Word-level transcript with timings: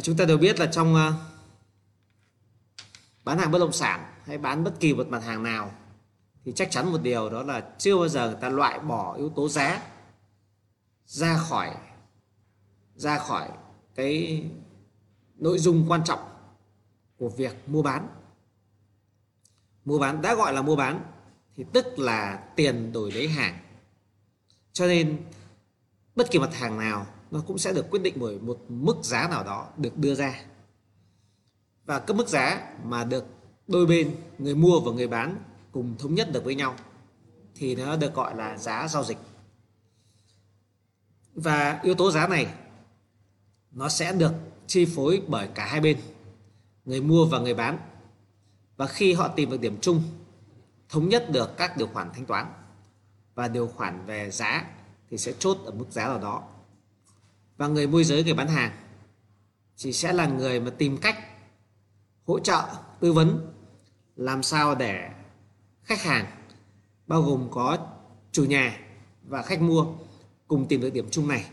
chúng 0.00 0.16
ta 0.16 0.24
đều 0.24 0.38
biết 0.38 0.60
là 0.60 0.66
trong 0.66 0.94
ờ, 0.94 1.12
bán 3.24 3.38
hàng 3.38 3.50
bất 3.50 3.58
động 3.58 3.72
sản 3.72 4.14
hay 4.26 4.38
bán 4.38 4.64
bất 4.64 4.80
kỳ 4.80 4.94
một 4.94 5.06
mặt 5.08 5.24
hàng 5.24 5.42
nào, 5.42 5.72
thì 6.44 6.52
chắc 6.56 6.70
chắn 6.70 6.92
một 6.92 7.02
điều 7.02 7.30
đó 7.30 7.42
là 7.42 7.74
chưa 7.78 7.96
bao 7.98 8.08
giờ 8.08 8.26
người 8.26 8.38
ta 8.40 8.48
loại 8.48 8.78
bỏ 8.78 9.16
yếu 9.16 9.30
tố 9.30 9.48
giá 9.48 9.82
ra 11.06 11.38
khỏi 11.38 11.74
ra 12.94 13.18
khỏi 13.18 13.48
cái 13.94 14.44
nội 15.36 15.58
dung 15.58 15.84
quan 15.88 16.04
trọng 16.04 16.20
của 17.18 17.28
việc 17.28 17.68
mua 17.68 17.82
bán. 17.82 18.08
Mua 19.84 19.98
bán, 19.98 20.22
đã 20.22 20.34
gọi 20.34 20.52
là 20.52 20.62
mua 20.62 20.76
bán 20.76 21.04
thì 21.56 21.64
tức 21.72 21.98
là 21.98 22.44
tiền 22.56 22.92
đổi 22.92 23.12
lấy 23.12 23.28
hàng. 23.28 23.58
Cho 24.72 24.86
nên 24.86 25.22
bất 26.16 26.30
kỳ 26.30 26.38
mặt 26.38 26.54
hàng 26.54 26.78
nào 26.78 27.06
nó 27.30 27.42
cũng 27.46 27.58
sẽ 27.58 27.72
được 27.72 27.90
quyết 27.90 28.02
định 28.02 28.14
bởi 28.20 28.38
một 28.38 28.58
mức 28.68 28.96
giá 29.02 29.28
nào 29.28 29.44
đó 29.44 29.68
được 29.76 29.98
đưa 29.98 30.14
ra. 30.14 30.40
Và 31.84 31.98
cái 31.98 32.16
mức 32.16 32.28
giá 32.28 32.72
mà 32.84 33.04
được 33.04 33.24
đôi 33.66 33.86
bên, 33.86 34.16
người 34.38 34.54
mua 34.54 34.80
và 34.80 34.92
người 34.92 35.08
bán 35.08 35.36
cùng 35.72 35.94
thống 35.98 36.14
nhất 36.14 36.28
được 36.32 36.44
với 36.44 36.54
nhau 36.54 36.74
thì 37.54 37.76
nó 37.76 37.96
được 37.96 38.14
gọi 38.14 38.36
là 38.36 38.56
giá 38.58 38.88
giao 38.88 39.04
dịch. 39.04 39.18
Và 41.34 41.80
yếu 41.82 41.94
tố 41.94 42.10
giá 42.10 42.26
này, 42.26 42.54
nó 43.72 43.88
sẽ 43.88 44.12
được 44.12 44.32
chi 44.66 44.84
phối 44.84 45.22
bởi 45.28 45.48
cả 45.54 45.66
hai 45.66 45.80
bên, 45.80 45.98
người 46.84 47.00
mua 47.00 47.26
và 47.26 47.38
người 47.38 47.54
bán. 47.54 47.78
Và 48.76 48.86
khi 48.86 49.12
họ 49.12 49.28
tìm 49.28 49.50
được 49.50 49.60
điểm 49.60 49.78
chung, 49.80 50.02
thống 50.88 51.08
nhất 51.08 51.26
được 51.30 51.56
các 51.56 51.76
điều 51.76 51.86
khoản 51.86 52.10
thanh 52.14 52.26
toán 52.26 52.46
và 53.34 53.48
điều 53.48 53.66
khoản 53.66 54.06
về 54.06 54.30
giá 54.30 54.70
thì 55.10 55.18
sẽ 55.18 55.32
chốt 55.38 55.58
ở 55.64 55.70
mức 55.70 55.86
giá 55.90 56.06
nào 56.06 56.18
đó 56.18 56.48
và 57.60 57.66
người 57.66 57.86
môi 57.86 58.04
giới, 58.04 58.24
người 58.24 58.34
bán 58.34 58.48
hàng 58.48 58.72
chỉ 59.76 59.92
sẽ 59.92 60.12
là 60.12 60.26
người 60.26 60.60
mà 60.60 60.70
tìm 60.70 60.96
cách 60.96 61.18
hỗ 62.26 62.38
trợ, 62.38 62.62
tư 63.00 63.12
vấn, 63.12 63.52
làm 64.16 64.42
sao 64.42 64.74
để 64.74 65.10
khách 65.82 66.02
hàng 66.02 66.26
bao 67.06 67.22
gồm 67.22 67.48
có 67.50 67.78
chủ 68.32 68.44
nhà 68.44 68.80
và 69.22 69.42
khách 69.42 69.62
mua 69.62 69.86
cùng 70.48 70.66
tìm 70.68 70.80
được 70.80 70.90
điểm 70.90 71.08
chung 71.10 71.28
này. 71.28 71.44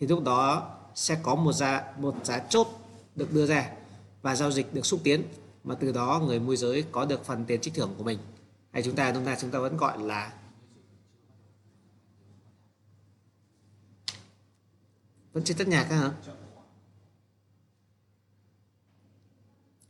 Thì 0.00 0.06
lúc 0.06 0.24
đó 0.24 0.70
sẽ 0.94 1.18
có 1.22 1.34
một 1.34 1.52
giá 1.52 1.92
một 1.98 2.14
giá 2.24 2.38
chốt 2.38 2.66
được 3.14 3.32
đưa 3.32 3.46
ra 3.46 3.70
và 4.22 4.36
giao 4.36 4.50
dịch 4.50 4.74
được 4.74 4.86
xúc 4.86 5.00
tiến, 5.04 5.22
mà 5.64 5.74
từ 5.74 5.92
đó 5.92 6.22
người 6.26 6.40
môi 6.40 6.56
giới 6.56 6.84
có 6.92 7.04
được 7.04 7.24
phần 7.24 7.44
tiền 7.44 7.60
trích 7.60 7.74
thưởng 7.74 7.94
của 7.98 8.04
mình. 8.04 8.18
Hay 8.72 8.82
chúng 8.82 8.94
ta 8.94 9.12
chúng 9.12 9.24
ta 9.24 9.36
chúng 9.40 9.50
ta 9.50 9.58
vẫn 9.58 9.76
gọi 9.76 9.98
là 9.98 10.32
vẫn 15.32 15.44
chưa 15.44 15.54
tắt 15.54 15.68
nhạc 15.68 15.84
hả 15.84 16.12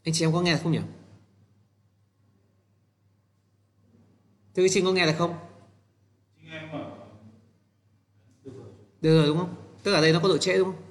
anh 0.04 0.14
chị 0.14 0.24
em 0.24 0.32
có 0.32 0.42
nghe 0.42 0.56
không 0.62 0.72
nhỉ 0.72 0.80
thưa 4.54 4.66
chị 4.70 4.82
có 4.84 4.92
nghe 4.92 5.06
được 5.06 5.14
không? 5.18 5.38
Được 9.00 9.18
rồi 9.18 9.26
đúng 9.26 9.38
không? 9.38 9.54
Tức 9.82 9.92
là 9.92 10.00
đây 10.00 10.12
nó 10.12 10.20
có 10.22 10.28
độ 10.28 10.38
trễ 10.38 10.58
đúng 10.58 10.72
không? 10.72 10.82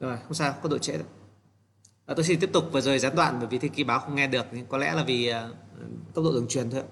Rồi, 0.00 0.18
không 0.22 0.34
sao, 0.34 0.58
có 0.62 0.68
độ 0.68 0.78
trễ 0.78 0.92
đâu 0.92 1.06
À, 2.06 2.14
tôi 2.14 2.24
xin 2.24 2.40
tiếp 2.40 2.50
tục 2.52 2.64
và 2.72 2.80
rời 2.80 2.98
gián 2.98 3.16
đoạn 3.16 3.36
bởi 3.38 3.48
vì 3.48 3.58
thư 3.58 3.68
ký 3.68 3.84
báo 3.84 4.00
không 4.00 4.14
nghe 4.14 4.26
được 4.26 4.46
có 4.68 4.78
lẽ 4.78 4.94
là 4.94 5.04
vì 5.04 5.32
uh, 5.32 5.34
tốc 6.14 6.24
độ 6.24 6.32
đường 6.32 6.48
truyền 6.48 6.70
thôi. 6.70 6.82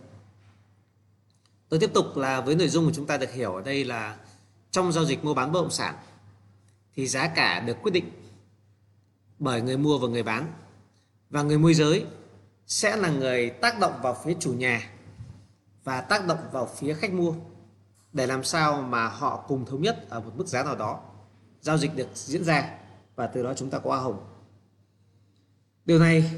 Tôi 1.69 1.81
tiếp 1.81 1.91
tục 1.95 2.17
là 2.17 2.41
với 2.41 2.55
nội 2.55 2.69
dung 2.69 2.85
của 2.85 2.93
chúng 2.95 3.07
ta 3.07 3.17
được 3.17 3.33
hiểu 3.33 3.55
ở 3.55 3.63
đây 3.63 3.85
là 3.85 4.19
trong 4.73 4.93
giao 4.93 5.05
dịch 5.05 5.25
mua 5.25 5.35
bán 5.35 5.53
bất 5.53 5.61
động 5.61 5.71
sản, 5.71 5.95
thì 6.95 7.07
giá 7.07 7.29
cả 7.29 7.61
được 7.61 7.77
quyết 7.83 7.93
định 7.93 8.11
bởi 9.39 9.63
người 9.63 9.77
mua 9.77 9.99
và 9.99 10.09
người 10.09 10.23
bán. 10.23 10.53
Và 11.31 11.43
người 11.43 11.59
môi 11.59 11.75
giới 11.75 12.07
sẽ 12.67 12.97
là 12.97 13.09
người 13.09 13.51
tác 13.51 13.79
động 13.81 13.93
vào 14.03 14.17
phía 14.25 14.37
chủ 14.41 14.53
nhà 14.53 14.91
và 15.85 16.01
tác 16.01 16.27
động 16.27 16.39
vào 16.53 16.67
phía 16.67 16.95
khách 16.95 17.13
mua 17.13 17.35
để 18.13 18.27
làm 18.27 18.45
sao 18.45 18.83
mà 18.83 19.09
họ 19.09 19.45
cùng 19.49 19.65
thống 19.65 19.83
nhất 19.83 20.07
ở 20.09 20.21
một 20.21 20.33
mức 20.37 20.47
giá 20.47 20.63
nào 20.65 20.77
đó. 20.77 21.01
Giao 21.61 21.79
dịch 21.79 21.97
được 21.97 22.09
diễn 22.15 22.45
ra 22.45 22.79
và 23.17 23.27
từ 23.27 23.43
đó 23.43 23.55
chúng 23.55 23.71
ta 23.71 23.79
có 23.79 23.91
hoa 23.91 24.01
hồng. 24.01 24.27
Điều 25.85 25.99
này 25.99 26.31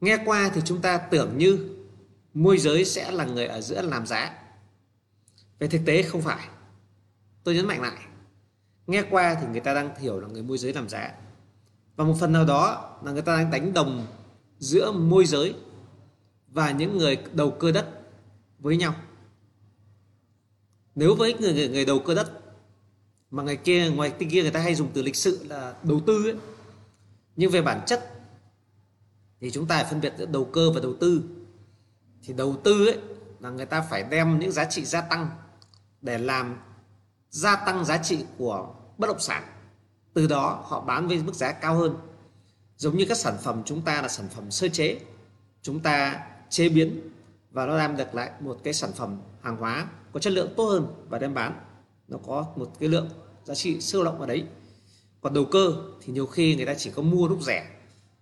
nghe 0.00 0.18
qua 0.24 0.50
thì 0.54 0.60
chúng 0.64 0.80
ta 0.80 0.98
tưởng 0.98 1.38
như 1.38 1.76
môi 2.34 2.58
giới 2.58 2.84
sẽ 2.84 3.10
là 3.10 3.24
người 3.24 3.46
ở 3.46 3.60
giữa 3.60 3.82
làm 3.82 4.06
giá. 4.06 4.38
Về 5.58 5.68
thực 5.68 5.80
tế 5.86 6.02
không 6.02 6.22
phải 6.22 6.48
tôi 7.48 7.54
nhấn 7.54 7.66
mạnh 7.66 7.82
lại. 7.82 7.98
Nghe 8.86 9.04
qua 9.10 9.36
thì 9.40 9.46
người 9.46 9.60
ta 9.60 9.74
đang 9.74 9.96
hiểu 9.96 10.20
là 10.20 10.28
người 10.28 10.42
môi 10.42 10.58
giới 10.58 10.72
làm 10.72 10.88
giá. 10.88 11.12
Và 11.96 12.04
một 12.04 12.14
phần 12.20 12.32
nào 12.32 12.44
đó 12.44 12.96
là 13.04 13.12
người 13.12 13.22
ta 13.22 13.36
đang 13.36 13.50
đánh 13.50 13.72
đồng 13.72 14.06
giữa 14.58 14.92
môi 14.92 15.26
giới 15.26 15.54
và 16.48 16.70
những 16.70 16.98
người 16.98 17.18
đầu 17.32 17.50
cơ 17.50 17.72
đất 17.72 17.86
với 18.58 18.76
nhau. 18.76 18.94
Nếu 20.94 21.14
với 21.14 21.34
người 21.40 21.52
người, 21.52 21.68
người 21.68 21.84
đầu 21.84 21.98
cơ 21.98 22.14
đất 22.14 22.32
mà 23.30 23.42
người 23.42 23.56
kia 23.56 23.90
ngoài 23.90 24.10
kia 24.30 24.42
người 24.42 24.50
ta 24.50 24.60
hay 24.60 24.74
dùng 24.74 24.90
từ 24.94 25.02
lịch 25.02 25.16
sự 25.16 25.46
là 25.48 25.74
đầu 25.82 26.00
tư 26.06 26.26
ấy. 26.26 26.36
nhưng 27.36 27.50
về 27.50 27.62
bản 27.62 27.80
chất 27.86 28.10
thì 29.40 29.50
chúng 29.50 29.66
ta 29.66 29.74
phải 29.74 29.84
phân 29.90 30.00
biệt 30.00 30.12
giữa 30.18 30.26
đầu 30.26 30.44
cơ 30.44 30.70
và 30.70 30.80
đầu 30.80 30.94
tư. 31.00 31.22
Thì 32.22 32.32
đầu 32.32 32.56
tư 32.64 32.86
ấy 32.86 32.98
là 33.40 33.50
người 33.50 33.66
ta 33.66 33.80
phải 33.90 34.02
đem 34.10 34.38
những 34.38 34.52
giá 34.52 34.64
trị 34.64 34.84
gia 34.84 35.00
tăng 35.00 35.28
để 36.00 36.18
làm 36.18 36.56
gia 37.30 37.56
tăng 37.56 37.84
giá 37.84 37.98
trị 37.98 38.24
của 38.38 38.74
bất 38.98 39.06
động 39.06 39.20
sản. 39.20 39.42
Từ 40.14 40.26
đó, 40.26 40.64
họ 40.66 40.80
bán 40.80 41.08
với 41.08 41.22
mức 41.22 41.34
giá 41.34 41.52
cao 41.52 41.74
hơn. 41.74 41.96
Giống 42.76 42.96
như 42.96 43.06
các 43.08 43.16
sản 43.16 43.36
phẩm 43.42 43.62
chúng 43.64 43.82
ta 43.82 44.02
là 44.02 44.08
sản 44.08 44.28
phẩm 44.28 44.50
sơ 44.50 44.68
chế. 44.68 45.00
Chúng 45.62 45.80
ta 45.80 46.26
chế 46.50 46.68
biến 46.68 47.10
và 47.50 47.66
nó 47.66 47.78
đem 47.78 47.96
được 47.96 48.14
lại 48.14 48.30
một 48.40 48.58
cái 48.64 48.74
sản 48.74 48.90
phẩm 48.92 49.20
hàng 49.42 49.56
hóa 49.56 49.88
có 50.12 50.20
chất 50.20 50.32
lượng 50.32 50.54
tốt 50.56 50.64
hơn 50.64 50.86
và 51.08 51.18
đem 51.18 51.34
bán. 51.34 51.60
Nó 52.08 52.18
có 52.26 52.46
một 52.56 52.72
cái 52.80 52.88
lượng 52.88 53.08
giá 53.44 53.54
trị 53.54 53.80
sơ 53.80 54.04
động 54.04 54.20
ở 54.20 54.26
đấy. 54.26 54.44
Còn 55.20 55.34
đầu 55.34 55.44
cơ 55.44 55.72
thì 56.00 56.12
nhiều 56.12 56.26
khi 56.26 56.56
người 56.56 56.66
ta 56.66 56.74
chỉ 56.74 56.90
có 56.90 57.02
mua 57.02 57.28
lúc 57.28 57.42
rẻ 57.42 57.66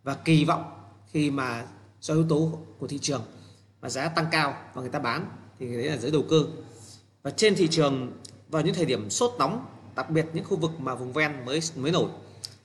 và 0.02 0.14
kỳ 0.14 0.44
vọng 0.44 0.64
khi 1.10 1.30
mà 1.30 1.66
do 2.00 2.14
yếu 2.14 2.26
tố 2.28 2.58
của 2.78 2.86
thị 2.86 2.98
trường 2.98 3.22
và 3.80 3.88
giá 3.88 4.08
tăng 4.08 4.26
cao 4.30 4.54
và 4.74 4.82
người 4.82 4.90
ta 4.90 4.98
bán 4.98 5.30
thì 5.58 5.76
đấy 5.76 5.84
là 5.84 5.96
giới 5.96 6.10
đầu 6.10 6.24
cơ. 6.30 6.44
Và 7.22 7.30
trên 7.30 7.54
thị 7.54 7.68
trường 7.68 8.12
vào 8.48 8.62
những 8.62 8.74
thời 8.74 8.84
điểm 8.84 9.10
sốt 9.10 9.34
nóng, 9.38 9.66
đặc 9.96 10.10
biệt 10.10 10.26
những 10.32 10.44
khu 10.44 10.56
vực 10.56 10.70
mà 10.80 10.94
vùng 10.94 11.12
ven 11.12 11.32
mới 11.44 11.60
mới 11.76 11.92
nổi, 11.92 12.08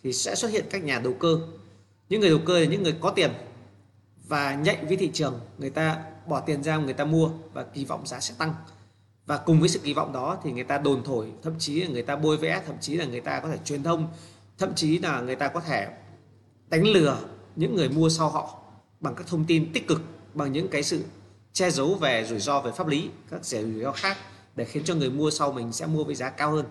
thì 0.03 0.14
sẽ 0.14 0.36
xuất 0.36 0.52
hiện 0.52 0.66
các 0.69 0.84
nhà 0.84 1.00
đầu 1.00 1.14
cơ. 1.14 1.40
Những 2.09 2.22
người 2.22 2.30
đầu 2.30 2.40
cơ 2.46 2.59
là 2.59 2.66
những 2.66 2.84
người 2.84 2.96
có 3.02 3.09
tiền 3.09 3.31
và 4.28 4.56
nhạy 4.56 4.86
với 4.86 4.97
thị 4.97 5.12
trường, 5.14 5.40
người 5.58 5.70
ta 5.70 6.03
bỏ 6.28 6.40
tiền 6.40 6.64
ra, 6.64 6.78
người 6.78 6.94
ta 6.94 7.06
mua 7.06 7.30
và 7.53 7.64
kỳ 7.64 7.86
vọng 7.86 8.08
giá 8.08 8.20
sẽ 8.20 8.34
tăng. 8.38 8.53
Và 9.25 9.38
cùng 9.38 9.59
với 9.59 9.70
sự 9.70 9.80
kỳ 9.80 9.94
vọng 9.94 10.14
đó 10.14 10.38
thì 10.44 10.52
người 10.52 10.64
ta 10.64 10.78
đồn 10.78 11.03
thổi, 11.03 11.28
thậm 11.44 11.53
chí 11.59 11.81
là 11.81 11.88
người 11.88 12.03
ta 12.03 12.16
bôi 12.16 12.38
vẽ, 12.38 12.62
thậm 12.68 12.75
chí 12.81 12.96
là 12.96 13.06
người 13.06 13.22
ta 13.22 13.40
có 13.40 13.50
thể 13.50 13.58
truyền 13.66 13.84
thông, 13.84 14.08
thậm 14.58 14.75
chí 14.75 14.97
là 14.97 15.22
người 15.22 15.36
ta 15.36 15.47
có 15.47 15.59
thể 15.59 15.88
đánh 16.68 16.84
lừa 16.84 17.18
những 17.56 17.75
người 17.75 17.90
mua 17.90 18.09
sau 18.09 18.30
họ 18.30 18.58
bằng 19.00 19.16
các 19.16 19.28
thông 19.28 19.46
tin 19.46 19.74
tích 19.74 19.88
cực, 19.88 20.02
bằng 20.34 20.52
những 20.52 20.68
cái 20.68 20.84
sự 20.84 21.03
che 21.53 21.72
giấu 21.72 21.96
về 21.96 22.25
rủi 22.30 22.40
ro 22.40 22.62
về 22.62 22.72
pháp 22.72 22.88
lý, 22.88 23.09
các 23.31 23.46
rủi 23.46 23.84
ro 23.84 23.91
khác 23.91 24.18
để 24.56 24.66
khiến 24.66 24.84
cho 24.84 24.96
người 24.96 25.10
mua 25.10 25.32
sau 25.32 25.52
mình 25.52 25.72
sẽ 25.72 25.86
mua 25.86 26.04
với 26.04 26.16
giá 26.16 26.30
cao 26.30 26.52
hơn. 26.52 26.66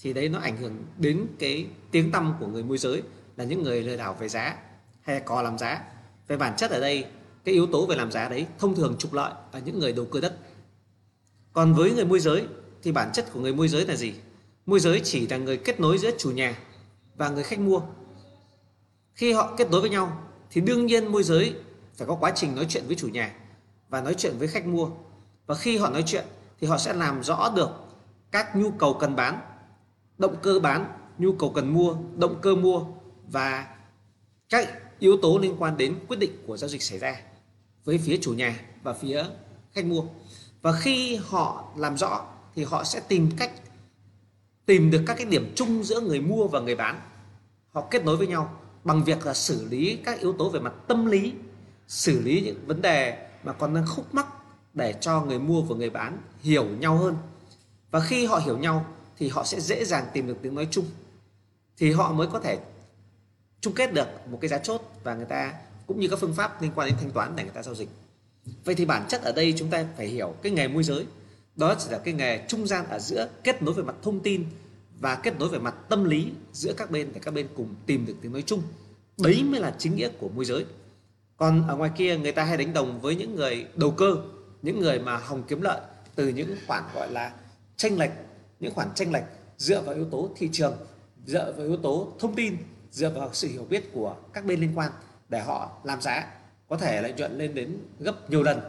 Thì 0.00 0.12
đấy 0.12 0.28
nó 0.28 0.38
ảnh 0.38 0.56
hưởng 0.56 0.84
đến 0.98 1.26
cái 1.38 1.66
tiếng 1.90 2.10
tăm 2.10 2.34
của 2.40 2.46
người 2.46 2.62
môi 2.62 2.78
giới 2.78 3.02
là 3.36 3.44
những 3.44 3.62
người 3.62 3.82
lừa 3.82 3.96
đảo 3.96 4.16
về 4.20 4.28
giá 4.28 4.56
hay 5.00 5.20
cò 5.20 5.42
làm 5.42 5.58
giá. 5.58 5.82
Về 6.28 6.36
bản 6.36 6.56
chất 6.56 6.70
ở 6.70 6.80
đây, 6.80 7.04
cái 7.44 7.54
yếu 7.54 7.66
tố 7.66 7.86
về 7.86 7.96
làm 7.96 8.12
giá 8.12 8.28
đấy 8.28 8.46
thông 8.58 8.74
thường 8.74 8.96
trục 8.98 9.12
lợi 9.12 9.32
ở 9.52 9.60
những 9.64 9.78
người 9.78 9.92
đầu 9.92 10.04
cơ 10.04 10.20
đất. 10.20 10.38
Còn 11.52 11.74
với 11.74 11.92
người 11.92 12.04
môi 12.04 12.20
giới 12.20 12.46
thì 12.82 12.92
bản 12.92 13.10
chất 13.12 13.32
của 13.32 13.40
người 13.40 13.54
môi 13.54 13.68
giới 13.68 13.86
là 13.86 13.96
gì? 13.96 14.14
Môi 14.66 14.80
giới 14.80 15.00
chỉ 15.04 15.26
là 15.26 15.36
người 15.36 15.56
kết 15.56 15.80
nối 15.80 15.98
giữa 15.98 16.10
chủ 16.18 16.30
nhà 16.30 16.58
và 17.16 17.28
người 17.28 17.42
khách 17.42 17.58
mua. 17.58 17.80
Khi 19.14 19.32
họ 19.32 19.54
kết 19.56 19.70
nối 19.70 19.80
với 19.80 19.90
nhau 19.90 20.22
thì 20.50 20.60
đương 20.60 20.86
nhiên 20.86 21.06
môi 21.06 21.22
giới 21.22 21.54
phải 21.96 22.06
có 22.06 22.14
quá 22.14 22.32
trình 22.34 22.54
nói 22.54 22.66
chuyện 22.68 22.84
với 22.86 22.96
chủ 22.96 23.08
nhà 23.08 23.34
và 23.88 24.00
nói 24.00 24.14
chuyện 24.14 24.38
với 24.38 24.48
khách 24.48 24.66
mua. 24.66 24.90
Và 25.46 25.54
khi 25.54 25.76
họ 25.76 25.90
nói 25.90 26.02
chuyện 26.06 26.24
thì 26.60 26.66
họ 26.66 26.78
sẽ 26.78 26.92
làm 26.92 27.22
rõ 27.22 27.52
được 27.56 27.70
các 28.30 28.56
nhu 28.56 28.70
cầu 28.70 28.94
cần 28.94 29.16
bán, 29.16 29.40
động 30.18 30.36
cơ 30.42 30.60
bán, 30.60 30.92
nhu 31.18 31.32
cầu 31.32 31.52
cần 31.54 31.74
mua, 31.74 31.96
động 32.16 32.38
cơ 32.42 32.54
mua 32.54 32.84
và 33.26 33.66
các 34.48 34.68
yếu 34.98 35.16
tố 35.22 35.38
liên 35.38 35.56
quan 35.58 35.76
đến 35.76 35.98
quyết 36.08 36.18
định 36.18 36.32
của 36.46 36.56
giao 36.56 36.68
dịch 36.68 36.82
xảy 36.82 36.98
ra 36.98 37.20
với 37.84 37.98
phía 37.98 38.18
chủ 38.20 38.34
nhà 38.34 38.60
và 38.82 38.92
phía 38.92 39.24
khách 39.72 39.84
mua. 39.84 40.02
Và 40.62 40.72
khi 40.72 41.16
họ 41.16 41.64
làm 41.76 41.96
rõ 41.96 42.26
thì 42.54 42.64
họ 42.64 42.84
sẽ 42.84 43.00
tìm 43.08 43.30
cách, 43.36 43.52
tìm 44.66 44.90
được 44.90 45.02
các 45.06 45.14
cái 45.14 45.26
điểm 45.26 45.52
chung 45.54 45.84
giữa 45.84 46.00
người 46.00 46.20
mua 46.20 46.48
và 46.48 46.60
người 46.60 46.76
bán. 46.76 47.00
Họ 47.72 47.84
kết 47.90 48.04
nối 48.04 48.16
với 48.16 48.26
nhau 48.26 48.60
bằng 48.84 49.04
việc 49.04 49.26
là 49.26 49.34
xử 49.34 49.68
lý 49.68 49.96
các 50.04 50.20
yếu 50.20 50.32
tố 50.32 50.48
về 50.48 50.60
mặt 50.60 50.72
tâm 50.88 51.06
lý, 51.06 51.32
xử 51.88 52.20
lý 52.20 52.40
những 52.40 52.66
vấn 52.66 52.82
đề 52.82 53.28
mà 53.44 53.52
còn 53.52 53.74
đang 53.74 53.86
khúc 53.86 54.14
mắc 54.14 54.26
để 54.78 54.94
cho 55.00 55.24
người 55.24 55.38
mua 55.38 55.62
và 55.62 55.76
người 55.76 55.90
bán 55.90 56.18
hiểu 56.40 56.64
nhau 56.64 56.96
hơn. 56.96 57.16
Và 57.90 58.00
khi 58.00 58.26
họ 58.26 58.38
hiểu 58.38 58.58
nhau 58.58 58.86
thì 59.18 59.28
họ 59.28 59.44
sẽ 59.44 59.60
dễ 59.60 59.84
dàng 59.84 60.06
tìm 60.12 60.26
được 60.26 60.36
tiếng 60.42 60.54
nói 60.54 60.68
chung. 60.70 60.84
Thì 61.76 61.92
họ 61.92 62.12
mới 62.12 62.26
có 62.26 62.40
thể 62.40 62.58
chung 63.60 63.74
kết 63.74 63.94
được 63.94 64.08
một 64.30 64.38
cái 64.40 64.48
giá 64.48 64.58
chốt 64.58 64.82
và 65.04 65.14
người 65.14 65.26
ta 65.26 65.52
cũng 65.86 66.00
như 66.00 66.08
các 66.08 66.18
phương 66.18 66.34
pháp 66.34 66.62
liên 66.62 66.70
quan 66.74 66.88
đến 66.88 66.98
thanh 67.00 67.10
toán 67.10 67.36
để 67.36 67.42
người 67.42 67.52
ta 67.52 67.62
giao 67.62 67.74
dịch. 67.74 67.88
Vậy 68.64 68.74
thì 68.74 68.84
bản 68.84 69.04
chất 69.08 69.22
ở 69.22 69.32
đây 69.32 69.54
chúng 69.56 69.70
ta 69.70 69.84
phải 69.96 70.06
hiểu 70.06 70.34
cái 70.42 70.52
nghề 70.52 70.68
môi 70.68 70.82
giới. 70.82 71.06
Đó 71.56 71.74
chỉ 71.78 71.90
là 71.90 71.98
cái 71.98 72.14
nghề 72.14 72.44
trung 72.48 72.66
gian 72.66 72.86
ở 72.88 72.98
giữa 72.98 73.28
kết 73.44 73.62
nối 73.62 73.74
về 73.74 73.82
mặt 73.82 73.94
thông 74.02 74.20
tin 74.20 74.44
và 75.00 75.14
kết 75.14 75.38
nối 75.38 75.48
về 75.48 75.58
mặt 75.58 75.74
tâm 75.88 76.04
lý 76.04 76.32
giữa 76.52 76.72
các 76.76 76.90
bên 76.90 77.10
để 77.14 77.20
các 77.22 77.34
bên 77.34 77.46
cùng 77.56 77.74
tìm 77.86 78.06
được 78.06 78.14
tiếng 78.22 78.32
nói 78.32 78.42
chung. 78.46 78.62
Đấy 79.18 79.42
mới 79.42 79.60
là 79.60 79.74
chính 79.78 79.96
nghĩa 79.96 80.08
của 80.08 80.28
môi 80.28 80.44
giới. 80.44 80.64
Còn 81.36 81.68
ở 81.68 81.76
ngoài 81.76 81.90
kia 81.96 82.18
người 82.18 82.32
ta 82.32 82.44
hay 82.44 82.56
đánh 82.56 82.72
đồng 82.72 83.00
với 83.00 83.16
những 83.16 83.34
người 83.34 83.66
đầu 83.74 83.90
cơ 83.90 84.16
những 84.62 84.80
người 84.80 84.98
mà 84.98 85.16
hòng 85.16 85.42
kiếm 85.48 85.62
lợi 85.62 85.80
từ 86.14 86.28
những 86.28 86.56
khoản, 86.66 86.84
gọi 86.94 87.12
là 87.12 87.32
tranh 87.76 87.98
lệch, 87.98 88.10
những 88.60 88.74
khoản 88.74 88.88
tranh 88.94 89.12
lệch 89.12 89.24
dựa 89.56 89.82
vào 89.82 89.94
yếu 89.94 90.04
tố 90.04 90.30
thị 90.36 90.48
trường, 90.52 90.76
dựa 91.26 91.52
vào 91.56 91.66
yếu 91.66 91.76
tố 91.76 92.12
thông 92.18 92.34
tin, 92.34 92.56
dựa 92.90 93.10
vào 93.10 93.30
sự 93.32 93.48
hiểu 93.48 93.66
biết 93.70 93.92
của 93.92 94.16
các 94.32 94.44
bên 94.44 94.60
liên 94.60 94.78
quan 94.78 94.92
để 95.28 95.40
họ 95.40 95.80
làm 95.84 96.00
giá, 96.00 96.26
có 96.68 96.76
thể 96.76 97.02
lợi 97.02 97.12
nhuận 97.12 97.38
lên 97.38 97.54
đến 97.54 97.78
gấp 97.98 98.30
nhiều 98.30 98.42
lần 98.42 98.60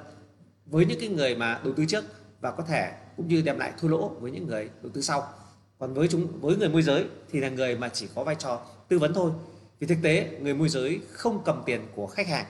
với 0.66 0.86
những 0.86 1.00
cái 1.00 1.10
người 1.10 1.36
mà 1.36 1.62
đầu 1.64 1.74
tư 1.74 1.86
trước 1.86 2.04
và 2.42 2.52
có 2.52 2.64
thể 2.64 2.92
cũng 3.18 3.28
như 3.28 3.42
đem 3.42 3.60
lại 3.60 3.74
thua 3.80 3.88
lỗ 3.88 4.08
với 4.08 4.32
những 4.32 4.48
người 4.48 4.70
đầu 4.82 4.92
tư 4.94 5.02
sau. 5.02 5.34
Còn 5.80 5.94
với 5.94 6.08
chúng, 6.08 6.40
với 6.42 6.56
người 6.56 6.70
môi 6.70 6.82
giới 6.82 7.06
thì 7.32 7.40
là 7.40 7.50
người 7.50 7.78
mà 7.78 7.90
chỉ 7.90 8.08
có 8.16 8.24
vai 8.24 8.36
trò 8.36 8.62
tư 8.88 9.00
vấn 9.00 9.14
thôi. 9.14 9.32
Vì 9.80 9.88
thực 9.88 9.98
tế, 10.04 10.38
người 10.42 10.54
môi 10.54 10.70
giới 10.70 11.00
không 11.12 11.42
cầm 11.46 11.64
tiền 11.66 11.82
của 11.96 12.08
khách 12.08 12.28
hàng 12.28 12.46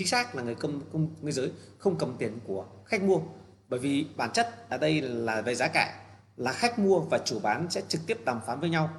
chính 0.00 0.08
xác 0.08 0.34
là 0.34 0.42
người 0.42 0.54
công, 0.54 0.80
công 0.92 1.14
người 1.22 1.32
giới 1.32 1.50
không 1.78 1.98
cầm 1.98 2.16
tiền 2.18 2.38
của 2.46 2.66
khách 2.84 3.02
mua. 3.02 3.20
Bởi 3.68 3.80
vì 3.80 4.06
bản 4.16 4.30
chất 4.32 4.68
ở 4.68 4.78
đây 4.78 5.00
là 5.00 5.40
về 5.40 5.54
giá 5.54 5.68
cả 5.68 6.00
là 6.36 6.52
khách 6.52 6.78
mua 6.78 7.00
và 7.00 7.18
chủ 7.18 7.38
bán 7.38 7.70
sẽ 7.70 7.82
trực 7.88 8.00
tiếp 8.06 8.24
đàm 8.24 8.40
phán 8.46 8.60
với 8.60 8.70
nhau. 8.70 8.90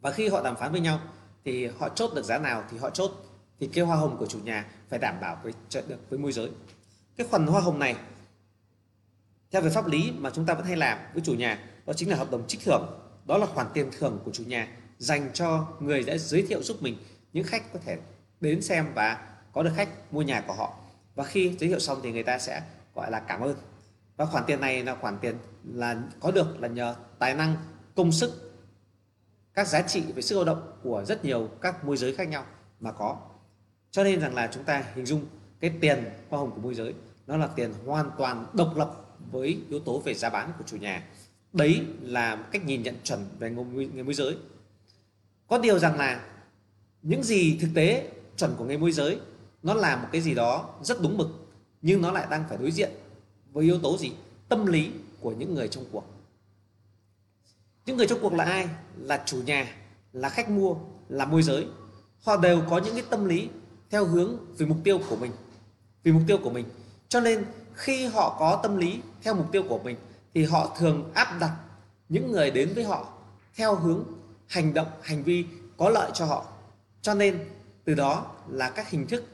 Và 0.00 0.10
khi 0.10 0.28
họ 0.28 0.42
đàm 0.42 0.56
phán 0.56 0.72
với 0.72 0.80
nhau 0.80 1.00
thì 1.44 1.66
họ 1.66 1.88
chốt 1.88 2.10
được 2.14 2.24
giá 2.24 2.38
nào 2.38 2.64
thì 2.70 2.78
họ 2.78 2.90
chốt. 2.90 3.10
Thì 3.60 3.66
cái 3.72 3.84
hoa 3.84 3.96
hồng 3.96 4.16
của 4.18 4.26
chủ 4.26 4.38
nhà 4.38 4.66
phải 4.88 4.98
đảm 4.98 5.20
bảo 5.20 5.40
với 5.42 5.52
được 5.88 6.10
với 6.10 6.18
môi 6.18 6.32
giới. 6.32 6.50
Cái 7.16 7.26
khoản 7.30 7.46
hoa 7.46 7.60
hồng 7.60 7.78
này 7.78 7.96
theo 9.50 9.62
về 9.62 9.70
pháp 9.70 9.86
lý 9.86 10.12
mà 10.18 10.30
chúng 10.30 10.46
ta 10.46 10.54
vẫn 10.54 10.64
hay 10.64 10.76
làm 10.76 10.98
với 11.12 11.22
chủ 11.24 11.34
nhà 11.34 11.58
đó 11.86 11.92
chính 11.92 12.10
là 12.10 12.16
hợp 12.16 12.30
đồng 12.30 12.46
trích 12.46 12.60
thưởng. 12.64 13.00
Đó 13.26 13.38
là 13.38 13.46
khoản 13.46 13.66
tiền 13.74 13.90
thưởng 13.98 14.20
của 14.24 14.30
chủ 14.32 14.44
nhà 14.44 14.68
dành 14.98 15.30
cho 15.32 15.66
người 15.80 16.02
đã 16.02 16.16
giới 16.16 16.42
thiệu 16.42 16.62
giúp 16.62 16.82
mình 16.82 16.96
những 17.32 17.44
khách 17.44 17.72
có 17.72 17.78
thể 17.84 17.98
đến 18.40 18.62
xem 18.62 18.86
và 18.94 19.29
có 19.52 19.62
được 19.62 19.72
khách, 19.76 20.12
mua 20.12 20.22
nhà 20.22 20.40
của 20.46 20.52
họ. 20.52 20.74
Và 21.14 21.24
khi 21.24 21.56
giới 21.60 21.68
thiệu 21.68 21.78
xong 21.78 22.00
thì 22.02 22.12
người 22.12 22.22
ta 22.22 22.38
sẽ 22.38 22.62
gọi 22.94 23.10
là 23.10 23.20
cảm 23.20 23.40
ơn. 23.40 23.56
Và 24.16 24.26
khoản 24.26 24.44
tiền 24.46 24.60
này 24.60 24.84
là 24.84 24.94
khoản 24.94 25.18
tiền 25.20 25.34
là 25.64 26.02
có 26.20 26.30
được 26.30 26.60
là 26.60 26.68
nhờ 26.68 26.94
tài 27.18 27.34
năng, 27.34 27.56
công 27.96 28.12
sức, 28.12 28.52
các 29.54 29.68
giá 29.68 29.82
trị 29.82 30.02
về 30.14 30.22
sức 30.22 30.36
lao 30.36 30.44
động 30.44 30.72
của 30.82 31.04
rất 31.04 31.24
nhiều 31.24 31.48
các 31.60 31.84
môi 31.84 31.96
giới 31.96 32.14
khác 32.14 32.28
nhau 32.28 32.44
mà 32.80 32.92
có. 32.92 33.16
Cho 33.90 34.04
nên 34.04 34.20
rằng 34.20 34.34
là 34.34 34.48
chúng 34.52 34.64
ta 34.64 34.84
hình 34.94 35.06
dung 35.06 35.26
cái 35.60 35.72
tiền 35.80 36.04
hoa 36.28 36.40
hồng 36.40 36.50
của 36.54 36.60
môi 36.60 36.74
giới, 36.74 36.94
nó 37.26 37.36
là 37.36 37.46
tiền 37.46 37.74
hoàn 37.86 38.10
toàn 38.18 38.46
độc 38.52 38.76
lập 38.76 39.18
với 39.30 39.60
yếu 39.70 39.80
tố 39.80 39.98
về 39.98 40.14
giá 40.14 40.30
bán 40.30 40.52
của 40.58 40.64
chủ 40.66 40.76
nhà. 40.76 41.04
Đấy 41.52 41.86
là 42.00 42.36
cách 42.36 42.64
nhìn 42.64 42.82
nhận 42.82 42.94
chuẩn 43.04 43.20
về 43.38 43.50
người 43.50 44.04
môi 44.04 44.14
giới. 44.14 44.36
Có 45.46 45.58
điều 45.58 45.78
rằng 45.78 45.98
là 45.98 46.24
những 47.02 47.22
gì 47.22 47.58
thực 47.60 47.68
tế 47.74 48.10
chuẩn 48.36 48.54
của 48.56 48.64
người 48.64 48.78
môi 48.78 48.92
giới 48.92 49.20
nó 49.62 49.74
làm 49.74 50.02
một 50.02 50.08
cái 50.12 50.20
gì 50.20 50.34
đó 50.34 50.74
rất 50.82 51.00
đúng 51.02 51.18
mực, 51.18 51.28
nhưng 51.82 52.02
nó 52.02 52.12
lại 52.12 52.26
đang 52.30 52.44
phải 52.48 52.58
đối 52.58 52.70
diện 52.70 52.90
với 53.52 53.64
yếu 53.64 53.78
tố 53.78 53.98
gì? 53.98 54.12
Tâm 54.48 54.66
lý 54.66 54.90
của 55.20 55.32
những 55.32 55.54
người 55.54 55.68
trong 55.68 55.84
cuộc. 55.92 56.04
Những 57.86 57.96
người 57.96 58.06
trong 58.06 58.18
cuộc 58.22 58.32
là 58.32 58.44
ai? 58.44 58.68
Là 58.98 59.22
chủ 59.26 59.42
nhà, 59.42 59.76
là 60.12 60.28
khách 60.28 60.50
mua, 60.50 60.76
là 61.08 61.24
môi 61.24 61.42
giới. 61.42 61.66
Họ 62.22 62.36
đều 62.36 62.62
có 62.70 62.78
những 62.78 62.94
cái 62.94 63.04
tâm 63.10 63.24
lý 63.24 63.48
theo 63.90 64.04
hướng 64.04 64.36
vì 64.56 64.66
mục 64.66 64.78
tiêu 64.84 65.00
của 65.08 65.16
mình, 65.16 65.32
vì 66.02 66.12
mục 66.12 66.22
tiêu 66.26 66.38
của 66.42 66.50
mình. 66.50 66.66
Cho 67.08 67.20
nên 67.20 67.44
khi 67.74 68.06
họ 68.06 68.36
có 68.38 68.60
tâm 68.62 68.76
lý 68.76 69.00
theo 69.22 69.34
mục 69.34 69.52
tiêu 69.52 69.62
của 69.68 69.78
mình, 69.78 69.96
thì 70.34 70.44
họ 70.44 70.76
thường 70.78 71.10
áp 71.14 71.36
đặt 71.40 71.56
những 72.08 72.32
người 72.32 72.50
đến 72.50 72.72
với 72.74 72.84
họ 72.84 73.08
theo 73.54 73.74
hướng 73.74 74.04
hành 74.46 74.74
động, 74.74 74.88
hành 75.02 75.22
vi 75.22 75.44
có 75.76 75.88
lợi 75.88 76.10
cho 76.14 76.24
họ. 76.24 76.46
Cho 77.02 77.14
nên 77.14 77.48
từ 77.84 77.94
đó 77.94 78.26
là 78.48 78.70
các 78.70 78.90
hình 78.90 79.06
thức 79.06 79.24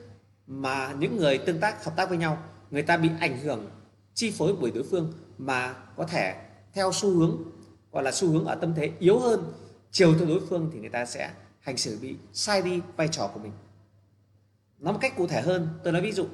mà 0.46 0.94
những 0.98 1.16
người 1.16 1.38
tương 1.38 1.60
tác, 1.60 1.84
hợp 1.84 1.96
tác 1.96 2.08
với 2.08 2.19
nhau, 2.19 2.43
người 2.70 2.82
ta 2.82 2.96
bị 2.96 3.10
ảnh 3.20 3.38
hưởng, 3.38 3.70
chi 4.14 4.31
phối 4.38 4.54
bởi 4.60 4.70
đối 4.70 4.84
phương 4.90 5.12
mà 5.38 5.75
có 5.96 6.06
thể 6.06 6.34
theo 6.72 6.93
xu 6.93 7.10
hướng, 7.10 7.43
gọi 7.93 8.02
là 8.02 8.12
xu 8.12 8.28
hướng 8.28 8.44
ở 8.44 8.54
tâm 8.54 8.75
thế 8.75 8.93
yếu 8.98 9.19
hơn, 9.19 9.52
chiều 9.90 10.14
theo 10.19 10.28
đối 10.28 10.40
phương 10.48 10.70
thì 10.72 10.78
người 10.81 10.90
ta 10.90 11.06
sẽ 11.06 11.31
hành 11.60 11.76
xử 11.76 11.98
bị 12.02 12.16
sai 12.32 12.62
đi 12.62 12.81
vai 12.96 13.08
trò 13.08 13.31
của 13.34 13.40
mình. 13.40 13.52
Nói 14.78 14.93
một 14.93 14.98
cách 15.02 15.16
cụ 15.16 15.26
thể 15.26 15.40
hơn, 15.40 15.69
tôi 15.84 15.93
nói 15.93 16.02
ví 16.02 16.12
dụ, 16.12 16.26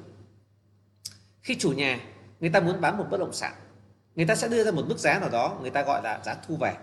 khi 1.41 1.55
chủ 1.55 1.71
nhà 1.71 1.99
người 2.39 2.49
ta 2.49 2.59
muốn 2.59 2.81
bán 2.81 2.97
một 2.97 3.05
bất 3.11 3.17
động 3.19 3.33
sản, 3.33 3.53
người 4.15 4.25
ta 4.25 4.35
sẽ 4.35 4.47
đưa 4.47 4.63
ra 4.63 4.71
một 4.71 4.83
mức 4.87 4.97
giá 4.97 5.19
nào 5.19 5.29
đó 5.29 5.57
người 5.61 5.69
ta 5.69 5.83
gọi 5.83 6.03
là 6.03 6.21
giá 6.25 6.35
thu 6.47 6.55
về. 6.55 6.73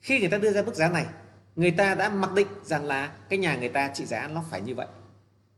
Khi 0.00 0.20
người 0.20 0.28
ta 0.28 0.38
đưa 0.38 0.52
ra 0.52 0.62
mức 0.62 0.74
giá 0.74 0.88
này, 0.88 1.06
người 1.56 1.70
ta 1.70 1.94
đã 1.94 2.08
mặc 2.08 2.32
định 2.32 2.48
rằng 2.64 2.84
là 2.84 3.12
cái 3.28 3.38
nhà 3.38 3.56
người 3.56 3.68
ta 3.68 3.90
trị 3.94 4.06
giá 4.06 4.28
nó 4.28 4.44
phải 4.50 4.60
như 4.60 4.74
vậy 4.74 4.86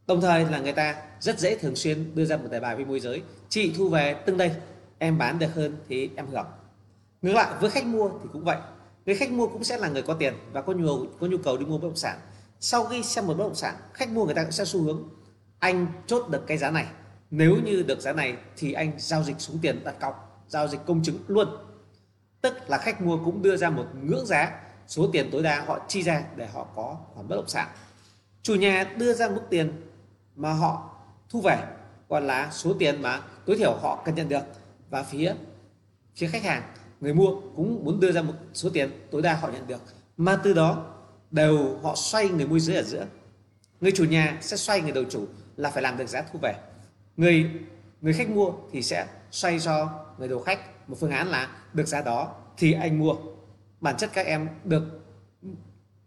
đồng 0.06 0.20
thời 0.20 0.44
là 0.44 0.58
người 0.58 0.72
ta 0.72 0.96
rất 1.20 1.38
dễ 1.38 1.58
thường 1.58 1.76
xuyên 1.76 2.14
đưa 2.14 2.24
ra 2.24 2.36
một 2.36 2.48
đề 2.50 2.60
bài 2.60 2.76
với 2.76 2.84
môi 2.84 3.00
giới. 3.00 3.22
Chị 3.48 3.72
thu 3.76 3.88
về 3.88 4.14
tương 4.14 4.36
đây, 4.36 4.52
em 4.98 5.18
bán 5.18 5.38
được 5.38 5.54
hơn 5.54 5.76
thì 5.88 6.10
em 6.16 6.26
hưởng. 6.26 6.46
Ngược 7.22 7.32
lại, 7.32 7.54
với 7.60 7.70
khách 7.70 7.86
mua 7.86 8.10
thì 8.22 8.28
cũng 8.32 8.44
vậy. 8.44 8.56
Người 9.06 9.14
khách 9.14 9.30
mua 9.30 9.46
cũng 9.46 9.64
sẽ 9.64 9.78
là 9.78 9.88
người 9.88 10.02
có 10.02 10.14
tiền 10.14 10.34
và 10.52 10.62
có 10.62 10.72
nhu 10.72 11.06
có 11.20 11.26
nhu 11.26 11.38
cầu 11.38 11.56
đi 11.56 11.66
mua 11.66 11.78
bất 11.78 11.88
động 11.88 11.96
sản. 11.96 12.18
Sau 12.60 12.84
khi 12.84 13.02
xem 13.02 13.26
một 13.26 13.34
bất 13.34 13.44
động 13.44 13.54
sản, 13.54 13.74
khách 13.92 14.10
mua 14.10 14.24
người 14.24 14.34
ta 14.34 14.42
cũng 14.42 14.52
sẽ 14.52 14.64
xu 14.64 14.82
hướng, 14.82 15.08
anh 15.58 15.86
chốt 16.06 16.28
được 16.28 16.46
cái 16.46 16.58
giá 16.58 16.70
này. 16.70 16.86
Nếu 17.30 17.56
như 17.64 17.82
được 17.82 18.00
giá 18.00 18.12
này 18.12 18.36
thì 18.56 18.72
anh 18.72 18.92
giao 18.98 19.22
dịch 19.22 19.40
xuống 19.40 19.58
tiền 19.62 19.84
đặt 19.84 20.00
cọc, 20.00 20.44
giao 20.48 20.68
dịch 20.68 20.80
công 20.86 21.02
chứng 21.02 21.18
luôn. 21.26 21.48
Tức 22.40 22.70
là 22.70 22.78
khách 22.78 23.02
mua 23.02 23.18
cũng 23.24 23.42
đưa 23.42 23.56
ra 23.56 23.70
một 23.70 23.86
ngưỡng 24.02 24.26
giá, 24.26 24.60
số 24.86 25.08
tiền 25.12 25.28
tối 25.32 25.42
đa 25.42 25.64
họ 25.66 25.78
chi 25.88 26.02
ra 26.02 26.22
để 26.36 26.46
họ 26.46 26.66
có 26.76 26.96
khoản 27.14 27.28
bất 27.28 27.36
động 27.36 27.48
sản. 27.48 27.68
Chủ 28.42 28.54
nhà 28.54 28.94
đưa 28.96 29.12
ra 29.12 29.28
mức 29.28 29.42
tiền 29.50 29.72
mà 30.36 30.52
họ 30.52 30.90
thu 31.30 31.40
về, 31.40 31.58
còn 32.08 32.26
là 32.26 32.50
số 32.50 32.74
tiền 32.78 33.02
mà 33.02 33.22
tối 33.46 33.56
thiểu 33.56 33.74
họ 33.82 34.02
cần 34.04 34.14
nhận 34.14 34.28
được. 34.28 34.42
Và 34.90 35.02
phía 35.02 35.34
phía 36.16 36.26
khách 36.26 36.42
hàng, 36.42 36.62
người 37.00 37.14
mua 37.14 37.40
cũng 37.56 37.84
muốn 37.84 38.00
đưa 38.00 38.12
ra 38.12 38.22
một 38.22 38.32
số 38.54 38.70
tiền 38.70 38.90
tối 39.10 39.22
đa 39.22 39.34
họ 39.34 39.48
nhận 39.48 39.66
được. 39.66 39.80
Mà 40.16 40.40
từ 40.42 40.54
đó, 40.54 40.94
đều 41.30 41.78
họ 41.82 41.94
xoay 41.96 42.28
người 42.28 42.46
môi 42.46 42.60
giới 42.60 42.76
ở 42.76 42.82
giữa. 42.82 43.06
Người 43.80 43.92
chủ 43.92 44.04
nhà 44.04 44.38
sẽ 44.40 44.56
xoay 44.56 44.80
người 44.80 44.92
đầu 44.92 45.04
chủ 45.10 45.26
là 45.56 45.70
phải 45.70 45.82
làm 45.82 45.98
được 45.98 46.06
giá 46.06 46.22
thu 46.32 46.38
về. 46.42 46.54
Người 47.16 47.50
người 48.00 48.12
khách 48.12 48.30
mua 48.30 48.52
thì 48.72 48.82
sẽ 48.82 49.06
xoay 49.30 49.60
cho 49.60 49.88
người 50.18 50.28
đầu 50.28 50.40
khách. 50.40 50.88
Một 50.88 50.96
phương 51.00 51.10
án 51.10 51.28
là 51.28 51.48
được 51.72 51.86
giá 51.86 52.02
đó 52.02 52.34
thì 52.56 52.72
anh 52.72 52.98
mua. 52.98 53.14
Bản 53.80 53.96
chất 53.96 54.10
các 54.12 54.26
em 54.26 54.48
được, 54.64 54.82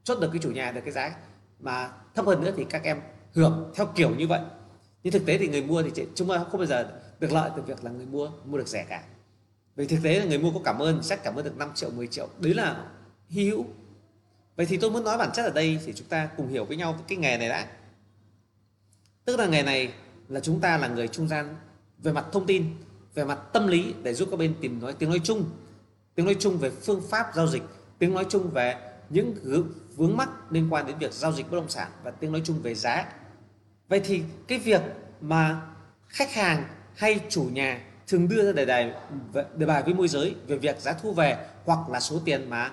chốt 0.04 0.20
được 0.22 0.30
cái 0.34 0.42
chủ 0.44 0.52
nhà, 0.52 0.72
được 0.72 0.82
cái 0.82 0.92
giá 0.92 1.16
mà 1.60 1.92
thấp 2.16 2.26
hơn 2.26 2.42
nữa 2.42 2.52
thì 2.58 2.66
các 2.70 2.84
em 2.84 3.02
hưởng 3.34 3.72
theo 3.76 3.86
kiểu 3.96 4.16
như 4.16 4.28
vậy. 4.28 4.42
Nhưng 5.04 5.14
thực 5.14 5.26
tế 5.26 5.38
thì 5.38 5.48
người 5.48 5.64
mua 5.64 5.84
thì 5.84 6.06
chúng 6.16 6.30
ta 6.30 6.46
không 6.52 6.60
bao 6.60 6.68
giờ 6.68 6.92
được 7.20 7.32
lợi 7.32 7.52
từ 7.56 7.62
việc 7.62 7.84
là 7.84 7.92
người 7.92 8.06
mua 8.06 8.30
mua 8.46 8.58
được 8.58 8.68
rẻ 8.68 8.86
cả. 8.90 9.04
Vì 9.76 9.88
thực 9.88 10.00
tế 10.04 10.20
là 10.20 10.26
người 10.26 10.38
mua 10.38 10.52
có 10.52 10.60
cảm 10.66 10.80
ơn, 10.80 11.02
chắc 11.04 11.24
cảm 11.24 11.36
ơn 11.36 11.46
được 11.46 11.58
5 11.58 11.72
triệu 11.76 11.90
10 11.90 12.08
triệu. 12.08 12.28
Đấy 12.40 12.54
là 12.54 12.86
hy 13.30 13.50
hữu. 13.50 13.66
Vậy 14.56 14.66
thì 14.66 14.78
tôi 14.78 14.92
muốn 14.92 15.04
nói 15.04 15.18
bản 15.18 15.30
chất 15.34 15.44
ở 15.44 15.50
đây 15.50 15.80
thì 15.86 15.94
chúng 15.94 16.08
ta 16.08 16.30
cùng 16.38 16.48
hiểu 16.48 16.66
với 16.66 16.78
nhau 16.78 17.00
cái 17.08 17.18
nghề 17.18 17.38
này 17.38 17.50
đã. 17.50 17.68
Tức 19.26 19.40
là 19.40 19.46
nghề 19.46 19.64
này 19.64 19.94
là 20.28 20.40
chúng 20.40 20.60
ta 20.60 20.78
là 20.78 20.88
người 20.88 21.08
trung 21.08 21.28
gian 21.28 21.56
về 21.98 22.12
mặt 22.12 22.26
thông 22.32 22.46
tin, 22.46 22.66
về 23.14 23.26
mặt 23.26 23.40
tâm 23.54 23.68
lý 23.68 23.94
để 24.04 24.14
giúp 24.14 24.28
các 24.32 24.40
bên 24.40 24.56
tìm 24.62 24.82
nói 24.82 24.94
tiếng 24.94 25.10
nói 25.10 25.20
chung. 25.24 25.46
Tiếng 26.16 26.26
nói 26.26 26.36
chung 26.40 26.58
về 26.58 26.70
phương 26.70 27.02
pháp 27.10 27.32
giao 27.36 27.48
dịch, 27.48 27.64
tiếng 28.00 28.14
nói 28.14 28.26
chung 28.30 28.50
về 28.50 28.89
những 29.10 29.36
vướng 29.96 30.18
mắc 30.18 30.30
liên 30.52 30.74
quan 30.74 30.88
đến 30.88 30.98
việc 31.00 31.14
giao 31.14 31.32
dịch 31.32 31.52
bất 31.52 31.58
động 31.58 31.70
sản 31.70 31.92
và 32.04 32.12
tiếng 32.12 32.32
nói 32.32 32.42
chung 32.46 32.62
về 32.62 32.76
giá. 32.76 33.06
Vậy 33.88 34.02
thì 34.06 34.24
cái 34.48 34.60
việc 34.60 34.82
mà 35.22 35.62
khách 36.08 36.34
hàng 36.34 36.64
hay 36.96 37.20
chủ 37.30 37.44
nhà 37.54 37.86
thường 38.08 38.28
đưa 38.28 38.46
ra 38.46 38.52
đề 38.52 38.66
bài 38.66 38.94
đề 39.56 39.66
bài 39.66 39.84
với 39.84 39.94
môi 39.94 40.08
giới 40.08 40.36
về 40.48 40.58
việc 40.58 40.80
giá 40.80 40.94
thu 40.94 41.14
về 41.14 41.48
hoặc 41.66 41.90
là 41.90 42.00
số 42.00 42.20
tiền 42.26 42.50
mà 42.50 42.72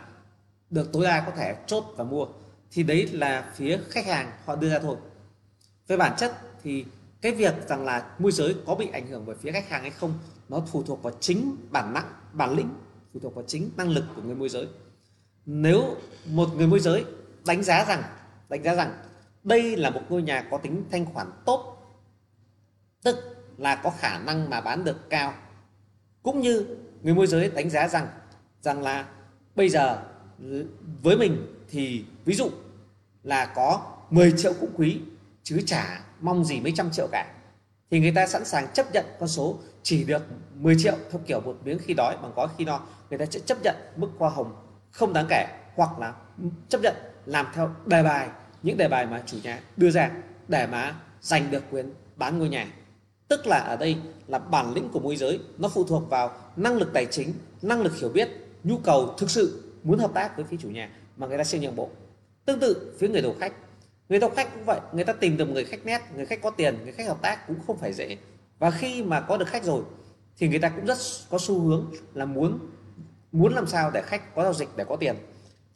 được 0.71 0.93
tối 0.93 1.05
đa 1.05 1.23
có 1.27 1.33
thể 1.37 1.57
chốt 1.67 1.85
và 1.97 2.05
mua, 2.05 2.27
thì 2.71 2.83
đấy 2.83 3.09
là 3.13 3.53
phía 3.55 3.81
khách 3.91 4.07
hàng 4.07 4.33
họ 4.45 4.57
đưa 4.57 4.71
ra 4.71 4.79
thôi. 4.79 4.97
Về 5.87 5.97
bản 5.97 6.13
chất 6.19 6.37
thì 6.63 6.85
cái 7.21 7.33
việc 7.33 7.55
rằng 7.69 7.85
là 7.85 8.11
môi 8.19 8.33
giới 8.33 8.57
có 8.67 8.75
bị 8.75 8.89
ảnh 8.93 9.07
hưởng 9.07 9.27
bởi 9.27 9.37
phía 9.41 9.53
khách 9.53 9.69
hàng 9.69 9.83
hay 9.83 9.91
không, 9.91 10.13
nó 10.49 10.63
phụ 10.73 10.83
thuộc 10.83 11.03
vào 11.03 11.13
chính 11.21 11.57
bản 11.71 11.93
năng, 11.95 12.05
bản 12.33 12.57
lĩnh, 12.57 12.69
phụ 13.15 13.21
thuộc 13.21 13.35
vào 13.35 13.45
chính 13.49 13.71
năng 13.77 13.91
lực 13.91 14.05
của 14.17 14.23
người 14.23 14.35
môi 14.35 14.49
giới 14.49 14.69
nếu 15.47 15.97
một 16.27 16.49
người 16.57 16.67
môi 16.67 16.81
giới 16.81 17.05
đánh 17.47 17.63
giá 17.63 17.85
rằng, 17.85 18.03
đánh 18.49 18.63
giá 18.63 18.75
rằng 18.75 18.99
đây 19.45 19.77
là 19.77 19.91
một 19.91 20.01
ngôi 20.09 20.23
nhà 20.23 20.49
có 20.51 20.59
tính 20.59 20.85
thanh 20.91 21.07
khoản 21.07 21.27
tốt, 21.45 21.73
tức 23.03 23.17
là 23.59 23.77
có 23.77 23.91
khả 23.99 24.19
năng 24.19 24.51
mà 24.51 24.61
bán 24.61 24.85
được 24.85 25.11
cao, 25.11 25.35
cũng 26.23 26.41
như 26.41 26.67
người 27.03 27.15
môi 27.15 27.27
giới 27.27 27.51
đánh 27.51 27.71
giá 27.71 27.89
rằng 27.89 28.09
rằng 28.61 28.83
là 28.83 29.09
bây 29.57 29.69
giờ 29.69 30.03
với 31.03 31.17
mình 31.17 31.47
thì 31.69 32.05
ví 32.25 32.35
dụ 32.35 32.51
là 33.23 33.47
có 33.47 33.97
10 34.11 34.33
triệu 34.37 34.53
cũng 34.61 34.71
quý, 34.77 35.01
chứ 35.43 35.63
chả 35.67 36.01
mong 36.21 36.45
gì 36.45 36.61
mấy 36.61 36.73
trăm 36.77 36.91
triệu 36.91 37.09
cả, 37.13 37.35
thì 37.91 38.01
người 38.01 38.13
ta 38.13 38.27
sẵn 38.27 38.45
sàng 38.45 38.73
chấp 38.75 38.93
nhận 38.93 39.05
con 39.21 39.29
số 39.29 39.59
chỉ 39.83 40.05
được 40.05 40.23
10 40.55 40.77
triệu 40.79 40.97
theo 41.11 41.21
kiểu 41.27 41.41
một 41.41 41.59
miếng 41.65 41.79
khi 41.79 41.95
đói 41.95 42.17
bằng 42.23 42.33
có 42.37 42.49
khi 42.59 42.65
no. 42.65 42.81
Người 43.11 43.19
ta 43.19 43.27
sẽ 43.31 43.41
chấp 43.41 43.59
nhận 43.63 43.77
mức 43.97 44.09
hoa 44.19 44.31
hồng 44.31 44.66
không 44.97 45.13
đáng 45.13 45.27
kể 45.29 45.47
hoặc 45.75 45.99
là 45.99 46.15
chấp 46.69 46.81
nhận 46.83 46.95
làm 47.27 47.47
theo 47.55 47.71
đề 47.87 48.03
bài, 48.03 48.29
những 48.63 48.77
đề 48.77 48.89
bài 48.89 49.07
mà 49.07 49.23
chủ 49.27 49.37
nhà 49.43 49.61
đưa 49.77 49.91
ra 49.91 50.11
để 50.49 50.67
mà 50.67 50.95
giành 51.21 51.51
được 51.51 51.63
quyền 51.71 51.91
bán 52.17 52.39
ngôi 52.39 52.49
nhà. 52.49 52.67
Tức 53.29 53.47
là 53.47 53.59
ở 53.59 53.77
đây 53.77 53.97
là 54.27 54.39
bản 54.39 54.75
lĩnh 54.75 54.89
của 54.89 55.01
môi 55.01 55.17
giới, 55.17 55.41
nó 55.59 55.69
phụ 55.69 55.85
thuộc 55.85 56.11
vào 56.11 56.31
năng 56.57 56.77
lực 56.77 56.91
tài 56.93 57.07
chính, 57.07 57.35
năng 57.63 57.83
lực 57.83 57.97
hiểu 57.97 58.09
biết, 58.09 58.29
nhu 58.65 58.79
cầu 58.79 59.15
thực 59.19 59.31
sự 59.31 59.63
muốn 59.83 59.99
hợp 59.99 60.11
tác 60.15 60.37
với 60.37 60.45
phía 60.45 60.57
chủ 60.61 60.69
nhà 60.69 60.91
mà 61.17 61.27
người 61.27 61.39
ta 61.39 61.45
xin 61.45 61.61
nhượng 61.61 61.77
bộ. 61.77 61.91
Tương 62.45 62.61
tự 62.61 62.97
phía 62.99 63.09
người 63.09 63.23
đầu 63.23 63.37
khách. 63.41 63.53
Người 64.09 64.19
đầu 64.19 64.31
khách 64.31 64.55
cũng 64.55 64.65
vậy, 64.65 64.81
người 64.93 65.05
ta 65.05 65.13
tìm 65.13 65.37
được 65.37 65.49
người 65.49 65.65
khách 65.65 65.87
nét, 65.87 66.01
người 66.15 66.27
khách 66.27 66.43
có 66.43 66.51
tiền, 66.51 66.79
người 66.85 66.93
khách 66.93 67.07
hợp 67.07 67.23
tác 67.23 67.47
cũng 67.47 67.57
không 67.67 67.79
phải 67.79 67.93
dễ. 67.93 68.17
Và 68.59 68.71
khi 68.71 69.03
mà 69.03 69.21
có 69.21 69.37
được 69.37 69.49
khách 69.49 69.65
rồi 69.65 69.83
thì 70.37 70.49
người 70.49 70.59
ta 70.59 70.69
cũng 70.69 70.87
rất 70.87 70.99
có 71.31 71.39
xu 71.39 71.61
hướng 71.61 71.93
là 72.15 72.25
muốn 72.25 72.59
muốn 73.33 73.55
làm 73.55 73.67
sao 73.67 73.91
để 73.91 74.03
khách 74.03 74.35
có 74.35 74.43
giao 74.43 74.55
dịch 74.55 74.69
để 74.77 74.85
có 74.89 74.97
tiền. 74.97 75.17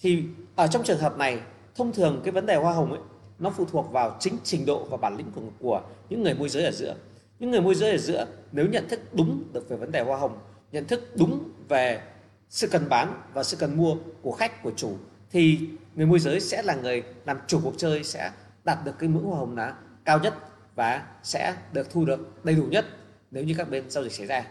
Thì 0.00 0.24
ở 0.56 0.66
trong 0.66 0.82
trường 0.82 0.98
hợp 0.98 1.18
này 1.18 1.40
thông 1.74 1.92
thường 1.92 2.20
cái 2.24 2.32
vấn 2.32 2.46
đề 2.46 2.56
hoa 2.56 2.72
hồng 2.72 2.92
ấy 2.92 3.00
nó 3.38 3.50
phụ 3.50 3.64
thuộc 3.64 3.92
vào 3.92 4.16
chính 4.20 4.36
trình 4.44 4.66
độ 4.66 4.84
và 4.84 4.96
bản 4.96 5.16
lĩnh 5.16 5.30
của, 5.34 5.42
của 5.58 5.82
những 6.08 6.22
người 6.22 6.34
môi 6.34 6.48
giới 6.48 6.64
ở 6.64 6.70
giữa. 6.70 6.94
Những 7.38 7.50
người 7.50 7.60
môi 7.60 7.74
giới 7.74 7.90
ở 7.90 7.98
giữa 7.98 8.26
nếu 8.52 8.66
nhận 8.66 8.88
thức 8.88 9.00
đúng 9.12 9.44
được 9.52 9.68
về 9.68 9.76
vấn 9.76 9.92
đề 9.92 10.00
hoa 10.00 10.18
hồng 10.18 10.38
nhận 10.72 10.84
thức 10.84 11.16
đúng 11.16 11.50
về 11.68 12.02
sự 12.50 12.68
cần 12.68 12.88
bán 12.88 13.22
và 13.34 13.42
sự 13.42 13.56
cần 13.56 13.76
mua 13.76 13.96
của 14.22 14.32
khách 14.32 14.62
của 14.62 14.72
chủ 14.76 14.96
thì 15.30 15.68
người 15.94 16.06
môi 16.06 16.18
giới 16.18 16.40
sẽ 16.40 16.62
là 16.62 16.74
người 16.74 17.02
làm 17.26 17.38
chủ 17.46 17.60
cuộc 17.64 17.74
chơi 17.76 18.04
sẽ 18.04 18.30
đạt 18.64 18.78
được 18.84 18.92
cái 18.98 19.08
ngưỡng 19.08 19.24
hoa 19.24 19.38
hồng 19.38 19.56
là 19.56 19.74
cao 20.04 20.18
nhất 20.18 20.34
và 20.74 21.06
sẽ 21.22 21.54
được 21.72 21.90
thu 21.90 22.04
được 22.04 22.44
đầy 22.44 22.54
đủ 22.54 22.62
nhất 22.62 22.86
nếu 23.30 23.44
như 23.44 23.54
các 23.58 23.70
bên 23.70 23.90
giao 23.90 24.04
dịch 24.04 24.12
xảy 24.12 24.26
ra. 24.26 24.46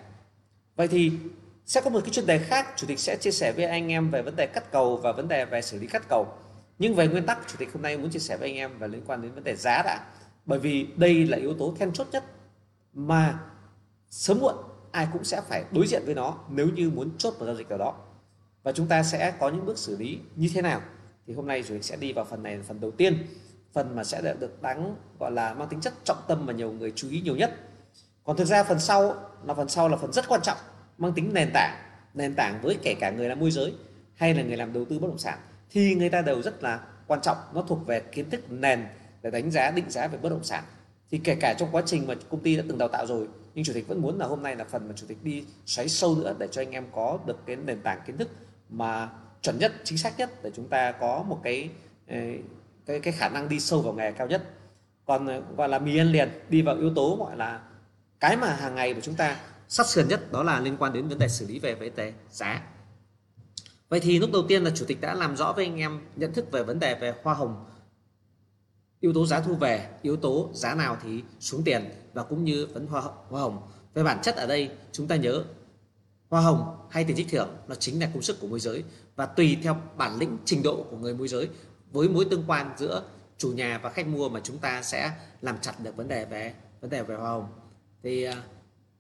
Vậy 0.75 0.88
thì 0.88 1.12
sẽ 1.70 1.82
có 1.82 1.90
một 1.90 2.00
cái 2.04 2.10
chuyên 2.10 2.26
đề 2.26 2.40
khác, 2.40 2.68
chủ 2.76 2.88
tịch 2.88 3.00
sẽ 3.00 3.16
chia 3.16 3.32
sẻ 3.32 3.52
với 3.52 3.66
anh 3.66 3.92
em 3.92 4.12
về 4.12 4.22
vấn 4.22 4.36
đề 4.36 4.48
cắt 4.48 4.72
cầu 4.72 4.98
và 4.98 5.12
vấn 5.12 5.28
đề 5.28 5.46
về 5.46 5.62
xử 5.62 5.80
lý 5.80 5.88
cắt 5.88 6.10
cầu. 6.10 6.28
Nhưng 6.80 6.96
về 6.96 7.08
nguyên 7.08 7.26
tắc, 7.26 7.40
chủ 7.48 7.56
tịch 7.60 7.74
hôm 7.74 7.82
nay 7.82 7.98
muốn 7.98 8.10
chia 8.10 8.20
sẻ 8.20 8.38
với 8.38 8.50
anh 8.50 8.58
em 8.58 8.80
về 8.80 8.88
liên 8.88 9.02
quan 9.08 9.22
đến 9.22 9.32
vấn 9.32 9.44
đề 9.44 9.56
giá 9.56 9.82
đã. 9.86 10.06
Bởi 10.46 10.60
vì 10.60 10.88
đây 10.96 11.26
là 11.28 11.38
yếu 11.38 11.54
tố 11.54 11.76
then 11.80 11.94
chốt 11.94 12.08
nhất 12.12 12.24
mà 12.94 13.40
sớm 14.10 14.40
muộn 14.40 14.56
ai 14.92 15.08
cũng 15.14 15.24
sẽ 15.24 15.42
phải 15.42 15.64
đối 15.72 15.88
diện 15.88 16.02
với 16.06 16.16
nó 16.16 16.38
nếu 16.50 16.68
như 16.76 16.90
muốn 16.90 17.10
chốt 17.18 17.34
một 17.40 17.46
giao 17.46 17.56
dịch 17.56 17.70
nào 17.70 17.78
đó. 17.78 17.96
Và 18.64 18.72
chúng 18.72 18.88
ta 18.88 19.04
sẽ 19.04 19.34
có 19.40 19.50
những 19.50 19.66
bước 19.66 19.78
xử 19.78 19.98
lý 19.98 20.20
như 20.36 20.50
thế 20.54 20.62
nào? 20.62 20.82
Thì 21.28 21.34
hôm 21.34 21.48
nay 21.48 21.64
chủ 21.68 21.74
tịch 21.74 21.84
sẽ 21.84 21.96
đi 21.96 22.14
vào 22.14 22.26
phần 22.26 22.44
này 22.44 22.58
là 22.58 22.64
phần 22.68 22.82
đầu 22.82 22.92
tiên. 22.92 23.28
Phần 23.74 23.96
mà 23.96 24.04
sẽ 24.04 24.22
được 24.22 24.62
đáng 24.62 24.96
gọi 25.20 25.32
là 25.32 25.54
mang 25.54 25.68
tính 25.68 25.82
chất 25.82 25.94
trọng 26.04 26.22
tâm 26.28 26.46
mà 26.46 26.54
nhiều 26.54 26.72
người 26.72 26.94
chú 26.96 27.10
ý 27.10 27.22
nhiều 27.22 27.36
nhất. 27.36 27.56
Còn 28.24 28.38
thực 28.38 28.46
ra 28.46 28.64
phần 28.64 28.80
sau, 28.80 29.16
là 29.44 29.54
phần 29.54 29.70
sau 29.70 29.90
là 29.90 29.98
phần 29.98 30.14
rất 30.14 30.28
quan 30.28 30.42
trọng 30.42 30.58
mang 31.00 31.13
tính 31.13 31.34
nền 31.34 31.50
tảng 31.53 31.77
nền 32.13 32.36
tảng 32.36 32.62
với 32.62 32.77
kể 32.84 32.96
cả 33.00 33.10
người 33.10 33.29
làm 33.29 33.39
môi 33.39 33.51
giới 33.51 33.74
hay 34.15 34.34
là 34.34 34.44
người 34.44 34.58
làm 34.58 34.74
đầu 34.74 34.86
tư 34.86 35.00
bất 35.00 35.08
động 35.08 35.18
sản, 35.18 35.39
thì 35.70 35.96
người 35.96 36.10
ta 36.10 36.22
đều 36.22 36.41
rất 36.41 36.63
là 36.63 36.79
quan 37.08 37.22
trọng. 37.22 37.38
Nó 37.53 37.62
thuộc 37.62 37.88
về 37.88 38.00
kiến 38.00 38.29
thức 38.29 38.51
nền 38.51 38.86
để 39.22 39.32
đánh 39.32 39.51
giá, 39.51 39.72
định 39.72 39.89
giá 39.89 40.08
về 40.08 40.18
bất 40.18 40.29
động 40.29 40.44
sản. 40.44 40.63
Thì 41.12 41.22
kể 41.24 41.36
cả 41.36 41.53
trong 41.53 41.70
quá 41.72 41.84
trình 41.86 42.08
mà 42.08 42.15
công 42.29 42.39
ty 42.39 42.56
đã 42.56 42.63
từng 42.68 42.77
đào 42.77 42.88
tạo 42.88 43.08
rồi, 43.08 43.27
nhưng 43.53 43.65
chủ 43.65 43.74
tịch 43.74 43.88
vẫn 43.88 44.01
muốn 44.01 44.20
là 44.20 44.25
hôm 44.25 44.44
nay 44.44 44.56
là 44.56 44.63
phần 44.63 44.88
mà 44.88 44.94
chủ 44.96 45.08
tịch 45.08 45.24
đi 45.24 45.44
xoáy 45.65 45.89
sâu 45.89 46.15
nữa 46.15 46.36
để 46.39 46.48
cho 46.51 46.62
anh 46.62 46.72
em 46.72 46.86
có 46.91 47.20
được 47.25 47.46
cái 47.46 47.56
nền 47.56 47.82
tảng 47.82 48.00
kiến 48.08 48.18
thức 48.18 48.29
mà 48.70 49.10
chuẩn 49.41 49.60
nhất, 49.60 49.74
chính 49.84 49.98
xác 49.98 50.20
nhất 50.20 50.29
để 50.44 50.51
chúng 50.56 50.68
ta 50.68 50.91
có 50.91 51.24
một 51.24 51.39
cái 51.44 51.70
ờ, 52.08 52.18
cái 52.86 53.00
cái 53.00 53.13
khả 53.13 53.29
năng 53.29 53.50
đi 53.50 53.60
sâu 53.60 53.82
vào 53.82 53.94
nghề 53.94 54.12
cao 54.12 54.27
nhất. 54.27 54.44
Còn 55.06 55.27
ờ, 55.27 55.41
gọi 55.58 55.70
là 55.70 55.79
mì 55.79 55.98
ăn 55.98 56.08
liền, 56.08 56.29
đi 56.50 56.62
vào 56.62 56.75
yếu 56.75 56.94
tố 56.94 57.15
gọi 57.15 57.38
là 57.38 57.62
cái 58.20 58.38
mà 58.38 58.53
hàng 58.53 58.75
ngày 58.75 58.94
của 58.94 59.01
chúng 59.01 59.15
ta 59.15 59.39
sát 59.70 59.88
sườn 59.88 60.08
nhất 60.08 60.32
đó 60.32 60.44
là 60.44 60.60
liên 60.60 60.78
quan 60.78 60.94
đến 60.94 61.08
vấn 61.08 61.20
đề 61.20 61.28
xử 61.28 61.48
lý 61.48 61.60
về 61.60 61.76
vấn 61.76 61.96
đề 61.96 62.14
giá. 62.32 62.62
Vậy 63.90 64.00
thì 64.00 64.20
lúc 64.20 64.30
đầu 64.34 64.44
tiên 64.48 64.64
là 64.64 64.72
chủ 64.76 64.86
tịch 64.86 65.02
đã 65.02 65.14
làm 65.14 65.36
rõ 65.38 65.54
với 65.54 65.66
anh 65.66 65.78
em 65.78 66.02
nhận 66.16 66.34
thức 66.34 66.52
về 66.52 66.64
vấn 66.64 66.80
đề 66.80 67.00
về 67.00 67.14
hoa 67.24 67.34
hồng. 67.34 67.66
Yếu 69.00 69.14
tố 69.14 69.26
giá 69.26 69.42
thu 69.42 69.56
về 69.56 69.90
yếu 70.02 70.16
tố 70.18 70.50
giá 70.54 70.76
nào 70.76 70.98
thì 71.04 71.24
xuống 71.40 71.64
tiền 71.64 71.90
và 72.14 72.24
cũng 72.24 72.44
như 72.44 72.68
vấn 72.74 72.88
hoa, 72.88 73.02
hoa 73.02 73.42
hồng. 73.42 73.62
Về 73.94 74.04
bản 74.04 74.20
chất 74.22 74.36
ở 74.36 74.48
đây 74.48 74.72
chúng 74.92 75.08
ta 75.08 75.16
nhớ 75.16 75.44
hoa 76.30 76.42
hồng 76.42 76.88
hay 76.90 77.04
tiền 77.04 77.18
trích 77.18 77.30
thưởng 77.30 77.50
nó 77.68 77.76
chính 77.76 78.00
là 78.00 78.10
công 78.14 78.22
sức 78.22 78.38
của 78.42 78.48
môi 78.48 78.60
giới 78.60 78.84
và 79.16 79.26
tùy 79.26 79.58
theo 79.64 79.82
bản 79.98 80.20
lĩnh 80.20 80.38
trình 80.46 80.64
độ 80.64 80.86
của 80.92 80.98
người 80.98 81.14
môi 81.14 81.28
giới 81.28 81.50
với 81.92 82.10
mối 82.10 82.26
tương 82.32 82.44
quan 82.48 82.74
giữa 82.78 83.04
chủ 83.38 83.52
nhà 83.52 83.80
và 83.84 83.90
khách 83.90 84.08
mua 84.08 84.30
mà 84.30 84.40
chúng 84.44 84.58
ta 84.58 84.82
sẽ 84.82 85.12
làm 85.42 85.58
chặt 85.62 85.80
được 85.84 85.96
vấn 85.96 86.08
đề 86.08 86.26
về 86.26 86.54
vấn 86.82 86.90
đề 86.90 87.04
về 87.04 87.16
hoa 87.16 87.30
hồng. 87.30 87.48
Thì 88.04 88.24
à, 88.24 88.44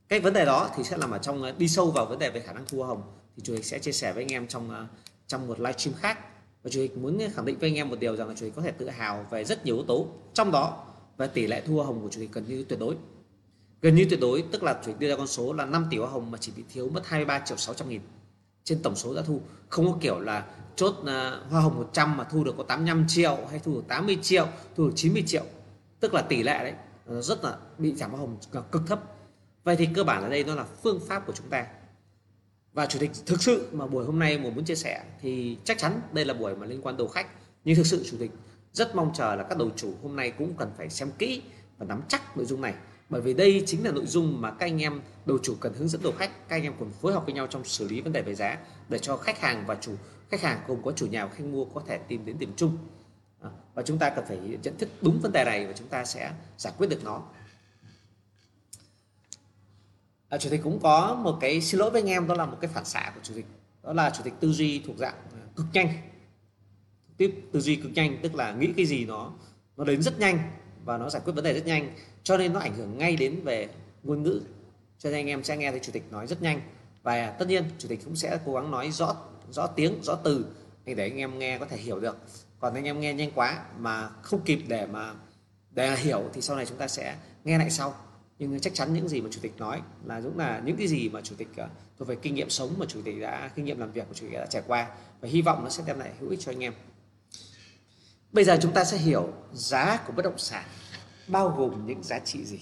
cái 0.09 0.19
vấn 0.19 0.33
đề 0.33 0.45
đó 0.45 0.69
thì 0.75 0.83
sẽ 0.83 0.97
làm 0.97 1.11
ở 1.11 1.17
trong 1.17 1.43
ờ, 1.43 1.53
đi 1.57 1.67
sâu 1.67 1.91
vào 1.91 2.05
vấn 2.05 2.19
đề 2.19 2.29
về 2.29 2.39
khả 2.39 2.53
năng 2.53 2.65
thu 2.67 2.77
hoa 2.77 2.87
hồng. 2.87 3.01
Thì 3.35 3.43
chủ 3.45 3.55
tịch 3.55 3.65
sẽ 3.65 3.79
chia 3.79 3.91
sẻ 3.91 4.13
với 4.13 4.23
anh 4.23 4.31
em 4.31 4.47
trong 4.47 4.69
ờ, 4.69 4.85
trong 5.27 5.47
một 5.47 5.59
livestream 5.59 5.97
khác. 5.97 6.19
Và 6.63 6.69
chủ 6.69 6.79
tịch 6.79 6.97
muốn 6.97 7.19
khẳng 7.35 7.45
định 7.45 7.59
với 7.59 7.69
anh 7.69 7.75
em 7.75 7.89
một 7.89 7.99
điều 7.99 8.15
rằng 8.15 8.27
là 8.27 8.33
chủ 8.37 8.45
tịch 8.45 8.55
có 8.55 8.61
thể 8.61 8.71
tự 8.71 8.89
hào 8.89 9.25
về 9.29 9.43
rất 9.43 9.65
nhiều 9.65 9.75
yếu 9.75 9.85
tố 9.85 10.07
trong 10.33 10.51
đó 10.51 10.85
về 11.17 11.27
tỷ 11.27 11.47
lệ 11.47 11.61
thu 11.65 11.75
hoa 11.75 11.85
hồng 11.85 12.01
của 12.01 12.09
chủ 12.11 12.19
tịch 12.19 12.31
gần 12.31 12.45
như 12.47 12.65
tuyệt 12.69 12.79
đối. 12.79 12.95
Gần 13.81 13.95
như 13.95 14.07
tuyệt 14.09 14.19
đối, 14.19 14.43
tức 14.51 14.63
là 14.63 14.73
chủ 14.73 14.91
tịch 14.91 14.99
đưa 14.99 15.09
ra 15.09 15.15
con 15.15 15.27
số 15.27 15.53
là 15.53 15.65
5 15.65 15.87
tỷ 15.89 15.97
hoa 15.97 16.09
hồng 16.09 16.31
mà 16.31 16.37
chỉ 16.41 16.51
bị 16.55 16.63
thiếu 16.73 16.89
mất 16.89 17.01
23 17.07 17.39
triệu 17.39 17.57
600 17.57 17.89
nghìn 17.89 18.01
trên 18.63 18.81
tổng 18.81 18.95
số 18.95 19.13
đã 19.13 19.21
thu. 19.21 19.41
Không 19.69 19.91
có 19.91 19.97
kiểu 20.01 20.19
là 20.19 20.45
chốt 20.75 20.95
ờ, 21.05 21.43
hoa 21.49 21.61
hồng 21.61 21.77
100 21.77 22.17
mà 22.17 22.23
thu 22.23 22.43
được 22.43 22.53
có 22.57 22.63
85 22.63 23.05
triệu 23.07 23.37
hay 23.49 23.59
thu 23.59 23.73
được 23.73 23.83
80 23.87 24.17
triệu, 24.21 24.47
thu 24.75 24.87
được 24.87 24.93
90 24.95 25.23
triệu. 25.27 25.43
Tức 25.99 26.13
là 26.13 26.21
tỷ 26.21 26.43
lệ 26.43 26.63
đấy 26.63 26.73
rất 27.21 27.43
là 27.43 27.57
bị 27.77 27.95
giảm 27.95 28.11
hoa 28.11 28.19
hồng 28.19 28.37
cực 28.71 28.81
thấp 28.87 29.18
vậy 29.63 29.75
thì 29.75 29.87
cơ 29.93 30.03
bản 30.03 30.23
ở 30.23 30.29
đây 30.29 30.43
nó 30.43 30.55
là 30.55 30.63
phương 30.63 30.99
pháp 31.07 31.27
của 31.27 31.33
chúng 31.33 31.49
ta. 31.49 31.67
Và 32.73 32.85
chủ 32.85 32.99
tịch 32.99 33.11
thực 33.25 33.41
sự 33.41 33.69
mà 33.71 33.87
buổi 33.87 34.05
hôm 34.05 34.19
nay 34.19 34.37
mà 34.37 34.49
muốn 34.49 34.65
chia 34.65 34.75
sẻ 34.75 35.03
thì 35.21 35.57
chắc 35.63 35.77
chắn 35.77 36.01
đây 36.11 36.25
là 36.25 36.33
buổi 36.33 36.55
mà 36.55 36.65
liên 36.65 36.81
quan 36.81 36.97
đầu 36.97 37.07
khách. 37.07 37.27
Nhưng 37.63 37.75
thực 37.75 37.85
sự 37.85 38.03
chủ 38.11 38.17
tịch 38.19 38.31
rất 38.73 38.95
mong 38.95 39.11
chờ 39.13 39.35
là 39.35 39.43
các 39.43 39.57
đầu 39.57 39.69
chủ 39.75 39.93
hôm 40.03 40.15
nay 40.15 40.31
cũng 40.31 40.53
cần 40.57 40.71
phải 40.77 40.89
xem 40.89 41.11
kỹ 41.17 41.41
và 41.77 41.85
nắm 41.85 42.01
chắc 42.07 42.37
nội 42.37 42.45
dung 42.45 42.61
này. 42.61 42.73
Bởi 43.09 43.21
vì 43.21 43.33
đây 43.33 43.63
chính 43.65 43.85
là 43.85 43.91
nội 43.91 44.05
dung 44.05 44.41
mà 44.41 44.51
các 44.51 44.65
anh 44.65 44.81
em, 44.81 45.01
đầu 45.25 45.37
chủ 45.43 45.55
cần 45.59 45.73
hướng 45.73 45.87
dẫn 45.87 46.01
đầu 46.03 46.13
khách. 46.17 46.49
Các 46.49 46.55
anh 46.55 46.63
em 46.63 46.73
cùng 46.79 46.91
phối 46.91 47.13
hợp 47.13 47.25
với 47.25 47.33
nhau 47.33 47.47
trong 47.47 47.63
xử 47.63 47.87
lý 47.87 48.01
vấn 48.01 48.13
đề 48.13 48.21
về 48.21 48.35
giá 48.35 48.57
để 48.89 48.99
cho 48.99 49.17
khách 49.17 49.39
hàng 49.39 49.63
và 49.67 49.75
chủ, 49.81 49.91
khách 50.31 50.41
hàng 50.41 50.59
cùng 50.67 50.83
có 50.83 50.91
chủ 50.91 51.07
nhà 51.07 51.25
và 51.25 51.33
khách 51.33 51.45
mua 51.45 51.65
có 51.65 51.81
thể 51.87 51.97
tìm 51.97 52.25
đến 52.25 52.39
điểm 52.39 52.53
chung. 52.55 52.77
À, 53.41 53.49
và 53.73 53.83
chúng 53.83 53.97
ta 53.97 54.09
cần 54.09 54.25
phải 54.27 54.37
nhận 54.37 54.77
thức 54.77 54.89
đúng 55.01 55.19
vấn 55.19 55.31
đề 55.31 55.43
này 55.43 55.67
và 55.67 55.73
chúng 55.73 55.87
ta 55.87 56.05
sẽ 56.05 56.31
giải 56.57 56.73
quyết 56.77 56.87
được 56.89 57.03
nó 57.03 57.23
à, 60.29 60.37
chủ 60.37 60.49
tịch 60.49 60.61
cũng 60.63 60.79
có 60.79 61.19
một 61.23 61.37
cái 61.41 61.61
xin 61.61 61.79
lỗi 61.79 61.91
với 61.91 62.01
anh 62.01 62.09
em 62.09 62.27
đó 62.27 62.35
là 62.35 62.45
một 62.45 62.57
cái 62.61 62.71
phản 62.73 62.85
xạ 62.85 63.11
của 63.15 63.21
chủ 63.23 63.33
tịch. 63.35 63.45
Đó 63.83 63.93
là 63.93 64.09
chủ 64.09 64.23
tịch 64.23 64.33
tư 64.39 64.51
duy 64.51 64.81
thuộc 64.85 64.97
dạng 64.97 65.15
ờ, 65.31 65.39
cực 65.55 65.65
nhanh. 65.73 65.87
Tiếp 67.17 67.35
tư 67.51 67.59
duy 67.59 67.75
cực 67.75 67.91
nhanh 67.91 68.17
tức 68.21 68.35
là 68.35 68.51
nghĩ 68.51 68.73
cái 68.77 68.85
gì 68.85 69.05
nó 69.05 69.33
nó 69.77 69.83
đến 69.83 70.01
rất 70.01 70.19
nhanh 70.19 70.39
và 70.85 70.97
nó 70.97 71.09
giải 71.09 71.21
quyết 71.25 71.33
vấn 71.33 71.43
đề 71.43 71.53
rất 71.53 71.65
nhanh. 71.65 71.95
Cho 72.23 72.37
nên 72.37 72.53
nó 72.53 72.59
ảnh 72.59 72.75
hưởng 72.75 72.97
ngay 72.97 73.15
đến 73.15 73.41
về 73.43 73.67
ngôn 74.03 74.23
ngữ. 74.23 74.41
Cho 74.97 75.09
nên 75.09 75.19
anh 75.19 75.27
em 75.27 75.43
sẽ 75.43 75.57
nghe 75.57 75.71
thấy 75.71 75.79
chủ 75.79 75.91
tịch 75.91 76.11
nói 76.11 76.27
rất 76.27 76.41
nhanh. 76.41 76.61
Và 77.03 77.31
tất 77.31 77.47
nhiên 77.47 77.63
chủ 77.77 77.87
tịch 77.87 77.99
cũng 78.05 78.15
sẽ 78.15 78.39
cố 78.45 78.53
gắng 78.53 78.71
nói 78.71 78.91
rõ 78.91 79.15
rõ 79.51 79.67
tiếng 79.67 80.03
rõ 80.03 80.15
từ 80.15 80.45
để 80.85 81.03
anh 81.03 81.17
em 81.17 81.39
nghe 81.39 81.57
có 81.57 81.65
thể 81.65 81.77
hiểu 81.77 81.99
được. 81.99 82.17
Còn 82.59 82.73
anh 82.73 82.83
em 82.83 82.99
nghe 82.99 83.13
nhanh 83.13 83.31
quá 83.35 83.65
mà 83.77 84.09
không 84.21 84.41
kịp 84.41 84.59
để 84.67 84.85
mà 84.85 85.13
để 85.71 85.95
hiểu 85.95 86.23
thì 86.33 86.41
sau 86.41 86.55
này 86.55 86.65
chúng 86.65 86.77
ta 86.77 86.87
sẽ 86.87 87.15
nghe 87.43 87.57
lại 87.57 87.71
sau 87.71 87.93
nhưng 88.39 88.59
chắc 88.59 88.73
chắn 88.73 88.93
những 88.93 89.07
gì 89.07 89.21
mà 89.21 89.29
chủ 89.31 89.39
tịch 89.41 89.57
nói 89.57 89.81
là 90.05 90.21
cũng 90.21 90.37
là 90.37 90.61
những 90.65 90.77
cái 90.77 90.87
gì 90.87 91.09
mà 91.09 91.21
chủ 91.21 91.35
tịch 91.35 91.47
ờ, 91.57 91.69
thuộc 91.97 92.07
về 92.07 92.15
kinh 92.15 92.35
nghiệm 92.35 92.49
sống 92.49 92.73
mà 92.77 92.85
chủ 92.89 93.01
tịch 93.05 93.21
đã, 93.21 93.51
kinh 93.55 93.65
nghiệm 93.65 93.79
làm 93.79 93.91
việc 93.91 94.07
của 94.07 94.13
chủ 94.13 94.25
tịch 94.25 94.39
đã 94.39 94.45
trải 94.45 94.63
qua. 94.67 94.91
Và 95.21 95.29
hy 95.29 95.41
vọng 95.41 95.63
nó 95.63 95.69
sẽ 95.69 95.83
đem 95.87 95.99
lại 95.99 96.11
hữu 96.19 96.29
ích 96.29 96.39
cho 96.39 96.51
anh 96.51 96.63
em. 96.63 96.73
Bây 98.31 98.45
giờ 98.45 98.57
chúng 98.61 98.73
ta 98.73 98.83
sẽ 98.83 98.97
hiểu 98.97 99.33
giá 99.53 99.97
của 100.07 100.13
bất 100.13 100.25
động 100.25 100.37
sản 100.37 100.65
bao 101.27 101.49
gồm 101.49 101.85
những 101.85 102.03
giá 102.03 102.19
trị 102.19 102.45
gì. 102.45 102.59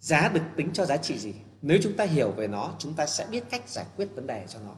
Giá 0.00 0.28
được 0.28 0.42
tính 0.56 0.70
cho 0.72 0.86
giá 0.86 0.96
trị 0.96 1.18
gì. 1.18 1.34
Nếu 1.62 1.78
chúng 1.82 1.96
ta 1.96 2.04
hiểu 2.04 2.30
về 2.30 2.48
nó, 2.48 2.74
chúng 2.78 2.94
ta 2.94 3.06
sẽ 3.06 3.26
biết 3.30 3.44
cách 3.50 3.68
giải 3.68 3.86
quyết 3.96 4.08
vấn 4.14 4.26
đề 4.26 4.46
cho 4.48 4.58
nó. 4.60 4.74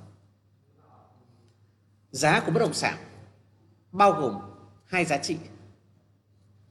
Giá 2.10 2.40
của 2.40 2.52
bất 2.52 2.60
động 2.60 2.74
sản 2.74 2.98
bao 3.92 4.12
gồm 4.12 4.38
hai 4.84 5.04
giá 5.04 5.18
trị. 5.18 5.36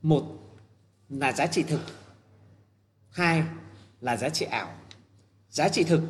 Một 0.02 0.24
là 1.10 1.32
giá 1.32 1.48
trị 1.48 1.64
thực 1.64 1.80
hai 3.16 3.44
là 4.02 4.18
giá 4.18 4.30
trị 4.30 4.46
ảo. 4.46 4.76
Giá 5.50 5.70
trị 5.70 5.84
thực 5.84 6.02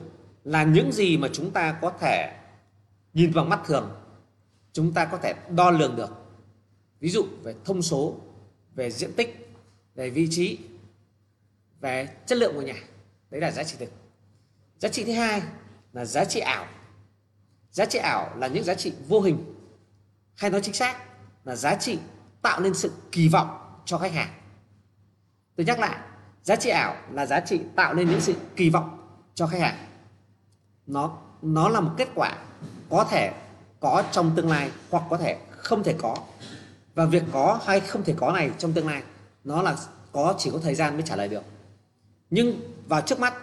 là 0.43 0.63
những 0.63 0.91
gì 0.91 1.17
mà 1.17 1.27
chúng 1.33 1.51
ta 1.51 1.77
có 1.81 1.93
thể 1.99 2.37
nhìn 3.13 3.33
bằng 3.33 3.49
mắt 3.49 3.59
thường. 3.65 3.91
Chúng 4.73 4.93
ta 4.93 5.05
có 5.05 5.17
thể 5.17 5.33
đo 5.49 5.71
lường 5.71 5.95
được. 5.95 6.09
Ví 6.99 7.09
dụ 7.09 7.27
về 7.43 7.55
thông 7.65 7.81
số, 7.81 8.17
về 8.75 8.91
diện 8.91 9.13
tích, 9.17 9.55
về 9.95 10.09
vị 10.09 10.27
trí, 10.31 10.59
về 11.79 12.07
chất 12.25 12.37
lượng 12.37 12.55
của 12.55 12.61
nhà. 12.61 12.83
Đấy 13.29 13.41
là 13.41 13.51
giá 13.51 13.63
trị 13.63 13.75
thực. 13.79 13.91
Giá 14.77 14.89
trị 14.89 15.03
thứ 15.03 15.13
hai 15.13 15.41
là 15.93 16.05
giá 16.05 16.25
trị 16.25 16.39
ảo. 16.39 16.67
Giá 17.71 17.85
trị 17.85 17.99
ảo 17.99 18.37
là 18.37 18.47
những 18.47 18.63
giá 18.63 18.75
trị 18.75 18.93
vô 19.07 19.21
hình, 19.21 19.55
hay 20.35 20.51
nói 20.51 20.61
chính 20.61 20.73
xác 20.73 21.03
là 21.43 21.55
giá 21.55 21.75
trị 21.75 21.99
tạo 22.41 22.59
nên 22.59 22.73
sự 22.73 22.91
kỳ 23.11 23.27
vọng 23.27 23.81
cho 23.85 23.97
khách 23.97 24.13
hàng. 24.13 24.33
Tôi 25.55 25.65
nhắc 25.65 25.79
lại 25.79 25.99
giá 26.45 26.55
trị 26.55 26.69
ảo 26.69 26.95
là 27.11 27.25
giá 27.25 27.39
trị 27.39 27.59
tạo 27.75 27.93
nên 27.93 28.09
những 28.09 28.21
sự 28.21 28.33
kỳ 28.55 28.69
vọng 28.69 28.97
cho 29.33 29.47
khách 29.47 29.59
hàng. 29.59 29.75
Nó 30.87 31.17
nó 31.41 31.69
là 31.69 31.79
một 31.79 31.91
kết 31.97 32.07
quả 32.15 32.37
có 32.89 33.03
thể 33.03 33.33
có 33.79 34.03
trong 34.11 34.31
tương 34.35 34.49
lai 34.49 34.71
hoặc 34.89 35.03
có 35.09 35.17
thể 35.17 35.37
không 35.49 35.83
thể 35.83 35.95
có. 35.97 36.17
Và 36.95 37.05
việc 37.05 37.23
có 37.31 37.59
hay 37.65 37.79
không 37.79 38.03
thể 38.03 38.13
có 38.17 38.31
này 38.31 38.51
trong 38.57 38.73
tương 38.73 38.87
lai, 38.87 39.03
nó 39.43 39.61
là 39.61 39.77
có 40.11 40.35
chỉ 40.37 40.49
có 40.53 40.59
thời 40.63 40.75
gian 40.75 40.93
mới 40.93 41.03
trả 41.03 41.15
lời 41.15 41.27
được. 41.27 41.43
Nhưng 42.29 42.59
vào 42.87 43.01
trước 43.01 43.19
mắt 43.19 43.33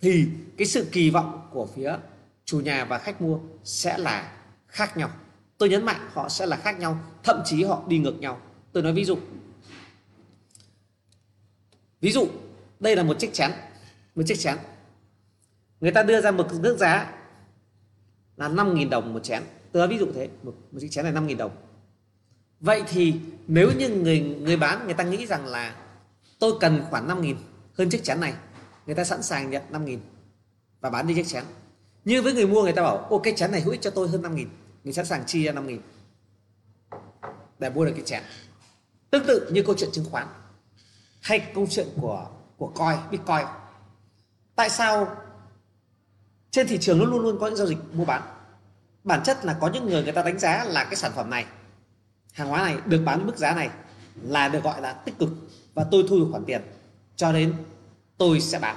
thì 0.00 0.28
cái 0.56 0.66
sự 0.66 0.88
kỳ 0.92 1.10
vọng 1.10 1.48
của 1.50 1.68
phía 1.74 1.96
chủ 2.44 2.60
nhà 2.60 2.84
và 2.84 2.98
khách 2.98 3.22
mua 3.22 3.38
sẽ 3.64 3.98
là 3.98 4.32
khác 4.68 4.96
nhau. 4.96 5.10
Tôi 5.58 5.68
nhấn 5.68 5.84
mạnh 5.84 6.08
họ 6.12 6.28
sẽ 6.28 6.46
là 6.46 6.56
khác 6.56 6.78
nhau, 6.78 6.98
thậm 7.22 7.42
chí 7.44 7.64
họ 7.64 7.82
đi 7.86 7.98
ngược 7.98 8.20
nhau. 8.20 8.40
Tôi 8.72 8.82
nói 8.82 8.92
ví 8.92 9.04
dụ. 9.04 9.18
Ví 12.00 12.12
dụ 12.12 12.28
đây 12.82 12.96
là 12.96 13.02
một 13.02 13.18
chiếc 13.18 13.32
chén 13.32 13.50
một 14.14 14.22
chiếc 14.26 14.38
chén. 14.38 14.56
Người 15.80 15.90
ta 15.90 16.02
đưa 16.02 16.20
ra 16.20 16.30
một 16.30 16.46
nước 16.60 16.78
giá 16.78 17.12
là 18.36 18.48
5.000 18.48 18.88
đồng 18.88 19.14
một 19.14 19.20
chén. 19.24 19.42
Tôi 19.72 19.88
ví 19.88 19.98
dụ 19.98 20.06
thế 20.14 20.28
một, 20.42 20.54
một 20.72 20.78
chiếc 20.80 20.90
chén 20.90 21.04
này 21.04 21.12
5.000 21.12 21.36
đồng. 21.36 21.56
Vậy 22.60 22.82
thì 22.88 23.14
nếu 23.46 23.72
như 23.78 23.88
người 23.88 24.20
người 24.20 24.56
bán 24.56 24.84
người 24.84 24.94
ta 24.94 25.04
nghĩ 25.04 25.26
rằng 25.26 25.46
là 25.46 25.76
tôi 26.38 26.52
cần 26.60 26.84
khoảng 26.90 27.08
5.000 27.08 27.34
hơn 27.78 27.90
chiếc 27.90 28.04
chén 28.04 28.20
này 28.20 28.34
người 28.86 28.94
ta 28.94 29.04
sẵn 29.04 29.22
sàng 29.22 29.50
nhận 29.50 29.62
5.000 29.72 29.98
và 30.80 30.90
bán 30.90 31.06
đi 31.06 31.14
chiếc 31.14 31.26
chén. 31.26 31.44
Như 32.04 32.22
với 32.22 32.32
người 32.32 32.46
mua 32.46 32.62
người 32.62 32.72
ta 32.72 32.82
bảo 32.82 33.06
ô 33.10 33.18
cái 33.18 33.34
chén 33.36 33.52
này 33.52 33.60
hữu 33.60 33.72
ích 33.72 33.80
cho 33.80 33.90
tôi 33.90 34.08
hơn 34.08 34.22
5.000 34.22 34.46
người 34.84 34.92
sẵn 34.92 35.06
sàng 35.06 35.24
chi 35.26 35.44
ra 35.44 35.52
5.000 35.52 35.78
để 37.58 37.70
mua 37.70 37.84
được 37.84 37.92
cái 37.94 38.04
chén. 38.04 38.22
Tương 39.10 39.26
tự 39.26 39.50
như 39.52 39.62
câu 39.62 39.74
chuyện 39.78 39.90
chứng 39.92 40.04
khoán 40.10 40.26
hay 41.20 41.50
câu 41.54 41.66
chuyện 41.70 41.86
của 42.00 42.28
của 42.62 42.72
coin, 42.84 42.98
bitcoin. 43.10 43.46
Tại 44.54 44.70
sao 44.70 45.16
trên 46.50 46.66
thị 46.66 46.78
trường 46.80 46.98
nó 46.98 47.04
luôn 47.04 47.20
luôn 47.20 47.38
có 47.40 47.46
những 47.46 47.56
giao 47.56 47.66
dịch 47.66 47.78
mua 47.92 48.04
bán? 48.04 48.22
Bản 49.04 49.22
chất 49.22 49.44
là 49.44 49.56
có 49.60 49.68
những 49.68 49.86
người 49.86 50.02
người 50.02 50.12
ta 50.12 50.22
đánh 50.22 50.38
giá 50.38 50.64
là 50.64 50.84
cái 50.84 50.96
sản 50.96 51.12
phẩm 51.14 51.30
này, 51.30 51.46
hàng 52.32 52.48
hóa 52.48 52.62
này 52.62 52.76
được 52.86 53.02
bán 53.04 53.26
mức 53.26 53.36
giá 53.36 53.54
này 53.54 53.70
là 54.22 54.48
được 54.48 54.64
gọi 54.64 54.80
là 54.80 54.92
tích 54.92 55.18
cực 55.18 55.28
và 55.74 55.84
tôi 55.90 56.04
thu 56.08 56.18
được 56.18 56.28
khoản 56.30 56.44
tiền, 56.44 56.62
cho 57.16 57.32
đến 57.32 57.54
tôi 58.18 58.40
sẽ 58.40 58.58
bán. 58.58 58.76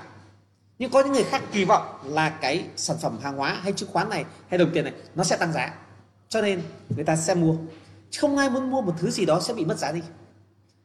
Nhưng 0.79 0.91
có 0.91 1.03
những 1.03 1.13
người 1.13 1.23
khác 1.23 1.43
kỳ 1.51 1.65
vọng 1.65 1.99
là 2.03 2.29
cái 2.29 2.67
sản 2.75 2.97
phẩm 3.01 3.19
hàng 3.21 3.37
hóa 3.37 3.59
hay 3.63 3.73
chứng 3.73 3.89
khoán 3.91 4.09
này 4.09 4.25
hay 4.49 4.57
đồng 4.57 4.69
tiền 4.73 4.83
này 4.83 4.93
nó 5.15 5.23
sẽ 5.23 5.37
tăng 5.37 5.53
giá, 5.53 5.73
cho 6.29 6.41
nên 6.41 6.61
người 6.89 7.05
ta 7.05 7.15
sẽ 7.15 7.35
mua. 7.35 7.55
Không 8.19 8.37
ai 8.37 8.49
muốn 8.49 8.71
mua 8.71 8.81
một 8.81 8.93
thứ 8.99 9.11
gì 9.11 9.25
đó 9.25 9.39
sẽ 9.39 9.53
bị 9.53 9.65
mất 9.65 9.77
giá 9.77 9.91
đi. 9.91 10.01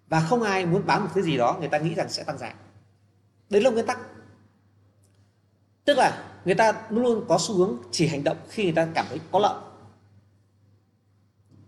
Và 0.08 0.20
không 0.20 0.42
ai 0.42 0.66
muốn 0.66 0.86
bán 0.86 1.04
một 1.04 1.10
thứ 1.14 1.22
gì 1.22 1.36
đó, 1.36 1.56
người 1.60 1.68
ta 1.68 1.78
nghĩ 1.78 1.94
rằng 1.94 2.08
sẽ 2.08 2.22
tăng 2.24 2.38
giá 2.38 2.54
đấy 3.50 3.62
là 3.62 3.70
nguyên 3.70 3.86
tắc. 3.86 3.98
Tức 5.84 5.98
là 5.98 6.24
người 6.44 6.54
ta 6.54 6.72
luôn 6.90 7.02
luôn 7.04 7.24
có 7.28 7.38
xu 7.40 7.54
hướng 7.54 7.76
chỉ 7.90 8.06
hành 8.06 8.24
động 8.24 8.36
khi 8.48 8.64
người 8.64 8.72
ta 8.72 8.88
cảm 8.94 9.06
thấy 9.08 9.20
có 9.32 9.38
lợi. 9.38 9.54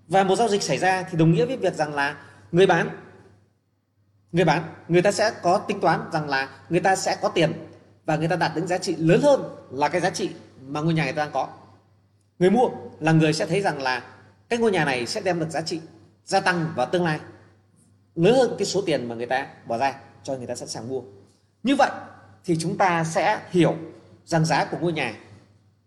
Và 0.09 0.25
một 0.25 0.37
giao 0.37 0.49
dịch 0.49 0.63
xảy 0.63 0.79
ra 0.79 1.03
thì 1.11 1.19
đồng 1.19 1.33
nghĩa 1.33 1.47
với 1.47 1.57
việc 1.57 1.75
rằng 1.75 1.95
là 1.95 2.17
người 2.53 2.67
bán 2.67 2.99
người 4.33 4.45
bán, 4.45 4.75
người 4.89 5.03
ta 5.03 5.13
sẽ 5.13 5.33
có 5.43 5.59
tính 5.59 5.81
toán 5.81 6.01
rằng 6.13 6.29
là 6.29 6.49
người 6.69 6.81
ta 6.81 6.97
sẽ 6.97 7.17
có 7.23 7.29
tiền 7.29 7.53
và 8.05 8.17
người 8.17 8.29
ta 8.29 8.37
đạt 8.37 8.53
đến 8.55 8.67
giá 8.67 8.79
trị 8.79 8.97
lớn 8.97 9.21
hơn 9.23 9.43
là 9.71 9.89
cái 9.89 10.01
giá 10.01 10.11
trị 10.11 10.31
mà 10.67 10.81
ngôi 10.81 10.95
nhà 10.95 11.05
người 11.05 11.13
ta 11.13 11.25
đang 11.25 11.33
có. 11.33 11.49
Người 12.39 12.51
mua 12.51 12.71
là 13.01 13.13
người 13.13 13.33
sẽ 13.33 13.47
thấy 13.47 13.61
rằng 13.61 13.83
là 13.83 14.03
cái 14.49 14.59
ngôi 14.59 14.71
nhà 14.71 14.85
này 14.85 15.07
sẽ 15.07 15.21
đem 15.21 15.41
được 15.41 15.51
giá 15.51 15.61
trị, 15.61 15.81
gia 16.25 16.41
tăng 16.41 16.73
vào 16.77 16.87
tương 16.87 17.05
lai 17.05 17.21
lớn 18.15 18.35
hơn 18.35 18.55
cái 18.59 18.67
số 18.67 18.83
tiền 18.87 19.09
mà 19.09 19.15
người 19.15 19.27
ta 19.27 19.47
bỏ 19.67 19.79
ra 19.79 19.95
cho 20.23 20.37
người 20.37 20.47
ta 20.47 20.55
sẵn 20.55 20.69
sàng 20.69 20.89
mua 20.89 21.03
như 21.63 21.77
vậy 21.77 21.91
thì 22.45 22.57
chúng 22.61 22.79
ta 22.79 23.05
sẽ 23.05 23.41
hiểu 23.51 23.77
rằng 24.25 24.45
giá 24.45 24.65
của 24.65 24.77
ngôi 24.81 24.93
nhà 24.93 25.15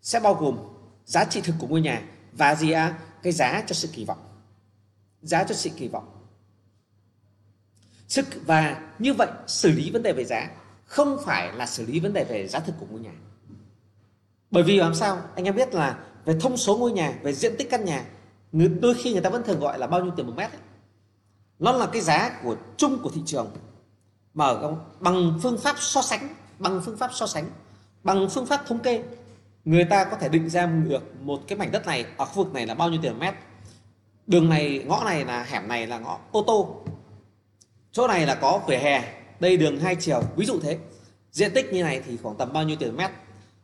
sẽ 0.01 0.19
bao 0.19 0.33
gồm 0.33 0.57
giá 1.05 1.25
trị 1.25 1.41
thực 1.41 1.55
của 1.59 1.67
ngôi 1.67 1.81
nhà 1.81 2.01
và 2.33 2.55
gì 2.55 2.71
à 2.71 2.99
cái 3.23 3.33
giá 3.33 3.63
cho 3.67 3.73
sự 3.73 3.88
kỳ 3.93 4.05
vọng. 4.05 4.17
Giá 5.21 5.43
cho 5.43 5.55
sự 5.55 5.69
kỳ 5.77 5.88
vọng. 5.88 6.05
Sức 8.07 8.25
và 8.45 8.81
như 8.99 9.13
vậy 9.13 9.27
xử 9.47 9.71
lý 9.71 9.91
vấn 9.91 10.03
đề 10.03 10.13
về 10.13 10.25
giá 10.25 10.49
không 10.85 11.17
phải 11.25 11.53
là 11.53 11.65
xử 11.65 11.85
lý 11.85 11.99
vấn 11.99 12.13
đề 12.13 12.23
về 12.23 12.47
giá 12.47 12.59
thực 12.59 12.75
của 12.79 12.85
ngôi 12.89 12.99
nhà. 12.99 13.13
Bởi 14.51 14.63
vì 14.63 14.77
làm 14.77 14.95
sao? 14.95 15.21
Anh 15.35 15.45
em 15.45 15.55
biết 15.55 15.73
là 15.73 15.99
về 16.25 16.38
thông 16.41 16.57
số 16.57 16.77
ngôi 16.77 16.91
nhà, 16.91 17.13
về 17.21 17.33
diện 17.33 17.55
tích 17.57 17.69
căn 17.69 17.85
nhà 17.85 18.05
đôi 18.81 18.93
khi 18.93 19.13
người 19.13 19.21
ta 19.21 19.29
vẫn 19.29 19.43
thường 19.43 19.59
gọi 19.59 19.79
là 19.79 19.88
bao 19.88 20.03
nhiêu 20.03 20.13
tiền 20.15 20.27
một 20.27 20.33
mét 20.35 20.51
ấy. 20.51 20.61
nó 21.59 21.71
là 21.71 21.88
cái 21.93 22.01
giá 22.01 22.39
của 22.43 22.55
chung 22.77 22.99
của 23.03 23.09
thị 23.09 23.21
trường 23.25 23.51
mà 24.36 24.54
bằng 25.00 25.39
phương 25.43 25.58
pháp 25.58 25.76
so 25.80 26.02
sánh, 26.02 26.36
bằng 26.60 26.82
phương 26.86 26.98
pháp 26.98 27.10
so 27.13 27.28
sánh, 27.28 27.45
bằng 28.04 28.30
phương 28.30 28.45
pháp 28.45 28.65
thống 28.67 28.80
kê, 28.80 29.04
người 29.65 29.86
ta 29.86 30.06
có 30.06 30.17
thể 30.17 30.30
định 30.30 30.50
ra 30.50 30.65
được 30.65 31.04
một 31.21 31.41
cái 31.48 31.58
mảnh 31.58 31.71
đất 31.71 31.86
này 31.86 32.06
ở 32.17 32.26
khu 32.26 32.43
vực 32.43 32.54
này 32.54 32.67
là 32.67 32.74
bao 32.74 32.89
nhiêu 32.89 33.00
tiền 33.02 33.19
mét. 33.19 33.34
Đường 34.28 34.50
này, 34.50 34.84
ngõ 34.88 35.04
này 35.06 35.26
là, 35.26 35.43
hẻm 35.43 35.67
này 35.67 35.88
là 35.88 36.00
ngõ 36.00 36.19
ô 36.32 36.43
tô. 36.48 36.84
Chỗ 37.91 38.08
này 38.08 38.26
là 38.26 38.36
có 38.36 38.62
vỉa 38.67 38.78
hè, 38.78 39.13
đây 39.39 39.58
đường 39.58 39.80
hai 39.80 39.95
chiều, 39.95 40.21
ví 40.36 40.45
dụ 40.45 40.60
thế. 40.60 40.78
Diện 41.32 41.52
tích 41.54 41.74
như 41.74 41.84
này 41.84 42.02
thì 42.06 42.17
khoảng 42.24 42.36
tầm 42.36 42.54
bao 42.54 42.63
nhiêu 42.63 42.78
tiền 42.80 42.95
mét. 42.95 43.12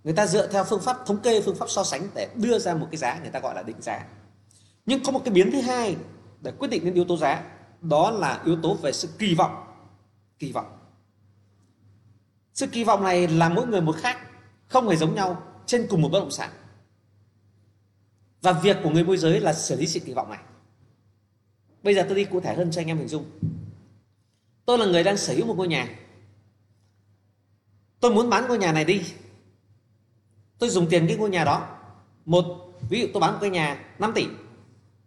Người 0.04 0.14
ta 0.14 0.28
dựa 0.28 0.48
theo 0.48 0.64
phương 0.64 0.82
pháp 0.82 0.98
thống 1.06 1.18
kê, 1.18 1.42
phương 1.42 1.56
pháp 1.56 1.70
so 1.70 1.84
sánh 1.84 2.08
để 2.16 2.28
đưa 2.36 2.60
ra 2.60 2.74
một 2.74 2.88
cái 2.92 2.98
giá 2.98 3.20
người 3.22 3.30
ta 3.30 3.40
gọi 3.40 3.56
là 3.56 3.64
định 3.64 3.82
giá. 3.82 4.06
Nhưng 4.86 5.04
có 5.04 5.12
một 5.12 5.22
cái 5.26 5.34
biến 5.34 5.52
thứ 5.52 5.62
hai 5.62 5.96
để 6.42 6.52
quyết 6.52 6.68
định 6.68 6.86
đến 6.86 6.94
yếu 6.94 7.06
tố 7.06 7.18
giá, 7.18 7.44
đó 7.82 8.12
là 8.12 8.42
yếu 8.46 8.58
tố 8.64 8.74
về 8.74 8.92
sự 8.92 9.10
kỳ 9.20 9.36
vọng 9.36 9.71
kỳ 10.42 10.52
vọng. 10.52 10.78
Sự 12.54 12.68
kỳ 12.68 12.84
vọng 12.84 13.04
này 13.04 13.28
là 13.28 13.50
mỗi 13.50 13.68
người 13.68 13.82
một 13.82 13.96
khác, 13.98 14.18
không 14.68 14.90
hề 14.90 14.96
giống 14.96 15.16
nhau 15.16 15.44
trên 15.66 15.88
cùng 15.90 16.02
một 16.02 16.10
bất 16.12 16.20
động 16.20 16.32
sản. 16.32 16.50
Và 18.42 18.52
việc 18.54 18.78
của 18.84 18.90
người 18.90 19.04
môi 19.04 19.18
giới 19.18 19.40
là 19.40 19.54
xử 19.54 19.76
lý 19.76 19.88
sự 19.88 20.00
kỳ 20.00 20.14
vọng 20.14 20.30
này. 20.30 20.40
Bây 21.84 21.96
giờ 21.96 22.06
tôi 22.08 22.16
đi 22.16 22.26
cụ 22.26 22.40
thể 22.40 22.56
hơn 22.56 22.72
cho 22.72 22.82
anh 22.82 22.88
em 22.88 22.98
hình 22.98 23.08
dung. 23.08 23.26
Tôi 24.66 24.78
là 24.78 24.86
người 24.86 25.04
đang 25.04 25.18
sở 25.18 25.34
hữu 25.34 25.46
một 25.46 25.54
ngôi 25.58 25.68
nhà. 25.68 26.00
Tôi 28.00 28.14
muốn 28.14 28.30
bán 28.30 28.48
ngôi 28.48 28.58
nhà 28.58 28.72
này 28.72 28.86
đi. 28.86 29.02
Tôi 30.60 30.70
dùng 30.70 30.88
tiền 30.90 31.08
cái 31.08 31.18
ngôi 31.18 31.30
nhà 31.30 31.44
đó. 31.44 31.78
Một, 32.26 32.46
ví 32.90 33.02
dụ 33.02 33.08
tôi 33.14 33.22
bán 33.22 33.34
một 33.34 33.40
cái 33.42 33.50
nhà 33.50 33.86
5 34.00 34.12
tỷ. 34.16 34.28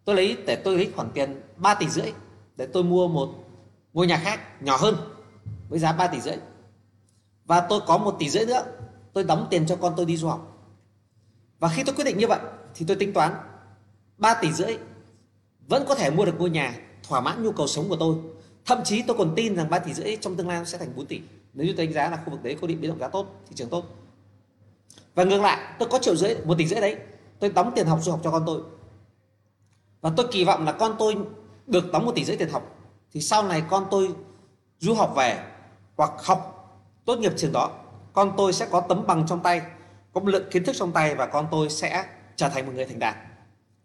Tôi 0.05 0.17
lấy, 0.17 0.37
để 0.47 0.57
tôi 0.57 0.77
lấy 0.77 0.93
khoản 0.97 1.11
tiền 1.15 1.41
3 1.57 1.75
tỷ 1.75 1.89
rưỡi 1.89 2.13
để 2.57 2.67
tôi 2.67 2.85
mua 2.85 3.09
một 3.09 3.35
ngôi 3.93 4.07
nhà 4.07 4.21
khác 4.25 4.63
nhỏ 4.63 4.77
hơn 4.77 5.14
với 5.75 5.81
giá 5.81 5.93
3 5.93 6.07
tỷ 6.07 6.21
rưỡi. 6.21 6.37
Và 7.45 7.61
tôi 7.61 7.81
có 7.87 7.99
một 7.99 8.17
tỷ 8.19 8.31
rưỡi 8.31 8.47
nữa. 8.47 8.65
Tôi 9.13 9.25
đóng 9.25 9.47
tiền 9.51 9.67
cho 9.67 9.77
con 9.77 9.95
tôi 9.97 10.07
đi 10.07 10.17
du 10.17 10.29
học. 10.29 10.71
Và 11.59 11.69
khi 11.69 11.83
tôi 11.85 11.95
quyết 11.95 12.05
định 12.05 12.19
như 12.19 12.27
vậy, 12.27 12.39
thì 12.75 12.85
tôi 12.89 12.97
tính 12.97 13.13
toán 13.13 13.33
3 14.19 14.35
tỷ 14.35 14.53
rưỡi 14.53 14.77
vẫn 15.69 15.85
có 15.89 15.95
thể 15.95 16.11
mua 16.11 16.25
được 16.25 16.35
ngôi 16.39 16.51
nhà 16.51 16.75
thỏa 17.09 17.21
mãn 17.21 17.43
nhu 17.43 17.53
cầu 17.53 17.67
sống 17.67 17.89
của 17.89 17.97
tôi. 17.97 18.17
Thậm 18.65 18.79
chí 18.85 19.03
tôi 19.03 19.17
còn 19.17 19.33
tin 19.37 19.57
rằng 19.57 19.71
3 19.71 19.79
tỷ 19.79 19.95
rưỡi 19.95 20.17
trong 20.21 20.37
tương 20.37 20.49
lai 20.49 20.67
sẽ 20.67 20.79
thành 20.79 20.97
4 20.97 21.07
tỷ. 21.07 21.21
Nếu 21.55 21.67
như 21.67 21.75
tôi 21.77 21.87
đánh 21.87 21.95
giá 21.95 22.11
là 22.11 22.17
khu 22.17 22.31
vực 22.31 22.43
đấy 22.43 22.57
có 22.61 22.67
định 22.67 22.81
biến 22.81 22.91
động 22.91 23.01
giá 23.01 23.09
tốt, 23.09 23.27
thị 23.49 23.53
trường 23.55 23.69
tốt. 23.69 23.85
Và 25.15 25.25
ngược 25.25 25.41
lại, 25.41 25.75
tôi 25.79 25.89
có 25.89 25.99
triệu 25.99 26.17
rưỡi, 26.17 26.35
một 26.45 26.55
tỷ 26.59 26.67
rưỡi 26.67 26.81
đấy, 26.81 26.97
tôi 27.39 27.51
đóng 27.51 27.73
tiền 27.75 27.87
học 27.87 27.99
du 28.03 28.11
học 28.11 28.21
cho 28.25 28.31
con 28.31 28.43
tôi. 28.47 28.63
Và 30.01 30.13
tôi 30.17 30.27
kỳ 30.33 30.45
vọng 30.45 30.65
là 30.65 30.73
con 30.73 30.97
tôi 30.99 31.17
được 31.67 31.93
đóng 31.93 32.07
một 32.07 32.13
tỷ 32.15 32.25
rưỡi 32.25 32.37
tiền 32.37 32.49
học, 32.49 32.77
thì 33.13 33.21
sau 33.21 33.43
này 33.43 33.63
con 33.71 33.87
tôi 33.91 34.15
du 34.79 34.95
học 34.95 35.15
về 35.17 35.54
hoặc 35.97 36.11
học 36.25 36.51
tốt 37.05 37.19
nghiệp 37.19 37.33
trường 37.37 37.53
đó, 37.53 37.71
con 38.13 38.35
tôi 38.37 38.53
sẽ 38.53 38.67
có 38.71 38.81
tấm 38.81 39.07
bằng 39.07 39.25
trong 39.29 39.41
tay, 39.41 39.63
có 40.13 40.21
một 40.21 40.29
lượng 40.29 40.51
kiến 40.51 40.65
thức 40.65 40.77
trong 40.77 40.93
tay 40.93 41.15
và 41.15 41.27
con 41.27 41.49
tôi 41.51 41.71
sẽ 41.71 42.05
trở 42.37 42.49
thành 42.49 42.67
một 42.67 42.73
người 42.75 42.87
thành 42.87 42.99
đạt. 42.99 43.17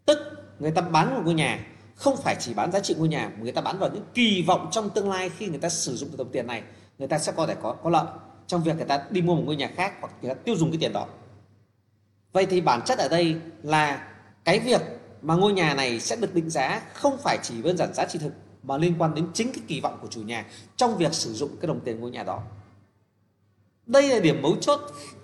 Tức 0.05 0.17
người 0.59 0.71
ta 0.71 0.81
bán 0.81 1.15
một 1.15 1.21
ngôi 1.25 1.33
nhà, 1.33 1.65
không 1.95 2.17
phải 2.17 2.35
chỉ 2.39 2.53
bán 2.53 2.71
giá 2.71 2.79
trị 2.79 2.95
ngôi 2.97 3.07
nhà, 3.07 3.31
mà 3.35 3.43
người 3.43 3.51
ta 3.51 3.61
bán 3.61 3.79
vào 3.79 3.89
những 3.93 4.05
kỳ 4.13 4.43
vọng 4.47 4.67
trong 4.71 4.89
tương 4.89 5.09
lai 5.09 5.29
khi 5.29 5.47
người 5.47 5.59
ta 5.59 5.69
sử 5.69 5.95
dụng 5.95 6.17
đồng 6.17 6.31
tiền 6.31 6.47
này, 6.47 6.63
người 6.97 7.07
ta 7.07 7.19
sẽ 7.19 7.31
có 7.31 7.47
thể 7.47 7.55
có 7.61 7.75
có 7.83 7.89
lợi 7.89 8.05
trong 8.47 8.63
việc 8.63 8.75
người 8.75 8.85
ta 8.85 9.01
đi 9.09 9.21
mua 9.21 9.35
một 9.35 9.43
ngôi 9.45 9.55
nhà 9.55 9.69
khác 9.75 9.93
hoặc 10.01 10.11
người 10.21 10.33
ta 10.33 10.41
tiêu 10.45 10.55
dùng 10.55 10.71
cái 10.71 10.77
tiền 10.81 10.93
đó. 10.93 11.07
Vậy 12.31 12.45
thì 12.45 12.61
bản 12.61 12.81
chất 12.85 12.97
ở 12.99 13.07
đây 13.07 13.35
là 13.63 14.07
cái 14.45 14.59
việc 14.59 14.81
mà 15.21 15.35
ngôi 15.35 15.53
nhà 15.53 15.73
này 15.73 15.99
sẽ 15.99 16.15
được 16.15 16.35
định 16.35 16.49
giá 16.49 16.81
không 16.93 17.17
phải 17.17 17.37
chỉ 17.43 17.61
đơn 17.61 17.77
giản 17.77 17.93
giá 17.93 18.05
trị 18.05 18.19
thực 18.19 18.33
mà 18.69 18.77
liên 18.77 18.95
quan 18.97 19.15
đến 19.15 19.27
chính 19.33 19.51
cái 19.53 19.63
kỳ 19.67 19.81
vọng 19.81 19.97
của 20.01 20.07
chủ 20.07 20.21
nhà 20.21 20.45
trong 20.75 20.97
việc 20.97 21.13
sử 21.13 21.33
dụng 21.33 21.57
cái 21.61 21.67
đồng 21.67 21.79
tiền 21.79 21.99
ngôi 21.99 22.11
nhà 22.11 22.23
đó. 22.23 22.41
Đây 23.85 24.07
là 24.07 24.19
điểm 24.19 24.41
mấu 24.41 24.55
chốt 24.61 24.79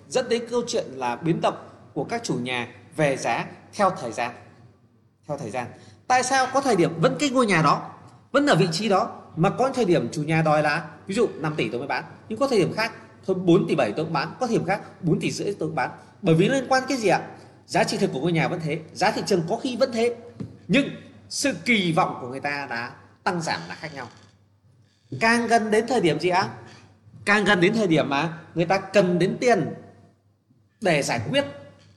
dẫn 0.08 0.28
đến 0.28 0.46
câu 0.50 0.62
chuyện 0.66 0.84
là 0.94 1.16
biến 1.16 1.40
động 1.40 1.68
của 1.94 2.04
các 2.04 2.24
chủ 2.24 2.34
nhà 2.34 2.68
về 2.96 3.16
giá 3.16 3.46
theo 3.74 3.90
thời 3.90 4.12
gian. 4.12 4.32
Theo 5.28 5.38
thời 5.38 5.50
gian. 5.50 5.66
Tại 6.06 6.22
sao 6.22 6.46
có 6.54 6.60
thời 6.60 6.76
điểm 6.76 7.00
vẫn 7.00 7.16
cái 7.18 7.30
ngôi 7.30 7.46
nhà 7.46 7.62
đó, 7.62 7.90
vẫn 8.32 8.46
ở 8.46 8.54
vị 8.54 8.68
trí 8.72 8.88
đó, 8.88 9.22
mà 9.36 9.50
có 9.50 9.70
thời 9.74 9.84
điểm 9.84 10.08
chủ 10.12 10.22
nhà 10.22 10.42
đòi 10.42 10.62
là 10.62 10.88
ví 11.06 11.14
dụ 11.14 11.28
5 11.34 11.54
tỷ 11.56 11.68
tôi 11.68 11.78
mới 11.78 11.88
bán, 11.88 12.04
nhưng 12.28 12.38
có 12.38 12.48
thời 12.48 12.58
điểm 12.58 12.72
khác, 12.72 12.92
thôi 13.26 13.36
4 13.44 13.66
tỷ 13.68 13.74
7 13.74 13.92
tôi 13.92 14.04
cũng 14.04 14.12
bán, 14.12 14.34
có 14.40 14.46
thời 14.46 14.56
điểm 14.56 14.66
khác 14.66 14.80
4 15.02 15.20
tỷ 15.20 15.30
rưỡi 15.30 15.54
tôi 15.58 15.68
cũng 15.68 15.76
bán. 15.76 15.90
Bởi 16.22 16.34
vì 16.34 16.48
liên 16.48 16.66
quan 16.68 16.82
cái 16.88 16.98
gì 16.98 17.08
ạ? 17.08 17.20
Giá 17.66 17.84
trị 17.84 17.96
thực 17.96 18.10
của 18.12 18.20
ngôi 18.20 18.32
nhà 18.32 18.48
vẫn 18.48 18.60
thế, 18.64 18.80
giá 18.92 19.10
thị 19.10 19.22
trường 19.26 19.42
có 19.48 19.56
khi 19.62 19.76
vẫn 19.76 19.92
thế, 19.92 20.16
nhưng 20.68 20.88
sự 21.28 21.52
kỳ 21.64 21.92
vọng 21.92 22.18
của 22.20 22.28
người 22.28 22.40
ta 22.40 22.66
đã 22.70 22.92
tăng 23.26 23.42
giảm 23.42 23.60
là 23.68 23.74
khác 23.74 23.94
nhau. 23.94 24.08
Càng 25.20 25.46
gần 25.46 25.70
đến 25.70 25.86
thời 25.88 26.00
điểm 26.00 26.20
gì 26.20 26.28
á? 26.28 26.48
Càng 27.24 27.44
gần 27.44 27.60
đến 27.60 27.74
thời 27.74 27.86
điểm 27.86 28.08
mà 28.08 28.38
người 28.54 28.66
ta 28.66 28.78
cần 28.78 29.18
đến 29.18 29.36
tiền 29.40 29.74
để 30.80 31.02
giải 31.02 31.20
quyết 31.30 31.44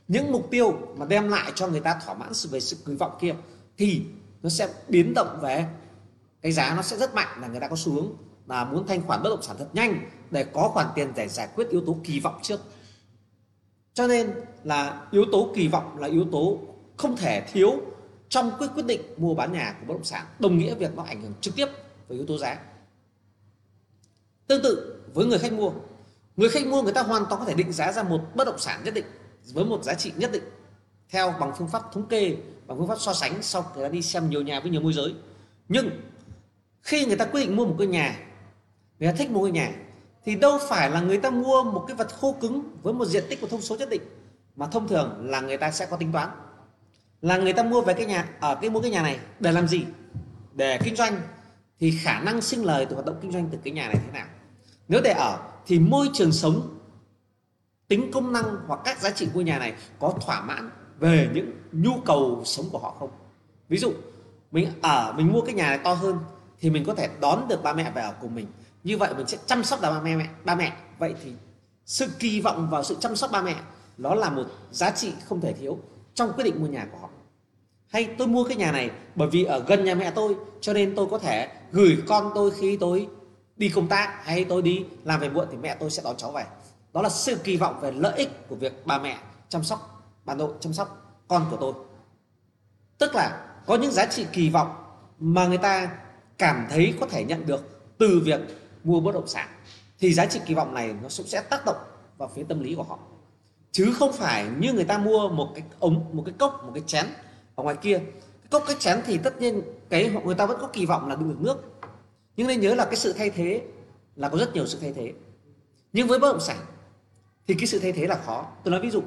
những 0.07 0.31
mục 0.31 0.47
tiêu 0.51 0.77
mà 0.97 1.05
đem 1.05 1.29
lại 1.29 1.51
cho 1.55 1.67
người 1.67 1.79
ta 1.79 1.99
thỏa 2.05 2.13
mãn 2.13 2.33
sự 2.33 2.49
về 2.49 2.59
sự 2.59 2.77
kỳ 2.85 2.95
vọng 2.95 3.17
kia, 3.21 3.35
thì 3.77 4.01
nó 4.41 4.49
sẽ 4.49 4.67
biến 4.87 5.13
động 5.13 5.39
về 5.41 5.65
cái 6.41 6.51
giá 6.51 6.73
nó 6.75 6.81
sẽ 6.81 6.97
rất 6.97 7.15
mạnh 7.15 7.41
là 7.41 7.47
người 7.47 7.59
ta 7.59 7.67
có 7.67 7.75
xu 7.75 7.93
hướng 7.93 8.07
là 8.47 8.65
muốn 8.65 8.87
thanh 8.87 9.01
khoản 9.01 9.23
bất 9.23 9.29
động 9.29 9.41
sản 9.41 9.55
thật 9.59 9.67
nhanh 9.73 10.09
để 10.31 10.43
có 10.43 10.69
khoản 10.73 10.87
tiền 10.95 11.11
để 11.15 11.27
giải 11.27 11.47
quyết 11.55 11.69
yếu 11.69 11.81
tố 11.85 11.97
kỳ 12.03 12.19
vọng 12.19 12.39
trước. 12.43 12.61
Cho 13.93 14.07
nên 14.07 14.31
là 14.63 15.07
yếu 15.11 15.25
tố 15.31 15.51
kỳ 15.55 15.67
vọng 15.67 15.99
là 15.99 16.07
yếu 16.07 16.25
tố 16.31 16.59
không 16.97 17.17
thể 17.17 17.41
thiếu 17.41 17.81
trong 18.29 18.51
quyết 18.59 18.67
quyết 18.75 18.85
định 18.85 19.01
mua 19.17 19.33
bán 19.33 19.53
nhà 19.53 19.75
của 19.79 19.85
bất 19.85 19.93
động 19.93 20.03
sản 20.03 20.25
đồng 20.39 20.57
nghĩa 20.57 20.75
việc 20.75 20.95
nó 20.95 21.03
ảnh 21.03 21.21
hưởng 21.21 21.33
trực 21.41 21.55
tiếp 21.55 21.67
với 22.07 22.17
yếu 22.17 22.27
tố 22.27 22.37
giá. 22.37 22.59
Tương 24.47 24.63
tự 24.63 25.01
với 25.13 25.25
người 25.25 25.39
khách 25.39 25.53
mua. 25.53 25.71
Người 26.35 26.49
khách 26.49 26.67
mua 26.67 26.81
người 26.81 26.93
ta 26.93 27.03
hoàn 27.03 27.25
toàn 27.29 27.39
có 27.41 27.45
thể 27.45 27.53
định 27.53 27.71
giá 27.71 27.91
ra 27.91 28.03
một 28.03 28.21
bất 28.35 28.47
động 28.47 28.59
sản 28.59 28.81
nhất 28.83 28.93
định 28.93 29.05
với 29.53 29.65
một 29.65 29.83
giá 29.83 29.93
trị 29.93 30.13
nhất 30.15 30.31
định 30.31 30.43
theo 31.09 31.33
bằng 31.39 31.51
phương 31.57 31.67
pháp 31.67 31.93
thống 31.93 32.07
kê, 32.07 32.37
bằng 32.67 32.77
phương 32.77 32.87
pháp 32.87 32.99
so 32.99 33.13
sánh 33.13 33.43
sau 33.43 33.71
người 33.75 33.85
ta 33.85 33.89
đi 33.89 34.01
xem 34.01 34.29
nhiều 34.29 34.41
nhà 34.41 34.59
với 34.59 34.71
nhiều 34.71 34.81
môi 34.81 34.93
giới. 34.93 35.13
Nhưng 35.67 35.89
khi 36.81 37.05
người 37.05 37.15
ta 37.15 37.25
quyết 37.25 37.45
định 37.45 37.55
mua 37.55 37.65
một 37.65 37.75
cái 37.77 37.87
nhà, 37.87 38.19
người 38.99 39.11
ta 39.11 39.15
thích 39.17 39.31
mua 39.31 39.43
cái 39.43 39.51
nhà, 39.51 39.73
thì 40.25 40.35
đâu 40.35 40.59
phải 40.69 40.89
là 40.89 41.01
người 41.01 41.17
ta 41.17 41.29
mua 41.29 41.63
một 41.63 41.85
cái 41.87 41.95
vật 41.95 42.07
khô 42.13 42.35
cứng 42.41 42.77
với 42.83 42.93
một 42.93 43.05
diện 43.05 43.23
tích 43.29 43.41
của 43.41 43.47
thông 43.47 43.61
số 43.61 43.75
nhất 43.75 43.89
định, 43.89 44.01
mà 44.55 44.67
thông 44.67 44.87
thường 44.87 45.29
là 45.29 45.41
người 45.41 45.57
ta 45.57 45.71
sẽ 45.71 45.85
có 45.85 45.97
tính 45.97 46.11
toán 46.11 46.29
là 47.21 47.37
người 47.37 47.53
ta 47.53 47.63
mua 47.63 47.81
về 47.81 47.93
cái 47.93 48.05
nhà, 48.05 48.29
ở 48.39 48.55
cái 48.55 48.69
mua 48.69 48.81
cái 48.81 48.91
nhà 48.91 49.01
này 49.01 49.19
để 49.39 49.51
làm 49.51 49.67
gì? 49.67 49.85
Để 50.53 50.79
kinh 50.83 50.95
doanh. 50.95 51.21
Thì 51.79 51.91
khả 52.03 52.19
năng 52.19 52.41
sinh 52.41 52.65
lời 52.65 52.85
từ 52.85 52.95
hoạt 52.95 53.05
động 53.05 53.19
kinh 53.21 53.31
doanh 53.31 53.49
từ 53.51 53.57
cái 53.63 53.73
nhà 53.73 53.87
này 53.87 53.95
thế 54.05 54.11
nào? 54.13 54.27
Nếu 54.87 55.01
để 55.03 55.11
ở, 55.11 55.39
thì 55.65 55.79
môi 55.79 56.09
trường 56.13 56.31
sống, 56.31 56.79
tính 57.87 58.11
công 58.11 58.33
năng 58.33 58.57
hoặc 58.67 58.79
các 58.85 59.01
giá 59.01 59.09
trị 59.09 59.27
của 59.33 59.41
nhà 59.41 59.59
này 59.59 59.73
có 59.99 60.13
thỏa 60.21 60.41
mãn 60.41 60.69
về 60.99 61.29
những 61.33 61.51
nhu 61.71 61.91
cầu 62.05 62.41
sống 62.45 62.65
của 62.71 62.79
họ 62.79 62.95
không? 62.99 63.09
Ví 63.69 63.77
dụ, 63.77 63.93
mình 64.51 64.71
ở, 64.81 65.13
mình 65.17 65.33
mua 65.33 65.41
cái 65.41 65.53
nhà 65.53 65.67
này 65.67 65.79
to 65.83 65.93
hơn 65.93 66.19
thì 66.59 66.69
mình 66.69 66.85
có 66.85 66.95
thể 66.95 67.09
đón 67.21 67.47
được 67.47 67.63
ba 67.63 67.73
mẹ 67.73 67.91
về 67.95 68.01
ở 68.01 68.13
cùng 68.21 68.35
mình. 68.35 68.47
Như 68.83 68.97
vậy 68.97 69.13
mình 69.17 69.27
sẽ 69.27 69.37
chăm 69.45 69.63
sóc 69.63 69.81
được 69.81 69.89
ba 69.91 70.01
mẹ 70.01 70.27
ba 70.43 70.55
mẹ. 70.55 70.73
Vậy 70.99 71.13
thì 71.23 71.33
sự 71.85 72.07
kỳ 72.19 72.41
vọng 72.41 72.69
vào 72.69 72.83
sự 72.83 72.97
chăm 72.99 73.15
sóc 73.15 73.31
ba 73.31 73.41
mẹ, 73.41 73.55
nó 73.97 74.15
là 74.15 74.29
một 74.29 74.45
giá 74.71 74.91
trị 74.91 75.13
không 75.25 75.41
thể 75.41 75.53
thiếu 75.53 75.79
trong 76.13 76.33
quyết 76.33 76.43
định 76.43 76.61
mua 76.61 76.67
nhà 76.67 76.87
của 76.91 76.97
họ 76.97 77.08
hay 77.89 78.09
tôi 78.17 78.27
mua 78.27 78.43
cái 78.43 78.57
nhà 78.57 78.71
này 78.71 78.89
bởi 79.15 79.27
vì 79.27 79.43
ở 79.43 79.59
gần 79.67 79.85
nhà 79.85 79.95
mẹ 79.95 80.11
tôi, 80.11 80.35
cho 80.61 80.73
nên 80.73 80.95
tôi 80.95 81.07
có 81.11 81.19
thể 81.19 81.47
gửi 81.71 81.97
con 82.07 82.31
tôi 82.35 82.51
khi 82.51 82.77
tôi 82.77 83.07
đi 83.57 83.69
công 83.69 83.87
tác 83.87 84.25
hay 84.25 84.43
tôi 84.43 84.61
đi 84.61 84.85
làm 85.03 85.19
về 85.19 85.29
muộn 85.29 85.47
thì 85.51 85.57
mẹ 85.57 85.75
tôi 85.79 85.89
sẽ 85.89 86.03
đón 86.03 86.17
cháu 86.17 86.31
về. 86.31 86.45
Đó 86.93 87.01
là 87.01 87.09
sự 87.09 87.35
kỳ 87.43 87.57
vọng 87.57 87.79
về 87.81 87.91
lợi 87.91 88.13
ích 88.17 88.47
của 88.49 88.55
việc 88.55 88.85
bà 88.85 88.99
mẹ 88.99 89.17
chăm 89.49 89.63
sóc, 89.63 90.03
bà 90.25 90.35
nội 90.35 90.53
chăm 90.59 90.73
sóc 90.73 91.17
con 91.27 91.45
của 91.51 91.57
tôi. 91.57 91.73
Tức 92.97 93.15
là 93.15 93.45
có 93.65 93.75
những 93.75 93.91
giá 93.91 94.05
trị 94.05 94.25
kỳ 94.31 94.49
vọng 94.49 94.69
mà 95.19 95.47
người 95.47 95.57
ta 95.57 95.89
cảm 96.37 96.67
thấy 96.69 96.93
có 96.99 97.07
thể 97.07 97.23
nhận 97.23 97.45
được 97.45 97.95
từ 97.97 98.21
việc 98.25 98.39
mua 98.83 98.99
bất 98.99 99.11
động 99.11 99.27
sản, 99.27 99.47
thì 99.99 100.13
giá 100.13 100.25
trị 100.25 100.39
kỳ 100.45 100.53
vọng 100.53 100.73
này 100.73 100.87
nó 100.87 101.09
cũng 101.17 101.27
sẽ 101.27 101.41
tác 101.41 101.65
động 101.65 101.77
vào 102.17 102.31
phía 102.35 102.43
tâm 102.43 102.63
lý 102.63 102.75
của 102.75 102.83
họ. 102.83 102.99
Chứ 103.71 103.93
không 103.99 104.13
phải 104.13 104.47
như 104.59 104.73
người 104.73 104.85
ta 104.85 104.97
mua 104.97 105.29
một 105.29 105.51
cái 105.55 105.63
ống, 105.79 106.05
một 106.13 106.23
cái 106.25 106.35
cốc, 106.39 106.63
một 106.65 106.71
cái 106.73 106.83
chén 106.87 107.05
ở 107.59 107.63
ngoài 107.63 107.75
kia 107.81 107.97
cái 107.97 108.49
cốc 108.49 108.63
cái 108.67 108.75
chén 108.79 109.01
thì 109.05 109.17
tất 109.17 109.41
nhiên 109.41 109.61
cái 109.89 110.11
người 110.25 110.35
ta 110.35 110.45
vẫn 110.45 110.57
có 110.61 110.67
kỳ 110.67 110.85
vọng 110.85 111.07
là 111.07 111.15
đựng 111.15 111.29
được 111.29 111.41
nước. 111.41 111.57
Nhưng 112.35 112.47
nên 112.47 112.61
nhớ 112.61 112.75
là 112.75 112.85
cái 112.85 112.95
sự 112.95 113.13
thay 113.13 113.29
thế 113.29 113.61
là 114.15 114.29
có 114.29 114.37
rất 114.37 114.53
nhiều 114.53 114.67
sự 114.67 114.77
thay 114.81 114.93
thế. 114.93 115.13
Nhưng 115.93 116.07
với 116.07 116.19
bất 116.19 116.31
động 116.31 116.41
sản 116.41 116.57
thì 117.47 117.53
cái 117.53 117.67
sự 117.67 117.79
thay 117.79 117.91
thế 117.91 118.07
là 118.07 118.19
khó. 118.25 118.45
Tôi 118.63 118.71
nói 118.71 118.81
ví 118.81 118.89
dụ 118.89 119.01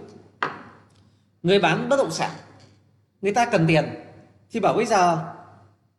người 1.43 1.59
bán 1.59 1.89
bất 1.89 1.97
động 1.97 2.11
sản 2.11 2.31
người 3.23 3.35
ta 3.35 3.47
cần 3.47 3.65
tiền 3.69 3.85
thì 4.51 4.61
bảo 4.61 4.75
bây 4.75 4.87
giờ 4.87 5.35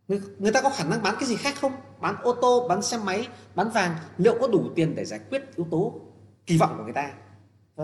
người, 0.08 0.22
người 0.38 0.52
ta 0.52 0.62
có 0.62 0.70
khả 0.70 0.84
năng 0.84 1.04
bán 1.04 1.16
cái 1.20 1.30
gì 1.30 1.36
khác 1.36 1.56
không? 1.62 1.72
Bán 2.00 2.16
ô 2.22 2.34
tô 2.42 2.68
bán 2.70 2.82
xe 2.82 2.98
máy 2.98 3.28
bán 3.56 3.70
vàng 3.70 3.96
liệu 4.18 4.38
có 4.42 4.48
đủ 4.48 4.70
tiền 4.76 4.96
để 4.96 5.06
giải 5.06 5.20
quyết 5.30 5.56
yếu 5.56 5.68
tố 5.72 6.02
kỳ 6.46 6.58
vọng 6.58 6.76
của 6.78 6.84
người 6.84 6.94
ta? 6.94 7.12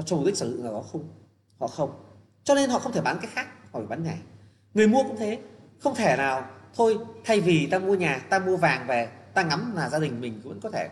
Cho 0.05 0.15
mục 0.15 0.25
đích 0.25 0.37
sử 0.37 0.51
dụng 0.51 0.63
nào 0.63 0.73
đó 0.73 0.83
không? 0.91 1.09
Họ 1.59 1.67
không. 1.67 2.03
Cho 2.43 2.55
nên 2.55 2.69
họ 2.69 2.79
không 2.79 2.91
thể 2.91 3.01
bán 3.01 3.17
cái 3.21 3.31
khác 3.33 3.47
họ 3.71 3.79
phải 3.79 3.87
bán 3.87 4.03
nhà 4.03 4.17
người 4.73 4.87
mua 4.87 5.03
cũng 5.03 5.17
thế. 5.19 5.39
Không 5.79 5.95
thể 5.95 6.15
nào, 6.17 6.45
thôi, 6.75 6.97
thay 7.25 7.41
vì 7.41 7.67
ta 7.67 7.79
mua 7.79 7.95
nhà, 7.95 8.25
ta 8.29 8.39
mua 8.39 8.57
vàng 8.57 8.87
về, 8.87 9.09
ta 9.33 9.43
ngắm 9.43 9.73
là 9.75 9.89
gia 9.89 9.99
đình 9.99 10.21
mình 10.21 10.41
vẫn 10.43 10.59
có 10.63 10.69
thể 10.69 10.89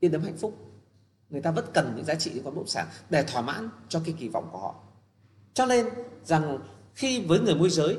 yên 0.00 0.12
tâm 0.12 0.22
hạnh 0.22 0.36
phúc. 0.36 0.56
Người 1.30 1.42
ta 1.42 1.50
vẫn 1.50 1.64
cần 1.74 1.92
những 1.96 2.04
giá 2.04 2.14
trị 2.14 2.32
của 2.34 2.50
bất 2.50 2.56
động 2.56 2.66
sản 2.66 2.86
để 3.10 3.22
thỏa 3.22 3.42
mãn 3.42 3.68
cho 3.88 4.00
cái 4.04 4.14
kỳ 4.18 4.28
vọng 4.28 4.48
của 4.52 4.58
họ. 4.58 4.74
Cho 5.54 5.66
nên 5.66 5.86
rằng 6.24 6.58
khi 6.94 7.20
với 7.20 7.40
người 7.40 7.54
môi 7.54 7.70
giới, 7.70 7.98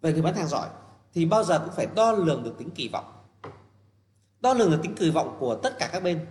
về 0.00 0.12
người 0.12 0.22
bán 0.22 0.34
hàng 0.34 0.48
giỏi, 0.48 0.68
thì 1.14 1.24
bao 1.24 1.44
giờ 1.44 1.58
cũng 1.58 1.74
phải 1.76 1.86
đo 1.94 2.12
lường 2.12 2.42
được 2.42 2.58
tính 2.58 2.70
kỳ 2.70 2.88
vọng. 2.88 3.12
Đo 4.40 4.54
lường 4.54 4.70
được 4.70 4.78
tính 4.82 4.94
kỳ 4.94 5.10
vọng 5.10 5.36
của 5.40 5.54
tất 5.54 5.78
cả 5.78 5.90
các 5.92 6.02
bên. 6.02 6.26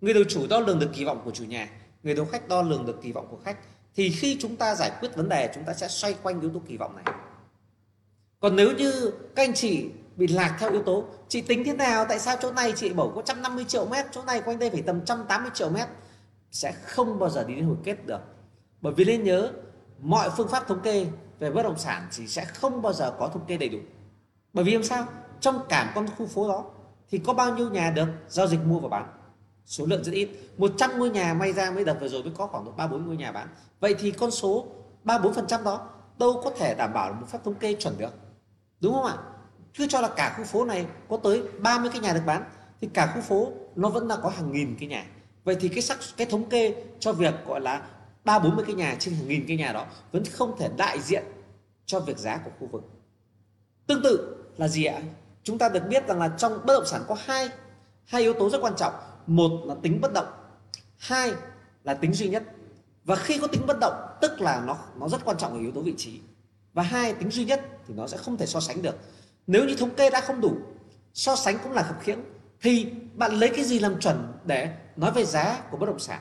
Người 0.00 0.14
đầu 0.14 0.24
chủ 0.28 0.46
đo 0.50 0.60
lường 0.60 0.78
được 0.78 0.90
kỳ 0.92 1.04
vọng 1.04 1.22
của 1.24 1.30
chủ 1.30 1.44
nhà, 1.44 1.70
người 2.02 2.14
đầu 2.14 2.24
khách 2.24 2.48
đo 2.48 2.62
lường 2.62 2.86
được 2.86 3.02
kỳ 3.02 3.12
vọng 3.12 3.26
của 3.30 3.38
khách, 3.44 3.58
thì 3.94 4.10
khi 4.10 4.36
chúng 4.40 4.56
ta 4.56 4.74
giải 4.74 4.90
quyết 5.00 5.16
vấn 5.16 5.28
đề, 5.28 5.50
chúng 5.54 5.64
ta 5.64 5.74
sẽ 5.74 5.88
xoay 5.88 6.14
quanh 6.22 6.40
yếu 6.40 6.50
tố 6.50 6.60
kỳ 6.68 6.76
vọng 6.76 6.96
này 6.96 7.14
còn 8.40 8.56
nếu 8.56 8.72
như 8.72 9.12
các 9.36 9.42
anh 9.42 9.54
chị 9.54 9.90
bị 10.16 10.26
lạc 10.26 10.56
theo 10.60 10.70
yếu 10.70 10.82
tố, 10.82 11.04
chị 11.28 11.40
tính 11.40 11.64
thế 11.64 11.72
nào? 11.72 12.04
Tại 12.08 12.18
sao 12.18 12.36
chỗ 12.40 12.52
này 12.52 12.72
chị 12.76 12.92
bảo 12.92 13.08
có 13.08 13.14
150 13.14 13.64
triệu 13.64 13.86
mét, 13.86 14.06
chỗ 14.10 14.22
này 14.24 14.40
quanh 14.40 14.58
đây 14.58 14.70
phải 14.70 14.82
tầm 14.82 14.98
180 14.98 15.50
triệu 15.54 15.70
mét? 15.70 15.88
Sẽ 16.50 16.72
không 16.72 17.18
bao 17.18 17.30
giờ 17.30 17.44
đi 17.44 17.54
đến 17.54 17.64
hồi 17.64 17.76
kết 17.84 18.06
được. 18.06 18.20
Bởi 18.80 18.92
vì 18.92 19.04
nên 19.04 19.24
nhớ, 19.24 19.50
mọi 19.98 20.30
phương 20.36 20.48
pháp 20.48 20.68
thống 20.68 20.80
kê 20.80 21.06
về 21.38 21.50
bất 21.50 21.62
động 21.62 21.78
sản 21.78 22.08
thì 22.16 22.26
sẽ 22.26 22.44
không 22.44 22.82
bao 22.82 22.92
giờ 22.92 23.14
có 23.18 23.28
thống 23.28 23.44
kê 23.46 23.56
đầy 23.56 23.68
đủ. 23.68 23.78
Bởi 24.52 24.64
vì 24.64 24.72
làm 24.72 24.82
sao? 24.82 25.06
Trong 25.40 25.60
cả 25.68 25.92
con 25.94 26.06
khu 26.18 26.26
phố 26.26 26.48
đó 26.48 26.64
thì 27.10 27.18
có 27.18 27.34
bao 27.34 27.54
nhiêu 27.54 27.70
nhà 27.70 27.90
được 27.90 28.06
giao 28.28 28.46
dịch 28.46 28.60
mua 28.66 28.78
và 28.78 28.88
bán? 28.88 29.06
Số 29.66 29.86
lượng 29.86 30.04
rất 30.04 30.12
ít. 30.12 30.28
100 30.56 30.98
ngôi 30.98 31.10
nhà 31.10 31.34
may 31.34 31.52
ra 31.52 31.70
mới 31.70 31.84
đợt 31.84 31.96
vừa 32.00 32.08
rồi 32.08 32.22
mới 32.22 32.32
có 32.36 32.46
khoảng 32.46 32.64
độ 32.64 32.72
ba 32.76 32.86
bốn 32.86 33.06
ngôi 33.06 33.16
nhà 33.16 33.32
bán. 33.32 33.48
Vậy 33.80 33.94
thì 33.98 34.10
con 34.10 34.30
số 34.30 34.66
ba 35.04 35.18
bốn 35.18 35.34
phần 35.34 35.46
trăm 35.46 35.64
đó 35.64 35.88
đâu 36.18 36.40
có 36.44 36.50
thể 36.58 36.74
đảm 36.74 36.92
bảo 36.92 37.12
một 37.12 37.26
phép 37.28 37.38
thống 37.44 37.54
kê 37.54 37.74
chuẩn 37.74 37.98
được 37.98 38.12
đúng 38.80 38.94
không 38.94 39.04
ạ? 39.04 39.16
Cứ 39.74 39.86
cho 39.86 40.00
là 40.00 40.08
cả 40.08 40.34
khu 40.38 40.44
phố 40.44 40.64
này 40.64 40.86
có 41.08 41.16
tới 41.16 41.42
30 41.58 41.90
cái 41.92 42.00
nhà 42.00 42.12
được 42.12 42.22
bán, 42.26 42.44
thì 42.80 42.88
cả 42.94 43.12
khu 43.14 43.20
phố 43.20 43.52
nó 43.76 43.88
vẫn 43.88 44.08
là 44.08 44.16
có 44.16 44.28
hàng 44.28 44.52
nghìn 44.52 44.76
cái 44.80 44.88
nhà. 44.88 45.06
Vậy 45.44 45.56
thì 45.60 45.68
cái 45.68 45.82
sắc, 45.82 45.98
cái 46.16 46.26
thống 46.26 46.48
kê 46.48 46.84
cho 47.00 47.12
việc 47.12 47.34
gọi 47.46 47.60
là 47.60 47.82
ba 48.24 48.38
bốn 48.38 48.56
mươi 48.56 48.64
cái 48.66 48.74
nhà 48.74 48.96
trên 48.98 49.14
hàng 49.14 49.28
nghìn 49.28 49.46
cái 49.46 49.56
nhà 49.56 49.72
đó 49.72 49.86
vẫn 50.12 50.24
không 50.24 50.58
thể 50.58 50.68
đại 50.76 51.00
diện 51.00 51.24
cho 51.86 52.00
việc 52.00 52.18
giá 52.18 52.36
của 52.36 52.50
khu 52.60 52.66
vực. 52.66 52.82
Tương 53.86 54.02
tự 54.02 54.36
là 54.56 54.68
gì 54.68 54.84
ạ? 54.84 55.00
Chúng 55.42 55.58
ta 55.58 55.68
được 55.68 55.82
biết 55.88 56.08
rằng 56.08 56.18
là 56.18 56.28
trong 56.38 56.52
bất 56.66 56.74
động 56.74 56.86
sản 56.86 57.02
có 57.08 57.16
hai 57.24 57.48
hai 58.04 58.22
yếu 58.22 58.32
tố 58.32 58.50
rất 58.50 58.58
quan 58.62 58.76
trọng. 58.76 58.94
Một 59.26 59.50
là 59.66 59.74
tính 59.82 60.00
bất 60.00 60.12
động, 60.12 60.26
hai 60.98 61.32
là 61.84 61.94
tính 61.94 62.14
duy 62.14 62.28
nhất. 62.28 62.42
Và 63.04 63.16
khi 63.16 63.38
có 63.38 63.46
tính 63.46 63.62
bất 63.66 63.76
động, 63.80 63.94
tức 64.20 64.40
là 64.40 64.62
nó 64.66 64.76
nó 64.96 65.08
rất 65.08 65.24
quan 65.24 65.36
trọng 65.36 65.52
ở 65.52 65.58
yếu 65.58 65.72
tố 65.72 65.80
vị 65.80 65.94
trí 65.96 66.20
và 66.72 66.82
hai, 66.82 67.14
tính 67.14 67.30
duy 67.30 67.44
nhất 67.44 67.66
thì 67.88 67.94
nó 67.94 68.06
sẽ 68.06 68.16
không 68.16 68.36
thể 68.36 68.46
so 68.46 68.60
sánh 68.60 68.82
được. 68.82 68.96
Nếu 69.46 69.64
như 69.64 69.76
thống 69.76 69.94
kê 69.94 70.10
đã 70.10 70.20
không 70.20 70.40
đủ, 70.40 70.56
so 71.14 71.36
sánh 71.36 71.58
cũng 71.62 71.72
là 71.72 71.82
khập 71.82 72.00
khiễng, 72.02 72.20
thì 72.62 72.86
bạn 73.14 73.32
lấy 73.32 73.48
cái 73.56 73.64
gì 73.64 73.78
làm 73.78 74.00
chuẩn 74.00 74.32
để 74.44 74.76
nói 74.96 75.12
về 75.12 75.24
giá 75.24 75.62
của 75.70 75.76
bất 75.76 75.86
động 75.86 75.98
sản? 75.98 76.20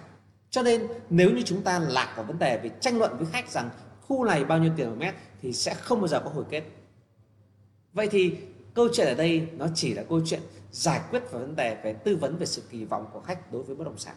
Cho 0.49 0.61
nên, 0.61 0.87
nếu 1.09 1.31
như 1.31 1.41
chúng 1.45 1.61
ta 1.61 1.79
lạc 1.79 2.13
vào 2.15 2.25
vấn 2.25 2.39
đề 2.39 2.57
về 2.57 2.69
tranh 2.81 2.97
luận 2.97 3.17
với 3.17 3.27
khách 3.31 3.51
rằng 3.51 3.69
khu 4.01 4.23
này 4.23 4.45
bao 4.45 4.57
nhiêu 4.57 4.71
tiền 4.77 4.89
một 4.89 4.95
mét 4.99 5.15
thì 5.41 5.53
sẽ 5.53 5.73
không 5.73 6.01
bao 6.01 6.07
giờ 6.07 6.21
có 6.23 6.29
hồi 6.29 6.45
kết. 6.49 6.63
Vậy 7.93 8.07
thì 8.11 8.37
câu 8.73 8.87
chuyện 8.93 9.07
ở 9.07 9.13
đây 9.13 9.47
nó 9.57 9.67
chỉ 9.75 9.93
là 9.93 10.03
câu 10.09 10.21
chuyện 10.25 10.41
giải 10.71 11.01
quyết 11.09 11.19
về 11.31 11.39
vấn 11.39 11.55
đề 11.55 11.77
về 11.83 11.93
tư 11.93 12.15
vấn 12.15 12.37
về 12.37 12.45
sự 12.45 12.63
kỳ 12.69 12.85
vọng 12.85 13.05
của 13.13 13.21
khách 13.21 13.51
đối 13.51 13.63
với 13.63 13.75
bất 13.75 13.83
động 13.83 13.97
sản. 13.97 14.15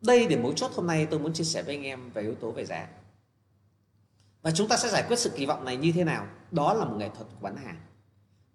Đây 0.00 0.26
để 0.26 0.36
mấu 0.36 0.52
chốt 0.52 0.70
hôm 0.74 0.86
nay 0.86 1.06
tôi 1.10 1.20
muốn 1.20 1.32
chia 1.32 1.44
sẻ 1.44 1.62
với 1.62 1.74
anh 1.74 1.84
em 1.84 2.10
về 2.10 2.22
yếu 2.22 2.34
tố 2.34 2.50
về 2.50 2.64
giá 2.64 2.88
và 4.48 4.52
chúng 4.52 4.68
ta 4.68 4.76
sẽ 4.76 4.88
giải 4.88 5.04
quyết 5.08 5.18
sự 5.18 5.30
kỳ 5.36 5.46
vọng 5.46 5.64
này 5.64 5.76
như 5.76 5.92
thế 5.92 6.04
nào? 6.04 6.26
Đó 6.50 6.74
là 6.74 6.84
một 6.84 6.94
nghệ 6.96 7.08
thuật 7.08 7.28
của 7.30 7.36
bán 7.40 7.56
hàng. 7.56 7.76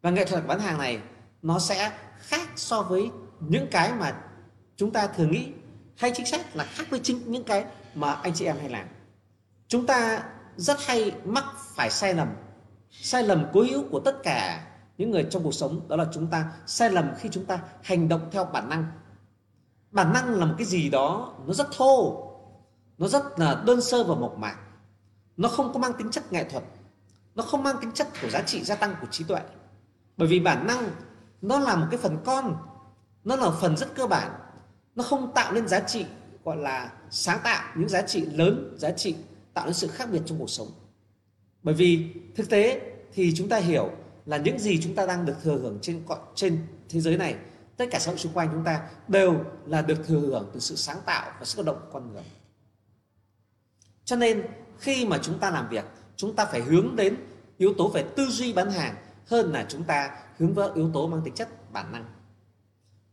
Và 0.01 0.10
nghệ 0.10 0.25
thuật 0.25 0.47
bán 0.47 0.60
hàng 0.60 0.77
này, 0.77 0.99
nó 1.41 1.60
sẽ 1.60 1.91
khác 2.19 2.49
so 2.56 2.82
với 2.82 3.12
những 3.39 3.67
cái 3.71 3.93
mà 3.93 4.15
chúng 4.75 4.91
ta 4.91 5.08
thường 5.08 5.32
nghĩ, 5.32 5.51
hay 5.97 6.12
chính 6.15 6.25
xác 6.25 6.56
là 6.56 6.63
khác 6.63 6.88
với 6.89 6.99
chính 7.03 7.32
những 7.32 7.43
cái 7.43 7.65
mà 7.95 8.13
anh 8.13 8.34
chị 8.34 8.45
em 8.45 8.58
hay 8.60 8.69
làm. 8.69 8.88
Chúng 9.67 9.86
ta 9.86 10.23
rất 10.58 10.86
hay 10.86 11.12
mắc 11.23 11.45
phải 11.75 11.89
sai 11.89 12.13
lầm. 12.13 12.27
Sai 12.91 13.23
lầm 13.23 13.45
cố 13.53 13.62
hữu 13.62 13.84
của 13.91 13.99
tất 13.99 14.23
cả 14.23 14.67
những 14.97 15.12
người 15.12 15.27
trong 15.29 15.43
cuộc 15.43 15.53
sống, 15.53 15.88
đó 15.88 15.95
là 15.95 16.06
chúng 16.13 16.27
ta 16.27 16.51
sai 16.65 16.89
lầm 16.89 17.12
khi 17.17 17.29
chúng 17.32 17.45
ta 17.45 17.60
hành 17.84 18.10
động 18.10 18.29
theo 18.32 18.45
bản 18.45 18.69
năng. 18.69 18.86
Bản 19.91 20.13
năng 20.13 20.29
là 20.29 20.45
một 20.45 20.56
cái 20.58 20.67
gì 20.67 20.89
đó 20.89 21.34
nó 21.47 21.53
rất 21.53 21.67
thô, 21.77 22.23
nó 22.97 23.08
rất 23.08 23.39
là 23.39 23.63
đơn 23.65 23.82
sơ 23.82 24.03
và 24.03 24.15
mộc 24.15 24.38
mạc 24.38 24.58
nó 25.37 25.49
không 25.49 25.73
có 25.73 25.79
mang 25.79 25.93
tính 25.97 26.11
chất 26.11 26.33
nghệ 26.33 26.43
thuật. 26.43 26.63
Nó 27.35 27.43
không 27.43 27.63
mang 27.63 27.75
tính 27.81 27.91
chất 27.91 28.07
của 28.21 28.29
giá 28.29 28.41
trị 28.41 28.63
gia 28.63 28.75
tăng 28.75 28.95
của 29.01 29.07
trí 29.11 29.23
tuệ. 29.23 29.39
Bởi 30.17 30.27
vì 30.27 30.39
bản 30.39 30.67
năng 30.67 30.91
nó 31.41 31.59
là 31.59 31.75
một 31.75 31.87
cái 31.91 31.99
phần 31.99 32.17
con. 32.25 32.57
Nó 33.23 33.35
là 33.35 33.51
phần 33.61 33.77
rất 33.77 33.95
cơ 33.95 34.07
bản. 34.07 34.31
Nó 34.95 35.03
không 35.03 35.33
tạo 35.33 35.53
nên 35.53 35.67
giá 35.67 35.79
trị, 35.79 36.05
gọi 36.43 36.57
là, 36.57 36.91
sáng 37.09 37.39
tạo 37.43 37.73
những 37.75 37.89
giá 37.89 38.01
trị 38.01 38.21
lớn, 38.21 38.75
giá 38.77 38.91
trị 38.91 39.15
tạo 39.53 39.65
nên 39.65 39.73
sự 39.73 39.87
khác 39.87 40.09
biệt 40.11 40.21
trong 40.25 40.39
cuộc 40.39 40.49
sống. 40.49 40.67
Bởi 41.63 41.75
vì 41.75 42.13
thực 42.35 42.49
tế 42.49 42.81
thì 43.13 43.33
chúng 43.35 43.49
ta 43.49 43.57
hiểu 43.57 43.91
là 44.25 44.37
những 44.37 44.59
gì 44.59 44.79
chúng 44.83 44.95
ta 44.95 45.05
đang 45.05 45.25
được 45.25 45.35
thừa 45.43 45.57
hưởng 45.57 45.79
trên 45.81 46.03
trên 46.35 46.67
thế 46.89 47.01
giới 47.01 47.17
này, 47.17 47.35
tất 47.77 47.85
cả 47.91 47.99
xã 47.99 48.11
hội 48.11 48.19
xung 48.19 48.33
quanh 48.33 48.49
chúng 48.51 48.63
ta 48.63 48.89
đều 49.07 49.43
là 49.65 49.81
được 49.81 50.07
thừa 50.07 50.19
hưởng 50.19 50.49
từ 50.53 50.59
sự 50.59 50.75
sáng 50.75 50.97
tạo 51.05 51.31
và 51.39 51.45
sức 51.45 51.65
động 51.65 51.77
của 51.81 51.91
con 51.93 52.13
người. 52.13 52.23
Cho 54.05 54.15
nên 54.15 54.43
khi 54.83 55.05
mà 55.05 55.17
chúng 55.17 55.39
ta 55.39 55.49
làm 55.49 55.69
việc 55.69 55.85
chúng 56.15 56.35
ta 56.35 56.45
phải 56.45 56.61
hướng 56.61 56.95
đến 56.95 57.15
yếu 57.57 57.73
tố 57.77 57.87
về 57.87 58.03
tư 58.15 58.25
duy 58.25 58.53
bán 58.53 58.71
hàng 58.71 58.95
hơn 59.27 59.51
là 59.51 59.65
chúng 59.69 59.83
ta 59.83 60.17
hướng 60.39 60.53
vào 60.53 60.71
yếu 60.75 60.91
tố 60.93 61.07
mang 61.07 61.21
tính 61.21 61.33
chất 61.33 61.73
bản 61.73 61.91
năng. 61.91 62.05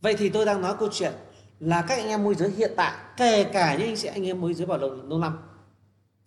Vậy 0.00 0.14
thì 0.18 0.28
tôi 0.28 0.44
đang 0.46 0.60
nói 0.60 0.74
câu 0.78 0.88
chuyện 0.92 1.12
là 1.60 1.82
các 1.82 1.98
anh 1.98 2.08
em 2.08 2.24
môi 2.24 2.34
giới 2.34 2.50
hiện 2.50 2.72
tại 2.76 2.92
kể 3.16 3.44
cả 3.44 3.76
những 3.76 3.88
anh 3.88 3.96
chị 3.96 4.08
anh 4.08 4.26
em 4.26 4.40
môi 4.40 4.54
giới 4.54 4.66
vào 4.66 4.78
lâu, 4.78 4.90
lâu 4.90 5.18
năm. 5.18 5.38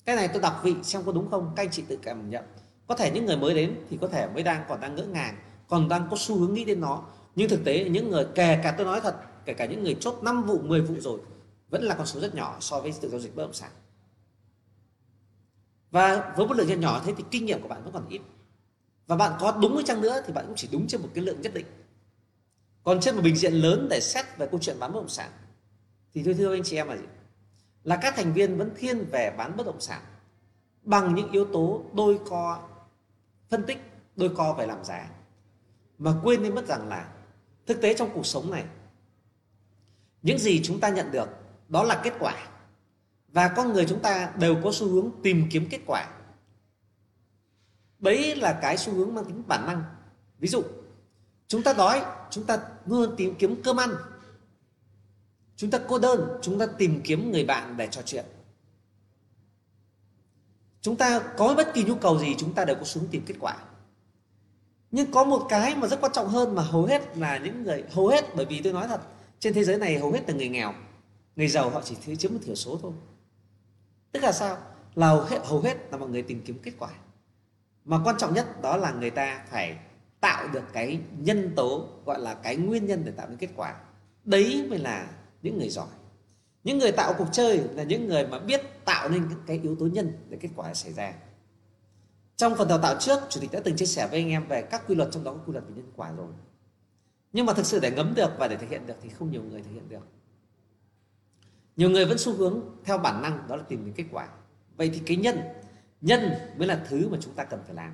Cái 0.06 0.16
này 0.16 0.28
tôi 0.28 0.42
đọc 0.42 0.62
vị 0.64 0.76
xem 0.84 1.02
có 1.06 1.12
đúng 1.12 1.32
không? 1.32 1.54
Các 1.56 1.64
anh 1.64 1.72
chị 1.72 1.84
tự 1.88 2.00
cảm 2.02 2.30
nhận. 2.30 2.44
Có 2.88 2.96
thể 2.96 3.12
những 3.12 3.26
người 3.26 3.38
mới 3.38 3.54
đến 3.54 3.76
thì 3.90 3.98
có 4.02 4.08
thể 4.08 4.28
mới 4.34 4.44
đang 4.44 4.66
còn 4.70 4.82
đang 4.82 4.96
ngỡ 4.96 5.04
ngàng 5.04 5.36
còn 5.68 5.90
đang 5.90 6.08
có 6.12 6.18
xu 6.20 6.38
hướng 6.38 6.54
nghĩ 6.54 6.66
đến 6.66 6.82
nó. 6.82 7.04
Nhưng 7.36 7.50
thực 7.50 7.66
tế 7.66 7.84
những 7.90 8.12
người 8.12 8.26
kể 8.36 8.60
cả 8.64 8.74
tôi 8.78 8.86
nói 8.86 9.02
thật 9.02 9.16
kể 9.46 9.54
cả 9.54 9.66
những 9.66 9.84
người 9.84 9.98
chốt 10.00 10.20
5 10.22 10.44
vụ 10.44 10.60
10 10.60 10.82
vụ 10.82 10.96
rồi 11.00 11.20
vẫn 11.70 11.84
là 11.84 11.96
con 11.96 12.06
số 12.06 12.20
rất 12.20 12.36
nhỏ 12.36 12.58
so 12.60 12.80
với 12.80 12.94
tự 13.02 13.10
giao 13.10 13.20
dịch 13.20 13.36
bất 13.36 13.44
động 13.44 13.54
sản 13.54 13.70
và 15.94 16.34
với 16.38 16.48
một 16.48 16.54
lượng 16.58 16.68
nhân 16.68 16.80
nhỏ 16.80 17.02
thế 17.06 17.14
thì 17.18 17.24
kinh 17.32 17.46
nghiệm 17.46 17.62
của 17.62 17.68
bạn 17.68 17.84
vẫn 17.84 17.94
còn 17.94 18.08
ít. 18.10 18.22
Và 19.08 19.16
bạn 19.16 19.34
có 19.40 19.58
đúng 19.62 19.76
với 19.76 19.84
chăng 19.84 20.02
nữa 20.02 20.22
thì 20.26 20.34
bạn 20.34 20.46
cũng 20.48 20.56
chỉ 20.56 20.70
đúng 20.72 20.88
trên 20.88 21.02
một 21.02 21.10
cái 21.14 21.24
lượng 21.24 21.42
nhất 21.42 21.54
định. 21.54 21.66
Còn 22.84 23.00
trên 23.02 23.16
một 23.16 23.22
bình 23.22 23.36
diện 23.36 23.54
lớn 23.54 23.88
để 23.90 24.00
xét 24.00 24.26
về 24.38 24.48
câu 24.48 24.60
chuyện 24.60 24.80
bán 24.80 24.94
bất 24.94 25.00
động 25.00 25.10
sản, 25.10 25.32
thì 26.14 26.24
tôi 26.24 26.34
thưa 26.34 26.54
anh 26.54 26.64
chị 26.64 26.76
em 26.76 26.88
là 26.88 26.98
gì? 26.98 27.04
Là 27.84 27.96
các 27.96 28.14
thành 28.16 28.34
viên 28.34 28.58
vẫn 28.58 28.72
thiên 28.76 29.06
về 29.12 29.34
bán 29.38 29.58
bất 29.58 29.66
động 29.66 29.82
sản 29.82 30.02
bằng 30.82 31.16
những 31.16 31.32
yếu 31.32 31.46
tố 31.46 31.84
đôi 31.94 32.20
co, 32.30 32.70
phân 33.50 33.64
tích, 33.64 33.78
đôi 34.16 34.30
co 34.36 34.54
về 34.54 34.66
làm 34.66 34.84
giá. 34.84 35.10
Mà 35.98 36.14
quên 36.24 36.44
đi 36.44 36.50
mất 36.50 36.68
rằng 36.68 36.90
là 36.90 37.10
thực 37.66 37.82
tế 37.82 37.94
trong 37.94 38.10
cuộc 38.14 38.26
sống 38.26 38.52
này, 38.52 38.66
những 40.22 40.38
gì 40.38 40.62
chúng 40.64 40.80
ta 40.80 40.90
nhận 40.90 41.12
được 41.12 41.30
đó 41.70 41.84
là 41.84 42.02
kết 42.04 42.14
quả 42.20 42.48
và 43.34 43.48
con 43.48 43.74
người 43.74 43.86
chúng 43.90 44.00
ta 44.00 44.34
đều 44.40 44.56
có 44.64 44.72
xu 44.74 44.88
hướng 44.88 45.10
tìm 45.24 45.48
kiếm 45.52 45.68
kết 45.70 45.80
quả. 45.86 46.10
Đấy 48.00 48.36
là 48.36 48.60
cái 48.62 48.78
xu 48.78 48.94
hướng 48.94 49.16
mang 49.16 49.26
tính 49.26 49.44
bản 49.48 49.66
năng. 49.66 49.84
Ví 50.40 50.48
dụ, 50.48 50.64
chúng 51.48 51.64
ta 51.64 51.74
đói, 51.74 52.02
chúng 52.30 52.46
ta 52.46 52.60
luôn 52.86 53.16
tìm 53.18 53.36
kiếm 53.40 53.62
cơm 53.64 53.78
ăn. 53.78 53.90
Chúng 55.56 55.72
ta 55.72 55.80
cô 55.88 56.00
đơn, 56.00 56.40
chúng 56.42 56.60
ta 56.60 56.66
tìm 56.66 57.02
kiếm 57.04 57.32
người 57.32 57.46
bạn 57.46 57.78
để 57.78 57.88
trò 57.92 58.02
chuyện. 58.06 58.26
Chúng 60.82 60.96
ta 60.96 61.20
có 61.38 61.54
bất 61.58 61.74
kỳ 61.74 61.84
nhu 61.84 61.96
cầu 61.96 62.20
gì, 62.20 62.36
chúng 62.38 62.54
ta 62.54 62.66
đều 62.66 62.76
có 62.76 62.84
xuống 62.84 63.08
tìm 63.12 63.24
kết 63.26 63.36
quả. 63.40 63.58
Nhưng 64.92 65.12
có 65.12 65.24
một 65.24 65.46
cái 65.50 65.76
mà 65.76 65.88
rất 65.88 66.02
quan 66.02 66.12
trọng 66.12 66.28
hơn 66.28 66.56
mà 66.56 66.64
hầu 66.64 66.86
hết 66.86 67.18
là 67.18 67.38
những 67.38 67.64
người, 67.64 67.84
hầu 67.92 68.08
hết, 68.08 68.36
bởi 68.36 68.46
vì 68.46 68.62
tôi 68.62 68.74
nói 68.74 68.88
thật, 68.88 69.02
trên 69.40 69.54
thế 69.54 69.64
giới 69.64 69.78
này 69.78 70.00
hầu 70.00 70.12
hết 70.12 70.30
là 70.30 70.36
người 70.36 70.50
nghèo. 70.50 70.74
Người 71.36 71.48
giàu 71.48 71.70
họ 71.70 71.82
chỉ 71.82 72.16
chiếm 72.16 72.34
một 72.34 72.40
thiểu 72.46 72.56
số 72.56 72.80
thôi 72.82 72.92
tức 74.14 74.24
là 74.24 74.32
sao? 74.32 74.58
Là 74.96 75.08
hầu 75.08 75.22
hết, 75.22 75.40
hầu 75.44 75.62
hết 75.62 75.78
là 75.92 75.98
mọi 75.98 76.10
người 76.10 76.22
tìm 76.22 76.42
kiếm 76.46 76.60
kết 76.64 76.72
quả. 76.80 76.90
Mà 77.86 78.00
quan 78.04 78.18
trọng 78.18 78.34
nhất 78.34 78.62
đó 78.62 78.78
là 78.78 78.92
người 78.92 79.10
ta 79.10 79.46
phải 79.50 79.78
tạo 80.20 80.48
được 80.48 80.64
cái 80.74 81.00
nhân 81.18 81.54
tố 81.56 81.88
gọi 82.06 82.20
là 82.20 82.34
cái 82.34 82.56
nguyên 82.56 82.86
nhân 82.86 83.02
để 83.06 83.12
tạo 83.12 83.28
nên 83.30 83.38
kết 83.38 83.50
quả. 83.56 83.76
Đấy 84.24 84.66
mới 84.70 84.80
là 84.80 85.08
những 85.42 85.58
người 85.58 85.70
giỏi. 85.70 85.88
Những 86.64 86.78
người 86.78 86.92
tạo 86.92 87.14
cuộc 87.18 87.28
chơi 87.32 87.58
là 87.58 87.84
những 87.84 88.08
người 88.08 88.28
mà 88.28 88.40
biết 88.40 88.62
tạo 88.86 89.10
nên 89.10 89.30
cái 89.48 89.60
yếu 89.64 89.76
tố 89.76 89.86
nhân 89.86 90.12
để 90.30 90.38
kết 90.42 90.50
quả 90.56 90.74
xảy 90.74 90.94
ra. 90.94 91.14
Trong 92.36 92.56
phần 92.56 92.68
đào 92.68 92.78
tạo 92.78 92.96
trước 93.00 93.20
chủ 93.30 93.42
tịch 93.42 93.52
đã 93.52 93.60
từng 93.64 93.76
chia 93.76 93.86
sẻ 93.86 94.08
với 94.08 94.20
anh 94.20 94.30
em 94.30 94.48
về 94.48 94.62
các 94.62 94.88
quy 94.88 94.96
luật 94.96 95.10
trong 95.12 95.24
đó 95.24 95.32
có 95.34 95.40
quy 95.46 95.54
luật 95.54 95.66
về 95.68 95.74
nhân 95.76 95.92
quả 95.96 96.12
rồi. 96.12 96.32
Nhưng 97.34 97.46
mà 97.46 97.54
thực 97.54 97.66
sự 97.66 97.80
để 97.80 97.92
ngấm 97.92 98.14
được 98.16 98.32
và 98.40 98.48
để 98.48 98.58
thực 98.58 98.70
hiện 98.70 98.88
được 98.88 98.96
thì 99.02 99.10
không 99.10 99.32
nhiều 99.32 99.44
người 99.44 99.62
thực 99.62 99.72
hiện 99.72 99.90
được 99.90 100.08
nhiều 101.76 101.90
người 101.90 102.06
vẫn 102.06 102.18
xu 102.18 102.34
hướng 102.34 102.60
theo 102.86 102.98
bản 102.98 103.22
năng 103.22 103.48
đó 103.48 103.56
là 103.56 103.64
tìm 103.64 103.86
đến 103.86 103.94
kết 103.94 104.06
quả. 104.12 104.28
Vậy 104.78 104.92
thì 104.94 105.02
cái 105.06 105.18
nhân 105.18 105.40
nhân 106.02 106.32
mới 106.58 106.68
là 106.68 106.86
thứ 106.90 107.10
mà 107.10 107.18
chúng 107.22 107.34
ta 107.34 107.44
cần 107.44 107.60
phải 107.66 107.76
làm. 107.76 107.92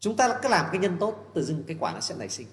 Chúng 0.00 0.16
ta 0.16 0.38
cứ 0.42 0.48
làm 0.48 0.66
cái 0.72 0.80
nhân 0.80 0.96
tốt, 1.00 1.30
tự 1.34 1.44
dưng 1.44 1.64
kết 1.66 1.76
quả 1.80 1.92
nó 1.92 2.00
sẽ 2.00 2.14
nảy 2.18 2.28
sinh. 2.28 2.46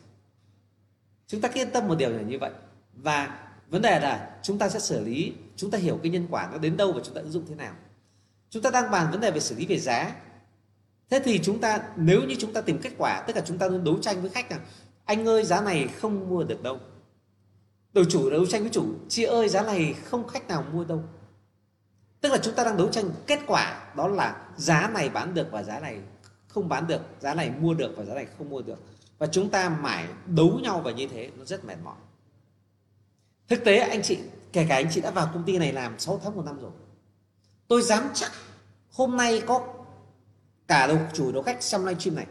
Chúng 1.27 1.41
ta 1.41 1.49
cứ 1.49 1.59
yên 1.59 1.71
tâm 1.71 1.87
một 1.87 1.95
điều 1.95 2.09
là 2.09 2.21
như 2.21 2.39
vậy. 2.39 2.51
Và 2.93 3.47
vấn 3.69 3.81
đề 3.81 3.99
là 3.99 4.37
chúng 4.43 4.57
ta 4.57 4.69
sẽ 4.69 4.79
xử 4.79 5.03
lý, 5.03 5.33
chúng 5.55 5.71
ta 5.71 5.77
hiểu 5.77 5.99
cái 6.03 6.11
nhân 6.11 6.27
quả 6.29 6.49
nó 6.51 6.57
đến 6.57 6.77
đâu 6.77 6.91
và 6.91 7.01
chúng 7.03 7.15
ta 7.15 7.21
ứng 7.21 7.31
dụng 7.31 7.45
thế 7.47 7.55
nào. 7.55 7.73
Chúng 8.49 8.63
ta 8.63 8.69
đang 8.69 8.91
bàn 8.91 9.11
vấn 9.11 9.21
đề 9.21 9.31
về 9.31 9.39
xử 9.39 9.55
lý 9.55 9.65
về 9.65 9.79
giá. 9.79 10.15
Thế 11.09 11.21
thì 11.23 11.39
chúng 11.43 11.61
ta, 11.61 11.79
nếu 11.95 12.21
như 12.23 12.35
chúng 12.39 12.53
ta 12.53 12.61
tìm 12.61 12.79
kết 12.81 12.91
quả 12.97 13.23
tất 13.27 13.33
cả 13.35 13.41
chúng 13.45 13.57
ta 13.57 13.67
luôn 13.67 13.83
đấu 13.83 13.97
tranh 14.01 14.21
với 14.21 14.29
khách 14.29 14.51
là, 14.51 14.59
anh 15.05 15.27
ơi, 15.27 15.43
giá 15.43 15.61
này 15.61 15.87
không 15.87 16.29
mua 16.29 16.43
được 16.43 16.63
đâu 16.63 16.79
đội 17.95 18.05
chủ 18.09 18.29
đấu 18.29 18.45
tranh 18.45 18.61
với 18.61 18.71
chủ 18.71 18.85
chị 19.09 19.23
ơi 19.23 19.49
giá 19.49 19.63
này 19.63 19.93
không 20.05 20.27
khách 20.27 20.47
nào 20.47 20.65
mua 20.73 20.83
đâu. 20.83 21.03
Tức 22.21 22.31
là 22.31 22.37
chúng 22.37 22.53
ta 22.53 22.63
đang 22.63 22.77
đấu 22.77 22.87
tranh, 22.87 23.05
kết 23.27 23.39
quả 23.47 23.93
đó 23.95 24.07
là 24.07 24.47
giá 24.57 24.89
này 24.93 25.09
bán 25.09 25.33
được 25.33 25.47
và 25.51 25.63
giá 25.63 25.79
này 25.79 25.99
không 26.47 26.69
bán 26.69 26.87
được, 26.87 27.01
giá 27.19 27.33
này 27.33 27.51
mua 27.59 27.73
được 27.73 27.93
và 27.97 28.05
giá 28.05 28.13
này 28.13 28.27
không 28.37 28.49
mua 28.49 28.61
được. 28.61 28.79
Và 29.17 29.27
chúng 29.27 29.49
ta 29.49 29.69
mãi 29.69 30.07
đấu 30.25 30.59
nhau 30.63 30.81
và 30.85 30.91
như 30.91 31.07
thế, 31.07 31.29
nó 31.37 31.45
rất 31.45 31.65
mệt 31.65 31.75
mỏi. 31.83 31.95
Thực 33.47 33.63
tế 33.63 33.77
anh 33.77 34.01
chị, 34.01 34.19
kể 34.53 34.65
cả 34.69 34.75
anh 34.75 34.87
chị 34.91 35.01
đã 35.01 35.11
vào 35.11 35.29
công 35.33 35.43
ty 35.43 35.57
này 35.57 35.73
làm 35.73 35.99
6 35.99 36.21
tháng 36.23 36.35
một 36.35 36.45
năm 36.45 36.59
rồi. 36.61 36.71
Tôi 37.67 37.81
dám 37.81 38.03
chắc 38.13 38.31
hôm 38.91 39.17
nay 39.17 39.41
có 39.45 39.67
cả 40.67 40.87
đầu 40.87 40.97
chủ 41.13 41.31
đầu 41.31 41.43
khách 41.43 41.61
trong 41.61 41.85
livestream 41.85 42.15
này, 42.15 42.27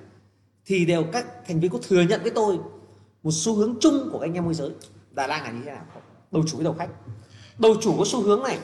thì 0.64 0.84
đều 0.84 1.04
các 1.12 1.26
thành 1.46 1.60
viên 1.60 1.70
có 1.70 1.78
thừa 1.88 2.02
nhận 2.02 2.22
với 2.22 2.30
tôi 2.30 2.58
một 3.22 3.30
xu 3.32 3.54
hướng 3.54 3.76
chung 3.80 4.08
của 4.12 4.18
anh 4.18 4.34
em 4.34 4.44
môi 4.44 4.54
giới. 4.54 4.70
Đà 5.14 5.26
Lan 5.26 5.42
là 5.42 5.50
như 5.50 5.62
thế 5.64 5.72
nào? 5.72 5.84
Đầu 6.30 6.44
chủ 6.46 6.56
với 6.56 6.64
đầu 6.64 6.74
khách. 6.78 6.88
Đầu 7.58 7.74
chủ 7.82 7.94
có 7.98 8.04
xu 8.06 8.22
hướng 8.22 8.42
này. 8.42 8.58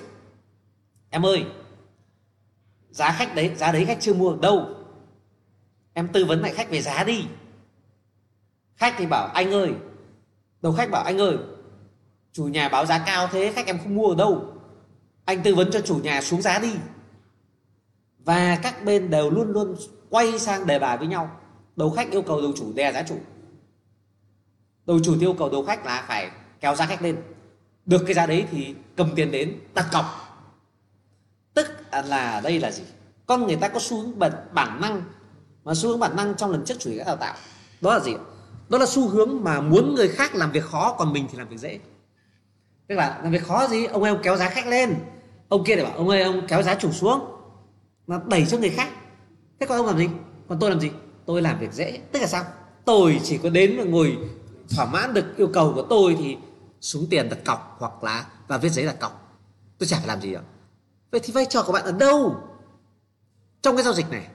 Em 1.11 1.27
ơi, 1.27 1.47
giá 2.91 3.13
khách 3.13 3.35
đấy, 3.35 3.55
giá 3.57 3.73
đấy 3.73 3.85
khách 3.85 3.99
chưa 4.01 4.15
mua. 4.15 4.37
Đâu? 4.37 4.69
Em 5.93 6.09
tư 6.13 6.25
vấn 6.25 6.41
lại 6.41 6.53
khách 6.53 6.71
về 6.71 6.83
giá 6.83 7.05
đi. 7.05 7.25
Khách 8.77 8.95
thì 8.99 9.07
bảo, 9.07 9.27
anh 9.27 9.51
ơi. 9.51 9.75
Đầu 10.63 10.73
khách 10.73 10.91
bảo, 10.91 11.05
anh 11.05 11.21
ơi, 11.21 11.37
chủ 12.33 12.45
nhà 12.45 12.69
báo 12.69 12.87
giá 12.87 13.03
cao 13.07 13.29
thế, 13.33 13.53
khách 13.53 13.67
em 13.67 13.79
không 13.79 13.95
mua 13.95 14.09
ở 14.09 14.15
đâu. 14.15 14.55
Anh 15.25 15.43
tư 15.43 15.55
vấn 15.55 15.71
cho 15.73 15.81
chủ 15.81 15.99
nhà 15.99 16.23
xuống 16.23 16.43
giá 16.43 16.59
đi. 16.59 16.75
Và 18.19 18.59
các 18.63 18.85
bên 18.85 19.11
đều 19.11 19.31
luôn 19.31 19.53
luôn 19.53 19.77
quay 20.11 20.39
sang 20.39 20.67
đề 20.67 20.79
bài 20.79 20.99
với 20.99 21.07
nhau. 21.07 21.31
Đầu 21.77 21.91
khách 21.91 22.11
yêu 22.11 22.23
cầu 22.23 22.41
đầu 22.41 22.53
chủ 22.57 22.73
đè 22.73 22.93
giá 22.93 23.03
chủ. 23.03 23.19
Đầu 24.87 25.01
chủ 25.05 25.21
yêu 25.21 25.35
cầu 25.39 25.49
đầu 25.49 25.65
khách 25.65 25.87
là 25.87 26.05
phải 26.09 26.31
kéo 26.61 26.75
giá 26.75 26.87
khách 26.87 27.03
lên. 27.03 27.17
Được 27.87 28.03
cái 28.07 28.15
giá 28.15 28.27
đấy 28.27 28.45
thì 28.51 28.75
cầm 28.97 29.11
tiền 29.15 29.31
đến 29.31 29.61
đặt 29.75 29.87
cọc. 29.93 30.05
Tức 31.55 31.67
là 32.05 32.41
đây 32.45 32.61
là 32.61 32.71
gì? 32.71 32.83
Con 33.27 33.47
người 33.47 33.57
ta 33.57 33.69
có 33.69 33.81
xu 33.81 34.01
hướng 34.01 34.19
bản, 34.19 34.33
bản 34.53 34.81
năng 34.81 35.03
mà 35.65 35.75
xu 35.75 35.89
hướng 35.89 36.01
bản 36.01 36.17
năng 36.17 36.35
trong 36.35 36.51
lần 36.51 36.65
trước 36.65 36.75
chủ 36.79 36.91
nghĩa 36.91 37.05
đào 37.05 37.17
tạo. 37.17 37.35
Đó 37.81 37.95
là 37.95 38.01
gì 38.01 38.15
đó 38.69 38.79
là 38.79 38.87
xu 38.87 39.09
hướng 39.09 39.45
mà 39.45 39.61
muốn 39.61 39.95
người 39.95 40.09
khác 40.09 40.35
làm 40.35 40.53
việc 40.53 40.65
khó 40.65 40.95
còn 40.99 41.13
mình 41.13 41.27
thì 41.33 41.39
làm 41.39 41.49
việc 41.49 41.59
dễ. 41.59 41.79
Tức 42.87 42.95
là 42.95 43.21
làm 43.23 43.33
việc 43.33 43.43
khó 43.43 43.67
gì? 43.67 43.87
Ông 43.87 44.03
ơi 44.03 44.13
ông 44.13 44.23
kéo 44.23 44.37
giá 44.37 44.49
khách 44.49 44.67
lên. 44.67 44.95
Ông 45.49 45.65
kia 45.65 45.77
để 45.77 45.85
bảo 45.85 45.93
ông 45.97 46.09
ơi 46.09 46.23
ông 46.23 46.47
kéo 46.49 46.63
giá 46.63 46.75
chủ 46.75 46.93
xuống 46.93 47.21
mà 48.07 48.21
đẩy 48.27 48.47
cho 48.47 48.59
người 48.59 48.71
khác. 48.71 48.89
Thế 49.61 49.67
còn 49.67 49.79
ông 49.79 49.87
làm 49.87 49.99
gì? 49.99 50.09
Còn 50.49 50.59
tôi 50.59 50.71
làm 50.71 50.81
gì? 50.81 50.91
Tôi 51.27 51.43
làm 51.43 51.59
việc 51.59 51.73
dễ. 51.73 52.01
Tức 52.13 52.19
là 52.21 52.27
sao? 52.27 52.45
Tôi 52.85 53.21
chỉ 53.25 53.39
có 53.39 53.51
đến 53.51 53.77
và 53.79 53.85
ngồi 53.85 54.19
thỏa 54.77 54.85
mãn 54.85 55.15
được 55.15 55.37
yêu 55.37 55.51
cầu 55.53 55.73
của 55.75 55.83
tôi 55.83 56.17
thì 56.19 56.37
xuống 56.81 57.07
tiền 57.11 57.29
đặt 57.29 57.39
cọc 57.45 57.77
hoặc 57.79 58.05
là 58.05 58.27
và 58.49 58.59
viết 58.59 58.69
giấy 58.69 58.87
đặt 58.87 59.01
cọc. 59.01 59.39
Tôi 59.79 59.87
chả 59.87 59.97
phải 59.99 60.09
làm 60.09 60.21
gì 60.21 60.35
ạ. 60.35 60.43
Vậy 61.11 61.21
thì 61.25 61.33
vai 61.33 61.47
trò 61.47 61.63
của 61.63 61.73
bạn 61.73 61.85
ở 61.85 61.93
đâu? 61.93 62.37
Trong 63.63 63.77
cái 63.77 63.85
giao 63.85 63.95
dịch 63.95 64.11
này 64.11 64.27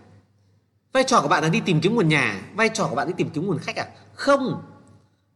vai 0.93 1.03
trò 1.03 1.21
của 1.21 1.27
bạn 1.27 1.43
là 1.43 1.49
đi 1.49 1.61
tìm 1.65 1.81
kiếm 1.81 1.95
nguồn 1.95 2.09
nhà 2.09 2.41
vai 2.55 2.69
trò 2.69 2.87
của 2.87 2.95
bạn 2.95 3.07
đi 3.07 3.13
tìm 3.17 3.29
kiếm 3.29 3.47
nguồn 3.47 3.59
khách 3.59 3.75
à? 3.75 3.87
Không. 4.13 4.63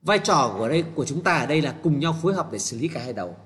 Vai 0.01 0.19
trò 0.19 0.55
của 0.57 0.69
đây 0.69 0.83
của 0.95 1.05
chúng 1.05 1.23
ta 1.23 1.37
ở 1.37 1.45
đây 1.45 1.61
là 1.61 1.75
cùng 1.83 1.99
nhau 1.99 2.15
phối 2.21 2.33
hợp 2.33 2.51
để 2.51 2.59
xử 2.59 2.77
lý 2.77 2.87
cả 2.87 3.01
hai 3.03 3.13
đầu. 3.13 3.37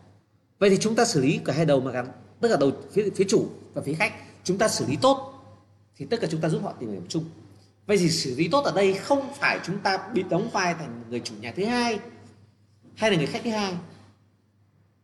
Vậy 0.60 0.69
thì 0.69 0.78
chúng 0.82 0.95
ta 0.95 1.06
xử 1.06 1.21
lý 1.21 1.39
cả 1.45 1.54
hai 1.54 1.65
đầu 1.65 1.80
mà 1.80 1.91
gắn 1.91 2.12
tức 2.41 2.49
là 2.49 2.58
đầu 2.58 2.71
phía, 2.91 3.10
phía 3.15 3.26
chủ 3.30 3.47
và 3.73 3.82
phía 3.86 3.93
khách 3.93 4.13
chúng 4.43 4.58
ta 4.58 4.67
xử 4.67 4.86
lý 4.86 4.95
tốt 5.02 5.34
thì 5.97 6.06
tất 6.06 6.17
cả 6.21 6.28
chúng 6.32 6.41
ta 6.41 6.49
giúp 6.49 6.62
họ 6.63 6.73
tìm 6.80 6.93
điểm 6.93 7.06
chung. 7.10 7.23
Vậy 7.88 7.97
thì 7.97 8.10
xử 8.10 8.36
lý 8.36 8.47
tốt 8.47 8.65
ở 8.65 8.71
đây 8.71 8.93
không 8.93 9.34
phải 9.39 9.60
chúng 9.63 9.80
ta 9.80 10.10
bị 10.13 10.23
đóng 10.30 10.49
vai 10.54 10.73
thành 10.73 11.04
người 11.10 11.19
chủ 11.19 11.34
nhà 11.41 11.54
thứ 11.56 11.65
hai 11.65 11.99
hay 12.95 13.12
là 13.12 13.17
người 13.17 13.27
khách 13.27 13.41
thứ 13.43 13.51
hai? 13.51 13.77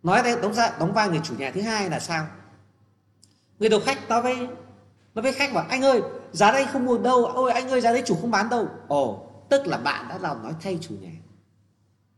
Nói 0.04 0.24
đây 0.24 0.42
đóng 0.42 0.54
ra, 0.54 0.72
đóng 0.80 0.94
vai 0.94 1.10
người 1.10 1.22
chủ 1.24 1.36
nhà 1.36 1.52
thứ 1.52 1.62
hai 1.62 1.90
là 1.90 2.00
sao? 2.00 2.28
Người 3.60 3.70
đầu 3.70 3.80
khách 3.86 4.10
nói 4.10 4.22
với 4.22 4.48
nói 5.14 5.24
với 5.24 5.34
khách 5.34 5.54
bảo, 5.54 5.66
anh 5.70 5.82
ơi, 5.82 6.02
giá 6.32 6.52
đây 6.52 6.66
không 6.66 6.86
mua 6.86 6.98
đâu. 6.98 7.26
Ôi, 7.26 7.52
anh 7.52 7.70
ơi, 7.70 7.82
giá 7.82 7.92
đây 7.92 8.04
chủ 8.06 8.18
không 8.22 8.32
bán 8.32 8.50
đâu. 8.50 8.68
Ồ, 8.88 9.32
tức 9.50 9.68
là 9.68 9.78
bạn 9.78 10.08
đã 10.08 10.18
làm 10.18 10.44
nói 10.44 10.54
thay 10.62 10.80
chủ 10.82 10.96
nhà. 11.02 11.12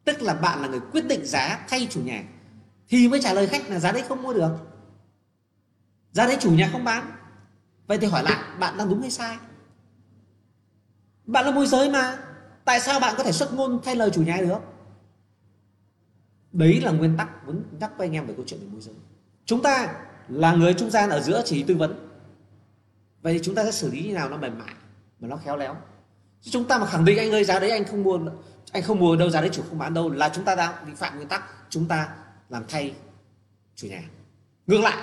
Tức 0.04 0.22
là 0.22 0.34
bạn 0.34 0.62
là 0.62 0.68
người 0.68 0.80
quyết 0.92 1.08
định 1.08 1.26
giá 1.26 1.66
thay 1.70 1.88
chủ 1.90 2.02
nhà. 2.02 2.24
Thì 2.90 3.08
mới 3.08 3.22
trả 3.22 3.34
lời 3.34 3.48
khách 3.48 3.70
là 3.70 3.80
giá 3.80 3.92
đấy 3.92 4.04
không 4.08 4.24
mua 4.24 4.34
được. 4.34 4.52
Giá 6.12 6.26
đấy 6.28 6.38
chủ 6.40 6.52
nhà 6.52 6.70
không 6.72 6.84
bán. 6.84 7.12
Vậy 7.88 7.98
thì 7.98 8.08
hỏi 8.08 8.24
lại, 8.24 8.44
bạn 8.60 8.78
đang 8.78 8.90
đúng 8.90 9.02
hay 9.02 9.12
sai? 9.12 9.38
Bạn 11.26 11.46
là 11.46 11.52
môi 11.52 11.68
giới 11.68 11.90
mà. 11.90 12.18
Tại 12.66 12.80
sao 12.80 13.00
bạn 13.00 13.14
có 13.18 13.24
thể 13.24 13.32
xuất 13.32 13.54
ngôn 13.54 13.80
thay 13.84 13.96
lời 13.96 14.12
chủ 14.14 14.24
nhà 14.24 14.38
được? 14.38 14.60
Đấy 16.52 16.82
là 16.82 16.92
nguyên 16.92 17.18
tắc 17.18 17.46
muốn 17.46 17.64
nhắc 17.80 17.92
với 17.98 18.08
anh 18.08 18.14
em 18.14 18.28
về 18.28 18.34
câu 18.38 18.46
chuyện 18.48 18.60
về 18.60 18.68
môi 18.72 18.82
giới. 18.82 18.94
Chúng 19.46 19.62
ta 19.62 19.94
là 20.30 20.54
người 20.54 20.74
trung 20.74 20.92
gian 20.92 21.10
ở 21.10 21.22
giữa 21.22 21.42
chỉ 21.46 21.64
tư 21.64 21.76
vấn. 21.76 22.08
Vậy 23.22 23.34
thì 23.34 23.40
chúng 23.44 23.56
ta 23.56 23.64
sẽ 23.64 23.72
xử 23.72 23.92
lý 23.92 24.04
như 24.04 24.14
nào 24.14 24.30
nó 24.30 24.38
mềm 24.38 24.60
mại 24.60 24.74
mà 25.20 25.28
nó 25.28 25.38
khéo 25.38 25.58
léo? 25.58 25.76
Chúng 26.42 26.68
ta 26.68 26.78
mà 26.78 26.86
khẳng 26.86 27.06
định 27.06 27.18
anh 27.18 27.32
ơi, 27.32 27.44
giá 27.44 27.60
đấy 27.60 27.72
anh 27.72 27.86
không 27.86 28.04
mua, 28.04 28.20
anh 28.72 28.84
không 28.84 29.00
mua 29.00 29.16
đâu, 29.16 29.30
giá 29.30 29.42
đấy 29.42 29.50
chủ 29.54 29.64
không 29.70 29.78
bán 29.78 29.94
đâu, 29.94 30.10
là 30.10 30.32
chúng 30.36 30.46
ta 30.46 30.56
đang 30.56 30.86
vi 30.86 30.94
phạm 30.94 31.16
nguyên 31.16 31.28
tắc, 31.28 31.44
chúng 31.70 31.88
ta 31.88 32.16
làm 32.50 32.64
thay 32.68 32.94
chủ 33.76 33.88
nhà. 33.88 34.04
Ngược 34.68 34.82
lại, 34.82 34.98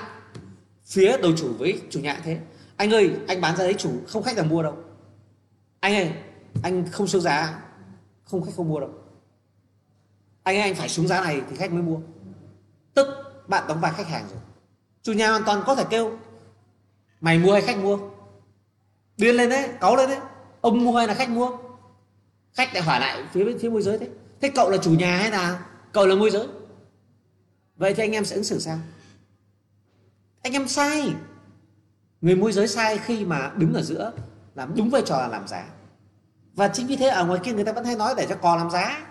phía 0.85 1.17
đầu 1.23 1.33
chủ 1.37 1.53
với 1.59 1.81
chủ 1.91 2.01
nhà 2.01 2.21
thế. 2.25 2.39
Anh 2.77 2.91
ơi, 2.91 3.11
anh 3.29 3.41
bán 3.41 3.57
ra 3.57 3.65
đấy 3.65 3.75
chủ 3.79 3.93
không 4.09 4.23
khách 4.23 4.37
nào 4.37 4.45
mua 4.45 4.63
đâu. 4.63 4.77
Anh 5.81 5.95
ơi, 5.95 6.13
anh 6.63 6.87
không 6.93 7.07
siêu 7.07 7.21
giá, 7.21 7.63
không 8.25 8.45
khách 8.45 8.53
không 8.57 8.69
mua 8.69 8.81
đâu 8.81 8.91
anh 10.55 10.63
anh 10.63 10.75
phải 10.75 10.89
xuống 10.89 11.09
giá 11.09 11.21
này 11.21 11.43
thì 11.51 11.57
khách 11.57 11.73
mới 11.73 11.83
mua. 11.83 11.99
Tức, 12.95 13.07
bạn 13.47 13.65
đóng 13.69 13.81
vai 13.81 13.93
khách 13.97 14.09
hàng 14.09 14.25
rồi. 14.31 14.41
Chủ 15.03 15.13
nhà 15.13 15.31
hoàn 15.31 15.45
toàn 15.45 15.63
có 15.67 15.75
thể 15.75 15.85
kêu, 15.91 16.19
mày 17.21 17.39
mua 17.39 17.53
hay 17.53 17.63
khách 17.63 17.79
mua? 17.79 17.99
Điên 19.17 19.35
lên 19.35 19.51
đấy, 19.51 19.69
cáu 19.81 19.97
lên 19.97 20.09
đấy. 20.09 20.19
Ông 20.61 20.85
mua 20.85 20.97
hay 20.97 21.07
là 21.07 21.15
khách 21.15 21.31
mua? 21.31 21.51
Khách 22.53 22.75
lại 22.75 22.83
hỏi 22.83 23.01
lại 23.01 23.25
phía 23.33 23.45
bên, 23.45 23.59
phía 23.59 23.69
môi 23.71 23.83
giới 23.83 23.99
thế. 23.99 24.09
Thế 24.41 24.49
cậu 24.49 24.71
là 24.71 24.77
chủ 24.77 24.91
nhà 24.91 25.17
hay 25.17 25.31
là 25.31 25.61
cậu 25.93 26.07
là 26.07 26.15
môi 26.15 26.31
giới? 26.31 26.47
Vậy 27.77 27.95
thì 27.95 28.03
anh 28.03 28.13
em 28.13 28.25
sẽ 28.25 28.35
ứng 28.37 28.45
xử 28.45 28.59
sao? 28.59 28.79
Anh 30.43 30.53
em 30.53 30.69
sai. 30.69 31.15
Người 32.21 32.37
môi 32.37 32.53
giới 32.53 32.69
sai 32.69 32.99
khi 32.99 33.25
mà 33.25 33.53
đứng 33.57 33.75
ở 33.75 33.83
giữa, 33.83 34.13
làm 34.55 34.75
đúng 34.77 34.91
vai 34.91 35.03
trò 35.07 35.19
là 35.19 35.29
làm 35.29 35.49
giá. 35.49 35.69
Và 36.55 36.69
chính 36.69 36.87
vì 36.87 36.97
thế 36.97 37.09
ở 37.09 37.27
ngoài 37.27 37.41
kia 37.45 37.53
người 37.53 37.65
ta 37.65 37.73
vẫn 37.73 37.85
hay 37.85 37.97
nói 37.97 38.15
để 38.17 38.27
cho 38.29 38.37
cò 38.37 38.57
làm 38.57 38.71
giá 38.71 39.07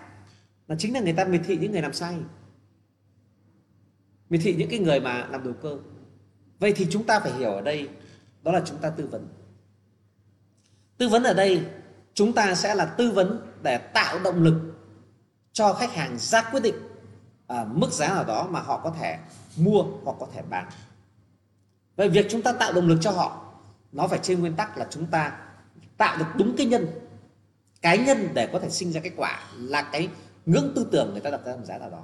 là 0.68 0.76
chính 0.78 0.94
là 0.94 1.00
người 1.00 1.12
ta 1.12 1.24
miệt 1.24 1.40
thị 1.44 1.58
những 1.60 1.72
người 1.72 1.82
làm 1.82 1.92
sai. 1.92 2.16
Miệt 4.30 4.40
thị 4.44 4.54
những 4.58 4.70
cái 4.70 4.78
người 4.78 5.00
mà 5.00 5.26
làm 5.30 5.44
đầu 5.44 5.54
cơ. 5.62 5.78
Vậy 6.58 6.72
thì 6.76 6.86
chúng 6.90 7.04
ta 7.04 7.20
phải 7.20 7.32
hiểu 7.32 7.50
ở 7.50 7.60
đây, 7.60 7.88
đó 8.42 8.52
là 8.52 8.62
chúng 8.64 8.78
ta 8.78 8.90
tư 8.90 9.06
vấn. 9.06 9.28
Tư 10.96 11.08
vấn 11.08 11.22
ở 11.22 11.34
đây, 11.34 11.64
chúng 12.14 12.32
ta 12.32 12.54
sẽ 12.54 12.74
là 12.74 12.84
tư 12.84 13.10
vấn 13.10 13.52
để 13.62 13.78
tạo 13.78 14.18
động 14.18 14.42
lực 14.42 14.74
cho 15.52 15.72
khách 15.72 15.92
hàng 15.92 16.18
ra 16.18 16.42
quyết 16.42 16.60
định 16.60 16.74
ở 17.46 17.64
mức 17.64 17.90
giá 17.92 18.08
nào 18.08 18.24
đó 18.24 18.48
mà 18.50 18.60
họ 18.60 18.80
có 18.84 18.90
thể 19.00 19.18
mua 19.56 19.82
hoặc 20.04 20.16
có 20.20 20.28
thể 20.34 20.42
bán. 20.50 20.68
Vậy 21.96 22.08
việc 22.08 22.26
chúng 22.30 22.42
ta 22.42 22.52
tạo 22.52 22.72
động 22.72 22.88
lực 22.88 22.98
cho 23.00 23.10
họ, 23.10 23.54
nó 23.92 24.08
phải 24.08 24.18
trên 24.22 24.40
nguyên 24.40 24.56
tắc 24.56 24.78
là 24.78 24.86
chúng 24.90 25.06
ta 25.06 25.38
tạo 25.96 26.18
được 26.18 26.26
đúng 26.36 26.56
cái 26.56 26.66
nhân. 26.66 26.86
Cái 27.82 27.98
nhân 27.98 28.28
để 28.34 28.48
có 28.52 28.58
thể 28.58 28.70
sinh 28.70 28.92
ra 28.92 29.00
kết 29.00 29.12
quả 29.16 29.40
là 29.56 29.82
cái 29.82 30.08
ngưỡng 30.48 30.72
tư 30.74 30.86
tưởng 30.92 31.10
người 31.12 31.20
ta 31.20 31.30
đặt 31.30 31.40
ra 31.44 31.56
một 31.56 31.64
giá 31.64 31.78
nào 31.78 31.90
đó. 31.90 32.02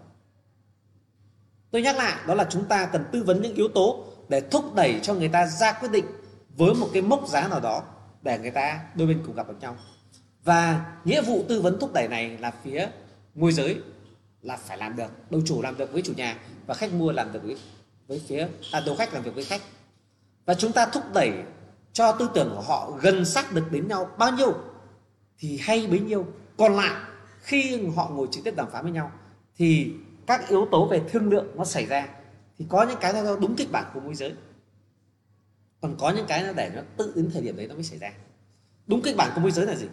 Tôi 1.70 1.82
nhắc 1.82 1.96
lại 1.96 2.18
đó 2.26 2.34
là 2.34 2.46
chúng 2.50 2.64
ta 2.64 2.86
cần 2.86 3.04
tư 3.12 3.22
vấn 3.22 3.42
những 3.42 3.54
yếu 3.54 3.68
tố 3.68 4.04
để 4.28 4.40
thúc 4.40 4.74
đẩy 4.74 5.00
cho 5.02 5.14
người 5.14 5.28
ta 5.28 5.46
ra 5.46 5.72
quyết 5.72 5.88
định 5.92 6.04
với 6.56 6.74
một 6.74 6.88
cái 6.92 7.02
mốc 7.02 7.28
giá 7.28 7.48
nào 7.48 7.60
đó 7.60 7.82
để 8.22 8.38
người 8.38 8.50
ta 8.50 8.80
đôi 8.94 9.08
bên 9.08 9.22
cùng 9.26 9.36
gặp 9.36 9.48
được 9.48 9.56
nhau. 9.60 9.76
Và 10.44 10.94
nghĩa 11.04 11.22
vụ 11.22 11.44
tư 11.48 11.60
vấn 11.60 11.78
thúc 11.80 11.92
đẩy 11.92 12.08
này 12.08 12.38
là 12.38 12.52
phía 12.64 12.88
môi 13.34 13.52
giới 13.52 13.80
là 14.42 14.56
phải 14.56 14.78
làm 14.78 14.96
được 14.96 15.30
đầu 15.30 15.40
chủ 15.46 15.62
làm 15.62 15.76
được 15.76 15.92
với 15.92 16.02
chủ 16.02 16.12
nhà 16.16 16.38
và 16.66 16.74
khách 16.74 16.92
mua 16.92 17.12
làm 17.12 17.32
được 17.32 17.42
với 17.42 17.56
với 18.06 18.22
phía 18.28 18.48
à, 18.72 18.82
đầu 18.86 18.96
khách 18.96 19.14
làm 19.14 19.22
việc 19.22 19.34
với 19.34 19.44
khách. 19.44 19.62
Và 20.46 20.54
chúng 20.54 20.72
ta 20.72 20.86
thúc 20.86 21.04
đẩy 21.14 21.32
cho 21.92 22.12
tư 22.12 22.30
tưởng 22.34 22.52
của 22.54 22.62
họ 22.62 22.98
gần 23.00 23.24
sát 23.24 23.52
được 23.52 23.64
đến 23.70 23.88
nhau 23.88 24.10
bao 24.18 24.32
nhiêu 24.32 24.54
thì 25.38 25.58
hay 25.62 25.86
bấy 25.86 26.00
nhiêu 26.00 26.26
còn 26.56 26.76
lại 26.76 27.13
khi 27.44 27.86
họ 27.96 28.08
ngồi 28.08 28.28
trực 28.30 28.44
tiếp 28.44 28.56
đàm 28.56 28.70
phán 28.70 28.82
với 28.82 28.92
nhau, 28.92 29.12
thì 29.56 29.94
các 30.26 30.48
yếu 30.48 30.68
tố 30.70 30.86
về 30.86 31.02
thương 31.08 31.28
lượng 31.28 31.46
nó 31.56 31.64
xảy 31.64 31.86
ra, 31.86 32.08
thì 32.58 32.66
có 32.68 32.86
những 32.88 32.98
cái 33.00 33.12
nó 33.12 33.36
đúng 33.36 33.56
kịch 33.56 33.72
bản 33.72 33.90
của 33.94 34.00
môi 34.00 34.14
giới. 34.14 34.34
Còn 35.80 35.96
có 35.98 36.10
những 36.10 36.26
cái 36.26 36.42
nó 36.42 36.52
để 36.52 36.70
nó 36.74 36.82
tự 36.96 37.12
đến 37.16 37.30
thời 37.32 37.42
điểm 37.42 37.56
đấy 37.56 37.66
nó 37.66 37.74
mới 37.74 37.84
xảy 37.84 37.98
ra. 37.98 38.12
Đúng 38.86 39.02
kịch 39.02 39.16
bản 39.16 39.30
của 39.34 39.40
môi 39.40 39.50
giới 39.50 39.66
là 39.66 39.74
gì? 39.74 39.86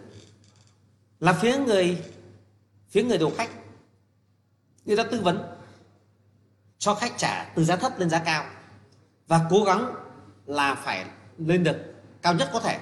Là 1.20 1.32
phía 1.32 1.58
người 1.58 2.02
phía 2.88 3.02
người 3.02 3.18
đầu 3.18 3.32
khách, 3.36 3.50
người 4.84 4.96
ta 4.96 5.04
tư 5.04 5.20
vấn 5.20 5.42
cho 6.78 6.94
khách 6.94 7.12
trả 7.16 7.52
từ 7.54 7.64
giá 7.64 7.76
thấp 7.76 7.98
lên 7.98 8.10
giá 8.10 8.18
cao 8.18 8.46
và 9.26 9.46
cố 9.50 9.64
gắng 9.64 9.94
là 10.46 10.74
phải 10.74 11.06
lên 11.38 11.64
được 11.64 11.76
cao 12.22 12.34
nhất 12.34 12.50
có 12.52 12.60
thể 12.60 12.78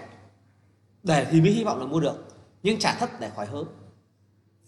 để 1.02 1.26
thì 1.30 1.40
mới 1.40 1.50
hy 1.50 1.64
vọng 1.64 1.80
là 1.80 1.86
mua 1.86 2.00
được, 2.00 2.26
nhưng 2.62 2.78
trả 2.78 2.94
thấp 2.94 3.20
để 3.20 3.30
khỏi 3.36 3.46
hớ 3.46 3.64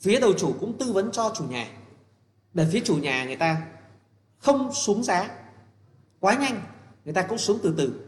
phía 0.03 0.21
đầu 0.21 0.33
chủ 0.39 0.55
cũng 0.61 0.79
tư 0.79 0.93
vấn 0.93 1.13
cho 1.13 1.33
chủ 1.35 1.45
nhà. 1.45 1.67
Để 2.55 2.67
phía 2.73 2.81
chủ 2.85 2.97
nhà 2.97 3.25
người 3.25 3.37
ta 3.37 3.67
không 4.39 4.73
xuống 4.73 5.03
giá. 5.03 5.31
Quá 6.21 6.35
nhanh, 6.35 6.63
người 7.05 7.15
ta 7.15 7.23
cũng 7.23 7.39
xuống 7.39 7.59
từ 7.63 7.75
từ. 7.79 8.07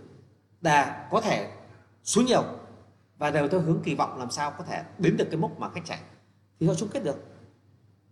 Để 0.60 0.86
có 1.10 1.20
thể 1.20 1.50
xuống 2.04 2.26
nhiều 2.26 2.42
và 3.18 3.30
đều 3.30 3.48
theo 3.48 3.60
hướng 3.60 3.82
kỳ 3.84 3.94
vọng 3.94 4.18
làm 4.18 4.30
sao 4.30 4.50
có 4.50 4.64
thể 4.64 4.82
đến 4.98 5.16
được 5.16 5.24
cái 5.30 5.36
mốc 5.36 5.58
mà 5.58 5.68
khách 5.70 5.84
trả 5.84 5.98
thì 6.60 6.66
họ 6.66 6.74
chung 6.74 6.88
kết 6.88 7.04
được. 7.04 7.24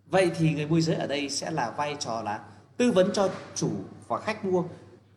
Vậy 0.06 0.30
thì 0.38 0.52
người 0.52 0.66
môi 0.66 0.80
giới 0.80 0.96
ở 0.96 1.06
đây 1.06 1.28
sẽ 1.28 1.50
là 1.50 1.70
vai 1.70 1.96
trò 1.98 2.22
là 2.22 2.44
tư 2.76 2.92
vấn 2.92 3.10
cho 3.12 3.28
chủ 3.54 3.70
và 4.08 4.20
khách 4.20 4.44
mua 4.44 4.64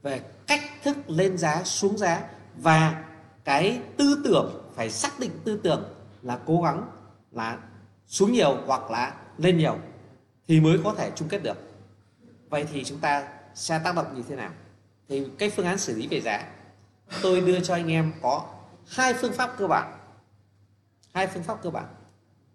về 0.02 0.22
cách 0.48 0.62
thức 0.84 0.98
lên 1.08 1.38
giá, 1.38 1.64
xuống 1.64 1.98
giá 1.98 2.30
và 2.56 3.04
cái 3.44 3.82
tư 3.98 4.22
tưởng, 4.24 4.72
phải 4.76 4.90
xác 4.90 5.20
định 5.20 5.32
tư 5.44 5.60
tưởng 5.64 5.84
là 6.22 6.40
cố 6.46 6.62
gắng, 6.62 6.88
là 7.32 7.58
xuống 8.08 8.32
nhiều 8.32 8.58
hoặc 8.66 8.92
là 8.92 9.16
lên 9.38 9.58
nhiều 9.58 9.78
thì 10.48 10.60
mới 10.62 10.80
có 10.84 10.94
thể 10.98 11.12
chung 11.16 11.28
kết 11.28 11.44
được. 11.44 11.58
Vậy 12.50 12.66
thì 12.74 12.84
chúng 12.84 13.00
ta 13.00 13.28
sẽ 13.56 13.80
tác 13.84 13.96
động 13.96 14.16
như 14.16 14.24
thế 14.30 14.36
nào? 14.36 14.52
Thì 15.10 15.28
cái 15.38 15.50
phương 15.50 15.66
án 15.66 15.78
xử 15.78 15.96
lý 15.96 16.08
về 16.08 16.22
giá, 16.22 16.48
tôi 17.22 17.42
đưa 17.42 17.60
cho 17.60 17.74
anh 17.74 17.92
em 17.92 18.14
có 18.22 18.46
hai 18.88 19.14
phương 19.14 19.34
pháp 19.34 19.56
cơ 19.58 19.68
bản. 19.68 19.98
Hai 21.14 21.28
phương 21.28 21.44
pháp 21.44 21.64
cơ 21.64 21.70
bản. 21.70 21.86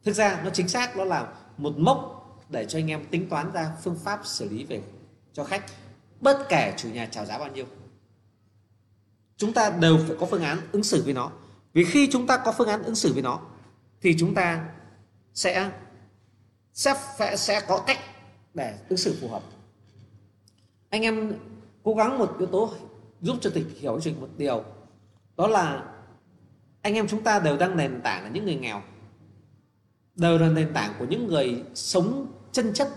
Thực 0.04 0.12
ra 0.12 0.40
nó 0.44 0.50
chính 0.50 0.68
xác 0.68 0.96
nó 0.96 1.04
là 1.04 1.32
một 1.56 1.78
mốc 1.78 2.16
để 2.48 2.66
cho 2.68 2.78
anh 2.78 2.90
em 2.90 3.04
tính 3.04 3.28
toán 3.28 3.52
ra 3.52 3.72
phương 3.82 3.98
pháp 4.04 4.20
xử 4.24 4.48
lý 4.48 4.64
về 4.64 4.82
cho 5.32 5.44
khách, 5.44 5.64
bất 6.20 6.46
kể 6.48 6.74
chủ 6.76 6.88
nhà 6.88 7.08
chào 7.10 7.24
giá 7.24 7.38
bao 7.38 7.48
nhiêu. 7.48 7.66
Chúng 9.36 9.52
ta 9.52 9.70
đều 9.70 9.98
phải 10.06 10.16
có 10.20 10.26
phương 10.26 10.42
án 10.42 10.58
ứng 10.72 10.84
xử 10.84 11.02
với 11.04 11.14
nó. 11.14 11.30
Vì 11.72 11.84
khi 11.84 12.08
chúng 12.12 12.26
ta 12.26 12.36
có 12.36 12.52
phương 12.52 12.68
án 12.68 12.82
ứng 12.82 12.94
xử 12.94 13.12
với 13.12 13.22
nó, 13.22 13.40
thì 14.00 14.16
chúng 14.18 14.34
ta 14.34 14.68
sẽ 15.34 15.70
sẽ 16.74 16.94
sẽ, 17.18 17.36
sẽ 17.36 17.60
có 17.68 17.84
cách 17.86 17.98
để 18.54 18.78
ứng 18.88 18.98
xử 18.98 19.16
phù 19.20 19.28
hợp. 19.28 19.42
Anh 20.88 21.02
em 21.02 21.38
cố 21.82 21.94
gắng 21.94 22.18
một 22.18 22.36
yếu 22.38 22.48
tố 22.48 22.72
giúp 23.20 23.36
cho 23.40 23.50
tịch 23.54 23.66
hiểu 23.78 24.00
cho 24.00 24.10
một 24.20 24.28
điều 24.36 24.64
đó 25.36 25.46
là 25.46 25.84
anh 26.82 26.94
em 26.94 27.08
chúng 27.08 27.24
ta 27.24 27.38
đều 27.38 27.56
đang 27.56 27.76
nền 27.76 28.00
tảng 28.04 28.24
là 28.24 28.30
những 28.30 28.44
người 28.44 28.54
nghèo 28.54 28.82
đều 30.16 30.38
là 30.38 30.48
nền 30.48 30.72
tảng 30.74 30.94
của 30.98 31.04
những 31.04 31.26
người 31.26 31.62
sống 31.74 32.32
chân 32.52 32.74
chất 32.74 32.88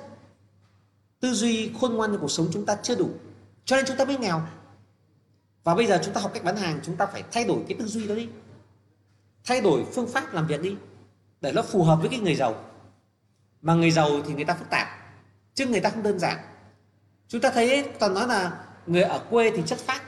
tư 1.20 1.34
duy 1.34 1.72
khôn 1.82 1.94
ngoan 1.94 2.12
của 2.12 2.18
cuộc 2.22 2.32
sống 2.32 2.48
chúng 2.52 2.66
ta 2.66 2.78
chưa 2.84 2.96
đủ 2.96 3.10
cho 3.66 3.76
nên 3.76 3.86
chúng 3.86 3.98
ta 3.98 4.06
mới 4.06 4.18
nghèo. 4.18 4.42
Và 5.64 5.76
bây 5.76 5.88
giờ 5.88 6.00
chúng 6.04 6.14
ta 6.14 6.22
học 6.22 6.32
cách 6.34 6.44
bán 6.44 6.58
hàng 6.58 6.80
chúng 6.84 6.96
ta 6.96 7.06
phải 7.06 7.24
thay 7.32 7.46
đổi 7.46 7.64
cái 7.68 7.78
tư 7.80 7.86
duy 7.86 8.08
đó 8.08 8.16
đi 8.16 8.28
thay 9.46 9.62
đổi 9.62 9.86
phương 9.94 10.08
pháp 10.08 10.34
làm 10.34 10.48
việc 10.48 10.62
đi 10.62 10.76
để 11.44 11.52
nó 11.52 11.62
phù 11.62 11.84
hợp 11.84 11.96
với 11.96 12.10
cái 12.10 12.20
người 12.20 12.36
giàu. 12.36 12.56
Mà 13.62 13.74
người 13.74 13.92
giàu 13.92 14.10
thì 14.28 14.34
người 14.34 14.46
ta 14.46 14.54
phức 14.54 14.70
tạp, 14.70 14.88
chứ 15.54 15.68
người 15.68 15.80
ta 15.80 15.90
không 15.90 16.04
đơn 16.04 16.20
giản. 16.20 16.38
Chúng 17.28 17.42
ta 17.42 17.52
thấy 17.52 17.90
toàn 18.00 18.14
nói 18.14 18.28
là 18.28 18.66
người 18.88 19.02
ở 19.02 19.26
quê 19.30 19.52
thì 19.56 19.64
chất 19.66 19.80
phác, 19.80 20.04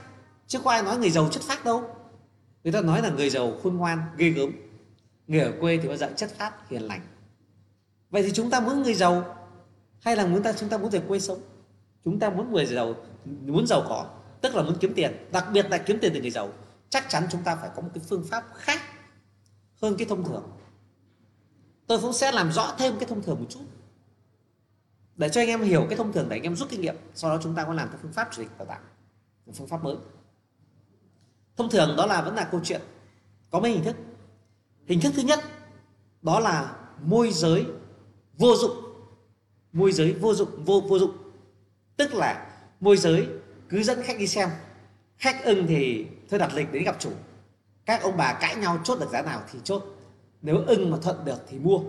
chứ 0.47 0.59
có 0.63 0.71
ai 0.71 0.83
nói 0.83 0.97
người 0.97 1.09
giàu 1.09 1.29
chất 1.31 1.43
phác 1.43 1.65
đâu. 1.65 1.95
Người 2.63 2.73
ta 2.73 2.81
nói 2.81 3.01
là 3.01 3.09
người 3.09 3.29
giàu 3.29 3.53
khôn 3.63 3.77
ngoan, 3.77 3.99
ghê 4.17 4.29
gớm. 4.29 4.51
Người 5.27 5.39
ở 5.39 5.53
quê 5.59 5.77
thì 5.77 5.88
bao 5.88 5.97
giờ 5.97 6.09
chất 6.15 6.29
phác, 6.38 6.69
hiền 6.69 6.81
lành. 6.81 7.01
Vậy 8.09 8.23
thì 8.23 8.31
chúng 8.33 8.49
ta 8.49 8.59
muốn 8.59 8.83
người 8.83 8.93
giàu, 8.93 9.36
hay 10.01 10.15
là 10.15 10.25
muốn 10.25 10.43
ta, 10.43 10.53
chúng 10.53 10.69
ta 10.69 10.77
muốn 10.77 10.89
về 10.89 11.01
quê 11.07 11.19
sống? 11.19 11.39
Chúng 12.05 12.19
ta 12.19 12.29
muốn 12.29 12.51
người 12.51 12.65
giàu, 12.65 12.95
muốn 13.25 13.67
giàu 13.67 13.86
có, 13.89 14.05
tức 14.41 14.55
là 14.55 14.63
muốn 14.63 14.77
kiếm 14.79 14.93
tiền. 14.95 15.27
Đặc 15.31 15.47
biệt 15.53 15.69
là 15.69 15.77
kiếm 15.77 15.97
tiền 16.01 16.11
từ 16.13 16.21
người 16.21 16.31
giàu, 16.31 16.49
chắc 16.89 17.09
chắn 17.09 17.23
chúng 17.31 17.41
ta 17.41 17.55
phải 17.55 17.69
có 17.75 17.81
một 17.81 17.89
cái 17.93 18.03
phương 18.09 18.25
pháp 18.29 18.43
khác 18.53 18.81
hơn 19.81 19.95
cái 19.97 20.07
thông 20.07 20.23
thường 20.23 20.43
tôi 21.88 21.99
cũng 22.01 22.13
sẽ 22.13 22.31
làm 22.31 22.51
rõ 22.51 22.75
thêm 22.77 22.99
cái 22.99 23.09
thông 23.09 23.23
thường 23.23 23.39
một 23.39 23.45
chút. 23.49 23.59
Để 25.15 25.29
cho 25.29 25.41
anh 25.41 25.47
em 25.47 25.61
hiểu 25.61 25.86
cái 25.89 25.97
thông 25.97 26.13
thường 26.13 26.29
để 26.29 26.36
anh 26.36 26.43
em 26.43 26.55
rút 26.55 26.69
kinh 26.69 26.81
nghiệm, 26.81 26.95
sau 27.13 27.29
đó 27.31 27.39
chúng 27.43 27.55
ta 27.55 27.63
có 27.63 27.73
làm 27.73 27.89
cái 27.89 27.97
phương 28.01 28.13
pháp 28.13 28.29
chủ 28.31 28.41
dịch 28.41 28.57
đào 28.57 28.65
tạo, 28.65 28.79
một 29.45 29.53
phương 29.55 29.67
pháp 29.67 29.83
mới. 29.83 29.95
Thông 31.57 31.69
thường 31.69 31.95
đó 31.97 32.05
là 32.05 32.21
vẫn 32.21 32.36
là 32.36 32.47
câu 32.51 32.61
chuyện, 32.63 32.81
có 33.51 33.59
mấy 33.59 33.71
hình 33.71 33.83
thức. 33.83 33.95
Hình 34.86 35.01
thức 35.01 35.13
thứ 35.15 35.21
nhất, 35.21 35.39
đó 36.21 36.39
là 36.39 36.75
môi 37.01 37.31
giới 37.31 37.65
vô 38.38 38.55
dụng. 38.55 38.71
Môi 39.73 39.91
giới 39.91 40.13
vô 40.13 40.33
dụng, 40.33 40.63
vô 40.65 40.83
vô 40.89 40.99
dụng. 40.99 41.11
Tức 41.97 42.13
là 42.13 42.51
môi 42.79 42.97
giới 42.97 43.27
cứ 43.69 43.83
dẫn 43.83 44.03
khách 44.03 44.19
đi 44.19 44.27
xem. 44.27 44.49
Khách 45.17 45.43
ưng 45.43 45.67
thì 45.67 46.07
thôi 46.29 46.39
đặt 46.39 46.53
lịch 46.53 46.71
đến 46.71 46.83
gặp 46.83 46.95
chủ. 46.99 47.11
Các 47.86 48.01
ông 48.01 48.17
bà 48.17 48.33
cãi 48.33 48.55
nhau 48.55 48.79
chốt 48.83 48.99
được 48.99 49.09
giá 49.11 49.21
nào 49.21 49.41
thì 49.51 49.59
chốt 49.63 49.94
nếu 50.45 50.63
ưng 50.67 50.91
mà 50.91 50.97
thuận 51.01 51.25
được 51.25 51.37
thì 51.49 51.59
mua. 51.59 51.79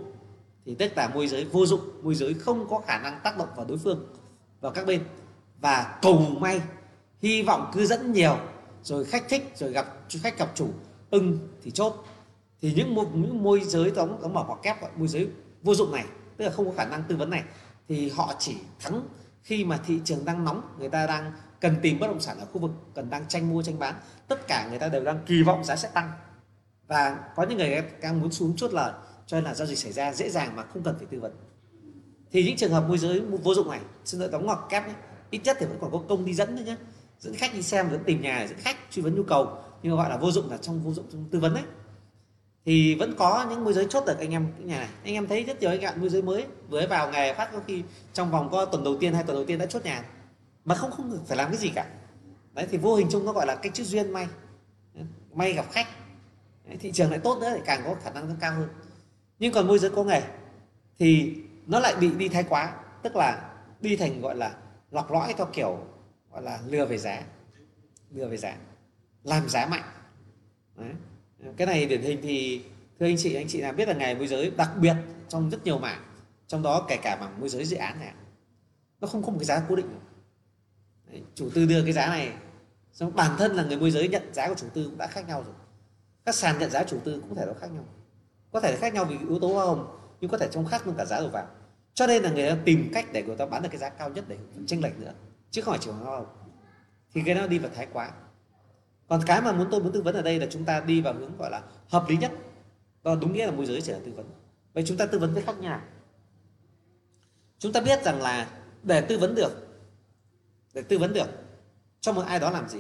Thì 0.65 0.75
tức 0.75 0.93
là 0.97 1.09
môi 1.09 1.29
giới 1.29 1.45
vô 1.45 1.67
dụng 1.67 1.81
môi 2.03 2.15
giới 2.15 2.35
không 2.35 2.69
có 2.69 2.81
khả 2.87 2.99
năng 2.99 3.21
tác 3.25 3.39
động 3.39 3.49
vào 3.57 3.67
đối 3.67 3.79
phương 3.79 4.07
vào 4.61 4.73
các 4.73 4.87
bên. 4.87 5.01
Và 5.61 5.99
cầu 6.03 6.19
may 6.19 6.61
hy 7.23 7.43
vọng 7.43 7.71
cứ 7.75 7.87
dẫn 7.87 8.13
nhiều 8.13 8.37
rồi 8.83 9.05
khách 9.05 9.29
thích 9.29 9.53
rồi 9.57 9.73
gặp 9.73 9.87
khách 10.23 10.39
gặp 10.39 10.53
chủ 10.55 10.69
ưng 11.11 11.39
thì 11.63 11.71
chốt. 11.71 12.05
Thì 12.61 12.73
những 12.77 12.95
môi, 12.95 13.07
những 13.15 13.43
môi 13.43 13.61
giới 13.61 13.91
đóng 13.91 14.19
đóng 14.23 14.33
mở 14.33 14.43
hoặc 14.47 14.59
kép 14.63 14.83
gọi 14.83 14.91
môi 14.97 15.09
giới 15.09 15.29
vô 15.63 15.75
dụng 15.75 15.93
này 15.93 16.05
tức 16.37 16.45
là 16.45 16.51
không 16.51 16.67
có 16.67 16.73
khả 16.77 16.85
năng 16.85 17.03
tư 17.09 17.17
vấn 17.17 17.31
này 17.31 17.43
thì 17.89 18.11
họ 18.11 18.35
chỉ 18.39 18.57
thắng 18.81 19.03
khi 19.43 19.65
mà 19.65 19.81
thị 19.87 20.01
trường 20.05 20.25
đang 20.25 20.45
nóng 20.45 20.63
người 20.79 20.89
ta 20.89 21.07
đang 21.07 21.33
cần 21.61 21.77
tìm 21.83 21.99
bất 21.99 22.07
động 22.07 22.21
sản 22.21 22.39
ở 22.41 22.47
khu 22.53 22.61
vực 22.61 22.71
cần 22.95 23.11
đang 23.11 23.29
tranh 23.29 23.51
mua 23.51 23.63
tranh 23.63 23.79
bán. 23.79 23.95
Tất 24.29 24.47
cả 24.49 24.67
người 24.71 24.79
ta 24.79 24.89
đều 24.89 25.05
đang 25.05 25.19
kỳ 25.27 25.43
vọng 25.43 25.65
giá 25.65 25.77
sẽ 25.77 25.89
tăng 25.95 26.11
và 26.87 27.19
có 27.37 27.43
những 27.43 27.59
người 27.59 27.83
đang 28.01 28.21
muốn 28.21 28.33
xuống 28.33 28.57
chốt 28.57 28.73
lời, 28.73 28.93
cho 29.27 29.37
nên 29.37 29.45
là 29.45 29.55
giao 29.55 29.67
dịch 29.67 29.79
xảy 29.79 29.93
ra 29.93 30.13
dễ 30.13 30.31
dàng 30.31 30.57
mà 30.57 30.63
không 30.63 30.83
cần 30.83 30.95
phải 30.99 31.07
tư 31.11 31.21
vấn. 31.21 31.33
Thì 32.33 32.45
những 32.45 32.57
trường 32.57 32.71
hợp 32.71 32.89
môi 32.89 32.99
giới 32.99 33.21
vô 33.21 33.55
dụng 33.55 33.71
này, 33.71 33.81
xin 34.05 34.21
lỗi, 34.21 34.29
đóng 34.33 34.47
ngọc 34.47 34.67
kép 34.71 34.87
nhé. 34.87 34.95
Ít 35.31 35.41
nhất 35.45 35.57
thì 35.61 35.67
vẫn 35.67 35.79
còn 35.81 35.93
có 35.93 36.03
công 36.09 36.25
đi 36.25 36.35
dẫn 36.35 36.57
nữa 36.57 36.63
nhé. 36.67 36.77
Dẫn 37.21 37.35
khách 37.35 37.55
đi 37.55 37.63
xem, 37.63 37.91
dẫn 37.91 38.05
tìm 38.05 38.23
nhà, 38.23 38.47
dẫn 38.49 38.59
khách 38.59 38.77
truy 38.91 39.03
vấn 39.03 39.15
nhu 39.17 39.23
cầu. 39.23 39.59
Nhưng 39.83 39.97
mà 39.97 40.03
gọi 40.03 40.11
là 40.11 40.17
vô 40.17 40.31
dụng 40.31 40.51
là 40.51 40.57
trong, 40.57 40.81
vô 40.81 40.93
dụng 40.93 41.07
trong 41.13 41.25
tư 41.31 41.41
vấn 41.41 41.55
đấy. 41.55 41.63
Thì 42.65 42.95
vẫn 42.95 43.15
có 43.19 43.47
những 43.51 43.65
môi 43.65 43.73
giới 43.73 43.87
chốt 43.91 44.05
được 44.07 44.19
anh 44.19 44.31
em, 44.31 44.53
cái 44.59 44.67
nhà 44.67 44.79
này. 44.79 44.89
Anh 45.05 45.15
em 45.15 45.27
thấy 45.27 45.45
rất 45.45 45.61
nhiều 45.61 45.71
anh 45.71 45.81
bạn 45.81 46.01
môi 46.01 46.09
giới 46.09 46.23
mới, 46.23 46.45
vừa 46.69 46.87
vào 46.87 47.11
nghề, 47.11 47.35
phát 47.35 47.53
có 47.53 47.61
khi 47.67 47.83
trong 48.13 48.31
vòng 48.31 48.49
có 48.53 48.65
tuần 48.65 48.85
đầu 48.85 48.97
tiên, 49.01 49.15
hai 49.15 49.25
tuần 49.25 49.37
đầu 49.37 49.45
tiên 49.45 49.59
đã 49.59 49.67
chốt 49.67 49.85
nhà. 49.85 50.05
Mà 50.65 50.75
không 50.75 50.91
không 50.91 51.25
phải 51.27 51.37
làm 51.37 51.51
cái 51.51 51.57
gì 51.57 51.69
cả. 51.69 51.87
Đấy, 52.53 52.67
thì 52.71 52.79
vô 52.79 52.95
hình 52.95 53.07
chung 53.11 53.25
nó 53.25 53.33
gọi 53.33 53.47
là 53.47 53.57
cái 53.57 53.73
chữ 53.75 53.85
duyên 53.85 54.11
may. 54.13 54.29
May 55.35 55.53
gặp 55.53 55.67
khách 55.71 55.87
thị 56.81 56.93
trường 56.93 57.11
lại 57.11 57.19
tốt 57.19 57.39
nữa 57.41 57.53
thì 57.55 57.61
càng 57.65 57.83
có 57.85 57.95
khả 58.05 58.11
năng 58.11 58.37
cao 58.41 58.55
hơn. 58.55 58.69
Nhưng 59.39 59.53
còn 59.53 59.67
môi 59.67 59.79
giới 59.79 59.91
có 59.91 60.05
nghề 60.05 60.23
thì 60.99 61.35
nó 61.67 61.81
lại 61.81 61.95
bị 62.01 62.11
đi 62.11 62.29
thái 62.29 62.45
quá 62.49 62.75
tức 63.03 63.17
là 63.17 63.55
đi 63.81 63.97
thành 63.97 64.21
gọi 64.21 64.37
là 64.37 64.55
lọc 64.91 65.13
lõi 65.13 65.35
theo 65.37 65.47
kiểu 65.53 65.79
gọi 66.33 66.43
là 66.43 66.61
lừa 66.67 66.87
về 66.87 66.99
giá 66.99 67.23
lừa 68.11 68.29
về 68.29 68.37
giá 68.37 68.57
làm 69.25 69.49
giá 69.49 69.67
mạnh. 69.67 69.83
Đấy. 70.77 70.91
cái 71.57 71.67
này 71.67 71.87
điển 71.87 72.03
hình 72.03 72.21
thì 72.23 72.65
thưa 73.01 73.07
anh 73.07 73.17
chị 73.17 73.35
anh 73.35 73.49
chị 73.49 73.61
nào 73.61 73.73
biết 73.73 73.89
là 73.89 73.95
ngày 73.95 74.15
môi 74.15 74.27
giới 74.27 74.51
đặc 74.51 74.71
biệt 74.81 74.95
trong 75.29 75.51
rất 75.51 75.65
nhiều 75.65 75.79
mảng 75.79 76.03
trong 76.47 76.63
đó 76.63 76.87
kể 76.89 76.97
cả 76.97 77.17
mảng 77.21 77.41
môi 77.41 77.49
giới 77.49 77.65
dự 77.65 77.77
án 77.77 77.99
này 77.99 78.13
nó 79.01 79.09
không 79.09 79.23
có 79.23 79.31
một 79.31 79.39
cái 79.39 79.45
giá 79.45 79.63
cố 79.69 79.77
định. 79.77 80.01
Đấy, 81.11 81.23
chủ 81.35 81.51
tư 81.55 81.67
đưa 81.67 81.83
cái 81.83 81.93
giá 81.93 82.07
này 82.07 82.33
xong 82.93 83.17
bản 83.17 83.37
thân 83.39 83.53
là 83.57 83.65
người 83.65 83.77
môi 83.77 83.91
giới 83.91 84.09
nhận 84.09 84.35
giá 84.35 84.49
của 84.49 84.55
chủ 84.55 84.67
tư 84.75 84.85
cũng 84.85 84.99
đã 84.99 85.07
khác 85.07 85.29
nhau 85.29 85.43
rồi 85.47 85.55
các 86.27 86.35
sàn 86.35 86.59
nhận 86.59 86.71
giá 86.71 86.85
chủ 86.85 86.99
tư 87.05 87.21
cũng 87.21 87.35
có 87.35 87.41
thể 87.41 87.47
nó 87.47 87.53
khác 87.61 87.67
nhau. 87.67 87.85
Có 88.53 88.61
thể 88.61 88.77
khác 88.77 88.95
nhau 88.95 89.05
vì 89.05 89.19
yếu 89.19 89.39
tố 89.39 89.55
hoa 89.55 89.65
hồng, 89.65 89.99
nhưng 90.21 90.31
có 90.31 90.39
thể 90.39 90.49
trong 90.51 90.67
khác 90.67 90.87
luôn 90.87 90.95
cả 90.99 91.05
giá 91.05 91.21
đầu 91.21 91.29
vào. 91.29 91.47
Cho 91.95 92.07
nên 92.07 92.23
là 92.23 92.31
người 92.31 92.51
ta 92.51 92.57
tìm 92.65 92.91
cách 92.95 93.07
để 93.13 93.23
người 93.23 93.37
ta 93.37 93.47
bán 93.47 93.63
được 93.63 93.69
cái 93.73 93.79
giá 93.79 93.89
cao 93.89 94.11
nhất 94.11 94.25
để 94.29 94.37
tranh 94.67 94.81
lệch 94.83 94.99
nữa, 94.99 95.13
chứ 95.51 95.63
không 95.63 95.73
phải 95.73 95.79
chỉ 95.83 95.91
hoa 95.91 96.17
hồng. 96.17 96.27
Thì 97.13 97.23
cái 97.27 97.35
nó 97.35 97.47
đi 97.47 97.59
vào 97.59 97.71
thái 97.75 97.87
quá. 97.93 98.11
Còn 99.09 99.21
cái 99.27 99.43
mà 99.43 99.53
muốn 99.53 99.69
tôi 99.71 99.83
muốn 99.83 99.93
tư 99.93 100.03
vấn 100.03 100.15
ở 100.15 100.23
đây 100.23 100.41
là 100.41 100.47
chúng 100.51 100.65
ta 100.65 100.81
đi 100.81 101.01
vào 101.01 101.15
hướng 101.15 101.37
gọi 101.37 101.51
là 101.51 101.63
hợp 101.89 102.05
lý 102.09 102.17
nhất. 102.17 102.33
Và 103.03 103.15
đúng 103.15 103.33
nghĩa 103.33 103.47
là 103.47 103.53
môi 103.53 103.67
giới 103.67 103.81
chỉ 103.81 103.93
là 103.93 103.99
tư 104.05 104.13
vấn. 104.17 104.27
Vậy 104.75 104.85
chúng 104.87 104.97
ta 104.97 105.07
tư 105.07 105.19
vấn 105.19 105.35
với 105.35 105.43
khách 105.43 105.59
nhà. 105.59 105.85
Chúng 107.59 107.73
ta 107.73 107.81
biết 107.81 108.05
rằng 108.05 108.23
là 108.23 108.51
để 108.83 109.01
tư 109.01 109.19
vấn 109.19 109.35
được, 109.35 109.53
để 110.75 110.83
tư 110.83 110.99
vấn 110.99 111.13
được, 111.13 111.29
cho 112.01 112.13
một 112.13 112.23
ai 112.23 112.41
đó 112.41 112.51
làm 112.51 112.69
gì? 112.69 112.79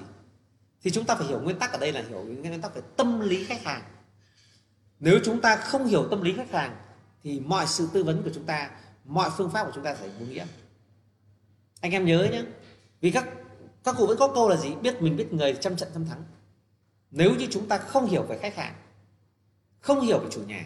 Thì 0.86 0.92
chúng 0.92 1.04
ta 1.04 1.14
phải 1.14 1.26
hiểu 1.26 1.40
nguyên 1.40 1.58
tắc 1.58 1.72
ở 1.72 1.78
đây 1.78 1.92
là 1.92 2.02
hiểu 2.08 2.22
nguyên 2.22 2.60
tắc 2.60 2.74
về 2.74 2.82
tâm 2.96 3.20
lý 3.20 3.44
khách 3.44 3.64
hàng. 3.64 3.82
Nếu 5.00 5.18
chúng 5.24 5.40
ta 5.40 5.56
không 5.56 5.86
hiểu 5.86 6.08
tâm 6.10 6.22
lý 6.22 6.32
khách 6.36 6.50
hàng, 6.50 6.76
thì 7.22 7.40
mọi 7.40 7.66
sự 7.66 7.88
tư 7.92 8.04
vấn 8.04 8.22
của 8.22 8.30
chúng 8.34 8.44
ta, 8.44 8.70
mọi 9.04 9.30
phương 9.36 9.50
pháp 9.50 9.64
của 9.64 9.70
chúng 9.74 9.84
ta 9.84 9.94
sẽ 9.94 10.08
vô 10.08 10.26
nghĩa. 10.26 10.46
Anh 11.80 11.92
em 11.92 12.04
nhớ 12.04 12.28
nhé, 12.32 12.42
vì 13.00 13.10
các 13.10 13.28
các 13.84 13.94
cụ 13.98 14.06
vẫn 14.06 14.18
có 14.18 14.28
câu 14.34 14.48
là 14.48 14.56
gì? 14.56 14.74
Biết 14.74 15.02
mình 15.02 15.16
biết 15.16 15.32
người, 15.32 15.56
trăm 15.60 15.76
trận 15.76 15.88
trăm 15.94 16.06
thắng. 16.06 16.24
Nếu 17.10 17.34
như 17.34 17.46
chúng 17.50 17.68
ta 17.68 17.78
không 17.78 18.06
hiểu 18.06 18.22
về 18.22 18.38
khách 18.38 18.56
hàng, 18.56 18.74
không 19.80 20.00
hiểu 20.00 20.18
về 20.18 20.28
chủ 20.30 20.40
nhà, 20.40 20.64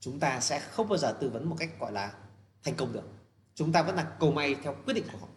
chúng 0.00 0.20
ta 0.20 0.40
sẽ 0.40 0.60
không 0.60 0.88
bao 0.88 0.98
giờ 0.98 1.16
tư 1.20 1.28
vấn 1.28 1.48
một 1.48 1.56
cách, 1.58 1.70
gọi 1.80 1.92
là, 1.92 2.12
thành 2.62 2.74
công 2.74 2.92
được. 2.92 3.08
Chúng 3.54 3.72
ta 3.72 3.82
vẫn 3.82 3.96
là 3.96 4.06
cầu 4.20 4.32
may 4.32 4.54
theo 4.54 4.76
quyết 4.84 4.94
định 4.94 5.04
của 5.12 5.18
họ 5.18 5.28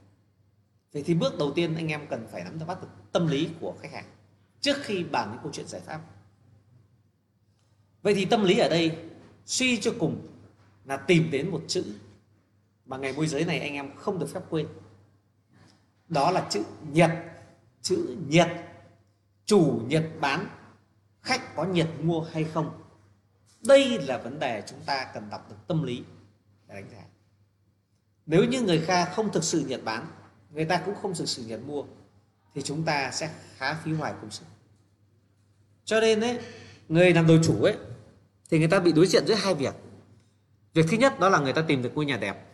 vậy 0.94 1.04
thì 1.06 1.14
bước 1.14 1.38
đầu 1.40 1.52
tiên 1.56 1.76
anh 1.76 1.88
em 1.88 2.08
cần 2.10 2.28
phải 2.32 2.44
nắm 2.44 2.60
bắt 2.68 2.82
được 2.82 2.88
tâm 3.12 3.28
lý 3.28 3.50
của 3.60 3.76
khách 3.82 3.92
hàng 3.92 4.06
trước 4.62 4.78
khi 4.82 5.04
bàn 5.04 5.30
đến 5.32 5.40
câu 5.44 5.52
chuyện 5.52 5.68
giải 5.68 5.82
pháp. 5.82 6.02
Vậy 8.02 8.16
thì 8.16 8.26
tâm 8.26 8.44
lý 8.44 8.58
ở 8.58 8.70
đây 8.70 8.98
suy 9.46 9.82
cho 9.82 9.94
cùng 10.00 10.28
là 10.86 10.98
tìm 10.98 11.32
đến 11.32 11.50
một 11.50 11.62
chữ 11.68 11.86
mà 12.86 12.98
ngày 12.98 13.14
môi 13.14 13.28
giới 13.28 13.46
này 13.46 13.60
anh 13.60 13.74
em 13.74 13.96
không 13.96 14.20
được 14.20 14.28
phép 14.34 14.42
quên. 14.50 14.68
Đó 16.08 16.32
là 16.32 16.48
chữ 16.50 16.64
nhiệt 16.92 17.10
chữ 17.82 18.18
nhiệt 18.28 18.48
chủ 19.46 19.82
nhiệt 19.88 20.10
bán, 20.22 20.48
khách 21.22 21.56
có 21.56 21.64
nhiệt 21.64 21.88
mua 22.02 22.22
hay 22.22 22.44
không. 22.44 22.82
Đây 23.68 24.00
là 24.00 24.18
vấn 24.18 24.40
đề 24.40 24.64
chúng 24.68 24.80
ta 24.86 25.12
cần 25.14 25.30
đọc 25.30 25.50
được 25.50 25.56
tâm 25.68 25.84
lý 25.84 26.04
để 26.68 26.76
đánh 26.76 26.90
giá. 26.92 27.04
Nếu 28.26 28.44
như 28.44 28.62
người 28.62 28.82
kha 28.82 29.06
không 29.06 29.32
thực 29.32 29.44
sự 29.44 29.66
nhiệt 29.68 29.82
bán 29.84 30.08
người 30.52 30.66
ta 30.66 30.82
cũng 30.86 30.96
không 31.02 31.16
thực 31.16 31.30
sự 31.30 31.44
nhiệt 31.44 31.60
mua, 31.66 31.84
thì 32.56 32.62
chúng 32.62 32.84
ta 32.84 33.12
sẽ 33.12 33.30
khá 33.58 33.74
phí 33.74 33.94
hoài 33.94 34.14
công 34.22 34.32
sức. 34.32 34.46
Cho 35.86 36.00
nên 36.00 36.20
đấy 36.20 36.40
người 36.90 37.14
làm 37.14 37.28
đồ 37.28 37.38
chủ 37.44 37.64
ấy, 37.64 37.78
thì 38.50 38.60
người 38.60 38.68
ta 38.68 38.80
bị 38.80 38.92
đối 38.92 39.08
diện 39.08 39.28
giữa 39.28 39.36
hai 39.36 39.56
việc. 39.56 39.76
Việc 40.74 40.86
thứ 40.90 40.98
nhất 40.98 41.20
đó 41.20 41.30
là 41.30 41.40
người 41.40 41.54
ta 41.54 41.62
tìm 41.62 41.82
được 41.82 41.92
ngôi 41.96 42.06
nhà 42.06 42.18
đẹp, 42.18 42.46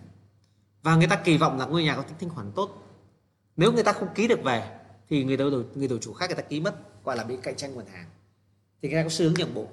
và 0.84 0.96
người 0.96 1.08
ta 1.08 1.16
kỳ 1.16 1.38
vọng 1.38 1.60
là 1.60 1.66
ngôi 1.66 1.84
nhà 1.84 1.96
có 1.96 2.02
tính 2.02 2.16
thanh 2.20 2.30
khoản 2.30 2.52
tốt. 2.56 2.82
Nếu 3.56 3.72
người 3.72 3.84
ta 3.84 3.94
không 3.94 4.14
ký 4.16 4.28
được 4.28 4.44
về, 4.44 4.80
thì 5.10 5.24
người 5.24 5.38
đầu 5.38 5.50
người 5.76 5.88
đầu 5.88 6.00
chủ 6.00 6.14
khác 6.14 6.30
người 6.30 6.36
ta 6.36 6.42
ký 6.42 6.60
mất, 6.60 7.04
gọi 7.04 7.18
là 7.18 7.24
bị 7.24 7.38
cạnh 7.44 7.56
tranh 7.56 7.74
nguồn 7.74 7.86
hàng. 7.86 8.06
Thì 8.82 8.90
người 8.90 9.00
ta 9.00 9.04
có 9.04 9.10
xu 9.10 9.26
hướng 9.26 9.34
nhượng 9.34 9.54
bộ. 9.54 9.68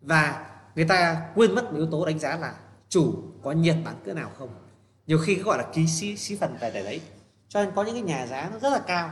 Và 0.00 0.50
người 0.74 0.84
ta 0.84 1.30
quên 1.34 1.54
mất 1.54 1.64
một 1.64 1.76
yếu 1.76 1.86
tố 1.90 2.06
đánh 2.06 2.18
giá 2.18 2.36
là 2.36 2.60
chủ 2.88 3.22
có 3.42 3.52
nhiệt 3.52 3.76
bán 3.84 3.96
cỡ 4.04 4.14
nào 4.14 4.30
không 4.38 4.63
nhiều 5.06 5.18
khi 5.18 5.34
cái 5.34 5.44
gọi 5.44 5.58
là 5.58 5.64
ký 5.72 5.86
sĩ 5.86 6.16
sĩ 6.16 6.36
phần 6.36 6.56
tại 6.60 6.70
đấy, 6.70 7.00
cho 7.48 7.64
nên 7.64 7.74
có 7.74 7.82
những 7.82 7.94
cái 7.94 8.02
nhà 8.02 8.26
giá 8.26 8.48
nó 8.52 8.58
rất 8.58 8.70
là 8.70 8.78
cao, 8.78 9.10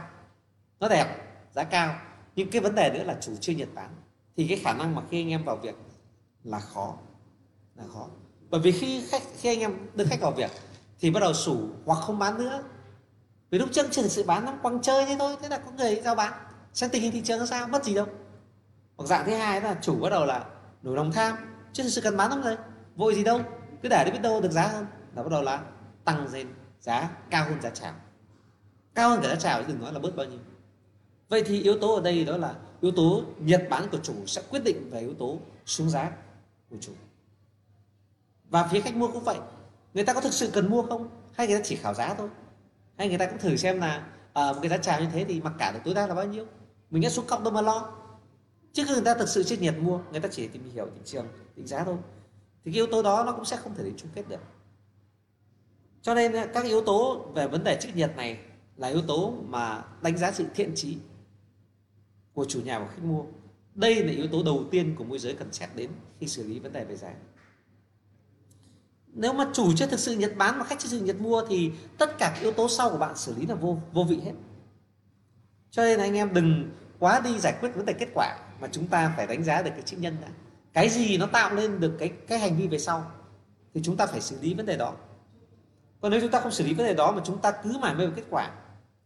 nó 0.81 0.89
đẹp, 0.89 1.17
giá 1.55 1.65
cao. 1.65 1.95
Nhưng 2.37 2.51
cái 2.51 2.61
vấn 2.61 2.75
đề 2.75 2.91
nữa 2.91 3.03
là 3.05 3.17
chủ 3.21 3.33
chưa 3.41 3.53
nhiệt 3.53 3.69
bán 3.75 3.89
thì 4.37 4.47
cái 4.49 4.59
khả 4.59 4.73
năng 4.73 4.95
mà 4.95 5.03
khi 5.11 5.21
anh 5.21 5.31
em 5.31 5.45
vào 5.45 5.57
việc 5.57 5.75
là 6.45 6.61
khó 6.61 6.95
là 7.75 7.85
khó. 7.95 8.09
Bởi 8.51 8.61
vì 8.61 8.73
khi 8.73 9.07
khách, 9.09 9.23
khi 9.41 9.49
anh 9.49 9.61
em 9.61 9.89
đưa 9.95 10.05
khách 10.05 10.21
vào 10.21 10.33
việc 10.33 10.51
thì 11.01 11.11
bắt 11.11 11.21
đầu 11.21 11.35
sủ 11.35 11.69
hoặc 11.85 11.95
không 11.95 12.19
bán 12.19 12.39
nữa. 12.39 12.63
Vì 13.51 13.59
lúc 13.59 13.69
trước 13.73 13.87
chưa 13.91 14.09
sự 14.09 14.23
bán, 14.23 14.45
nó 14.45 14.55
quăng 14.63 14.83
chơi 14.83 15.07
thế 15.07 15.17
thôi, 15.19 15.37
thế 15.43 15.49
là 15.49 15.59
có 15.59 15.71
người 15.71 16.01
giao 16.05 16.15
bán. 16.15 16.33
Xem 16.75 16.91
tình 16.91 17.03
hình 17.03 17.13
thị 17.13 17.21
trường 17.25 17.39
nó 17.39 17.47
sao, 17.47 17.69
mất 17.69 17.85
gì 17.85 17.95
đâu. 17.95 18.07
Hoặc 18.97 19.07
dạng 19.07 19.27
thứ 19.27 19.35
hai 19.35 19.61
là 19.61 19.77
chủ 19.83 20.01
bắt 20.01 20.11
đầu 20.11 20.27
là 20.27 20.45
nổi 20.83 20.97
lòng 20.97 21.13
tham, 21.13 21.37
chưa 21.73 21.89
sự 21.89 22.01
cần 22.01 22.17
bán 22.17 22.31
lắm 22.31 22.43
rồi, 22.43 22.57
vội 22.97 23.15
gì 23.15 23.25
đâu, 23.25 23.41
cứ 23.83 23.89
để 23.89 24.05
đến 24.05 24.15
biết 24.15 24.23
đâu 24.23 24.41
được 24.41 24.51
giá 24.51 24.67
hơn. 24.67 24.87
Là 25.15 25.23
bắt 25.23 25.29
đầu 25.33 25.43
là 25.43 25.63
tăng 26.05 26.33
lên 26.33 26.47
giá 26.81 27.11
cao 27.31 27.45
hơn 27.45 27.63
giá 27.63 27.71
chào 27.71 27.95
cao 28.95 29.11
hơn 29.11 29.21
cả 29.23 29.29
giá 29.29 29.35
chào 29.37 29.63
đừng 29.69 29.81
nói 29.81 29.93
là 29.93 29.99
bớt 29.99 30.17
bao 30.17 30.27
nhiêu. 30.27 30.39
Vậy 31.29 31.43
thì 31.47 31.63
yếu 31.63 31.79
tố 31.79 31.95
ở 31.95 32.03
đây 32.03 32.25
đó 32.25 32.37
là 32.37 32.55
yếu 32.81 32.93
tố 32.93 33.23
nhiệt 33.39 33.67
bán 33.71 33.89
của 33.93 33.99
chủ 34.03 34.15
sẽ 34.27 34.43
quyết 34.51 34.65
định 34.65 34.91
về 34.91 35.01
yếu 35.01 35.15
tố 35.15 35.39
xuống 35.67 35.91
giá 35.91 36.13
của 36.71 36.77
chủ. 36.81 36.93
Và 38.51 38.69
phía 38.69 38.81
khách 38.81 38.97
mua 38.97 39.09
cũng 39.09 39.25
vậy. 39.25 39.39
Người 39.95 40.05
ta 40.05 40.15
có 40.15 40.21
thực 40.21 40.33
sự 40.33 40.51
cần 40.53 40.71
mua 40.71 40.83
không? 40.83 41.09
Hay 41.33 41.47
người 41.47 41.57
ta 41.57 41.63
chỉ 41.65 41.77
khảo 41.77 41.95
giá 41.95 42.15
thôi? 42.15 42.29
Hay 42.99 43.09
người 43.09 43.19
ta 43.19 43.27
cũng 43.27 43.39
thử 43.39 43.57
xem 43.57 43.81
là 43.81 44.07
à, 44.33 44.53
một 44.53 44.59
cái 44.63 44.69
giá 44.69 44.77
chào 44.77 45.01
như 45.01 45.07
thế 45.13 45.25
thì 45.25 45.41
mặc 45.41 45.53
cả 45.59 45.73
được 45.73 45.81
tối 45.85 45.95
đa 45.95 46.07
là 46.07 46.15
bao 46.15 46.27
nhiêu? 46.27 46.47
Mình 46.91 47.03
đã 47.03 47.11
xuống 47.11 47.27
cọc 47.27 47.43
đâu 47.43 47.53
mà 47.53 47.63
lo. 47.63 47.93
Chứ 48.73 48.85
người 48.87 49.01
ta 49.05 49.15
thực 49.15 49.29
sự 49.29 49.43
chết 49.43 49.61
nhiệt 49.61 49.75
mua 49.79 50.01
người 50.11 50.21
ta 50.21 50.29
chỉ 50.33 50.49
tìm 50.49 50.71
hiểu 50.73 50.87
thị 50.95 51.01
trường 51.05 51.27
định 51.57 51.67
giá 51.67 51.85
thôi. 51.85 51.97
Thì 52.65 52.73
cái 52.73 52.75
yếu 52.75 52.87
tố 52.87 53.03
đó 53.03 53.25
nó 53.27 53.33
cũng 53.33 53.45
sẽ 53.45 53.57
không 53.57 53.75
thể 53.75 53.85
đến 53.85 53.95
chung 53.97 54.11
kết 54.15 54.29
được 54.29 54.41
cho 56.03 56.15
nên 56.15 56.33
ờ, 56.33 56.47
các 56.55 56.65
yếu 56.65 56.81
tố 56.81 57.27
về 57.35 57.49
vấn 57.49 57.65
đề 57.65 57.79
chữ 57.81 57.89
nhiệt 57.95 58.17
này 58.17 58.39
là 58.77 58.89
yếu 58.89 59.03
tố 59.03 59.35
mà 59.49 59.85
đánh 60.03 60.19
giá 60.19 60.33
sự 60.33 60.47
thiện 60.55 60.73
trí 60.75 60.99
của 62.33 62.45
chủ 62.45 62.61
nhà 62.61 62.79
và 62.79 62.87
khách 62.87 63.03
mua. 63.03 63.23
Đây 63.75 64.05
là 64.05 64.13
yếu 64.13 64.27
tố 64.33 64.43
đầu 64.43 64.65
tiên 64.71 64.95
của 64.99 65.05
môi 65.05 65.19
giới 65.19 65.35
cần 65.35 65.53
xét 65.53 65.71
đến 65.75 65.91
khi 66.21 66.27
xử 66.27 66.49
lý 66.49 66.59
vấn 66.59 66.73
đề 66.73 66.85
về 66.85 66.97
giá. 66.97 67.15
Nếu 69.07 69.33
mà 69.33 69.51
chủ 69.53 69.73
chưa 69.77 69.87
thực 69.87 70.01
sự 70.01 70.17
nhiệt 70.17 70.33
bán 70.37 70.59
mà 70.59 70.65
khách 70.65 70.79
chưa 70.79 70.89
thực 70.89 70.99
sự 70.99 71.05
nhiệt 71.05 71.21
mua 71.21 71.47
thì 71.49 71.73
tất 71.99 72.19
cả 72.19 72.33
các 72.35 72.43
yếu 72.43 72.53
tố 72.53 72.69
sau 72.69 72.91
của 72.91 72.99
bạn 72.99 73.17
xử 73.17 73.35
lý 73.37 73.47
là 73.47 73.55
vô 73.55 73.79
vô 73.93 74.05
vị 74.05 74.21
hết. 74.25 74.33
Cho 75.71 75.83
nên 75.83 75.99
anh 75.99 76.17
em 76.17 76.35
đừng 76.35 76.71
quá 76.99 77.21
đi 77.21 77.39
giải 77.39 77.55
quyết 77.61 77.75
vấn 77.75 77.87
đề 77.87 77.93
kết 77.93 78.09
quả 78.15 78.39
mà 78.61 78.69
chúng 78.73 78.87
ta 78.87 79.15
phải 79.17 79.27
đánh 79.27 79.45
giá 79.45 79.63
được 79.63 79.71
cái 79.71 79.83
trách 79.83 80.01
nhân 80.01 80.17
đã. 80.21 80.29
Cái 80.73 80.89
gì 80.89 81.19
nó 81.19 81.27
tạo 81.27 81.55
nên 81.55 81.81
được 81.81 81.97
cái 81.99 82.09
cái 82.09 82.39
hành 82.39 82.57
vi 82.57 82.69
về 82.69 82.79
sau 82.79 83.11
thì 83.75 83.81
chúng 83.85 83.97
ta 83.97 84.07
phải 84.07 84.21
xử 84.21 84.41
lý 84.41 84.55
vấn 84.55 84.67
đề 84.67 84.77
đó 84.77 84.95
còn 86.03 86.11
nếu 86.11 86.21
chúng 86.21 86.31
ta 86.31 86.41
không 86.41 86.53
xử 86.53 86.65
lý 86.65 86.75
vấn 86.75 86.87
đề 86.87 86.95
đó 86.95 87.13
mà 87.13 87.23
chúng 87.25 87.39
ta 87.39 87.53
cứ 87.53 87.79
mải 87.81 87.95
mê 87.95 88.07
vào 88.07 88.15
kết 88.17 88.25
quả, 88.31 88.51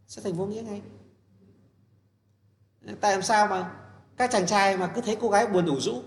sẽ 0.07 0.23
thành 0.23 0.33
vô 0.33 0.47
nghĩa 0.47 0.63
ngay. 0.63 0.83
Tại 3.01 3.13
làm 3.13 3.23
sao 3.23 3.47
mà 3.47 3.71
các 4.17 4.31
chàng 4.31 4.47
trai 4.47 4.77
mà 4.77 4.87
cứ 4.87 5.01
thấy 5.01 5.17
cô 5.21 5.29
gái 5.29 5.47
buồn 5.47 5.67
đủ 5.67 5.81
rũ, 5.81 6.03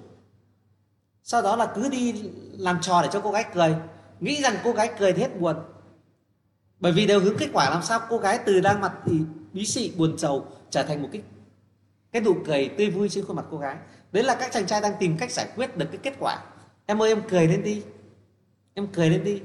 sau 1.23 1.41
đó 1.41 1.55
là 1.55 1.71
cứ 1.75 1.89
đi 1.89 2.31
làm 2.57 2.81
trò 2.81 3.01
để 3.01 3.09
cho 3.11 3.21
cô 3.21 3.31
gái 3.31 3.45
cười, 3.53 3.75
nghĩ 4.19 4.41
rằng 4.41 4.55
cô 4.63 4.71
gái 4.71 4.93
cười 4.99 5.13
thì 5.13 5.21
hết 5.21 5.39
buồn. 5.39 5.55
Bởi 6.79 6.91
vì 6.91 7.07
đều 7.07 7.19
hướng 7.19 7.37
kết 7.37 7.49
quả 7.53 7.69
làm 7.69 7.83
sao 7.83 7.99
cô 8.09 8.17
gái 8.17 8.39
từ 8.45 8.59
đang 8.59 8.81
mặt 8.81 8.93
thì 9.05 9.19
bí 9.53 9.65
xị 9.65 9.93
buồn 9.97 10.17
trầu 10.17 10.45
trở 10.69 10.83
thành 10.83 11.01
một 11.01 11.09
cái 11.11 11.21
cái 12.11 12.21
nụ 12.21 12.35
cười 12.45 12.69
tươi 12.77 12.89
vui 12.89 13.09
trên 13.09 13.25
khuôn 13.25 13.35
mặt 13.35 13.45
cô 13.51 13.57
gái. 13.57 13.77
Đấy 14.11 14.23
là 14.23 14.35
các 14.35 14.51
chàng 14.51 14.65
trai 14.65 14.81
đang 14.81 14.93
tìm 14.99 15.17
cách 15.17 15.31
giải 15.31 15.47
quyết 15.55 15.77
được 15.77 15.85
cái 15.91 15.97
kết 16.03 16.13
quả. 16.19 16.43
Em 16.85 17.01
ơi, 17.01 17.09
em 17.09 17.21
cười 17.29 17.47
lên 17.47 17.63
đi. 17.63 17.83
Em 18.73 18.87
cười 18.93 19.09
lên 19.09 19.23
đi 19.23 19.41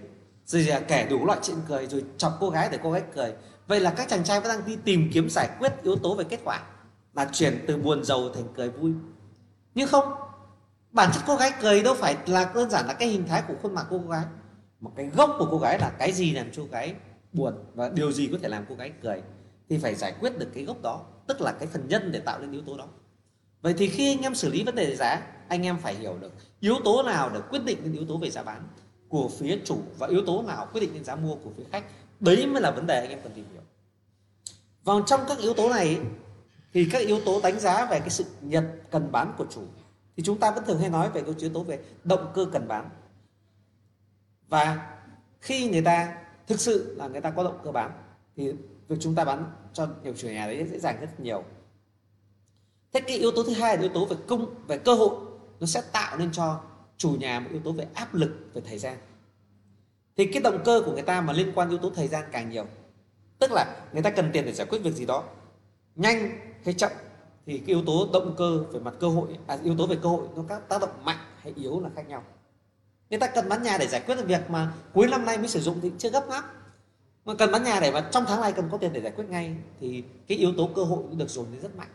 rồi 0.47 0.68
kể 0.88 1.07
đủ 1.11 1.26
loại 1.26 1.38
chuyện 1.42 1.57
cười, 1.68 1.86
rồi 1.86 2.05
chọc 2.18 2.36
cô 2.40 2.51
gái 2.51 2.68
để 2.72 2.78
cô 2.82 2.92
gái 2.92 3.03
cười. 3.14 3.32
Vậy 3.66 3.80
là 3.80 3.90
các 3.90 4.09
chàng 4.09 4.24
trai 4.24 4.40
vẫn 4.40 4.49
đang 4.49 4.66
đi 4.66 4.76
tìm 4.84 5.11
kiếm 5.12 5.30
giải 5.30 5.49
quyết 5.59 5.72
yếu 5.82 5.97
tố 5.97 6.14
về 6.14 6.24
kết 6.24 6.40
quả 6.45 6.62
là 7.14 7.28
chuyển 7.32 7.64
từ 7.68 7.76
buồn 7.76 8.05
giàu 8.05 8.28
thành 8.34 8.45
cười 8.57 8.70
vui. 8.70 8.92
Nhưng 9.74 9.88
không, 9.88 10.14
bản 10.90 11.11
chất 11.14 11.22
cô 11.26 11.36
gái 11.36 11.53
cười 11.61 11.82
đâu 11.82 11.95
phải 11.95 12.16
là 12.26 12.53
đơn 12.55 12.70
giản 12.70 12.86
là 12.86 12.92
cái 12.92 13.09
hình 13.09 13.26
thái 13.28 13.42
của 13.49 13.55
khuôn 13.62 13.74
mặt 13.74 13.86
của 13.90 13.99
cô 14.05 14.11
gái, 14.11 14.24
mà 14.80 14.90
cái 14.97 15.07
gốc 15.07 15.36
của 15.38 15.49
cô 15.51 15.59
gái 15.59 15.78
là 15.78 15.90
cái 15.99 16.12
gì 16.12 16.32
làm 16.32 16.47
cho 16.53 16.62
cô 16.62 16.68
gái 16.72 16.95
buồn 17.32 17.55
và 17.74 17.88
điều 17.88 18.12
gì 18.12 18.28
có 18.32 18.38
thể 18.42 18.49
làm 18.49 18.64
cô 18.68 18.74
gái 18.74 18.92
cười 19.03 19.22
thì 19.68 19.78
phải 19.78 19.95
giải 19.95 20.14
quyết 20.20 20.38
được 20.38 20.49
cái 20.55 20.64
gốc 20.64 20.82
đó, 20.82 21.01
tức 21.26 21.40
là 21.40 21.53
cái 21.53 21.68
phần 21.68 21.88
nhân 21.88 22.12
để 22.12 22.20
tạo 22.20 22.40
nên 22.40 22.53
yếu 22.53 22.62
tố 22.66 22.76
đó. 22.76 22.86
Vậy 23.62 23.74
thì 23.78 23.88
khi 23.88 24.12
anh 24.12 24.22
em 24.22 24.34
xử 24.34 24.51
lý 24.51 24.64
vấn 24.64 24.74
đề 24.74 24.97
giá, 24.97 25.20
anh 25.49 25.62
em 25.62 25.78
phải 25.78 25.95
hiểu 25.95 26.16
được 26.20 26.32
yếu 26.61 26.74
tố 26.84 27.03
nào 27.03 27.30
để 27.34 27.40
quyết 27.51 27.64
định 27.64 27.78
đến 27.84 27.92
yếu 27.92 28.05
tố 28.09 28.18
về 28.18 28.30
giá 28.30 28.42
bán 28.42 28.68
của 29.14 29.28
phía 29.28 29.58
chủ 29.64 29.78
và 29.98 30.06
yếu 30.06 30.26
tố 30.26 30.42
nào 30.42 30.68
quyết 30.72 30.80
định 30.80 30.94
đến 30.94 31.04
giá 31.04 31.16
mua 31.16 31.34
của 31.34 31.50
phía 31.56 31.64
khách. 31.72 31.84
Đấy 32.20 32.46
mới 32.46 32.62
là 32.62 32.70
vấn 32.70 32.86
đề 32.86 33.00
anh 33.00 33.10
em 33.10 33.18
cần 33.22 33.32
tìm 33.34 33.44
hiểu. 33.52 33.62
Vào 34.84 35.02
trong 35.06 35.20
các 35.28 35.38
yếu 35.38 35.54
tố 35.54 35.68
này, 35.68 36.00
thì 36.72 36.88
các 36.92 36.98
yếu 36.98 37.20
tố 37.20 37.40
đánh 37.40 37.60
giá 37.60 37.86
về 37.86 38.00
cái 38.00 38.10
sự 38.10 38.24
nhận 38.40 38.64
cần 38.90 39.12
bán 39.12 39.34
của 39.38 39.46
chủ, 39.50 39.62
thì 40.16 40.22
chúng 40.22 40.38
ta 40.38 40.50
vẫn 40.50 40.64
thường 40.64 40.78
hay 40.78 40.90
nói 40.90 41.10
về 41.10 41.22
cái 41.22 41.34
yếu 41.38 41.50
tố 41.50 41.62
về 41.62 41.78
động 42.04 42.32
cơ 42.34 42.46
cần 42.52 42.68
bán. 42.68 42.90
Và 44.48 44.96
khi 45.40 45.68
người 45.68 45.82
ta, 45.82 46.16
thực 46.46 46.60
sự 46.60 46.94
là 46.98 47.08
người 47.08 47.20
ta 47.20 47.30
có 47.30 47.44
động 47.44 47.58
cơ 47.64 47.72
bán, 47.72 47.90
thì 48.36 48.52
việc 48.88 48.96
chúng 49.00 49.14
ta 49.14 49.24
bán 49.24 49.52
cho 49.72 49.88
nhiều 50.02 50.14
chủ 50.16 50.28
nhà 50.28 50.46
đấy 50.46 50.66
dễ 50.70 50.78
dàng 50.78 51.00
rất 51.00 51.20
nhiều. 51.20 51.44
Thế 52.92 53.00
cái 53.00 53.18
yếu 53.18 53.30
tố 53.30 53.42
thứ 53.42 53.52
hai 53.52 53.76
là 53.76 53.82
yếu 53.82 53.92
tố 53.94 54.04
về 54.04 54.16
công 54.26 54.54
về 54.66 54.78
cơ 54.78 54.94
hội, 54.94 55.16
nó 55.60 55.66
sẽ 55.66 55.82
tạo 55.92 56.18
nên 56.18 56.32
cho 56.32 56.60
chủ 56.99 57.11
nhà 57.11 57.40
một 57.40 57.49
yếu 57.51 57.61
tố 57.61 57.72
về 57.72 57.86
áp 57.95 58.14
lực 58.14 58.51
về 58.55 58.62
thời 58.66 58.78
gian. 58.78 58.97
Thì 60.16 60.26
cái 60.26 60.42
động 60.42 60.59
cơ 60.64 60.82
của 60.86 60.92
người 60.92 61.03
ta 61.03 61.20
mà 61.20 61.32
liên 61.32 61.53
quan 61.55 61.68
yếu 61.68 61.78
tố 61.78 61.90
thời 61.90 62.09
gian 62.09 62.24
càng 62.32 62.51
nhiều 62.51 62.66
tức 63.38 63.53
là 63.53 63.76
người 63.92 64.03
ta 64.03 64.11
cần 64.11 64.30
tiền 64.32 64.45
để 64.47 64.53
giải 64.53 64.66
quyết 64.66 64.78
việc 64.78 64.95
gì 64.95 65.07
đó 65.07 65.24
nhanh 65.97 66.38
hay 66.64 66.74
chậm 66.74 66.90
thì 67.47 67.59
cái 67.59 67.66
yếu 67.66 67.82
tố 67.86 68.09
động 68.12 68.34
cơ 68.38 68.64
về 68.72 68.80
mặt 68.80 68.95
cơ 69.01 69.09
hội 69.09 69.28
à, 69.47 69.59
yếu 69.64 69.76
tố 69.76 69.86
về 69.86 69.97
cơ 70.03 70.09
hội 70.09 70.26
nó 70.36 70.42
các 70.49 70.68
tác 70.68 70.80
động 70.80 71.05
mạnh 71.05 71.18
hay 71.42 71.53
yếu 71.57 71.80
là 71.80 71.90
khác 71.97 72.09
nhau. 72.09 72.24
Người 73.11 73.18
ta 73.18 73.26
cần 73.26 73.49
bán 73.49 73.62
nhà 73.62 73.78
để 73.78 73.86
giải 73.86 74.03
quyết 74.07 74.14
được 74.14 74.26
việc 74.26 74.51
mà 74.51 74.72
cuối 74.95 75.09
năm 75.09 75.24
nay 75.24 75.38
mới 75.38 75.49
sử 75.49 75.61
dụng 75.61 75.80
thì 75.82 75.92
chưa 75.99 76.11
gấp 76.11 76.30
gáp. 76.30 76.45
Mà 77.24 77.34
cần 77.34 77.53
bán 77.53 77.64
nhà 77.64 77.80
để 77.80 77.90
mà 77.90 78.09
trong 78.12 78.24
tháng 78.26 78.40
này 78.40 78.53
cần 78.53 78.68
có 78.72 78.78
tiền 78.78 78.92
để 78.92 79.01
giải 79.01 79.12
quyết 79.16 79.24
ngay 79.28 79.57
thì 79.80 80.05
cái 80.26 80.38
yếu 80.38 80.53
tố 80.57 80.70
cơ 80.76 80.84
hội 80.84 80.99
cũng 80.99 81.18
được 81.18 81.30
dồn 81.30 81.47
đến 81.53 81.61
rất 81.61 81.76
mạnh. 81.76 81.88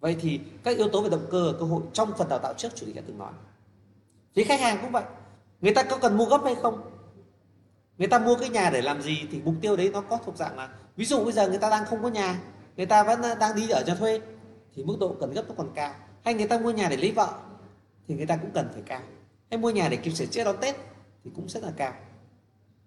Vậy 0.00 0.16
thì 0.20 0.40
các 0.64 0.76
yếu 0.76 0.88
tố 0.88 1.02
về 1.02 1.10
động 1.10 1.26
cơ 1.30 1.52
và 1.52 1.58
cơ 1.58 1.64
hội 1.64 1.82
trong 1.92 2.12
phần 2.18 2.28
đào 2.28 2.38
tạo 2.42 2.54
trước 2.58 2.68
chủ 2.74 2.86
tịch 2.86 2.94
đã 2.94 3.02
từng 3.06 3.18
nói 3.18 3.32
phía 4.34 4.44
khách 4.44 4.60
hàng 4.60 4.78
cũng 4.82 4.92
vậy. 4.92 5.04
Người 5.60 5.74
ta 5.74 5.82
có 5.82 5.96
cần 5.96 6.16
mua 6.16 6.24
gấp 6.24 6.40
hay 6.44 6.54
không? 6.54 6.80
Người 7.98 8.08
ta 8.08 8.18
mua 8.18 8.36
cái 8.36 8.48
nhà 8.48 8.70
để 8.70 8.82
làm 8.82 9.02
gì 9.02 9.28
thì 9.30 9.40
mục 9.44 9.54
tiêu 9.60 9.76
đấy 9.76 9.90
nó 9.92 10.00
có 10.00 10.18
thuộc 10.24 10.36
dạng 10.36 10.56
là, 10.56 10.68
ví 10.96 11.04
dụ 11.04 11.24
bây 11.24 11.32
giờ 11.32 11.48
người 11.48 11.58
ta 11.58 11.70
đang 11.70 11.84
không 11.84 12.02
có 12.02 12.08
nhà, 12.08 12.38
người 12.76 12.86
ta 12.86 13.04
vẫn 13.04 13.22
ờ, 13.22 13.34
đang 13.34 13.56
đi 13.56 13.68
ở 13.70 13.82
cho 13.86 13.94
thuê, 13.94 14.20
thì 14.74 14.84
mức 14.84 14.96
độ 15.00 15.16
cần 15.20 15.32
gấp 15.32 15.42
nó 15.48 15.54
còn 15.58 15.70
cao. 15.74 15.94
Hay 16.24 16.34
người 16.34 16.46
ta 16.46 16.58
mua 16.58 16.70
nhà 16.70 16.88
để 16.88 16.96
lấy 16.96 17.10
vợ, 17.10 17.28
thì 18.08 18.14
người 18.14 18.26
ta 18.26 18.36
cũng 18.36 18.50
cần 18.50 18.68
phải 18.72 18.82
cao. 18.86 19.00
Hay 19.50 19.58
mua 19.58 19.70
nhà 19.70 19.88
để 19.88 19.96
kịp 19.96 20.10
sửa 20.10 20.26
chữa 20.26 20.44
đón 20.44 20.56
tết, 20.60 20.76
thì 21.24 21.30
cũng 21.36 21.48
rất 21.48 21.62
là 21.62 21.72
cao. 21.76 21.92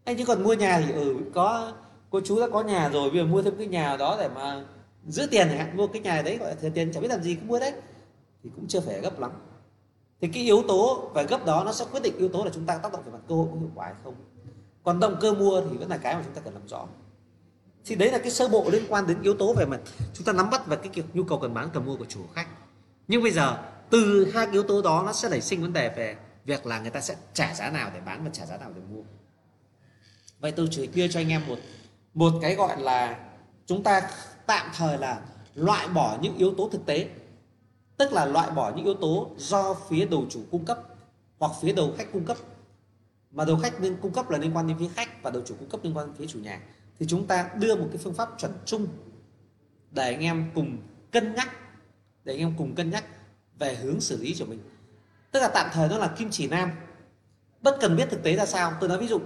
Hay 0.05 0.15
chứ 0.15 0.25
còn 0.25 0.43
mua 0.43 0.53
nhà 0.53 0.83
thì 0.87 0.93
ừ 0.93 1.15
có, 1.33 1.73
cô 2.09 2.21
chú 2.25 2.39
đã 2.39 2.47
có 2.53 2.63
nhà 2.63 2.89
rồi, 2.89 3.09
bây 3.09 3.19
giờ 3.19 3.25
mua 3.25 3.41
thêm 3.41 3.57
cái 3.57 3.67
nhà 3.67 3.97
đó 3.97 4.17
để 4.19 4.29
mà 4.35 4.65
giữ 5.07 5.27
tiền 5.31 5.47
chẳng 5.49 5.57
hạn, 5.57 5.77
mua 5.77 5.87
cái 5.87 6.01
nhà 6.01 6.21
đấy 6.21 6.37
gọi 6.37 6.49
là 6.49 6.55
thừa 6.55 6.69
tiền, 6.69 6.91
chẳng 6.93 7.03
biết 7.03 7.09
làm 7.09 7.23
gì 7.23 7.35
cứ 7.35 7.41
mua 7.45 7.59
đấy, 7.59 7.73
thì 8.43 8.49
cũng 8.55 8.67
chưa 8.67 8.79
phải 8.79 9.01
gấp 9.01 9.19
lắm 9.19 9.31
thì 10.21 10.27
cái 10.27 10.43
yếu 10.43 10.63
tố 10.67 11.11
về 11.15 11.23
gấp 11.23 11.45
đó 11.45 11.63
nó 11.63 11.73
sẽ 11.73 11.85
quyết 11.91 12.03
định 12.03 12.17
yếu 12.17 12.29
tố 12.29 12.43
là 12.43 12.51
chúng 12.53 12.65
ta 12.65 12.77
tác 12.77 12.93
động 12.93 13.01
về 13.05 13.11
mặt 13.11 13.19
cơ 13.27 13.35
hội 13.35 13.47
có 13.51 13.59
hiệu 13.59 13.71
quả 13.75 13.85
hay 13.85 13.95
không. 14.03 14.15
Còn 14.83 14.99
động 14.99 15.17
cơ 15.21 15.33
mua 15.33 15.61
thì 15.61 15.77
vẫn 15.77 15.89
là 15.89 15.97
cái 15.97 16.15
mà 16.15 16.21
chúng 16.25 16.33
ta 16.33 16.41
cần 16.41 16.53
làm 16.53 16.67
rõ. 16.67 16.87
Thì 17.85 17.95
đấy 17.95 18.11
là 18.11 18.17
cái 18.17 18.31
sơ 18.31 18.47
bộ 18.47 18.69
liên 18.69 18.83
quan 18.89 19.07
đến 19.07 19.21
yếu 19.21 19.33
tố 19.33 19.53
về 19.53 19.65
mặt 19.65 19.79
chúng 20.13 20.25
ta 20.25 20.33
nắm 20.33 20.49
bắt 20.49 20.67
về 20.67 20.77
cái 20.77 21.03
nhu 21.13 21.23
cầu 21.23 21.39
cần 21.39 21.53
bán, 21.53 21.69
cần 21.73 21.85
mua 21.85 21.95
của 21.95 22.05
chủ 22.05 22.19
khách. 22.33 22.47
Nhưng 23.07 23.23
bây 23.23 23.31
giờ, 23.31 23.57
từ 23.89 24.31
hai 24.33 24.47
yếu 24.51 24.63
tố 24.63 24.81
đó 24.81 25.03
nó 25.05 25.13
sẽ 25.13 25.29
nảy 25.29 25.41
sinh 25.41 25.61
vấn 25.61 25.73
đề 25.73 25.93
về 25.95 26.15
việc 26.45 26.65
là 26.65 26.79
người 26.79 26.91
ta 26.91 27.01
sẽ 27.01 27.15
trả 27.33 27.53
giá 27.53 27.69
nào 27.69 27.91
để 27.93 27.99
bán 28.05 28.23
và 28.23 28.29
trả 28.33 28.45
giá 28.45 28.57
nào 28.57 28.71
để 28.75 28.81
mua. 28.89 29.01
Vậy 30.39 30.51
tôi 30.51 30.67
chỉ 30.71 30.87
đưa 30.87 31.07
cho 31.07 31.19
anh 31.19 31.29
em 31.29 31.41
một 31.47 31.57
một 32.13 32.33
cái 32.41 32.55
gọi 32.55 32.81
là 32.81 33.19
chúng 33.65 33.83
ta 33.83 34.09
tạm 34.45 34.67
thời 34.75 34.97
là 34.97 35.21
loại 35.55 35.87
bỏ 35.87 36.17
những 36.21 36.37
yếu 36.37 36.53
tố 36.57 36.69
thực 36.71 36.85
tế 36.85 37.09
tức 37.97 38.13
là 38.13 38.25
loại 38.25 38.51
bỏ 38.51 38.73
những 38.75 38.85
yếu 38.85 38.93
tố 38.93 39.31
do 39.37 39.73
phía 39.73 40.05
đầu 40.05 40.25
chủ 40.29 40.41
cung 40.51 40.65
cấp 40.65 40.79
hoặc 41.39 41.51
phía 41.61 41.73
đầu 41.73 41.93
khách 41.97 42.11
cung 42.13 42.25
cấp. 42.25 42.37
Mà 43.31 43.45
đầu 43.45 43.59
khách 43.63 43.81
nên 43.81 43.97
cung 44.01 44.13
cấp 44.13 44.29
là 44.29 44.37
liên 44.37 44.55
quan 44.55 44.67
đến 44.67 44.77
phía 44.79 44.89
khách 44.95 45.23
và 45.23 45.31
đầu 45.31 45.41
chủ 45.45 45.55
cung 45.59 45.69
cấp 45.69 45.79
liên 45.83 45.97
quan 45.97 46.07
đến 46.07 46.15
phía 46.15 46.27
chủ 46.27 46.39
nhà. 46.39 46.61
Thì 46.99 47.05
chúng 47.09 47.27
ta 47.27 47.49
đưa 47.55 47.75
một 47.75 47.87
cái 47.91 47.97
phương 47.97 48.13
pháp 48.13 48.29
chuẩn 48.37 48.51
chung 48.65 48.87
để 49.91 50.13
anh 50.13 50.21
em 50.23 50.51
cùng 50.55 50.77
cân 51.11 51.35
nhắc 51.35 51.49
để 52.23 52.33
anh 52.33 52.39
em 52.39 52.53
cùng 52.57 52.75
cân 52.75 52.89
nhắc 52.89 53.03
về 53.59 53.75
hướng 53.75 54.01
xử 54.01 54.17
lý 54.17 54.35
của 54.39 54.45
mình. 54.45 54.59
Tức 55.31 55.39
là 55.39 55.47
tạm 55.47 55.69
thời 55.73 55.89
nó 55.89 55.97
là 55.97 56.07
kim 56.07 56.29
chỉ 56.31 56.47
nam. 56.47 56.71
Bất 57.61 57.77
cần 57.81 57.95
biết 57.95 58.09
thực 58.09 58.23
tế 58.23 58.35
ra 58.35 58.45
sao. 58.45 58.73
Tôi 58.79 58.89
nói 58.89 58.97
ví 58.97 59.07
dụ 59.07 59.19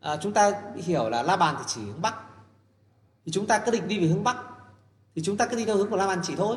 à, 0.00 0.16
chúng 0.16 0.32
ta 0.32 0.62
hiểu 0.76 1.08
là 1.08 1.22
la 1.22 1.36
bàn 1.36 1.54
thì 1.58 1.64
chỉ 1.66 1.80
hướng 1.80 2.02
bắc. 2.02 2.14
Thì 3.24 3.32
chúng 3.32 3.46
ta 3.46 3.58
cứ 3.58 3.70
định 3.70 3.88
đi 3.88 4.00
về 4.00 4.06
hướng 4.06 4.24
bắc. 4.24 4.36
Thì 5.14 5.22
chúng 5.22 5.36
ta 5.36 5.46
cứ 5.46 5.56
đi 5.56 5.64
theo 5.64 5.76
hướng 5.76 5.90
của 5.90 5.96
la 5.96 6.06
bàn 6.06 6.20
chỉ 6.22 6.36
thôi 6.36 6.56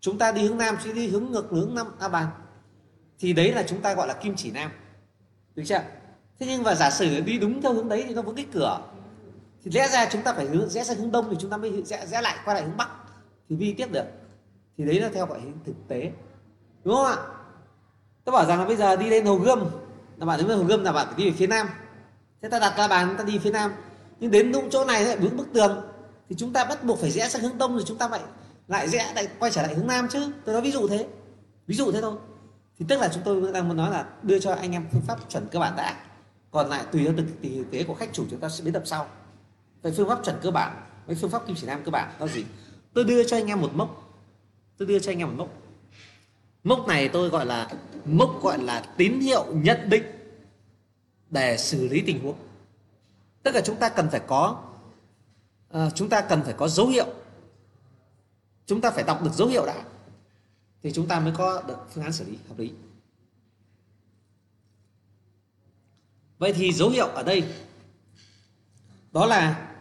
chúng 0.00 0.18
ta 0.18 0.32
đi 0.32 0.46
hướng 0.46 0.58
nam 0.58 0.76
sẽ 0.84 0.92
đi 0.92 1.08
hướng 1.08 1.30
ngược 1.30 1.50
hướng 1.50 1.74
nam 1.74 1.86
a 1.98 2.08
bàn. 2.08 2.26
Thì 3.18 3.32
đấy 3.32 3.52
là 3.52 3.62
chúng 3.62 3.80
ta 3.80 3.94
gọi 3.94 4.08
là 4.08 4.14
kim 4.14 4.36
chỉ 4.36 4.50
nam. 4.50 4.70
Được 5.54 5.62
chưa? 5.66 5.80
Thế 6.38 6.46
nhưng 6.46 6.62
mà 6.62 6.74
giả 6.74 6.90
sử 6.90 7.20
đi 7.20 7.38
đúng 7.38 7.62
theo 7.62 7.72
hướng 7.72 7.88
đấy 7.88 8.04
thì 8.08 8.14
nó 8.14 8.22
vẫn 8.22 8.36
cái 8.36 8.46
cửa. 8.52 8.80
Thì 9.64 9.70
lẽ 9.74 9.88
ra 9.88 10.08
chúng 10.12 10.22
ta 10.22 10.32
phải 10.32 10.46
hướng 10.46 10.68
rẽ 10.68 10.84
sang 10.84 10.96
hướng 10.96 11.12
đông 11.12 11.26
thì 11.30 11.36
chúng 11.40 11.50
ta 11.50 11.56
mới 11.56 11.82
rẽ, 11.82 12.06
rẽ 12.06 12.22
lại 12.22 12.36
qua 12.44 12.54
lại 12.54 12.62
hướng 12.62 12.76
bắc. 12.76 12.88
Thì 13.48 13.56
vi 13.56 13.72
tiếp 13.72 13.92
được. 13.92 14.04
Thì 14.78 14.84
đấy 14.84 15.00
là 15.00 15.10
theo 15.14 15.26
gọi 15.26 15.40
hình 15.40 15.58
thực 15.66 15.88
tế. 15.88 16.12
Đúng 16.84 16.94
không 16.94 17.06
ạ? 17.06 17.16
Tôi 18.24 18.32
bảo 18.32 18.46
rằng 18.46 18.58
là 18.58 18.64
bây 18.64 18.76
giờ 18.76 18.96
đi 18.96 19.10
lên 19.10 19.26
hồ 19.26 19.36
gươm. 19.36 19.64
Là 20.16 20.26
bạn 20.26 20.38
đến 20.38 20.58
hồ 20.58 20.64
gươm 20.64 20.84
là 20.84 20.92
bạn 20.92 21.06
phải 21.06 21.16
đi 21.16 21.30
về 21.30 21.36
phía 21.36 21.46
nam. 21.46 21.68
Thế 22.42 22.48
ta 22.48 22.58
đặt 22.58 22.74
ra 22.76 22.88
bàn 22.88 23.14
ta 23.18 23.24
đi 23.24 23.38
phía 23.38 23.50
nam. 23.50 23.72
Nhưng 24.20 24.30
đến 24.30 24.52
đúng 24.52 24.70
chỗ 24.70 24.84
này 24.84 25.04
lại 25.04 25.16
bước 25.16 25.30
bức 25.36 25.52
tường. 25.52 25.82
Thì 26.28 26.36
chúng 26.38 26.52
ta 26.52 26.64
bắt 26.64 26.84
buộc 26.84 26.98
phải 26.98 27.10
rẽ 27.10 27.28
sang 27.28 27.42
hướng 27.42 27.58
đông 27.58 27.72
rồi 27.72 27.84
chúng 27.86 27.98
ta 27.98 28.08
phải 28.08 28.20
lại 28.70 28.88
rẽ 28.88 29.12
lại 29.14 29.28
quay 29.38 29.52
trở 29.52 29.62
lại 29.62 29.74
hướng 29.74 29.86
nam 29.86 30.08
chứ. 30.10 30.32
Tôi 30.44 30.52
nói 30.52 30.62
ví 30.62 30.72
dụ 30.72 30.88
thế. 30.88 31.06
Ví 31.66 31.74
dụ 31.74 31.92
thế 31.92 32.00
thôi. 32.00 32.16
Thì 32.78 32.84
tức 32.88 33.00
là 33.00 33.08
chúng 33.14 33.22
tôi 33.24 33.52
đang 33.52 33.68
muốn 33.68 33.76
nói 33.76 33.90
là 33.90 34.06
đưa 34.22 34.38
cho 34.38 34.54
anh 34.54 34.72
em 34.72 34.86
phương 34.92 35.02
pháp 35.06 35.18
chuẩn 35.28 35.46
cơ 35.50 35.58
bản 35.58 35.76
đã. 35.76 36.04
Còn 36.50 36.68
lại 36.68 36.84
tùy 36.92 37.04
theo 37.04 37.14
thực 37.16 37.42
tế 37.70 37.84
của 37.84 37.94
khách 37.94 38.12
chủ 38.12 38.24
chúng 38.30 38.40
ta 38.40 38.48
sẽ 38.48 38.64
biến 38.64 38.72
tập 38.72 38.82
sau 38.86 39.06
về 39.82 39.92
phương 39.96 40.08
pháp 40.08 40.18
chuẩn 40.24 40.36
cơ 40.42 40.50
bản 40.50 40.82
với 41.06 41.16
phương 41.16 41.30
pháp 41.30 41.46
kim 41.46 41.56
chỉ 41.56 41.66
nam 41.66 41.82
cơ 41.84 41.90
bản 41.90 42.10
đó 42.20 42.26
gì? 42.26 42.44
Tôi 42.94 43.04
đưa 43.04 43.24
cho 43.24 43.36
anh 43.36 43.46
em 43.46 43.60
một 43.60 43.70
mốc. 43.74 44.20
Tôi 44.78 44.88
đưa 44.88 44.98
cho 44.98 45.12
anh 45.12 45.18
em 45.18 45.28
một 45.28 45.34
mốc. 45.36 45.48
Mốc 46.64 46.88
này 46.88 47.08
tôi 47.08 47.28
gọi 47.28 47.46
là 47.46 47.68
mốc 48.04 48.42
gọi 48.42 48.58
là 48.58 48.84
tín 48.96 49.20
hiệu 49.20 49.46
nhận 49.52 49.88
định 49.88 50.04
để 51.30 51.56
xử 51.56 51.88
lý 51.88 52.02
tình 52.06 52.22
huống. 52.22 52.36
Tức 53.42 53.54
là 53.54 53.60
chúng 53.60 53.76
ta 53.76 53.88
cần 53.88 54.08
phải 54.10 54.20
có 54.26 54.62
uh, 55.76 55.94
chúng 55.94 56.08
ta 56.08 56.20
cần 56.20 56.42
phải 56.42 56.52
có 56.52 56.68
dấu 56.68 56.86
hiệu 56.86 57.06
chúng 58.66 58.80
ta 58.80 58.90
phải 58.90 59.04
đọc 59.04 59.22
được 59.22 59.32
dấu 59.34 59.48
hiệu 59.48 59.66
đã. 59.66 59.84
Thì 60.82 60.92
chúng 60.92 61.06
ta 61.06 61.20
mới 61.20 61.32
có 61.36 61.62
được 61.62 61.76
phương 61.94 62.04
án 62.04 62.12
xử 62.12 62.24
lý 62.24 62.38
hợp 62.48 62.58
lý. 62.58 62.72
Vậy 66.38 66.52
thì 66.52 66.72
dấu 66.72 66.90
hiệu 66.90 67.06
ở 67.06 67.22
đây, 67.22 67.44
đó 69.12 69.26
là 69.26 69.72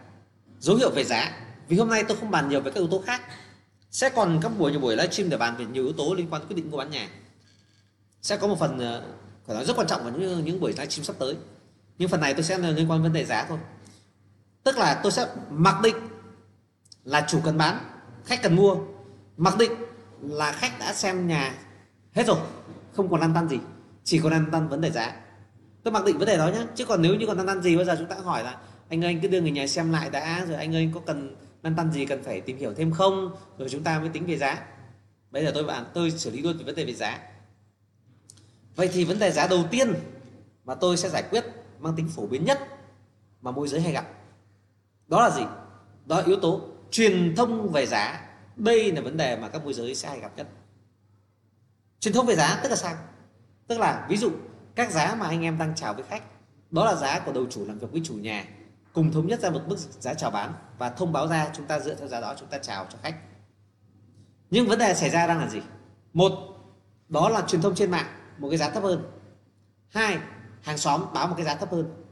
dấu 0.60 0.76
hiệu 0.76 0.92
về 0.96 1.04
giá. 1.04 1.46
Vì 1.68 1.78
hôm 1.78 1.90
nay 1.90 2.04
tôi 2.08 2.18
không 2.18 2.32
bàn 2.32 2.50
nhiều 2.50 2.62
về 2.62 2.72
các 2.72 2.80
yếu 2.80 2.88
tố 2.88 3.02
khác. 3.06 3.22
Sẽ 3.92 4.10
còn 4.10 4.40
các 4.42 4.52
buổi, 4.58 4.72
nhiều 4.72 4.80
buổi 4.80 4.96
livestream 4.96 5.30
để 5.30 5.38
bàn 5.38 5.56
về 5.58 5.66
nhiều 5.66 5.84
yếu 5.84 5.94
tố 5.94 6.14
liên 6.14 6.28
quan 6.30 6.48
quyết 6.48 6.56
định 6.56 6.72
mua 6.72 6.78
bán 6.78 6.92
nhà. 6.92 7.10
Sẽ 8.22 8.38
có 8.38 8.48
một 8.48 8.60
phần 8.60 8.80
ờ, 8.80 9.04
phải 9.46 9.56
nói 9.56 9.66
rất 9.66 9.78
quan 9.78 9.88
trọng 9.88 10.04
vào 10.04 10.14
những 10.14 10.46
những 10.46 10.60
buổi 10.60 10.72
livestream 10.72 11.04
sắp 11.04 11.16
tới. 11.20 11.38
Nhưng 11.98 12.10
phần 12.10 12.22
này 12.22 12.34
tôi 12.34 12.44
sẽ 12.44 12.60
ờ, 12.62 12.72
liên 12.72 12.92
quan 12.92 13.04
vấn 13.04 13.14
đề 13.14 13.26
giá 13.26 13.46
thôi. 13.50 13.60
Tức 14.64 14.78
là 14.78 15.00
tôi 15.04 15.12
sẽ 15.12 15.28
mặc 15.50 15.82
định 15.84 15.96
là 17.04 17.26
chủ 17.30 17.42
cần 17.44 17.58
bán 17.58 17.89
khách 18.30 18.42
cần 18.44 18.56
mua, 18.56 18.76
mặc 19.38 19.58
định 19.58 19.72
là 20.22 20.52
khách 20.52 20.80
đã 20.80 20.94
xem 20.94 21.28
nhà 21.28 21.54
hết 22.14 22.28
rồi, 22.28 22.38
không 22.94 23.10
còn 23.10 23.20
lăn 23.20 23.34
tăn 23.34 23.50
gì, 23.50 23.58
chỉ 24.04 24.20
còn 24.20 24.32
lăn 24.32 24.46
tăn 24.52 24.70
vấn 24.70 24.82
đề 24.82 24.92
giá. 24.92 25.16
Tôi 25.84 25.92
mặc 25.92 26.06
định 26.06 26.18
vấn 26.18 26.28
đề 26.28 26.38
đó 26.38 26.48
nhé 26.48 26.66
chứ 26.76 26.86
còn 26.86 27.02
nếu 27.02 27.16
như 27.16 27.28
còn 27.28 27.38
lăn 27.38 27.48
tăn 27.48 27.62
gì, 27.62 27.76
bây 27.76 27.86
giờ 27.86 27.96
chúng 28.00 28.08
ta 28.08 28.16
hỏi 28.16 28.44
là, 28.44 28.58
anh 28.90 29.04
ơi, 29.04 29.14
anh 29.14 29.22
cứ 29.22 29.28
đưa 29.28 29.42
người 29.42 29.52
nhà 29.52 29.68
xem 29.68 29.92
lại 29.92 30.10
đã, 30.10 30.46
rồi 30.46 30.58
anh 30.58 30.76
ơi 30.76 30.92
có 30.94 31.00
cần 31.06 31.36
lăn 31.64 31.76
tăn 31.76 31.92
gì, 31.92 32.06
cần 32.06 32.24
phải 32.24 32.42
tìm 32.42 32.58
hiểu 32.58 32.74
thêm 32.74 32.92
không? 32.92 33.36
Rồi 33.58 33.70
chúng 33.70 33.84
ta 33.84 34.00
mới 34.00 34.10
tính 34.10 34.26
về 34.26 34.38
giá. 34.38 34.66
Bây 35.32 35.46
giờ 35.46 35.52
tôi 35.54 35.64
bạn 35.64 35.86
tôi 35.94 36.12
xử 36.12 36.32
lý 36.32 36.42
luôn 36.42 36.58
về 36.58 36.64
vấn 36.64 36.76
đề 36.76 36.86
về 36.86 36.94
giá. 36.94 37.20
Vậy 38.76 38.90
thì 38.94 39.06
vấn 39.06 39.20
đề 39.20 39.32
giá 39.32 39.48
đầu 39.48 39.64
tiên 39.72 39.94
mà 40.66 40.76
tôi 40.76 40.98
sẽ 40.98 41.10
giải 41.10 41.24
quyết 41.30 41.46
mang 41.80 41.96
tính 41.96 42.08
phổ 42.16 42.26
biến 42.26 42.46
nhất 42.46 42.60
mà 43.42 43.52
môi 43.52 43.68
giới 43.68 43.82
hay 43.82 43.92
gặp, 43.92 44.06
đó 45.08 45.22
là 45.22 45.30
gì? 45.30 45.44
Đó 46.06 46.18
là 46.18 46.24
yếu 46.26 46.36
tố 46.36 46.62
truyền 46.92 47.36
thông 47.36 47.72
về 47.72 47.86
giá, 47.86 48.28
đây 48.56 48.92
là 48.92 49.02
vấn 49.02 49.18
đề 49.18 49.38
mà 49.38 49.50
các 49.50 49.64
môi 49.64 49.74
giới 49.74 49.96
sẽ 49.96 50.10
hay 50.10 50.20
gặp 50.20 50.32
nhất. 50.36 50.48
Truyền 52.00 52.14
thông 52.14 52.26
về 52.26 52.36
giá 52.36 52.60
tức 52.64 52.70
là 52.70 52.76
sao? 52.76 52.96
Tức 53.68 53.80
là 53.80 54.06
ví 54.10 54.18
dụ 54.18 54.32
các 54.76 54.92
giá 54.92 55.16
mà 55.16 55.28
anh 55.28 55.42
em 55.42 55.58
đang 55.58 55.76
chào 55.76 55.94
với 55.94 56.04
khách, 56.04 56.24
đó 56.72 56.86
là 56.86 56.96
giá 56.96 57.20
của 57.20 57.32
đầu 57.32 57.46
chủ 57.50 57.66
làm 57.66 57.80
việc 57.80 57.92
với 57.92 58.02
chủ 58.04 58.14
nhà, 58.14 58.46
cùng 58.94 59.12
thống 59.12 59.28
nhất 59.28 59.40
ra 59.40 59.50
một 59.50 59.62
mức 59.68 59.78
giá 59.78 60.14
chào 60.14 60.32
bán 60.32 60.54
và 60.78 60.90
thông 60.90 61.14
báo 61.14 61.28
ra 61.28 61.50
chúng 61.54 61.66
ta 61.66 61.80
dựa 61.80 61.96
theo 61.96 62.08
giá 62.08 62.22
đó 62.22 62.36
chúng 62.40 62.50
ta 62.50 62.58
chào 62.58 62.86
cho 62.90 62.98
khách. 63.02 63.16
Nhưng 64.50 64.68
vấn 64.68 64.80
đề 64.80 64.94
xảy 64.94 65.10
ra 65.10 65.28
đang 65.28 65.40
là 65.40 65.48
gì? 65.48 65.62
Một, 66.14 66.32
đó 67.10 67.30
là 67.30 67.42
truyền 67.48 67.62
thông 67.62 67.76
trên 67.76 67.92
mạng, 67.92 68.08
một 68.38 68.50
cái 68.50 68.58
giá 68.58 68.70
thấp 68.70 68.84
hơn. 68.84 69.12
Hai, 69.90 70.18
hàng 70.62 70.78
xóm 70.78 71.06
báo 71.14 71.28
một 71.28 71.34
cái 71.38 71.46
giá 71.46 71.56
thấp 71.56 71.72
hơn. 71.72 72.04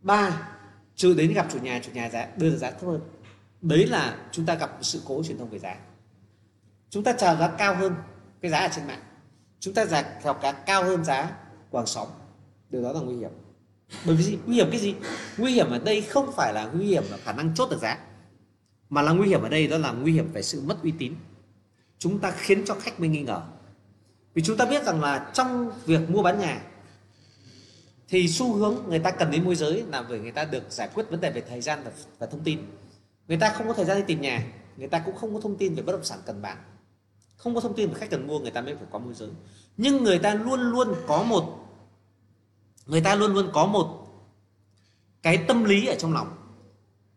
Ba, 0.00 0.48
chưa 0.94 1.14
đến 1.14 1.32
gặp 1.32 1.46
chủ 1.52 1.58
nhà 1.58 1.80
chủ 1.82 1.92
nhà 1.92 2.08
giá 2.08 2.28
đưa 2.36 2.50
ra 2.50 2.56
giá 2.56 2.70
thấp 2.70 2.88
hơn 2.88 3.00
đấy 3.62 3.86
là 3.86 4.16
chúng 4.32 4.46
ta 4.46 4.54
gặp 4.54 4.78
sự 4.82 5.02
cố 5.04 5.22
truyền 5.24 5.38
thông 5.38 5.50
về 5.50 5.58
giá. 5.58 5.76
Chúng 6.90 7.04
ta 7.04 7.12
chào 7.12 7.36
giá 7.36 7.48
cao 7.48 7.74
hơn 7.74 7.94
cái 8.40 8.50
giá 8.50 8.58
ở 8.58 8.68
trên 8.76 8.86
mạng. 8.86 9.02
Chúng 9.60 9.74
ta 9.74 9.84
giả 9.84 10.18
theo 10.22 10.34
cá 10.34 10.52
cao 10.52 10.84
hơn 10.84 11.04
giá 11.04 11.36
của 11.70 11.78
hàng 11.78 11.86
xóm 11.86 12.08
điều 12.70 12.82
đó 12.82 12.92
là 12.92 13.00
nguy 13.00 13.16
hiểm. 13.16 13.30
Bởi 14.04 14.16
vì 14.16 14.24
gì? 14.24 14.38
nguy 14.46 14.54
hiểm 14.54 14.68
cái 14.70 14.80
gì? 14.80 14.94
Nguy 15.38 15.52
hiểm 15.52 15.70
ở 15.70 15.78
đây 15.78 16.00
không 16.00 16.32
phải 16.32 16.54
là 16.54 16.64
nguy 16.64 16.86
hiểm 16.86 17.04
ở 17.10 17.18
khả 17.24 17.32
năng 17.32 17.54
chốt 17.54 17.70
được 17.70 17.78
giá 17.80 17.98
mà 18.90 19.02
là 19.02 19.12
nguy 19.12 19.28
hiểm 19.28 19.42
ở 19.42 19.48
đây 19.48 19.66
đó 19.66 19.78
là 19.78 19.92
nguy 19.92 20.12
hiểm 20.12 20.32
về 20.32 20.42
sự 20.42 20.60
mất 20.60 20.82
uy 20.82 20.92
tín. 20.98 21.14
Chúng 21.98 22.18
ta 22.18 22.30
khiến 22.30 22.64
cho 22.66 22.74
khách 22.74 23.00
mới 23.00 23.08
nghi 23.08 23.22
ngờ. 23.22 23.42
Vì 24.34 24.42
chúng 24.42 24.56
ta 24.56 24.66
biết 24.66 24.84
rằng 24.84 25.00
là 25.00 25.30
trong 25.34 25.70
việc 25.86 26.10
mua 26.10 26.22
bán 26.22 26.38
nhà 26.38 26.62
thì 28.08 28.28
xu 28.28 28.52
hướng 28.52 28.74
người 28.88 28.98
ta 28.98 29.10
cần 29.10 29.30
đến 29.30 29.44
môi 29.44 29.54
giới 29.54 29.84
là 29.88 30.02
bởi 30.02 30.18
người 30.18 30.32
ta 30.32 30.44
được 30.44 30.62
giải 30.70 30.88
quyết 30.94 31.10
vấn 31.10 31.20
đề 31.20 31.30
về 31.30 31.42
thời 31.48 31.60
gian 31.60 31.82
và, 31.84 31.90
và 32.18 32.26
thông 32.26 32.40
tin 32.44 32.58
người 33.28 33.36
ta 33.36 33.52
không 33.52 33.68
có 33.68 33.74
thời 33.74 33.84
gian 33.84 33.96
đi 33.96 34.04
tìm 34.06 34.20
nhà, 34.20 34.52
người 34.76 34.88
ta 34.88 34.98
cũng 34.98 35.16
không 35.16 35.34
có 35.34 35.40
thông 35.40 35.56
tin 35.56 35.74
về 35.74 35.82
bất 35.82 35.92
động 35.92 36.04
sản 36.04 36.18
cần 36.26 36.42
bán. 36.42 36.56
Không 37.36 37.54
có 37.54 37.60
thông 37.60 37.74
tin 37.74 37.88
về 37.88 37.94
khách 37.94 38.10
cần 38.10 38.26
mua, 38.26 38.38
người 38.38 38.50
ta 38.50 38.60
mới 38.60 38.76
phải 38.76 38.86
có 38.90 38.98
môi 38.98 39.14
giới. 39.14 39.28
Nhưng 39.76 40.04
người 40.04 40.18
ta 40.18 40.34
luôn 40.34 40.60
luôn 40.60 40.94
có 41.06 41.22
một, 41.22 41.68
người 42.86 43.00
ta 43.00 43.14
luôn 43.14 43.34
luôn 43.34 43.50
có 43.52 43.66
một 43.66 44.06
cái 45.22 45.44
tâm 45.48 45.64
lý 45.64 45.86
ở 45.86 45.94
trong 45.98 46.12
lòng. 46.12 46.36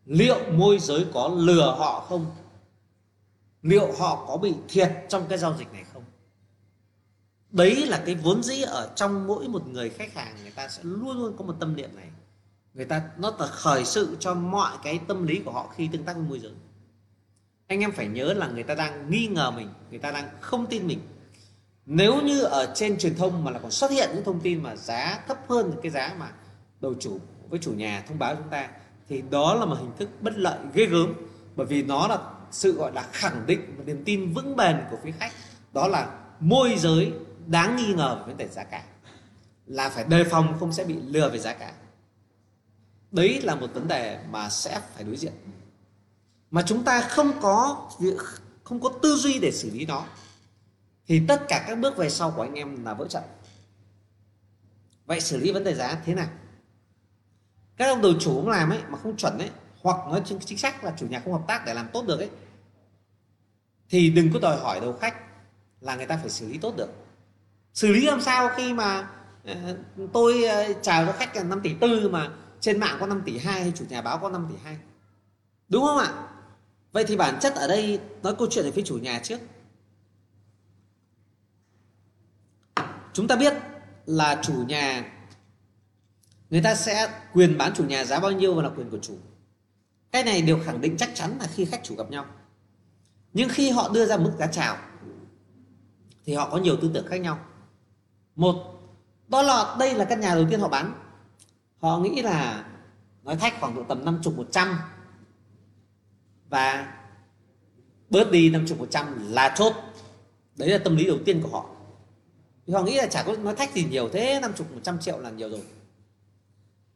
Liệu 0.04 0.52
môi 0.52 0.78
giới 0.78 1.06
có 1.14 1.28
lừa 1.28 1.74
họ 1.78 2.00
không? 2.00 2.26
Liệu 3.62 3.92
họ 3.98 4.24
có 4.26 4.36
bị 4.36 4.54
thiệt 4.68 4.92
trong 5.08 5.26
cái 5.28 5.38
giao 5.38 5.56
dịch 5.58 5.72
này 5.72 5.84
không? 5.92 6.04
Đấy 7.50 7.86
là 7.86 8.02
cái 8.06 8.14
vốn 8.14 8.42
dĩ 8.42 8.62
ở 8.62 8.92
trong 8.96 9.26
mỗi 9.26 9.48
một 9.48 9.68
người 9.68 9.90
khách 9.90 10.14
hàng, 10.14 10.36
người 10.42 10.50
ta 10.50 10.68
sẽ 10.68 10.80
luôn 10.84 11.18
luôn 11.18 11.36
có 11.36 11.44
một 11.44 11.56
tâm 11.60 11.76
niệm 11.76 11.96
này 11.96 12.08
người 12.74 12.84
ta, 12.84 13.02
nó 13.18 13.32
là 13.38 13.46
khởi 13.46 13.84
sự 13.84 14.16
cho 14.20 14.34
mọi 14.34 14.72
cái 14.84 15.00
tâm 15.08 15.26
lý 15.26 15.42
của 15.44 15.52
họ 15.52 15.72
khi 15.76 15.88
tương 15.92 16.04
tác 16.04 16.16
với 16.16 16.24
môi 16.24 16.40
giới. 16.40 16.52
Anh 17.66 17.80
em 17.80 17.92
phải 17.92 18.06
nhớ 18.06 18.32
là 18.32 18.46
người 18.46 18.62
ta 18.62 18.74
đang 18.74 19.10
nghi 19.10 19.26
ngờ 19.26 19.50
mình, 19.50 19.68
người 19.90 19.98
ta 19.98 20.10
đang 20.10 20.28
không 20.40 20.66
tin 20.66 20.86
mình. 20.86 21.00
Nếu 21.86 22.22
như 22.22 22.42
ở 22.42 22.72
trên 22.74 22.98
truyền 22.98 23.14
thông 23.14 23.44
mà 23.44 23.50
là 23.50 23.58
còn 23.58 23.70
xuất 23.70 23.90
hiện 23.90 24.10
những 24.14 24.24
thông 24.24 24.40
tin 24.40 24.62
mà 24.62 24.76
giá 24.76 25.24
thấp 25.28 25.38
hơn 25.48 25.72
cái 25.82 25.90
giá 25.90 26.14
mà 26.18 26.30
đầu 26.80 26.94
chủ 27.00 27.18
với 27.48 27.58
chủ 27.62 27.72
nhà 27.72 28.04
thông 28.08 28.18
báo 28.18 28.34
chúng 28.36 28.48
ta, 28.48 28.68
thì 29.08 29.22
đó 29.30 29.54
là 29.54 29.64
một 29.64 29.76
hình 29.78 29.90
thức 29.98 30.08
bất 30.20 30.38
lợi 30.38 30.58
ghê 30.74 30.86
gớm. 30.86 31.12
Bởi 31.56 31.66
vì 31.66 31.82
nó 31.82 32.06
là 32.08 32.18
sự 32.50 32.72
gọi 32.72 32.92
là 32.92 33.08
khẳng 33.12 33.46
định 33.46 33.74
và 33.76 33.84
niềm 33.84 34.02
tin 34.04 34.32
vững 34.32 34.56
bền 34.56 34.76
của 34.90 34.96
phía 35.04 35.12
khách. 35.12 35.32
Đó 35.72 35.88
là 35.88 36.18
môi 36.40 36.74
giới 36.78 37.12
đáng 37.46 37.76
nghi 37.76 37.94
ngờ 37.94 38.16
về 38.18 38.26
vấn 38.26 38.36
đề 38.36 38.48
giá 38.48 38.64
cả. 38.64 38.82
Là 39.66 39.88
phải 39.88 40.04
đề 40.04 40.24
phòng 40.24 40.56
không 40.60 40.72
sẽ 40.72 40.84
bị 40.84 40.94
lừa 40.94 41.28
về 41.28 41.38
giá 41.38 41.52
cả 41.52 41.72
đấy 43.12 43.40
là 43.42 43.54
một 43.54 43.66
vấn 43.74 43.88
đề 43.88 44.18
mà 44.30 44.48
sẽ 44.48 44.80
phải 44.94 45.04
đối 45.04 45.16
diện. 45.16 45.32
Mà 46.50 46.62
chúng 46.66 46.84
ta 46.84 47.00
không 47.00 47.32
có 47.40 47.88
không 48.64 48.80
có 48.80 48.92
tư 49.02 49.16
duy 49.16 49.38
để 49.38 49.52
xử 49.52 49.70
lý 49.70 49.86
nó 49.86 50.04
thì 51.06 51.22
tất 51.28 51.42
cả 51.48 51.64
các 51.68 51.78
bước 51.78 51.96
về 51.96 52.10
sau 52.10 52.30
của 52.30 52.42
anh 52.42 52.54
em 52.54 52.84
là 52.84 52.94
vỡ 52.94 53.06
trận. 53.08 53.22
Vậy 55.06 55.20
xử 55.20 55.36
lý 55.36 55.52
vấn 55.52 55.64
đề 55.64 55.74
giá 55.74 56.00
thế 56.04 56.14
nào? 56.14 56.28
Các 57.76 57.86
ông 57.88 58.02
đầu 58.02 58.12
chủ 58.20 58.34
cũng 58.34 58.48
làm 58.48 58.70
ấy 58.70 58.80
mà 58.88 58.98
không 58.98 59.16
chuẩn 59.16 59.38
ấy 59.38 59.50
hoặc 59.82 59.96
nói 60.08 60.22
chính, 60.24 60.38
chính 60.38 60.58
xác 60.58 60.84
là 60.84 60.94
chủ 60.96 61.06
nhà 61.06 61.20
không 61.24 61.32
hợp 61.32 61.42
tác 61.48 61.62
để 61.66 61.74
làm 61.74 61.88
tốt 61.92 62.06
được 62.06 62.18
ấy 62.18 62.30
thì 63.90 64.10
đừng 64.10 64.32
có 64.32 64.38
đòi 64.40 64.56
hỏi 64.56 64.80
đầu 64.80 64.92
khách 64.92 65.14
là 65.80 65.96
người 65.96 66.06
ta 66.06 66.16
phải 66.16 66.30
xử 66.30 66.48
lý 66.48 66.58
tốt 66.58 66.76
được. 66.76 66.88
Xử 67.74 67.92
lý 67.92 68.06
làm 68.06 68.20
sao 68.20 68.48
khi 68.56 68.72
mà 68.72 69.08
ờ, 69.44 69.76
tôi 70.12 70.44
ờ, 70.44 70.72
chào 70.82 71.06
cho 71.06 71.12
khách 71.12 71.36
là 71.36 71.42
5 71.42 71.60
tỷ 71.62 71.74
tư 71.80 72.08
mà 72.08 72.30
trên 72.62 72.80
mạng 72.80 72.96
có 73.00 73.06
5 73.06 73.22
tỷ 73.24 73.38
2 73.38 73.62
hay 73.62 73.72
chủ 73.76 73.84
nhà 73.88 74.02
báo 74.02 74.18
có 74.18 74.30
5 74.30 74.46
tỷ 74.50 74.54
2 74.64 74.76
đúng 75.68 75.84
không 75.84 75.98
ạ? 75.98 76.28
Vậy 76.92 77.04
thì 77.04 77.16
bản 77.16 77.38
chất 77.40 77.54
ở 77.54 77.68
đây 77.68 78.00
nói 78.22 78.34
câu 78.38 78.48
chuyện 78.50 78.64
về 78.64 78.70
phía 78.70 78.82
chủ 78.82 78.98
nhà 78.98 79.20
trước. 79.24 79.38
Chúng 83.12 83.28
ta 83.28 83.36
biết 83.36 83.54
là 84.06 84.40
chủ 84.42 84.64
nhà, 84.68 85.12
người 86.50 86.62
ta 86.62 86.74
sẽ 86.74 87.22
quyền 87.32 87.58
bán 87.58 87.72
chủ 87.74 87.84
nhà 87.84 88.04
giá 88.04 88.20
bao 88.20 88.32
nhiêu 88.32 88.54
và 88.54 88.62
là 88.62 88.70
quyền 88.76 88.90
của 88.90 88.98
chủ. 89.02 89.18
Cái 90.10 90.24
này 90.24 90.42
đều 90.42 90.60
khẳng 90.64 90.80
định 90.80 90.96
chắc 90.96 91.10
chắn 91.14 91.36
là 91.40 91.46
khi 91.54 91.64
khách 91.64 91.80
chủ 91.84 91.94
gặp 91.96 92.10
nhau. 92.10 92.26
Nhưng 93.32 93.48
khi 93.48 93.70
họ 93.70 93.88
đưa 93.88 94.06
ra 94.06 94.16
mức 94.16 94.32
giá 94.38 94.46
chào, 94.46 94.76
thì 96.24 96.34
họ 96.34 96.50
có 96.50 96.58
nhiều 96.58 96.76
tư 96.82 96.90
tưởng 96.94 97.06
khác 97.06 97.16
nhau. 97.16 97.38
Một, 98.36 98.56
đó 99.28 99.42
là 99.42 99.76
đây 99.78 99.94
là 99.94 100.04
căn 100.04 100.20
nhà 100.20 100.34
đầu 100.34 100.46
tiên 100.50 100.60
họ 100.60 100.68
bán 100.68 101.01
họ 101.82 101.98
nghĩ 101.98 102.22
là 102.22 102.64
nói 103.22 103.36
thách 103.36 103.60
khoảng 103.60 103.74
độ 103.74 103.84
tầm 103.88 104.04
năm 104.04 104.20
chục 104.22 104.36
một 104.36 104.48
trăm. 104.50 104.78
Và 106.48 106.94
bớt 108.10 108.30
đi 108.30 108.50
năm 108.50 108.66
chục 108.68 108.78
một 108.78 108.88
trăm 108.90 109.32
là 109.32 109.54
chốt. 109.56 109.72
Đấy 110.56 110.68
là 110.68 110.78
tâm 110.78 110.96
lý 110.96 111.06
đầu 111.06 111.18
tiên 111.24 111.42
của 111.42 111.48
họ. 111.48 111.66
Thì 112.66 112.72
họ 112.72 112.82
nghĩ 112.82 112.96
là 112.96 113.06
chả 113.06 113.22
có 113.22 113.36
nói 113.36 113.56
thách 113.56 113.72
gì 113.72 113.84
nhiều 113.84 114.08
thế 114.12 114.38
năm 114.42 114.52
chục 114.56 114.72
một 114.72 114.80
trăm 114.82 114.98
triệu 114.98 115.18
là 115.18 115.30
nhiều 115.30 115.50
rồi. 115.50 115.62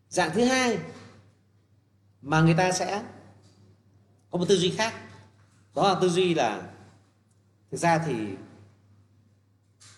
Dạng 0.09 0.30
thứ 0.34 0.45
hai 0.45 0.78
mà 2.22 2.41
người 2.41 2.55
ta 2.55 2.72
sẽ 2.72 3.03
có 4.30 4.39
một 4.39 4.45
tư 4.49 4.57
duy 4.57 4.70
khác. 4.70 4.95
Đó 5.74 5.89
là 5.89 6.01
tư 6.01 6.09
duy 6.09 6.34
là 6.34 6.62
thực 7.70 7.76
ra 7.76 7.99
thì 7.99 8.14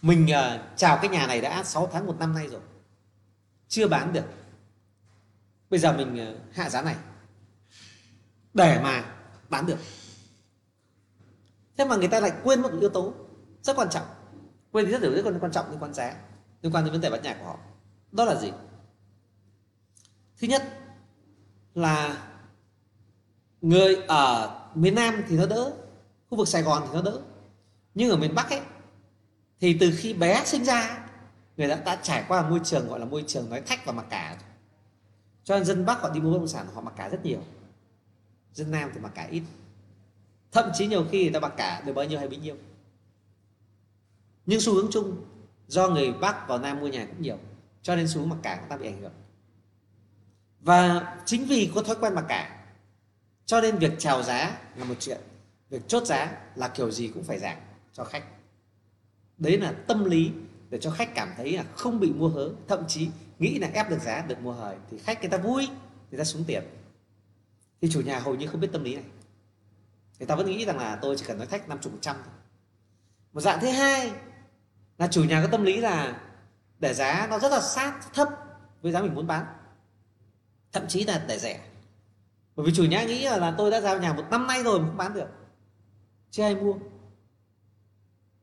mình 0.02 0.24
uh, 0.24 0.60
chào 0.76 0.98
cái 1.02 1.08
nhà 1.08 1.26
này 1.26 1.40
đã 1.40 1.64
6 1.64 1.88
tháng 1.92 2.06
một 2.06 2.16
năm 2.18 2.34
nay 2.34 2.48
rồi 2.48 2.60
chưa 3.68 3.88
bán 3.88 4.12
được 4.12 4.24
bây 5.70 5.80
giờ 5.80 5.92
mình 5.92 6.18
ờ, 6.18 6.34
hạ 6.52 6.70
giá 6.70 6.82
này. 6.82 6.96
Để 8.54 8.80
mà 8.82 9.04
bán 9.48 9.66
được. 9.66 9.78
Thế 11.76 11.84
mà 11.84 11.96
người 11.96 12.08
ta 12.08 12.20
lại 12.20 12.32
quên 12.44 12.62
một 12.62 12.70
yếu 12.80 12.90
tố 12.90 13.12
rất 13.62 13.76
quan 13.76 13.90
trọng. 13.90 14.06
Quên 14.72 14.86
thì 14.86 14.92
rất 14.92 15.02
nhiều 15.02 15.12
rất 15.14 15.38
quan 15.40 15.52
trọng 15.52 15.70
liên 15.70 15.82
quan 15.82 15.94
giá, 15.94 16.14
liên 16.62 16.74
quan 16.74 16.84
đến 16.84 16.92
vấn 16.92 17.00
đề 17.00 17.10
bán 17.10 17.22
nhà 17.22 17.36
của 17.40 17.44
họ. 17.44 17.58
Đó 18.12 18.24
là 18.24 18.34
gì? 18.40 18.52
Thứ 20.40 20.46
nhất 20.48 20.78
là 21.74 22.22
người 23.60 23.96
ở 24.08 24.54
miền 24.74 24.94
Nam 24.94 25.22
thì 25.28 25.36
nó 25.36 25.46
đỡ, 25.46 25.72
khu 26.30 26.38
vực 26.38 26.48
Sài 26.48 26.62
Gòn 26.62 26.82
thì 26.86 26.94
nó 26.94 27.02
đỡ. 27.02 27.20
Nhưng 27.94 28.10
ở 28.10 28.16
miền 28.16 28.34
Bắc 28.34 28.50
ấy, 28.50 28.60
thì 29.60 29.76
từ 29.80 29.92
khi 29.96 30.14
bé 30.14 30.42
sinh 30.44 30.64
ra, 30.64 31.08
người 31.56 31.68
ta 31.68 31.76
đã 31.84 31.96
trải 32.02 32.24
qua 32.28 32.48
môi 32.48 32.60
trường, 32.64 32.88
gọi 32.88 33.00
là 33.00 33.06
môi 33.06 33.24
trường 33.26 33.50
nói 33.50 33.60
thách 33.60 33.86
và 33.86 33.92
mặc 33.92 34.06
cả 34.10 34.36
cho 35.48 35.56
nên 35.56 35.64
dân 35.64 35.86
Bắc 35.86 36.00
họ 36.00 36.10
đi 36.10 36.20
mua 36.20 36.30
bất 36.30 36.38
động 36.38 36.48
sản 36.48 36.66
họ 36.74 36.80
mặc 36.80 36.94
cả 36.96 37.08
rất 37.08 37.24
nhiều. 37.24 37.40
Dân 38.52 38.70
Nam 38.70 38.90
thì 38.94 39.00
mặc 39.00 39.12
cả 39.14 39.28
ít. 39.30 39.42
Thậm 40.52 40.70
chí 40.74 40.86
nhiều 40.86 41.06
khi 41.10 41.22
người 41.22 41.32
ta 41.32 41.40
mặc 41.40 41.52
cả 41.56 41.82
được 41.86 41.92
bao 41.92 42.04
nhiêu 42.04 42.18
hay 42.18 42.28
bấy 42.28 42.36
nhiêu. 42.36 42.56
Nhưng 44.46 44.60
xu 44.60 44.74
hướng 44.74 44.90
chung, 44.90 45.24
do 45.66 45.88
người 45.88 46.12
Bắc 46.12 46.48
vào 46.48 46.58
Nam 46.58 46.80
mua 46.80 46.88
nhà 46.88 47.06
cũng 47.06 47.22
nhiều, 47.22 47.38
cho 47.82 47.96
nên 47.96 48.08
xu 48.08 48.20
hướng 48.20 48.28
mặc 48.28 48.38
cả 48.42 48.56
cũng 48.60 48.68
ta 48.68 48.76
bị 48.76 48.86
ảnh 48.86 49.00
hưởng. 49.00 49.12
Và 50.60 51.16
chính 51.26 51.44
vì 51.44 51.70
có 51.74 51.82
thói 51.82 51.96
quen 52.00 52.14
mặc 52.14 52.24
cả, 52.28 52.66
cho 53.46 53.60
nên 53.60 53.78
việc 53.78 53.92
chào 53.98 54.22
giá 54.22 54.60
là 54.76 54.84
một 54.84 54.96
chuyện, 55.00 55.20
việc 55.70 55.88
chốt 55.88 56.06
giá 56.06 56.40
là 56.54 56.68
kiểu 56.68 56.90
gì 56.90 57.08
cũng 57.08 57.24
phải 57.24 57.38
giảm 57.38 57.58
cho 57.92 58.04
khách. 58.04 58.24
Đấy 59.38 59.58
là 59.58 59.72
tâm 59.72 60.04
lý 60.04 60.30
để 60.70 60.78
cho 60.78 60.90
khách 60.90 61.14
cảm 61.14 61.28
thấy 61.36 61.52
là 61.52 61.64
không 61.74 62.00
bị 62.00 62.12
mua 62.12 62.28
hớ, 62.28 62.50
thậm 62.68 62.84
chí 62.88 63.08
nghĩ 63.38 63.58
là 63.58 63.68
ép 63.72 63.90
được 63.90 64.00
giá, 64.00 64.24
được 64.28 64.40
mua 64.40 64.52
hời 64.52 64.76
thì 64.90 64.98
khách 64.98 65.20
người 65.20 65.30
ta 65.30 65.38
vui, 65.38 65.68
người 66.10 66.18
ta 66.18 66.24
xuống 66.24 66.44
tiền. 66.46 66.62
Thì 67.80 67.90
chủ 67.90 68.00
nhà 68.00 68.18
hầu 68.18 68.34
như 68.34 68.46
không 68.46 68.60
biết 68.60 68.68
tâm 68.72 68.84
lý 68.84 68.94
này. 68.94 69.04
Người 70.18 70.26
ta 70.26 70.34
vẫn 70.34 70.46
nghĩ 70.46 70.64
rằng 70.64 70.78
là 70.78 70.98
tôi 71.02 71.16
chỉ 71.16 71.24
cần 71.24 71.38
nói 71.38 71.46
thách 71.46 71.68
năm 71.68 71.78
chục 71.80 71.92
trăm 72.00 72.16
một 73.32 73.40
dạng 73.40 73.60
thứ 73.60 73.68
hai 73.68 74.12
là 74.98 75.08
chủ 75.08 75.24
nhà 75.24 75.42
có 75.42 75.48
tâm 75.48 75.64
lý 75.64 75.76
là 75.76 76.20
để 76.78 76.94
giá 76.94 77.26
nó 77.30 77.38
rất 77.38 77.52
là 77.52 77.60
sát, 77.60 78.14
thấp 78.14 78.28
với 78.82 78.92
giá 78.92 79.02
mình 79.02 79.14
muốn 79.14 79.26
bán. 79.26 79.44
Thậm 80.72 80.86
chí 80.88 81.04
là 81.04 81.24
để 81.28 81.38
rẻ. 81.38 81.60
Bởi 82.56 82.66
vì 82.66 82.72
chủ 82.74 82.84
nhà 82.84 83.04
nghĩ 83.04 83.24
là 83.24 83.54
tôi 83.58 83.70
đã 83.70 83.80
giao 83.80 83.98
nhà 83.98 84.12
một 84.12 84.24
năm 84.30 84.46
nay 84.46 84.62
rồi 84.62 84.80
mà 84.80 84.86
không 84.86 84.96
bán 84.96 85.14
được. 85.14 85.28
Chưa 86.30 86.42
ai 86.42 86.54
mua. 86.54 86.74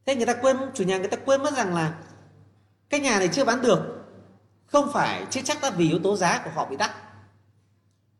Thế 0.05 0.15
người 0.15 0.25
ta 0.25 0.33
quên, 0.33 0.57
chủ 0.73 0.83
nhà 0.83 0.97
người 0.97 1.07
ta 1.07 1.17
quên 1.25 1.43
mất 1.43 1.53
rằng 1.53 1.75
là 1.75 1.99
cái 2.89 2.99
nhà 2.99 3.19
này 3.19 3.29
chưa 3.33 3.45
bán 3.45 3.61
được 3.61 3.94
không 4.75 4.93
phải 4.93 5.25
chưa 5.29 5.41
chắc 5.41 5.63
là 5.63 5.69
vì 5.69 5.89
yếu 5.89 5.99
tố 5.99 6.15
giá 6.15 6.41
của 6.43 6.49
họ 6.53 6.65
bị 6.65 6.77
đắt. 6.77 6.91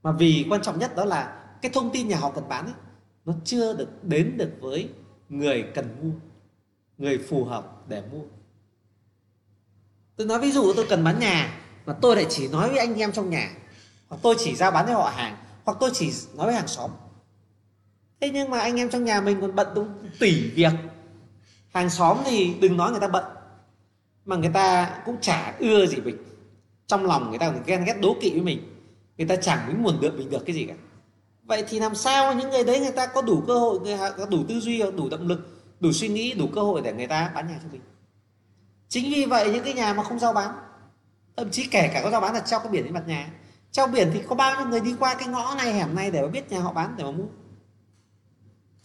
Mà 0.04 0.12
vì 0.12 0.46
quan 0.50 0.62
trọng 0.62 0.80
nhất 0.80 0.96
đó 0.96 1.06
là 1.06 1.44
cái 1.62 1.72
thông 1.72 1.92
tin 1.92 2.08
nhà 2.08 2.18
họ 2.18 2.32
cần 2.32 2.50
bán 2.50 2.66
ấy, 2.66 2.74
nó 3.26 3.34
chưa 3.46 3.74
được 3.74 4.04
đến 4.04 4.38
được 4.38 4.52
với 4.60 4.90
người 5.30 5.66
cần 5.76 5.96
mua 6.02 6.12
người 6.98 7.18
phù 7.30 7.46
hợp 7.46 7.88
để 7.88 8.04
mua. 8.12 8.22
Tôi 10.16 10.28
nói 10.28 10.40
ví 10.40 10.52
dụ 10.52 10.74
tôi 10.74 10.86
cần 10.90 11.04
bán 11.04 11.20
nhà 11.20 11.60
mà 11.86 11.94
tôi 12.02 12.16
lại 12.16 12.26
chỉ 12.30 12.48
nói 12.48 12.70
với 12.70 12.78
anh 12.78 12.96
em 12.96 13.12
trong 13.12 13.30
nhà 13.30 13.52
hoặc 14.08 14.18
tôi 14.22 14.36
chỉ 14.40 14.56
giao 14.56 14.72
bán 14.72 14.86
cho 14.88 14.94
họ 14.94 15.10
hàng 15.16 15.38
hoặc 15.66 15.78
tôi 15.80 15.90
chỉ 15.94 16.12
nói 16.36 16.46
với 16.46 16.56
hàng 16.56 16.68
xóm. 16.68 16.92
Thế 18.22 18.30
nhưng 18.30 18.50
mà 18.50 18.60
anh 18.60 18.80
em 18.80 18.90
trong 18.90 19.04
nhà 19.04 19.22
mình 19.22 19.42
còn 19.42 19.56
bận 19.56 19.68
đúng 19.76 20.10
tỉ 20.20 20.50
việc. 20.50 20.74
Hàng 21.74 21.90
xóm 21.90 22.18
thì 22.26 22.54
đừng 22.62 22.78
nói 22.78 22.92
người 22.92 23.00
ta 23.00 23.08
bận 23.08 23.26
mà 24.26 24.36
người 24.36 24.52
ta 24.54 24.96
cũng 25.06 25.18
chả 25.22 25.54
ưa 25.60 25.86
gì 25.86 25.98
mình 25.98 26.18
trong 26.88 27.06
lòng 27.06 27.30
người 27.30 27.40
ta 27.40 27.50
còn 27.50 27.64
ghen 27.66 27.86
ghét 27.86 27.98
đố 28.02 28.16
kỵ 28.22 28.32
với 28.32 28.42
mình. 28.42 28.72
Người 29.18 29.28
ta 29.28 29.36
chẳng 29.36 29.68
muốn 29.68 29.84
muốn 29.84 30.02
được 30.02 30.18
mình 30.18 30.30
được 30.30 30.46
cái 30.46 30.56
gì 30.56 30.66
cả. 30.66 30.74
Vậy 31.44 31.64
thì 31.70 31.80
làm 31.80 31.96
sao 31.96 32.34
những 32.34 32.50
người 32.50 32.64
đấy 32.64 32.80
người 32.80 32.92
ta 32.92 33.08
có 33.08 33.22
đủ 33.22 33.44
cơ 33.48 33.60
hội, 33.60 33.80
người 33.80 33.98
có 34.18 34.26
đủ 34.26 34.44
tư 34.48 34.60
duy, 34.60 34.84
đủ 34.98 35.10
động 35.10 35.28
lực, 35.28 35.64
đủ 35.80 35.92
suy 35.92 36.08
nghĩ, 36.08 36.34
đủ 36.34 36.48
cơ 36.56 36.62
hội 36.62 36.82
để 36.82 36.94
người 36.94 37.08
ta 37.08 37.32
bán 37.36 37.48
nhà 37.48 37.60
cho 37.64 37.70
mình? 37.72 37.82
Chính 38.90 39.14
vì 39.14 39.26
vậy 39.26 39.52
những 39.54 39.64
cái 39.64 39.74
nhà 39.74 39.94
mà 39.94 40.04
không 40.04 40.20
giao 40.20 40.34
bán, 40.34 40.56
thậm 41.38 41.52
chí 41.52 41.68
kể 41.68 41.90
cả 41.94 42.02
có 42.04 42.10
giao 42.10 42.22
bán 42.22 42.34
là 42.34 42.40
treo 42.40 42.60
cái 42.60 42.70
biển 42.70 42.84
trên 42.84 42.94
mặt 42.94 43.04
nhà, 43.08 43.30
treo 43.72 43.88
biển 43.88 44.12
thì 44.14 44.22
có 44.28 44.36
bao 44.36 44.60
nhiêu 44.60 44.70
người 44.70 44.80
đi 44.80 44.96
qua 45.00 45.16
cái 45.16 45.28
ngõ 45.28 45.56
này 45.58 45.74
hẻm 45.74 45.96
này 45.96 46.12
để 46.12 46.22
mà 46.22 46.28
biết 46.28 46.52
nhà 46.52 46.60
họ 46.60 46.74
bán, 46.74 46.96
để 46.98 47.04
mà 47.04 47.12
mua? 47.12 47.26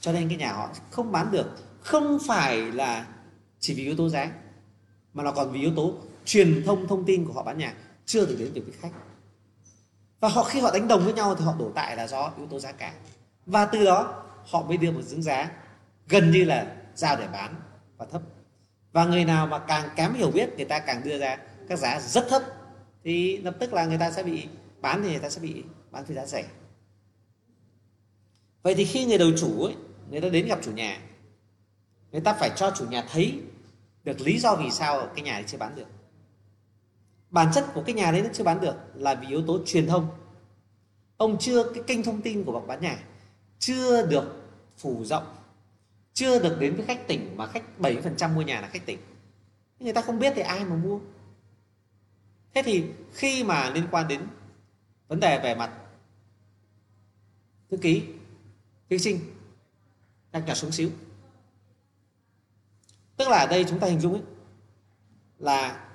Cho 0.01 0.13
nên 0.13 0.29
cái 0.29 0.39
nhà 0.39 0.53
họ 0.53 0.69
không 0.91 1.13
bán 1.13 1.31
được, 1.31 1.47
không 1.81 2.19
phải 2.27 2.57
là 2.57 3.07
chỉ 3.61 3.75
vì 3.75 3.85
yếu 3.85 3.97
tố 3.97 4.09
giá, 4.09 4.31
mà 5.15 5.23
nó 5.23 5.33
còn 5.33 5.53
vì 5.53 5.61
yếu 5.61 5.73
tố 5.77 5.95
truyền 6.25 6.63
thông 6.67 6.89
thông 6.89 7.05
tin 7.05 7.25
của 7.25 7.33
họ 7.33 7.43
bán 7.43 7.59
nhà 7.59 7.75
chưa 8.11 8.27
được 8.27 8.37
đến 8.39 8.55
được 8.55 8.63
với 8.67 8.75
khách. 8.81 8.99
Và 10.21 10.29
họ 10.29 10.45
khi 10.45 10.61
họ 10.61 10.71
đánh 10.71 10.89
đồng 10.89 11.05
với 11.05 11.13
nhau 11.13 11.35
thì 11.35 11.45
họ 11.45 11.55
đổ 11.59 11.71
tại 11.75 11.97
là 11.97 12.07
do 12.07 12.33
yếu 12.37 12.47
tố 12.47 12.59
giá 12.59 12.73
cả. 12.73 12.93
Và 13.47 13.65
từ 13.67 13.85
đó 13.85 14.23
họ 14.47 14.63
mới 14.63 14.77
đưa 14.77 14.91
một 14.91 15.03
dưỡng 15.03 15.23
giá 15.23 15.51
gần 16.09 16.31
như 16.31 16.45
là 16.45 16.77
giao 16.95 17.17
để 17.17 17.29
bán 17.33 17.55
và 17.97 18.07
thấp. 18.07 18.23
Và 18.93 19.05
người 19.05 19.25
nào 19.25 19.47
mà 19.47 19.59
càng 19.59 19.89
kém 19.97 20.15
hiểu 20.15 20.31
biết 20.31 20.51
người 20.57 20.65
ta 20.65 20.79
càng 20.79 21.03
đưa 21.05 21.19
ra 21.19 21.39
các 21.69 21.79
giá 21.79 22.01
rất 22.01 22.27
thấp 22.29 22.43
thì 23.05 23.37
lập 23.37 23.57
tức 23.61 23.73
là 23.73 23.87
người 23.87 23.99
ta 23.99 24.11
sẽ 24.11 24.23
bị 24.23 24.49
bán 24.81 25.03
thì 25.03 25.09
người 25.11 25.19
ta 25.19 25.31
sẽ 25.31 25.41
bị 25.41 25.65
bán 25.91 26.05
với 26.05 26.17
giá 26.17 26.27
rẻ. 26.27 26.45
Vậy 28.63 28.75
thì 28.75 28.85
khi 28.85 29.05
người 29.05 29.19
đầu 29.19 29.31
chủ 29.39 29.65
ấy, 29.65 29.75
người 30.11 30.21
ta 30.21 30.29
đến 30.29 30.47
gặp 30.47 30.59
chủ 30.63 30.73
nhà 30.73 31.01
người 32.13 32.21
ta 32.21 32.35
phải 32.35 32.51
cho 32.57 32.73
chủ 32.77 32.85
nhà 32.87 33.05
thấy 33.13 33.41
được 34.05 34.21
lý 34.21 34.39
do 34.39 34.55
vì 34.55 34.71
sao 34.71 35.09
cái 35.15 35.25
nhà 35.25 35.33
này 35.33 35.45
chưa 35.47 35.59
bán 35.59 35.75
được 35.75 35.87
bản 37.31 37.51
chất 37.55 37.67
của 37.75 37.83
cái 37.87 37.95
nhà 37.95 38.13
đấy 38.13 38.23
nó 38.23 38.29
chưa 38.33 38.45
bán 38.45 38.61
được 38.61 38.75
là 38.95 39.15
vì 39.15 39.27
yếu 39.27 39.43
tố 39.47 39.59
truyền 39.67 39.87
thông. 39.87 40.09
Ông 41.17 41.37
chưa, 41.41 41.73
cái 41.73 41.83
kênh 41.87 42.03
thông 42.03 42.23
tin 42.23 42.45
của 42.45 42.53
bậc 42.53 42.67
bán 42.67 42.81
nhà 42.81 43.05
chưa 43.59 44.07
được 44.07 44.43
phủ 44.77 45.05
rộng, 45.05 45.25
chưa 46.13 46.43
được 46.43 46.57
đến 46.61 46.77
với 46.77 46.87
khách 46.87 47.07
tỉnh 47.07 47.37
mà 47.37 47.47
khách 47.47 47.65
70% 47.79 48.35
mua 48.35 48.43
nhà 48.43 48.61
là 48.61 48.69
khách 48.69 48.87
tỉnh. 48.87 48.99
Người 49.81 49.93
ta 49.93 50.03
không 50.03 50.19
biết 50.19 50.33
thì 50.37 50.43
ai 50.43 50.65
mà 50.65 50.77
mua. 50.77 51.01
Thế 52.55 52.63
thì 52.63 52.85
khi 53.13 53.45
mà 53.45 53.71
liên 53.71 53.85
quan 53.91 54.09
đến 54.09 54.27
vấn 55.09 55.21
đề 55.21 55.41
về 55.43 55.55
mặt 55.55 55.71
thư 57.71 57.77
ký, 57.77 58.03
thí 58.91 58.99
sinh 58.99 59.21
đang 60.33 60.45
nhỏ 60.45 60.55
xuống 60.55 60.73
xíu. 60.73 60.91
Tức 63.17 63.29
là 63.29 63.39
ở 63.39 63.47
đây 63.47 63.65
chúng 63.69 63.79
ta 63.79 63.87
hình 63.87 64.01
dung 64.01 64.13
ấy 64.13 64.23
là 65.39 65.90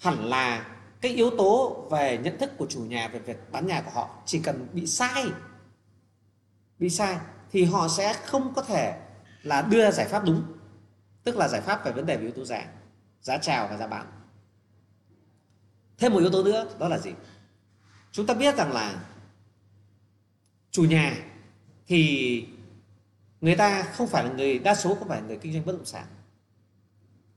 hẳn 0.00 0.24
là 0.24 0.66
cái 1.00 1.12
yếu 1.12 1.30
tố 1.30 1.86
về 1.90 2.18
nhận 2.18 2.38
thức 2.38 2.50
của 2.58 2.66
chủ 2.70 2.80
nhà 2.80 3.08
về 3.08 3.18
việc 3.18 3.52
bán 3.52 3.66
nhà 3.66 3.82
của 3.82 3.90
họ 3.90 4.22
chỉ 4.26 4.40
cần 4.44 4.68
bị 4.72 4.86
sai. 4.86 5.26
Bị 6.78 6.90
sai 6.90 7.18
thì 7.50 7.64
họ 7.64 7.88
sẽ 7.88 8.12
không 8.12 8.54
có 8.54 8.62
thể 8.62 9.00
là 9.42 9.62
đưa 9.62 9.84
ra 9.84 9.90
giải 9.90 10.08
pháp 10.08 10.24
đúng, 10.24 10.42
tức 11.24 11.36
là 11.36 11.48
giải 11.48 11.60
pháp 11.60 11.84
về 11.84 11.92
vấn 11.92 12.06
đề 12.06 12.16
về 12.16 12.22
yếu 12.22 12.32
tố 12.32 12.44
giá 12.44 12.66
giá 13.20 13.38
chào 13.38 13.68
và 13.68 13.76
giá 13.76 13.86
bán. 13.86 14.06
Thêm 15.98 16.12
một 16.12 16.18
yếu 16.18 16.30
tố 16.30 16.42
nữa, 16.44 16.66
đó 16.78 16.88
là 16.88 16.98
gì? 16.98 17.10
Chúng 18.12 18.26
ta 18.26 18.34
biết 18.34 18.56
rằng 18.56 18.72
là 18.72 19.04
chủ 20.70 20.84
nhà 20.84 21.16
thì 21.86 22.46
người 23.40 23.56
ta 23.56 23.82
không 23.82 24.06
phải 24.06 24.24
là 24.24 24.30
người, 24.30 24.58
đa 24.58 24.74
số 24.74 24.94
không 24.94 25.08
phải 25.08 25.20
là 25.20 25.26
người 25.26 25.38
kinh 25.38 25.52
doanh 25.52 25.66
bất 25.66 25.72
động 25.72 25.84
sản. 25.84 26.06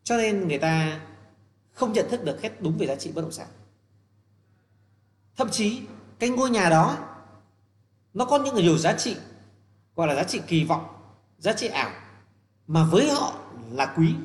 Cho 0.04 0.18
nên 0.18 0.48
người 0.48 0.58
ta 0.58 1.00
không 1.74 1.94
nhận 1.94 2.10
thức 2.10 2.24
được 2.24 2.42
hết 2.42 2.62
đúng 2.62 2.78
về 2.78 2.88
giá 2.88 2.96
trị 2.96 3.12
bất 3.16 3.22
động 3.22 3.32
sản. 3.32 3.48
Thậm 5.36 5.50
chí, 5.50 5.82
cái 6.20 6.30
ngôi 6.30 6.50
nhà 6.50 6.70
đó, 6.70 6.98
nó 8.14 8.26
có 8.26 8.40
những 8.40 8.56
nhiều 8.56 8.78
giá 8.78 8.94
trị, 8.94 9.16
gọi 9.96 10.08
là 10.08 10.16
giá 10.16 10.24
trị 10.24 10.42
kỳ 10.48 10.64
vọng, 10.64 10.86
giá 11.38 11.54
trị 11.54 11.68
ảo, 11.68 11.92
mà 12.68 12.84
với 12.92 13.10
họ 13.10 13.36
là 13.72 13.94
quý, 13.98 14.16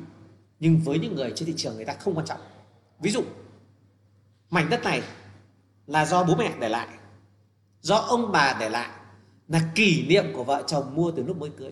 nhưng 0.59 0.79
với 0.79 0.99
những 0.99 1.15
người 1.15 1.33
trên 1.35 1.47
thị 1.47 1.53
trường 1.57 1.75
người 1.75 1.85
ta 1.85 1.93
không 1.93 2.15
quan 2.15 2.25
trọng. 2.25 2.39
Ví 2.99 3.11
dụ, 3.11 3.23
mảnh 4.49 4.69
đất 4.69 4.83
này 4.83 5.01
là 5.87 6.05
do 6.05 6.23
bố 6.23 6.35
mẹ 6.35 6.53
để 6.59 6.69
lại, 6.69 6.87
do 7.81 7.95
ông 7.95 8.31
bà 8.31 8.57
để 8.59 8.69
lại, 8.69 8.89
là 9.47 9.61
kỷ 9.75 10.07
niệm 10.07 10.25
của 10.33 10.43
vợ 10.43 10.63
chồng 10.67 10.95
mua 10.95 11.11
từ 11.11 11.23
lúc 11.23 11.37
mới 11.37 11.49
cưới. 11.57 11.71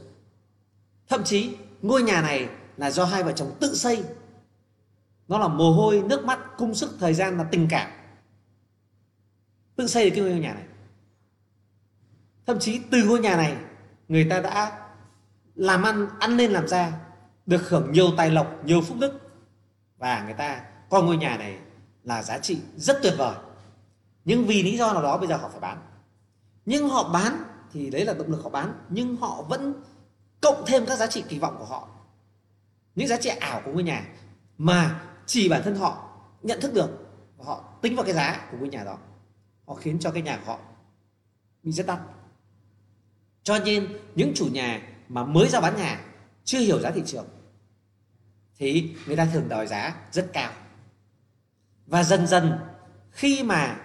Thậm 1.10 1.24
chí, 1.24 1.56
ngôi 1.82 2.04
nhà 2.04 2.22
này 2.22 2.50
là 2.78 2.92
do 2.92 3.06
hai 3.06 3.24
vợ 3.24 3.32
chồng 3.32 3.56
tự 3.60 3.76
xây 3.76 4.04
nó 5.28 5.40
là 5.40 5.48
mồ 5.48 5.74
hôi, 5.74 6.04
nước 6.06 6.26
mắt, 6.26 6.40
cung 6.58 6.76
sức, 6.76 6.98
thời 7.00 7.14
gian 7.14 7.38
là 7.38 7.44
tình 7.44 7.68
cảm. 7.70 7.92
Tự 9.76 9.88
xây 9.88 10.10
được 10.10 10.16
cái 10.16 10.32
ngôi 10.32 10.40
nhà 10.40 10.54
này. 10.54 10.64
Thậm 12.46 12.60
chí 12.60 12.82
từ 12.92 13.04
ngôi 13.04 13.20
nhà 13.20 13.36
này, 13.36 13.58
người 14.08 14.28
ta 14.30 14.40
đã 14.40 14.88
làm 15.56 15.84
ăn 15.84 16.08
ăn 16.20 16.38
lên 16.38 16.52
làm 16.52 16.68
ra, 16.68 17.00
được 17.46 17.70
hưởng 17.70 17.92
nhiều 17.92 18.08
tài 18.18 18.30
lộc, 18.30 18.66
nhiều 18.66 18.82
phúc 18.82 18.98
đức. 19.00 19.20
Và 19.98 20.24
người 20.24 20.34
ta 20.34 20.62
coi 20.90 21.04
ngôi 21.04 21.18
nhà 21.18 21.38
này 21.38 21.60
là 22.04 22.24
giá 22.24 22.38
trị 22.38 22.60
rất 22.76 23.00
tuyệt 23.04 23.14
vời. 23.18 23.36
Nhưng 24.26 24.46
vì 24.46 24.64
lý 24.64 24.78
do 24.78 24.94
nào 24.94 25.04
đó 25.04 25.18
bây 25.18 25.28
giờ 25.28 25.38
họ 25.38 25.50
phải 25.50 25.60
bán. 25.60 25.78
Nhưng 26.66 26.90
họ 26.90 27.10
bán 27.14 27.44
thì 27.74 27.90
đấy 27.90 28.06
là 28.06 28.14
động 28.14 28.32
lực 28.32 28.44
họ 28.44 28.50
bán, 28.50 28.74
nhưng 28.90 29.18
họ 29.18 29.42
vẫn 29.42 29.74
cộng 30.42 30.64
thêm 30.68 30.86
các 30.86 30.96
giá 30.96 31.08
trị 31.08 31.24
kỳ 31.30 31.40
vọng 31.40 31.56
của 31.60 31.66
họ. 31.66 31.88
Những 32.96 33.08
giá 33.08 33.18
trị 33.18 33.30
ảo 33.30 33.62
của 33.66 33.72
ngôi 33.72 33.84
nhà 33.84 34.04
mà 34.58 35.02
chỉ 35.28 35.50
bản 35.50 35.62
thân 35.64 35.76
họ 35.76 36.10
nhận 36.42 36.62
thức 36.62 36.74
được 36.74 36.90
và 37.38 37.46
họ 37.46 37.64
tính 37.82 37.96
vào 37.96 38.06
cái 38.06 38.14
giá 38.14 38.48
của 38.52 38.58
ngôi 38.58 38.70
nhà 38.70 38.84
đó. 38.84 38.98
Họ 39.68 39.76
khiến 39.76 40.00
cho 40.00 40.12
cái 40.12 40.22
nhà 40.22 40.38
của 40.38 40.52
họ 40.52 40.60
bị 41.64 41.72
rất 41.72 41.86
đắt 41.88 42.00
cho 43.48 43.60
nên 43.60 43.98
những 44.16 44.32
chủ 44.36 44.48
nhà 44.52 44.82
mà 45.10 45.26
mới 45.26 45.50
ra 45.50 45.62
bán 45.62 45.78
nhà, 45.78 46.02
chưa 46.44 46.60
hiểu 46.60 46.80
giá 46.80 46.92
thị 46.92 47.04
trường, 47.06 47.28
thì 48.58 48.96
người 49.06 49.16
ta 49.16 49.26
thường 49.34 49.50
đòi 49.50 49.68
giá 49.68 49.96
rất 50.12 50.30
cao. 50.34 50.52
Và 51.86 52.04
dần 52.04 52.28
dần 52.28 52.52
khi 53.12 53.44
mà 53.44 53.80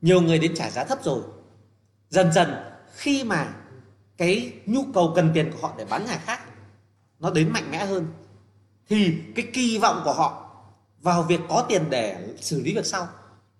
nhiều 0.00 0.20
người 0.20 0.38
đến 0.38 0.54
trả 0.56 0.70
giá 0.70 0.84
thấp 0.84 0.98
rồi, 1.04 1.22
dần 2.08 2.32
dần 2.32 2.54
khi 2.94 3.24
mà 3.24 3.54
cái 4.16 4.52
nhu 4.66 4.84
cầu 4.94 5.12
cần 5.16 5.30
tiền 5.34 5.52
của 5.52 5.68
họ 5.68 5.74
để 5.78 5.84
bán 5.84 6.04
nhà 6.06 6.18
khác 6.24 6.40
nó 7.18 7.30
đến 7.30 7.52
mạnh 7.52 7.70
mẽ 7.70 7.86
hơn, 7.86 8.06
thì 8.88 9.18
cái 9.34 9.48
kỳ 9.52 9.78
vọng 9.78 10.00
của 10.04 10.12
họ 10.12 10.47
vào 11.02 11.22
việc 11.22 11.40
có 11.48 11.66
tiền 11.68 11.90
để 11.90 12.34
xử 12.40 12.62
lý 12.62 12.74
việc 12.74 12.86
sau. 12.86 13.08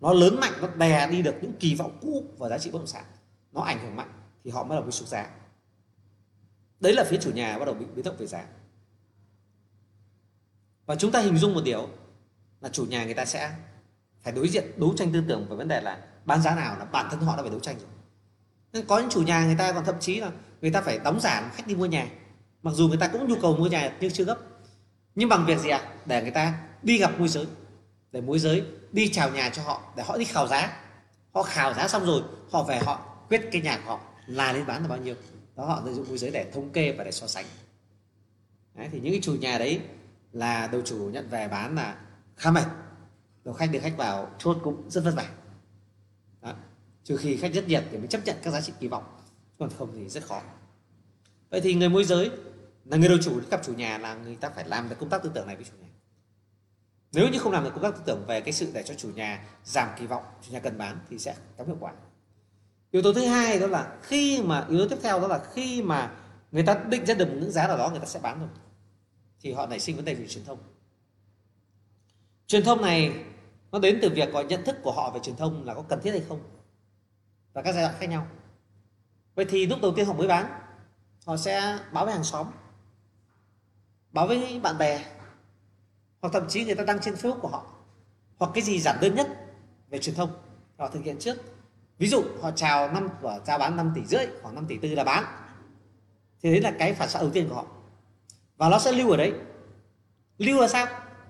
Nó 0.00 0.12
lớn 0.12 0.40
mạnh, 0.40 0.52
nó 0.60 0.68
đè 0.68 1.08
đi 1.10 1.22
được 1.22 1.34
những 1.42 1.52
kỳ 1.60 1.74
vọng 1.74 1.98
cũ 2.02 2.24
và 2.38 2.48
giá 2.48 2.58
trị 2.58 2.70
bất 2.70 2.78
động 2.78 2.86
sản. 2.86 3.04
Nó 3.52 3.60
ảnh 3.60 3.78
hưởng 3.78 3.96
mạnh 3.96 4.12
thì 4.44 4.50
họ 4.50 4.64
mới 4.64 4.76
đầu 4.76 4.84
bị 4.84 4.92
sụt 4.92 5.08
giá 5.08 5.30
đấy 6.80 6.92
là 6.92 7.04
phía 7.04 7.18
chủ 7.20 7.30
nhà 7.30 7.58
bắt 7.58 7.64
đầu 7.64 7.74
bị 7.74 7.86
biến 7.94 8.04
động 8.04 8.16
về 8.18 8.26
giá. 8.26 8.44
Và 10.86 10.96
chúng 10.96 11.12
ta 11.12 11.20
hình 11.20 11.38
dung 11.38 11.54
một 11.54 11.60
điều 11.64 11.88
là 12.60 12.68
chủ 12.68 12.86
nhà 12.86 13.04
người 13.04 13.14
ta 13.14 13.24
sẽ 13.24 13.52
phải 14.20 14.32
đối 14.32 14.48
diện, 14.48 14.64
đấu 14.76 14.94
tranh 14.96 15.12
tư 15.12 15.22
tưởng 15.28 15.46
về 15.50 15.56
vấn 15.56 15.68
đề 15.68 15.80
là 15.80 15.98
bán 16.24 16.42
giá 16.42 16.54
nào 16.54 16.78
là 16.78 16.84
bản 16.84 17.06
thân 17.10 17.20
họ 17.20 17.36
đã 17.36 17.42
phải 17.42 17.50
đấu 17.50 17.60
tranh 17.60 17.78
rồi. 17.78 17.88
Nên 18.72 18.86
có 18.86 18.98
những 18.98 19.10
chủ 19.10 19.22
nhà 19.22 19.46
người 19.46 19.56
ta 19.58 19.72
còn 19.72 19.84
thậm 19.84 19.94
chí 20.00 20.20
là 20.20 20.30
người 20.60 20.70
ta 20.70 20.80
phải 20.80 20.98
đóng 20.98 21.20
giảm 21.20 21.50
khách 21.54 21.66
đi 21.66 21.74
mua 21.74 21.86
nhà. 21.86 22.06
Mặc 22.62 22.74
dù 22.74 22.88
người 22.88 22.96
ta 22.96 23.08
cũng 23.08 23.28
nhu 23.28 23.36
cầu 23.42 23.56
mua 23.56 23.66
nhà 23.66 23.96
nhưng 24.00 24.12
chưa 24.12 24.24
gấp. 24.24 24.38
Nhưng 25.14 25.28
bằng 25.28 25.46
việc 25.46 25.58
gì 25.58 25.68
ạ? 25.68 25.78
À? 25.78 25.94
để 26.06 26.22
người 26.22 26.30
ta 26.30 26.67
đi 26.82 26.98
gặp 26.98 27.18
môi 27.18 27.28
giới. 27.28 27.46
Để 28.12 28.20
môi 28.20 28.38
giới 28.38 28.62
đi 28.92 29.08
chào 29.08 29.30
nhà 29.30 29.50
cho 29.50 29.62
họ 29.62 29.92
để 29.96 30.02
họ 30.02 30.16
đi 30.16 30.24
khảo 30.24 30.46
giá. 30.46 30.80
Họ 31.32 31.42
khảo 31.42 31.74
giá 31.74 31.88
xong 31.88 32.06
rồi 32.06 32.22
họ 32.50 32.62
về 32.62 32.78
họ 32.78 32.96
quyết 33.28 33.48
cái 33.52 33.62
nhà 33.62 33.80
của 33.84 33.90
họ 33.90 34.00
là 34.26 34.52
lên 34.52 34.66
bán 34.66 34.82
là 34.82 34.88
bao 34.88 34.98
nhiêu. 34.98 35.14
Đó 35.56 35.64
họ 35.64 35.82
lợi 35.84 35.94
dụng 35.94 36.08
môi 36.08 36.18
giới 36.18 36.30
để 36.30 36.50
thống 36.52 36.70
kê 36.70 36.92
và 36.92 37.04
để 37.04 37.12
so 37.12 37.26
sánh. 37.26 37.44
Đấy, 38.74 38.88
thì 38.92 39.00
những 39.00 39.12
cái 39.12 39.20
chủ 39.22 39.34
nhà 39.34 39.58
đấy 39.58 39.80
là 40.32 40.66
đầu 40.66 40.82
chủ 40.84 40.96
nhận 40.96 41.28
về 41.28 41.48
bán 41.48 41.74
là 41.74 41.96
khá 42.36 42.50
mệt. 42.50 42.64
Đầu 43.44 43.54
khách 43.54 43.70
được 43.72 43.80
khách 43.82 43.96
vào 43.96 44.30
chốt 44.38 44.58
cũng 44.62 44.90
rất 44.90 45.04
vất 45.04 45.14
vả. 45.16 45.28
Đó. 46.40 46.54
trừ 47.04 47.16
khi 47.16 47.36
khách 47.36 47.52
rất 47.54 47.68
nhiệt 47.68 47.84
thì 47.90 47.98
mới 47.98 48.06
chấp 48.06 48.24
nhận 48.24 48.36
các 48.42 48.50
giá 48.50 48.60
trị 48.60 48.72
kỳ 48.80 48.88
vọng. 48.88 49.04
Còn 49.58 49.70
không 49.78 49.92
thì 49.94 50.08
rất 50.08 50.26
khó. 50.26 50.42
Vậy 51.50 51.60
thì 51.60 51.74
người 51.74 51.88
môi 51.88 52.04
giới 52.04 52.30
là 52.84 52.96
người 52.96 53.08
đầu 53.08 53.18
chủ 53.22 53.40
gặp 53.50 53.60
chủ 53.64 53.74
nhà 53.74 53.98
là 53.98 54.14
người 54.14 54.36
ta 54.36 54.50
phải 54.50 54.68
làm 54.68 54.88
được 54.88 54.96
công 55.00 55.08
tác 55.08 55.22
tư 55.22 55.30
tưởng 55.34 55.46
này 55.46 55.56
với 55.56 55.64
chủ 55.64 55.72
nhà 55.80 55.88
nếu 57.12 57.28
như 57.28 57.38
không 57.38 57.52
làm 57.52 57.64
được 57.64 57.70
công 57.74 57.82
tác 57.82 57.94
tư 57.96 58.02
tưởng 58.06 58.24
về 58.26 58.40
cái 58.40 58.52
sự 58.52 58.70
để 58.74 58.82
cho 58.82 58.94
chủ 58.94 59.10
nhà 59.10 59.44
giảm 59.64 59.88
kỳ 59.98 60.06
vọng, 60.06 60.22
chủ 60.42 60.52
nhà 60.52 60.60
cần 60.60 60.78
bán 60.78 60.98
thì 61.10 61.18
sẽ 61.18 61.34
kém 61.58 61.66
hiệu 61.66 61.76
quả. 61.80 61.92
Yếu 62.90 63.02
tố 63.02 63.12
thứ 63.12 63.26
hai 63.26 63.58
đó 63.58 63.66
là 63.66 63.96
khi 64.02 64.42
mà, 64.42 64.66
yếu 64.68 64.78
tố 64.78 64.88
tiếp 64.88 64.98
theo 65.02 65.20
đó 65.20 65.26
là 65.28 65.44
khi 65.52 65.82
mà 65.82 66.14
người 66.52 66.62
ta 66.62 66.74
định 66.74 67.06
ra 67.06 67.14
được 67.14 67.28
những 67.32 67.50
giá 67.50 67.68
nào 67.68 67.76
đó, 67.78 67.90
người 67.90 68.00
ta 68.00 68.06
sẽ 68.06 68.20
bán 68.20 68.38
rồi. 68.40 68.48
Thì 69.40 69.52
họ 69.52 69.66
nảy 69.66 69.80
sinh 69.80 69.96
vấn 69.96 70.04
đề 70.04 70.14
về 70.14 70.26
truyền 70.28 70.44
thông. 70.44 70.58
Truyền 72.46 72.64
thông 72.64 72.82
này 72.82 73.24
nó 73.72 73.78
đến 73.78 73.98
từ 74.02 74.10
việc 74.10 74.28
có 74.32 74.40
nhận 74.40 74.64
thức 74.64 74.76
của 74.82 74.92
họ 74.92 75.10
về 75.10 75.20
truyền 75.22 75.36
thông 75.36 75.64
là 75.64 75.74
có 75.74 75.82
cần 75.82 76.00
thiết 76.02 76.10
hay 76.10 76.22
không 76.28 76.40
và 77.52 77.62
các 77.62 77.72
giai 77.72 77.82
đoạn 77.82 77.94
khác 77.98 78.06
nhau. 78.06 78.26
Vậy 79.34 79.46
thì 79.48 79.66
lúc 79.66 79.78
đầu 79.82 79.92
tiên 79.96 80.06
họ 80.06 80.12
mới 80.12 80.28
bán, 80.28 80.60
họ 81.26 81.36
sẽ 81.36 81.78
báo 81.92 82.04
với 82.04 82.14
hàng 82.14 82.24
xóm, 82.24 82.46
báo 84.12 84.26
với 84.26 84.60
bạn 84.62 84.78
bè 84.78 85.04
hoặc 86.20 86.30
thậm 86.32 86.48
chí 86.48 86.64
người 86.64 86.74
ta 86.74 86.84
đăng 86.84 87.00
trên 87.00 87.14
facebook 87.14 87.40
của 87.40 87.48
họ. 87.48 87.66
Hoặc 88.38 88.50
cái 88.54 88.62
gì 88.62 88.80
giản 88.80 88.96
đơn 89.00 89.14
nhất 89.14 89.28
về 89.90 89.98
truyền 89.98 90.14
thông 90.14 90.30
họ 90.78 90.88
thực 90.88 91.04
hiện 91.04 91.18
trước. 91.18 91.36
Ví 91.98 92.08
dụ, 92.08 92.24
họ 92.42 92.50
chào 92.50 92.92
năm 92.92 93.08
của, 93.22 93.38
chào 93.46 93.58
bán 93.58 93.76
5 93.76 93.92
tỷ 93.94 94.04
rưỡi, 94.04 94.26
khoảng 94.42 94.54
5 94.54 94.66
tỷ 94.66 94.78
tư 94.78 94.94
là 94.94 95.04
bán. 95.04 95.24
Thì 96.42 96.50
đấy 96.50 96.60
là 96.60 96.72
cái 96.78 96.94
phản 96.94 97.08
xạ 97.08 97.20
đầu 97.20 97.30
tiên 97.30 97.48
của 97.48 97.54
họ. 97.54 97.64
Và 98.56 98.68
nó 98.68 98.78
sẽ 98.78 98.92
lưu 98.92 99.10
ở 99.10 99.16
đấy. 99.16 99.32
Lưu 100.38 100.60
là 100.60 100.68
sao? 100.68 100.86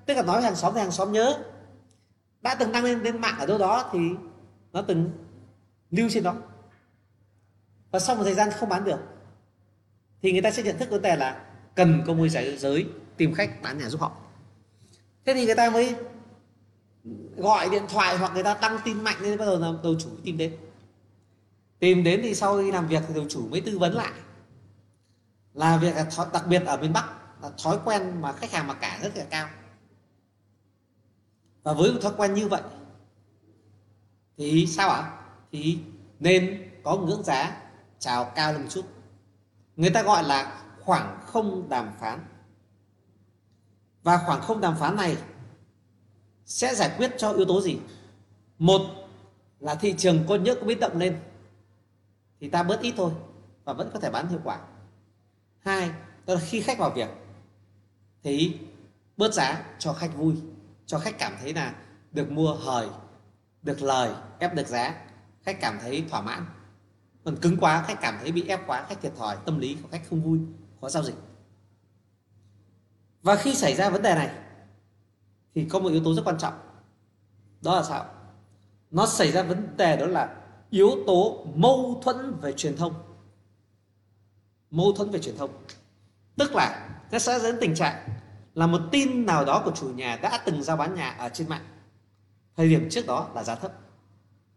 Tức 0.07 0.15
là 0.15 0.23
nói 0.23 0.37
với 0.37 0.43
hàng 0.43 0.57
xóm 0.57 0.75
thì 0.75 0.81
hàng 0.81 0.91
xóm 0.91 1.13
nhớ. 1.13 1.45
Đã 2.41 2.55
từng 2.55 2.73
đăng 2.73 2.85
lên 2.85 3.01
lên 3.01 3.21
mạng 3.21 3.39
ở 3.39 3.47
đâu 3.47 3.59
đó 3.59 3.91
thì 3.93 3.99
nó 4.73 4.83
từng 4.83 5.11
lưu 5.91 6.09
trên 6.11 6.23
đó. 6.23 6.35
Và 7.91 7.99
sau 7.99 8.17
một 8.17 8.25
thời 8.25 8.35
gian 8.35 8.51
không 8.51 8.69
bán 8.69 8.85
được, 8.85 8.99
thì 10.23 10.33
người 10.33 10.43
ta 10.43 10.51
sẽ 10.51 10.63
nhận 10.63 10.79
thức 10.79 10.91
vấn 10.91 11.03
đề 11.03 11.17
là 11.17 11.45
cần 11.75 12.03
có 12.07 12.15
môi 12.15 12.29
giới 12.29 12.57
giới 12.57 12.87
tìm 13.17 13.35
khách 13.35 13.63
bán 13.63 13.79
nhà 13.79 13.89
giúp 13.89 14.01
họ 14.01 14.13
thế 15.29 15.35
thì 15.35 15.47
người 15.47 15.55
ta 15.55 15.71
mới 15.71 15.95
gọi 17.37 17.71
điện 17.71 17.83
thoại 17.89 18.19
hoặc 18.19 18.35
người 18.35 18.43
ta 18.43 18.59
đăng 18.63 18.79
tin 18.85 19.05
mạnh 19.05 19.17
nên 19.23 19.39
bắt 19.39 19.45
đầu 19.45 19.59
là 19.59 19.73
đầu 19.83 19.95
chủ 20.01 20.11
tìm 20.25 20.37
đến. 20.37 20.57
Tìm 21.79 22.05
đến 22.05 22.21
thì 22.23 22.35
sau 22.35 22.59
khi 22.59 22.73
làm 22.73 22.89
việc 22.89 23.03
thì 23.09 23.15
đầu 23.15 23.25
chủ 23.29 23.49
mới 23.49 23.61
tư 23.61 23.79
vấn 23.79 23.95
lại. 23.95 24.13
Là 25.55 25.77
việc 25.77 25.97
là 25.97 26.05
thói, 26.05 26.27
đặc 26.33 26.45
biệt 26.49 26.63
ở 26.67 26.77
miền 26.77 26.93
Bắc 26.93 27.05
là 27.43 27.51
thói 27.65 27.79
quen 27.85 28.21
mà 28.21 28.33
khách 28.33 28.53
hàng 28.53 28.67
mặc 28.67 28.77
cả 28.81 28.99
rất 29.03 29.17
là 29.17 29.25
cao. 29.25 29.49
Và 31.63 31.73
với 31.73 31.93
một 31.93 31.99
thói 32.03 32.13
quen 32.17 32.35
như 32.35 32.49
vậy 32.49 32.63
thì 34.37 34.67
sao 34.67 34.91
ạ? 34.91 35.11
Thì 35.53 35.79
nên 36.21 36.71
có 36.85 36.97
ngưỡng 36.97 37.23
giá 37.23 37.63
chào 37.99 38.25
cao 38.25 38.53
lên 38.53 38.63
một 38.63 38.69
chút. 38.71 38.85
Người 39.77 39.91
ta 39.91 40.03
gọi 40.03 40.25
là 40.25 40.63
khoảng 40.81 41.19
không 41.27 41.69
đàm 41.69 41.91
phán 42.01 42.19
và 44.09 44.19
khoảng 44.27 44.41
không 44.41 44.61
đàm 44.61 44.77
phán 44.77 44.97
này 44.97 45.17
sẽ 46.45 46.75
giải 46.75 46.95
quyết 46.99 47.11
cho 47.19 47.33
yếu 47.33 47.45
tố 47.45 47.61
gì? 47.61 47.79
Một 48.59 48.81
là 49.61 49.75
thị 49.75 49.95
trường 49.99 50.25
có 50.29 50.37
nhớ 50.37 50.55
có 50.55 50.67
biến 50.67 50.81
động 50.81 50.99
lên, 50.99 51.21
thì 52.41 52.51
ta 52.51 52.63
bớt 52.63 52.81
ít 52.81 52.95
thôi 52.97 53.13
và 53.65 53.73
vẫn 53.73 53.91
có 53.93 54.01
thể 54.01 54.11
bán 54.11 54.29
hiệu 54.29 54.41
quả. 54.45 54.59
Hai, 55.59 55.91
đó 56.27 56.35
là 56.35 56.41
khi 56.41 56.61
khách 56.61 56.79
vào 56.79 56.91
việc, 56.91 57.09
thì 58.23 58.59
bớt 59.17 59.35
giá 59.35 59.65
cho 59.79 59.93
khách 59.93 60.17
vui, 60.17 60.35
cho 60.87 60.99
khách 60.99 61.19
cảm 61.19 61.33
thấy 61.41 61.55
là 61.55 61.75
được 62.13 62.31
mua 62.31 62.55
hời, 62.55 62.89
được 63.63 63.83
lời, 63.83 64.11
ép 64.39 64.55
được 64.55 64.67
giá, 64.67 65.07
khách 65.43 65.61
cảm 65.61 65.79
thấy 65.81 66.05
thỏa 66.11 66.21
mãn. 66.21 66.47
Còn 67.25 67.37
cứng 67.37 67.57
quá, 67.57 67.85
khách 67.87 67.99
cảm 68.01 68.19
thấy 68.21 68.33
bị 68.33 68.49
ép 68.49 68.67
quá, 68.67 68.87
khách 68.89 69.01
thiệt 69.01 69.13
thòi, 69.17 69.37
tâm 69.45 69.59
lý 69.59 69.77
của 69.83 69.89
khách 69.93 70.03
không 70.11 70.23
vui, 70.23 70.39
khó 70.81 70.89
giao 70.89 71.03
dịch 71.03 71.17
và 73.29 73.37
khi 73.37 73.55
xảy 73.55 73.75
ra 73.75 73.91
vấn 73.91 74.03
đề 74.03 74.15
này, 74.15 74.31
thì 75.55 75.65
có 75.65 75.79
một 75.79 75.89
yếu 75.89 76.05
tố 76.05 76.15
rất 76.15 76.23
quan 76.25 76.39
trọng. 76.39 76.55
Đó 77.61 77.77
là 77.77 77.83
sao? 77.83 78.07
Nó 78.91 79.07
xảy 79.07 79.33
ra 79.33 79.43
vấn 79.43 79.77
đề 79.77 79.97
đó 79.97 80.07
là 80.07 80.37
yếu 80.71 80.91
tố 81.07 81.47
mâu 81.55 82.01
thuẫn 82.05 82.35
về 82.41 82.53
truyền 82.53 82.77
thông. 82.77 82.95
Mâu 84.71 84.93
thuẫn 84.93 85.11
về 85.11 85.19
truyền 85.19 85.37
thông. 85.37 85.51
Tức 86.37 86.55
là 86.55 86.89
nó 87.13 87.19
sẽ 87.19 87.41
dẫn 87.41 87.57
tình 87.61 87.75
trạng 87.75 88.09
là 88.55 88.67
một 88.67 88.81
tin 88.93 89.27
nào 89.27 89.45
đó 89.45 89.63
của 89.65 89.73
chủ 89.75 89.89
nhà 89.89 90.19
đã 90.23 90.43
từng 90.45 90.63
giao 90.63 90.77
bán 90.77 90.95
nhà 90.95 91.11
ở 91.11 91.29
trên 91.29 91.49
mạng. 91.49 91.65
Thời 92.57 92.69
điểm 92.69 92.89
trước 92.91 93.07
đó 93.07 93.29
là 93.35 93.45
giá 93.45 93.55
thấp. 93.55 93.73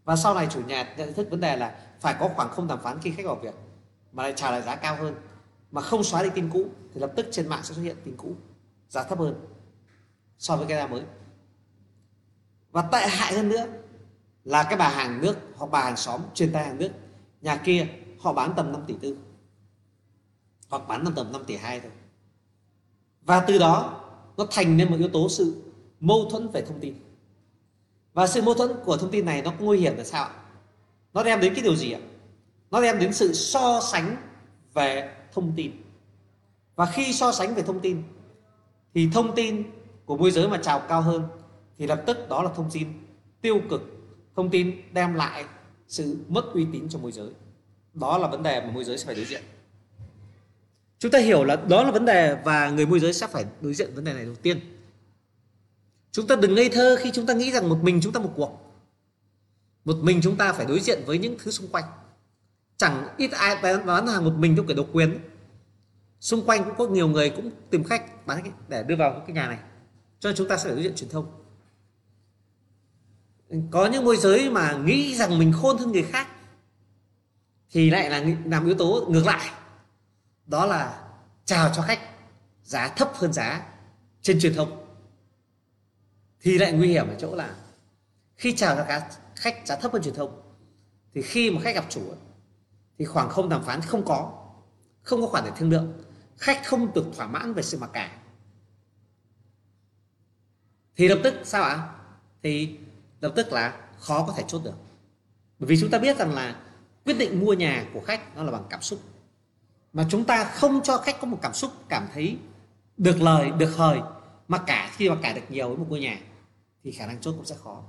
Và 0.04 0.16
sau 0.16 0.34
này 0.34 0.48
chủ 0.52 0.62
nhà 0.68 0.94
nhận 0.98 1.14
thức 1.14 1.28
vấn 1.32 1.40
đề 1.40 1.56
là 1.58 1.76
phải 2.00 2.16
có 2.20 2.30
khoảng 2.36 2.50
không 2.50 2.68
đàm 2.68 2.80
phán 2.82 3.00
khi 3.02 3.12
khách 3.12 3.26
vào 3.26 3.36
việc, 3.36 3.56
mà 4.12 4.24
lại 4.24 4.34
trả 4.36 4.52
lại 4.52 4.62
giá 4.62 4.76
cao 4.76 4.96
hơn. 4.96 5.16
Mà 5.72 5.82
không 5.82 6.04
xóa 6.04 6.24
đi 6.24 6.30
tin 6.36 6.50
cũ, 6.50 6.66
thì 6.94 7.00
lập 7.02 7.12
tức 7.16 7.28
trên 7.32 7.48
mạng 7.48 7.64
sẽ 7.64 7.74
xuất 7.74 7.82
hiện 7.82 7.96
tin 8.06 8.18
cũ 8.18 8.36
giá 8.92 9.04
thấp 9.04 9.20
hơn 9.20 9.46
so 10.38 10.56
với 10.56 10.68
cái 10.68 10.78
giá 10.78 10.88
mới. 10.88 11.02
Và 12.72 12.82
tệ 12.82 13.08
hại 13.08 13.34
hơn 13.34 13.50
nữa 13.50 13.68
là 14.44 14.64
cái 14.64 14.78
bà 14.78 14.90
hàng 14.90 15.22
nước 15.22 15.36
hoặc 15.56 15.72
bà 15.72 15.84
hàng 15.84 15.98
xóm 15.98 16.22
truyền 16.34 16.54
tay 16.54 16.66
hàng 16.66 16.78
nước, 16.78 16.90
nhà 17.42 17.56
kia 17.56 17.88
họ 18.20 18.34
bán 18.34 18.54
tầm 18.56 18.72
5 18.72 18.84
tỷ 18.88 18.96
tư 19.02 19.18
hoặc 20.70 20.88
bán 20.88 21.06
tầm 21.06 21.16
tầm 21.16 21.32
5 21.32 21.44
tỷ 21.48 21.56
hai 21.56 21.80
thôi. 21.80 21.92
Và 23.22 23.40
từ 23.48 23.58
đó 23.58 24.02
nó 24.38 24.48
thành 24.52 24.78
nên 24.78 24.90
một 24.92 24.98
yếu 25.00 25.10
tố 25.10 25.30
sự 25.30 25.64
mâu 26.00 26.30
thuẫn 26.30 26.48
về 26.48 26.62
thông 26.62 26.80
tin. 26.80 26.96
Và 28.14 28.28
sự 28.28 28.42
mâu 28.42 28.54
thuẫn 28.54 28.72
của 28.86 28.98
thông 28.98 29.12
tin 29.12 29.26
này 29.26 29.42
nó 29.42 29.54
nguy 29.60 29.80
hiểm 29.80 29.98
là 29.98 30.04
sao 30.04 30.30
nó 31.14 31.24
đem 31.24 31.40
đến 31.40 31.54
cái 31.54 31.64
điều 31.64 31.76
gì 31.76 31.92
ạ? 31.92 32.00
Nó 32.72 32.82
đem 32.82 33.00
đến 33.00 33.14
sự 33.14 33.34
so 33.34 33.82
sánh 33.82 34.16
về 34.74 35.16
thông 35.34 35.54
tin. 35.56 35.72
Và 36.76 36.86
khi 36.86 37.14
so 37.14 37.32
sánh 37.32 37.56
về 37.56 37.64
thông 37.64 37.80
tin 37.80 38.04
thì 38.94 39.10
thông 39.14 39.36
tin 39.36 39.64
của 40.06 40.18
môi 40.18 40.32
giới 40.32 40.48
mà 40.48 40.60
chào 40.64 40.80
cao 40.80 41.02
hơn 41.02 41.24
thì 41.78 41.88
lập 41.88 42.04
tức 42.08 42.30
đó 42.30 42.44
là 42.44 42.50
thông 42.56 42.70
tin 42.72 42.88
tiêu 43.42 43.62
cực, 43.70 43.82
thông 44.36 44.50
tin 44.50 44.82
đem 44.94 45.14
lại 45.14 45.46
sự 45.88 46.18
mất 46.28 46.46
uy 46.54 46.66
tín 46.74 46.90
cho 46.90 47.00
môi 47.00 47.12
giới. 47.12 47.30
Đó 47.94 48.18
là 48.18 48.28
vấn 48.28 48.44
đề 48.44 48.62
mà 48.62 48.72
môi 48.72 48.84
giới 48.84 48.98
sẽ 48.98 49.06
phải 49.06 49.16
đối 49.16 49.26
diện. 49.26 49.42
Chúng 51.00 51.12
ta 51.12 51.20
hiểu 51.20 51.44
là 51.44 51.56
đó 51.56 51.84
là 51.84 51.92
vấn 51.92 52.06
đề 52.06 52.38
và 52.44 52.70
người 52.70 52.86
môi 52.86 53.00
giới 53.00 53.14
sẽ 53.14 53.28
phải 53.28 53.46
đối 53.62 53.74
diện 53.74 53.96
vấn 53.96 54.04
đề 54.04 54.14
này 54.14 54.26
đầu 54.26 54.36
tiên. 54.36 54.60
Chúng 56.12 56.28
ta 56.28 56.36
đừng 56.36 56.56
ngây 56.56 56.70
thơ 56.70 56.98
khi 57.00 57.12
chúng 57.14 57.26
ta 57.26 57.34
nghĩ 57.34 57.52
rằng 57.52 57.70
một 57.70 57.80
mình 57.82 58.00
chúng 58.04 58.14
ta 58.14 58.20
một 58.20 58.32
cuộc. 58.36 58.74
Một 59.86 59.98
mình 60.02 60.20
chúng 60.24 60.36
ta 60.36 60.54
phải 60.54 60.66
đối 60.66 60.80
diện 60.80 61.00
với 61.06 61.18
những 61.18 61.36
thứ 61.44 61.52
xung 61.52 61.68
quanh. 61.68 61.84
Chẳng 62.78 63.08
ít 63.18 63.32
ai 63.32 63.58
bán 63.86 64.08
hàng 64.08 64.26
một 64.26 64.34
mình 64.38 64.56
trong 64.56 64.68
cái 64.68 64.76
độc 64.76 64.88
quyền 64.94 65.20
xung 66.22 66.46
quanh 66.46 66.64
cũng 66.64 66.76
có 66.78 66.88
nhiều 66.88 67.08
người 67.08 67.30
cũng 67.30 67.52
tìm 67.70 67.84
khách, 67.84 68.26
bán 68.28 68.52
để 68.68 68.84
đưa 68.84 68.96
vào 68.96 69.24
cái 69.28 69.36
nhà 69.36 69.48
này. 69.48 69.60
Cho 70.20 70.30
nên 70.30 70.38
chúng 70.38 70.48
ta 70.48 70.58
sẽ 70.58 70.64
phải 70.64 70.76
đối 70.76 70.84
diện 70.84 70.96
truyền 70.96 71.10
thông. 71.10 71.44
Có 73.72 73.86
những 73.86 74.06
môi 74.06 74.18
giới 74.18 74.50
mà 74.50 74.74
nghĩ 74.74 75.16
rằng 75.16 75.40
mình 75.40 75.54
khôn 75.62 75.78
hơn 75.78 75.92
người 75.92 76.04
khác 76.04 76.28
thì 77.72 77.90
lại 77.90 78.10
là 78.10 78.26
làm 78.46 78.66
yếu 78.66 78.76
tố 78.76 79.06
ngược 79.10 79.26
lại. 79.26 79.50
Đó 80.46 80.66
là 80.66 81.10
chào 81.46 81.72
cho 81.76 81.82
khách 81.82 82.00
giá 82.64 82.88
thấp 82.88 83.12
hơn 83.16 83.34
giá 83.34 83.68
trên 84.22 84.40
truyền 84.40 84.54
thông. 84.54 84.86
Thì 86.42 86.58
lại 86.58 86.72
nguy 86.72 86.88
hiểm 86.88 87.08
ở 87.08 87.16
chỗ 87.20 87.36
là 87.36 87.56
khi 88.36 88.54
chào 88.56 88.76
cho 88.76 88.86
khách 89.36 89.68
giá 89.68 89.76
thấp 89.76 89.94
hơn 89.94 90.04
truyền 90.04 90.16
thông 90.16 90.42
thì 91.14 91.22
khi 91.22 91.52
mà 91.52 91.62
khách 91.62 91.76
gặp 91.76 91.86
chủ 91.90 92.02
thì 92.98 93.06
khoảng 93.06 93.30
không 93.30 93.50
đàm 93.50 93.64
phán, 93.64 93.82
không 93.82 94.06
có 94.06 94.38
không 95.02 95.22
có 95.22 95.28
khoản 95.28 95.44
để 95.46 95.52
thương 95.58 95.70
lượng 95.70 95.94
khách 96.38 96.62
không 96.66 96.94
được 96.94 97.06
thỏa 97.16 97.28
mãn 97.28 97.54
về 97.54 97.64
sự 97.64 97.78
mặc 97.78 97.90
cả 97.94 98.18
thì 100.96 101.08
lập 101.08 101.20
tức, 101.24 101.34
sao 101.44 101.64
ạ? 101.64 101.90
Thì 102.44 102.78
lập 103.22 103.34
tức 103.36 103.52
là 103.52 103.80
khó 104.00 104.26
có 104.28 104.34
thể 104.38 104.44
chốt 104.48 104.62
được. 104.64 104.76
Bởi 105.60 105.68
vì 105.68 105.78
chúng 105.82 105.90
ta 105.90 106.00
biết 106.00 106.18
rằng 106.18 106.34
là 106.34 106.56
quyết 107.06 107.14
định 107.14 107.40
mua 107.40 107.54
nhà 107.54 107.86
của 107.94 108.02
khách 108.02 108.36
nó 108.36 108.44
là 108.44 108.52
bằng 108.52 108.64
cảm 108.70 108.82
xúc. 108.82 109.00
Mà 109.94 110.08
chúng 110.10 110.26
ta 110.26 110.44
không 110.44 110.84
cho 110.84 110.98
khách 110.98 111.22
có 111.22 111.28
một 111.28 111.40
cảm 111.42 111.54
xúc, 111.54 111.72
cảm 111.90 112.08
thấy 112.14 112.38
được 112.98 113.22
lời, 113.22 113.52
được 113.52 113.76
hời, 113.76 114.00
mà 114.48 114.58
cả 114.68 114.92
khi 114.96 115.10
mà 115.10 115.18
cả 115.22 115.34
được 115.34 115.42
nhiều 115.50 115.68
với 115.68 115.78
một 115.78 115.86
ngôi 115.90 116.00
nhà, 116.00 116.22
thì 116.84 116.92
khả 116.92 117.08
năng 117.08 117.22
chốt 117.22 117.34
cũng 117.38 117.46
sẽ 117.46 117.56
khó. 117.64 117.84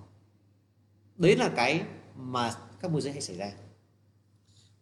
Đấy 1.16 1.36
là 1.36 1.50
cái 1.56 1.82
mà 2.16 2.54
các 2.80 2.90
môi 2.90 3.00
giới 3.00 3.12
hay 3.12 3.22
xảy 3.22 3.36
ra. 3.36 3.50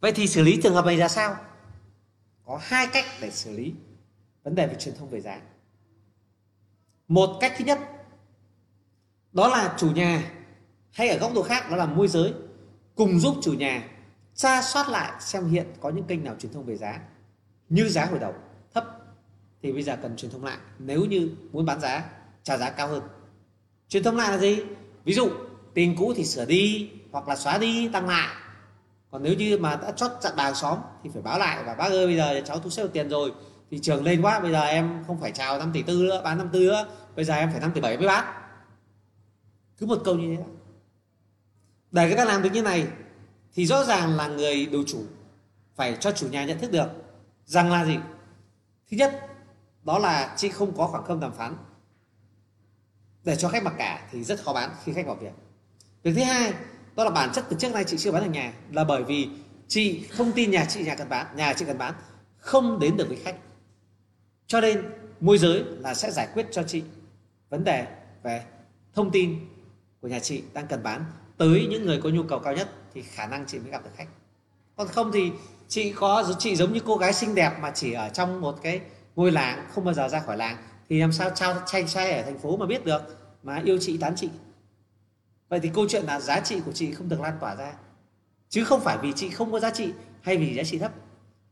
Vậy 0.00 0.12
thì 0.12 0.26
xử 0.26 0.42
lý 0.42 0.60
trường 0.62 0.74
hợp 0.74 0.84
này 0.84 0.96
ra 0.96 1.08
sao? 1.08 1.36
Có 2.44 2.60
hai 2.62 2.86
cách 2.86 3.04
để 3.20 3.30
xử 3.30 3.56
lý 3.56 3.72
vấn 4.42 4.54
đề 4.54 4.66
về 4.66 4.74
truyền 4.74 4.94
thông 4.94 5.10
về 5.10 5.20
giá. 5.20 5.40
Một 7.08 7.38
cách 7.40 7.54
thứ 7.58 7.64
nhất, 7.64 7.78
đó 9.32 9.48
là 9.48 9.74
chủ 9.78 9.90
nhà 9.90 10.32
hay 10.92 11.08
ở 11.08 11.18
góc 11.18 11.34
độ 11.34 11.42
khác, 11.42 11.70
đó 11.70 11.76
là 11.76 11.86
môi 11.86 12.08
giới, 12.08 12.32
cùng 12.94 13.20
giúp 13.20 13.36
chủ 13.42 13.52
nhà 13.52 13.88
tra 14.34 14.62
soát 14.62 14.88
lại 14.88 15.12
xem 15.20 15.48
hiện 15.48 15.66
có 15.80 15.90
những 15.90 16.04
kênh 16.04 16.24
nào 16.24 16.36
truyền 16.38 16.52
thông 16.52 16.66
về 16.66 16.76
giá 16.76 17.00
như 17.68 17.88
giá 17.88 18.04
hồi 18.04 18.18
đầu 18.18 18.34
thấp, 18.74 18.84
thì 19.62 19.72
bây 19.72 19.82
giờ 19.82 19.96
cần 20.02 20.16
truyền 20.16 20.30
thông 20.30 20.44
lại. 20.44 20.58
Nếu 20.78 21.04
như 21.04 21.30
muốn 21.52 21.66
bán 21.66 21.80
giá, 21.80 22.10
trả 22.42 22.56
giá 22.56 22.70
cao 22.70 22.88
hơn. 22.88 23.02
Truyền 23.88 24.02
thông 24.02 24.16
lại 24.16 24.30
là 24.30 24.38
gì? 24.38 24.62
Ví 25.04 25.14
dụ 25.14 25.30
tiền 25.74 25.96
cũ 25.98 26.12
thì 26.16 26.24
sửa 26.24 26.44
đi 26.44 26.90
hoặc 27.12 27.28
là 27.28 27.36
xóa 27.36 27.58
đi, 27.58 27.88
tăng 27.88 28.08
lại 28.08 28.36
còn 29.10 29.22
nếu 29.22 29.34
như 29.34 29.58
mà 29.58 29.76
đã 29.76 29.92
chót 29.92 30.10
chặn 30.20 30.32
bà 30.36 30.54
xóm 30.54 30.78
thì 31.02 31.10
phải 31.12 31.22
báo 31.22 31.38
lại 31.38 31.64
và 31.64 31.74
bác 31.74 31.90
ơi, 31.90 32.06
bây 32.06 32.16
giờ 32.16 32.40
cháu 32.46 32.58
thu 32.58 32.70
xếp 32.70 32.82
được 32.82 32.92
tiền 32.92 33.08
rồi. 33.08 33.32
Thị 33.70 33.78
trường 33.82 34.04
lên 34.04 34.22
quá, 34.22 34.40
bây 34.40 34.52
giờ 34.52 34.62
em 34.62 35.04
không 35.06 35.20
phải 35.20 35.32
chào 35.32 35.58
5 35.58 35.70
tỷ 35.72 35.82
tư 35.82 36.02
nữa, 36.02 36.20
bán 36.24 36.38
5 36.38 36.48
tư 36.52 36.60
nữa. 36.60 36.86
Bây 37.16 37.24
giờ 37.24 37.34
em 37.34 37.50
phải 37.50 37.60
5 37.60 37.72
tỷ 37.74 37.80
7 37.80 37.96
mới 37.96 38.06
bán 38.06 38.40
cứ 39.80 39.86
một 39.86 39.98
câu 40.04 40.14
như 40.14 40.36
thế. 40.36 40.42
Để 41.90 42.06
người 42.06 42.16
ta 42.16 42.24
làm 42.24 42.42
được 42.42 42.50
như 42.52 42.62
này 42.62 42.86
thì 43.54 43.66
rõ 43.66 43.84
ràng 43.84 44.16
là 44.16 44.28
người 44.28 44.66
đầu 44.66 44.82
chủ 44.86 45.02
phải 45.74 45.96
cho 46.00 46.12
chủ 46.12 46.28
nhà 46.28 46.44
nhận 46.44 46.58
thức 46.58 46.72
được 46.72 46.88
rằng 47.44 47.72
là 47.72 47.84
gì? 47.84 47.98
Thứ 48.90 48.96
nhất, 48.96 49.26
đó 49.82 49.98
là 49.98 50.34
chị 50.36 50.48
không 50.48 50.76
có 50.76 50.86
khoảng 50.86 51.04
không 51.04 51.20
đàm 51.20 51.32
phán. 51.32 51.56
Để 53.24 53.36
cho 53.36 53.48
khách 53.48 53.62
mặc 53.62 53.74
cả 53.78 54.08
thì 54.10 54.24
rất 54.24 54.42
khó 54.44 54.52
bán 54.52 54.70
khi 54.84 54.92
khách 54.92 55.06
vào 55.06 55.14
việc. 55.14 55.32
Việc 56.02 56.12
thứ 56.16 56.22
hai 56.22 56.52
đó 56.96 57.04
là 57.04 57.10
bản 57.10 57.30
chất 57.32 57.44
từ 57.50 57.56
trước 57.60 57.74
nay 57.74 57.84
chị 57.84 57.96
chưa 57.98 58.12
bán 58.12 58.24
được 58.24 58.30
nhà, 58.30 58.52
là 58.72 58.84
bởi 58.84 59.04
vì 59.04 59.28
chị 59.68 60.06
không 60.10 60.32
tin 60.32 60.50
nhà 60.50 60.64
chị, 60.64 60.82
nhà 60.82 60.94
cần 60.94 61.08
bán, 61.08 61.26
nhà 61.36 61.52
chị 61.52 61.64
cần 61.64 61.78
bán, 61.78 61.94
không 62.38 62.78
đến 62.78 62.96
được 62.96 63.08
với 63.08 63.16
khách. 63.16 63.36
Cho 64.46 64.60
nên 64.60 64.82
môi 65.20 65.38
giới 65.38 65.64
là 65.64 65.94
sẽ 65.94 66.10
giải 66.10 66.28
quyết 66.34 66.46
cho 66.52 66.62
chị 66.62 66.82
vấn 67.48 67.64
đề 67.64 67.86
về 68.22 68.42
thông 68.94 69.10
tin 69.10 69.38
của 70.00 70.08
nhà 70.08 70.18
chị 70.18 70.42
đang 70.52 70.66
cần 70.66 70.82
bán 70.82 71.04
tới 71.36 71.66
những 71.70 71.86
người 71.86 72.00
có 72.02 72.08
nhu 72.08 72.22
cầu 72.22 72.38
cao 72.38 72.54
nhất 72.54 72.68
thì 72.94 73.02
khả 73.02 73.26
năng 73.26 73.46
chị 73.46 73.58
mới 73.58 73.70
gặp 73.70 73.84
được 73.84 73.90
khách. 73.96 74.08
Còn 74.76 74.88
không 74.88 75.12
thì 75.12 75.30
chị 75.68 75.92
có, 75.92 76.32
chị 76.38 76.56
giống 76.56 76.72
như 76.72 76.80
cô 76.86 76.96
gái 76.96 77.12
xinh 77.12 77.34
đẹp 77.34 77.52
mà 77.60 77.70
chỉ 77.74 77.92
ở 77.92 78.08
trong 78.08 78.40
một 78.40 78.62
cái 78.62 78.80
ngôi 79.16 79.30
làng, 79.30 79.66
không 79.74 79.84
bao 79.84 79.94
giờ 79.94 80.08
ra 80.08 80.20
khỏi 80.20 80.36
làng, 80.36 80.56
thì 80.88 81.00
làm 81.00 81.12
sao 81.12 81.30
trao 81.34 81.54
tranh 81.66 81.88
trai 81.88 82.12
ở 82.12 82.22
thành 82.22 82.38
phố 82.38 82.56
mà 82.56 82.66
biết 82.66 82.84
được, 82.84 83.02
mà 83.42 83.62
yêu 83.64 83.78
chị, 83.80 83.98
tán 83.98 84.12
chị? 84.16 84.28
Vậy 85.50 85.60
thì 85.60 85.70
câu 85.74 85.88
chuyện 85.88 86.04
là 86.04 86.20
giá 86.20 86.40
trị 86.40 86.60
của 86.64 86.72
chị 86.72 86.92
không 86.92 87.08
được 87.08 87.20
lan 87.20 87.36
tỏa 87.40 87.56
ra. 87.56 87.74
Chứ 88.48 88.64
không 88.64 88.80
phải 88.80 88.98
vì 89.02 89.12
chị 89.16 89.30
không 89.30 89.52
có 89.52 89.60
giá 89.60 89.70
trị 89.70 89.92
hay 90.22 90.36
vì 90.36 90.54
giá 90.54 90.62
trị 90.64 90.78
thấp. 90.78 90.92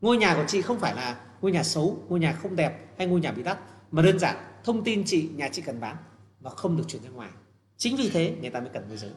Ngôi 0.01 0.17
nhà 0.17 0.35
của 0.35 0.45
chị 0.49 0.63
không 0.63 0.81
phải 0.81 0.95
là 0.95 1.21
ngôi 1.41 1.53
nhà 1.53 1.63
xấu, 1.63 2.03
ngôi 2.09 2.21
nhà 2.21 2.33
không 2.43 2.57
đẹp 2.57 2.87
hay 2.99 3.07
ngôi 3.07 3.21
nhà 3.21 3.33
bị 3.33 3.43
đắt, 3.43 3.59
mà 3.91 4.03
đơn 4.03 4.19
giản 4.19 4.37
thông 4.65 4.85
tin 4.85 5.03
chị, 5.07 5.31
nhà 5.35 5.49
chị 5.53 5.63
cần 5.63 5.81
bán 5.81 5.97
nó 6.41 6.51
không 6.51 6.77
được 6.77 6.85
chuyển 6.89 7.03
ra 7.03 7.11
ngoài. 7.11 7.31
Chính 7.77 7.97
vì 7.97 8.11
thế 8.11 8.37
người 8.41 8.51
ta 8.51 8.61
mới 8.61 8.71
cần 8.73 8.89
môi 8.89 8.97
giới. 8.97 9.11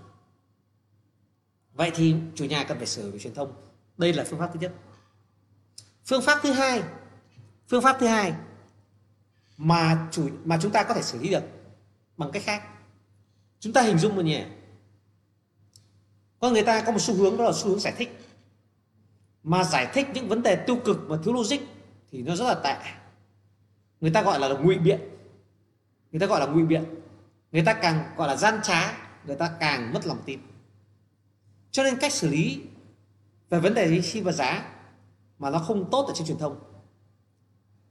Vậy 1.74 1.92
thì 1.96 2.16
chủ 2.36 2.46
nhà 2.46 2.64
cần 2.64 2.78
phải 2.78 2.88
sửa 2.88 3.12
về 3.12 3.20
truyền 3.20 3.34
thông. 3.34 3.54
Đây 3.98 4.14
là 4.14 4.24
phương 4.30 4.40
pháp 4.40 4.50
thứ 4.54 4.60
nhất. 4.60 4.74
Phương 6.06 6.22
pháp 6.22 6.40
thứ 6.44 6.52
hai, 6.52 6.84
phương 7.68 7.84
pháp 7.84 7.98
thứ 8.00 8.08
hai 8.08 8.34
mà 9.58 10.08
chủ, 10.12 10.30
mà 10.44 10.58
chúng 10.62 10.72
ta 10.72 10.84
có 10.84 10.94
thể 10.94 11.02
xử 11.02 11.20
lý 11.20 11.30
được 11.30 11.44
bằng 12.18 12.32
cách 12.32 12.44
khác. 12.46 12.64
Chúng 13.60 13.74
ta 13.74 13.82
hình 13.82 13.98
dung 13.98 14.16
một 14.16 14.22
nhỉ 14.22 14.44
có 16.42 16.50
người 16.50 16.64
ta 16.64 16.82
có 16.82 16.92
một 16.92 17.00
xu 17.00 17.14
hướng 17.14 17.38
đó 17.38 17.44
là 17.44 17.52
xu 17.54 17.70
hướng 17.70 17.80
giải 17.80 17.94
thích. 17.98 18.18
Mà 19.44 19.64
giải 19.64 19.92
thích 19.94 20.08
những 20.14 20.28
vấn 20.28 20.44
đề 20.44 20.56
tiêu 20.56 20.76
cực 20.86 20.98
và 21.08 21.18
thiếu 21.24 21.34
logic 21.34 21.58
thì 22.12 22.22
nó 22.22 22.36
rất 22.36 22.46
là 22.46 22.56
tệ. 22.56 22.76
Người 24.02 24.12
ta 24.12 24.22
gọi 24.22 24.39
là 24.39 24.48
ngụy 24.48 24.78
biện. 24.78 25.02
Người 26.12 26.20
ta 26.20 26.26
gọi 26.26 26.39
là 26.39 26.46
ngụy 26.46 26.64
biện. 26.64 26.86
Người 27.52 27.64
ta 27.66 27.74
càng 27.74 28.16
gọi 28.18 28.28
là 28.28 28.36
gian 28.36 28.60
trá, 28.64 28.94
người 29.26 29.36
ta 29.36 29.56
càng 29.60 29.94
mất 29.94 30.08
lòng 30.08 30.22
tin. 30.26 30.39
Cho 31.72 31.84
nên 31.84 31.98
cách 31.98 32.14
xử 32.14 32.30
lý 32.30 32.62
về 33.50 33.60
vấn 33.60 33.74
đề 33.74 34.02
khi 34.02 34.22
và 34.22 34.32
giá 34.32 34.76
mà 35.39 35.50
nó 35.50 35.60
không 35.60 35.89
tốt 35.92 36.06
ở 36.08 36.14
trên 36.16 36.28
truyền 36.28 36.38
thông, 36.38 36.60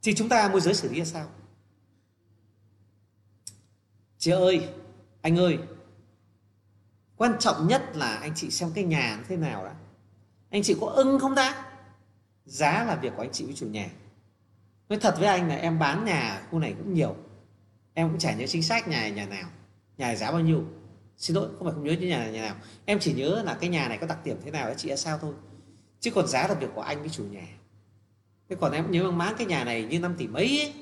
thì 0.01 0.13
chúng 0.15 0.29
ta 0.29 0.49
môi 0.49 0.61
giới 0.61 0.73
xử 0.73 0.89
lý 0.89 0.99
là 0.99 1.05
sao? 1.05 1.27
Chị 4.17 4.31
ơi, 4.31 4.69
anh 5.21 5.39
ơi 5.39 5.57
quan 7.21 7.35
trọng 7.39 7.67
nhất 7.67 7.95
là 7.95 8.15
anh 8.15 8.31
chị 8.35 8.49
xem 8.49 8.69
cái 8.75 8.83
nhà 8.83 9.15
nó 9.17 9.23
thế 9.27 9.35
nào 9.35 9.65
đã. 9.65 9.73
Anh 10.49 10.63
chị 10.63 10.75
có 10.81 10.87
ưng 10.87 11.19
không 11.19 11.35
đã 11.35 11.65
giá 12.45 12.85
là 12.87 12.95
việc 12.95 13.13
của 13.15 13.21
anh 13.21 13.31
chị 13.31 13.45
với 13.45 13.53
chủ 13.53 13.67
nhà. 13.67 13.89
Nói 14.89 14.99
thật 14.99 15.15
với 15.19 15.27
anh 15.27 15.49
là 15.49 15.55
em 15.55 15.79
bán 15.79 16.05
nhà 16.05 16.41
khu 16.51 16.59
này 16.59 16.75
cũng 16.77 16.93
nhiều. 16.93 17.15
Em 17.93 18.09
cũng 18.09 18.19
chả 18.19 18.33
nhớ 18.33 18.47
chính 18.47 18.63
xác 18.63 18.87
nhà 18.87 19.09
nhà 19.09 19.25
nào. 19.25 19.49
Nhà 19.97 20.15
giá 20.15 20.31
bao 20.31 20.39
nhiêu. 20.39 20.63
Xin 21.17 21.35
lỗi, 21.35 21.49
không 21.57 21.67
phải 21.67 21.73
không 21.73 21.83
nhớ 21.83 21.95
những 21.99 22.09
nhà 22.09 22.17
này 22.17 22.31
nhà 22.31 22.41
nào. 22.41 22.55
Em 22.85 22.99
chỉ 22.99 23.13
nhớ 23.13 23.41
là 23.45 23.53
cái 23.53 23.69
nhà 23.69 23.87
này 23.87 23.97
có 23.97 24.07
đặc 24.07 24.25
điểm 24.25 24.37
thế 24.45 24.51
nào 24.51 24.67
đó, 24.67 24.73
chị 24.77 24.89
là 24.89 24.95
sao 24.95 25.17
thôi. 25.17 25.33
Chứ 25.99 26.11
còn 26.11 26.27
giá 26.27 26.47
là 26.47 26.53
việc 26.53 26.69
của 26.75 26.81
anh 26.81 26.99
với 26.99 27.09
chủ 27.09 27.23
nhà. 27.23 27.47
Thế 28.49 28.55
còn 28.59 28.71
em 28.71 28.91
nhớ 28.91 29.03
mang 29.03 29.17
máng 29.17 29.35
cái 29.37 29.47
nhà 29.47 29.63
này 29.63 29.83
như 29.83 29.99
5 29.99 30.15
tỷ 30.17 30.27
mấy 30.27 30.61
ấy. 30.61 30.73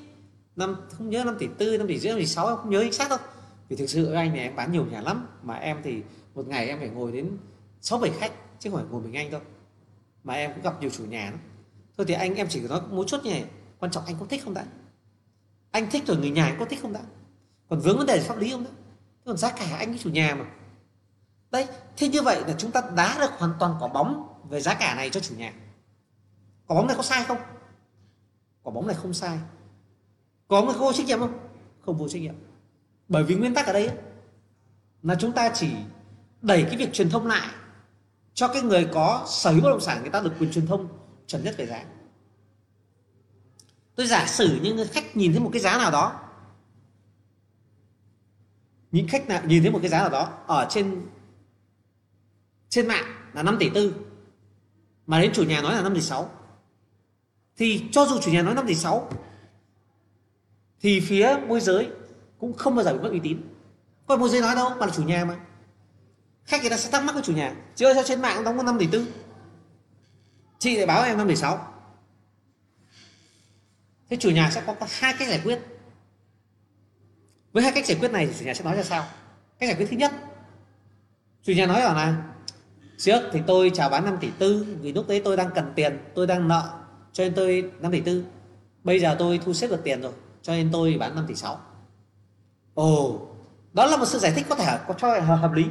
năm, 0.56 0.76
không 0.90 1.10
nhớ 1.10 1.24
5 1.24 1.36
tỷ 1.38 1.48
tư 1.58 1.78
5 1.78 1.88
tỷ 1.88 1.98
rưỡi 1.98 2.12
5 2.12 2.20
tỷ 2.20 2.26
sáu, 2.26 2.48
em 2.48 2.56
không 2.56 2.70
nhớ 2.70 2.80
chính 2.82 2.92
xác 2.92 3.08
đâu. 3.10 3.18
Vì 3.68 3.76
thực 3.76 3.90
sự 3.90 4.06
với 4.06 4.16
anh 4.16 4.32
này 4.32 4.42
em 4.42 4.56
bán 4.56 4.72
nhiều 4.72 4.86
nhà 4.86 5.00
lắm. 5.00 5.26
Mà 5.42 5.54
em 5.54 5.80
thì 5.84 6.02
một 6.34 6.46
ngày 6.48 6.68
em 6.68 6.78
phải 6.78 6.88
ngồi 6.88 7.12
đến 7.12 7.36
sáu 7.80 7.98
bảy 7.98 8.10
khách, 8.10 8.32
chứ 8.58 8.70
không 8.70 8.80
phải 8.80 8.88
ngồi 8.90 9.02
mình 9.02 9.16
anh 9.16 9.30
đâu. 9.30 9.40
Mà 10.24 10.34
em 10.34 10.52
cũng 10.54 10.62
gặp 10.62 10.80
nhiều 10.80 10.90
chủ 10.90 11.04
nhà 11.04 11.24
lắm. 11.24 11.40
Thôi 11.96 12.06
thì 12.08 12.14
anh, 12.14 12.34
em 12.34 12.46
chỉ 12.48 12.60
nói 12.60 12.80
một 12.90 13.04
chút 13.06 13.18
như 13.24 13.30
này, 13.30 13.44
quan 13.78 13.92
trọng 13.92 14.04
anh 14.04 14.16
có 14.20 14.26
thích 14.26 14.42
không 14.44 14.54
đã? 14.54 14.66
Anh 15.70 15.90
thích 15.90 16.02
rồi, 16.06 16.16
người 16.16 16.30
nhà 16.30 16.44
anh 16.44 16.56
có 16.58 16.64
thích 16.64 16.78
không 16.82 16.92
đã? 16.92 17.00
Còn 17.68 17.80
vướng 17.80 17.98
vấn 17.98 18.06
đề 18.06 18.20
pháp 18.20 18.38
lý 18.38 18.50
không 18.50 18.64
đã? 18.64 18.70
Còn 19.24 19.36
giá 19.36 19.52
cả 19.52 19.76
anh 19.78 19.88
với 19.88 19.98
chủ 19.98 20.10
nhà 20.10 20.34
mà. 20.34 20.44
Đấy, 21.50 21.66
thế 21.96 22.08
như 22.08 22.22
vậy 22.22 22.42
là 22.46 22.54
chúng 22.58 22.70
ta 22.70 22.82
đá 22.96 23.18
được 23.20 23.30
hoàn 23.38 23.52
toàn 23.60 23.76
quả 23.80 23.88
bóng 23.88 24.34
về 24.48 24.60
giá 24.60 24.74
cả 24.74 24.94
này 24.94 25.10
cho 25.10 25.20
chủ 25.20 25.34
nhà. 25.34 25.52
Quả 26.66 26.74
bóng 26.76 26.86
này 26.86 26.96
có 26.96 27.02
sai 27.02 27.24
không? 27.24 27.38
Quả 28.62 28.72
bóng 28.72 28.86
này 28.86 28.96
không 28.96 29.14
sai. 29.14 29.38
Có 30.48 30.62
người 30.62 30.74
vô 30.74 30.92
trách 30.92 31.06
nhiệm 31.06 31.18
không? 31.18 31.38
Không 31.80 31.98
vô 31.98 32.08
trách 32.08 32.22
nhiệm. 32.22 32.34
Bởi 33.08 33.24
vì 33.24 33.34
nguyên 33.34 33.54
tắc 33.54 33.66
ở 33.66 33.72
đây 33.72 33.90
là 35.02 35.14
chúng 35.14 35.32
ta 35.32 35.50
chỉ 35.54 35.72
đẩy 36.42 36.62
cái 36.62 36.76
việc 36.76 36.92
truyền 36.92 37.10
thông 37.10 37.26
lại 37.26 37.48
cho 38.34 38.48
cái 38.48 38.62
người 38.62 38.88
có 38.92 39.26
sở 39.28 39.50
hữu 39.50 39.62
bất 39.62 39.70
động 39.70 39.80
sản 39.80 40.00
người 40.00 40.10
ta 40.10 40.20
được 40.20 40.32
quyền 40.38 40.52
truyền 40.52 40.66
thông 40.66 40.88
chuẩn 41.26 41.44
nhất 41.44 41.54
về 41.58 41.66
giá. 41.66 41.84
Tôi 43.94 44.06
giả 44.06 44.26
sử 44.26 44.60
những 44.62 44.86
khách 44.92 45.16
nhìn 45.16 45.32
thấy 45.32 45.40
một 45.40 45.50
cái 45.52 45.62
giá 45.62 45.78
nào 45.78 45.90
đó, 45.90 46.20
những 48.90 49.08
khách 49.08 49.28
nào 49.28 49.42
nhìn 49.46 49.62
thấy 49.62 49.72
một 49.72 49.78
cái 49.82 49.90
giá 49.90 49.98
nào 49.98 50.10
đó 50.10 50.38
ở 50.46 50.66
trên 50.70 51.06
trên 52.68 52.88
mạng 52.88 53.04
là 53.32 53.42
5 53.42 53.56
tỷ 53.60 53.70
tư, 53.74 53.94
mà 55.06 55.20
đến 55.20 55.32
chủ 55.34 55.42
nhà 55.42 55.62
nói 55.62 55.74
là 55.74 55.82
5 55.82 55.94
tỷ 55.94 56.00
6 56.00 56.30
thì 57.56 57.84
cho 57.92 58.06
dù 58.06 58.20
chủ 58.20 58.30
nhà 58.30 58.42
nói 58.42 58.54
5 58.54 58.66
tỷ 58.66 58.74
6 58.74 59.10
thì 60.80 61.00
phía 61.00 61.36
môi 61.48 61.60
giới 61.60 61.88
cũng 62.38 62.52
không 62.52 62.76
bao 62.76 62.84
giờ 62.84 62.92
bị 62.92 62.98
mất 62.98 63.10
uy 63.10 63.20
tín. 63.22 63.40
Còn 64.06 64.20
môi 64.20 64.28
giới 64.28 64.40
nói 64.40 64.54
đâu, 64.54 64.70
mà 64.70 64.86
là 64.86 64.92
chủ 64.96 65.02
nhà 65.02 65.24
mà 65.24 65.36
khách 66.50 66.60
người 66.60 66.70
ta 66.70 66.76
sẽ 66.76 66.90
thắc 66.90 67.04
mắc 67.04 67.12
với 67.14 67.22
chủ 67.22 67.32
nhà 67.32 67.54
chứ 67.76 67.86
ơi, 67.86 67.94
sao 67.94 68.04
trên 68.06 68.22
mạng 68.22 68.44
đóng 68.44 68.56
có 68.56 68.62
5 68.62 68.78
tỷ 68.78 68.86
tư? 68.86 69.06
Chị 70.58 70.76
lại 70.76 70.86
báo 70.86 71.02
em 71.02 71.18
5 71.18 71.28
tỷ 71.28 71.36
sáu. 71.36 71.74
Thế 74.10 74.16
chủ 74.16 74.30
nhà 74.30 74.50
sẽ 74.50 74.62
có 74.66 74.74
hai 74.88 75.14
cách 75.18 75.28
giải 75.28 75.40
quyết. 75.44 75.58
Với 77.52 77.62
hai 77.62 77.72
cách 77.72 77.86
giải 77.86 77.96
quyết 78.00 78.10
này 78.10 78.26
thì 78.26 78.32
chủ 78.38 78.44
nhà 78.44 78.54
sẽ 78.54 78.64
nói 78.64 78.76
ra 78.76 78.82
sao? 78.82 79.06
Cách 79.58 79.68
giải 79.68 79.76
quyết 79.76 79.86
thứ 79.90 79.96
nhất, 79.96 80.12
chủ 81.42 81.52
nhà 81.52 81.66
nói 81.66 81.80
rằng 81.80 81.96
là 81.96 82.22
trước 82.98 83.20
thì 83.32 83.40
tôi 83.46 83.70
chào 83.74 83.88
bán 83.88 84.04
5 84.04 84.16
tỷ 84.20 84.30
tư, 84.38 84.76
vì 84.80 84.92
lúc 84.92 85.08
đấy 85.08 85.22
tôi 85.24 85.36
đang 85.36 85.50
cần 85.54 85.72
tiền, 85.76 85.98
tôi 86.14 86.26
đang 86.26 86.48
nợ, 86.48 86.70
cho 87.12 87.24
nên 87.24 87.34
tôi 87.34 87.70
5 87.80 87.92
tỷ 87.92 88.00
tư. 88.00 88.24
Bây 88.84 89.00
giờ 89.00 89.16
tôi 89.18 89.40
thu 89.44 89.52
xếp 89.52 89.68
được 89.68 89.80
tiền 89.84 90.02
rồi, 90.02 90.12
cho 90.42 90.52
nên 90.52 90.70
tôi 90.72 90.96
bán 91.00 91.14
5 91.14 91.24
tỷ 91.28 91.34
6 91.34 91.60
ồ, 92.74 93.20
đó 93.72 93.86
là 93.86 93.96
một 93.96 94.06
sự 94.06 94.18
giải 94.18 94.32
thích 94.32 94.46
có 94.48 94.54
thể, 94.54 94.78
có 94.88 94.94
cho 94.94 95.20
hợp 95.20 95.52
lý 95.52 95.64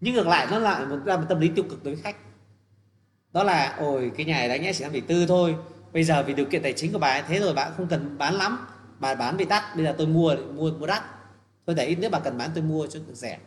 nhưng 0.00 0.14
ngược 0.14 0.26
lại 0.26 0.46
nó 0.50 0.58
lại 0.58 0.86
một, 0.86 0.98
ra 1.04 1.16
một 1.16 1.24
tâm 1.28 1.40
lý 1.40 1.48
tiêu 1.48 1.64
cực 1.70 1.84
đối 1.84 1.94
với 1.94 2.02
khách. 2.02 2.16
Đó 3.32 3.42
là 3.42 3.76
ôi 3.78 4.12
cái 4.16 4.26
nhà 4.26 4.38
này 4.38 4.48
đáng 4.48 4.62
nhẽ 4.62 4.72
chỉ 4.72 4.84
năm 4.84 4.92
tỷ 4.92 5.00
tư 5.00 5.26
thôi. 5.26 5.56
Bây 5.92 6.04
giờ 6.04 6.22
vì 6.26 6.34
điều 6.34 6.46
kiện 6.46 6.62
tài 6.62 6.72
chính 6.72 6.92
của 6.92 6.98
bà 6.98 7.08
ấy 7.08 7.22
thế 7.28 7.40
rồi 7.40 7.54
bà 7.54 7.70
không 7.70 7.88
cần 7.88 8.18
bán 8.18 8.34
lắm. 8.34 8.66
Bà 8.98 9.14
bán 9.14 9.36
bị 9.36 9.44
đắt 9.44 9.76
bây 9.76 9.84
giờ 9.84 9.94
tôi 9.98 10.06
mua 10.06 10.36
mua 10.54 10.72
mua 10.72 10.86
đắt. 10.86 11.02
Tôi 11.64 11.76
để 11.76 11.86
ít 11.86 11.96
nếu 12.00 12.10
bà 12.10 12.20
cần 12.20 12.38
bán 12.38 12.50
tôi 12.54 12.62
mua 12.62 12.86
cho 12.86 12.98
được 12.98 13.14
rẻ. 13.14 13.38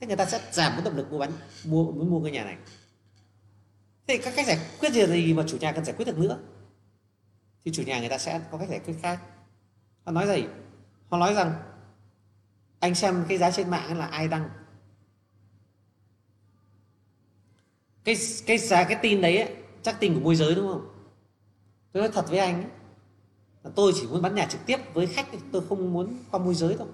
Thế 0.00 0.06
người 0.06 0.16
ta 0.16 0.24
sẽ 0.24 0.40
giảm 0.52 0.72
cái 0.72 0.82
động 0.84 0.96
lực 0.96 1.12
mua 1.12 1.18
bán 1.18 1.30
mua 1.64 1.92
mới 1.92 2.06
mua 2.06 2.22
cái 2.22 2.32
nhà 2.32 2.44
này. 2.44 2.56
Thế 4.06 4.18
các 4.18 4.32
cách 4.36 4.46
giải 4.46 4.58
quyết 4.80 4.92
gì 4.92 5.06
gì 5.06 5.34
mà 5.34 5.44
chủ 5.46 5.56
nhà 5.60 5.72
cần 5.72 5.84
giải 5.84 5.94
quyết 5.96 6.04
được 6.04 6.18
nữa. 6.18 6.38
Thì 7.64 7.72
chủ 7.72 7.82
nhà 7.82 8.00
người 8.00 8.08
ta 8.08 8.18
sẽ 8.18 8.40
có 8.50 8.58
cách 8.58 8.68
giải 8.68 8.80
quyết 8.86 8.94
khác. 9.02 9.20
Họ 10.04 10.12
nói 10.12 10.26
gì? 10.26 10.44
Họ 11.08 11.18
nói 11.18 11.34
rằng 11.34 11.52
anh 12.80 12.94
xem 12.94 13.24
cái 13.28 13.38
giá 13.38 13.50
trên 13.50 13.70
mạng 13.70 13.98
là 13.98 14.06
ai 14.06 14.28
đăng? 14.28 14.48
Cái 18.06 18.16
cái 18.46 18.58
giá 18.58 18.84
cái 18.84 18.98
tin 19.02 19.20
đấy 19.20 19.38
ấy, 19.38 19.54
chắc 19.82 20.00
tin 20.00 20.14
của 20.14 20.20
môi 20.20 20.36
giới 20.36 20.54
đúng 20.54 20.68
không? 20.68 20.88
Tôi 21.92 22.02
nói 22.02 22.10
thật 22.14 22.30
với 22.30 22.38
anh 22.38 22.54
ấy, 22.54 22.70
là 23.64 23.70
tôi 23.74 23.92
chỉ 23.94 24.06
muốn 24.06 24.22
bán 24.22 24.34
nhà 24.34 24.46
trực 24.46 24.66
tiếp 24.66 24.76
với 24.94 25.06
khách 25.06 25.26
tôi 25.52 25.62
không 25.68 25.92
muốn 25.92 26.16
qua 26.30 26.40
môi 26.40 26.54
giới 26.54 26.74
đâu. 26.74 26.88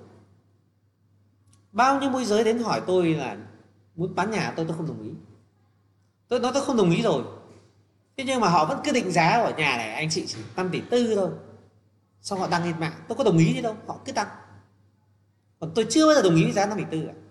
Bao 1.72 2.00
nhiêu 2.00 2.10
môi 2.10 2.24
giới 2.24 2.44
đến 2.44 2.58
hỏi 2.58 2.82
tôi 2.86 3.14
là 3.14 3.36
muốn 3.94 4.14
bán 4.14 4.30
nhà 4.30 4.52
tôi 4.56 4.66
tôi 4.68 4.76
không 4.76 4.86
đồng 4.86 5.02
ý. 5.02 5.10
Tôi 6.28 6.40
nói 6.40 6.50
tôi 6.54 6.64
không 6.64 6.76
đồng 6.76 6.90
ý 6.90 7.02
rồi. 7.02 7.22
Thế 8.16 8.24
nhưng 8.24 8.40
mà 8.40 8.48
họ 8.48 8.64
vẫn 8.64 8.78
cứ 8.84 8.92
định 8.92 9.10
giá 9.10 9.28
ở 9.28 9.54
nhà 9.56 9.76
này 9.76 9.92
anh 9.92 10.10
chị 10.10 10.26
chỉ 10.26 10.38
5 10.56 10.68
tỷ 10.72 10.80
tư 10.90 11.14
thôi. 11.14 11.30
Xong 12.20 12.38
họ 12.38 12.48
đăng 12.48 12.64
lên 12.64 12.80
mạng 12.80 12.92
tôi 13.08 13.18
có 13.18 13.24
đồng 13.24 13.38
ý 13.38 13.54
gì 13.54 13.62
đâu 13.62 13.76
họ 13.86 13.98
cứ 14.04 14.12
đăng. 14.12 14.28
Còn 15.60 15.72
tôi 15.74 15.86
chưa 15.90 16.06
bao 16.06 16.14
giờ 16.14 16.22
đồng 16.22 16.36
ý 16.36 16.44
với 16.44 16.52
giá 16.52 16.66
5 16.66 16.78
tỷ 16.78 16.84
tư 16.90 17.04
cả 17.06 17.21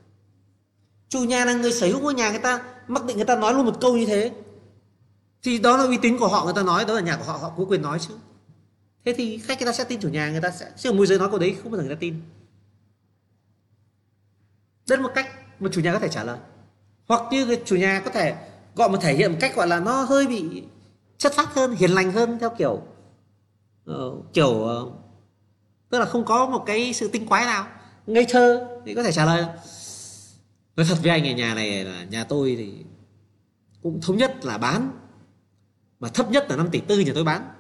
chủ 1.12 1.24
nhà 1.24 1.46
là 1.46 1.54
người 1.54 1.72
sở 1.72 1.88
hữu 1.88 2.00
ngôi 2.00 2.14
nhà 2.14 2.30
người 2.30 2.40
ta 2.40 2.62
mặc 2.88 3.06
định 3.06 3.18
người 3.18 3.26
ta 3.26 3.36
nói 3.36 3.54
luôn 3.54 3.66
một 3.66 3.82
câu 3.82 3.98
như 3.98 4.06
thế. 4.06 4.32
Thì 5.44 5.60
đó 5.60 5.78
là 5.78 5.84
uy 5.84 5.98
tín 6.02 6.18
của 6.18 6.28
họ 6.28 6.46
người 6.46 6.54
ta 6.54 6.64
nói 6.64 6.86
đó 6.86 6.94
là 6.94 7.02
nhà 7.02 7.18
của 7.18 7.24
họ 7.24 7.38
họ 7.38 7.54
có 7.58 7.66
quyền 7.66 7.82
nói 7.82 8.00
chứ. 8.00 8.14
Thế 9.06 9.14
thì 9.18 9.38
khách 9.38 9.60
người 9.60 9.66
ta 9.66 9.74
sẽ 9.74 9.84
tin 9.84 10.02
chủ 10.02 10.10
nhà 10.10 10.32
người 10.32 10.42
ta 10.42 10.52
sẽ 10.52 10.72
chứ 10.78 10.92
môi 10.92 11.08
giới 11.08 11.20
nói 11.20 11.30
câu 11.30 11.40
đấy 11.40 11.58
không 11.64 11.72
bao 11.72 11.78
giờ 11.78 11.84
người 11.84 11.96
ta 11.96 12.00
tin. 12.00 12.22
Đây 14.90 14.98
là 14.98 15.04
một 15.04 15.12
cách 15.16 15.28
mà 15.60 15.70
chủ 15.74 15.82
nhà 15.82 15.94
có 15.94 16.00
thể 16.00 16.10
trả 16.10 16.24
lời. 16.24 16.38
Hoặc 17.08 17.22
như 17.32 17.58
chủ 17.66 17.76
nhà 17.76 18.02
có 18.06 18.12
thể 18.12 18.36
gọi 18.76 18.90
một 18.90 18.98
thể 19.02 19.14
hiện 19.14 19.32
một 19.32 19.38
cách 19.42 19.56
gọi 19.56 19.68
là 19.68 19.80
nó 19.80 20.04
hơi 20.04 20.28
bị 20.28 20.64
chất 21.18 21.34
phác 21.34 21.54
hơn 21.54 21.76
hiền 21.76 21.92
lành 21.92 22.12
hơn 22.12 22.38
theo 22.40 22.50
kiểu 22.58 22.82
uh, 23.92 24.34
kiểu 24.34 24.50
uh, 24.50 24.94
tức 25.90 26.00
là 26.00 26.06
không 26.06 26.26
có 26.26 26.46
một 26.46 26.64
cái 26.66 26.94
sự 26.94 27.08
tinh 27.08 27.28
quái 27.28 27.46
nào 27.46 27.68
ngây 28.08 28.26
thơ 28.30 28.68
thì 28.86 28.94
có 28.94 29.04
thể 29.04 29.12
trả 29.12 29.26
lời 29.26 29.46
nói 30.76 30.86
thật 30.90 30.98
với 31.02 31.12
anh 31.12 31.28
ở 31.28 31.32
nhà 31.32 31.56
này 31.56 31.86
là 31.86 32.04
nhà 32.04 32.24
tôi 32.24 32.56
thì 32.58 32.86
cũng 33.82 34.02
thống 34.02 34.18
nhất 34.18 34.46
là 34.46 34.58
bán 34.58 34.92
mà 36.00 36.10
thấp 36.10 36.32
nhất 36.32 36.46
là 36.50 36.56
5 36.56 36.70
tỷ 36.72 36.80
tư 36.80 37.00
nhà 37.00 37.12
tôi 37.16 37.24
bán 37.24 37.54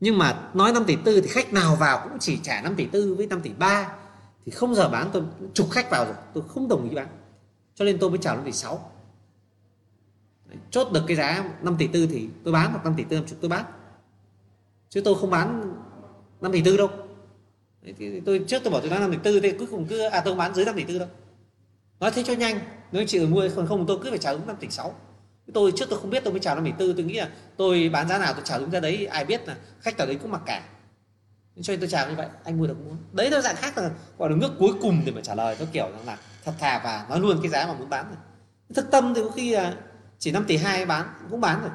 nhưng 0.00 0.18
mà 0.18 0.50
nói 0.54 0.72
5 0.72 0.84
tỷ 0.86 0.96
tư 1.04 1.20
thì 1.20 1.28
khách 1.28 1.52
nào 1.52 1.76
vào 1.76 2.08
cũng 2.08 2.18
chỉ 2.20 2.38
trả 2.42 2.60
5 2.62 2.74
tỷ 2.76 2.86
tư 2.86 3.14
với 3.14 3.26
5 3.26 3.40
tỷ 3.40 3.50
ba 3.58 3.92
thì 4.46 4.52
không 4.52 4.74
giờ 4.74 4.88
bán 4.88 5.10
tôi 5.12 5.22
chục 5.54 5.70
khách 5.70 5.90
vào 5.90 6.04
rồi 6.04 6.14
tôi 6.34 6.44
không 6.48 6.68
đồng 6.68 6.88
ý 6.88 6.96
bán 6.96 7.06
cho 7.74 7.84
nên 7.84 7.98
tôi 7.98 8.10
mới 8.10 8.18
chào 8.18 8.36
5 8.36 8.44
tỷ 8.44 8.52
6 8.52 8.90
chốt 10.70 10.92
được 10.92 11.04
cái 11.06 11.16
giá 11.16 11.50
5 11.62 11.76
tỷ 11.78 11.86
tư 11.86 12.06
thì 12.06 12.28
tôi 12.44 12.52
bán 12.52 12.70
hoặc 12.70 12.84
5 12.84 12.94
tỷ 12.96 13.04
tư 13.04 13.20
chục 13.26 13.38
tôi 13.40 13.48
bán 13.48 13.64
chứ 14.88 15.00
tôi 15.04 15.14
không 15.20 15.30
bán 15.30 15.74
5 16.40 16.52
tỷ 16.52 16.62
tư 16.62 16.76
đâu 16.76 16.90
thì 17.96 18.20
tôi 18.20 18.44
trước 18.46 18.58
tôi 18.64 18.72
bảo 18.72 18.80
tôi 18.80 18.90
bán 18.90 19.00
5 19.00 19.10
tỷ 19.10 19.18
tư 19.22 19.40
thì 19.40 19.52
cuối 19.58 19.66
cùng 19.70 19.86
cứ 19.86 20.00
à 20.00 20.22
tôi 20.24 20.32
không 20.32 20.38
bán 20.38 20.54
dưới 20.54 20.64
5 20.64 20.74
tỷ 20.76 20.84
tư 20.84 20.98
đâu 20.98 21.08
nói 22.04 22.10
thế 22.10 22.22
cho 22.22 22.32
nhanh. 22.32 22.60
Nếu 22.92 23.00
anh 23.00 23.06
chị 23.06 23.26
mua 23.26 23.48
còn 23.56 23.66
không 23.66 23.86
tôi 23.86 23.98
cứ 24.02 24.10
phải 24.10 24.18
trả 24.18 24.32
đúng 24.32 24.46
năm 24.46 24.56
tỷ 24.60 24.68
sáu. 24.70 24.94
Tôi 25.54 25.72
trước 25.76 25.86
tôi 25.90 26.00
không 26.00 26.10
biết, 26.10 26.24
tôi 26.24 26.32
mới 26.32 26.40
chào 26.40 26.54
năm 26.54 26.64
tỷ 26.64 26.72
tư. 26.78 26.94
Tôi 26.96 27.04
nghĩ 27.04 27.14
là 27.14 27.28
tôi 27.56 27.90
bán 27.92 28.08
giá 28.08 28.18
nào 28.18 28.32
tôi 28.32 28.42
chào 28.44 28.60
đúng 28.60 28.70
ra 28.70 28.80
đấy, 28.80 29.06
ai 29.06 29.24
biết 29.24 29.48
là 29.48 29.56
khách 29.80 29.98
ở 29.98 30.06
đấy 30.06 30.18
cũng 30.22 30.30
mặc 30.30 30.42
cả. 30.46 30.62
Cho 31.62 31.72
nên 31.72 31.80
tôi 31.80 31.88
chào 31.88 32.08
như 32.08 32.14
vậy, 32.14 32.26
anh 32.44 32.58
mua 32.58 32.66
được 32.66 32.76
muốn. 32.84 32.96
Đấy 33.12 33.30
là 33.30 33.40
dạng 33.40 33.56
khác 33.56 33.78
là 33.78 33.90
gọi 34.18 34.30
là 34.30 34.36
nước 34.36 34.50
cuối 34.58 34.72
cùng 34.82 35.02
để 35.04 35.12
mà 35.12 35.20
trả 35.20 35.34
lời 35.34 35.56
tôi 35.58 35.68
kiểu 35.72 35.88
là 36.06 36.18
thật 36.44 36.52
thà 36.58 36.80
và 36.84 37.06
nói 37.08 37.20
luôn 37.20 37.38
cái 37.42 37.50
giá 37.50 37.66
mà 37.66 37.74
muốn 37.74 37.88
bán 37.88 38.06
rồi. 38.08 38.18
Thực 38.74 38.90
tâm 38.90 39.14
thì 39.14 39.22
có 39.24 39.30
khi 39.30 39.50
là 39.50 39.74
chỉ 40.18 40.30
5 40.30 40.44
tỷ 40.48 40.56
hai 40.56 40.86
bán, 40.86 41.08
cũng 41.30 41.40
bán 41.40 41.60
rồi. 41.60 41.70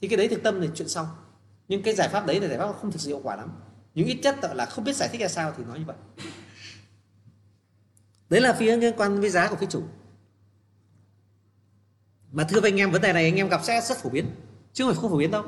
Thì 0.00 0.08
cái 0.08 0.16
đấy 0.16 0.28
thực 0.28 0.42
tâm 0.42 0.60
thì 0.60 0.68
chuyện 0.74 0.88
xong. 0.88 1.06
Nhưng 1.68 1.82
cái 1.82 1.94
giải 1.94 2.08
pháp 2.08 2.26
đấy 2.26 2.40
là 2.40 2.48
giải 2.48 2.58
pháp 2.58 2.72
không 2.80 2.92
thực 2.92 3.00
sự 3.00 3.08
hiệu 3.08 3.20
quả 3.22 3.36
lắm. 3.36 3.52
Nhưng 3.94 4.06
ít 4.06 4.18
nhất 4.22 4.36
là 4.54 4.66
không 4.66 4.84
biết 4.84 4.96
giải 4.96 5.08
thích 5.12 5.20
ra 5.20 5.28
sao 5.28 5.52
thì 5.58 5.64
nói 5.64 5.78
như 5.78 5.84
vậy 5.86 5.96
đấy 8.34 8.42
là 8.42 8.52
phía 8.52 8.76
liên 8.76 8.94
quan 8.96 9.20
với 9.20 9.30
giá 9.30 9.48
của 9.48 9.56
phía 9.56 9.66
chủ. 9.66 9.82
Mà 12.32 12.44
thưa 12.44 12.60
với 12.60 12.70
anh 12.70 12.80
em, 12.80 12.90
vấn 12.90 13.02
đề 13.02 13.12
này 13.12 13.24
anh 13.24 13.36
em 13.36 13.48
gặp 13.48 13.60
sẽ 13.64 13.80
rất 13.80 13.98
phổ 13.98 14.10
biến. 14.10 14.26
Chứ 14.72 14.84
không 14.84 14.94
phải 14.94 15.00
không 15.00 15.10
phổ 15.10 15.16
biến 15.16 15.30
đâu. 15.30 15.44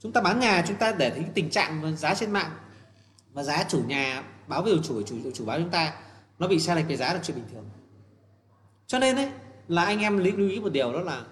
Chúng 0.00 0.12
ta 0.12 0.20
bán 0.20 0.40
nhà, 0.40 0.64
chúng 0.68 0.76
ta 0.76 0.92
để 0.92 1.10
thấy 1.10 1.24
tình 1.34 1.50
trạng 1.50 1.96
giá 1.96 2.14
trên 2.14 2.30
mạng 2.30 2.50
và 3.32 3.42
giá 3.42 3.64
chủ 3.68 3.82
nhà, 3.86 4.24
báo 4.46 4.62
với 4.62 4.80
chủ 4.84 5.02
chủ 5.02 5.16
chủ 5.34 5.44
báo 5.44 5.58
chúng 5.58 5.70
ta, 5.70 5.98
nó 6.38 6.48
bị 6.48 6.60
sai 6.60 6.76
lệch 6.76 6.88
về 6.88 6.96
giá 6.96 7.14
là 7.14 7.20
chuyện 7.22 7.36
bình 7.36 7.46
thường. 7.52 7.68
Cho 8.86 8.98
nên 8.98 9.16
đấy 9.16 9.30
là 9.68 9.84
anh 9.84 9.98
em 9.98 10.18
lưu 10.18 10.48
ý 10.48 10.60
một 10.60 10.72
điều 10.72 10.92
đó 10.92 11.00
là, 11.00 11.24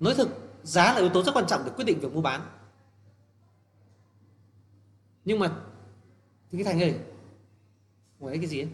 nói 0.00 0.14
thực, 0.14 0.28
giá 0.62 0.92
là 0.92 0.98
yếu 0.98 1.08
tố 1.08 1.22
rất 1.22 1.32
quan 1.34 1.46
trọng 1.48 1.62
để 1.64 1.72
quyết 1.76 1.84
định 1.84 2.00
việc 2.00 2.12
mua 2.12 2.22
bán. 2.22 2.40
Nhưng 5.24 5.38
mà 5.38 5.52
thì 6.50 6.58
cái 6.58 6.64
thành 6.64 6.82
ơi 6.82 6.94
ngoài 8.18 8.38
cái 8.38 8.46
gì 8.46 8.60
ấy? 8.60 8.68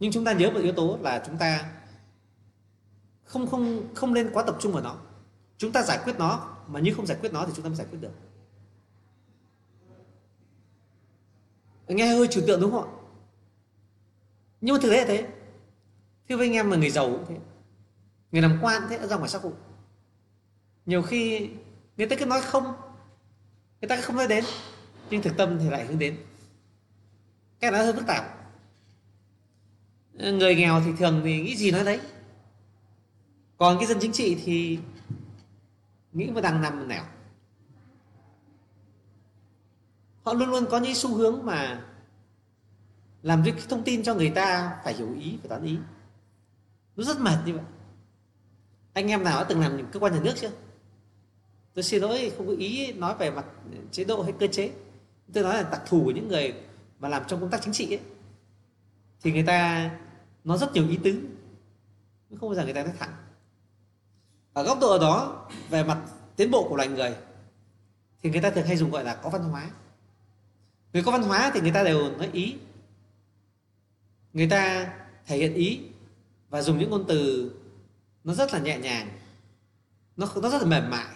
Nhưng 0.00 0.12
chúng 0.12 0.24
ta 0.24 0.32
nhớ 0.32 0.50
một 0.50 0.60
yếu 0.60 0.72
tố 0.72 0.98
là 1.02 1.22
chúng 1.26 1.36
ta 1.36 1.72
không 3.24 3.46
không 3.46 3.94
không 3.94 4.14
nên 4.14 4.30
quá 4.32 4.42
tập 4.46 4.56
trung 4.60 4.72
vào 4.72 4.82
nó. 4.82 4.96
Chúng 5.58 5.72
ta 5.72 5.82
giải 5.82 5.98
quyết 6.04 6.18
nó, 6.18 6.56
mà 6.66 6.80
như 6.80 6.94
không 6.94 7.06
giải 7.06 7.18
quyết 7.20 7.32
nó 7.32 7.46
thì 7.46 7.52
chúng 7.56 7.62
ta 7.62 7.68
mới 7.68 7.76
giải 7.76 7.86
quyết 7.90 7.98
được. 8.00 8.12
Nghe 11.88 12.14
hơi 12.14 12.28
trừu 12.28 12.44
tượng 12.46 12.60
đúng 12.60 12.70
không 12.70 12.84
ạ? 12.84 12.90
Nhưng 14.60 14.74
mà 14.74 14.80
thực 14.82 14.90
tế 14.90 14.96
là 14.96 15.04
thế. 15.06 15.28
Thế 16.28 16.36
với 16.36 16.46
anh 16.46 16.52
em 16.52 16.70
mà 16.70 16.76
người 16.76 16.90
giàu 16.90 17.10
cũng 17.10 17.24
thế. 17.28 17.38
Người 18.32 18.42
làm 18.42 18.58
quan 18.62 18.82
thế, 18.88 19.06
ra 19.06 19.16
ngoài 19.16 19.28
xã 19.28 19.38
hội. 19.38 19.52
Nhiều 20.86 21.02
khi 21.02 21.50
người 21.96 22.06
ta 22.06 22.16
cứ 22.16 22.26
nói 22.26 22.40
không, 22.42 22.64
người 23.80 23.88
ta 23.88 24.00
không 24.00 24.16
nói 24.16 24.26
đến, 24.26 24.44
nhưng 25.10 25.22
thực 25.22 25.36
tâm 25.36 25.58
thì 25.58 25.70
lại 25.70 25.86
hướng 25.86 25.98
đến. 25.98 26.16
Cái 27.60 27.70
đó 27.70 27.78
hơi 27.78 27.92
phức 27.92 28.06
tạp 28.06 28.39
người 30.20 30.54
nghèo 30.54 30.80
thì 30.84 30.92
thường 30.98 31.20
thì 31.24 31.42
nghĩ 31.42 31.56
gì 31.56 31.70
nói 31.70 31.84
đấy. 31.84 32.00
Còn 33.56 33.78
cái 33.78 33.86
dân 33.86 33.98
chính 34.00 34.12
trị 34.12 34.36
thì 34.44 34.78
nghĩ 36.12 36.30
mà 36.30 36.40
đang 36.40 36.62
nằm 36.62 36.88
nẻo. 36.88 37.04
Họ 40.22 40.32
luôn 40.32 40.50
luôn 40.50 40.66
có 40.70 40.78
những 40.78 40.94
xu 40.94 41.14
hướng 41.14 41.46
mà 41.46 41.84
làm 43.22 43.42
cái 43.44 43.54
thông 43.68 43.82
tin 43.82 44.02
cho 44.02 44.14
người 44.14 44.30
ta 44.30 44.76
phải 44.84 44.94
hiểu 44.94 45.14
ý, 45.20 45.38
phải 45.40 45.48
toán 45.48 45.64
ý. 45.64 45.76
Nó 46.96 47.04
rất 47.04 47.20
mệt 47.20 47.36
như 47.46 47.54
vậy. 47.54 47.64
Anh 48.92 49.10
em 49.10 49.24
nào 49.24 49.40
đã 49.40 49.44
từng 49.48 49.60
làm 49.60 49.86
cơ 49.92 50.00
quan 50.00 50.12
nhà 50.12 50.20
nước 50.22 50.34
chưa? 50.36 50.50
Tôi 51.74 51.82
xin 51.82 52.02
lỗi, 52.02 52.32
không 52.36 52.46
có 52.46 52.52
ý 52.52 52.92
nói 52.92 53.14
về 53.18 53.30
mặt 53.30 53.44
chế 53.92 54.04
độ 54.04 54.22
hay 54.22 54.32
cơ 54.40 54.46
chế. 54.46 54.70
Tôi 55.32 55.44
nói 55.44 55.54
là 55.54 55.62
đặc 55.70 55.82
thù 55.86 56.04
của 56.04 56.10
những 56.10 56.28
người 56.28 56.54
mà 56.98 57.08
làm 57.08 57.22
trong 57.28 57.40
công 57.40 57.50
tác 57.50 57.62
chính 57.62 57.72
trị 57.72 57.92
ấy. 57.92 58.00
Thì 59.22 59.32
người 59.32 59.42
ta 59.42 59.90
nó 60.44 60.56
rất 60.56 60.72
nhiều 60.72 60.88
ý 60.88 60.98
tứ. 61.04 61.20
Không 62.40 62.48
bao 62.48 62.54
giờ 62.54 62.64
người 62.64 62.74
ta 62.74 62.82
nói 62.82 62.92
thẳng. 62.98 63.14
Ở 64.52 64.62
góc 64.62 64.78
độ 64.80 64.98
đó, 64.98 65.46
về 65.68 65.84
mặt 65.84 65.98
tiến 66.36 66.50
bộ 66.50 66.68
của 66.68 66.76
loài 66.76 66.88
người, 66.88 67.14
thì 68.22 68.30
người 68.30 68.40
ta 68.40 68.50
thường 68.50 68.66
hay 68.66 68.76
dùng 68.76 68.90
gọi 68.90 69.04
là 69.04 69.14
có 69.14 69.30
văn 69.30 69.42
hóa. 69.42 69.70
Người 70.92 71.02
có 71.02 71.12
văn 71.12 71.22
hóa 71.22 71.50
thì 71.54 71.60
người 71.60 71.72
ta 71.72 71.84
đều 71.84 72.16
nói 72.16 72.30
ý. 72.32 72.56
Người 74.32 74.48
ta 74.50 74.92
thể 75.26 75.36
hiện 75.36 75.54
ý 75.54 75.80
và 76.48 76.62
dùng 76.62 76.78
những 76.78 76.90
ngôn 76.90 77.04
từ 77.08 77.50
nó 78.24 78.34
rất 78.34 78.52
là 78.52 78.58
nhẹ 78.58 78.78
nhàng. 78.78 79.08
Nó 80.16 80.26
nó 80.42 80.50
rất 80.50 80.62
là 80.62 80.68
mềm 80.68 80.90
mại. 80.90 81.14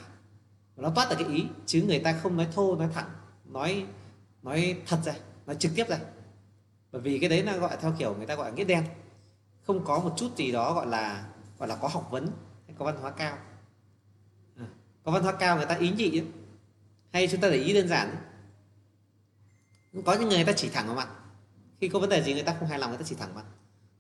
Và 0.77 0.83
nó 0.83 0.91
toát 0.95 1.11
được 1.11 1.17
cái 1.19 1.35
ý, 1.35 1.47
chứ 1.67 1.85
người 1.87 1.99
ta 1.99 2.19
không 2.23 2.37
nói 2.37 2.49
thô, 2.55 2.77
nói 2.77 2.89
thẳng, 2.95 3.11
nói 3.45 3.87
nói 4.43 4.83
thật 4.87 4.99
ra, 5.05 5.15
nói 5.47 5.57
trực 5.59 5.73
tiếp 5.75 5.89
ra. 5.89 5.99
Bởi 6.93 7.03
vì 7.03 7.19
cái 7.19 7.29
đấy 7.29 7.43
là 7.43 7.57
gọi 7.57 7.77
theo 7.81 7.95
kiểu 7.99 8.15
người 8.15 8.27
ta 8.27 8.35
gọi 8.35 8.51
là 8.51 8.57
nghĩa 8.57 8.65
đen 8.65 8.85
không 9.67 9.85
có 9.85 9.99
một 9.99 10.15
chút 10.17 10.37
gì 10.37 10.53
đó 10.53 10.75
gọi 10.75 10.87
là 10.87 11.27
gọi 11.59 11.69
là 11.69 11.77
có 11.77 11.89
học 11.89 12.09
vấn 12.11 12.29
hay 12.67 12.77
có 12.79 12.85
văn 12.85 12.97
hóa 13.01 13.11
cao. 13.11 13.39
À, 14.57 14.67
có 15.05 15.13
văn 15.13 15.23
hóa 15.23 15.33
cao 15.33 15.57
người 15.57 15.67
ta 15.67 15.75
ý 15.75 15.91
nhị 15.91 16.19
ấy. 16.19 16.27
hay 17.13 17.29
chúng 17.29 17.41
ta 17.41 17.49
để 17.49 17.57
ý 17.57 17.75
đơn 17.75 17.89
giản 17.89 18.17
có 20.05 20.13
những 20.13 20.29
người 20.29 20.39
người 20.39 20.47
ta 20.47 20.53
chỉ 20.53 20.69
thẳng 20.69 20.87
vào 20.87 20.97
mặt. 20.97 21.09
Khi 21.81 21.89
có 21.89 21.99
vấn 21.99 22.11
đề 22.11 22.23
gì 22.23 22.35
người 22.35 22.43
ta 22.43 22.57
không 22.61 22.69
hài 22.69 22.79
lòng 22.79 22.91
người 22.91 22.99
ta 22.99 23.05
chỉ 23.07 23.15
thẳng 23.15 23.35
mặt. 23.35 23.45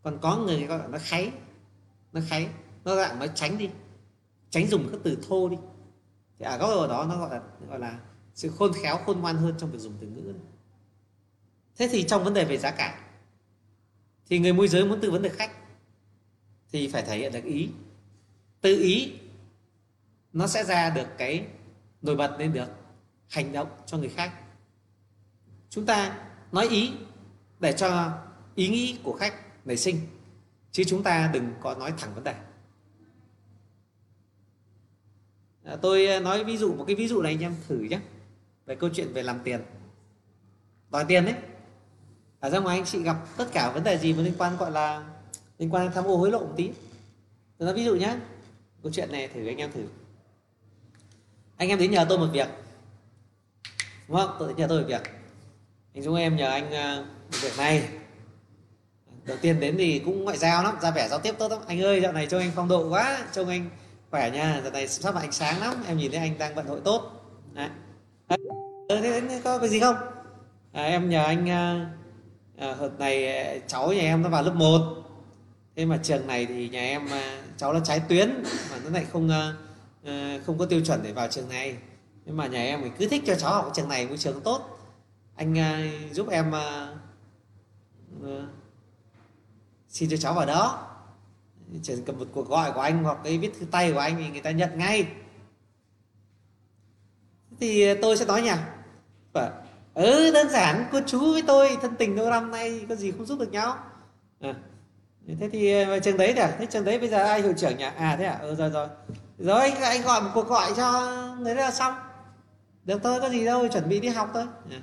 Còn 0.02 0.18
có 0.20 0.36
người 0.36 0.66
gọi 0.66 0.78
là 0.78 0.86
nó 0.86 0.98
kháy 1.00 1.32
nó 2.12 2.20
kháy 2.28 2.48
nó 2.84 2.96
dạng 2.96 3.18
nó 3.18 3.26
tránh 3.26 3.58
đi 3.58 3.70
tránh 4.50 4.66
dùng 4.68 4.88
các 4.92 5.00
từ 5.04 5.18
thô 5.28 5.48
đi. 5.48 5.56
Thì 6.38 6.44
ở 6.44 6.58
góc 6.58 6.70
độ 6.70 6.88
đó 6.88 7.06
nó 7.08 7.18
gọi 7.18 7.30
là 7.30 7.42
gọi 7.68 7.78
là 7.78 7.98
sự 8.34 8.50
khôn 8.58 8.72
khéo 8.82 8.98
khôn 9.06 9.20
ngoan 9.20 9.36
hơn 9.36 9.54
trong 9.58 9.70
việc 9.70 9.78
dùng 9.78 9.94
từ 10.00 10.06
ngữ. 10.06 10.34
Thế 11.76 11.88
thì 11.92 12.02
trong 12.02 12.24
vấn 12.24 12.34
đề 12.34 12.44
về 12.44 12.58
giá 12.58 12.70
cả 12.70 13.03
thì 14.26 14.38
người 14.38 14.52
môi 14.52 14.68
giới 14.68 14.84
muốn 14.84 15.00
tư 15.00 15.10
vấn 15.10 15.22
được 15.22 15.32
khách 15.32 15.50
thì 16.72 16.88
phải 16.88 17.02
thể 17.02 17.18
hiện 17.18 17.32
được 17.32 17.44
ý. 17.44 17.68
Từ 18.60 18.80
ý 18.80 19.12
nó 20.32 20.46
sẽ 20.46 20.64
ra 20.64 20.90
được 20.90 21.06
cái 21.18 21.46
nổi 22.02 22.16
bật 22.16 22.36
lên 22.38 22.52
được 22.52 22.68
hành 23.28 23.52
động 23.52 23.68
cho 23.86 23.98
người 23.98 24.08
khác. 24.08 24.32
Chúng 25.70 25.86
ta 25.86 26.18
nói 26.52 26.68
ý 26.68 26.92
để 27.60 27.72
cho 27.72 28.18
ý 28.54 28.68
nghĩ 28.68 28.98
của 29.02 29.12
khách 29.12 29.34
nảy 29.66 29.76
sinh 29.76 30.00
chứ 30.72 30.84
chúng 30.84 31.02
ta 31.02 31.30
đừng 31.32 31.52
có 31.60 31.74
nói 31.74 31.92
thẳng 31.98 32.14
vấn 32.14 32.24
đề. 32.24 32.34
À, 35.64 35.76
tôi 35.82 36.06
à, 36.06 36.20
nói 36.20 36.44
ví 36.44 36.56
dụ 36.56 36.74
một 36.74 36.84
cái 36.86 36.96
ví 36.96 37.08
dụ 37.08 37.22
này 37.22 37.32
anh 37.32 37.42
em 37.42 37.56
thử 37.68 37.78
nhé. 37.78 38.00
Về 38.66 38.74
câu 38.74 38.90
chuyện 38.94 39.12
về 39.12 39.22
làm 39.22 39.40
tiền. 39.44 39.60
Đòi 40.90 41.04
tiền 41.08 41.24
đấy 41.24 41.34
ở 42.44 42.50
ra 42.50 42.58
ngoài 42.58 42.76
anh 42.78 42.86
chị 42.86 43.02
gặp 43.02 43.16
tất 43.36 43.44
cả 43.52 43.70
vấn 43.74 43.84
đề 43.84 43.98
gì 43.98 44.12
mà 44.12 44.22
liên 44.22 44.34
quan 44.38 44.56
gọi 44.56 44.70
là 44.70 45.04
liên 45.58 45.74
quan 45.74 45.84
đến 45.84 45.92
tham 45.94 46.04
ô 46.04 46.16
hối 46.16 46.30
lộ 46.30 46.38
một 46.38 46.52
tí? 46.56 46.70
Tôi 47.58 47.66
nói 47.66 47.74
ví 47.74 47.84
dụ 47.84 47.94
nhé 47.94 48.16
câu 48.82 48.92
chuyện 48.92 49.12
này 49.12 49.28
thử 49.28 49.46
anh 49.46 49.56
em 49.56 49.72
thử. 49.72 49.80
Anh 51.56 51.68
em 51.68 51.78
đến 51.78 51.90
nhờ 51.90 52.06
tôi 52.08 52.18
một 52.18 52.26
việc 52.32 52.48
đúng 54.08 54.16
không? 54.16 54.36
Tôi 54.38 54.48
đến 54.48 54.56
nhờ 54.56 54.66
tôi 54.68 54.80
một 54.80 54.88
việc. 54.88 55.02
Anh 55.94 56.04
chúng 56.04 56.16
em 56.16 56.36
nhờ 56.36 56.48
anh 56.50 56.70
một 57.30 57.38
việc 57.42 57.52
này. 57.58 57.88
Đầu 59.24 59.36
tiên 59.40 59.60
đến 59.60 59.74
thì 59.78 59.98
cũng 59.98 60.24
ngoại 60.24 60.38
giao 60.38 60.62
lắm 60.62 60.76
ra 60.82 60.90
vẻ 60.90 61.08
giao 61.08 61.18
tiếp 61.18 61.34
tốt 61.38 61.50
lắm. 61.50 61.60
Anh 61.66 61.80
ơi 61.80 62.00
dạo 62.00 62.12
này 62.12 62.26
trông 62.26 62.40
anh 62.40 62.52
phong 62.54 62.68
độ 62.68 62.88
quá 62.88 63.26
trông 63.32 63.48
anh 63.48 63.70
khỏe 64.10 64.30
nha. 64.30 64.60
Dạo 64.62 64.72
này 64.72 64.88
sắp 64.88 65.14
là 65.14 65.20
ánh 65.20 65.32
sáng 65.32 65.60
lắm 65.60 65.74
em 65.86 65.98
nhìn 65.98 66.10
thấy 66.10 66.20
anh 66.20 66.38
đang 66.38 66.54
vận 66.54 66.66
hội 66.66 66.80
tốt. 66.84 67.10
Đấy. 67.52 67.68
Ờ, 68.28 68.36
thế 68.88 69.40
có 69.44 69.58
cái 69.58 69.68
gì 69.68 69.80
không? 69.80 69.96
À, 70.72 70.82
em 70.82 71.10
nhờ 71.10 71.24
anh 71.24 71.48
ờ, 71.48 71.86
à, 72.56 72.66
hợp 72.66 72.76
hôm 72.78 72.98
này 72.98 73.44
ờ, 73.44 73.58
cháu 73.66 73.92
nhà 73.92 74.00
em 74.00 74.22
nó 74.22 74.28
vào 74.28 74.42
lớp 74.42 74.54
1 74.54 74.80
thế 75.76 75.84
mà 75.84 75.98
trường 76.02 76.26
này 76.26 76.46
thì 76.46 76.68
nhà 76.68 76.80
em 76.80 77.08
ờ, 77.10 77.42
cháu 77.56 77.72
nó 77.72 77.80
trái 77.80 78.00
tuyến 78.08 78.42
mà 78.42 78.78
nó 78.84 78.90
lại 78.90 79.06
không 79.12 79.30
không 80.46 80.58
có 80.58 80.66
tiêu 80.66 80.80
chuẩn 80.84 81.02
để 81.02 81.12
vào 81.12 81.28
trường 81.28 81.48
này. 81.48 81.76
Nhưng 82.24 82.36
mà 82.36 82.46
nhà 82.46 82.62
em 82.62 82.80
thì 82.84 82.90
cứ 82.98 83.08
thích 83.08 83.22
cho 83.26 83.34
cháu 83.34 83.54
học 83.54 83.72
trường 83.74 83.88
này 83.88 84.06
môi 84.06 84.18
trường 84.18 84.40
tốt. 84.40 84.78
Anh 85.36 85.54
giúp 86.12 86.28
em 86.28 86.52
xin 89.88 90.10
cho 90.10 90.16
cháu 90.16 90.34
vào 90.34 90.46
đó. 90.46 90.90
Chỉ 91.82 91.94
cần 92.06 92.18
một 92.18 92.26
cuộc 92.32 92.48
gọi 92.48 92.72
của 92.72 92.80
anh 92.80 93.04
hoặc 93.04 93.18
cái 93.24 93.38
viết 93.38 93.52
thư 93.58 93.66
tay 93.66 93.92
của 93.92 93.98
anh 93.98 94.16
thì 94.16 94.28
người 94.28 94.40
ta 94.40 94.50
nhận 94.50 94.78
ngay. 94.78 95.06
Thì 97.60 97.94
tôi 98.02 98.16
sẽ 98.16 98.24
nói 98.24 98.42
nhỉ 98.42 98.50
và 99.32 99.50
vâng 99.50 99.63
ừ 99.94 100.30
đơn 100.30 100.48
giản 100.48 100.84
cô 100.92 101.00
chú 101.06 101.32
với 101.32 101.42
tôi 101.46 101.76
thân 101.82 101.94
tình 101.98 102.16
lâu 102.16 102.30
năm 102.30 102.50
nay 102.50 102.86
có 102.88 102.94
gì 102.94 103.10
không 103.10 103.26
giúp 103.26 103.38
được 103.38 103.52
nhau. 103.52 103.76
À, 104.40 104.54
thế 105.40 105.48
thì 105.52 105.82
à, 105.82 105.98
trường 105.98 106.16
đấy 106.16 106.32
à 106.32 106.52
thế 106.58 106.66
trường 106.66 106.84
đấy 106.84 106.98
bây 106.98 107.08
giờ 107.08 107.24
ai 107.24 107.42
hiệu 107.42 107.52
trưởng 107.56 107.78
nhỉ? 107.78 107.84
À 107.96 108.16
thế 108.18 108.24
à? 108.24 108.38
Ừ 108.40 108.54
rồi 108.54 108.70
rồi. 108.70 108.88
Rồi 109.38 109.60
anh, 109.60 109.82
anh 109.82 110.02
gọi 110.02 110.20
một 110.22 110.30
cuộc 110.34 110.48
gọi 110.48 110.72
cho 110.76 111.16
người 111.38 111.54
đó 111.54 111.60
là 111.60 111.70
xong. 111.70 111.94
Được 112.84 113.00
thôi 113.02 113.20
có 113.20 113.28
gì 113.28 113.44
đâu 113.44 113.68
chuẩn 113.68 113.88
bị 113.88 114.00
đi 114.00 114.08
học 114.08 114.30
thôi. 114.34 114.44
À. 114.70 114.80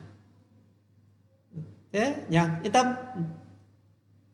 thế 1.93 2.15
nhỉ 2.29 2.39
yên 2.63 2.71
tâm. 2.71 2.87
Ừ. 3.15 3.21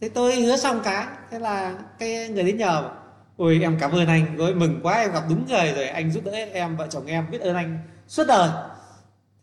Thế 0.02 0.10
tôi 0.10 0.36
hứa 0.42 0.58
xong 0.58 0.82
cái 0.84 1.08
thế 1.32 1.40
là 1.40 1.76
cái 2.00 2.30
người 2.30 2.44
đến 2.44 2.58
nhờ 2.58 2.90
ôi 3.38 3.60
em 3.62 3.78
cảm 3.80 3.92
ơn 3.92 4.08
anh 4.08 4.38
rồi 4.38 4.56
mừng 4.56 4.80
quá 4.84 4.94
em 4.94 5.12
gặp 5.12 5.24
đúng 5.30 5.46
người 5.48 5.74
rồi 5.74 5.88
anh 5.88 6.12
giúp 6.12 6.24
đỡ 6.26 6.32
em 6.32 6.78
vợ 6.78 6.88
chồng 6.90 7.06
em 7.06 7.32
biết 7.32 7.42
ơn 7.42 7.56
anh 7.56 7.80
suốt 8.08 8.24
đời. 8.28 8.50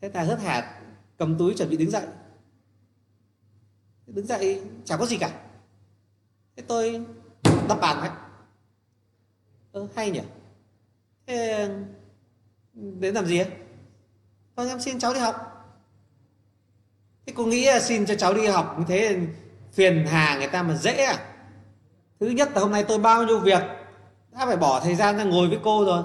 Thế 0.01 0.11
là 0.15 0.23
hớt 0.23 0.41
hạt 0.41 0.81
cầm 1.17 1.39
túi 1.39 1.55
chuẩn 1.55 1.71
bị 1.71 1.77
đứng 1.77 1.91
dậy. 1.91 2.07
Đứng 4.07 4.27
dậy 4.27 4.63
chẳng 4.85 4.99
có 4.99 5.07
gì 5.07 5.19
cả. 5.19 5.31
Thế 6.57 6.63
tôi 6.69 7.05
đập 7.69 7.79
bàn 7.81 8.01
ấy 8.01 8.11
ơ, 9.73 9.89
hay 9.97 10.11
nhỉ? 10.11 10.21
Thế, 11.27 11.69
đến 12.75 13.15
làm 13.15 13.27
gì 13.27 13.39
ấy? 13.39 13.51
Thôi, 14.57 14.69
em 14.69 14.81
xin 14.81 14.99
cháu 14.99 15.15
đi 15.15 15.21
học. 15.21 15.37
Thế 17.27 17.33
cô 17.37 17.47
nghĩ 17.47 17.67
là 17.67 17.81
xin 17.81 18.07
cho 18.07 18.15
cháu 18.15 18.35
đi 18.35 18.47
học 18.47 18.77
như 18.79 18.85
thế 18.89 19.19
phiền 19.73 20.07
hà 20.07 20.39
người 20.39 20.47
ta 20.47 20.63
mà 20.63 20.77
dễ 20.77 21.05
à? 21.05 21.35
Thứ 22.21 22.27
nhất 22.27 22.51
là 22.55 22.61
hôm 22.61 22.71
nay 22.71 22.85
tôi 22.89 22.99
bao 22.99 23.25
nhiêu 23.25 23.41
việc, 23.41 23.63
đã 24.33 24.47
phải 24.47 24.57
bỏ 24.57 24.81
thời 24.81 24.95
gian 24.95 25.17
ra 25.17 25.25
ngồi 25.25 25.49
với 25.49 25.59
cô 25.65 25.85
rồi. 25.85 26.03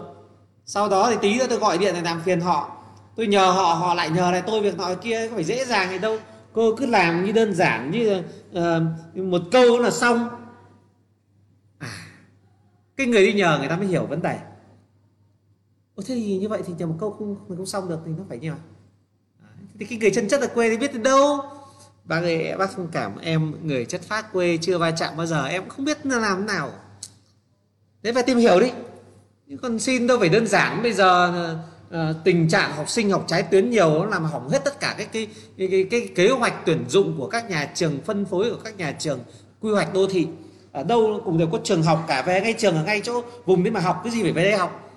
Sau 0.65 0.89
đó 0.89 1.11
thì 1.11 1.17
tí 1.21 1.39
nữa 1.39 1.45
tôi 1.49 1.59
gọi 1.59 1.77
điện 1.77 1.93
để 1.93 2.01
làm 2.01 2.21
phiền 2.21 2.41
họ 2.41 2.78
tôi 3.19 3.27
nhờ 3.27 3.51
họ 3.51 3.73
họ 3.73 3.93
lại 3.93 4.09
nhờ 4.09 4.31
lại 4.31 4.43
tôi 4.47 4.61
việc 4.61 4.77
nọ 4.77 4.95
kia 5.01 5.27
có 5.27 5.35
phải 5.35 5.43
dễ 5.43 5.65
dàng 5.65 5.91
gì 5.91 5.99
đâu. 5.99 6.17
Cô 6.53 6.75
cứ 6.75 6.85
làm 6.85 7.25
như 7.25 7.31
đơn 7.31 7.53
giản 7.53 7.91
như 7.91 8.21
uh, 8.57 9.17
một 9.17 9.41
câu 9.51 9.79
là 9.79 9.91
xong. 9.91 10.29
À, 11.79 11.87
cái 12.97 13.07
người 13.07 13.25
đi 13.25 13.33
nhờ 13.33 13.57
người 13.59 13.67
ta 13.67 13.77
mới 13.77 13.87
hiểu 13.87 14.05
vấn 14.05 14.21
đề. 14.21 14.39
Ồ, 15.95 16.03
thế 16.05 16.15
thì 16.15 16.37
như 16.37 16.49
vậy 16.49 16.61
thì 16.67 16.73
nhờ 16.77 16.85
một 16.85 16.95
câu 16.99 17.11
không 17.11 17.35
mình 17.47 17.57
không 17.57 17.65
xong 17.65 17.89
được 17.89 17.99
thì 18.05 18.11
nó 18.17 18.23
phải 18.29 18.37
nhờ. 18.37 18.53
Thì 19.79 19.85
cái 19.85 19.97
người 19.97 20.11
chân 20.11 20.27
chất 20.29 20.41
ở 20.41 20.47
quê 20.47 20.69
thì 20.69 20.77
biết 20.77 20.91
từ 20.93 20.99
đâu. 20.99 21.39
Bác 22.03 22.19
ơi 22.19 22.55
bác 22.57 22.71
thông 22.75 22.87
cảm 22.91 23.17
em 23.17 23.67
người 23.67 23.85
chất 23.85 24.01
phát 24.01 24.33
quê 24.33 24.57
chưa 24.61 24.77
va 24.77 24.91
chạm 24.91 25.17
bao 25.17 25.25
giờ 25.25 25.45
em 25.45 25.69
không 25.69 25.85
biết 25.85 26.05
là 26.05 26.19
làm 26.19 26.37
thế 26.39 26.53
nào. 26.53 26.71
Đấy 28.01 28.13
phải 28.13 28.23
tìm 28.23 28.37
hiểu 28.37 28.59
đi. 28.59 28.71
Còn 29.61 29.79
xin 29.79 30.07
đâu 30.07 30.19
phải 30.19 30.29
đơn 30.29 30.47
giản 30.47 30.83
bây 30.83 30.93
giờ 30.93 31.33
uh, 31.89 32.15
tình 32.23 32.49
trạng 32.49 32.73
học 32.73 32.89
sinh 32.89 33.09
học 33.09 33.25
trái 33.27 33.43
tuyến 33.43 33.69
nhiều 33.69 33.89
nó 33.89 34.05
làm 34.05 34.23
hỏng 34.23 34.49
hết 34.49 34.63
tất 34.65 34.79
cả 34.79 34.95
cái 34.97 35.07
cái, 35.11 35.27
cái 35.57 35.67
cái 35.71 35.87
cái 35.91 36.09
kế 36.15 36.29
hoạch 36.29 36.65
tuyển 36.65 36.85
dụng 36.89 37.17
của 37.17 37.27
các 37.27 37.49
nhà 37.49 37.71
trường 37.75 38.01
phân 38.01 38.25
phối 38.25 38.49
của 38.49 38.59
các 38.63 38.77
nhà 38.77 38.91
trường 38.99 39.19
quy 39.59 39.71
hoạch 39.71 39.93
đô 39.93 40.07
thị. 40.07 40.27
Ở 40.71 40.83
đâu 40.83 41.21
cũng 41.25 41.37
đều 41.37 41.47
có 41.47 41.59
trường 41.63 41.83
học 41.83 42.05
cả 42.07 42.21
về 42.21 42.41
ngay 42.41 42.53
trường 42.57 42.75
ở 42.75 42.83
ngay 42.83 43.01
chỗ 43.03 43.21
vùng 43.45 43.63
đấy 43.63 43.71
mà 43.71 43.79
học 43.79 44.01
cái 44.03 44.13
gì 44.13 44.23
phải 44.23 44.31
về 44.31 44.43
đây 44.43 44.57
học. 44.57 44.91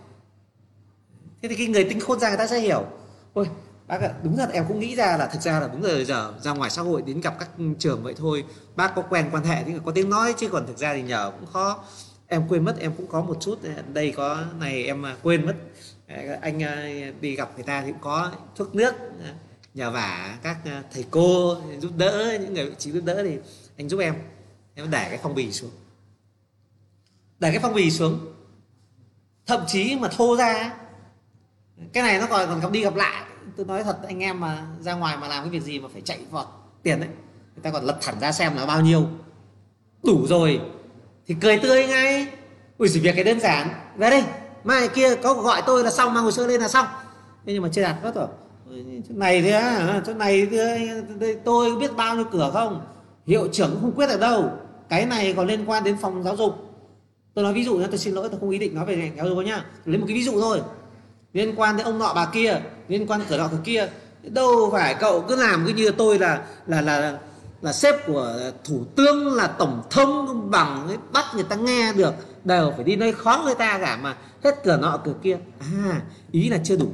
Thế 1.43 1.48
thì 1.48 1.55
cái 1.55 1.66
người 1.66 1.85
tính 1.85 2.01
khôn 2.01 2.20
ra 2.20 2.28
người 2.28 2.39
ta 2.39 2.47
sẽ 2.47 2.59
hiểu. 2.59 2.85
Ôi 3.32 3.47
bác 3.86 4.01
ạ 4.01 4.10
đúng 4.23 4.36
thật 4.36 4.51
em 4.52 4.64
cũng 4.69 4.81
nghĩ 4.81 4.97
ra 4.97 5.16
là 5.16 5.27
thực 5.27 5.43
ra 5.43 5.60
là 5.60 5.69
đúng 5.69 5.82
rồi 5.82 6.05
giờ 6.05 6.35
ra 6.40 6.52
ngoài 6.52 6.70
xã 6.70 6.82
hội 6.82 7.02
đến 7.02 7.20
gặp 7.20 7.39
các 7.39 7.48
trường 7.78 8.02
vậy 8.02 8.14
thôi 8.16 8.44
bác 8.77 8.94
có 8.94 9.02
quen 9.02 9.27
quan 9.32 9.44
hệ 9.44 9.62
thì 9.66 9.73
có 9.85 9.93
tiếng 9.93 10.10
nói 10.10 10.35
chứ 10.39 10.48
còn 10.48 10.66
thực 10.66 10.78
ra 10.78 10.94
thì 10.94 11.02
nhờ 11.02 11.32
cũng 11.40 11.52
khó. 11.52 11.85
Em 12.27 12.43
quên 12.48 12.64
mất 12.64 12.78
em 12.78 12.93
cũng 12.97 13.06
có 13.06 13.20
một 13.20 13.36
chút 13.40 13.59
đây 13.93 14.12
có 14.16 14.39
này 14.60 14.85
em 14.85 15.05
quên 15.23 15.47
mất 15.47 15.55
anh 16.41 16.61
ờ, 16.61 16.87
đi 17.21 17.37
gặp 17.37 17.51
người 17.55 17.65
ta 17.65 17.83
thì 17.83 17.93
cũng 17.93 18.01
có 18.01 18.33
thuốc 18.57 18.75
nước 18.75 18.95
ờ, 18.99 19.33
nhờ 19.75 19.91
vả 19.91 20.39
các 20.43 20.57
ờ, 20.65 20.83
thầy 20.95 21.05
cô 21.11 21.57
giúp 21.79 21.93
đỡ, 21.97 22.39
những 22.41 22.55
người 22.55 22.67
vị 22.67 22.75
trí 22.79 22.93
giúp 22.93 23.05
đỡ 23.05 23.23
thì 23.25 23.39
anh 23.77 23.89
giúp 23.89 23.99
em. 23.99 24.15
Em 24.75 24.91
để 24.91 25.07
cái 25.09 25.19
phong 25.23 25.35
bì 25.35 25.53
xuống. 25.53 25.71
Để 27.39 27.51
cái 27.51 27.59
phong 27.59 27.75
bì 27.75 27.91
xuống. 27.91 28.19
Thậm 29.47 29.61
chí 29.67 29.97
mà 29.97 30.09
thô 30.09 30.37
ra, 30.37 30.75
cái 31.93 32.03
này 32.03 32.19
nó 32.19 32.27
còn 32.27 32.49
còn 32.49 32.61
gặp 32.61 32.73
đi 32.73 32.83
gặp 32.83 32.95
lại. 32.95 33.25
Tôi 33.57 33.67
nói 33.67 33.85
thật, 33.85 33.99
anh 34.07 34.23
em 34.23 34.41
mà 34.41 34.67
ra 34.81 34.95
ngoài 34.95 35.17
mà 35.17 35.29
làm 35.29 35.43
cái 35.45 35.51
việc 35.51 35.63
gì 35.63 35.81
mà 35.81 35.89
phải 35.93 36.01
chạy 36.01 36.19
vọt 36.31 36.47
tiền 36.83 37.01
đấy, 37.01 37.09
người 37.55 37.63
ta 37.63 37.71
còn 37.71 37.85
lật 37.85 37.99
thẳng 38.03 38.21
ra 38.21 38.33
xem 38.33 38.57
là 38.57 38.67
bao 38.67 38.81
nhiêu. 38.81 39.07
Đủ 40.03 40.27
rồi. 40.27 40.61
Thì 41.27 41.37
cười 41.41 41.59
tươi 41.59 41.87
ngay. 41.87 42.27
Ui 42.79 42.89
chỉ 42.93 43.01
việc 43.01 43.15
cái 43.15 43.25
đơn 43.25 43.41
giản. 43.41 43.69
Về 43.97 44.11
đây 44.11 44.25
mai 44.65 44.89
kia 44.89 45.15
có 45.17 45.35
gọi 45.35 45.63
tôi 45.67 45.85
là 45.85 45.91
xong 45.91 46.15
mang 46.15 46.25
hồ 46.25 46.31
sơ 46.31 46.47
lên 46.47 46.61
là 46.61 46.69
xong. 46.69 46.87
Thế 47.47 47.53
nhưng 47.53 47.63
mà 47.63 47.69
chưa 47.73 47.83
đạt 47.83 47.97
hết 48.03 48.15
rồi. 48.15 48.27
Chỗ 49.09 49.15
này 49.15 49.43
thế 49.43 49.51
á 49.51 50.01
chỗ 50.07 50.15
này 50.15 50.49
thì 51.21 51.35
tôi 51.45 51.77
biết 51.77 51.97
bao 51.97 52.17
nhiêu 52.17 52.25
cửa 52.33 52.51
không? 52.53 52.81
Hiệu 53.27 53.49
trưởng 53.53 53.79
không 53.81 53.93
quyết 53.93 54.07
được 54.07 54.21
đâu. 54.21 54.51
Cái 54.89 55.07
này 55.07 55.35
còn 55.37 55.47
liên 55.47 55.65
quan 55.67 55.85
đến 55.85 55.97
phòng 56.01 56.23
giáo 56.23 56.37
dục. 56.37 56.55
Tôi 57.35 57.45
nói 57.45 57.53
ví 57.53 57.65
dụ 57.65 57.77
nhé 57.77 57.87
tôi 57.91 57.99
xin 57.99 58.15
lỗi 58.15 58.29
tôi 58.29 58.41
không 58.41 58.51
ý 58.51 58.59
định 58.59 58.75
nói 58.75 58.85
về 58.87 59.13
giáo 59.17 59.29
dục 59.29 59.39
nhá. 59.39 59.65
Lấy 59.85 59.99
một 59.99 60.05
cái 60.09 60.17
ví 60.17 60.25
dụ 60.25 60.41
thôi. 60.41 60.61
Liên 61.33 61.55
quan 61.57 61.77
đến 61.77 61.87
ông 61.87 61.99
nọ 61.99 62.13
bà 62.15 62.27
kia 62.27 62.61
liên 62.89 63.07
quan 63.07 63.21
cửa 63.29 63.39
nọ 63.39 63.49
cửa 63.53 63.59
kia. 63.65 63.89
Đâu 64.23 64.69
phải 64.73 64.95
cậu 64.95 65.25
cứ 65.29 65.37
làm 65.37 65.65
cứ 65.67 65.73
như 65.73 65.91
tôi 65.91 66.19
là 66.19 66.45
là 66.67 66.81
là 66.81 67.19
là 67.63 67.73
sếp 67.73 68.07
của 68.07 68.53
thủ 68.65 68.85
tướng 68.97 69.35
là 69.35 69.47
tổng 69.47 69.83
thống 69.91 70.51
bằng 70.51 70.89
ấy, 70.89 70.97
bắt 71.13 71.25
người 71.35 71.45
ta 71.45 71.57
nghe 71.57 71.93
được 71.93 72.15
đều 72.45 72.73
phải 72.77 72.85
đi 72.85 72.97
nơi 72.97 73.13
khó 73.13 73.43
người 73.45 73.55
ta 73.55 73.79
cả 73.79 73.97
mà. 73.97 74.17
Hết 74.45 74.55
cửa 74.65 74.77
nọ 74.77 75.01
cửa 75.05 75.15
kia. 75.23 75.39
À 75.61 76.03
ý 76.31 76.49
là 76.49 76.59
chưa 76.65 76.77
đủ. 76.77 76.89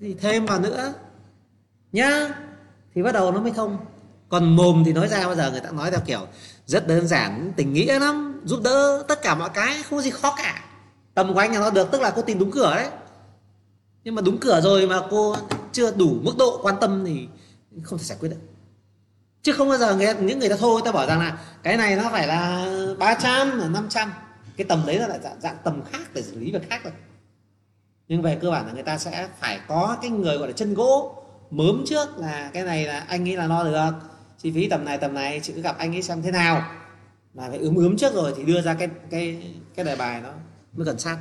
Thì 0.00 0.14
thêm 0.14 0.46
vào 0.46 0.60
nữa. 0.60 0.92
Nhá 1.92 2.34
thì 2.94 3.02
bắt 3.02 3.12
đầu 3.12 3.32
nó 3.32 3.40
mới 3.40 3.52
thông 3.52 3.76
còn 4.28 4.56
mồm 4.56 4.82
thì 4.86 4.92
nói 4.92 5.08
ra 5.08 5.26
bao 5.26 5.34
giờ 5.34 5.50
người 5.50 5.60
ta 5.60 5.70
nói 5.70 5.90
theo 5.90 6.00
kiểu 6.06 6.20
rất 6.66 6.86
đơn 6.86 7.06
giản 7.06 7.52
tình 7.56 7.72
nghĩa 7.72 7.98
lắm 7.98 8.40
giúp 8.44 8.60
đỡ 8.64 9.04
tất 9.08 9.22
cả 9.22 9.34
mọi 9.34 9.50
cái 9.54 9.82
không 9.82 9.98
có 9.98 10.02
gì 10.02 10.10
khó 10.10 10.34
cả. 10.36 10.64
Tầm 11.14 11.34
của 11.34 11.40
anh 11.40 11.52
là 11.52 11.60
nó 11.60 11.70
được 11.70 11.90
tức 11.92 12.00
là 12.00 12.12
cô 12.16 12.22
tìm 12.22 12.38
đúng 12.38 12.50
cửa 12.50 12.74
đấy. 12.74 12.88
Nhưng 14.04 14.14
mà 14.14 14.22
đúng 14.22 14.38
cửa 14.38 14.60
rồi 14.60 14.86
mà 14.86 15.00
cô 15.10 15.36
chưa 15.72 15.90
đủ 15.90 16.16
mức 16.22 16.32
độ 16.38 16.60
quan 16.62 16.74
tâm 16.80 17.04
thì 17.06 17.28
không 17.82 17.98
thể 17.98 18.04
giải 18.04 18.18
quyết 18.20 18.28
được 18.28 18.36
chứ 19.46 19.52
không 19.52 19.68
bao 19.68 19.78
giờ 19.78 19.96
người, 19.96 20.14
những 20.20 20.38
người 20.38 20.48
ta 20.48 20.56
thôi 20.58 20.80
ta 20.84 20.92
bảo 20.92 21.06
rằng 21.06 21.18
là 21.18 21.38
cái 21.62 21.76
này 21.76 21.96
nó 21.96 22.08
phải 22.12 22.26
là 22.26 22.66
300 22.98 23.58
là 23.58 23.68
500 23.68 24.12
cái 24.56 24.64
tầm 24.64 24.82
đấy 24.86 24.98
là 24.98 25.08
lại 25.08 25.18
dạng, 25.22 25.40
dạng 25.40 25.56
tầm 25.64 25.82
khác 25.92 26.10
để 26.14 26.22
xử 26.22 26.38
lý 26.38 26.52
việc 26.52 26.70
khác 26.70 26.84
rồi 26.84 26.92
nhưng 28.08 28.22
về 28.22 28.38
cơ 28.42 28.50
bản 28.50 28.66
là 28.66 28.72
người 28.72 28.82
ta 28.82 28.98
sẽ 28.98 29.28
phải 29.40 29.60
có 29.68 29.96
cái 30.02 30.10
người 30.10 30.38
gọi 30.38 30.48
là 30.48 30.52
chân 30.52 30.74
gỗ. 30.74 31.22
Mớm 31.50 31.84
trước 31.86 32.18
là 32.18 32.50
cái 32.52 32.62
này 32.62 32.86
là 32.86 33.00
anh 33.00 33.24
nghĩ 33.24 33.36
là 33.36 33.46
lo 33.46 33.64
được. 33.64 33.90
Chi 34.38 34.52
phí 34.52 34.68
tầm 34.68 34.84
này 34.84 34.98
tầm 34.98 35.14
này 35.14 35.40
chị 35.42 35.52
cứ 35.52 35.62
gặp 35.62 35.78
anh 35.78 35.96
ấy 35.96 36.02
xem 36.02 36.22
thế 36.22 36.30
nào. 36.30 36.62
Mà 37.34 37.48
phải 37.48 37.58
ướm 37.58 37.74
ướm 37.74 37.96
trước 37.96 38.14
rồi 38.14 38.34
thì 38.36 38.44
đưa 38.44 38.62
ra 38.62 38.74
cái 38.74 38.88
cái 39.10 39.54
cái 39.74 39.84
đề 39.84 39.96
bài 39.96 40.20
nó 40.20 40.30
mới 40.72 40.86
gần 40.86 40.98
sát. 40.98 41.18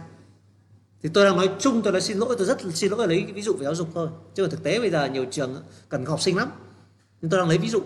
Thì 1.03 1.09
tôi 1.13 1.25
đang 1.25 1.35
nói 1.35 1.49
chung 1.59 1.81
tôi 1.81 1.93
nói 1.93 2.01
xin 2.01 2.17
lỗi 2.17 2.35
tôi 2.37 2.47
rất 2.47 2.57
xin 2.73 2.91
lỗi 2.91 3.07
lấy 3.07 3.21
cái 3.21 3.33
ví 3.33 3.41
dụ 3.41 3.53
về 3.53 3.63
giáo 3.63 3.75
dục 3.75 3.87
thôi. 3.93 4.09
Chứ 4.35 4.43
mà 4.43 4.49
thực 4.51 4.63
tế 4.63 4.79
bây 4.79 4.89
giờ 4.89 5.05
nhiều 5.05 5.25
trường 5.31 5.63
cần 5.89 6.05
học 6.05 6.21
sinh 6.21 6.37
lắm. 6.37 6.51
Nhưng 7.21 7.31
tôi 7.31 7.39
đang 7.39 7.49
lấy 7.49 7.57
ví 7.57 7.69
dụ 7.69 7.81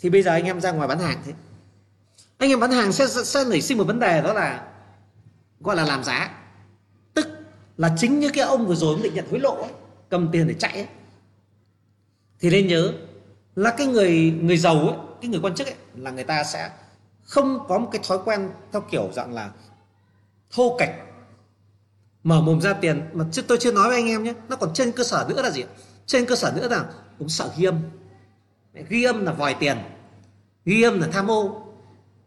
thì 0.00 0.10
bây 0.10 0.22
giờ 0.22 0.30
anh 0.30 0.44
em 0.44 0.60
ra 0.60 0.72
ngoài 0.72 0.88
bán 0.88 0.98
hàng 0.98 1.22
thế. 1.24 1.32
Anh 2.38 2.50
em 2.50 2.60
bán 2.60 2.70
hàng 2.70 2.92
sẽ 2.92 3.06
sẽ 3.06 3.44
nảy 3.44 3.60
sinh 3.60 3.78
một 3.78 3.84
vấn 3.84 3.98
đề 3.98 4.22
đó 4.22 4.32
là 4.32 4.66
gọi 5.60 5.76
là 5.76 5.84
làm 5.84 6.04
giá. 6.04 6.30
Tức 7.14 7.28
là 7.76 7.94
chính 7.98 8.20
như 8.20 8.30
cái 8.34 8.44
ông 8.44 8.66
vừa 8.66 8.74
rồi 8.74 8.94
ông 8.94 9.02
định 9.02 9.14
nhận 9.14 9.30
hối 9.30 9.40
lộ 9.40 9.54
ấy, 9.54 9.72
cầm 10.08 10.28
tiền 10.32 10.48
để 10.48 10.54
chạy 10.54 10.72
ấy. 10.72 10.86
thì 12.40 12.50
nên 12.50 12.68
nhớ 12.68 12.92
là 13.56 13.70
cái 13.70 13.86
người 13.86 14.38
người 14.42 14.56
giàu 14.56 14.78
ấy, 14.78 14.96
cái 15.20 15.30
người 15.30 15.40
quan 15.42 15.54
chức 15.54 15.66
ấy, 15.66 15.74
là 15.94 16.10
người 16.10 16.24
ta 16.24 16.44
sẽ 16.44 16.70
không 17.24 17.66
có 17.68 17.78
một 17.78 17.88
cái 17.92 18.00
thói 18.08 18.18
quen 18.24 18.50
theo 18.72 18.82
kiểu 18.90 19.10
dạng 19.12 19.34
là 19.34 19.50
thô 20.50 20.76
kệch 20.78 20.90
mở 22.24 22.40
mồm 22.40 22.60
ra 22.60 22.72
tiền. 22.72 23.02
Mà 23.12 23.24
chứ 23.32 23.42
tôi 23.42 23.58
chưa 23.60 23.72
nói 23.72 23.88
với 23.88 23.96
anh 23.96 24.08
em 24.08 24.22
nhé 24.22 24.34
nó 24.48 24.56
còn 24.56 24.74
trên 24.74 24.92
cơ 24.92 25.04
sở 25.04 25.26
nữa 25.28 25.42
là 25.42 25.50
gì 25.50 25.64
trên 26.06 26.26
cơ 26.26 26.36
sở 26.36 26.52
nữa 26.56 26.68
là 26.68 26.84
cũng 27.18 27.28
sợ 27.28 27.50
ghi 27.56 27.64
âm 27.64 27.80
ghi 28.88 29.04
âm 29.04 29.24
là 29.24 29.32
vòi 29.32 29.54
tiền, 29.54 29.78
ghi 30.64 30.82
âm 30.82 31.00
là 31.00 31.08
tham 31.12 31.30
ô. 31.30 31.62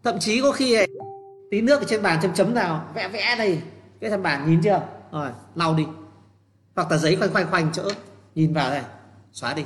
Thậm 0.03 0.19
chí 0.19 0.41
có 0.41 0.51
khi 0.51 0.77
tí 1.51 1.61
nước 1.61 1.79
ở 1.79 1.85
trên 1.87 2.01
bàn 2.01 2.19
chấm 2.21 2.33
chấm 2.33 2.53
nào 2.53 2.85
vẽ 2.93 3.07
vẽ 3.07 3.35
đây. 3.37 3.61
Cái 4.01 4.09
thằng 4.09 4.23
bàn 4.23 4.49
nhìn 4.49 4.61
chưa? 4.63 4.81
Rồi, 5.11 5.29
lau 5.55 5.73
đi. 5.73 5.85
Hoặc 6.75 6.91
là 6.91 6.97
giấy 6.97 7.15
khoanh 7.15 7.33
khoanh 7.33 7.47
khoanh 7.51 7.69
chỗ, 7.73 7.83
nhìn 8.35 8.53
vào 8.53 8.69
đây, 8.69 8.81
xóa 9.33 9.53
đi. 9.53 9.65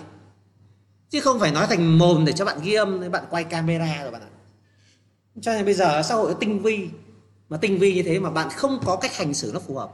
Chứ 1.10 1.22
không 1.22 1.40
phải 1.40 1.52
nói 1.52 1.68
thành 1.68 1.98
mồm 1.98 2.26
để 2.26 2.34
cho 2.34 2.46
bạn 2.46 2.58
ghi 2.64 2.74
âm, 2.74 3.02
để 3.02 3.10
bạn 3.10 3.24
quay 3.30 3.44
camera 3.44 4.02
rồi 4.02 4.12
bạn 4.12 4.22
ạ. 4.22 4.32
Cho 5.42 5.54
nên 5.54 5.66
bây 5.66 5.74
giờ 5.74 6.02
xã 6.04 6.16
hội 6.16 6.36
tinh 6.40 6.60
vi. 6.60 6.90
Mà 7.50 7.58
tinh 7.58 7.80
vi 7.80 7.94
như 7.94 8.04
thế 8.04 8.20
mà 8.20 8.30
bạn 8.30 8.50
không 8.50 8.80
có 8.86 8.96
cách 8.96 9.18
hành 9.18 9.34
xử 9.34 9.52
nó 9.54 9.60
phù 9.60 9.76
hợp. 9.76 9.90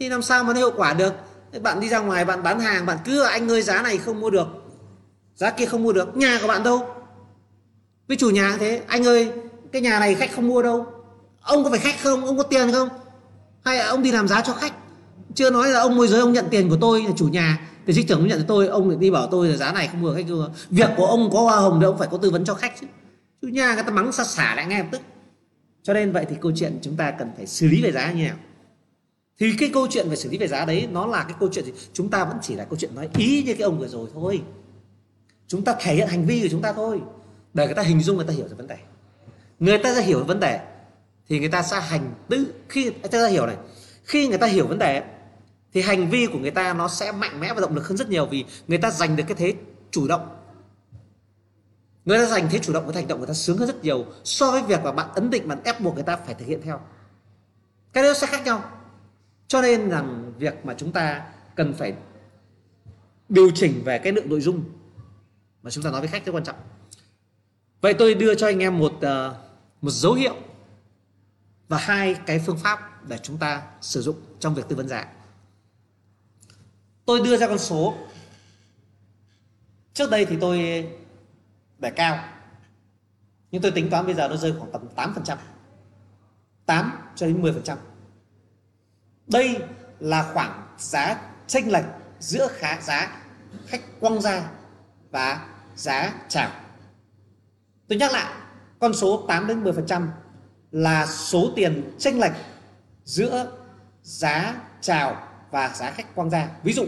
Thì 0.00 0.08
làm 0.08 0.22
sao 0.22 0.44
mà 0.44 0.52
nó 0.52 0.58
hiệu 0.58 0.72
quả 0.76 0.94
được? 0.94 1.14
Bạn 1.62 1.80
đi 1.80 1.88
ra 1.88 1.98
ngoài, 1.98 2.24
bạn 2.24 2.42
bán 2.42 2.60
hàng, 2.60 2.86
bạn 2.86 2.98
cứ, 3.04 3.22
anh 3.22 3.50
ơi, 3.50 3.62
giá 3.62 3.82
này 3.82 3.98
không 3.98 4.20
mua 4.20 4.30
được 4.30 4.46
giá 5.40 5.50
kia 5.50 5.66
không 5.66 5.82
mua 5.82 5.92
được, 5.92 6.16
nhà 6.16 6.38
của 6.42 6.48
bạn 6.48 6.62
đâu. 6.62 6.86
Với 8.08 8.16
chủ 8.16 8.30
nhà 8.30 8.56
thế. 8.60 8.82
Anh 8.86 9.06
ơi, 9.06 9.32
cái 9.72 9.82
nhà 9.82 10.00
này 10.00 10.14
khách 10.14 10.32
không 10.34 10.48
mua 10.48 10.62
đâu. 10.62 10.86
Ông 11.40 11.64
có 11.64 11.70
phải 11.70 11.78
khách 11.78 12.00
không? 12.02 12.26
Ông 12.26 12.36
có 12.36 12.42
tiền 12.42 12.72
không? 12.72 12.88
Hay 13.64 13.78
ông 13.78 14.02
đi 14.02 14.12
làm 14.12 14.28
giá 14.28 14.40
cho 14.40 14.52
khách? 14.52 14.72
Chưa 15.34 15.50
nói 15.50 15.68
là 15.68 15.80
ông 15.80 15.96
môi 15.96 16.08
giới, 16.08 16.20
ông 16.20 16.32
nhận 16.32 16.44
tiền 16.50 16.68
của 16.68 16.76
tôi 16.80 17.02
là 17.02 17.10
chủ 17.16 17.28
nhà. 17.28 17.68
Thì 17.86 17.94
trích 17.94 18.08
trưởng 18.08 18.28
nhận 18.28 18.44
tôi, 18.48 18.66
ông 18.66 18.88
lại 18.88 18.98
đi 19.00 19.10
bảo 19.10 19.26
tôi 19.26 19.48
là 19.48 19.56
giá 19.56 19.72
này 19.72 19.88
không 19.88 20.00
mua 20.02 20.14
khách 20.14 20.28
vừa 20.28 20.50
việc 20.70 20.90
của 20.96 21.06
ông 21.06 21.30
có 21.32 21.40
hoa 21.40 21.56
hồng 21.56 21.78
thì 21.80 21.86
ông 21.86 21.98
phải 21.98 22.08
có 22.10 22.18
tư 22.18 22.30
vấn 22.30 22.44
cho 22.44 22.54
khách 22.54 22.72
chứ. 22.80 22.86
Chủ 23.42 23.48
nhà 23.48 23.74
người 23.74 23.82
ta 23.82 23.90
mắng 23.90 24.12
xả 24.12 24.24
xả 24.24 24.54
lại 24.54 24.66
ngay 24.66 24.78
lập 24.78 24.88
tức. 24.92 25.00
Cho 25.82 25.94
nên 25.94 26.12
vậy 26.12 26.26
thì 26.30 26.36
câu 26.40 26.52
chuyện 26.56 26.78
chúng 26.82 26.96
ta 26.96 27.10
cần 27.10 27.30
phải 27.36 27.46
xử 27.46 27.68
lý 27.68 27.82
về 27.82 27.92
giá 27.92 28.12
như 28.12 28.24
nào? 28.24 28.36
Thì 29.40 29.52
cái 29.58 29.70
câu 29.74 29.86
chuyện 29.90 30.08
về 30.08 30.16
xử 30.16 30.30
lý 30.30 30.38
về 30.38 30.48
giá 30.48 30.64
đấy, 30.64 30.88
nó 30.92 31.06
là 31.06 31.22
cái 31.22 31.36
câu 31.40 31.48
chuyện 31.52 31.64
gì? 31.64 31.72
Chúng 31.92 32.08
ta 32.08 32.24
vẫn 32.24 32.36
chỉ 32.42 32.54
là 32.54 32.64
câu 32.64 32.78
chuyện 32.78 32.94
nói 32.94 33.08
ý 33.16 33.42
như 33.42 33.54
cái 33.54 33.62
ông 33.62 33.78
vừa 33.78 33.88
rồi 33.88 34.08
thôi 34.14 34.42
chúng 35.50 35.64
ta 35.64 35.74
thể 35.80 35.94
hiện 35.94 36.08
hành 36.08 36.26
vi 36.26 36.42
của 36.42 36.48
chúng 36.50 36.62
ta 36.62 36.72
thôi 36.72 37.00
để 37.54 37.66
người 37.66 37.74
ta 37.74 37.82
hình 37.82 38.00
dung 38.00 38.16
người 38.16 38.26
ta 38.26 38.32
hiểu 38.32 38.48
được 38.48 38.56
vấn 38.56 38.66
đề 38.66 38.76
người 39.60 39.78
ta 39.78 39.94
ra 39.94 40.02
hiểu 40.02 40.24
vấn 40.24 40.40
đề 40.40 40.60
thì 41.28 41.38
người 41.38 41.48
ta 41.48 41.62
sẽ 41.62 41.80
hành 41.80 42.14
tự 42.28 42.54
khi 42.68 42.84
người 42.84 43.10
ta 43.10 43.26
hiểu 43.26 43.46
này 43.46 43.56
khi 44.04 44.28
người 44.28 44.38
ta 44.38 44.46
hiểu 44.46 44.66
vấn 44.66 44.78
đề 44.78 45.02
thì 45.72 45.82
hành 45.82 46.10
vi 46.10 46.26
của 46.26 46.38
người 46.38 46.50
ta 46.50 46.74
nó 46.74 46.88
sẽ 46.88 47.12
mạnh 47.12 47.40
mẽ 47.40 47.54
và 47.54 47.60
động 47.60 47.74
lực 47.74 47.88
hơn 47.88 47.96
rất 47.96 48.08
nhiều 48.08 48.26
vì 48.26 48.44
người 48.68 48.78
ta 48.78 48.90
giành 48.90 49.16
được 49.16 49.24
cái 49.28 49.36
thế 49.36 49.54
chủ 49.90 50.08
động 50.08 50.28
người 52.04 52.18
ta 52.18 52.24
giành 52.24 52.48
thế 52.50 52.58
chủ 52.58 52.72
động 52.72 52.86
với 52.86 52.94
hành 52.94 53.08
động 53.08 53.18
người 53.18 53.28
ta 53.28 53.34
sướng 53.34 53.58
hơn 53.58 53.68
rất 53.68 53.84
nhiều 53.84 54.06
so 54.24 54.50
với 54.50 54.62
việc 54.62 54.80
mà 54.84 54.92
bạn 54.92 55.08
ấn 55.14 55.30
định 55.30 55.48
bạn 55.48 55.60
ép 55.64 55.80
buộc 55.80 55.94
người 55.94 56.04
ta 56.04 56.16
phải 56.16 56.34
thực 56.34 56.48
hiện 56.48 56.60
theo 56.62 56.80
cái 57.92 58.04
đó 58.04 58.14
sẽ 58.14 58.26
khác 58.26 58.44
nhau 58.44 58.62
cho 59.48 59.62
nên 59.62 59.90
rằng 59.90 60.32
việc 60.38 60.66
mà 60.66 60.74
chúng 60.78 60.92
ta 60.92 61.22
cần 61.54 61.74
phải 61.74 61.94
điều 63.28 63.50
chỉnh 63.54 63.82
về 63.84 63.98
cái 63.98 64.12
lượng 64.12 64.28
nội 64.28 64.40
dung 64.40 64.64
mà 65.62 65.70
chúng 65.70 65.84
ta 65.84 65.90
nói 65.90 66.00
với 66.00 66.08
khách 66.08 66.24
rất 66.24 66.32
quan 66.32 66.44
trọng. 66.44 66.56
Vậy 67.80 67.94
tôi 67.94 68.14
đưa 68.14 68.34
cho 68.34 68.46
anh 68.46 68.58
em 68.58 68.78
một 68.78 68.92
uh, 68.92 69.36
một 69.82 69.90
dấu 69.90 70.14
hiệu 70.14 70.36
và 71.68 71.78
hai 71.78 72.14
cái 72.26 72.38
phương 72.46 72.58
pháp 72.58 73.08
để 73.08 73.18
chúng 73.18 73.38
ta 73.38 73.62
sử 73.80 74.02
dụng 74.02 74.16
trong 74.40 74.54
việc 74.54 74.62
tư 74.68 74.76
vấn 74.76 74.88
giá. 74.88 75.06
Tôi 77.04 77.20
đưa 77.20 77.36
ra 77.36 77.46
con 77.46 77.58
số. 77.58 77.94
Trước 79.94 80.10
đây 80.10 80.26
thì 80.26 80.36
tôi 80.40 80.86
để 81.78 81.90
cao 81.90 82.24
nhưng 83.50 83.62
tôi 83.62 83.70
tính 83.70 83.90
toán 83.90 84.06
bây 84.06 84.14
giờ 84.14 84.28
nó 84.28 84.36
rơi 84.36 84.54
khoảng 84.58 84.72
tầm 84.72 84.88
8 84.96 85.14
phần 85.14 85.24
trăm 85.24 85.38
8 86.66 86.92
cho 87.16 87.26
đến 87.26 87.42
10 87.42 87.52
phần 87.52 87.62
trăm. 87.62 87.78
Đây 89.26 89.58
là 90.00 90.30
khoảng 90.32 90.76
giá 90.78 91.20
chênh 91.46 91.72
lệch 91.72 91.84
giữa 92.18 92.48
khá 92.52 92.80
giá 92.80 93.22
khách 93.66 93.80
quăng 94.00 94.20
ra 94.20 94.50
và 95.10 95.46
giá 95.76 96.14
chào 96.28 96.50
tôi 97.90 97.98
nhắc 97.98 98.12
lại, 98.12 98.32
con 98.78 98.94
số 98.94 99.24
8 99.28 99.46
đến 99.46 99.64
10 99.64 99.72
phần 99.72 99.86
trăm 99.86 100.10
là 100.70 101.06
số 101.06 101.52
tiền 101.56 101.94
chênh 101.98 102.20
lệch 102.20 102.32
giữa 103.04 103.52
giá 104.02 104.54
chào 104.80 105.28
và 105.50 105.68
giá 105.74 105.90
khách 105.90 106.14
quang 106.14 106.30
gia. 106.30 106.48
Ví 106.62 106.72
dụ, 106.72 106.86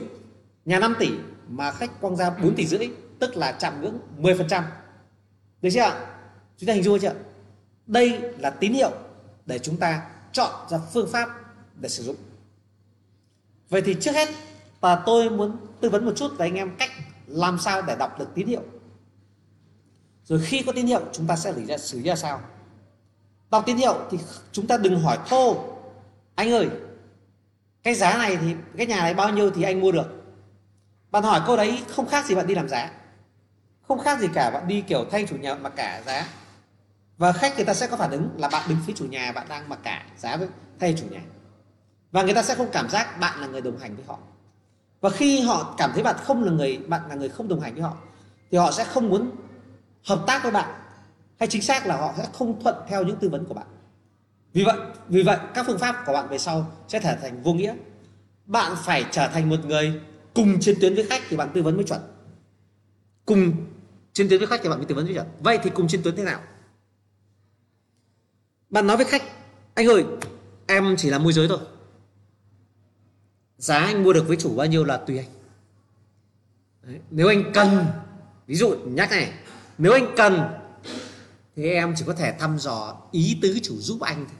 nhà 0.64 0.78
5 0.78 0.96
tỷ 0.98 1.10
mà 1.48 1.70
khách 1.70 2.00
quang 2.00 2.16
gia 2.16 2.30
4 2.30 2.54
tỷ 2.54 2.66
rưỡi, 2.66 2.90
tức 3.18 3.36
là 3.36 3.52
chạm 3.52 3.80
ngưỡng 3.80 3.98
10 4.18 4.34
phần 4.34 4.48
trăm. 4.48 4.64
Được 5.62 5.68
chưa 5.72 5.80
ạ? 5.80 6.06
Chúng 6.58 6.66
ta 6.66 6.72
hình 6.72 6.82
dung 6.82 6.98
chưa 6.98 7.14
đây 7.86 8.20
là 8.38 8.50
tín 8.50 8.72
hiệu 8.72 8.90
để 9.46 9.58
chúng 9.58 9.76
ta 9.76 10.06
chọn 10.32 10.68
ra 10.70 10.78
phương 10.92 11.08
pháp 11.12 11.28
để 11.80 11.88
sử 11.88 12.02
dụng. 12.02 12.16
Vậy 13.68 13.82
thì 13.82 13.96
trước 14.00 14.12
hết, 14.14 14.28
và 14.80 15.02
tôi 15.06 15.30
muốn 15.30 15.56
tư 15.80 15.90
vấn 15.90 16.04
một 16.04 16.12
chút 16.16 16.32
với 16.38 16.48
anh 16.48 16.54
em 16.54 16.76
cách 16.78 16.90
làm 17.26 17.58
sao 17.58 17.82
để 17.82 17.96
đọc 17.98 18.18
được 18.18 18.28
tín 18.34 18.46
hiệu? 18.46 18.62
Rồi 20.24 20.40
khi 20.44 20.62
có 20.62 20.72
tín 20.72 20.86
hiệu 20.86 21.00
chúng 21.12 21.26
ta 21.26 21.36
sẽ 21.36 21.52
xử 21.52 21.60
lý 21.60 21.66
ra, 21.66 21.78
xử 21.78 22.02
ra 22.02 22.16
sao? 22.16 22.40
Đọc 23.50 23.62
tín 23.66 23.76
hiệu 23.76 23.98
thì 24.10 24.18
chúng 24.52 24.66
ta 24.66 24.76
đừng 24.76 25.00
hỏi 25.00 25.18
thô 25.28 25.64
anh 26.34 26.52
ơi 26.52 26.68
cái 27.82 27.94
giá 27.94 28.16
này 28.18 28.36
thì 28.36 28.54
cái 28.76 28.86
nhà 28.86 29.00
này 29.00 29.14
bao 29.14 29.30
nhiêu 29.30 29.50
thì 29.50 29.62
anh 29.62 29.80
mua 29.80 29.92
được? 29.92 30.22
Bạn 31.10 31.22
hỏi 31.22 31.40
câu 31.46 31.56
đấy 31.56 31.82
không 31.88 32.06
khác 32.06 32.26
gì 32.26 32.34
bạn 32.34 32.46
đi 32.46 32.54
làm 32.54 32.68
giá. 32.68 32.90
Không 33.88 33.98
khác 33.98 34.20
gì 34.20 34.28
cả 34.34 34.50
bạn 34.50 34.68
đi 34.68 34.80
kiểu 34.80 35.04
thay 35.10 35.26
chủ 35.28 35.36
nhà 35.36 35.54
mà 35.54 35.68
cả 35.68 36.02
giá. 36.06 36.28
Và 37.18 37.32
khách 37.32 37.56
người 37.56 37.64
ta 37.64 37.74
sẽ 37.74 37.86
có 37.86 37.96
phản 37.96 38.10
ứng 38.10 38.30
là 38.38 38.48
bạn 38.48 38.68
đứng 38.68 38.78
phía 38.86 38.92
chủ 38.96 39.04
nhà 39.04 39.32
bạn 39.32 39.46
đang 39.48 39.68
mặc 39.68 39.78
cả 39.82 40.06
giá 40.18 40.36
với 40.36 40.48
thay 40.80 40.94
chủ 40.98 41.06
nhà. 41.10 41.20
Và 42.10 42.22
người 42.22 42.34
ta 42.34 42.42
sẽ 42.42 42.54
không 42.54 42.68
cảm 42.72 42.88
giác 42.90 43.20
bạn 43.20 43.40
là 43.40 43.46
người 43.46 43.60
đồng 43.60 43.78
hành 43.78 43.96
với 43.96 44.04
họ 44.08 44.18
và 45.02 45.10
khi 45.10 45.40
họ 45.40 45.74
cảm 45.78 45.90
thấy 45.94 46.02
bạn 46.02 46.16
không 46.24 46.44
là 46.44 46.52
người, 46.52 46.78
bạn 46.78 47.02
là 47.08 47.14
người 47.14 47.28
không 47.28 47.48
đồng 47.48 47.60
hành 47.60 47.74
với 47.74 47.82
họ, 47.82 47.96
thì 48.50 48.58
họ 48.58 48.72
sẽ 48.72 48.84
không 48.84 49.08
muốn 49.08 49.30
hợp 50.04 50.24
tác 50.26 50.42
với 50.42 50.52
bạn, 50.52 50.70
hay 51.38 51.48
chính 51.48 51.62
xác 51.62 51.86
là 51.86 51.96
họ 51.96 52.14
sẽ 52.16 52.26
không 52.32 52.62
thuận 52.62 52.74
theo 52.88 53.02
những 53.02 53.16
tư 53.16 53.28
vấn 53.28 53.44
của 53.44 53.54
bạn. 53.54 53.66
Vì 54.52 54.64
vậy 54.64 54.76
vì 55.08 55.22
vậy 55.22 55.38
các 55.54 55.66
phương 55.66 55.78
pháp 55.78 56.02
của 56.06 56.12
bạn 56.12 56.28
về 56.28 56.38
sau 56.38 56.72
sẽ 56.88 57.00
trở 57.02 57.16
thành 57.22 57.42
vô 57.42 57.52
nghĩa. 57.52 57.74
Bạn 58.46 58.72
phải 58.84 59.04
trở 59.10 59.28
thành 59.28 59.48
một 59.48 59.64
người 59.66 60.00
cùng 60.34 60.60
chiến 60.60 60.76
tuyến 60.80 60.94
với 60.94 61.06
khách 61.06 61.22
thì 61.28 61.36
bạn 61.36 61.50
tư 61.54 61.62
vấn 61.62 61.76
mới 61.76 61.84
chuẩn. 61.84 62.00
Cùng 63.26 63.52
chiến 64.12 64.28
tuyến 64.28 64.38
với 64.38 64.46
khách 64.46 64.60
thì 64.62 64.68
bạn 64.68 64.78
mới 64.78 64.86
tư 64.86 64.94
vấn 64.94 65.04
mới 65.04 65.14
chuẩn. 65.14 65.26
Vậy 65.40 65.58
thì 65.62 65.70
cùng 65.70 65.88
chiến 65.88 66.02
tuyến 66.02 66.16
thế 66.16 66.24
nào? 66.24 66.40
Bạn 68.70 68.86
nói 68.86 68.96
với 68.96 69.06
khách, 69.06 69.22
anh 69.74 69.86
ơi, 69.86 70.04
em 70.66 70.94
chỉ 70.98 71.10
là 71.10 71.18
môi 71.18 71.32
giới 71.32 71.48
thôi 71.48 71.58
giá 73.62 73.78
anh 73.78 74.02
mua 74.02 74.12
được 74.12 74.28
với 74.28 74.36
chủ 74.36 74.54
bao 74.54 74.66
nhiêu 74.66 74.84
là 74.84 74.96
tùy 74.96 75.18
anh. 75.18 75.26
Đấy. 76.82 77.00
nếu 77.10 77.28
anh 77.28 77.52
cần, 77.54 77.86
ví 78.46 78.54
dụ 78.54 78.76
nhắc 78.84 79.10
này, 79.10 79.32
nếu 79.78 79.92
anh 79.92 80.14
cần, 80.16 80.40
thì 81.56 81.70
em 81.70 81.94
chỉ 81.96 82.04
có 82.06 82.14
thể 82.14 82.32
thăm 82.38 82.58
dò 82.58 82.96
ý 83.10 83.38
tứ 83.42 83.58
chủ 83.62 83.74
giúp 83.76 84.00
anh 84.00 84.16
thôi. 84.16 84.36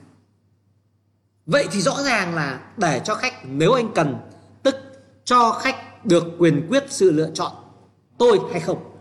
Vậy 1.46 1.66
thì 1.72 1.80
rõ 1.80 2.02
ràng 2.02 2.34
là 2.34 2.72
để 2.76 3.00
cho 3.04 3.14
khách, 3.14 3.34
nếu 3.44 3.72
anh 3.72 3.92
cần, 3.94 4.16
tức 4.62 4.74
cho 5.24 5.52
khách 5.52 6.06
được 6.06 6.24
quyền 6.38 6.66
quyết 6.68 6.84
sự 6.88 7.10
lựa 7.10 7.30
chọn, 7.34 7.52
tôi 8.18 8.38
hay 8.50 8.60
không, 8.60 8.96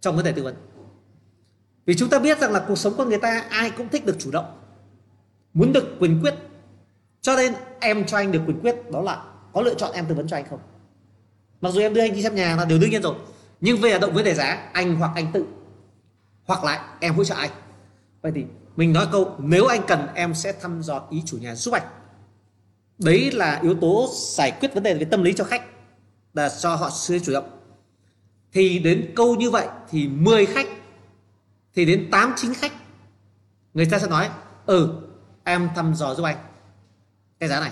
trong 0.00 0.16
vấn 0.16 0.24
đề 0.24 0.32
tư 0.32 0.42
vấn. 0.42 0.54
Vì 1.86 1.94
chúng 1.94 2.08
ta 2.08 2.18
biết 2.18 2.40
rằng 2.40 2.52
là 2.52 2.64
cuộc 2.68 2.78
sống 2.78 2.94
con 2.98 3.08
người 3.08 3.18
ta, 3.18 3.44
ai 3.50 3.70
cũng 3.70 3.88
thích 3.88 4.06
được 4.06 4.16
chủ 4.18 4.30
động, 4.30 4.60
muốn 5.54 5.72
được 5.72 5.96
quyền 6.00 6.20
quyết. 6.22 6.34
Cho 7.20 7.36
nên 7.36 7.54
em 7.80 8.06
cho 8.06 8.16
anh 8.16 8.32
được 8.32 8.42
quyền 8.46 8.60
quyết, 8.60 8.90
đó 8.90 9.00
là 9.00 9.31
có 9.52 9.60
lựa 9.60 9.74
chọn 9.74 9.92
em 9.92 10.06
tư 10.06 10.14
vấn 10.14 10.28
cho 10.28 10.36
anh 10.36 10.44
không? 10.50 10.60
Mặc 11.60 11.70
dù 11.70 11.80
em 11.80 11.94
đưa 11.94 12.00
anh 12.00 12.14
đi 12.14 12.22
xem 12.22 12.34
nhà 12.34 12.56
là 12.56 12.64
điều 12.64 12.78
đương 12.78 12.90
nhiên 12.90 13.02
rồi. 13.02 13.14
Nhưng 13.60 13.80
về 13.80 13.98
động 13.98 14.14
với 14.14 14.24
đề 14.24 14.34
giá, 14.34 14.70
anh 14.72 14.94
hoặc 14.94 15.10
anh 15.14 15.32
tự, 15.32 15.44
hoặc 16.44 16.64
lại 16.64 16.80
em 17.00 17.14
hỗ 17.14 17.24
trợ 17.24 17.34
anh. 17.34 17.50
Vậy 18.22 18.32
thì 18.34 18.44
mình 18.76 18.92
nói 18.92 19.06
câu, 19.12 19.36
nếu 19.38 19.66
anh 19.66 19.80
cần, 19.86 20.06
em 20.14 20.34
sẽ 20.34 20.52
thăm 20.52 20.82
dò 20.82 21.06
ý 21.10 21.22
chủ 21.26 21.38
nhà 21.38 21.54
giúp 21.54 21.74
anh. 21.74 21.82
Đấy 22.98 23.30
là 23.30 23.60
yếu 23.62 23.74
tố 23.74 24.08
giải 24.12 24.50
quyết 24.60 24.74
vấn 24.74 24.82
đề 24.82 24.94
về 24.94 25.04
tâm 25.04 25.22
lý 25.22 25.32
cho 25.32 25.44
khách 25.44 25.62
là 26.34 26.48
cho 26.48 26.74
họ 26.74 26.90
suy 26.90 27.20
chủ 27.20 27.32
động. 27.32 27.58
Thì 28.52 28.78
đến 28.78 29.12
câu 29.16 29.34
như 29.34 29.50
vậy 29.50 29.66
thì 29.90 30.08
10 30.08 30.46
khách, 30.46 30.66
thì 31.74 31.84
đến 31.84 32.08
8 32.10 32.32
chín 32.36 32.54
khách, 32.54 32.72
người 33.74 33.86
ta 33.86 33.98
sẽ 33.98 34.08
nói 34.08 34.30
ừ 34.66 35.02
em 35.44 35.68
thăm 35.74 35.94
dò 35.94 36.14
giúp 36.14 36.22
anh. 36.22 36.36
Cái 37.38 37.48
giá 37.48 37.60
này 37.60 37.70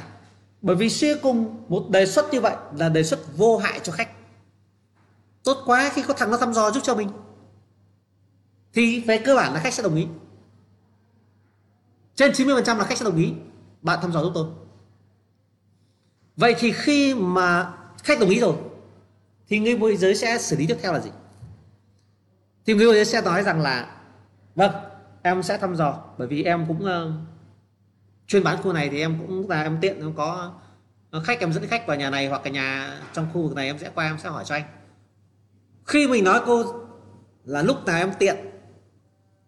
bởi 0.62 0.76
vì 0.76 0.90
suy 0.90 1.14
cùng 1.22 1.64
một 1.68 1.86
đề 1.90 2.06
xuất 2.06 2.32
như 2.32 2.40
vậy 2.40 2.56
là 2.76 2.88
đề 2.88 3.02
xuất 3.02 3.36
vô 3.36 3.58
hại 3.58 3.80
cho 3.82 3.92
khách. 3.92 4.08
Tốt 5.44 5.62
quá, 5.66 5.90
khi 5.94 6.02
có 6.02 6.14
thằng 6.14 6.30
nó 6.30 6.36
thăm 6.36 6.52
dò 6.52 6.70
giúp 6.70 6.80
cho 6.82 6.94
mình, 6.94 7.08
thì 8.72 9.00
về 9.00 9.18
cơ 9.18 9.36
bản 9.36 9.54
là 9.54 9.60
khách 9.60 9.74
sẽ 9.74 9.82
đồng 9.82 9.96
ý. 9.96 10.06
Trên 12.14 12.32
90% 12.32 12.78
là 12.78 12.84
khách 12.84 12.98
sẽ 12.98 13.04
đồng 13.04 13.16
ý, 13.16 13.32
bạn 13.82 13.98
thăm 14.02 14.12
dò 14.12 14.22
giúp 14.22 14.32
tôi. 14.34 14.46
Vậy 16.36 16.54
thì 16.58 16.72
khi 16.72 17.14
mà 17.14 17.72
khách 18.02 18.20
đồng 18.20 18.28
ý 18.28 18.40
rồi, 18.40 18.56
thì 19.48 19.58
người 19.58 19.78
môi 19.78 19.96
giới 19.96 20.14
sẽ 20.14 20.38
xử 20.38 20.56
lý 20.56 20.66
tiếp 20.66 20.78
theo 20.82 20.92
là 20.92 21.00
gì? 21.00 21.10
Thì 22.66 22.74
người 22.74 22.86
môi 22.86 22.94
giới 22.94 23.04
sẽ 23.04 23.20
nói 23.20 23.42
rằng 23.42 23.60
là 23.60 23.96
vâng 24.54 24.72
em 25.22 25.42
sẽ 25.42 25.58
thăm 25.58 25.76
dò, 25.76 26.04
bởi 26.18 26.28
vì 26.28 26.42
em 26.44 26.64
cũng 26.68 26.84
ờ, 26.84 27.12
chuyên 28.30 28.44
bán 28.44 28.62
khu 28.62 28.72
này 28.72 28.88
thì 28.88 29.00
em 29.00 29.18
cũng 29.18 29.50
là 29.50 29.62
em 29.62 29.78
tiện, 29.80 30.00
em 30.00 30.12
có 30.16 30.52
khách, 31.24 31.40
em 31.40 31.52
dẫn 31.52 31.66
khách 31.66 31.86
vào 31.86 31.96
nhà 31.96 32.10
này 32.10 32.28
hoặc 32.28 32.44
là 32.44 32.50
nhà 32.50 32.98
trong 33.12 33.28
khu 33.32 33.42
vực 33.42 33.56
này 33.56 33.66
em 33.66 33.78
sẽ 33.78 33.90
qua 33.94 34.06
em 34.06 34.18
sẽ 34.22 34.28
hỏi 34.28 34.44
cho 34.46 34.54
anh. 34.54 34.62
Khi 35.86 36.08
mình 36.08 36.24
nói 36.24 36.40
cô 36.46 36.64
là 37.44 37.62
lúc 37.62 37.86
nào 37.86 37.98
em 37.98 38.12
tiện, 38.18 38.36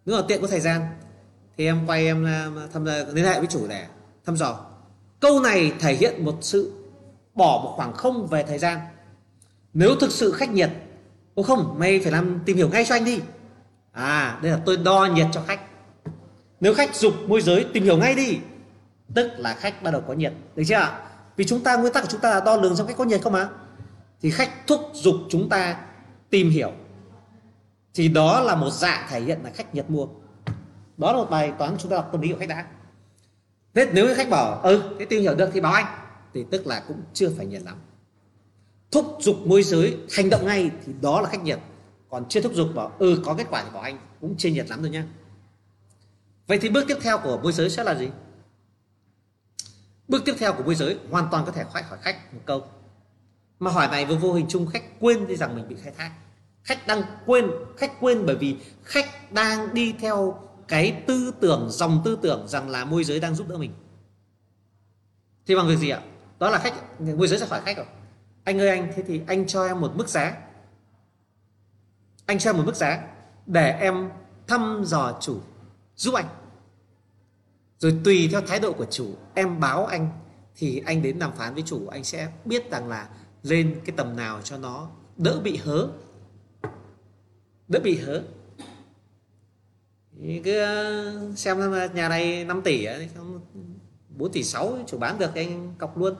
nếu 0.04 0.16
mà 0.16 0.22
tiện 0.28 0.40
có 0.40 0.46
thời 0.46 0.60
gian 0.60 0.82
thì 1.56 1.66
em 1.66 1.86
quay 1.86 2.06
em 2.06 2.26
thăm 2.72 2.84
liên 2.84 3.24
hệ 3.24 3.38
với 3.38 3.46
chủ 3.46 3.66
để 3.68 3.86
thăm 4.26 4.36
dò. 4.36 4.66
Câu 5.20 5.40
này 5.40 5.72
thể 5.80 5.94
hiện 5.94 6.24
một 6.24 6.38
sự 6.40 6.72
bỏ 7.34 7.60
một 7.64 7.72
khoảng 7.76 7.92
không 7.92 8.26
về 8.26 8.42
thời 8.42 8.58
gian. 8.58 8.78
Nếu 9.74 9.94
thực 10.00 10.10
sự 10.10 10.32
khách 10.32 10.50
nhiệt, 10.50 10.70
ô 11.34 11.42
không, 11.42 11.74
mày 11.78 12.00
phải 12.00 12.12
làm, 12.12 12.40
tìm 12.44 12.56
hiểu 12.56 12.68
ngay 12.68 12.84
cho 12.84 12.94
anh 12.94 13.04
đi. 13.04 13.20
À 13.92 14.38
đây 14.42 14.52
là 14.52 14.60
tôi 14.66 14.76
đo 14.76 15.08
nhiệt 15.14 15.26
cho 15.32 15.42
khách. 15.46 15.60
Nếu 16.60 16.74
khách 16.74 16.96
dục 16.96 17.14
môi 17.26 17.40
giới, 17.40 17.66
tìm 17.72 17.84
hiểu 17.84 17.98
ngay 17.98 18.14
đi 18.14 18.38
tức 19.14 19.30
là 19.36 19.54
khách 19.54 19.82
bắt 19.82 19.90
đầu 19.90 20.02
có 20.08 20.14
nhiệt, 20.14 20.32
được 20.54 20.62
chưa 20.66 20.74
ạ? 20.74 21.00
Vì 21.36 21.44
chúng 21.44 21.60
ta, 21.60 21.76
nguyên 21.76 21.92
tắc 21.92 22.02
của 22.02 22.08
chúng 22.10 22.20
ta 22.20 22.30
là 22.30 22.40
đo 22.40 22.56
lường 22.56 22.76
xem 22.76 22.86
khách 22.86 22.96
có 22.96 23.04
nhiệt 23.04 23.22
không 23.22 23.32
mà 23.32 23.48
thì 24.20 24.30
khách 24.30 24.66
thúc 24.66 24.80
giục 24.94 25.14
chúng 25.28 25.48
ta 25.48 25.76
tìm 26.30 26.50
hiểu. 26.50 26.72
Thì 27.94 28.08
đó 28.08 28.40
là 28.40 28.56
một 28.56 28.70
dạng 28.70 29.06
thể 29.10 29.20
hiện 29.20 29.38
là 29.44 29.50
khách 29.54 29.74
nhiệt 29.74 29.90
mua. 29.90 30.06
Đó 30.96 31.12
là 31.12 31.18
một 31.18 31.30
bài 31.30 31.52
toán 31.58 31.76
chúng 31.78 31.90
ta 31.90 31.96
đọc 31.96 32.08
tâm 32.12 32.20
lý 32.20 32.32
của 32.32 32.38
khách 32.38 32.48
đã. 32.48 32.66
Thế 33.74 33.86
nếu 33.92 34.14
khách 34.16 34.30
bảo 34.30 34.60
ừ 34.62 34.82
thế 34.98 35.04
tìm 35.04 35.22
hiểu 35.22 35.34
được 35.34 35.50
thì 35.52 35.60
báo 35.60 35.72
anh. 35.72 35.86
Thì 36.34 36.44
tức 36.50 36.66
là 36.66 36.82
cũng 36.88 37.00
chưa 37.12 37.30
phải 37.36 37.46
nhiệt 37.46 37.62
lắm. 37.62 37.76
Thúc 38.90 39.16
giục 39.20 39.36
môi 39.46 39.62
giới, 39.62 39.96
hành 40.12 40.30
động 40.30 40.46
ngay 40.46 40.70
thì 40.86 40.92
đó 41.00 41.20
là 41.20 41.28
khách 41.28 41.42
nhiệt. 41.42 41.58
Còn 42.10 42.28
chưa 42.28 42.40
thúc 42.40 42.52
giục 42.54 42.68
bảo 42.74 42.92
ừ 42.98 43.22
có 43.24 43.34
kết 43.34 43.46
quả 43.50 43.62
thì 43.64 43.70
bảo 43.74 43.82
anh, 43.82 43.98
cũng 44.20 44.34
chưa 44.38 44.48
nhiệt 44.48 44.70
lắm 44.70 44.82
rồi 44.82 44.90
nhá. 44.90 45.04
Vậy 46.46 46.58
thì 46.58 46.68
bước 46.68 46.84
tiếp 46.88 46.96
theo 47.02 47.18
của 47.18 47.38
môi 47.42 47.52
giới 47.52 47.70
sẽ 47.70 47.84
là 47.84 47.94
gì? 47.94 48.08
Bước 50.12 50.22
tiếp 50.24 50.34
theo 50.38 50.52
của 50.52 50.62
môi 50.62 50.74
giới 50.74 50.98
hoàn 51.10 51.28
toàn 51.30 51.44
có 51.46 51.52
thể 51.52 51.64
hỏi 51.70 51.82
hỏi 51.82 51.98
khách 52.02 52.34
một 52.34 52.40
câu. 52.46 52.64
Mà 53.58 53.70
hỏi 53.70 53.88
này 53.88 54.04
vô 54.06 54.16
vô 54.16 54.32
hình 54.32 54.46
chung, 54.48 54.66
khách 54.66 54.82
quên 55.00 55.26
đi 55.26 55.36
rằng 55.36 55.56
mình 55.56 55.68
bị 55.68 55.76
khai 55.82 55.92
thác. 55.96 56.12
Khách 56.62 56.86
đang 56.86 57.02
quên, 57.26 57.50
khách 57.76 57.92
quên 58.00 58.26
bởi 58.26 58.36
vì 58.36 58.56
khách 58.84 59.32
đang 59.32 59.74
đi 59.74 59.94
theo 60.00 60.48
cái 60.68 61.02
tư 61.06 61.32
tưởng, 61.40 61.66
dòng 61.70 62.02
tư 62.04 62.18
tưởng 62.22 62.48
rằng 62.48 62.68
là 62.68 62.84
môi 62.84 63.04
giới 63.04 63.20
đang 63.20 63.34
giúp 63.34 63.48
đỡ 63.48 63.58
mình. 63.58 63.72
Thì 65.46 65.56
bằng 65.56 65.68
việc 65.68 65.76
gì 65.76 65.90
ạ? 65.90 66.00
Đó 66.38 66.50
là 66.50 66.58
khách, 66.58 67.00
môi 67.00 67.28
giới 67.28 67.38
sẽ 67.38 67.46
hỏi 67.46 67.60
khách 67.64 67.76
rồi. 67.76 67.86
Anh 68.44 68.60
ơi 68.60 68.68
anh, 68.68 68.92
thế 68.96 69.02
thì 69.06 69.20
anh 69.26 69.46
cho 69.46 69.66
em 69.66 69.80
một 69.80 69.92
mức 69.96 70.08
giá. 70.08 70.36
Anh 72.26 72.38
cho 72.38 72.50
em 72.50 72.56
một 72.56 72.62
mức 72.66 72.76
giá 72.76 73.02
để 73.46 73.70
em 73.70 74.10
thăm 74.46 74.82
dò 74.84 75.18
chủ, 75.20 75.40
giúp 75.96 76.14
anh 76.14 76.26
rồi 77.82 77.94
tùy 78.04 78.28
theo 78.32 78.40
thái 78.40 78.60
độ 78.60 78.72
của 78.72 78.84
chủ, 78.84 79.14
em 79.34 79.60
báo 79.60 79.86
anh, 79.86 80.08
thì 80.56 80.82
anh 80.86 81.02
đến 81.02 81.18
đàm 81.18 81.32
phán 81.32 81.54
với 81.54 81.62
chủ, 81.66 81.88
anh 81.88 82.04
sẽ 82.04 82.28
biết 82.44 82.70
rằng 82.70 82.88
là 82.88 83.08
lên 83.42 83.80
cái 83.84 83.94
tầm 83.96 84.16
nào 84.16 84.42
cho 84.42 84.58
nó 84.58 84.90
đỡ 85.16 85.40
bị 85.44 85.56
hớ. 85.56 85.88
Đỡ 87.68 87.80
bị 87.80 87.98
hớ. 87.98 88.22
Thì 90.20 90.40
cứ 90.44 90.58
ờ, 90.58 91.34
xem 91.36 91.58
nhà 91.94 92.08
này 92.08 92.44
5 92.44 92.62
tỷ 92.62 92.86
4 94.08 94.32
tỷ 94.32 94.44
6 94.44 94.78
chủ 94.86 94.98
bán 94.98 95.18
được 95.18 95.34
anh 95.34 95.74
cọc 95.78 95.98
luôn. 95.98 96.14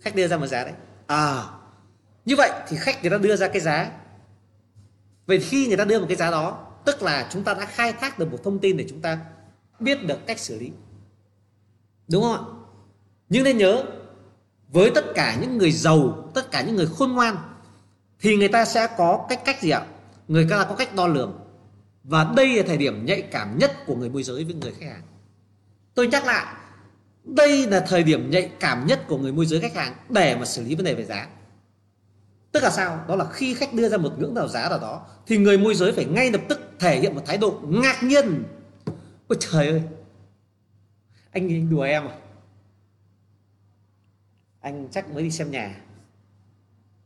Khách 0.00 0.14
đưa 0.14 0.28
ra 0.28 0.36
một 0.36 0.46
giá 0.46 0.64
đấy. 0.64 0.74
À 1.06 1.44
như 2.24 2.34
vậy 2.36 2.50
thì 2.68 2.76
khách 2.76 3.02
người 3.02 3.10
ta 3.10 3.18
đưa 3.18 3.36
ra 3.36 3.48
cái 3.48 3.60
giá. 3.60 3.90
Vậy 5.26 5.40
khi 5.40 5.66
người 5.66 5.76
ta 5.76 5.84
đưa 5.84 6.00
một 6.00 6.06
cái 6.08 6.16
giá 6.16 6.30
đó, 6.30 6.66
tức 6.84 7.02
là 7.02 7.28
chúng 7.32 7.44
ta 7.44 7.54
đã 7.54 7.66
khai 7.66 7.92
thác 7.92 8.18
được 8.18 8.32
một 8.32 8.38
thông 8.44 8.58
tin 8.58 8.76
để 8.76 8.86
chúng 8.88 9.00
ta 9.00 9.18
biết 9.80 10.06
được 10.06 10.26
cách 10.26 10.38
xử 10.38 10.58
lý. 10.58 10.70
Đúng 12.08 12.22
không 12.22 12.32
ạ? 12.32 12.42
Nhưng 13.28 13.44
nên 13.44 13.58
nhớ, 13.58 13.84
với 14.68 14.90
tất 14.94 15.04
cả 15.14 15.38
những 15.40 15.58
người 15.58 15.70
giàu, 15.70 16.30
tất 16.34 16.50
cả 16.50 16.62
những 16.62 16.76
người 16.76 16.86
khôn 16.86 17.12
ngoan, 17.12 17.36
thì 18.20 18.36
người 18.36 18.48
ta 18.48 18.64
sẽ 18.64 18.88
có 18.98 19.26
cách 19.28 19.40
cách 19.44 19.62
gì 19.62 19.70
ạ? 19.70 19.86
Người 20.28 20.46
ta 20.50 20.64
có 20.68 20.74
cách 20.74 20.94
đo 20.94 21.06
lường. 21.06 21.40
Và 22.04 22.32
đây 22.36 22.56
là 22.56 22.62
thời 22.66 22.76
điểm 22.76 23.06
nhạy 23.06 23.22
cảm 23.22 23.58
nhất 23.58 23.72
của 23.86 23.94
người 23.94 24.08
môi 24.08 24.22
giới 24.22 24.44
với 24.44 24.54
người 24.54 24.72
khách 24.72 24.86
hàng. 24.86 25.02
Tôi 25.94 26.06
nhắc 26.06 26.26
lại, 26.26 26.54
đây 27.24 27.66
là 27.66 27.80
thời 27.80 28.02
điểm 28.02 28.30
nhạy 28.30 28.50
cảm 28.60 28.86
nhất 28.86 29.04
của 29.08 29.18
người 29.18 29.32
môi 29.32 29.46
giới 29.46 29.60
khách 29.60 29.74
hàng 29.74 29.94
để 30.08 30.36
mà 30.36 30.44
xử 30.44 30.64
lý 30.64 30.74
vấn 30.74 30.84
đề 30.84 30.94
về 30.94 31.04
giá. 31.04 31.28
Tức 32.52 32.62
là 32.62 32.70
sao? 32.70 33.04
Đó 33.08 33.16
là 33.16 33.24
khi 33.32 33.54
khách 33.54 33.74
đưa 33.74 33.88
ra 33.88 33.96
một 33.96 34.18
ngưỡng 34.18 34.34
nào 34.34 34.48
giá 34.48 34.68
nào 34.68 34.78
đó, 34.78 35.06
thì 35.26 35.38
người 35.38 35.58
môi 35.58 35.74
giới 35.74 35.92
phải 35.92 36.04
ngay 36.04 36.30
lập 36.30 36.40
tức 36.48 36.60
thể 36.78 37.00
hiện 37.00 37.14
một 37.14 37.22
thái 37.26 37.38
độ 37.38 37.60
ngạc 37.62 38.02
nhiên 38.02 38.44
ôi 39.28 39.38
trời 39.40 39.68
ơi. 39.68 39.82
Anh 41.30 41.48
anh 41.48 41.70
đùa 41.70 41.82
em 41.82 42.06
à? 42.06 42.18
Anh 44.60 44.88
chắc 44.90 45.10
mới 45.10 45.22
đi 45.22 45.30
xem 45.30 45.50
nhà. 45.50 45.80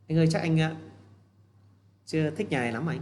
Anh 0.09 0.19
ơi 0.19 0.29
chắc 0.31 0.43
anh 0.43 0.59
ờ, 0.59 0.77
chưa 2.07 2.31
thích 2.31 2.51
nhà 2.51 2.61
này 2.61 2.73
lắm 2.73 2.87
anh. 2.87 3.01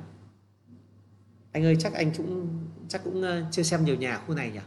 Anh 1.53 1.65
ơi 1.65 1.77
chắc 1.81 1.93
anh 1.93 2.13
cũng 2.17 2.49
chắc 2.89 3.05
cũng 3.05 3.23
ờ, 3.23 3.45
chưa 3.51 3.63
xem 3.63 3.85
nhiều 3.85 3.97
nhà 3.97 4.19
khu 4.27 4.35
này 4.35 4.51
nhỉ? 4.51 4.61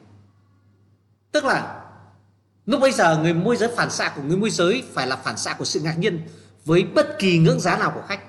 Tức 1.31 1.45
là 1.45 1.85
lúc 2.65 2.81
bây 2.81 2.91
giờ 2.91 3.17
người 3.17 3.33
môi 3.33 3.57
giới 3.57 3.69
phản 3.75 3.89
xạ 3.89 4.13
của 4.15 4.21
người 4.21 4.37
môi 4.37 4.49
giới 4.49 4.83
phải 4.93 5.07
là 5.07 5.15
phản 5.15 5.37
xạ 5.37 5.55
của 5.59 5.65
sự 5.65 5.79
ngạc 5.79 5.99
nhiên 5.99 6.21
với 6.65 6.83
bất 6.83 7.19
kỳ 7.19 7.37
ngưỡng 7.37 7.59
giá 7.59 7.77
nào 7.77 7.91
của 7.95 8.03
khách. 8.07 8.19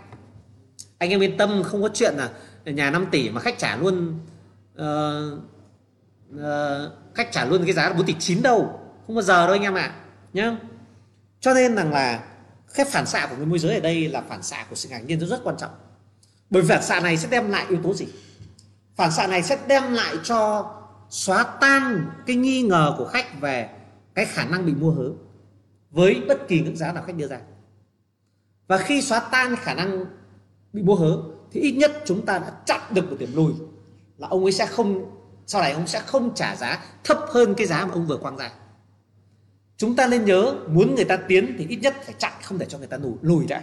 Anh 0.98 1.10
em 1.10 1.20
yên 1.20 1.36
tâm 1.36 1.62
không 1.62 1.82
có 1.82 1.88
chuyện 1.94 2.14
là 2.16 2.30
nhà 2.64 2.90
5 2.90 3.06
tỷ 3.10 3.30
mà 3.30 3.40
khách 3.40 3.58
trả 3.58 3.76
luôn 3.76 4.18
uh, 4.74 4.82
Ờ, 6.38 6.86
uh, 6.86 7.16
khách 7.16 7.32
trả 7.32 7.44
luôn 7.44 7.64
cái 7.64 7.72
giá 7.72 7.88
là 7.88 7.94
4 7.94 8.06
tỷ 8.06 8.14
9 8.18 8.42
đâu. 8.42 8.80
Không 9.06 9.16
bao 9.16 9.22
giờ 9.22 9.46
đâu 9.46 9.52
anh 9.52 9.62
em 9.62 9.74
ạ. 9.74 9.82
À. 9.82 9.94
nhá. 10.32 10.56
Cho 11.40 11.54
nên 11.54 11.76
rằng 11.76 11.92
là 11.92 12.24
cái 12.74 12.86
phản 12.86 13.06
xạ 13.06 13.26
của 13.30 13.36
người 13.36 13.46
môi 13.46 13.58
giới 13.58 13.74
ở 13.74 13.80
đây 13.80 14.08
là 14.08 14.20
phản 14.20 14.42
xạ 14.42 14.66
của 14.70 14.76
sự 14.76 14.88
ngạc 14.88 14.98
nhiên 14.98 15.20
rất 15.20 15.40
quan 15.44 15.56
trọng. 15.56 15.70
Bởi 16.50 16.62
phản 16.62 16.82
xạ 16.82 17.00
này 17.00 17.16
sẽ 17.16 17.28
đem 17.30 17.50
lại 17.50 17.66
yếu 17.68 17.78
tố 17.82 17.94
gì? 17.94 18.06
Phản 18.96 19.12
xạ 19.12 19.26
này 19.26 19.42
sẽ 19.42 19.58
đem 19.66 19.92
lại 19.92 20.16
cho 20.24 20.70
xóa 21.10 21.44
tan 21.60 22.10
cái 22.26 22.36
nghi 22.36 22.62
ngờ 22.62 22.94
của 22.98 23.04
khách 23.04 23.40
về 23.40 23.68
cái 24.14 24.24
khả 24.24 24.44
năng 24.44 24.66
bị 24.66 24.74
mua 24.74 24.90
hớ 24.90 25.10
với 25.90 26.22
bất 26.28 26.48
kỳ 26.48 26.60
ngưỡng 26.60 26.76
giá 26.76 26.92
nào 26.92 27.04
khách 27.06 27.16
đưa 27.16 27.28
ra. 27.28 27.40
Và 28.66 28.78
khi 28.78 29.02
xóa 29.02 29.20
tan 29.20 29.56
khả 29.56 29.74
năng 29.74 30.04
bị 30.72 30.82
mua 30.82 30.94
hớ 30.94 31.18
thì 31.52 31.60
ít 31.60 31.72
nhất 31.72 32.02
chúng 32.04 32.26
ta 32.26 32.38
đã 32.38 32.52
chặn 32.66 32.80
được 32.90 33.10
một 33.10 33.16
điểm 33.18 33.30
lùi 33.34 33.52
là 34.16 34.28
ông 34.28 34.42
ấy 34.42 34.52
sẽ 34.52 34.66
không 34.66 35.19
sau 35.50 35.60
này 35.60 35.72
ông 35.72 35.86
sẽ 35.86 36.00
không 36.00 36.34
trả 36.34 36.56
giá 36.56 36.84
thấp 37.04 37.18
hơn 37.28 37.54
cái 37.54 37.66
giá 37.66 37.86
mà 37.86 37.92
ông 37.92 38.06
vừa 38.06 38.16
quăng 38.16 38.36
ra. 38.36 38.50
Chúng 39.76 39.96
ta 39.96 40.06
nên 40.06 40.24
nhớ, 40.24 40.54
muốn 40.68 40.94
người 40.94 41.04
ta 41.04 41.16
tiến 41.16 41.54
thì 41.58 41.66
ít 41.68 41.76
nhất 41.76 41.94
phải 42.04 42.14
chặn, 42.18 42.32
không 42.42 42.58
để 42.58 42.66
cho 42.68 42.78
người 42.78 42.86
ta 42.86 42.96
lùi 42.96 43.12
lùi 43.22 43.46
đã. 43.46 43.62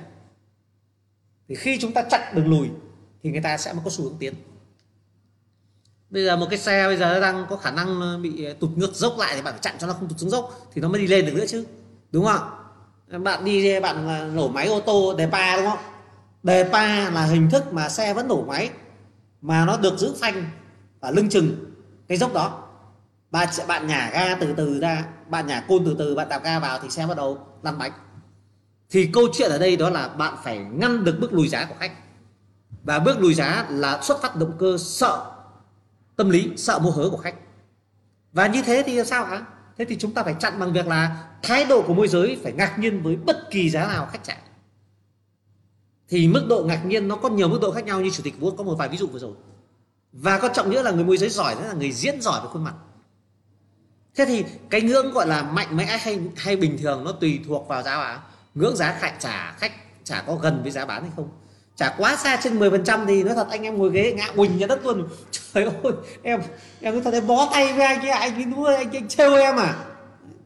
Thì 1.47 1.55
khi 1.55 1.77
chúng 1.81 1.91
ta 1.91 2.03
chặn 2.03 2.21
đường 2.35 2.49
lùi 2.49 2.69
thì 3.23 3.31
người 3.31 3.41
ta 3.41 3.57
sẽ 3.57 3.73
mới 3.73 3.81
có 3.85 3.89
xu 3.89 4.03
hướng 4.03 4.17
tiến. 4.19 4.33
Bây 6.09 6.25
giờ 6.25 6.37
một 6.37 6.47
cái 6.49 6.59
xe 6.59 6.87
bây 6.87 6.97
giờ 6.97 7.13
nó 7.13 7.19
đang 7.19 7.45
có 7.49 7.57
khả 7.57 7.71
năng 7.71 8.21
bị 8.21 8.45
ờ, 8.45 8.53
tụt 8.53 8.69
ngược 8.75 8.95
dốc 8.95 9.13
lại 9.17 9.35
thì 9.35 9.41
bạn 9.41 9.53
phải 9.53 9.61
chặn 9.61 9.75
cho 9.79 9.87
nó 9.87 9.93
không 9.93 10.09
tụt 10.09 10.19
xuống 10.19 10.29
dốc 10.29 10.69
thì 10.73 10.81
nó 10.81 10.89
mới 10.89 11.01
đi 11.01 11.07
lên 11.07 11.25
được 11.25 11.33
nữa 11.35 11.45
chứ, 11.47 11.65
đúng 12.11 12.25
không 12.25 12.49
bạn 13.23 13.45
đi, 13.45 13.79
bạn 13.79 14.07
ờ, 14.07 14.31
nổ 14.33 14.47
máy 14.47 14.67
ô 14.67 14.79
tô 14.79 15.15
đề 15.17 15.27
pa, 15.27 15.57
đúng 15.57 15.65
không? 15.65 15.79
Đề 16.43 16.63
pa 16.63 17.09
là 17.09 17.25
hình 17.25 17.49
thức 17.49 17.73
mà 17.73 17.89
xe 17.89 18.13
vẫn 18.13 18.27
nổ 18.27 18.45
máy 18.45 18.69
mà 19.41 19.65
nó 19.65 19.77
được 19.77 19.97
giữ 19.97 20.15
phanh 20.19 20.49
ở 20.99 21.11
lưng 21.11 21.29
chừng 21.29 21.76
cái 22.07 22.17
dốc 22.17 22.33
đó 22.33 22.63
bạn 23.31 23.47
bạn 23.67 23.87
nhả 23.87 24.09
ga 24.13 24.35
từ 24.35 24.53
từ 24.57 24.79
ra, 24.79 25.05
bạn 25.29 25.47
nhả 25.47 25.65
côn 25.67 25.85
từ 25.85 25.95
từ, 25.99 26.15
bạn 26.15 26.29
đạp 26.29 26.43
ga 26.43 26.59
vào 26.59 26.79
thì 26.83 26.89
xe 26.89 27.07
bắt 27.07 27.17
đầu 27.17 27.47
lăn 27.63 27.77
bánh. 27.77 27.91
Thì 28.89 29.09
câu 29.13 29.23
chuyện 29.33 29.51
ở 29.51 29.57
đây 29.57 29.77
đó 29.77 29.89
là 29.89 30.07
bạn 30.07 30.35
phải 30.43 30.57
ngăn 30.57 31.03
được 31.03 31.17
bước 31.19 31.33
lùi 31.33 31.47
giá 31.47 31.65
của 31.65 31.75
khách. 31.79 31.91
Và 32.83 32.99
bước 32.99 33.19
lùi 33.19 33.33
giá 33.33 33.65
là 33.69 34.01
xuất 34.01 34.21
phát 34.21 34.35
động 34.35 34.53
cơ 34.59 34.77
sợ 34.79 35.31
tâm 36.15 36.29
lý, 36.29 36.51
sợ 36.57 36.79
mua 36.79 36.91
hớ 36.91 37.09
của 37.09 37.17
khách. 37.17 37.35
Và 38.33 38.47
như 38.47 38.61
thế 38.61 38.83
thì 38.85 39.03
sao 39.05 39.25
hả? 39.25 39.45
Thế 39.77 39.85
thì 39.85 39.97
chúng 39.99 40.13
ta 40.13 40.23
phải 40.23 40.35
chặn 40.39 40.59
bằng 40.59 40.73
việc 40.73 40.87
là 40.87 41.27
thái 41.43 41.65
độ 41.65 41.81
của 41.81 41.93
môi 41.93 42.07
giới 42.07 42.39
phải 42.43 42.51
ngạc 42.51 42.79
nhiên 42.79 43.03
với 43.03 43.15
bất 43.15 43.51
kỳ 43.51 43.69
giá 43.69 43.87
nào 43.87 44.07
khách 44.11 44.23
trả. 44.23 44.37
Thì 46.09 46.27
mức 46.27 46.45
độ 46.49 46.63
ngạc 46.63 46.85
nhiên 46.85 47.07
nó 47.07 47.15
có 47.15 47.29
nhiều 47.29 47.49
mức 47.49 47.59
độ 47.61 47.71
khác 47.71 47.85
nhau 47.85 48.01
như 48.01 48.09
chủ 48.09 48.23
tịch 48.23 48.39
vũ 48.39 48.51
có 48.51 48.63
một 48.63 48.75
vài 48.75 48.89
ví 48.89 48.97
dụ 48.97 49.07
vừa 49.07 49.19
rồi 49.19 49.33
và 50.21 50.37
quan 50.37 50.53
trọng 50.53 50.69
nữa 50.69 50.81
là 50.81 50.91
người 50.91 51.03
môi 51.03 51.17
giới 51.17 51.29
giỏi 51.29 51.55
đó 51.55 51.61
là 51.67 51.73
người 51.73 51.91
diễn 51.91 52.21
giỏi 52.21 52.41
về 52.41 52.47
khuôn 52.51 52.63
mặt. 52.63 52.73
Thế 54.15 54.25
thì 54.25 54.45
cái 54.69 54.81
ngưỡng 54.81 55.11
gọi 55.11 55.27
là 55.27 55.43
mạnh 55.43 55.77
mẽ 55.77 55.85
hay 55.85 56.19
hay 56.35 56.55
bình 56.55 56.77
thường 56.81 57.03
nó 57.03 57.11
tùy 57.11 57.39
thuộc 57.47 57.67
vào 57.67 57.83
giá 57.83 57.91
à 57.91 58.19
ngưỡng 58.55 58.75
giá 58.75 58.97
khách 58.99 59.19
trả 59.19 59.51
khách 59.51 59.71
trả 60.03 60.21
có 60.21 60.35
gần 60.35 60.59
với 60.63 60.71
giá 60.71 60.85
bán 60.85 61.01
hay 61.01 61.11
không. 61.15 61.29
Trả 61.75 61.89
quá 61.97 62.15
xa 62.15 62.39
trên 62.43 62.59
10% 62.59 63.05
thì 63.05 63.23
nói 63.23 63.35
thật 63.35 63.47
anh 63.49 63.63
em 63.63 63.77
ngồi 63.77 63.91
ghế 63.91 64.13
ngã 64.17 64.27
quỳnh 64.35 64.57
nhà 64.57 64.67
đất 64.67 64.85
luôn. 64.85 65.07
Trời 65.53 65.63
ơi, 65.63 65.93
em 66.23 66.41
em 66.81 66.93
nói 66.93 67.03
thật 67.03 67.13
em 67.13 67.27
bó 67.27 67.49
tay 67.51 67.73
với 67.73 67.85
anh 67.85 68.01
ấy 68.01 68.09
anh 68.09 68.35
ấy 68.35 68.45
nuôi 68.45 68.75
anh 68.75 68.95
ấy 68.95 69.03
trêu 69.07 69.35
em 69.35 69.55
à? 69.55 69.75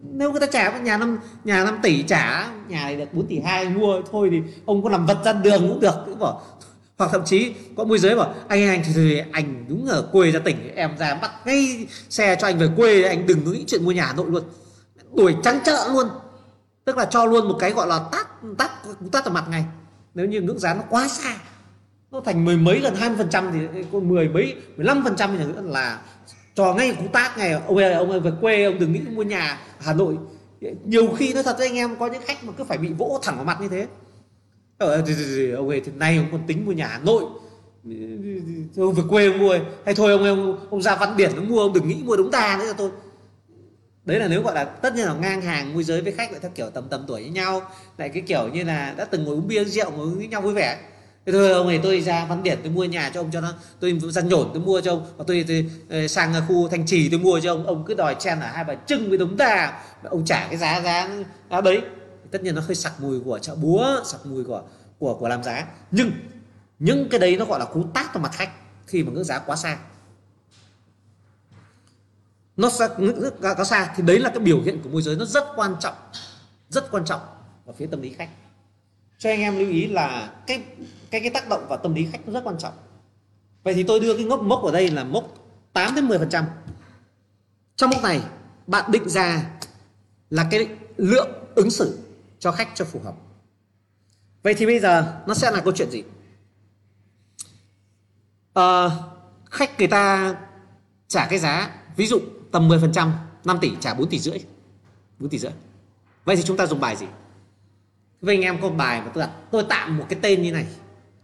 Nếu 0.02 0.32
người 0.32 0.40
ta 0.40 0.48
trả 0.48 0.78
nhà 0.80 0.98
năm, 0.98 1.20
nhà 1.44 1.64
5 1.64 1.80
tỷ 1.84 2.04
trả, 2.04 2.48
nhà 2.68 2.84
này 2.84 2.96
được 2.96 3.14
4 3.14 3.28
tỷ 3.28 3.40
hai, 3.40 3.70
mua 3.70 4.02
thôi 4.12 4.30
thì 4.32 4.42
ông 4.66 4.84
có 4.84 4.90
làm 4.90 5.06
vật 5.06 5.18
ra 5.26 5.34
đường 5.34 5.70
cũng 5.70 5.80
được, 5.80 5.96
cũng 6.06 6.20
bảo 6.20 6.42
hoặc 7.02 7.10
thậm 7.12 7.26
chí 7.26 7.54
có 7.78 7.84
môi 7.84 8.00
giới 8.00 8.16
bảo 8.16 8.34
anh 8.48 8.68
anh 8.68 8.82
thì, 8.86 8.92
thì 8.96 9.22
anh 9.32 9.66
đúng 9.68 9.86
ở 9.86 10.10
quê 10.12 10.32
ra 10.32 10.40
tỉnh 10.40 10.76
em 10.76 10.98
ra 10.98 11.16
bắt 11.16 11.32
ngay 11.46 11.88
xe 12.10 12.36
cho 12.36 12.48
anh 12.48 12.60
về 12.60 12.68
quê 12.78 13.04
anh 13.04 13.28
đừng 13.28 13.52
nghĩ 13.52 13.64
chuyện 13.68 13.86
mua 13.86 13.92
nhà 13.92 14.06
Hà 14.06 14.14
Nội 14.14 14.26
luôn. 14.30 14.44
Đuổi 15.14 15.36
trắng 15.44 15.60
chợ 15.66 15.90
luôn. 15.94 16.08
Tức 16.86 16.98
là 16.98 17.06
cho 17.06 17.26
luôn 17.26 17.48
một 17.48 17.58
cái 17.60 17.72
gọi 17.72 17.88
là 17.88 18.00
tát 18.12 18.28
tát 18.58 18.72
tát 19.12 19.26
vào 19.26 19.34
mặt 19.34 19.46
ngay. 19.50 19.66
Nếu 20.14 20.26
như 20.26 20.42
ngưỡng 20.42 20.60
giá 20.60 20.74
nó 20.74 20.82
quá 20.90 21.08
xa 21.08 21.36
nó 22.12 22.22
thành 22.26 22.46
mười 22.46 22.58
mấy 22.58 22.80
lần 22.80 22.96
hai 22.96 23.10
mươi 23.10 23.18
phần 23.18 23.30
trăm 23.30 23.52
thì 23.54 23.84
có 23.92 24.00
mười 24.00 24.30
mấy 24.30 24.56
mười 24.78 24.86
lăm 24.86 25.04
phần 25.04 25.16
trăm 25.16 25.40
nữa 25.40 25.62
là 25.66 26.00
cho 26.56 26.74
ngay 26.74 26.96
cú 27.00 27.08
tác 27.08 27.38
này 27.38 27.52
ông 27.52 27.78
ơi 27.78 27.94
ông 27.94 28.12
ơi 28.12 28.20
về 28.20 28.32
quê 28.42 28.64
ông 28.64 28.80
đừng 28.80 28.94
nghĩ 28.94 29.00
mua 29.00 29.24
nhà 29.24 29.60
Hà 29.80 29.94
Nội. 29.94 30.18
Nhiều 30.86 31.14
khi 31.18 31.34
nó 31.34 31.44
thật 31.44 31.56
với 31.58 31.68
anh 31.68 31.76
em 31.76 31.96
có 31.96 32.08
những 32.08 32.22
khách 32.26 32.44
mà 32.44 32.54
cứ 32.58 32.64
phải 32.64 32.78
bị 32.78 32.94
vỗ 32.98 33.20
thẳng 33.24 33.36
vào 33.36 33.46
mặt 33.46 33.62
như 33.62 33.68
thế 33.68 33.88
ờ, 34.82 34.92
ờ 34.92 35.56
ông 35.56 35.70
ấy 35.70 35.82
thì 35.86 35.92
nay 36.00 36.18
ông 36.18 36.28
còn 36.32 36.42
tính 36.48 36.66
mua 36.66 36.72
nhà 36.72 36.88
Hà 36.88 37.00
Nội. 37.00 37.24
Ông 38.78 38.94
về 38.94 39.04
quê 39.10 39.26
ông 39.28 39.40
mua 39.40 39.58
hay 39.86 39.96
thôi 39.96 40.12
ông 40.12 40.24
ông 40.24 40.68
ông 40.70 40.82
ra 40.82 40.96
văn 40.96 41.18
biển 41.18 41.32
ông 41.36 41.50
mua 41.50 41.60
ông 41.60 41.74
đừng 41.74 41.88
nghĩ 41.88 41.98
mua 42.04 42.18
đúng 42.18 42.32
ta 42.32 42.58
nữa 42.60 42.66
cho 42.68 42.74
tôi. 42.74 42.90
Đấy 44.06 44.20
là 44.20 44.28
nếu 44.28 44.42
gọi 44.44 44.56
là 44.56 44.64
tất 44.64 44.96
nhiên 44.96 45.06
là 45.06 45.14
ngang 45.14 45.42
hàng 45.42 45.74
môi 45.74 45.84
giới 45.84 46.02
với 46.02 46.12
khách 46.12 46.32
lại 46.32 46.40
theo 46.42 46.52
kiểu 46.56 46.70
tầm 46.70 46.84
tầm 46.90 47.04
tuổi 47.08 47.22
với 47.22 47.32
nhau. 47.32 47.62
Lại 47.98 48.10
cái 48.10 48.24
kiểu 48.28 48.48
như 48.54 48.64
là 48.64 48.94
đã 48.98 49.06
từng 49.06 49.24
ngồi 49.24 49.36
uống 49.36 49.48
bia 49.48 49.64
rượu 49.64 49.92
ngồi 49.92 50.08
với 50.08 50.28
nhau 50.28 50.42
vui 50.42 50.54
vẻ. 50.54 50.78
Thế 51.26 51.32
thôi 51.34 51.52
ông 51.52 51.68
này 51.68 51.80
tôi 51.84 52.02
ra 52.02 52.26
văn 52.30 52.44
điển 52.44 52.60
tôi 52.64 52.72
mua 52.72 52.84
nhà 52.84 53.12
cho 53.14 53.22
ông 53.22 53.30
cho 53.32 53.42
nó. 53.42 53.54
Tôi 53.80 54.00
ra 54.10 54.22
nhổn 54.22 54.50
tôi 54.54 54.64
mua 54.64 54.82
cho 54.82 54.92
ông. 54.92 55.06
Và 55.18 55.24
tôi, 55.28 55.46
tôi, 55.48 55.66
tôi 55.90 56.08
sang 56.08 56.34
khu 56.48 56.68
thanh 56.68 56.86
trì 56.86 57.10
tôi 57.10 57.20
mua 57.20 57.40
cho 57.40 57.54
ông. 57.54 57.68
Ông 57.68 57.84
cứ 57.88 57.94
đòi 57.94 58.16
chen 58.20 58.40
ở 58.40 58.48
hai 58.48 58.64
bà 58.64 58.76
trưng 58.76 59.10
với 59.10 59.18
đống 59.18 59.38
đà 59.38 59.84
ông 60.04 60.26
trả 60.26 60.48
cái 60.48 60.58
giá 60.58 60.82
giá, 60.82 61.10
giá 61.52 61.62
đấy 61.62 61.82
tất 62.32 62.44
nhiên 62.44 62.56
nó 62.56 62.62
hơi 62.62 62.76
sặc 62.76 63.02
mùi 63.02 63.20
của 63.20 63.40
chợ 63.40 63.56
búa 63.56 64.02
sặc 64.06 64.26
mùi 64.26 64.44
của 64.44 64.64
của 65.00 65.14
của 65.14 65.28
làm 65.28 65.44
giá. 65.44 65.68
Nhưng 65.92 66.12
những 66.80 67.10
cái 67.10 67.20
đấy 67.20 67.38
nó 67.38 67.46
gọi 67.46 67.60
là 67.60 67.66
cú 67.66 67.84
tát 67.94 68.14
vào 68.14 68.24
mặt 68.24 68.32
khách 68.34 68.52
khi 68.88 69.04
mà 69.04 69.12
ngưỡng 69.12 69.24
giá 69.24 69.40
quá 69.40 69.56
xa. 69.56 69.78
Nó 72.58 72.70
xa, 72.70 72.90
quá 73.42 73.64
xa 73.64 73.94
thì 73.96 74.04
đấy 74.04 74.20
là 74.20 74.30
cái 74.30 74.40
biểu 74.40 74.62
hiện 74.62 74.82
của 74.84 74.90
môi 74.90 75.02
giới 75.02 75.16
nó 75.16 75.26
rất 75.26 75.44
quan 75.56 75.76
trọng 75.80 75.96
rất 76.70 76.92
quan 76.92 77.06
trọng 77.06 77.22
ở 77.66 77.74
phía 77.74 77.88
tâm 77.88 78.02
lý 78.02 78.10
khách. 78.10 78.30
Cho 79.18 79.30
anh 79.30 79.40
em 79.40 79.60
lưu 79.60 79.70
ý 79.70 79.88
là 79.88 80.34
cái 80.48 80.64
cái 81.12 81.22
cái 81.22 81.30
tác 81.30 81.50
động 81.50 81.66
vào 81.70 81.78
tâm 81.78 81.94
lý 81.94 82.08
khách 82.12 82.28
nó 82.28 82.34
rất 82.34 82.44
quan 82.44 82.58
trọng. 82.58 82.74
Vậy 83.64 83.74
thì 83.74 83.84
tôi 83.84 84.00
đưa 84.00 84.16
cái 84.16 84.26
ngốc 84.26 84.42
mốc 84.42 84.64
ở 84.64 84.72
đây 84.72 84.92
là 84.92 85.04
mốc 85.04 85.24
8 85.74 85.96
đến 85.96 86.08
10 86.08 86.18
phần 86.18 86.30
trăm. 86.30 86.46
Trong 87.76 87.90
mốc 87.90 88.04
này 88.04 88.22
bạn 88.68 88.92
định 88.92 89.10
ra 89.10 89.50
là 90.30 90.48
cái 90.52 90.68
lượng 90.98 91.30
ứng 91.56 91.70
xử 91.70 92.00
cho 92.42 92.52
khách 92.52 92.70
cho 92.76 92.86
phù 92.86 93.00
hợp. 93.00 93.16
Vậy 94.44 94.54
thì 94.54 94.66
bây 94.66 94.80
giờ 94.80 95.22
nó 95.28 95.34
sẽ 95.34 95.52
là 95.52 95.62
câu 95.62 95.74
chuyện 95.76 95.92
gì? 95.92 96.04
À, 98.54 98.90
khách 99.52 99.80
người 99.80 99.88
ta 99.88 100.36
trả 101.08 101.28
cái 101.28 101.40
giá 101.40 101.76
ví 101.96 102.08
dụ 102.08 102.20
tầm 102.52 102.70
10% 102.70 103.12
5 103.46 103.58
tỷ 103.62 103.72
trả 103.80 103.94
4 103.94 104.10
tỷ 104.10 104.20
rưỡi 104.20 104.40
4 105.20 105.30
tỷ 105.30 105.38
rưỡi. 105.38 105.52
Vậy 106.26 106.36
thì 106.36 106.44
chúng 106.44 106.58
ta 106.58 106.66
dùng 106.66 106.80
bài 106.80 106.96
gì? 106.96 107.06
Với 108.22 108.36
anh 108.36 108.42
em 108.42 108.62
có 108.62 108.70
bài 108.70 109.02
mà 109.02 109.12
tôi 109.14 109.22
đặt 109.24 109.32
tôi 109.52 109.66
tạm 109.70 109.98
một 109.98 110.06
cái 110.10 110.20
tên 110.22 110.42
như 110.42 110.52
này 110.52 110.66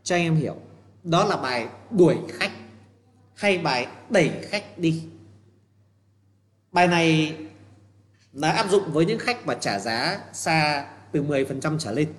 cho 0.04 0.16
anh 0.16 0.24
em 0.24 0.36
hiểu. 0.36 0.56
Đó 1.04 1.26
là 1.26 1.38
bài 1.38 1.68
đuổi 1.92 2.18
khách 2.34 2.52
hay 3.36 3.58
bài 3.58 3.88
đẩy 4.10 4.32
khách 4.50 4.78
đi. 4.78 5.04
Bài 6.72 6.88
này 6.88 7.38
là 8.34 8.52
áp 8.52 8.70
dụng 8.70 8.92
với 8.92 9.06
những 9.06 9.20
khách 9.20 9.46
mà 9.46 9.54
trả 9.54 9.80
giá 9.80 10.20
xa 10.34 10.88
từ 11.12 11.24
10% 11.24 11.78
trở 11.80 11.92
lên. 11.92 12.14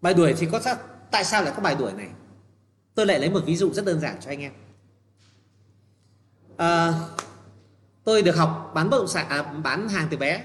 Bài 0.00 0.14
đuổi 0.14 0.34
thì 0.38 0.48
có 0.52 0.60
sao? 0.60 0.76
Tại 1.10 1.24
sao 1.24 1.42
lại 1.42 1.52
có 1.56 1.62
bài 1.62 1.76
đuổi 1.78 1.92
này? 1.92 2.08
Tôi 2.94 3.06
lại 3.06 3.18
lấy 3.18 3.30
một 3.30 3.42
ví 3.46 3.56
dụ 3.56 3.72
rất 3.72 3.84
đơn 3.84 4.00
giản 4.00 4.16
cho 4.20 4.30
anh 4.30 4.40
em. 4.40 4.52
À, 6.56 6.92
tôi 8.04 8.22
được 8.22 8.36
học 8.36 8.72
bán 8.74 8.90
bất 8.90 8.98
động 8.98 9.08
sản 9.08 9.28
à, 9.28 9.42
bán 9.42 9.88
hàng 9.88 10.08
từ 10.10 10.16
bé. 10.16 10.44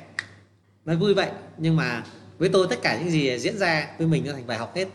Nói 0.86 0.96
vui 0.96 1.14
vậy 1.14 1.32
nhưng 1.58 1.76
mà 1.76 2.04
với 2.38 2.50
tôi 2.50 2.68
tất 2.70 2.80
cả 2.82 3.00
những 3.00 3.10
gì 3.10 3.40
diễn 3.40 3.58
ra 3.58 3.96
với 3.98 4.08
mình 4.08 4.24
nó 4.26 4.34
thành 4.34 4.48
bài 4.48 4.58
học 4.58 4.72
hết. 4.76 4.88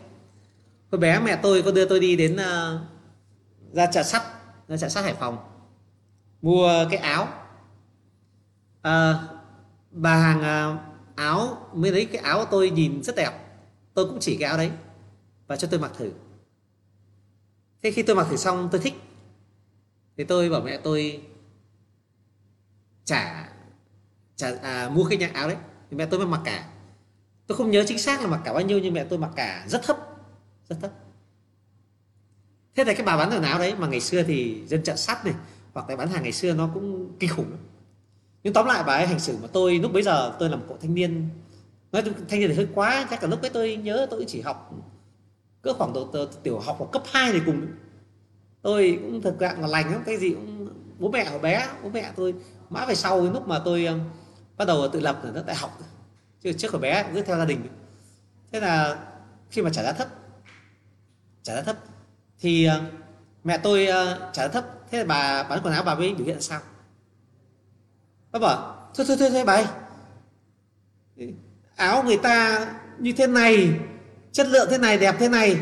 Hồi 0.91 0.99
bé 0.99 1.19
mẹ 1.19 1.39
tôi 1.41 1.61
có 1.61 1.71
đưa 1.71 1.85
tôi 1.85 1.99
đi 1.99 2.15
đến 2.15 2.33
uh, 2.33 2.81
ra 3.73 3.85
chợ 3.91 4.03
sắt 4.03 4.23
ra 4.67 4.77
chợ 4.77 4.89
sắt 4.89 5.03
hải 5.03 5.13
phòng 5.13 5.37
mua 6.41 6.85
cái 6.89 6.99
áo. 6.99 7.27
À, 8.81 9.19
bà 9.91 10.15
hàng 10.15 10.73
uh, 10.75 10.92
áo 11.15 11.69
mới 11.73 11.91
lấy 11.91 12.05
cái 12.05 12.21
áo 12.21 12.45
tôi 12.45 12.69
nhìn 12.69 13.03
rất 13.03 13.15
đẹp. 13.15 13.31
Tôi 13.93 14.05
cũng 14.05 14.19
chỉ 14.19 14.37
cái 14.37 14.49
áo 14.49 14.57
đấy 14.57 14.71
và 15.47 15.55
cho 15.55 15.67
tôi 15.71 15.79
mặc 15.79 15.91
thử. 15.97 16.11
Thế 17.83 17.91
khi 17.91 18.03
tôi 18.03 18.15
mặc 18.15 18.27
thử 18.29 18.37
xong 18.37 18.69
tôi 18.71 18.81
thích. 18.81 18.93
Thì 20.17 20.23
tôi 20.23 20.49
bảo 20.49 20.61
mẹ 20.61 20.79
tôi 20.83 21.21
trả 23.05 23.49
trả 24.35 24.51
à, 24.61 24.89
mua 24.89 25.05
cái 25.05 25.17
nhà 25.17 25.31
áo 25.33 25.47
đấy. 25.47 25.57
Thì 25.89 25.97
mẹ 25.97 26.05
tôi 26.05 26.19
mới 26.19 26.27
mặc 26.27 26.41
cả. 26.45 26.69
Tôi 27.47 27.57
không 27.57 27.71
nhớ 27.71 27.83
chính 27.87 27.99
xác 27.99 28.21
là 28.21 28.27
mặc 28.27 28.41
cả 28.45 28.53
bao 28.53 28.61
nhiêu 28.61 28.79
nhưng 28.79 28.93
mẹ 28.93 29.03
tôi 29.03 29.19
mặc 29.19 29.31
cả 29.35 29.65
rất 29.67 29.83
thấp 29.83 29.97
rất 30.69 30.77
thấp. 30.81 30.91
Thế 32.75 32.83
là 32.83 32.93
cái 32.93 33.05
bà 33.05 33.17
bán 33.17 33.29
quần 33.31 33.43
áo 33.43 33.59
đấy 33.59 33.75
mà 33.75 33.87
ngày 33.87 33.99
xưa 33.99 34.23
thì 34.23 34.63
dân 34.67 34.83
chợ 34.83 34.95
sắt 34.95 35.25
này 35.25 35.33
hoặc 35.73 35.89
là 35.89 35.95
bán 35.95 36.07
hàng 36.07 36.23
ngày 36.23 36.31
xưa 36.31 36.53
nó 36.53 36.69
cũng 36.73 37.17
kinh 37.19 37.29
khủng 37.29 37.49
lắm 37.49 37.59
nhưng 38.43 38.53
tóm 38.53 38.65
lại 38.65 38.83
bà 38.87 38.93
ấy 38.93 39.07
hành 39.07 39.19
xử 39.19 39.37
mà 39.41 39.47
tôi 39.53 39.79
lúc 39.79 39.93
bấy 39.93 40.03
giờ, 40.03 40.35
tôi 40.39 40.49
là 40.49 40.55
một 40.55 40.63
cậu 40.67 40.77
thanh 40.81 40.95
niên. 40.95 41.29
Nói 41.91 42.01
chung 42.05 42.13
thanh 42.29 42.39
niên 42.39 42.49
thì 42.49 42.55
hơi 42.55 42.67
quá, 42.75 43.07
chắc 43.09 43.21
cả 43.21 43.27
lúc 43.27 43.41
ấy 43.41 43.49
tôi 43.49 43.75
nhớ 43.75 44.07
tôi 44.09 44.25
chỉ 44.27 44.41
học 44.41 44.73
cỡ 45.63 45.73
khoảng 45.73 45.93
độ 45.93 46.25
tiểu 46.43 46.59
học 46.59 46.75
hoặc 46.79 46.91
cấp 46.91 47.03
2 47.11 47.31
thì 47.31 47.39
cùng. 47.45 47.67
Tôi 48.61 48.99
cũng 49.01 49.21
thực 49.21 49.39
trạng 49.39 49.61
là 49.61 49.67
lành 49.67 49.91
lắm, 49.91 50.03
cái 50.05 50.17
gì 50.17 50.29
cũng, 50.29 50.69
bố 50.99 51.09
mẹ 51.09 51.23
ở 51.23 51.39
bé, 51.39 51.67
bố 51.83 51.89
mẹ 51.89 52.11
tôi 52.15 52.33
mãi 52.69 52.85
về 52.87 52.95
sau 52.95 53.21
lúc 53.21 53.47
mà 53.47 53.59
tôi 53.65 53.85
um, 53.85 53.99
bắt 54.57 54.65
đầu 54.65 54.87
tự 54.87 54.99
lập 54.99 55.19
ở 55.23 55.43
đại 55.47 55.55
học. 55.55 55.79
Chứ 56.41 56.53
trước 56.53 56.73
ở 56.73 56.79
bé 56.79 57.05
cứ 57.13 57.21
theo 57.21 57.37
gia 57.37 57.45
đình. 57.45 57.67
Thế 58.51 58.59
là 58.59 58.99
khi 59.49 59.61
mà 59.61 59.69
trả 59.69 59.83
giá 59.83 59.93
thấp, 59.93 60.07
trả 61.43 61.55
giá 61.55 61.61
thấp 61.61 61.77
thì 62.39 62.67
uh, 62.67 62.93
mẹ 63.43 63.57
tôi 63.57 63.87
uh, 63.87 64.33
trả 64.33 64.41
giá 64.41 64.47
thấp. 64.47 64.65
Thế 64.91 64.97
là 64.97 65.03
bà 65.03 65.43
bán 65.43 65.59
quần 65.63 65.73
áo 65.73 65.83
bà 65.83 65.95
mới 65.95 66.13
biểu 66.13 66.25
hiện 66.25 66.41
sao? 66.41 66.61
Bà 68.33 68.39
bảo 68.39 68.89
thôi 68.95 69.05
thôi 69.07 69.17
thôi, 69.19 69.29
thôi 69.31 69.43
bà 69.45 69.53
ơi 69.53 69.65
áo 71.75 72.03
người 72.03 72.17
ta 72.17 72.67
như 72.99 73.13
thế 73.17 73.27
này 73.27 73.79
chất 74.31 74.47
lượng 74.47 74.67
thế 74.71 74.77
này 74.77 74.97
đẹp 74.97 75.15
thế 75.19 75.29
này. 75.29 75.57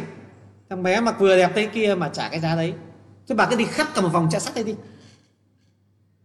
Thằng 0.70 0.84
bé 0.84 1.02
mặc 1.02 1.16
vừa 1.20 1.38
đẹp 1.38 1.52
thế 1.56 1.66
kia 1.66 1.96
mà 1.96 2.10
trả 2.14 2.30
cái 2.30 2.40
giá 2.40 2.56
đấy. 2.56 2.74
Thôi 3.28 3.36
bà 3.36 3.46
cứ 3.50 3.56
đi 3.56 3.66
khắp 3.66 3.88
cả 3.96 4.02
một 4.02 4.10
vòng 4.10 4.28
chợ 4.32 4.40
sắt 4.40 4.56
đây 4.56 4.64
đi. 4.64 4.76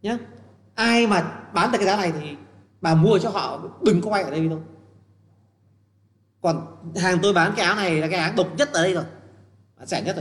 Nhá. 0.03 0.19
Ai 0.75 1.07
mà 1.07 1.41
bán 1.53 1.73
được 1.73 1.79
cái 1.79 1.87
giá 1.87 1.97
này 1.97 2.13
thì 2.21 2.37
bà 2.81 2.95
mua 2.95 3.19
cho 3.19 3.31
họ 3.31 3.61
đừng 3.83 4.01
có 4.01 4.11
quay 4.11 4.23
ở 4.23 4.31
đây 4.31 4.49
đâu. 4.49 4.63
Còn 6.41 6.67
hàng 6.97 7.19
tôi 7.23 7.33
bán 7.33 7.53
cái 7.57 7.67
áo 7.67 7.77
này 7.77 8.01
là 8.01 8.09
cái 8.09 8.21
áo 8.21 8.33
độc 8.37 8.49
nhất 8.57 8.73
ở 8.73 8.83
đây 8.83 8.95
rồi. 8.95 9.05
Rẻ 9.85 10.03
nhất 10.03 10.17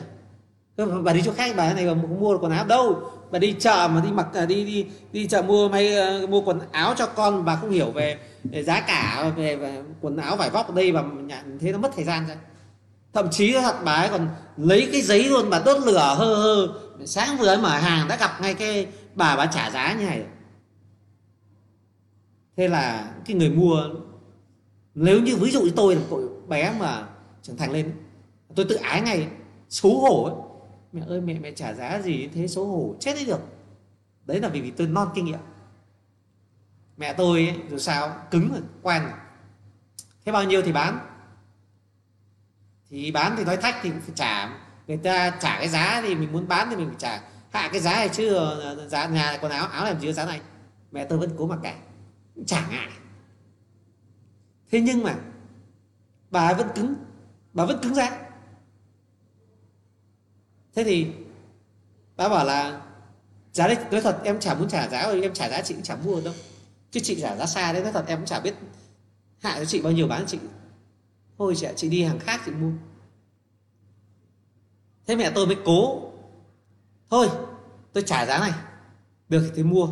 rồi. 0.78 1.04
Bà 1.04 1.14
đi 1.14 1.22
chỗ 1.26 1.34
khác 1.34 1.56
bà 1.58 1.74
này 1.74 1.86
mà 1.86 1.94
mua 1.94 2.34
được 2.34 2.40
quần 2.42 2.52
áo 2.52 2.66
đâu? 2.66 3.12
Và 3.36 3.40
đi 3.40 3.56
chợ 3.60 3.90
mà 3.94 4.02
đi 4.02 4.12
mặc 4.12 4.28
à, 4.34 4.46
đi 4.46 4.66
đi 4.66 4.86
đi 5.12 5.28
chợ 5.28 5.42
mua 5.42 5.70
may 5.70 5.96
ờ, 5.96 6.28
mua 6.28 6.42
quần 6.42 6.60
áo 6.72 6.94
cho 6.98 7.06
con 7.06 7.46
bà 7.46 7.56
không 7.56 7.70
hiểu 7.70 7.92
về, 7.92 8.18
về 8.44 8.64
giá 8.64 8.82
cả 8.82 9.32
về, 9.36 9.56
về 9.56 9.84
quần 10.02 10.18
áo 10.18 10.36
vải 10.36 10.50
vóc 10.50 10.68
ở 10.68 10.74
đây 10.76 10.92
và 10.92 11.02
nhận 11.02 11.60
thế 11.60 11.72
nó 11.72 11.78
mất 11.78 11.92
thời 11.96 12.06
gian 12.06 12.28
ra. 12.28 12.36
Thậm 13.14 13.28
chí 13.32 13.54
thật 13.54 13.76
bà 13.86 13.94
ấy 13.94 14.10
còn 14.10 14.28
lấy 14.58 14.90
cái 14.92 15.02
giấy 15.02 15.24
luôn 15.24 15.50
bà 15.50 15.62
đốt 15.66 15.84
lửa 15.86 16.16
hơ 16.18 16.36
hơ. 16.36 16.68
Sáng 17.06 17.38
vừa 17.38 17.58
mở 17.58 17.70
hàng 17.70 18.08
đã 18.08 18.18
gặp 18.18 18.42
ngay 18.42 18.54
cái 18.54 18.88
bà 19.16 19.36
bà 19.36 19.46
trả 19.46 19.72
giá 19.72 19.94
như 19.94 20.06
này 20.06 20.24
thế 22.58 22.68
là 22.68 23.12
cái 23.26 23.36
người 23.36 23.50
mua 23.50 23.90
nếu 24.94 25.22
như 25.22 25.36
ví 25.36 25.52
dụ 25.52 25.62
như 25.62 25.72
tôi 25.76 25.96
là 25.96 26.02
cậu 26.10 26.22
bé 26.48 26.74
mà 26.80 27.08
trưởng 27.42 27.58
thành 27.58 27.72
lên 27.72 27.92
tôi 28.56 28.66
tự 28.70 28.76
ái 28.76 29.02
ngay 29.02 29.28
xấu 29.70 30.00
hổ 30.00 30.24
ấy 30.24 30.45
mẹ 30.96 31.02
ơi 31.08 31.22
mẹ 31.22 31.40
mẹ 31.40 31.52
trả 31.52 31.74
giá 31.74 32.02
gì 32.02 32.28
thế 32.28 32.48
xấu 32.48 32.66
hổ 32.66 32.96
chết 33.00 33.16
đi 33.16 33.26
được. 33.26 33.42
Đấy 34.26 34.42
là 34.42 34.50
vì, 34.50 34.62
vì 34.62 34.72
tôi 34.72 34.88
non 34.88 35.10
kinh 35.16 35.26
nghiệm. 35.26 35.40
Mẹ 36.98 37.14
tôi 37.14 37.48
ấy, 37.48 37.60
dù 37.70 37.78
sao 37.78 38.16
cứng 38.32 38.52
rồi 38.52 38.62
quen 38.82 39.04
rồi. 39.04 39.12
Thế 40.26 40.32
bao 40.32 40.44
nhiêu 40.44 40.62
thì 40.62 40.72
bán? 40.72 41.00
Thì 42.90 43.12
bán 43.12 43.34
thì 43.38 43.46
nói 43.46 43.58
thách 43.58 43.76
thì 43.82 43.92
phải 43.92 44.16
trả. 44.16 44.60
Người 44.88 44.98
ta 44.98 45.30
trả 45.30 45.58
cái 45.58 45.70
giá 45.70 46.02
thì 46.02 46.16
mình 46.16 46.32
muốn 46.32 46.48
bán 46.48 46.68
thì 46.70 46.76
mình 46.76 46.88
phải 46.88 46.98
trả. 47.00 47.22
Hạ 47.52 47.70
cái 47.72 47.82
giá 47.82 47.94
này 47.94 48.10
chứ 48.10 48.40
giá 48.88 49.06
nhà 49.08 49.38
quần 49.42 49.52
áo 49.52 49.68
áo 49.68 49.86
làm 49.86 50.00
gì 50.00 50.14
giá 50.14 50.26
này. 50.26 50.42
Mẹ 50.92 51.06
tôi 51.06 51.20
vẫn 51.20 51.30
cố 51.38 51.48
mặc 51.48 51.60
cả 51.64 51.76
chả 52.46 52.68
ngại. 52.70 52.90
Thế 54.72 54.82
nhưng 54.82 55.04
mà 55.04 55.16
bà 56.32 56.54
vẫn 56.54 56.68
cứng. 56.76 56.96
Bà 57.54 57.66
vẫn 57.66 57.80
cứng 57.84 57.94
ra 57.94 58.25
thế 60.76 60.84
thì 60.84 61.08
bà 62.16 62.30
bảo 62.30 62.46
là 62.46 62.82
giá 63.54 63.68
đấy 63.68 63.78
nói 63.92 64.02
thật 64.02 64.20
em 64.24 64.40
chả 64.40 64.54
muốn 64.54 64.70
trả 64.70 64.88
giá 64.88 65.08
rồi 65.08 65.22
em 65.22 65.34
trả 65.34 65.50
giá 65.50 65.62
chị 65.62 65.74
cũng 65.74 65.84
chả 65.84 65.96
mua 65.96 66.22
đâu. 66.22 66.34
Chứ 66.92 67.00
chị 67.04 67.22
trả 67.22 67.36
giá 67.36 67.46
xa 67.46 67.74
đấy 67.74 67.84
nói 67.84 67.92
thật 67.92 68.06
em 68.08 68.18
cũng 68.18 68.26
chả 68.26 68.40
biết 68.40 68.54
hạ 69.40 69.56
cho 69.60 69.66
chị 69.66 69.82
bao 69.82 69.94
nhiêu 69.94 70.08
bán 70.08 70.26
chị. 70.28 70.40
Thôi 71.38 71.54
chị, 71.58 71.68
chị 71.76 71.90
đi 71.90 72.04
hàng 72.04 72.20
khác 72.20 72.42
chị 72.46 72.52
mua. 72.52 72.72
Thế 75.08 75.16
mẹ 75.16 75.32
tôi 75.36 75.48
mới 75.48 75.58
cố. 75.66 76.12
Thôi 77.10 77.30
tôi 77.94 78.04
trả 78.04 78.26
giá 78.26 78.40
này. 78.40 78.52
Được 79.30 79.42
thì 79.46 79.52
tôi 79.56 79.64
mua. 79.64 79.88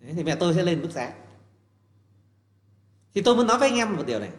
Đấy, 0.00 0.12
thì 0.16 0.24
mẹ 0.24 0.36
tôi 0.36 0.54
sẽ 0.54 0.62
lên 0.62 0.82
mức 0.82 0.90
giá. 0.90 1.12
Thì 3.14 3.22
tôi 3.22 3.36
muốn 3.36 3.46
nói 3.46 3.58
với 3.58 3.68
anh 3.68 3.78
em 3.78 3.96
một 3.96 4.06
điều 4.06 4.18
này. 4.18 4.30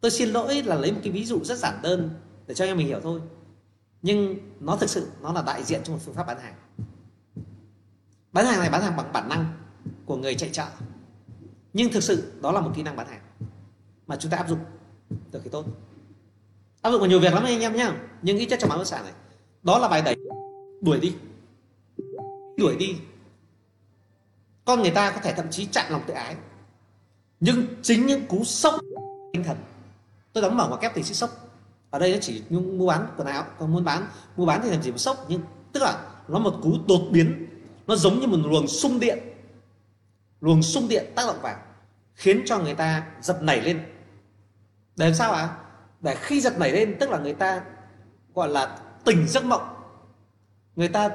Tôi 0.00 0.10
xin 0.10 0.28
lỗi 0.28 0.62
là 0.62 0.76
lấy 0.76 0.92
một 0.92 1.00
cái 1.02 1.12
ví 1.12 1.24
dụ 1.24 1.44
rất 1.44 1.58
giản 1.58 1.82
đơn 1.82 2.10
để 2.46 2.54
cho 2.54 2.64
anh 2.64 2.70
em 2.70 2.76
mình 2.76 2.86
hiểu 2.86 3.00
thôi. 3.02 3.20
Nhưng 4.02 4.36
nó 4.60 4.76
thực 4.76 4.90
sự, 4.90 5.10
nó 5.22 5.32
là 5.32 5.42
đại 5.42 5.64
diện 5.64 5.80
cho 5.84 5.92
một 5.92 5.98
phương 6.04 6.14
pháp 6.14 6.26
bán 6.26 6.38
hàng. 6.38 6.54
Bán 8.32 8.46
hàng 8.46 8.60
này 8.60 8.70
bán 8.70 8.82
hàng 8.82 8.96
bằng 8.96 9.12
bản 9.12 9.28
năng 9.28 9.52
của 10.06 10.16
người 10.16 10.34
chạy 10.34 10.50
chợ. 10.52 10.66
Nhưng 11.72 11.92
thực 11.92 12.02
sự 12.02 12.32
đó 12.40 12.52
là 12.52 12.60
một 12.60 12.70
kỹ 12.74 12.82
năng 12.82 12.96
bán 12.96 13.06
hàng 13.06 13.20
mà 14.06 14.16
chúng 14.16 14.30
ta 14.30 14.36
áp 14.36 14.48
dụng 14.48 14.58
được 15.32 15.40
thì 15.44 15.50
tốt. 15.50 15.66
Áp 16.82 16.90
dụng 16.90 17.00
vào 17.00 17.08
nhiều 17.08 17.20
việc 17.20 17.32
lắm 17.34 17.44
anh 17.44 17.60
em 17.60 17.76
nhá. 17.76 17.96
Nhưng 18.22 18.38
ít 18.38 18.46
nhất 18.46 18.58
trong 18.60 18.70
bán 18.70 18.78
bất 18.78 18.86
sản 18.86 19.04
này, 19.04 19.12
đó 19.62 19.78
là 19.78 19.88
bài 19.88 20.02
đẩy. 20.02 20.16
Đuổi 20.82 21.00
đi. 21.00 21.16
Đuổi 22.56 22.76
đi. 22.76 22.96
Con 24.64 24.82
người 24.82 24.90
ta 24.90 25.10
có 25.10 25.20
thể 25.20 25.34
thậm 25.34 25.50
chí 25.50 25.66
chặn 25.66 25.92
lòng 25.92 26.02
tự 26.06 26.14
ái. 26.14 26.36
Nhưng 27.40 27.66
chính 27.82 28.06
những 28.06 28.26
cú 28.26 28.44
sốc 28.44 28.74
tinh 29.32 29.44
thần. 29.44 29.56
Tôi 30.32 30.42
đóng 30.42 30.56
mở 30.56 30.68
ngoặc 30.68 30.80
kép 30.80 30.92
thì 30.94 31.02
sẽ 31.02 31.14
sốc 31.14 31.30
ở 31.94 31.98
đây 31.98 32.12
nó 32.12 32.18
chỉ 32.20 32.42
mua 32.50 32.86
bán 32.86 33.06
quần 33.16 33.28
áo, 33.28 33.44
còn 33.58 33.72
muốn 33.72 33.84
bán, 33.84 34.06
mua 34.36 34.46
bán 34.46 34.60
thì 34.62 34.70
làm 34.70 34.82
gì 34.82 34.90
mà 34.90 34.98
sốc? 34.98 35.26
Nhưng 35.28 35.40
tức 35.72 35.82
là 35.82 36.00
nó 36.28 36.38
một 36.38 36.54
cú 36.62 36.78
đột 36.88 37.00
biến, 37.10 37.46
nó 37.86 37.96
giống 37.96 38.20
như 38.20 38.26
một 38.26 38.36
luồng 38.44 38.68
xung 38.68 39.00
điện. 39.00 39.18
Luồng 40.40 40.62
xung 40.62 40.88
điện 40.88 41.12
tác 41.16 41.26
động 41.26 41.38
vào, 41.42 41.56
khiến 42.14 42.42
cho 42.46 42.58
người 42.58 42.74
ta 42.74 43.06
giật 43.20 43.42
nảy 43.42 43.60
lên. 43.60 43.82
Để 44.96 45.06
làm 45.06 45.14
sao 45.14 45.32
ạ? 45.32 45.42
À? 45.42 45.56
để 46.00 46.14
khi 46.14 46.40
giật 46.40 46.58
nảy 46.58 46.72
lên, 46.72 46.96
tức 47.00 47.10
là 47.10 47.18
người 47.18 47.34
ta, 47.34 47.64
gọi 48.34 48.48
là 48.48 48.78
tỉnh 49.04 49.28
giấc 49.28 49.44
mộng. 49.44 49.74
Người 50.76 50.88
ta 50.88 51.10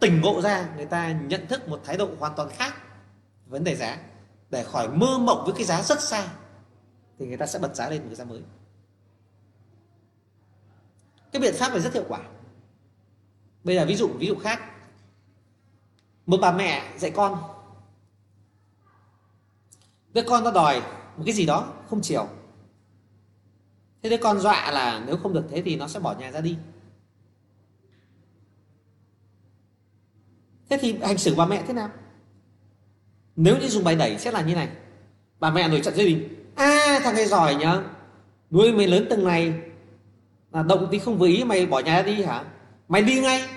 tỉnh 0.00 0.20
ngộ 0.20 0.40
ra, 0.40 0.68
người 0.76 0.86
ta 0.86 1.12
nhận 1.12 1.46
thức 1.46 1.68
một 1.68 1.80
thái 1.84 1.96
độ 1.96 2.08
hoàn 2.18 2.32
toàn 2.36 2.48
khác 2.48 2.74
vấn 3.46 3.64
đề 3.64 3.76
giá. 3.76 3.98
Để 4.50 4.64
khỏi 4.64 4.88
mơ 4.88 5.18
mộng 5.18 5.42
với 5.44 5.54
cái 5.56 5.64
giá 5.64 5.82
rất 5.82 6.00
xa, 6.00 6.26
thì 7.18 7.26
người 7.26 7.36
ta 7.36 7.46
sẽ 7.46 7.58
bật 7.58 7.74
giá 7.74 7.88
lên 7.88 8.00
một 8.00 8.06
cái 8.08 8.16
giá 8.16 8.24
mới 8.24 8.40
cái 11.34 11.40
biện 11.40 11.54
pháp 11.54 11.72
này 11.72 11.80
rất 11.80 11.94
hiệu 11.94 12.04
quả. 12.08 12.20
Bây 13.64 13.76
giờ 13.76 13.86
ví 13.86 13.96
dụ 13.96 14.08
ví 14.08 14.26
dụ 14.26 14.34
khác. 14.34 14.60
Một 16.26 16.36
bà 16.40 16.52
mẹ 16.52 16.92
dạy 16.96 17.10
con. 17.10 17.38
Đứa 20.12 20.22
con 20.22 20.44
nó 20.44 20.50
đòi 20.50 20.80
một 21.16 21.22
cái 21.26 21.34
gì 21.34 21.46
đó, 21.46 21.72
không 21.90 22.00
chiều. 22.02 22.28
Thế 24.02 24.10
đứa 24.10 24.16
con 24.16 24.40
dọa 24.40 24.70
là 24.70 25.02
nếu 25.06 25.16
không 25.16 25.32
được 25.32 25.44
thế 25.50 25.62
thì 25.62 25.76
nó 25.76 25.88
sẽ 25.88 26.00
bỏ 26.00 26.14
nhà 26.14 26.30
ra 26.30 26.40
đi. 26.40 26.56
Thế 30.68 30.78
thì 30.80 30.98
hành 30.98 31.18
xử 31.18 31.34
bà 31.34 31.46
mẹ 31.46 31.64
thế 31.66 31.74
nào? 31.74 31.90
Nếu 33.36 33.58
như 33.58 33.68
dùng 33.68 33.84
bài 33.84 33.94
đẩy 33.96 34.18
sẽ 34.18 34.30
là 34.30 34.42
như 34.42 34.54
này. 34.54 34.68
Bà 35.40 35.50
mẹ 35.50 35.68
nổi 35.68 35.80
trận 35.84 35.94
gia 35.94 36.04
đình. 36.04 36.44
À 36.54 37.00
thằng 37.02 37.14
này 37.14 37.26
giỏi 37.26 37.54
nhá 37.54 37.82
nuôi 38.50 38.72
mày 38.72 38.86
lớn 38.86 39.06
từng 39.10 39.24
này 39.24 39.73
là 40.54 40.62
động 40.62 40.88
tí 40.90 40.98
không 40.98 41.18
vừa 41.18 41.26
ý, 41.26 41.44
mày 41.44 41.66
bỏ 41.66 41.78
nhà 41.78 42.02
đi 42.02 42.22
hả? 42.22 42.44
Mày 42.88 43.02
đi 43.02 43.20
ngay. 43.20 43.48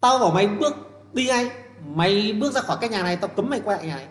Tao 0.00 0.18
bảo 0.18 0.30
mày 0.30 0.46
bước 0.46 0.74
đi 1.12 1.26
ngay. 1.26 1.50
Mày 1.86 2.32
bước 2.40 2.52
ra 2.52 2.60
khỏi 2.60 2.76
cái 2.80 2.90
nhà 2.90 3.02
này, 3.02 3.16
tao 3.16 3.28
cấm 3.28 3.50
mày 3.50 3.60
quay 3.60 3.76
lại 3.76 3.86
nhà 3.86 3.96
này. 3.96 4.08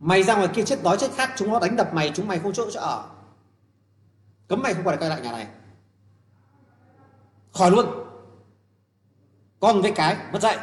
Mày 0.00 0.22
ra 0.22 0.36
ngoài 0.36 0.48
kia 0.54 0.62
chết 0.62 0.82
đói 0.82 0.96
chết 0.98 1.10
khát, 1.14 1.30
chúng 1.36 1.52
nó 1.52 1.60
đánh 1.60 1.76
đập 1.76 1.94
mày, 1.94 2.12
chúng 2.14 2.28
mày 2.28 2.38
không 2.38 2.52
chỗ 2.52 2.70
chỗ 2.70 2.80
ở. 2.80 3.04
Cấm 4.48 4.62
mày 4.62 4.74
không 4.74 4.84
quay 4.84 4.96
lại 4.96 5.00
quay 5.00 5.10
lại 5.10 5.20
nhà 5.20 5.32
này. 5.32 5.46
Khỏi 7.52 7.70
luôn. 7.70 7.86
Con 9.60 9.82
với 9.82 9.92
cái, 9.92 10.16
mất 10.32 10.42
dạy. 10.42 10.58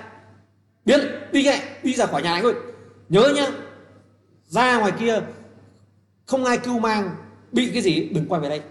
Biết, 0.86 1.00
đi 1.32 1.44
ngay, 1.44 1.62
đi 1.84 1.94
ra 1.94 2.06
khỏi 2.06 2.22
nhà 2.22 2.32
này 2.32 2.42
thôi. 2.42 2.56
Nhớ 3.10 3.34
nhá. 3.36 3.48
Ra 4.48 4.80
ngoài 4.80 4.92
kia, 5.00 5.22
không 6.26 6.46
ai 6.46 6.58
cưu 6.58 6.80
mang, 6.80 7.16
bị 7.52 7.70
cái 7.74 7.82
gì, 7.82 8.10
đừng 8.10 8.26
quay 8.28 8.42
về 8.42 8.50
đây 8.50 8.62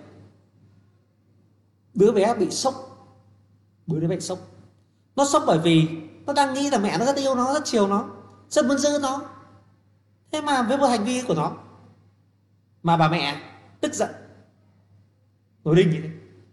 đứa 1.94 2.12
bé 2.12 2.34
bị 2.34 2.50
sốc. 2.50 2.74
Đứa 3.86 4.00
bé 4.00 4.06
bị 4.06 4.20
sốc. 4.20 4.38
Nó 5.16 5.24
sốc 5.24 5.42
bởi 5.46 5.58
vì 5.58 5.88
nó 6.26 6.32
đang 6.32 6.54
nghĩ 6.54 6.70
là 6.70 6.78
mẹ 6.78 6.98
nó 6.98 7.04
rất 7.04 7.16
yêu 7.16 7.34
nó, 7.34 7.54
rất 7.54 7.62
chiều 7.64 7.86
nó, 7.86 8.10
rất 8.48 8.66
muốn 8.66 8.78
giữ 8.78 8.98
nó. 9.02 9.22
Thế 10.32 10.40
mà 10.40 10.62
với 10.62 10.78
một 10.78 10.86
hành 10.86 11.04
vi 11.04 11.22
của 11.22 11.34
nó, 11.34 11.52
mà 12.82 12.96
bà 12.96 13.08
mẹ 13.08 13.42
tức 13.80 13.94
giận. 13.94 14.10
Nổi 15.64 15.76
đinh 15.76 15.90
như 15.90 16.00
thế 16.02 16.10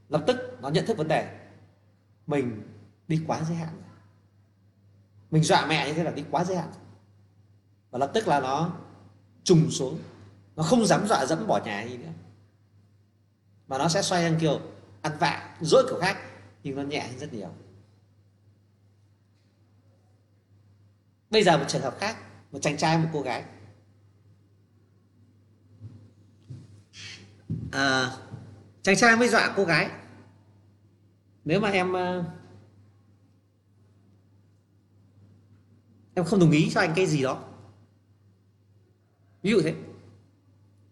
lập 0.09 0.23
tức 0.27 0.37
nó 0.61 0.69
nhận 0.69 0.85
thức 0.85 0.97
vấn 0.97 1.07
đề. 1.07 1.39
Mình 2.27 2.63
đi 3.07 3.23
quá 3.27 3.41
giới 3.47 3.57
hạn 3.57 3.81
mình 5.31 5.43
dọa 5.43 5.65
mẹ 5.65 5.87
như 5.87 5.93
thế 5.93 6.03
là 6.03 6.11
đi 6.11 6.23
quá 6.31 6.43
giới 6.43 6.57
hạn 6.57 6.69
và 7.91 7.99
lập 7.99 8.11
tức 8.13 8.27
là 8.27 8.39
nó 8.39 8.71
trùng 9.43 9.71
xuống. 9.71 9.99
Nó 10.55 10.63
không 10.63 10.85
dám 10.85 11.07
dọa 11.07 11.25
dẫm 11.25 11.47
bỏ 11.47 11.59
nhà 11.65 11.83
gì 11.83 11.97
nữa. 11.97 12.11
Mà 13.67 13.77
nó 13.77 13.87
sẽ 13.87 14.01
xoay 14.01 14.23
sang 14.23 14.39
kiểu 14.39 14.59
ăn 15.01 15.17
vạ 15.19 15.57
dỗi 15.61 15.83
kiểu 15.89 15.99
khác 15.99 16.17
nhưng 16.63 16.75
nó 16.75 16.81
nhẹ 16.81 17.07
hơn 17.07 17.19
rất 17.19 17.33
nhiều. 17.33 17.49
Bây 21.29 21.43
giờ 21.43 21.57
một 21.57 21.65
trường 21.67 21.81
hợp 21.81 21.95
khác 21.99 22.17
một 22.51 22.59
chàng 22.61 22.77
trai 22.77 22.97
một 22.97 23.09
cô 23.13 23.21
gái. 23.21 23.43
À, 27.71 28.11
chàng 28.81 28.95
trai 28.95 29.15
mới 29.15 29.27
dọa 29.27 29.53
cô 29.55 29.65
gái. 29.65 29.89
Nếu 31.45 31.59
mà 31.59 31.69
em 31.69 31.93
ờ, 31.93 32.23
em 36.13 36.25
không 36.25 36.39
đồng 36.39 36.51
ý 36.51 36.69
cho 36.73 36.79
anh 36.81 36.93
cái 36.95 37.07
gì 37.07 37.23
đó 37.23 37.43
ví 39.41 39.51
dụ 39.51 39.61
thế 39.61 39.75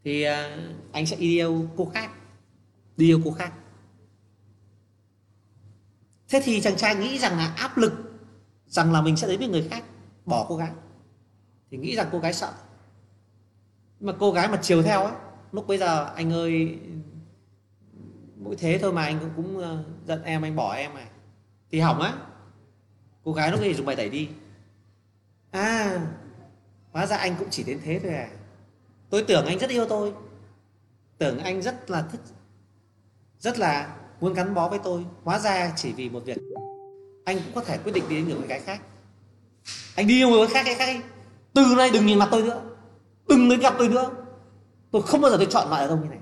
thì 0.03 0.23
ờ, 0.23 0.57
anh 0.91 1.05
sẽ 1.05 1.15
đi 1.15 1.35
yêu 1.35 1.69
cô 1.77 1.85
khác 1.85 2.11
đi 2.97 3.07
yêu 3.07 3.21
cô 3.25 3.31
khác 3.31 3.53
thế 6.29 6.41
thì 6.43 6.61
chàng 6.61 6.77
trai 6.77 6.95
nghĩ 6.95 7.19
rằng 7.19 7.37
là 7.37 7.53
áp 7.57 7.77
lực 7.77 7.93
rằng 8.67 8.91
là 8.91 9.01
mình 9.01 9.17
sẽ 9.17 9.27
đến 9.27 9.39
với 9.39 9.47
người 9.47 9.67
khác 9.69 9.83
bỏ 10.25 10.45
cô 10.49 10.55
gái. 10.55 10.71
Thì 11.71 11.77
nghĩ 11.77 11.95
rằng 11.95 12.07
cô 12.11 12.19
gái 12.19 12.33
sợ. 12.33 12.53
Mà 13.99 14.13
cô 14.19 14.31
gái 14.31 14.47
mà 14.47 14.59
chiều 14.61 14.83
theo 14.83 15.03
ấy 15.03 15.13
lúc 15.51 15.67
bây 15.67 15.77
giờ 15.77 16.13
anh 16.15 16.33
ơi 16.33 16.79
mỗi 18.35 18.55
thế 18.55 18.79
thôi 18.81 18.93
mà 18.93 19.03
anh 19.03 19.19
cũng, 19.19 19.31
cũng 19.35 19.57
ờ, 19.57 19.83
giận 20.05 20.23
em 20.23 20.41
anh 20.41 20.55
bỏ 20.55 20.73
em 20.73 20.93
này 20.93 21.07
thì 21.71 21.79
hỏng 21.79 22.01
á. 22.01 22.13
Cô 23.23 23.33
gái 23.33 23.51
lúc 23.51 23.59
ấy 23.59 23.73
dùng 23.73 23.85
bài 23.85 23.95
tẩy 23.95 24.09
đi. 24.09 24.29
À 25.51 25.99
hóa 26.91 27.05
ra 27.05 27.17
anh 27.17 27.35
cũng 27.39 27.47
chỉ 27.51 27.63
đến 27.63 27.79
thế 27.83 27.99
thôi 28.03 28.13
à. 28.13 28.29
Tôi 29.09 29.23
tưởng 29.27 29.45
anh 29.45 29.59
rất 29.59 29.69
yêu 29.69 29.85
tôi. 29.89 30.13
Tưởng 31.17 31.39
anh 31.39 31.61
rất 31.61 31.89
là 31.89 32.01
thích 32.11 32.21
rất 33.39 33.59
là 33.59 33.95
muốn 34.21 34.33
gắn 34.33 34.53
bó 34.53 34.69
với 34.69 34.79
tôi. 34.83 35.05
Hóa 35.23 35.39
ra 35.39 35.73
chỉ 35.75 35.93
vì 35.93 36.09
một 36.09 36.25
việc. 36.25 36.37
Anh 37.25 37.37
cũng 37.37 37.53
có 37.55 37.61
thể 37.61 37.77
quyết 37.77 37.91
định 37.91 38.03
đi 38.09 38.15
đến 38.15 38.27
người 38.27 38.47
cái 38.47 38.59
khác. 38.59 38.81
Anh 39.95 40.07
đi 40.07 40.17
yêu 40.17 40.29
người 40.29 40.47
khác 40.47 40.61
cái 40.65 40.75
khác 40.75 40.93
đi. 40.93 40.99
Từ 41.53 41.75
nay 41.77 41.89
đừng 41.93 42.05
nhìn 42.05 42.19
mặt 42.19 42.27
tôi 42.31 42.43
nữa. 42.43 42.61
Đừng 43.27 43.49
đến 43.49 43.59
gặp 43.59 43.75
tôi 43.77 43.89
nữa. 43.89 44.11
Tôi 44.91 45.01
không 45.01 45.21
bao 45.21 45.31
giờ 45.31 45.37
tôi 45.37 45.47
chọn 45.49 45.69
loại 45.69 45.81
đàn 45.81 45.89
ông 45.89 46.03
như 46.03 46.09
này. 46.09 46.19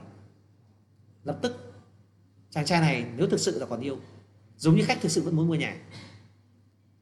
Lập 1.23 1.37
tức, 1.41 1.73
chàng 2.51 2.65
trai 2.65 2.81
này 2.81 3.05
nếu 3.15 3.27
thực 3.27 3.39
sự 3.39 3.59
là 3.59 3.65
còn 3.65 3.81
yêu, 3.81 3.97
giống 4.57 4.75
như 4.75 4.83
khách 4.85 5.01
thực 5.01 5.11
sự 5.11 5.21
vẫn 5.21 5.35
muốn 5.35 5.47
mua 5.47 5.55
nhà, 5.55 5.75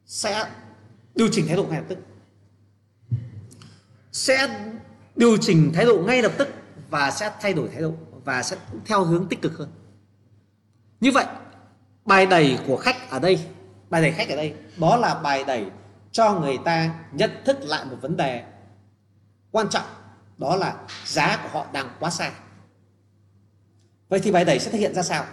sẽ 0.05 0.45
điều 1.15 1.27
chỉnh 1.31 1.47
thái 1.47 1.57
độ 1.57 1.63
ngay 1.63 1.79
lập 1.79 1.85
tức. 1.87 1.97
Sẽ 4.11 4.65
điều 5.15 5.37
chỉnh 5.37 5.71
thái 5.73 5.85
độ 5.85 5.97
ngay 5.97 6.21
lập 6.21 6.31
tức 6.37 6.47
và 6.89 7.11
sẽ 7.11 7.31
thay 7.41 7.53
đổi 7.53 7.69
thái 7.69 7.81
độ 7.81 7.93
và 8.25 8.43
sẽ 8.43 8.57
theo 8.85 9.03
hướng 9.03 9.27
tích 9.27 9.41
cực 9.41 9.57
hơn 9.57 9.69
như 11.03 11.11
vậy 11.11 11.25
bài 12.05 12.25
đẩy 12.25 12.57
của 12.67 12.77
khách 12.77 13.09
ở 13.09 13.19
đây 13.19 13.39
bài 13.89 14.01
đẩy 14.01 14.11
khách 14.11 14.29
ở 14.29 14.35
đây 14.35 14.53
đó 14.77 14.97
là 14.97 15.15
bài 15.15 15.43
đẩy 15.43 15.65
cho 16.11 16.39
người 16.39 16.57
ta 16.65 16.99
nhận 17.11 17.31
thức 17.45 17.57
lại 17.61 17.85
một 17.85 17.97
vấn 18.01 18.17
đề 18.17 18.43
quan 19.51 19.69
trọng 19.69 19.85
đó 20.37 20.55
là 20.55 20.75
giá 21.05 21.39
của 21.43 21.49
họ 21.59 21.65
đang 21.73 21.89
quá 21.99 22.09
xa. 22.09 22.31
Vậy 24.09 24.19
thì 24.19 24.31
bài 24.31 24.45
đẩy 24.45 24.59
sẽ 24.59 24.71
thể 24.71 24.77
hiện 24.79 24.93
ra 24.93 25.03
sao? 25.03 25.25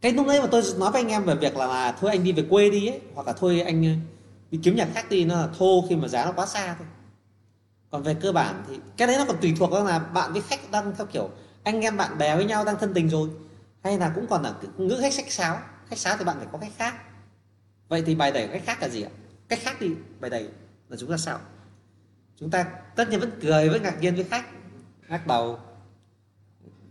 Cái 0.00 0.12
lúc 0.12 0.26
đấy 0.26 0.40
mà 0.40 0.46
tôi 0.46 0.62
nói 0.78 0.90
với 0.90 1.00
anh 1.02 1.10
em 1.10 1.24
về 1.24 1.34
việc 1.34 1.56
là, 1.56 1.66
là 1.66 1.92
thôi 1.92 2.10
anh 2.10 2.24
đi 2.24 2.32
về 2.32 2.46
quê 2.50 2.70
đi 2.70 2.86
ấy 2.86 3.00
hoặc 3.14 3.26
là 3.26 3.32
thôi 3.32 3.60
anh 3.60 3.84
ờ, 3.84 3.90
đi 4.50 4.58
kiếm 4.62 4.76
nhà 4.76 4.86
khác 4.94 5.06
đi 5.10 5.24
nó 5.24 5.40
là 5.40 5.48
thô 5.58 5.84
khi 5.88 5.96
mà 5.96 6.08
giá 6.08 6.24
nó 6.24 6.32
quá 6.32 6.46
xa 6.46 6.74
thôi. 6.78 6.86
Còn 7.90 8.02
về 8.02 8.14
cơ 8.14 8.32
bản 8.32 8.64
thì 8.68 8.78
cái 8.96 9.08
đấy 9.08 9.16
nó 9.18 9.24
còn 9.24 9.36
tùy 9.40 9.54
thuộc 9.58 9.72
là 9.72 9.98
bạn 9.98 10.32
với 10.32 10.42
khách 10.42 10.70
đang 10.70 10.94
theo 10.96 11.06
kiểu 11.06 11.30
anh 11.64 11.80
em 11.80 11.96
bạn 11.96 12.18
bè 12.18 12.36
với 12.36 12.44
nhau 12.44 12.64
đang 12.64 12.78
thân 12.78 12.94
tình 12.94 13.08
rồi. 13.08 13.28
Hay 13.82 13.98
là 13.98 14.12
cũng 14.14 14.26
còn 14.30 14.42
là 14.42 14.54
ngữ 14.78 14.98
khách 15.00 15.12
sách 15.12 15.32
sáo. 15.32 15.58
Khách 15.88 15.98
sáo 15.98 16.16
thì 16.18 16.24
bạn 16.24 16.36
phải 16.38 16.46
có 16.52 16.58
cách 16.58 16.72
khác. 16.76 16.94
Vậy 17.88 18.02
thì 18.06 18.14
bài 18.14 18.32
đẩy 18.32 18.48
cách 18.48 18.62
khác 18.64 18.82
là 18.82 18.88
gì 18.88 19.02
ạ? 19.02 19.10
Cách 19.48 19.58
khác 19.62 19.76
thì 19.80 19.90
bài 20.20 20.30
đẩy 20.30 20.48
là 20.88 20.96
chúng 20.96 21.10
ta 21.10 21.16
sao 21.16 21.38
chúng 22.36 22.50
ta 22.50 22.64
tất 22.96 23.08
nhiên 23.08 23.20
vẫn 23.20 23.30
cười 23.42 23.68
vẫn 23.68 23.82
ngạc 23.82 24.00
nhiên 24.00 24.14
với 24.14 24.24
khách. 24.24 24.46
Lắc 25.08 25.26
đầu 25.26 25.58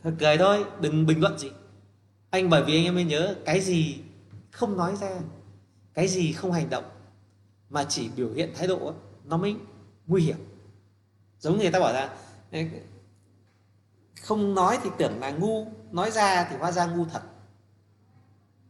thôi 0.04 0.14
cười 0.20 0.38
thôi, 0.38 0.66
đừng 0.82 1.06
bình 1.06 1.22
luận 1.22 1.40
gì. 1.40 1.52
Anh 2.30 2.50
bởi 2.50 2.64
vì 2.64 2.78
anh 2.78 2.84
em 2.84 2.96
mới 2.96 3.04
nhớ 3.04 3.36
cái 3.46 3.62
gì 3.62 4.02
không 4.52 4.78
nói 4.78 4.96
ra, 4.96 5.10
cái 5.94 6.08
gì 6.08 6.34
không 6.34 6.52
hành 6.52 6.70
động, 6.70 6.84
mà 7.70 7.84
chỉ 7.90 8.10
biểu 8.16 8.30
hiện 8.34 8.54
thái 8.56 8.68
độ 8.68 8.94
nó 9.26 9.38
mới 9.38 9.56
nguy 10.08 10.24
hiểm. 10.24 10.38
Giống 11.40 11.58
người 11.58 11.72
ta 11.72 11.80
bảo 11.80 11.94
là 11.94 12.16
không 14.22 14.56
nói 14.56 14.80
thì 14.84 14.90
tưởng 14.98 15.20
là 15.20 15.32
ngu, 15.32 15.68
nói 15.92 16.12
ra 16.12 16.48
thì 16.50 16.56
hóa 16.58 16.72
ra 16.72 16.86
ngu 16.86 17.06
thật. 17.06 17.22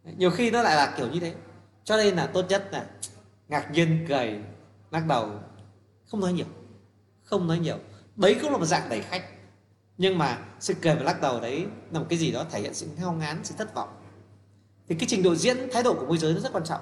Nhiều 0.03 0.31
khi 0.31 0.51
nó 0.51 0.61
lại 0.61 0.75
là 0.75 0.93
kiểu 0.97 1.07
như 1.11 1.19
thế. 1.19 1.35
Cho 1.83 1.97
nên 1.97 2.15
là 2.15 2.27
tốt 2.27 2.45
nhất 2.49 2.69
là 2.71 2.85
ngạc 3.47 3.71
nhiên, 3.71 4.05
cười, 4.07 4.43
lắc 4.91 5.07
đầu, 5.07 5.29
không 6.07 6.19
nói 6.19 6.33
nhiều, 6.33 6.45
không 7.23 7.47
nói 7.47 7.59
nhiều. 7.59 7.77
Đấy 8.15 8.37
cũng 8.41 8.51
là 8.51 8.57
một 8.57 8.65
dạng 8.65 8.89
đẩy 8.89 9.01
khách. 9.01 9.23
Nhưng 9.97 10.17
mà 10.17 10.37
sự 10.59 10.73
cười 10.81 10.95
và 10.95 11.03
lắc 11.03 11.21
đầu 11.21 11.39
đấy 11.39 11.65
là 11.91 11.99
một 11.99 12.05
cái 12.09 12.19
gì 12.19 12.31
đó 12.31 12.45
thể 12.51 12.61
hiện 12.61 12.73
sự 12.73 12.87
ngao 12.97 13.13
ngán, 13.13 13.43
sự 13.43 13.55
thất 13.57 13.75
vọng. 13.75 13.89
Thì 14.87 14.95
cái 14.95 15.07
trình 15.09 15.23
độ 15.23 15.35
diễn, 15.35 15.57
thái 15.73 15.83
độ 15.83 15.93
của 15.93 16.05
môi 16.05 16.17
giới 16.17 16.33
nó 16.33 16.39
rất 16.39 16.53
quan 16.53 16.63
trọng. 16.63 16.81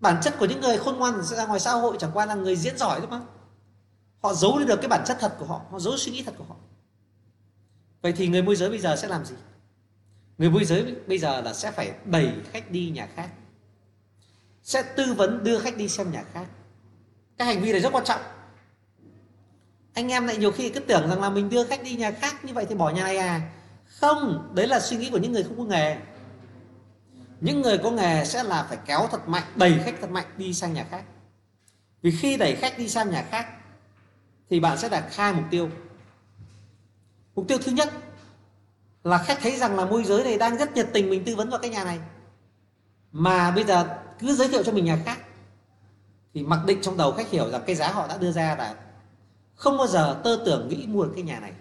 Bản 0.00 0.20
chất 0.22 0.34
của 0.38 0.46
những 0.46 0.60
người 0.60 0.78
khôn 0.78 0.96
ngoan 0.96 1.24
sẽ 1.24 1.36
ra 1.36 1.46
ngoài 1.46 1.60
xã 1.60 1.72
hội 1.72 1.96
chẳng 2.00 2.10
qua 2.14 2.26
là 2.26 2.34
người 2.34 2.56
diễn 2.56 2.78
giỏi 2.78 3.00
thôi 3.00 3.08
mà. 3.10 3.20
Họ 4.22 4.34
giấu 4.34 4.58
đi 4.58 4.64
được 4.64 4.76
cái 4.76 4.88
bản 4.88 5.04
chất 5.06 5.16
thật 5.20 5.36
của 5.38 5.44
họ 5.44 5.60
họ 5.70 5.78
giấu 5.78 5.96
suy 5.96 6.12
nghĩ 6.12 6.22
thật 6.22 6.34
của 6.38 6.44
họ 6.48 6.56
vậy 8.02 8.12
thì 8.12 8.28
người 8.28 8.42
môi 8.42 8.56
giới 8.56 8.70
bây 8.70 8.78
giờ 8.78 8.96
sẽ 8.96 9.08
làm 9.08 9.24
gì? 9.24 9.34
Người 10.38 10.50
môi 10.50 10.64
giới 10.64 10.94
bây 11.06 11.18
giờ 11.18 11.40
là 11.40 11.54
sẽ 11.54 11.70
phải 11.70 11.92
đẩy 12.04 12.32
khách 12.52 12.70
đi 12.70 12.90
nhà 12.90 13.08
khác, 13.14 13.28
sẽ 14.62 14.82
tư 14.82 15.14
vấn 15.14 15.44
đưa 15.44 15.58
khách 15.58 15.76
đi 15.76 15.88
xem 15.88 16.12
nhà 16.12 16.24
khác. 16.32 16.46
Cái 17.38 17.48
hành 17.48 17.62
vi 17.62 17.72
này 17.72 17.80
rất 17.80 17.92
quan 17.92 18.04
trọng. 18.04 18.20
Anh 19.94 20.08
em 20.08 20.26
lại 20.26 20.36
nhiều 20.36 20.52
khi 20.52 20.70
cứ 20.70 20.80
tưởng 20.80 21.08
rằng 21.08 21.20
là 21.20 21.30
mình 21.30 21.48
đưa 21.48 21.64
khách 21.64 21.82
đi 21.82 21.94
nhà 21.94 22.10
khác 22.10 22.44
như 22.44 22.54
vậy 22.54 22.66
thì 22.68 22.74
bỏ 22.74 22.90
nhà 22.90 23.02
này 23.02 23.16
à? 23.16 23.50
Không, 23.86 24.52
đấy 24.54 24.66
là 24.66 24.80
suy 24.80 24.96
nghĩ 24.96 25.10
của 25.10 25.18
những 25.18 25.32
người 25.32 25.42
không 25.42 25.58
có 25.58 25.64
nghề. 25.64 25.96
Những 27.40 27.60
người 27.60 27.78
có 27.78 27.90
nghề 27.90 28.24
sẽ 28.24 28.42
là 28.42 28.62
phải 28.62 28.78
kéo 28.86 29.08
thật 29.10 29.28
mạnh, 29.28 29.42
đẩy 29.56 29.78
khách 29.84 29.94
thật 30.00 30.10
mạnh 30.10 30.26
đi 30.36 30.54
sang 30.54 30.74
nhà 30.74 30.86
khác. 30.90 31.04
Vì 32.02 32.10
khi 32.10 32.36
đẩy 32.36 32.56
khách 32.56 32.78
đi 32.78 32.88
sang 32.88 33.10
nhà 33.10 33.22
khác 33.30 33.46
thì 34.50 34.60
bạn 34.60 34.78
sẽ 34.78 34.88
đạt 34.88 35.04
hai 35.10 35.32
mục 35.32 35.44
tiêu 35.50 35.70
mục 37.38 37.48
tiêu 37.48 37.58
thứ 37.58 37.72
nhất 37.72 37.88
là 39.04 39.18
khách 39.18 39.38
thấy 39.40 39.56
rằng 39.56 39.76
là 39.76 39.84
môi 39.84 40.04
giới 40.04 40.24
này 40.24 40.38
đang 40.38 40.56
rất 40.58 40.74
nhiệt 40.74 40.88
tình 40.92 41.10
mình 41.10 41.24
tư 41.24 41.36
vấn 41.36 41.50
vào 41.50 41.60
cái 41.60 41.70
nhà 41.70 41.84
này. 41.84 41.98
Mà 43.12 43.50
bây 43.50 43.64
giờ 43.64 43.98
cứ 44.18 44.34
giới 44.34 44.48
thiệu 44.48 44.62
cho 44.62 44.72
mình 44.72 44.84
nhà 44.84 44.98
khác 45.04 45.18
thì 46.34 46.42
mặc 46.42 46.60
định 46.66 46.78
trong 46.82 46.96
đầu 46.96 47.12
khách 47.12 47.30
hiểu 47.30 47.50
rằng 47.50 47.62
cái 47.66 47.76
giá 47.76 47.92
họ 47.92 48.06
đã 48.06 48.18
đưa 48.18 48.32
ra 48.32 48.56
là 48.56 48.74
không 49.54 49.76
bao 49.76 49.86
giờ 49.86 50.20
tơ 50.24 50.38
tưởng 50.46 50.68
nghĩ 50.68 50.86
mua 50.86 51.04
được 51.04 51.12
cái 51.14 51.22
nhà 51.22 51.40
này. 51.40 51.52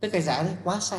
Tức 0.00 0.10
cái 0.10 0.22
giá 0.22 0.42
đấy 0.42 0.54
quá 0.64 0.80
xa. 0.80 0.98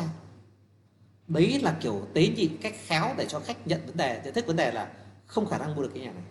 Đấy 1.28 1.60
là 1.62 1.76
kiểu 1.80 2.02
tế 2.14 2.28
nhị 2.28 2.48
cách 2.48 2.74
khéo 2.86 3.14
để 3.16 3.26
cho 3.28 3.40
khách 3.40 3.66
nhận 3.66 3.86
vấn 3.86 3.96
đề, 3.96 4.20
nhận 4.24 4.34
thức 4.34 4.46
vấn 4.46 4.56
đề 4.56 4.70
là 4.70 4.88
không 5.26 5.46
khả 5.46 5.58
năng 5.58 5.76
mua 5.76 5.82
được 5.82 5.90
cái 5.94 6.02
nhà 6.02 6.12
này. 6.12 6.24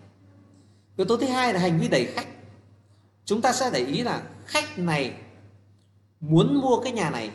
Yếu 0.98 1.06
tố 1.08 1.18
thứ 1.18 1.28
hai 1.28 1.54
là 1.54 1.60
hành 1.60 1.80
vi 1.80 1.88
đẩy 1.88 2.06
khách. 2.06 2.28
Chúng 3.26 3.42
ta 3.42 3.54
sẽ 3.54 3.70
để 3.74 3.80
ý 3.80 4.02
là 4.02 4.22
khách 4.46 4.80
này 4.80 5.14
muốn 6.20 6.62
mua 6.62 6.82
cái 6.84 6.94
nhà 6.94 7.10
này 7.10 7.32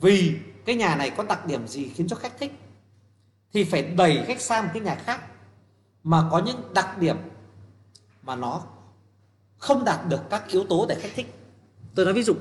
vì 0.00 0.38
cái 0.64 0.76
nhà 0.76 0.96
này 0.96 1.10
có 1.10 1.22
đặc 1.22 1.46
điểm 1.46 1.68
gì 1.68 1.88
khiến 1.88 2.08
cho 2.08 2.16
khách 2.16 2.38
thích? 2.38 2.52
Thì 3.52 3.64
phải 3.64 3.82
đẩy 3.82 4.24
khách 4.26 4.40
sang 4.40 4.64
một 4.64 4.70
cái 4.74 4.82
nhà 4.82 4.94
khác 4.94 5.20
mà 6.02 6.28
có 6.30 6.38
những 6.38 6.74
đặc 6.74 6.98
điểm 6.98 7.16
mà 8.22 8.36
nó 8.36 8.62
không 9.58 9.84
đạt 9.84 10.08
được 10.08 10.20
các 10.30 10.48
yếu 10.48 10.64
tố 10.64 10.86
để 10.88 10.98
khách 11.00 11.12
thích. 11.14 11.34
Tôi 11.94 12.04
nói 12.04 12.14
ví 12.14 12.22
dụ, 12.22 12.34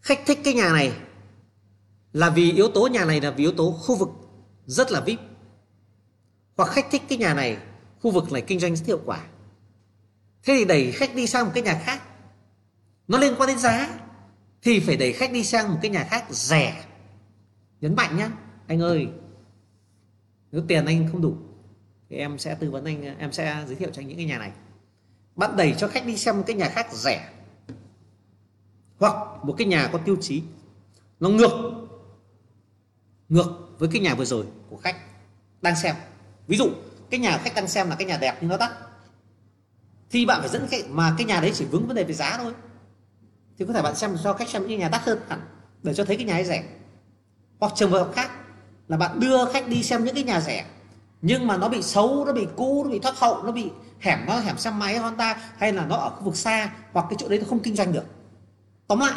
khách 0.00 0.20
thích 0.26 0.38
cái 0.44 0.54
nhà 0.54 0.72
này 0.72 0.92
là 2.12 2.30
vì 2.30 2.52
yếu 2.52 2.68
tố, 2.68 2.86
nhà 2.86 3.04
này 3.04 3.20
là 3.20 3.30
vì 3.30 3.44
yếu 3.44 3.52
tố 3.52 3.70
khu 3.70 3.96
vực 3.96 4.08
rất 4.66 4.92
là 4.92 5.00
vip. 5.00 5.18
Hoặc 6.56 6.68
khách 6.68 6.86
thích 6.90 7.02
cái 7.08 7.18
nhà 7.18 7.34
này, 7.34 7.58
khu 8.00 8.10
vực 8.10 8.32
này 8.32 8.42
kinh 8.42 8.60
doanh 8.60 8.76
rất 8.76 8.86
hiệu 8.86 9.00
quả. 9.04 9.20
Thế 10.42 10.54
thì 10.56 10.64
đẩy 10.64 10.92
khách 10.92 11.14
đi 11.14 11.26
sang 11.26 11.44
một 11.44 11.50
cái 11.54 11.62
nhà 11.62 11.82
khác, 11.84 12.02
nó 13.08 13.18
liên 13.18 13.34
quan 13.38 13.48
đến 13.48 13.58
giá 13.58 13.98
thì 14.62 14.80
phải 14.80 14.96
đẩy 14.96 15.12
khách 15.12 15.32
đi 15.32 15.44
sang 15.44 15.72
một 15.72 15.78
cái 15.82 15.90
nhà 15.90 16.04
khác 16.10 16.24
rẻ. 16.30 16.84
Nhấn 17.80 17.96
mạnh 17.96 18.16
nhá, 18.16 18.30
anh 18.66 18.80
ơi, 18.80 19.08
nếu 20.52 20.62
tiền 20.68 20.86
anh 20.86 21.08
không 21.12 21.22
đủ, 21.22 21.36
thì 22.10 22.16
em 22.16 22.38
sẽ 22.38 22.54
tư 22.54 22.70
vấn 22.70 22.84
anh, 22.84 23.18
em 23.18 23.32
sẽ 23.32 23.64
giới 23.66 23.76
thiệu 23.76 23.90
cho 23.92 24.02
anh 24.02 24.08
những 24.08 24.16
cái 24.16 24.26
nhà 24.26 24.38
này. 24.38 24.52
Bạn 25.36 25.56
đẩy 25.56 25.74
cho 25.78 25.88
khách 25.88 26.06
đi 26.06 26.16
xem 26.16 26.36
một 26.36 26.44
cái 26.46 26.56
nhà 26.56 26.68
khác 26.68 26.86
rẻ, 26.92 27.30
hoặc 28.98 29.44
một 29.44 29.54
cái 29.58 29.66
nhà 29.66 29.88
có 29.92 29.98
tiêu 29.98 30.16
chí, 30.20 30.42
nó 31.20 31.28
ngược 31.28 31.72
ngược 33.28 33.68
với 33.78 33.88
cái 33.92 34.00
nhà 34.00 34.14
vừa 34.14 34.24
rồi 34.24 34.46
của 34.70 34.76
khách 34.76 34.96
đang 35.62 35.76
xem. 35.76 35.96
Ví 36.46 36.56
dụ, 36.56 36.70
cái 37.10 37.20
nhà 37.20 37.38
khách 37.38 37.54
đang 37.54 37.68
xem 37.68 37.88
là 37.88 37.96
cái 37.96 38.08
nhà 38.08 38.18
đẹp 38.20 38.38
nhưng 38.40 38.50
nó 38.50 38.56
đắt 38.56 38.72
thì 40.10 40.26
bạn 40.26 40.40
phải 40.40 40.48
dẫn 40.48 40.66
khách, 40.70 40.88
mà 40.88 41.14
cái 41.18 41.26
nhà 41.26 41.40
đấy 41.40 41.52
chỉ 41.54 41.64
vướng 41.64 41.86
vấn 41.86 41.96
đề 41.96 42.04
về 42.04 42.14
giá 42.14 42.38
thôi 42.38 42.52
thì 43.58 43.64
có 43.66 43.72
thể 43.72 43.82
bạn 43.82 43.94
xem 43.94 44.16
cho 44.24 44.32
khách 44.32 44.48
xem 44.48 44.66
những 44.66 44.80
nhà 44.80 44.88
đắt 44.88 45.02
hơn 45.02 45.18
hẳn, 45.28 45.40
để 45.82 45.94
cho 45.94 46.04
thấy 46.04 46.16
cái 46.16 46.24
nhà 46.24 46.34
ấy 46.34 46.44
rẻ. 46.44 46.64
Hoặc 47.60 47.72
trường 47.76 47.90
hợp 47.90 48.10
khác 48.14 48.30
là 48.88 48.96
bạn 48.96 49.20
đưa 49.20 49.52
khách 49.52 49.68
đi 49.68 49.82
xem 49.82 50.04
những 50.04 50.14
cái 50.14 50.24
nhà 50.24 50.40
rẻ, 50.40 50.66
nhưng 51.22 51.46
mà 51.46 51.56
nó 51.56 51.68
bị 51.68 51.82
xấu, 51.82 52.24
nó 52.24 52.32
bị 52.32 52.46
cũ, 52.56 52.84
nó 52.84 52.90
bị 52.90 52.98
thoát 52.98 53.18
hậu, 53.18 53.42
nó 53.42 53.52
bị 53.52 53.70
hẻm 54.00 54.18
nó 54.26 54.38
hẻm 54.38 54.58
xe 54.58 54.70
máy, 54.70 54.98
Honda, 54.98 55.52
hay 55.56 55.72
là 55.72 55.86
nó 55.86 55.96
ở 55.96 56.10
khu 56.10 56.24
vực 56.24 56.36
xa, 56.36 56.72
hoặc 56.92 57.06
cái 57.10 57.16
chỗ 57.18 57.28
đấy 57.28 57.38
nó 57.38 57.44
không 57.48 57.60
kinh 57.60 57.76
doanh 57.76 57.92
được. 57.92 58.04
Tóm 58.86 59.00
lại 59.00 59.14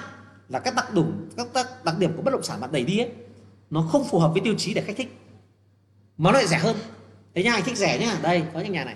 là 0.50 0.60
các 0.60 0.76
đặc 0.76 0.94
điểm, 0.94 1.30
các 1.38 1.84
đặc 1.84 1.98
điểm 1.98 2.16
của 2.16 2.22
bất 2.22 2.32
động 2.32 2.44
sản 2.44 2.62
bạn 2.62 2.72
đẩy 2.72 2.84
đi 2.84 2.98
ấy, 2.98 3.12
nó 3.70 3.82
không 3.82 4.08
phù 4.08 4.20
hợp 4.20 4.32
với 4.34 4.42
tiêu 4.42 4.56
chí 4.58 4.74
để 4.74 4.82
khách 4.82 4.98
thích, 4.98 5.18
mà 6.18 6.32
nó 6.32 6.38
lại 6.38 6.48
rẻ 6.48 6.58
hơn. 6.58 6.76
Thế 7.36 7.44
nhà 7.44 7.54
anh 7.54 7.64
thích 7.64 7.78
rẻ 7.78 8.00
nhá. 8.00 8.20
Đây, 8.22 8.44
có 8.54 8.60
những 8.60 8.72
nhà 8.72 8.86
này. 8.86 8.96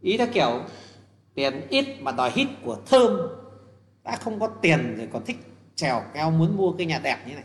Ý 0.00 0.18
là 0.18 0.26
kiểu 0.26 0.64
tiền 1.34 1.66
ít 1.68 1.86
mà 2.00 2.12
đòi 2.12 2.30
hít 2.34 2.48
của 2.64 2.76
thơm. 2.86 3.18
Đã 4.04 4.16
không 4.16 4.40
có 4.40 4.46
tiền 4.46 4.94
rồi 4.96 5.08
còn 5.12 5.24
thích 5.24 5.36
trèo 5.74 6.02
keo 6.14 6.30
muốn 6.30 6.56
mua 6.56 6.72
cái 6.72 6.86
nhà 6.86 6.98
đẹp 6.98 7.18
như 7.26 7.34
này. 7.34 7.44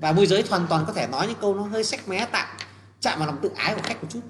Và 0.00 0.12
môi 0.12 0.26
giới 0.26 0.44
hoàn 0.50 0.66
toàn 0.68 0.84
có 0.86 0.92
thể 0.92 1.06
nói 1.06 1.26
những 1.26 1.36
câu 1.40 1.54
nó 1.54 1.62
hơi 1.62 1.84
sách 1.84 2.08
mé 2.08 2.26
tạm, 2.32 2.48
chạm 3.00 3.18
vào 3.18 3.26
lòng 3.26 3.38
tự 3.42 3.50
ái 3.56 3.74
của 3.74 3.80
khách 3.84 4.02
một 4.02 4.08
chút. 4.10 4.20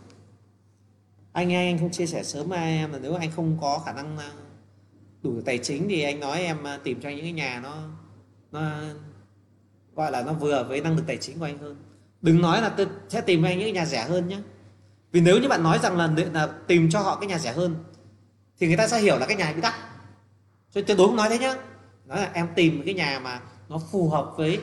Anh 1.33 1.49
nghe 1.49 1.71
anh 1.71 1.79
không 1.79 1.91
chia 1.91 2.07
sẻ 2.07 2.23
sớm 2.23 2.49
mai 2.49 2.79
em 2.79 2.93
là 2.93 2.99
nếu 2.99 3.15
anh 3.15 3.31
không 3.37 3.59
có 3.61 3.83
khả 3.87 3.93
năng 3.93 4.19
ờ, 4.19 4.31
đủ 5.23 5.41
tài 5.45 5.59
chính 5.59 5.89
thì 5.89 6.03
anh 6.03 6.21
nói 6.21 6.41
em 6.41 6.63
ờ, 6.63 6.79
tìm 6.85 7.01
cho 7.01 7.09
anh 7.09 7.17
những 7.17 7.25
cái 7.25 7.33
nhà 7.33 7.61
nó 7.63 7.75
nó, 8.53 8.71
gọi 9.95 10.11
là 10.11 10.23
nó 10.23 10.33
vừa 10.33 10.65
với 10.69 10.81
năng 10.81 10.97
lực 10.97 11.05
tài 11.07 11.17
chính 11.17 11.39
của 11.39 11.45
anh 11.45 11.59
hơn. 11.59 11.77
Đừng 12.23 12.41
nói 12.41 12.63
là 12.63 12.69
tôi 12.69 12.87
sẽ 13.09 13.21
tìm 13.21 13.43
cho 13.43 13.49
anh 13.49 13.59
những 13.59 13.67
cái 13.67 13.73
nhà 13.73 13.87
rẻ 13.87 14.05
hơn 14.05 14.29
nhé 14.29 14.39
vì 15.17 15.23
nếu 15.23 15.39
như 15.39 15.49
bạn 15.49 15.63
nói 15.63 15.79
rằng 15.83 15.97
là, 15.97 16.11
là 16.33 16.49
tìm 16.67 16.91
cho 16.91 17.01
họ 17.01 17.17
cái 17.17 17.27
nhà 17.27 17.39
rẻ 17.39 17.53
hơn 17.53 17.75
thì 18.59 18.67
người 18.67 18.77
ta 18.77 18.89
sẽ 18.89 19.01
hiểu 19.01 19.19
là 19.19 19.27
cái 19.27 19.37
nhà 19.37 19.53
bị 19.53 19.61
đắt. 19.61 19.75
Cho 20.75 20.81
tuyệt 20.87 20.99
đối 20.99 21.07
không 21.07 21.17
nói 21.17 21.29
thế 21.29 21.39
nhá. 21.39 21.55
Nói 22.07 22.21
là 22.21 22.31
em 22.33 22.49
tìm 22.55 22.83
cái 22.85 22.95
nhà 22.95 23.21
mà 23.25 23.41
nó 23.69 23.81
phù 23.93 24.09
hợp 24.09 24.33
với 24.37 24.61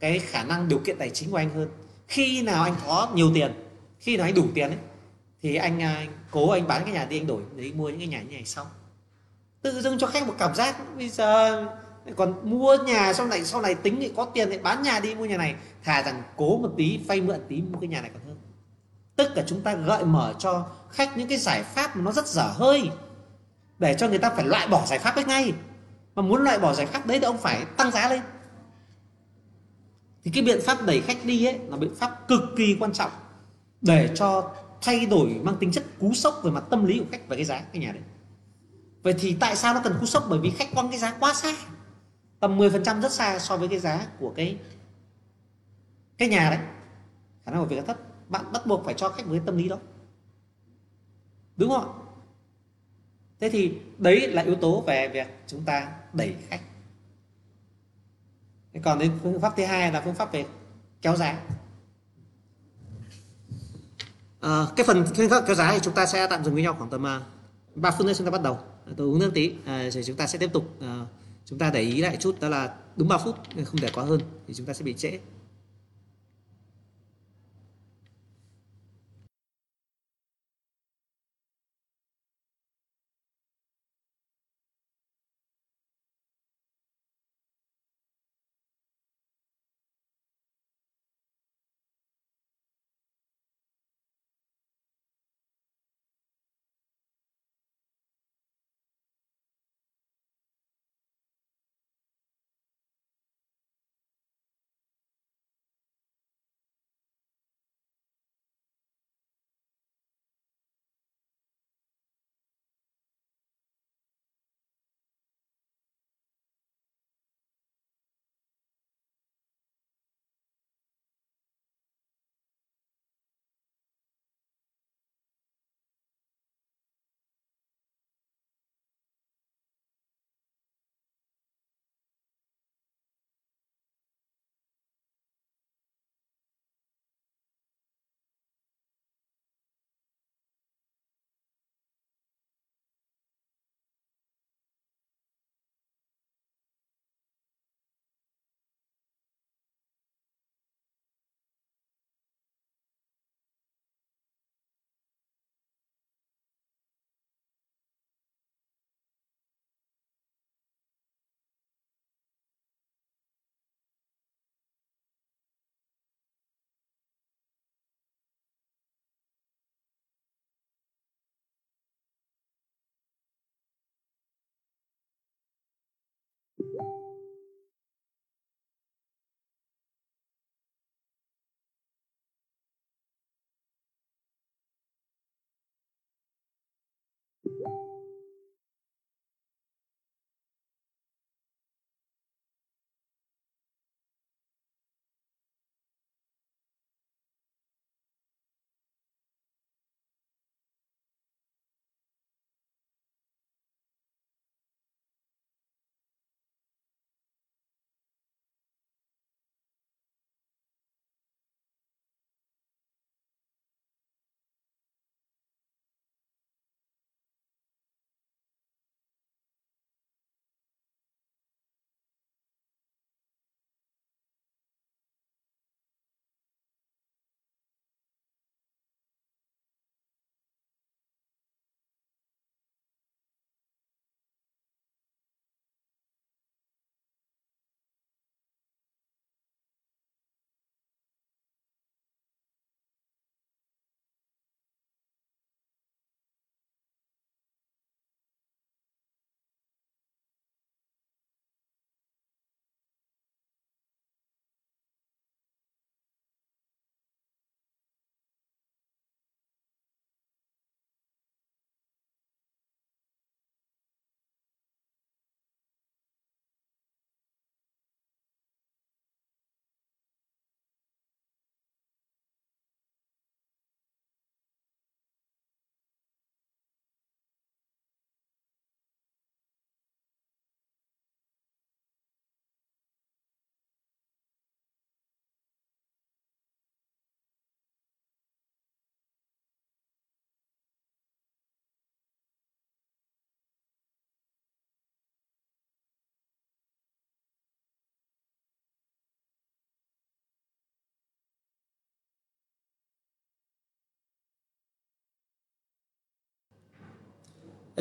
cái 0.00 0.18
khả 0.18 0.44
năng 0.44 0.68
điều 0.68 0.78
kiện 0.78 0.98
tài 0.98 1.10
chính 1.10 1.30
của 1.30 1.36
anh 1.36 1.50
hơn. 1.50 1.68
Khi 2.08 2.42
nào 2.42 2.64
anh 2.64 2.74
có 2.86 3.08
nhiều 3.14 3.30
tiền 3.34 3.52
khi 3.98 4.16
nào 4.16 4.26
anh 4.26 4.34
đủ 4.34 4.44
tiền 4.54 4.68
ấy 4.68 4.78
thì 5.42 5.56
anh, 5.56 5.80
anh 5.80 6.08
cố 6.30 6.50
anh 6.50 6.66
bán 6.66 6.82
cái 6.84 6.92
nhà 6.92 7.04
đi 7.04 7.20
anh 7.20 7.26
đổi 7.26 7.42
để 7.56 7.72
mua 7.74 7.88
những 7.88 7.98
cái 7.98 8.08
nhà 8.08 8.22
như 8.22 8.34
này 8.34 8.44
sau. 8.44 8.66
Tự 9.62 9.80
dưng 9.80 9.98
cho 9.98 10.06
khách 10.06 10.26
một 10.26 10.34
cảm 10.38 10.54
giác 10.54 10.76
bây 10.96 11.08
giờ 11.08 11.64
còn 12.16 12.50
mua 12.50 12.76
nhà 12.86 13.12
sau 13.12 13.26
này 13.26 13.44
sau 13.44 13.62
này 13.62 13.74
tính 13.74 13.96
thì 14.00 14.12
có 14.16 14.24
tiền 14.24 14.48
thì 14.50 14.58
bán 14.58 14.82
nhà 14.82 15.00
đi 15.00 15.14
mua 15.14 15.24
nhà 15.24 15.36
này. 15.36 15.54
Thà 15.84 16.02
rằng 16.02 16.22
cố 16.36 16.58
một 16.58 16.70
tí 16.76 17.00
vay 17.06 17.20
mượn 17.20 17.40
tí 17.48 17.62
mua 17.62 17.78
cái 17.80 17.88
nhà 17.88 18.00
này 18.00 18.10
còn 18.14 18.25
tức 19.16 19.36
là 19.36 19.44
chúng 19.46 19.60
ta 19.60 19.74
gợi 19.74 20.04
mở 20.04 20.34
cho 20.38 20.66
khách 20.90 21.16
những 21.16 21.28
cái 21.28 21.38
giải 21.38 21.62
pháp 21.62 21.96
mà 21.96 22.02
nó 22.02 22.12
rất 22.12 22.26
dở 22.26 22.52
hơi, 22.54 22.90
để 23.78 23.96
cho 23.98 24.08
người 24.08 24.18
ta 24.18 24.30
phải 24.30 24.46
loại 24.46 24.68
bỏ 24.68 24.86
giải 24.86 24.98
pháp 24.98 25.14
ấy 25.14 25.24
ngay. 25.24 25.52
Mà 26.14 26.22
muốn 26.22 26.42
loại 26.42 26.58
bỏ 26.58 26.74
giải 26.74 26.86
pháp 26.86 27.06
đấy 27.06 27.18
thì 27.18 27.24
ông 27.24 27.38
phải 27.38 27.64
tăng 27.76 27.90
giá 27.90 28.08
lên. 28.10 28.20
Thì 30.24 30.30
cái 30.34 30.44
biện 30.44 30.60
pháp 30.66 30.86
đẩy 30.86 31.00
khách 31.00 31.24
đi 31.24 31.44
ấy, 31.44 31.58
là 31.58 31.76
biện 31.76 31.94
pháp 31.94 32.28
cực 32.28 32.40
kỳ 32.56 32.76
quan 32.80 32.92
trọng 32.92 33.10
để 33.80 34.10
cho 34.14 34.50
thay 34.82 35.06
đổi 35.06 35.40
mang 35.42 35.56
tính 35.60 35.72
chất 35.72 35.84
cú 36.00 36.12
sốc 36.12 36.40
về 36.42 36.50
mặt 36.50 36.64
tâm 36.70 36.84
lý 36.84 36.98
của 36.98 37.04
khách 37.12 37.28
về 37.28 37.36
cái 37.36 37.44
giá 37.44 37.60
cái 37.72 37.82
nhà 37.82 37.92
đấy. 37.92 38.02
Vậy 39.02 39.14
thì 39.18 39.36
tại 39.40 39.56
sao 39.56 39.74
nó 39.74 39.80
cần 39.84 39.96
cú 40.00 40.06
sốc? 40.06 40.26
Bởi 40.28 40.38
vì 40.38 40.50
khách 40.50 40.68
quăng 40.74 40.88
cái 40.88 40.98
giá 40.98 41.14
quá 41.20 41.34
xa, 41.34 41.52
tầm 42.40 42.58
10% 42.58 43.00
rất 43.00 43.12
xa 43.12 43.38
so 43.38 43.56
với 43.56 43.68
cái 43.68 43.78
giá 43.78 44.06
của 44.20 44.32
cái 44.36 44.58
cái 46.18 46.28
nhà 46.28 46.50
đấy. 46.50 46.60
Khả 47.44 47.52
năng 47.52 47.60
của 47.60 47.66
việc 47.66 47.86
thấp 47.86 47.96
bạn 48.28 48.52
bắt 48.52 48.66
buộc 48.66 48.84
phải 48.84 48.94
cho 48.94 49.08
khách 49.08 49.26
với 49.26 49.40
tâm 49.46 49.56
lý 49.56 49.68
đó. 49.68 49.78
Đúng 51.56 51.70
không 51.70 52.06
thế 53.40 53.50
thì 53.50 53.72
đấy 53.98 54.28
là 54.28 54.42
yếu 54.42 54.54
tố 54.54 54.80
về 54.80 55.08
việc 55.08 55.26
chúng 55.46 55.64
ta 55.64 55.92
đẩy 56.12 56.34
khách. 56.48 56.60
Còn 58.82 58.98
đến 58.98 59.12
phương 59.22 59.40
pháp 59.40 59.52
thứ 59.56 59.64
hai 59.64 59.92
là 59.92 60.00
phương 60.00 60.14
pháp 60.14 60.32
về 60.32 60.46
kéo 61.02 61.16
giá. 61.16 61.42
À, 64.40 64.66
cái 64.76 64.86
phần 64.86 65.04
phương 65.16 65.30
pháp 65.30 65.44
kéo 65.46 65.54
giá 65.54 65.72
thì 65.72 65.78
chúng 65.82 65.94
ta 65.94 66.06
sẽ 66.06 66.26
tạm 66.26 66.44
dừng 66.44 66.54
với 66.54 66.62
nhau 66.62 66.74
khoảng 66.78 66.90
tầm 66.90 67.06
à, 67.06 67.20
3 67.74 67.90
phút 67.90 68.06
nữa 68.06 68.12
chúng 68.16 68.24
ta 68.24 68.30
bắt 68.30 68.42
đầu. 68.42 68.58
À, 68.86 68.92
tôi 68.96 69.06
uống 69.06 69.18
nước 69.18 69.30
tí 69.34 69.54
à, 69.64 69.90
rồi 69.90 70.04
chúng 70.04 70.16
ta 70.16 70.26
sẽ 70.26 70.38
tiếp 70.38 70.50
tục 70.52 70.76
à, 70.80 71.06
chúng 71.44 71.58
ta 71.58 71.70
để 71.70 71.80
ý 71.80 72.00
lại 72.00 72.16
chút 72.20 72.40
đó 72.40 72.48
là 72.48 72.74
đúng 72.96 73.08
3 73.08 73.18
phút 73.18 73.36
không 73.64 73.80
để 73.80 73.90
quá 73.94 74.04
hơn 74.04 74.20
thì 74.46 74.54
chúng 74.54 74.66
ta 74.66 74.72
sẽ 74.72 74.84
bị 74.84 74.94
trễ. 74.94 75.18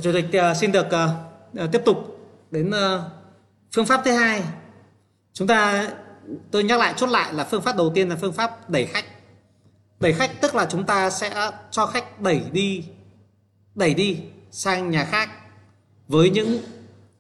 Chủ 0.02 0.12
tịch 0.14 0.26
ờ, 0.34 0.54
xin 0.54 0.72
được 0.72 0.92
ờ, 0.92 1.16
ờ, 1.56 1.68
tiếp 1.68 1.82
tục 1.86 1.98
đến 2.52 2.72
phương 3.72 3.86
pháp 3.86 4.02
thứ 4.06 4.12
hai. 4.12 4.42
Chúng 5.34 5.48
ta, 5.48 5.90
tôi 6.52 6.64
nhắc 6.64 6.80
lại, 6.80 6.94
chốt 6.98 7.08
lại 7.08 7.34
là 7.34 7.44
phương 7.44 7.62
pháp 7.62 7.78
đầu 7.78 7.92
tiên 7.96 8.10
là 8.10 8.16
phương 8.16 8.34
pháp 8.34 8.70
đẩy 8.70 8.86
khách. 8.86 9.06
Đẩy 10.00 10.14
khách 10.14 10.42
tức 10.42 10.56
là 10.56 10.68
chúng 10.70 10.86
ta 10.86 11.10
sẽ 11.10 11.52
cho 11.72 11.86
khách 11.86 12.22
đẩy 12.22 12.42
đi 12.52 12.86
đẩy 13.76 13.94
đi 13.94 14.20
sang 14.52 14.92
nhà 14.92 15.06
khác 15.06 15.30
với 16.08 16.30
những 16.30 16.60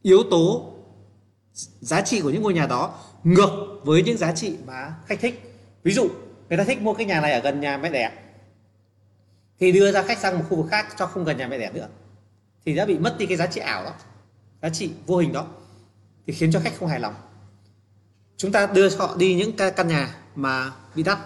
yếu 0.01 0.23
tố 0.31 0.73
giá 1.79 2.01
trị 2.01 2.21
của 2.21 2.29
những 2.29 2.43
ngôi 2.43 2.53
nhà 2.53 2.67
đó 2.67 2.99
ngược 3.23 3.79
với 3.83 4.03
những 4.03 4.17
giá 4.17 4.31
trị 4.31 4.57
mà 4.67 4.93
khách 5.05 5.19
thích. 5.19 5.55
Ví 5.83 5.93
dụ, 5.93 6.07
người 6.49 6.57
ta 6.57 6.63
thích 6.63 6.81
mua 6.81 6.93
cái 6.93 7.05
nhà 7.05 7.21
này 7.21 7.31
ở 7.31 7.39
gần 7.39 7.59
nhà 7.59 7.77
mẹ 7.77 7.89
đẻ, 7.89 8.11
thì 9.59 9.71
đưa 9.71 9.91
ra 9.91 10.03
khách 10.03 10.17
sang 10.17 10.37
một 10.37 10.45
khu 10.49 10.57
vực 10.57 10.67
khác 10.69 10.87
cho 10.97 11.05
không 11.05 11.23
gần 11.23 11.37
nhà 11.37 11.47
mẹ 11.47 11.57
đẻ 11.57 11.71
nữa 11.73 11.87
thì 12.65 12.75
đã 12.75 12.85
bị 12.85 12.97
mất 12.97 13.15
đi 13.17 13.25
cái 13.25 13.37
giá 13.37 13.47
trị 13.47 13.61
ảo 13.61 13.83
đó 13.83 13.91
giá 14.61 14.69
trị 14.69 14.91
vô 15.05 15.17
hình 15.17 15.33
đó 15.33 15.45
thì 16.27 16.33
khiến 16.33 16.51
cho 16.51 16.59
khách 16.59 16.73
không 16.79 16.89
hài 16.89 16.99
lòng. 16.99 17.13
Chúng 18.37 18.51
ta 18.51 18.65
đưa 18.65 18.97
họ 18.97 19.15
đi 19.17 19.35
những 19.35 19.51
căn 19.75 19.87
nhà 19.87 20.15
mà 20.35 20.71
bị 20.95 21.03
đắt 21.03 21.17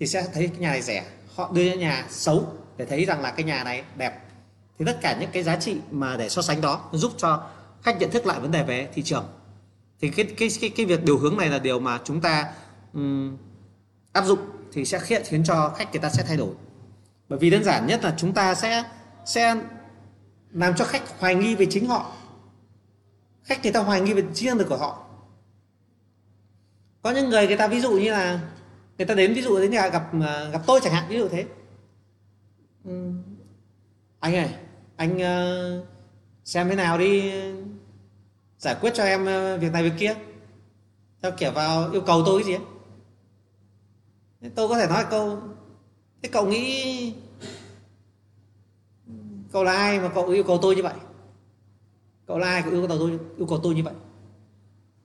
thì 0.00 0.06
sẽ 0.06 0.26
thấy 0.32 0.48
cái 0.48 0.58
nhà 0.58 0.70
này 0.70 0.82
rẻ. 0.82 1.04
Họ 1.34 1.52
đưa 1.54 1.62
những 1.62 1.80
nhà 1.80 2.06
xấu 2.10 2.52
để 2.76 2.86
thấy 2.86 3.04
rằng 3.04 3.22
là 3.22 3.30
cái 3.30 3.44
nhà 3.44 3.64
này 3.64 3.84
đẹp. 3.96 4.20
Thì 4.78 4.84
tất 4.84 4.98
cả 5.00 5.16
những 5.20 5.30
cái 5.32 5.42
giá 5.42 5.56
trị 5.56 5.76
mà 5.90 6.16
để 6.16 6.28
so 6.28 6.42
sánh 6.42 6.60
đó 6.60 6.90
giúp 6.92 7.12
cho 7.16 7.46
khách 7.82 7.98
nhận 7.98 8.10
thức 8.10 8.26
lại 8.26 8.40
vấn 8.40 8.50
đề 8.50 8.62
về 8.62 8.88
thị 8.94 9.02
trường. 9.02 9.24
Thì 10.00 10.08
cái 10.08 10.26
cái 10.38 10.48
cái 10.60 10.70
cái 10.76 10.86
việc 10.86 11.04
điều 11.04 11.18
hướng 11.18 11.36
này 11.36 11.48
là 11.48 11.58
điều 11.58 11.80
mà 11.80 12.00
chúng 12.04 12.20
ta 12.20 12.52
um, 12.92 13.36
áp 14.12 14.24
dụng 14.24 14.38
thì 14.72 14.84
sẽ 14.84 14.98
khiến 14.98 15.22
khiến 15.24 15.44
cho 15.44 15.72
khách 15.76 15.92
người 15.92 16.00
ta 16.00 16.10
sẽ 16.10 16.24
thay 16.26 16.36
đổi. 16.36 16.54
Bởi 17.28 17.38
vì 17.38 17.50
đơn 17.50 17.64
giản 17.64 17.86
nhất 17.86 18.04
là 18.04 18.14
chúng 18.16 18.32
ta 18.34 18.54
sẽ 18.54 18.84
sẽ 19.26 19.56
làm 20.54 20.74
cho 20.76 20.84
khách 20.84 21.18
hoài 21.18 21.34
nghi 21.34 21.54
về 21.54 21.66
chính 21.70 21.86
họ 21.86 22.12
khách 23.42 23.62
người 23.62 23.72
ta 23.72 23.80
hoài 23.80 24.00
nghi 24.00 24.12
về 24.12 24.22
chính 24.34 24.48
năng 24.48 24.58
lực 24.58 24.68
của 24.68 24.76
họ 24.76 25.06
có 27.02 27.10
những 27.10 27.28
người 27.28 27.46
người 27.46 27.56
ta 27.56 27.68
ví 27.68 27.80
dụ 27.80 27.90
như 27.90 28.12
là 28.12 28.40
người 28.98 29.06
ta 29.06 29.14
đến 29.14 29.34
ví 29.34 29.42
dụ 29.42 29.58
đến 29.58 29.70
nhà 29.70 29.88
gặp 29.88 30.10
à, 30.22 30.48
gặp 30.52 30.62
tôi 30.66 30.80
chẳng 30.82 30.92
hạn 30.92 31.04
ví 31.08 31.18
dụ 31.18 31.28
thế 31.28 31.44
ừ. 32.84 33.12
anh 34.20 34.34
ơi 34.34 34.50
anh 34.96 35.16
uh, 35.16 35.86
xem 36.44 36.68
thế 36.68 36.74
nào 36.74 36.98
đi 36.98 37.32
giải 38.58 38.76
quyết 38.80 38.94
cho 38.94 39.04
em 39.04 39.26
ờ, 39.26 39.58
việc 39.58 39.72
này 39.72 39.82
việc 39.82 39.92
kia 39.98 40.14
theo 41.22 41.32
kiểu 41.32 41.52
vào 41.52 41.90
yêu 41.90 42.00
cầu 42.00 42.22
tôi 42.26 42.42
cái 42.42 42.46
gì 42.46 42.52
ấy. 44.40 44.50
tôi 44.54 44.68
có 44.68 44.78
thể 44.78 44.86
nói 44.86 45.04
câu 45.10 45.38
thế 46.22 46.28
cậu 46.32 46.46
nghĩ 46.46 47.14
cậu 49.54 49.64
là 49.64 49.72
ai 49.72 50.00
mà 50.00 50.08
cậu 50.14 50.28
yêu 50.28 50.44
cầu 50.44 50.58
tôi 50.62 50.76
như 50.76 50.82
vậy? 50.82 50.92
Cậu 52.26 52.38
là 52.38 52.46
ai 52.46 52.62
cậu 52.62 52.72
yêu 52.72 52.88
cầu 52.88 52.98
tôi, 52.98 53.10
yêu 53.36 53.46
cầu 53.48 53.60
tôi 53.62 53.74
như 53.74 53.82
vậy? 53.82 53.94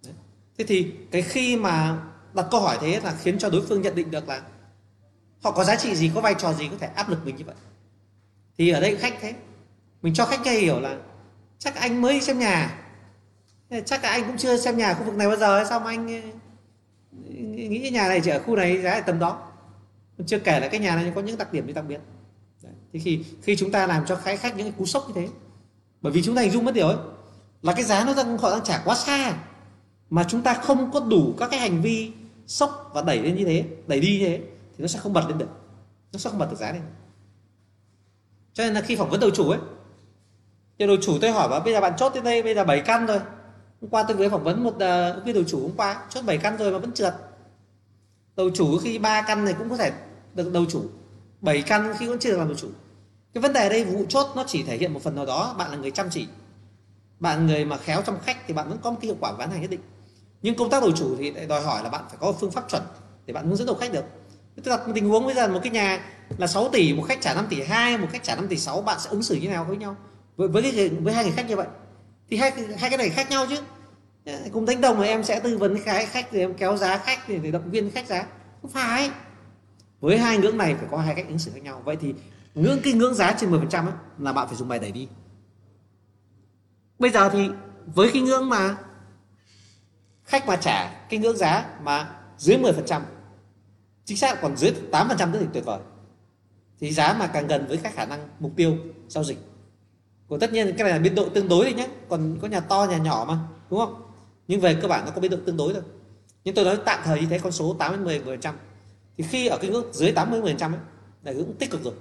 Đấy. 0.06 0.14
thế 0.58 0.66
thì 0.68 0.92
cái 1.12 1.22
khi 1.22 1.58
mà 1.58 2.02
đặt 2.34 2.46
câu 2.52 2.62
hỏi 2.62 2.78
thế 2.82 3.00
là 3.04 3.16
khiến 3.22 3.40
cho 3.40 3.50
đối 3.50 3.62
phương 3.62 3.82
nhận 3.82 3.96
định 3.96 4.12
được 4.12 4.28
là 4.28 4.42
họ 5.44 5.52
có 5.52 5.64
giá 5.64 5.76
trị 5.76 5.96
gì, 5.96 6.12
có 6.16 6.22
vai 6.22 6.36
trò 6.38 6.54
gì 6.54 6.68
có 6.68 6.76
thể 6.80 6.88
áp 6.88 7.10
lực 7.10 7.26
mình 7.26 7.36
như 7.36 7.46
vậy. 7.46 7.56
Thì 8.58 8.70
ở 8.70 8.80
đây 8.80 8.96
khách 8.96 9.14
thế, 9.22 9.34
mình 10.02 10.14
cho 10.14 10.26
khách 10.26 10.42
nghe 10.44 10.52
hiểu 10.54 10.80
là 10.80 10.98
chắc 11.60 11.76
anh 11.76 12.02
mới 12.02 12.22
xem 12.22 12.40
nhà. 12.40 12.82
Chắc 13.86 14.04
là 14.04 14.10
anh 14.10 14.24
cũng 14.28 14.38
chưa 14.38 14.58
xem 14.58 14.78
nhà 14.78 14.94
khu 14.94 15.04
vực 15.04 15.16
này 15.16 15.28
bao 15.28 15.38
giờ 15.38 15.66
sao 15.70 15.80
mà 15.80 15.90
anh 15.90 16.08
ờ, 16.08 16.30
nghĩ 17.70 17.90
nhà 17.94 18.08
này 18.08 18.22
chỉ 18.24 18.32
ở 18.32 18.40
khu 18.40 18.56
này 18.56 18.82
giá 18.82 19.02
tầm 19.02 19.20
đó. 19.20 19.52
Chưa 20.26 20.40
kể 20.40 20.60
là 20.60 20.68
cái 20.68 20.80
nhà 20.80 20.96
này 20.96 21.12
có 21.16 21.22
những 21.22 21.38
đặc 21.38 21.54
điểm 21.54 21.68
gì 21.68 21.74
đặc 21.74 21.86
biệt 21.88 22.00
thế 22.94 23.00
khi 23.00 23.24
khi 23.42 23.56
chúng 23.56 23.72
ta 23.72 23.88
làm 23.88 24.06
cho 24.06 24.16
khách 24.16 24.40
khách 24.40 24.58
những 24.58 24.66
cái 24.66 24.74
cú 24.78 24.86
sốc 24.86 25.06
như 25.08 25.14
thế 25.16 25.28
bởi 26.02 26.14
vì 26.14 26.24
chúng 26.24 26.36
ta 26.36 26.42
hình 26.42 26.52
dung 26.52 26.66
mất 26.66 26.74
điều 26.74 26.88
ấy 26.88 26.98
là 27.62 27.74
cái 27.74 27.84
giá 27.84 28.04
nó 28.04 28.14
đang 28.14 28.38
họ 28.38 28.52
đang 28.52 28.64
trả 28.64 28.82
quá 28.86 28.96
xa 28.96 29.38
mà 30.10 30.24
chúng 30.30 30.42
ta 30.42 30.54
không 30.54 30.92
có 30.92 31.00
đủ 31.00 31.34
các 31.38 31.52
cái 31.52 31.60
hành 31.60 31.82
vi 31.82 32.12
sốc 32.48 32.92
và 32.94 33.02
đẩy 33.02 33.20
lên 33.20 33.36
như 33.36 33.46
thế 33.46 33.66
đẩy 33.88 34.00
đi 34.00 34.20
như 34.20 34.26
thế 34.26 34.42
thì 34.80 34.82
nó 34.82 34.88
sẽ 34.88 35.00
không 35.00 35.14
bật 35.14 35.24
lên 35.28 35.38
được. 35.38 35.50
Nó 36.14 36.20
sẽ 36.20 36.30
không 36.30 36.40
bật 36.40 36.48
được 36.50 36.58
giá 36.58 36.72
lên. 36.72 36.82
Cho 38.54 38.64
nên 38.64 38.74
là 38.74 38.82
khi 38.82 38.96
phỏng 38.96 39.10
vấn 39.10 39.20
đầu 39.20 39.30
chủ 39.30 39.50
ấy 39.50 39.60
thì 40.80 40.88
đầu 40.88 40.96
chủ 41.02 41.18
tôi 41.22 41.32
hỏi 41.32 41.50
bảo 41.50 41.60
bây 41.60 41.74
giờ 41.74 41.82
bạn 41.82 41.94
chốt 41.98 42.10
tới 42.10 42.22
đây 42.22 42.44
bây 42.44 42.56
giờ 42.56 42.64
7 42.64 42.82
căn 42.82 43.06
rồi. 43.06 43.20
Hôm 43.82 43.90
qua 43.90 44.04
tôi 44.04 44.18
mới 44.18 44.30
phỏng 44.30 44.44
vấn 44.44 44.64
một 44.64 44.76
uh, 44.76 45.26
viên 45.26 45.36
đầu 45.36 45.44
chủ 45.48 45.62
hôm 45.62 45.72
qua 45.78 46.06
chốt 46.10 46.22
7 46.26 46.38
căn 46.38 46.58
rồi 46.58 46.72
mà 46.72 46.78
vẫn 46.78 46.94
trượt. 46.94 47.14
Đầu 48.36 48.50
chủ 48.56 48.78
khi 48.78 49.00
ba 49.00 49.22
căn 49.22 49.46
này 49.46 49.56
cũng 49.58 49.70
có 49.70 49.78
thể 49.78 49.92
được 50.34 50.54
đầu 50.54 50.66
chủ 50.66 50.84
7 51.42 51.62
căn 51.62 51.94
khi 52.00 52.08
vẫn 52.08 52.20
chưa 52.20 52.30
được 52.30 52.38
làm 52.38 52.48
đầu 52.48 52.58
chủ. 52.58 52.68
Cái 53.34 53.42
vấn 53.42 53.54
đề 53.54 53.64
ở 53.64 53.70
đây 53.70 53.84
vụ 53.84 54.06
chốt 54.10 54.28
nó 54.36 54.44
chỉ 54.48 54.64
thể 54.64 54.78
hiện 54.78 54.94
một 54.94 55.04
phần 55.04 55.16
nào 55.16 55.26
đó 55.26 55.56
bạn 55.58 55.72
là 55.72 55.78
người 55.78 55.92
chăm 55.92 56.10
chỉ. 56.10 56.28
Bạn 57.20 57.48
người 57.48 57.66
mà 57.66 57.78
khéo 57.78 58.02
trong 58.06 58.20
khách 58.26 58.38
thì 58.48 58.54
bạn 58.54 58.70
vẫn 58.70 58.78
có 58.82 58.92
một 58.92 58.98
cái 59.02 59.08
hiệu 59.08 59.18
quả 59.20 59.32
bán 59.32 59.52
hàng 59.52 59.62
nhất 59.62 59.70
định. 59.70 59.80
Nhưng 60.42 60.56
công 60.56 60.70
tác 60.70 60.84
đổi 60.84 60.94
chủ 60.96 61.16
thì 61.18 61.32
lại 61.32 61.46
đòi 61.46 61.62
hỏi 61.62 61.84
là 61.84 61.90
bạn 61.90 62.04
phải 62.10 62.18
có 62.20 62.32
phương 62.40 62.52
pháp 62.52 62.70
chuẩn 62.70 62.84
để 63.26 63.34
bạn 63.34 63.48
hướng 63.48 63.56
dẫn 63.56 63.68
đầu 63.68 63.76
khách 63.76 63.94
được. 63.94 64.06
Tức 64.64 64.72
là 64.72 64.80
tình 64.96 65.10
huống 65.10 65.26
bây 65.26 65.36
giờ 65.36 65.48
một 65.48 65.60
cái 65.64 65.72
nhà 65.72 66.00
là 66.38 66.48
6 66.48 66.70
tỷ 66.70 66.94
một 66.94 67.04
khách 67.08 67.22
trả 67.22 67.34
5 67.34 67.46
tỷ 67.50 67.64
2 67.64 67.98
một 67.98 68.08
khách 68.12 68.24
trả 68.24 68.36
5 68.36 68.48
tỷ 68.48 68.58
6 68.58 68.82
bạn 68.82 69.00
sẽ 69.00 69.10
ứng 69.10 69.24
xử 69.24 69.36
như 69.36 69.50
nào 69.50 69.66
với 69.66 69.78
nhau? 69.78 69.96
Với 70.36 70.48
với 70.48 70.62
cái 70.62 70.90
với 70.90 71.14
hai 71.14 71.24
người 71.24 71.34
khách 71.34 71.50
như 71.50 71.56
vậy. 71.56 71.68
Thì 72.30 72.38
hai 72.38 72.52
hai 72.78 72.90
cái 72.90 72.98
này 72.98 73.10
khác 73.10 73.30
nhau 73.30 73.46
chứ. 73.50 73.58
Cùng 74.52 74.66
đánh 74.66 74.82
đồng 74.82 75.00
mà 75.00 75.06
em 75.06 75.24
sẽ 75.24 75.40
tư 75.40 75.58
vấn 75.58 75.78
cái 75.86 76.06
khách 76.06 76.28
thì 76.32 76.40
em 76.40 76.54
kéo 76.54 76.78
giá 76.78 76.98
khách 76.98 77.30
để, 77.30 77.38
để 77.38 77.52
động 77.52 77.72
viên 77.72 77.92
khách 77.92 78.08
giá. 78.08 78.26
Không 78.62 78.72
phải 78.72 79.10
với 80.00 80.18
hai 80.18 80.38
ngưỡng 80.38 80.58
này 80.58 80.76
phải 80.76 80.88
có 80.92 80.98
hai 80.98 81.16
cách 81.16 81.28
ứng 81.28 81.40
xử 81.40 81.52
khác 81.52 81.64
nhau. 81.64 81.82
Vậy 81.86 81.96
thì 81.96 82.14
ngưỡng 82.56 82.80
cái 82.84 82.94
ngưỡng 82.94 83.14
giá 83.14 83.36
trên 83.40 83.52
10% 83.52 83.86
ấy, 83.86 83.94
là 84.20 84.34
bạn 84.34 84.48
phải 84.48 84.56
dùng 84.56 84.68
bài 84.68 84.80
đẩy 84.80 84.92
đi. 84.92 85.08
Bây 87.00 87.12
giờ 87.12 87.30
thì 87.30 87.50
với 87.86 88.10
cái 88.14 88.22
ngưỡng 88.22 88.50
mà 88.50 88.78
khách 90.24 90.48
mà 90.48 90.56
trả 90.56 90.90
cái 91.10 91.20
ngưỡng 91.20 91.38
giá 91.38 91.66
mà 91.84 92.16
dưới 92.38 92.58
10% 92.58 93.02
chính 94.06 94.18
xác 94.18 94.42
còn 94.42 94.58
dưới 94.58 94.74
8% 94.92 95.32
nữa 95.32 95.40
thì 95.42 95.48
tuyệt 95.54 95.66
vời. 95.66 95.80
Thì 96.80 96.92
giá 96.92 97.16
mà 97.20 97.28
càng 97.28 97.48
gần 97.48 97.68
với 97.68 97.78
các 97.78 97.96
khả 97.96 98.06
năng 98.06 98.28
mục 98.40 98.52
tiêu 98.56 98.78
giao 99.08 99.24
dịch. 99.24 99.38
Của 100.28 100.38
tất 100.38 100.54
nhiên 100.54 100.68
cái 100.78 100.84
này 100.84 100.92
là 100.92 101.00
biên 101.00 101.16
độ 101.16 101.30
tương 101.30 101.48
đối 101.48 101.66
đấy 101.66 101.74
nhé 101.74 101.88
còn 102.10 102.38
có 102.42 102.48
nhà 102.48 102.60
to 102.60 102.88
nhà 102.90 102.98
nhỏ 102.98 103.26
mà 103.28 103.38
đúng 103.70 103.80
không? 103.80 104.02
Nhưng 104.48 104.62
về 104.62 104.76
cơ 104.82 104.88
bản 104.88 105.06
nó 105.06 105.12
có 105.12 105.22
biên 105.22 105.32
độ 105.32 105.38
tương 105.46 105.58
đối 105.58 105.74
thôi. 105.74 105.84
Nhưng 106.44 106.56
tôi 106.56 106.66
nói 106.66 106.78
tạm 106.86 107.00
thời 107.04 107.22
như 107.22 107.28
thế 107.30 107.40
con 107.40 107.52
số 107.52 107.76
8 107.80 107.92
đến 107.92 108.04
10 108.04 108.20
phần 108.20 108.42
trăm 108.42 108.56
thì 109.20 109.26
khi 109.26 109.48
ở 109.48 109.58
cái 109.58 109.70
ngưỡng 109.70 109.94
dưới 109.94 110.12
80 110.12 110.42
phần 110.44 110.58
trăm 110.58 110.74
ấy, 110.74 110.80
là 111.24 111.32
ngưỡng 111.32 111.54
tích 111.60 111.72
cực 111.72 111.84
rồi. 111.84 111.94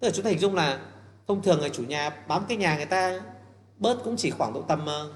Tức 0.00 0.08
là 0.08 0.12
chúng 0.14 0.24
ta 0.24 0.30
hình 0.30 0.38
dung 0.38 0.54
là 0.54 0.80
thông 1.28 1.42
thường 1.42 1.60
người 1.60 1.70
chủ 1.70 1.82
nhà 1.82 2.10
bám 2.28 2.44
cái 2.48 2.56
nhà 2.56 2.76
người 2.76 2.86
ta, 2.86 3.20
bớt 3.78 4.04
cũng 4.04 4.16
chỉ 4.16 4.30
khoảng 4.30 4.52
độ 4.52 4.62
tầm 4.62 4.86
ờ, 4.86 5.12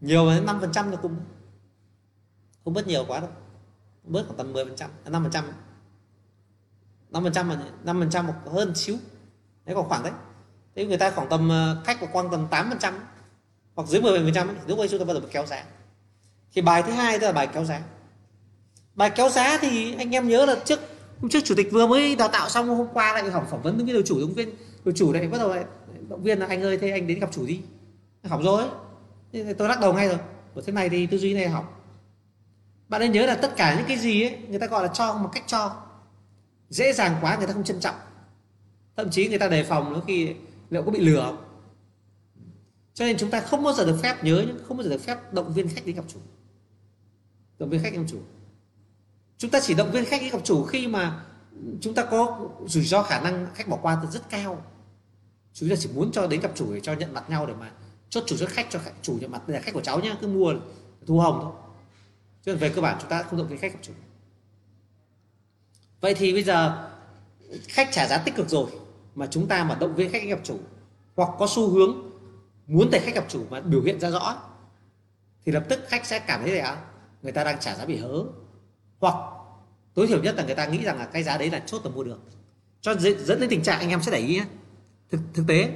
nhiều 0.00 0.30
đến 0.30 0.46
5 0.46 0.60
phần 0.60 0.72
trăm 0.72 0.90
là 0.90 0.96
cũng 0.96 1.16
không 2.64 2.74
bớt 2.74 2.86
nhiều 2.86 3.04
quá 3.08 3.20
đâu. 3.20 3.30
Bớt 4.04 4.22
khoảng 4.26 4.38
tầm 4.38 4.52
10 4.52 4.64
phần 4.64 4.76
trăm 4.76 4.90
à, 5.04 5.10
năm 5.10 5.22
phần 5.22 5.32
trăm. 5.32 5.44
Năm 7.10 7.22
phần 7.22 7.32
trăm 7.32 7.52
năm 7.84 8.00
phần 8.00 8.10
trăm 8.10 8.26
hơn 8.46 8.74
xíu. 8.74 8.96
Đấy 9.64 9.74
còn 9.74 9.88
khoảng 9.88 10.02
đấy. 10.02 10.12
Thế 10.74 10.86
người 10.86 10.98
ta 10.98 11.10
khoảng 11.10 11.28
tầm 11.28 11.48
ờ, 11.48 11.82
khách 11.84 12.00
của 12.00 12.08
quang 12.12 12.30
tầm 12.30 12.46
8 12.50 12.70
phần 12.70 12.78
trăm, 12.78 12.94
hoặc 13.74 13.88
dưới 13.88 14.02
10 14.02 14.18
phần 14.18 14.34
trăm 14.34 14.56
lúc 14.66 14.78
ấy 14.78 14.88
chúng 14.88 14.98
ta 14.98 15.04
bắt 15.04 15.12
đầu 15.12 15.22
kéo 15.32 15.46
giá. 15.46 15.64
Thì 16.52 16.62
bài 16.62 16.82
thứ 16.82 16.92
hai 16.92 17.18
tức 17.18 17.26
là 17.26 17.32
bài 17.32 17.46
kéo 17.46 17.64
giá 17.64 17.82
bài 18.96 19.10
kéo 19.10 19.28
giá 19.28 19.58
thì 19.60 19.94
anh 19.94 20.14
em 20.14 20.28
nhớ 20.28 20.46
là 20.46 20.56
trước, 20.64 20.80
hôm 21.20 21.30
trước 21.30 21.40
chủ 21.44 21.54
tịch 21.54 21.68
vừa 21.72 21.86
mới 21.86 22.16
đào 22.16 22.28
tạo 22.28 22.48
xong, 22.48 22.68
hôm 22.68 22.86
qua 22.92 23.12
lại 23.12 23.30
học 23.30 23.46
phỏng 23.50 23.62
vấn 23.62 23.84
với 23.84 23.94
đầu 23.94 24.02
chủ, 24.06 24.16
ứng 24.18 24.34
viên 24.34 24.50
đầu 24.84 24.94
chủ 24.96 25.12
lại 25.12 25.28
bắt 25.28 25.38
đầu 25.38 25.48
lại 25.48 25.64
động 26.08 26.22
viên 26.22 26.38
là 26.38 26.46
anh 26.46 26.62
ơi, 26.62 26.78
thế 26.78 26.90
anh 26.90 27.06
đến 27.06 27.20
gặp 27.20 27.30
chủ 27.32 27.46
đi. 27.46 27.60
Học 28.24 28.40
rồi. 28.44 28.64
Tôi 29.58 29.68
lắc 29.68 29.80
đầu 29.80 29.92
ngay 29.92 30.08
rồi. 30.08 30.18
Của 30.54 30.60
thế 30.60 30.72
này 30.72 30.88
thì 30.88 31.06
tư 31.06 31.18
duy 31.18 31.34
này 31.34 31.48
học 31.48 31.72
bạn 32.88 33.00
nên 33.00 33.12
nhớ 33.12 33.26
là 33.26 33.34
tất 33.34 33.56
cả 33.56 33.76
những 33.76 33.86
cái 33.88 33.98
gì 33.98 34.22
ấy, 34.22 34.38
người 34.48 34.58
ta 34.58 34.66
gọi 34.66 34.82
là 34.82 34.88
cho 34.88 35.14
một 35.14 35.30
cách 35.32 35.44
cho. 35.46 35.76
Dễ 36.68 36.92
dàng 36.92 37.16
quá, 37.20 37.36
người 37.36 37.46
ta 37.46 37.52
không 37.52 37.64
trân 37.64 37.80
trọng. 37.80 37.94
Thậm 38.96 39.10
chí 39.10 39.28
người 39.28 39.38
ta 39.38 39.48
đề 39.48 39.64
phòng 39.64 39.92
nó 39.92 40.00
khi 40.06 40.34
liệu 40.70 40.82
có 40.82 40.90
bị 40.90 41.00
lừa 41.00 41.36
cho 42.94 43.04
nên 43.04 43.16
chúng 43.18 43.30
ta 43.30 43.40
không 43.40 43.62
bao 43.62 43.72
giờ 43.72 43.84
được 43.84 43.98
phép 44.02 44.24
nhớ, 44.24 44.46
không 44.68 44.76
bao 44.76 44.84
giờ 44.84 44.90
được 44.90 45.00
phép 45.00 45.32
động 45.32 45.52
viên 45.52 45.68
khách 45.68 45.86
đến 45.86 45.96
gặp 45.96 46.04
chủ. 46.08 46.18
Động 47.58 47.70
viên 47.70 47.82
khách 47.82 47.92
đến 47.92 48.02
gặp 48.02 48.08
chủ 48.10 48.18
chúng 49.38 49.50
ta 49.50 49.60
chỉ 49.62 49.74
động 49.74 49.90
viên 49.90 50.04
khách 50.04 50.32
gặp 50.32 50.38
chủ 50.44 50.64
khi 50.64 50.86
mà 50.86 51.24
chúng 51.80 51.94
ta 51.94 52.04
có 52.04 52.48
rủi 52.66 52.84
ro 52.84 53.02
khả 53.02 53.20
năng 53.20 53.46
khách 53.54 53.68
bỏ 53.68 53.78
qua 53.82 53.98
từ 54.02 54.08
rất 54.10 54.30
cao. 54.30 54.62
Chúng 55.52 55.68
ta 55.68 55.76
chỉ 55.78 55.88
muốn 55.94 56.12
cho 56.12 56.26
đến 56.26 56.40
gặp 56.40 56.50
chủ 56.54 56.74
để 56.74 56.80
cho 56.80 56.92
nhận 56.92 57.14
mặt 57.14 57.30
nhau 57.30 57.46
để 57.46 57.54
mà 57.54 57.70
chốt 58.08 58.24
chủ 58.26 58.36
cho 58.36 58.46
khách 58.46 58.66
cho 58.70 58.78
khách, 58.78 58.92
chủ 59.02 59.18
nhận 59.20 59.30
mặt 59.30 59.48
đây 59.48 59.56
là 59.56 59.62
khách 59.62 59.74
của 59.74 59.80
cháu 59.80 60.00
nhá 60.00 60.16
cứ 60.20 60.26
mua 60.26 60.54
thu 61.06 61.20
hồng 61.20 61.40
thôi. 61.42 61.52
Chứ 62.42 62.56
về 62.56 62.68
cơ 62.68 62.82
bản 62.82 62.96
chúng 63.00 63.10
ta 63.10 63.22
không 63.22 63.38
động 63.38 63.48
viên 63.48 63.58
khách 63.58 63.72
gặp 63.72 63.78
chủ. 63.82 63.92
Vậy 66.00 66.14
thì 66.14 66.32
bây 66.32 66.42
giờ 66.42 66.88
khách 67.68 67.88
trả 67.92 68.06
giá 68.06 68.18
tích 68.18 68.34
cực 68.36 68.48
rồi 68.48 68.70
mà 69.14 69.26
chúng 69.26 69.48
ta 69.48 69.64
mà 69.64 69.74
động 69.74 69.94
viên 69.94 70.12
khách 70.12 70.22
gặp 70.28 70.40
chủ 70.44 70.58
hoặc 71.16 71.30
có 71.38 71.46
xu 71.50 71.70
hướng 71.70 72.10
muốn 72.66 72.88
để 72.92 72.98
khách 73.00 73.14
gặp 73.14 73.24
chủ 73.28 73.44
mà 73.50 73.60
biểu 73.60 73.82
hiện 73.82 74.00
ra 74.00 74.10
rõ 74.10 74.36
thì 75.44 75.52
lập 75.52 75.64
tức 75.68 75.80
khách 75.88 76.06
sẽ 76.06 76.18
cảm 76.18 76.40
thấy 76.42 76.50
là 76.50 76.84
người 77.22 77.32
ta 77.32 77.44
đang 77.44 77.60
trả 77.60 77.74
giá 77.74 77.84
bị 77.84 77.96
hớ 77.96 78.24
hoặc 78.98 79.14
tối 79.94 80.06
thiểu 80.06 80.22
nhất 80.22 80.34
là 80.36 80.44
người 80.44 80.54
ta 80.54 80.66
nghĩ 80.66 80.84
rằng 80.84 80.98
là 80.98 81.04
cái 81.04 81.22
giá 81.22 81.38
đấy 81.38 81.50
là 81.50 81.62
chốt 81.66 81.80
là 81.84 81.90
mua 81.90 82.04
được. 82.04 82.20
Cho 82.80 82.94
dẫn 83.24 83.40
đến 83.40 83.50
tình 83.50 83.62
trạng 83.62 83.78
anh 83.78 83.90
em 83.90 84.02
sẽ 84.02 84.12
để 84.12 84.18
ý 84.18 84.34
nhé. 84.34 84.44
Thực, 85.10 85.20
thực 85.34 85.44
tế 85.48 85.70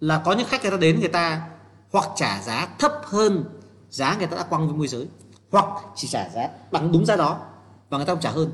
là 0.00 0.22
có 0.24 0.32
những 0.32 0.46
khách 0.48 0.62
người 0.62 0.70
ta 0.70 0.76
đến 0.76 1.00
người 1.00 1.08
ta 1.08 1.48
hoặc 1.90 2.08
trả 2.16 2.42
giá 2.42 2.68
thấp 2.78 2.92
hơn 3.04 3.44
giá 3.90 4.16
người 4.18 4.26
ta 4.26 4.36
đã 4.36 4.42
quăng 4.42 4.66
với 4.66 4.76
môi 4.76 4.88
giới 4.88 5.06
hoặc 5.50 5.64
chỉ 5.96 6.08
trả 6.08 6.28
giá 6.28 6.48
bằng 6.72 6.92
đúng 6.92 7.06
giá 7.06 7.16
đó 7.16 7.46
và 7.90 7.98
người 7.98 8.06
ta 8.06 8.12
không 8.12 8.22
trả 8.22 8.30
hơn. 8.30 8.50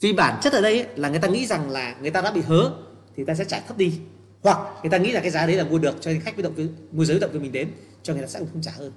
Vì 0.00 0.12
bản 0.12 0.40
chất 0.42 0.52
ở 0.52 0.60
đây 0.60 0.82
ấy, 0.82 0.96
là 0.96 1.08
người 1.08 1.20
ta 1.20 1.28
nghĩ 1.28 1.46
rằng 1.46 1.70
là 1.70 1.96
người 2.00 2.10
ta 2.10 2.20
đã 2.20 2.30
bị 2.30 2.40
hớ 2.40 2.72
thì 3.16 3.24
ta 3.24 3.34
sẽ 3.34 3.44
trả 3.44 3.60
thấp 3.60 3.76
đi. 3.76 4.00
Hoặc 4.42 4.58
người 4.82 4.90
ta 4.90 4.98
nghĩ 4.98 5.12
là 5.12 5.20
cái 5.20 5.30
giá 5.30 5.46
đấy 5.46 5.56
là 5.56 5.64
mua 5.64 5.78
được 5.78 5.96
cho 6.00 6.10
nên 6.10 6.20
khách 6.20 6.36
với 6.36 6.42
động 6.42 6.54
với 6.54 6.68
môi 6.92 7.06
giới 7.06 7.18
động 7.18 7.30
với 7.30 7.40
mình 7.40 7.52
đến 7.52 7.70
cho 8.02 8.12
người 8.12 8.22
ta 8.22 8.28
sẽ 8.28 8.38
không 8.38 8.62
trả 8.62 8.72
hơn. 8.72 8.92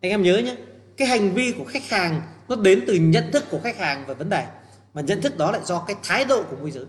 Anh 0.00 0.10
em 0.10 0.22
nhớ 0.22 0.38
nhé 0.38 0.56
cái 0.96 1.08
hành 1.08 1.34
vi 1.34 1.52
của 1.58 1.64
khách 1.64 1.88
hàng 1.88 2.22
nó 2.56 2.62
đến 2.62 2.84
từ 2.86 2.94
nhận 2.94 3.32
thức 3.32 3.44
của 3.50 3.60
khách 3.64 3.78
hàng 3.78 4.06
về 4.06 4.14
vấn 4.14 4.28
đề. 4.28 4.46
Mà 4.94 5.02
nhận 5.02 5.20
thức 5.20 5.38
đó 5.38 5.50
lại 5.50 5.60
do 5.64 5.84
cái 5.86 5.96
thái 6.02 6.24
độ 6.24 6.42
của 6.42 6.56
môi 6.56 6.70
giới. 6.70 6.84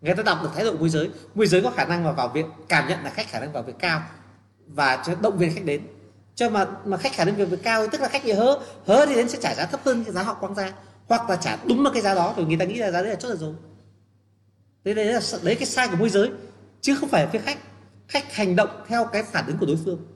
Người 0.00 0.14
ta 0.14 0.22
đọc 0.22 0.38
được 0.42 0.50
thái 0.54 0.64
độ 0.64 0.72
môi 0.72 0.88
giới 0.88 1.10
môi 1.34 1.46
giới 1.46 1.62
có 1.62 1.70
khả 1.70 1.84
năng 1.84 2.04
mà 2.04 2.12
vào 2.12 2.28
việc 2.28 2.46
cảm 2.68 2.88
nhận 2.88 3.04
là 3.04 3.10
khách 3.10 3.28
khả 3.28 3.40
năng 3.40 3.52
vào 3.52 3.62
việc 3.62 3.72
cao 3.78 4.02
và 4.66 5.04
động 5.22 5.38
viên 5.38 5.54
khách 5.54 5.64
đến. 5.64 5.82
Cho 6.34 6.50
mà 6.50 6.66
mà 6.84 6.96
khách 6.96 7.12
khả 7.12 7.24
năng 7.24 7.36
vào 7.36 7.46
việc 7.46 7.62
cao 7.62 7.86
tức 7.88 8.00
là 8.00 8.08
khách 8.08 8.24
gì 8.24 8.32
hớ 8.32 8.58
hớ 8.86 9.06
thì 9.06 9.14
đến 9.14 9.28
sẽ 9.28 9.38
trả 9.42 9.54
giá 9.54 9.66
thấp 9.66 9.80
hơn 9.84 10.04
cái 10.04 10.12
giá 10.12 10.22
họ 10.22 10.34
quăng 10.34 10.54
ra. 10.54 10.72
Hoặc 11.08 11.30
là 11.30 11.36
trả 11.36 11.56
đúng 11.68 11.84
là 11.84 11.90
cái 11.92 12.02
giá 12.02 12.14
đó 12.14 12.34
rồi 12.36 12.46
người 12.46 12.56
ta 12.56 12.64
nghĩ 12.64 12.74
là 12.74 12.90
giá 12.90 13.02
đấy 13.02 13.10
là 13.10 13.14
chốt 13.14 13.28
được 13.28 13.40
rồi 13.40 13.54
đấy, 14.84 14.94
đấy 14.94 15.06
là 15.06 15.20
đấy 15.42 15.54
cái 15.54 15.66
sai 15.66 15.88
của 15.88 15.96
môi 15.96 16.08
giới 16.08 16.30
chứ 16.80 16.96
không 17.00 17.08
phải 17.08 17.26
phía 17.32 17.38
khách. 17.38 17.58
Khách 18.08 18.34
hành 18.34 18.56
động 18.56 18.68
theo 18.88 19.04
cái 19.04 19.22
phản 19.22 19.46
ứng 19.46 19.58
của 19.58 19.66
đối 19.66 19.78
phương. 19.84 20.06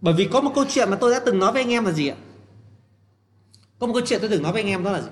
Bởi 0.00 0.14
vì 0.14 0.28
có 0.32 0.40
một 0.40 0.52
câu 0.54 0.64
chuyện 0.68 0.90
mà 0.90 0.96
tôi 0.96 1.12
đã 1.12 1.20
từng 1.20 1.38
nói 1.38 1.52
với 1.52 1.62
anh 1.62 1.70
em 1.70 1.84
là 1.84 1.92
gì 1.92 2.08
ạ? 2.08 2.16
Có 3.78 3.86
một 3.86 3.92
câu 3.92 4.02
chuyện 4.06 4.20
tôi 4.20 4.30
từng 4.30 4.42
nói 4.42 4.52
với 4.52 4.62
anh 4.62 4.70
em 4.70 4.84
đó 4.84 4.92
là 4.92 5.00
gì? 5.00 5.08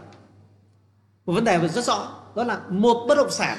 Một 1.26 1.32
vấn 1.32 1.44
đề 1.44 1.68
rất 1.68 1.84
rõ, 1.84 2.22
đó 2.34 2.44
là 2.44 2.60
một 2.68 3.06
bất 3.08 3.14
động 3.14 3.30
sản, 3.30 3.58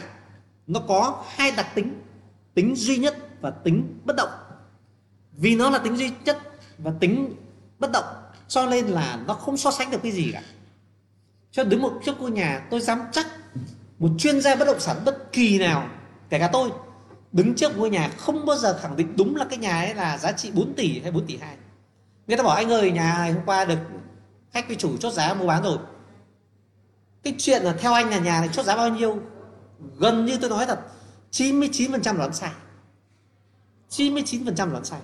nó 0.68 0.80
có 0.88 1.24
hai 1.28 1.52
đặc 1.52 1.68
tính 1.76 2.02
tính 2.54 2.76
duy 2.76 2.98
nhất 2.98 3.18
và 3.42 3.52
tính 3.52 4.00
bất 4.06 4.16
động. 4.16 4.30
Vì 5.32 5.56
nó 5.56 5.70
là 5.70 5.80
tính 5.80 5.98
duy 5.98 6.12
nhất 6.26 6.40
và 6.78 6.92
tính 7.00 7.36
bất 7.80 7.92
động, 7.92 8.06
cho 8.48 8.66
nên 8.66 8.86
là 8.86 9.20
nó 9.28 9.34
không 9.34 9.58
so 9.58 9.72
sánh 9.72 9.92
được 9.92 10.00
cái 10.04 10.12
gì 10.12 10.32
cả. 10.34 10.42
Cho 11.52 11.64
đứng 11.64 11.82
một 11.82 12.00
trước 12.06 12.22
ngôi 12.22 12.32
nhà, 12.32 12.68
tôi 12.70 12.82
dám 12.82 13.02
chắc 13.12 13.28
một 14.00 14.10
chuyên 14.18 14.42
gia 14.42 14.56
bất 14.56 14.66
động 14.66 14.80
sản 14.80 14.98
bất 15.06 15.32
kỳ 15.32 15.60
nào, 15.60 15.90
kể 16.30 16.40
cả 16.40 16.50
tôi, 16.54 16.70
đứng 17.32 17.56
trước 17.56 17.78
ngôi 17.78 17.90
nhà 17.90 18.10
không 18.18 18.46
bao 18.46 18.58
giờ 18.58 18.80
khẳng 18.82 18.96
định 18.96 19.14
đúng 19.18 19.36
là 19.36 19.46
cái 19.46 19.58
nhà 19.58 19.80
ấy 19.80 19.94
là 19.96 20.18
giá 20.18 20.32
trị 20.32 20.52
4 20.54 20.74
tỷ 20.74 21.00
hay 21.00 21.12
4 21.12 21.26
tỷ 21.26 21.38
2 21.38 21.56
người 22.28 22.38
ta 22.38 22.44
bảo 22.44 22.56
anh 22.56 22.70
ơi, 22.70 22.92
nhà 22.92 23.16
này 23.18 23.32
hôm 23.32 23.42
qua 23.46 23.66
được 23.66 23.78
khách 24.56 24.68
với 24.68 24.76
chủ 24.76 24.98
chốt 24.98 25.14
giá 25.14 25.34
mua 25.34 25.48
bán 25.48 25.64
rồi. 25.64 25.78
Cái 27.24 27.36
chuyện 27.38 27.64
là 27.64 27.74
theo 27.74 27.94
anh 27.94 28.10
là 28.10 28.20
nhà 28.20 28.40
này 28.40 28.50
chốt 28.54 28.64
giá 28.64 28.76
bao 28.76 28.90
nhiêu? 28.90 29.20
Gần 29.98 30.26
như 30.26 30.38
tôi 30.42 30.50
nói 30.50 30.66
thật 30.66 30.80
99% 31.32 32.04
là 32.04 32.14
đoán 32.14 32.34
sai. 32.34 32.52
99% 33.90 34.72
đoán 34.72 34.86
sai. 34.86 35.00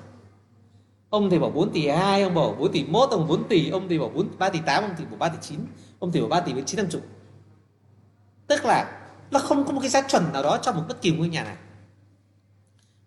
Ông 1.09 1.29
thì 1.29 1.39
bảo 1.39 1.49
4 1.49 1.73
tỷ 1.73 1.87
2 1.87 2.23
ông 2.23 2.35
bảo 2.35 2.55
4 2.59 2.71
tỷ 2.71 2.83
1 2.83 3.09
ông 3.11 3.27
4 3.27 3.47
tỷ, 3.47 3.69
ông 3.69 3.89
thì 3.89 3.99
bảo 3.99 4.09
4 4.09 4.27
3 4.39 4.49
tỷ 4.49 4.59
8 4.65 4.83
ông 4.83 4.93
thì 4.97 5.05
bảo 5.05 5.17
3 5.17 5.29
tỷ 5.29 5.37
9 5.41 5.59
ông 5.99 6.11
thì 6.11 6.19
bảo 6.19 6.29
3 6.29 6.39
tỷ 6.39 6.53
9 6.65 6.77
năm 6.77 6.89
chục. 6.89 7.01
Tức 8.47 8.65
là 8.65 9.07
nó 9.31 9.39
không 9.39 9.65
có 9.65 9.71
một 9.71 9.79
cái 9.81 9.89
giá 9.89 10.01
chuẩn 10.01 10.33
nào 10.33 10.43
đó 10.43 10.57
cho 10.61 10.71
một 10.71 10.83
bất 10.87 11.01
kỳ 11.01 11.11
ngôi 11.11 11.29
nhà 11.29 11.43
này 11.43 11.55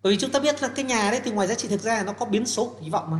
bởi 0.02 0.12
vì 0.12 0.18
chúng 0.18 0.30
ta 0.30 0.40
biết 0.40 0.62
là 0.62 0.68
cái 0.68 0.84
nhà 0.84 1.10
đấy 1.10 1.20
thì 1.24 1.30
ngoài 1.30 1.48
giá 1.48 1.54
trị 1.54 1.68
thực 1.68 1.80
ra 1.80 2.02
nó 2.02 2.12
có 2.12 2.26
biến 2.26 2.46
số 2.46 2.74
kỳ 2.80 2.90
vọng 2.90 3.10
mà 3.10 3.18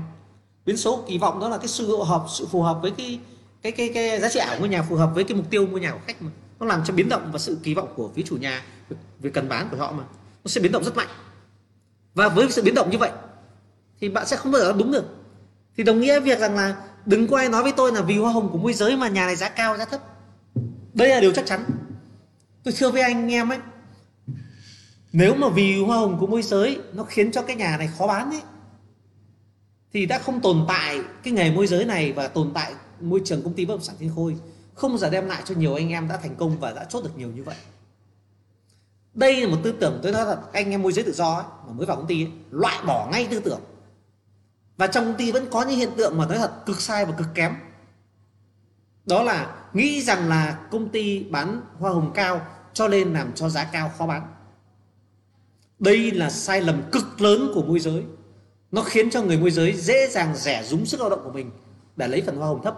biến 0.66 0.76
số 0.76 1.04
kỳ 1.08 1.18
vọng 1.18 1.40
đó 1.40 1.48
là 1.48 1.58
cái 1.58 1.68
sự 1.68 2.02
hợp, 2.04 2.24
sự 2.28 2.46
phù 2.46 2.62
hợp 2.62 2.78
với 2.82 2.90
cái 2.90 3.20
cái 3.62 3.72
cái 3.72 3.90
cái 3.94 4.20
giá 4.20 4.28
trị 4.28 4.38
ảo 4.38 4.58
ngôi 4.58 4.68
nhà, 4.68 4.82
phù 4.82 4.96
hợp 4.96 5.10
với 5.14 5.24
cái 5.24 5.36
mục 5.36 5.50
tiêu 5.50 5.66
ngôi 5.66 5.80
nhà 5.80 5.92
của 5.92 6.00
khách 6.06 6.22
mà. 6.22 6.30
Nó 6.60 6.66
làm 6.66 6.82
cho 6.84 6.94
biến 6.94 7.08
động 7.08 7.28
và 7.32 7.38
sự 7.38 7.58
kỳ 7.62 7.74
vọng 7.74 7.88
của 7.96 8.10
phía 8.14 8.22
chủ 8.22 8.36
nhà 8.36 8.62
về 9.20 9.30
cần 9.30 9.48
bán 9.48 9.68
của 9.70 9.76
họ 9.76 9.92
mà, 9.92 10.04
nó 10.44 10.48
sẽ 10.48 10.60
biến 10.60 10.72
động 10.72 10.84
rất 10.84 10.96
mạnh. 10.96 11.08
Và 12.14 12.28
với 12.28 12.50
sự 12.50 12.62
biến 12.62 12.74
động 12.74 12.90
như 12.90 12.98
vậy, 12.98 13.10
thì 14.00 14.08
bạn 14.08 14.26
sẽ 14.26 14.36
không 14.36 14.52
bao 14.52 14.62
giờ 14.62 14.72
đúng 14.72 14.92
được. 14.92 15.04
Thì 15.76 15.82
đồng 15.84 16.00
nghĩa 16.00 16.20
việc 16.20 16.38
rằng 16.38 16.56
là, 16.56 16.76
đừng 17.06 17.26
có 17.28 17.36
ai 17.36 17.48
nói 17.48 17.62
với 17.62 17.72
tôi 17.72 17.92
là 17.92 18.02
vì 18.02 18.18
hoa 18.18 18.32
hồng 18.32 18.48
của 18.52 18.58
môi 18.58 18.72
giới 18.72 18.96
mà 18.96 19.08
nhà 19.08 19.26
này 19.26 19.36
giá 19.36 19.48
cao, 19.48 19.76
giá 19.76 19.84
thấp. 19.84 20.00
Đây 20.94 21.08
là 21.08 21.20
điều 21.20 21.32
chắc 21.32 21.46
chắn. 21.46 21.64
Tôi 22.64 22.74
thưa 22.78 22.90
với 22.90 23.02
anh 23.02 23.32
em 23.32 23.48
ấy. 23.48 23.58
Nếu 25.12 25.34
mà 25.34 25.48
vì 25.48 25.82
hoa 25.82 25.98
hồng 25.98 26.16
của 26.20 26.26
môi 26.26 26.42
giới 26.42 26.80
nó 26.92 27.04
khiến 27.04 27.32
cho 27.32 27.42
cái 27.42 27.56
nhà 27.56 27.76
này 27.76 27.90
khó 27.98 28.06
bán 28.06 28.30
ấy 28.30 28.42
thì 29.94 30.06
đã 30.06 30.18
không 30.18 30.40
tồn 30.40 30.64
tại 30.68 31.00
cái 31.22 31.32
nghề 31.32 31.50
môi 31.50 31.66
giới 31.66 31.84
này 31.84 32.12
và 32.12 32.28
tồn 32.28 32.50
tại 32.54 32.74
môi 33.00 33.20
trường 33.24 33.42
công 33.42 33.54
ty 33.54 33.64
bất 33.64 33.74
động 33.74 33.82
sản 33.82 33.96
thiên 33.98 34.10
khôi 34.16 34.36
không 34.74 34.98
giờ 34.98 35.10
đem 35.10 35.26
lại 35.26 35.42
cho 35.44 35.54
nhiều 35.54 35.74
anh 35.74 35.90
em 35.90 36.08
đã 36.08 36.16
thành 36.16 36.36
công 36.36 36.58
và 36.60 36.72
đã 36.72 36.84
chốt 36.84 37.04
được 37.04 37.16
nhiều 37.16 37.30
như 37.34 37.42
vậy. 37.42 37.56
Đây 39.14 39.40
là 39.40 39.48
một 39.48 39.56
tư 39.62 39.74
tưởng 39.80 40.00
tôi 40.02 40.12
nói 40.12 40.26
là 40.26 40.36
anh 40.52 40.70
em 40.70 40.82
môi 40.82 40.92
giới 40.92 41.04
tự 41.04 41.12
do 41.12 41.34
ấy, 41.34 41.44
mà 41.66 41.72
mới 41.72 41.86
vào 41.86 41.96
công 41.96 42.06
ty 42.06 42.24
ấy, 42.24 42.30
loại 42.50 42.78
bỏ 42.86 43.08
ngay 43.12 43.26
tư 43.30 43.40
tưởng. 43.40 43.60
Và 44.76 44.86
trong 44.86 45.04
công 45.04 45.16
ty 45.16 45.32
vẫn 45.32 45.46
có 45.50 45.62
những 45.62 45.78
hiện 45.78 45.90
tượng 45.96 46.18
mà 46.18 46.26
nói 46.26 46.38
thật 46.38 46.66
cực 46.66 46.80
sai 46.80 47.04
và 47.04 47.12
cực 47.12 47.28
kém. 47.34 47.54
Đó 49.06 49.22
là 49.22 49.54
nghĩ 49.72 50.02
rằng 50.02 50.28
là 50.28 50.66
công 50.70 50.88
ty 50.88 51.24
bán 51.24 51.60
hoa 51.78 51.92
hồng 51.92 52.10
cao 52.14 52.46
cho 52.72 52.88
nên 52.88 53.12
làm 53.12 53.32
cho 53.34 53.48
giá 53.48 53.64
cao 53.64 53.92
khó 53.98 54.06
bán. 54.06 54.22
Đây 55.78 56.10
là 56.10 56.30
sai 56.30 56.60
lầm 56.60 56.82
cực 56.92 57.20
lớn 57.20 57.50
của 57.54 57.62
môi 57.62 57.80
giới 57.80 58.04
nó 58.74 58.82
khiến 58.82 59.10
cho 59.10 59.22
người 59.22 59.38
môi 59.38 59.50
giới 59.50 59.72
dễ 59.72 60.08
dàng 60.10 60.36
rẻ 60.36 60.62
rúng 60.62 60.86
sức 60.86 61.00
lao 61.00 61.10
động 61.10 61.20
của 61.24 61.32
mình 61.32 61.50
để 61.96 62.08
lấy 62.08 62.22
phần 62.26 62.36
hoa 62.36 62.48
hồng 62.48 62.62
thấp. 62.62 62.76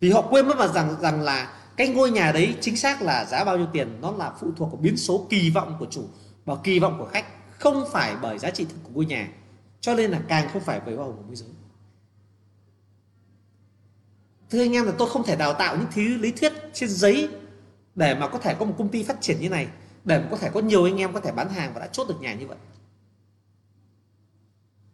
Vì 0.00 0.10
họ 0.10 0.22
quên 0.22 0.48
mất 0.48 0.56
mà 0.58 0.68
rằng 0.68 0.96
rằng 1.00 1.20
là 1.20 1.58
cái 1.76 1.88
ngôi 1.88 2.10
nhà 2.10 2.32
đấy 2.32 2.54
chính 2.60 2.76
xác 2.76 3.02
là 3.02 3.24
giá 3.24 3.44
bao 3.44 3.56
nhiêu 3.56 3.66
tiền, 3.72 4.00
nó 4.00 4.12
là 4.12 4.32
phụ 4.40 4.50
thuộc 4.56 4.72
vào 4.72 4.80
biến 4.80 4.96
số 4.96 5.26
kỳ 5.30 5.50
vọng 5.50 5.76
của 5.78 5.86
chủ 5.90 6.04
và 6.44 6.56
kỳ 6.64 6.78
vọng 6.78 6.96
của 6.98 7.08
khách, 7.12 7.24
không 7.58 7.84
phải 7.92 8.16
bởi 8.22 8.38
giá 8.38 8.50
trị 8.50 8.64
thực 8.64 8.76
của 8.84 8.90
ngôi 8.94 9.06
nhà. 9.06 9.28
Cho 9.80 9.94
nên 9.94 10.10
là 10.10 10.20
càng 10.28 10.48
không 10.52 10.62
phải 10.62 10.80
bởi 10.86 10.94
hoa 10.96 11.04
hồng 11.04 11.16
của 11.16 11.22
môi 11.26 11.36
giới. 11.36 11.48
Thưa 14.50 14.60
anh 14.60 14.72
em 14.72 14.84
là 14.84 14.92
tôi 14.98 15.10
không 15.10 15.24
thể 15.24 15.36
đào 15.36 15.54
tạo 15.54 15.76
những 15.76 15.88
thứ 15.94 16.02
lý 16.02 16.32
thuyết 16.32 16.52
trên 16.72 16.88
giấy 16.88 17.28
để 17.94 18.14
mà 18.14 18.28
có 18.28 18.38
thể 18.38 18.54
có 18.58 18.64
một 18.64 18.74
công 18.78 18.88
ty 18.88 19.02
phát 19.02 19.16
triển 19.20 19.40
như 19.40 19.48
này, 19.48 19.66
để 20.04 20.18
mà 20.18 20.26
có 20.30 20.36
thể 20.36 20.50
có 20.54 20.60
nhiều 20.60 20.84
anh 20.84 21.00
em 21.00 21.12
có 21.12 21.20
thể 21.20 21.32
bán 21.32 21.48
hàng 21.48 21.74
và 21.74 21.80
đã 21.80 21.86
chốt 21.86 22.08
được 22.08 22.20
nhà 22.20 22.34
như 22.34 22.46
vậy 22.46 22.58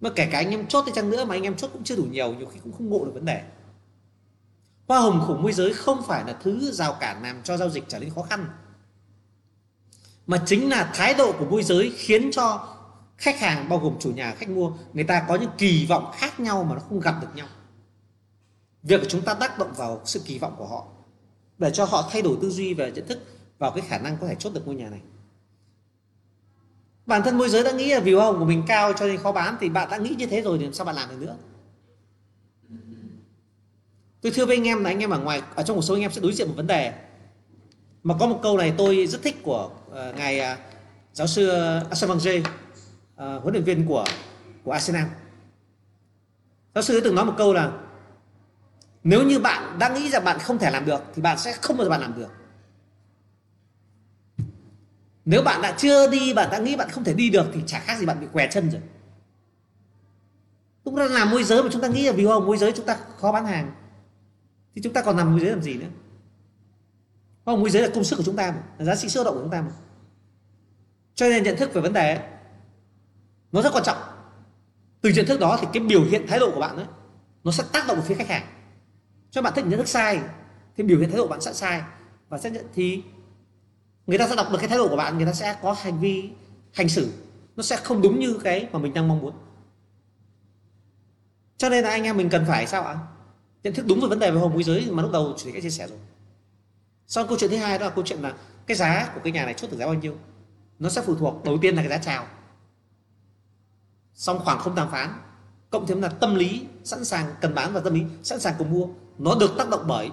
mà 0.00 0.10
kể 0.16 0.28
cả 0.32 0.38
anh 0.38 0.50
em 0.50 0.66
chốt 0.66 0.82
thì 0.86 0.92
chăng 0.94 1.10
nữa 1.10 1.24
mà 1.24 1.34
anh 1.34 1.42
em 1.42 1.56
chốt 1.56 1.70
cũng 1.72 1.84
chưa 1.84 1.96
đủ 1.96 2.04
nhiều 2.04 2.34
nhiều 2.34 2.46
khi 2.46 2.60
cũng 2.64 2.72
không 2.72 2.88
ngộ 2.88 3.04
được 3.04 3.10
vấn 3.14 3.24
đề. 3.24 3.42
Hoa 4.88 5.00
hồng 5.00 5.24
khủng 5.26 5.42
môi 5.42 5.52
giới 5.52 5.72
không 5.72 6.02
phải 6.06 6.24
là 6.26 6.32
thứ 6.42 6.70
rào 6.72 6.96
cản 7.00 7.22
làm 7.22 7.42
cho 7.42 7.56
giao 7.56 7.70
dịch 7.70 7.84
trở 7.88 7.98
nên 7.98 8.10
khó 8.10 8.22
khăn, 8.22 8.46
mà 10.26 10.42
chính 10.46 10.70
là 10.70 10.92
thái 10.94 11.14
độ 11.14 11.32
của 11.38 11.44
môi 11.44 11.62
giới 11.62 11.92
khiến 11.96 12.30
cho 12.32 12.74
khách 13.16 13.40
hàng, 13.40 13.68
bao 13.68 13.78
gồm 13.78 13.96
chủ 14.00 14.10
nhà, 14.10 14.34
khách 14.38 14.48
mua, 14.48 14.72
người 14.92 15.04
ta 15.04 15.24
có 15.28 15.34
những 15.34 15.50
kỳ 15.58 15.86
vọng 15.86 16.12
khác 16.16 16.40
nhau 16.40 16.64
mà 16.64 16.74
nó 16.74 16.80
không 16.80 17.00
gặp 17.00 17.14
được 17.20 17.28
nhau. 17.34 17.46
Việc 18.82 19.00
của 19.00 19.08
chúng 19.08 19.22
ta 19.22 19.34
tác 19.34 19.58
động 19.58 19.72
vào 19.76 20.02
sự 20.04 20.20
kỳ 20.24 20.38
vọng 20.38 20.54
của 20.58 20.66
họ 20.66 20.86
để 21.58 21.70
cho 21.70 21.84
họ 21.84 22.08
thay 22.12 22.22
đổi 22.22 22.36
tư 22.42 22.50
duy 22.50 22.74
và 22.74 22.88
nhận 22.88 23.06
thức 23.06 23.18
vào 23.58 23.70
cái 23.70 23.84
khả 23.88 23.98
năng 23.98 24.16
có 24.20 24.26
thể 24.26 24.34
chốt 24.34 24.52
được 24.54 24.66
ngôi 24.66 24.74
nhà 24.74 24.90
này 24.90 25.00
bản 27.08 27.22
thân 27.22 27.38
môi 27.38 27.48
giới 27.48 27.64
đã 27.64 27.72
nghĩ 27.72 27.94
là 27.94 28.00
vì 28.00 28.14
hoa 28.14 28.24
hồng 28.24 28.38
của 28.38 28.44
mình 28.44 28.62
cao 28.66 28.92
cho 28.92 29.06
nên 29.06 29.16
khó 29.16 29.32
bán 29.32 29.56
thì 29.60 29.68
bạn 29.68 29.90
đã 29.90 29.96
nghĩ 29.96 30.14
như 30.18 30.26
thế 30.26 30.42
rồi 30.42 30.58
thì 30.58 30.64
làm 30.64 30.72
sao 30.72 30.84
bạn 30.86 30.94
làm 30.94 31.08
được 31.10 31.26
nữa? 31.26 31.36
Tôi 34.20 34.32
thưa 34.32 34.46
với 34.46 34.56
anh 34.56 34.68
em 34.68 34.84
là 34.84 34.90
anh 34.90 34.98
em 34.98 35.10
ở 35.10 35.18
ngoài 35.18 35.42
ở 35.54 35.62
trong 35.62 35.76
một 35.76 35.82
số 35.82 35.94
anh 35.94 36.00
em 36.00 36.12
sẽ 36.12 36.20
đối 36.20 36.32
diện 36.32 36.48
một 36.48 36.54
vấn 36.56 36.66
đề. 36.66 36.92
Mà 38.02 38.14
có 38.20 38.26
một 38.26 38.40
câu 38.42 38.56
này 38.56 38.74
tôi 38.78 39.06
rất 39.06 39.22
thích 39.22 39.36
của 39.42 39.70
uh, 39.90 40.16
ngài 40.16 40.40
uh, 40.40 40.58
giáo 41.12 41.26
sư 41.26 41.48
à, 41.48 41.82
Arsene 41.88 42.14
Wenger 42.14 42.40
uh, 42.40 43.42
huấn 43.42 43.54
luyện 43.54 43.64
viên 43.64 43.86
của 43.86 44.04
của 44.64 44.72
Arsenal. 44.72 45.06
Giáo 46.74 46.82
sư 46.82 46.94
ấy 46.96 47.00
từng 47.00 47.14
nói 47.14 47.24
một 47.24 47.34
câu 47.38 47.52
là 47.52 47.72
nếu 49.04 49.22
như 49.24 49.38
bạn 49.38 49.78
đã 49.78 49.88
nghĩ 49.88 50.10
rằng 50.10 50.24
bạn 50.24 50.38
không 50.38 50.58
thể 50.58 50.70
làm 50.70 50.86
được 50.86 51.00
thì 51.14 51.22
bạn 51.22 51.38
sẽ 51.38 51.52
không 51.52 51.76
bao 51.76 51.84
giờ 51.84 51.90
bạn 51.90 52.00
làm 52.00 52.14
được 52.16 52.28
nếu 55.30 55.42
bạn 55.42 55.62
đã 55.62 55.74
chưa 55.78 56.10
đi 56.10 56.34
bạn 56.34 56.48
đã 56.50 56.58
nghĩ 56.58 56.76
bạn 56.76 56.88
không 56.90 57.04
thể 57.04 57.14
đi 57.14 57.30
được 57.30 57.46
thì 57.54 57.60
chả 57.66 57.78
khác 57.78 57.98
gì 57.98 58.06
bạn 58.06 58.20
bị 58.20 58.26
què 58.32 58.48
chân 58.50 58.70
rồi. 58.70 58.80
Chúng 60.84 60.96
ta 60.96 61.04
làm 61.04 61.30
môi 61.30 61.44
giới 61.44 61.62
mà 61.62 61.68
chúng 61.72 61.82
ta 61.82 61.88
nghĩ 61.88 62.06
là 62.06 62.12
vì 62.12 62.24
hoa 62.24 62.40
môi 62.40 62.58
giới 62.58 62.72
chúng 62.72 62.86
ta 62.86 62.98
khó 63.16 63.32
bán 63.32 63.46
hàng. 63.46 63.72
Thì 64.74 64.82
chúng 64.84 64.92
ta 64.92 65.02
còn 65.02 65.16
làm 65.16 65.30
môi 65.30 65.40
giới 65.40 65.50
làm 65.50 65.62
gì 65.62 65.74
nữa? 65.74 65.86
Hoa 67.44 67.56
môi 67.56 67.70
giới 67.70 67.82
là 67.82 67.88
công 67.94 68.04
sức 68.04 68.16
của 68.16 68.22
chúng 68.22 68.36
ta 68.36 68.50
mà 68.50 68.62
là 68.78 68.84
giá 68.84 68.96
trị 68.96 69.08
sơ 69.08 69.24
động 69.24 69.34
của 69.34 69.40
chúng 69.40 69.50
ta 69.50 69.62
mà. 69.62 69.70
Cho 71.14 71.28
nên 71.28 71.42
nhận 71.42 71.56
thức 71.56 71.74
về 71.74 71.80
vấn 71.80 71.92
đề 71.92 72.14
ấy, 72.14 72.24
nó 73.52 73.62
rất 73.62 73.72
quan 73.72 73.84
trọng. 73.84 73.98
Từ 75.00 75.10
nhận 75.10 75.26
thức 75.26 75.40
đó 75.40 75.58
thì 75.60 75.66
cái 75.72 75.82
biểu 75.82 76.04
hiện 76.04 76.26
thái 76.28 76.38
độ 76.38 76.50
của 76.54 76.60
bạn 76.60 76.76
ấy 76.76 76.86
nó 77.44 77.52
sẽ 77.52 77.64
tác 77.72 77.86
động 77.88 77.96
vào 77.96 78.06
phía 78.06 78.14
khách 78.14 78.28
hàng. 78.28 78.46
Cho 79.30 79.42
bạn 79.42 79.52
thích 79.56 79.64
nhận 79.66 79.78
thức 79.78 79.88
sai 79.88 80.20
thì 80.76 80.84
biểu 80.84 80.98
hiện 80.98 81.08
thái 81.08 81.16
độ 81.16 81.22
của 81.22 81.30
bạn 81.30 81.40
sẽ 81.40 81.52
sai. 81.52 81.82
Và 82.28 82.38
sẽ 82.38 82.50
nhận 82.50 82.64
thì 82.74 83.02
người 84.08 84.18
ta 84.18 84.28
sẽ 84.28 84.36
đọc 84.36 84.46
được 84.50 84.58
cái 84.58 84.68
thái 84.68 84.78
độ 84.78 84.88
của 84.88 84.96
bạn 84.96 85.16
người 85.16 85.26
ta 85.26 85.32
sẽ 85.32 85.56
có 85.62 85.72
hành 85.72 86.00
vi 86.00 86.30
hành 86.72 86.88
xử. 86.88 87.12
Nó 87.56 87.62
sẽ 87.62 87.76
không 87.76 88.02
đúng 88.02 88.20
như 88.20 88.38
cái 88.44 88.68
mà 88.72 88.78
mình 88.78 88.94
đang 88.94 89.08
mong 89.08 89.20
muốn. 89.20 89.34
Cho 91.56 91.68
nên 91.68 91.84
là 91.84 91.90
anh 91.90 92.04
em 92.04 92.16
mình 92.16 92.28
cần 92.30 92.44
phải 92.48 92.66
sao 92.66 92.82
ạ? 92.82 92.98
Nhận 93.62 93.74
thức 93.74 93.86
đúng 93.86 94.00
về 94.00 94.08
vấn 94.08 94.18
đề 94.18 94.30
về 94.30 94.40
hồng 94.40 94.52
môi 94.52 94.62
giới 94.62 94.86
mà 94.90 95.02
lúc 95.02 95.12
đầu 95.12 95.34
chủ 95.38 95.44
tịch 95.44 95.54
đã 95.54 95.60
chia 95.60 95.70
sẻ 95.70 95.86
rồi. 95.86 95.98
Sau 97.06 97.26
câu 97.26 97.38
chuyện 97.38 97.50
thứ 97.50 97.56
hai 97.56 97.78
đó 97.78 97.84
là 97.86 97.90
câu 97.90 98.04
chuyện 98.06 98.22
là 98.22 98.34
cái 98.66 98.76
giá 98.76 99.10
của 99.14 99.20
cái 99.24 99.32
nhà 99.32 99.44
này 99.44 99.54
chốt 99.54 99.70
được 99.70 99.76
giá 99.76 99.86
bao 99.86 99.94
nhiêu? 99.94 100.14
Nó 100.78 100.88
sẽ 100.88 101.02
phụ 101.02 101.14
thuộc 101.14 101.44
đầu 101.44 101.58
tiên 101.62 101.76
là 101.76 101.82
cái 101.82 101.90
giá 101.90 101.98
chào. 101.98 102.26
Xong 104.14 104.38
khoảng 104.44 104.58
không 104.58 104.74
đàm 104.74 104.90
phán 104.90 105.20
cộng 105.70 105.86
thêm 105.86 106.02
là 106.02 106.08
tâm 106.08 106.34
lý 106.34 106.66
sẵn 106.84 107.04
sàng 107.04 107.34
cần 107.40 107.54
bán 107.54 107.72
và 107.72 107.80
tâm 107.80 107.94
lý 107.94 108.02
sẵn 108.22 108.40
sàng 108.40 108.54
cùng 108.58 108.70
mua. 108.70 108.86
Nó 109.18 109.34
được 109.40 109.50
tác 109.58 109.68
động 109.68 109.84
bởi 109.88 110.10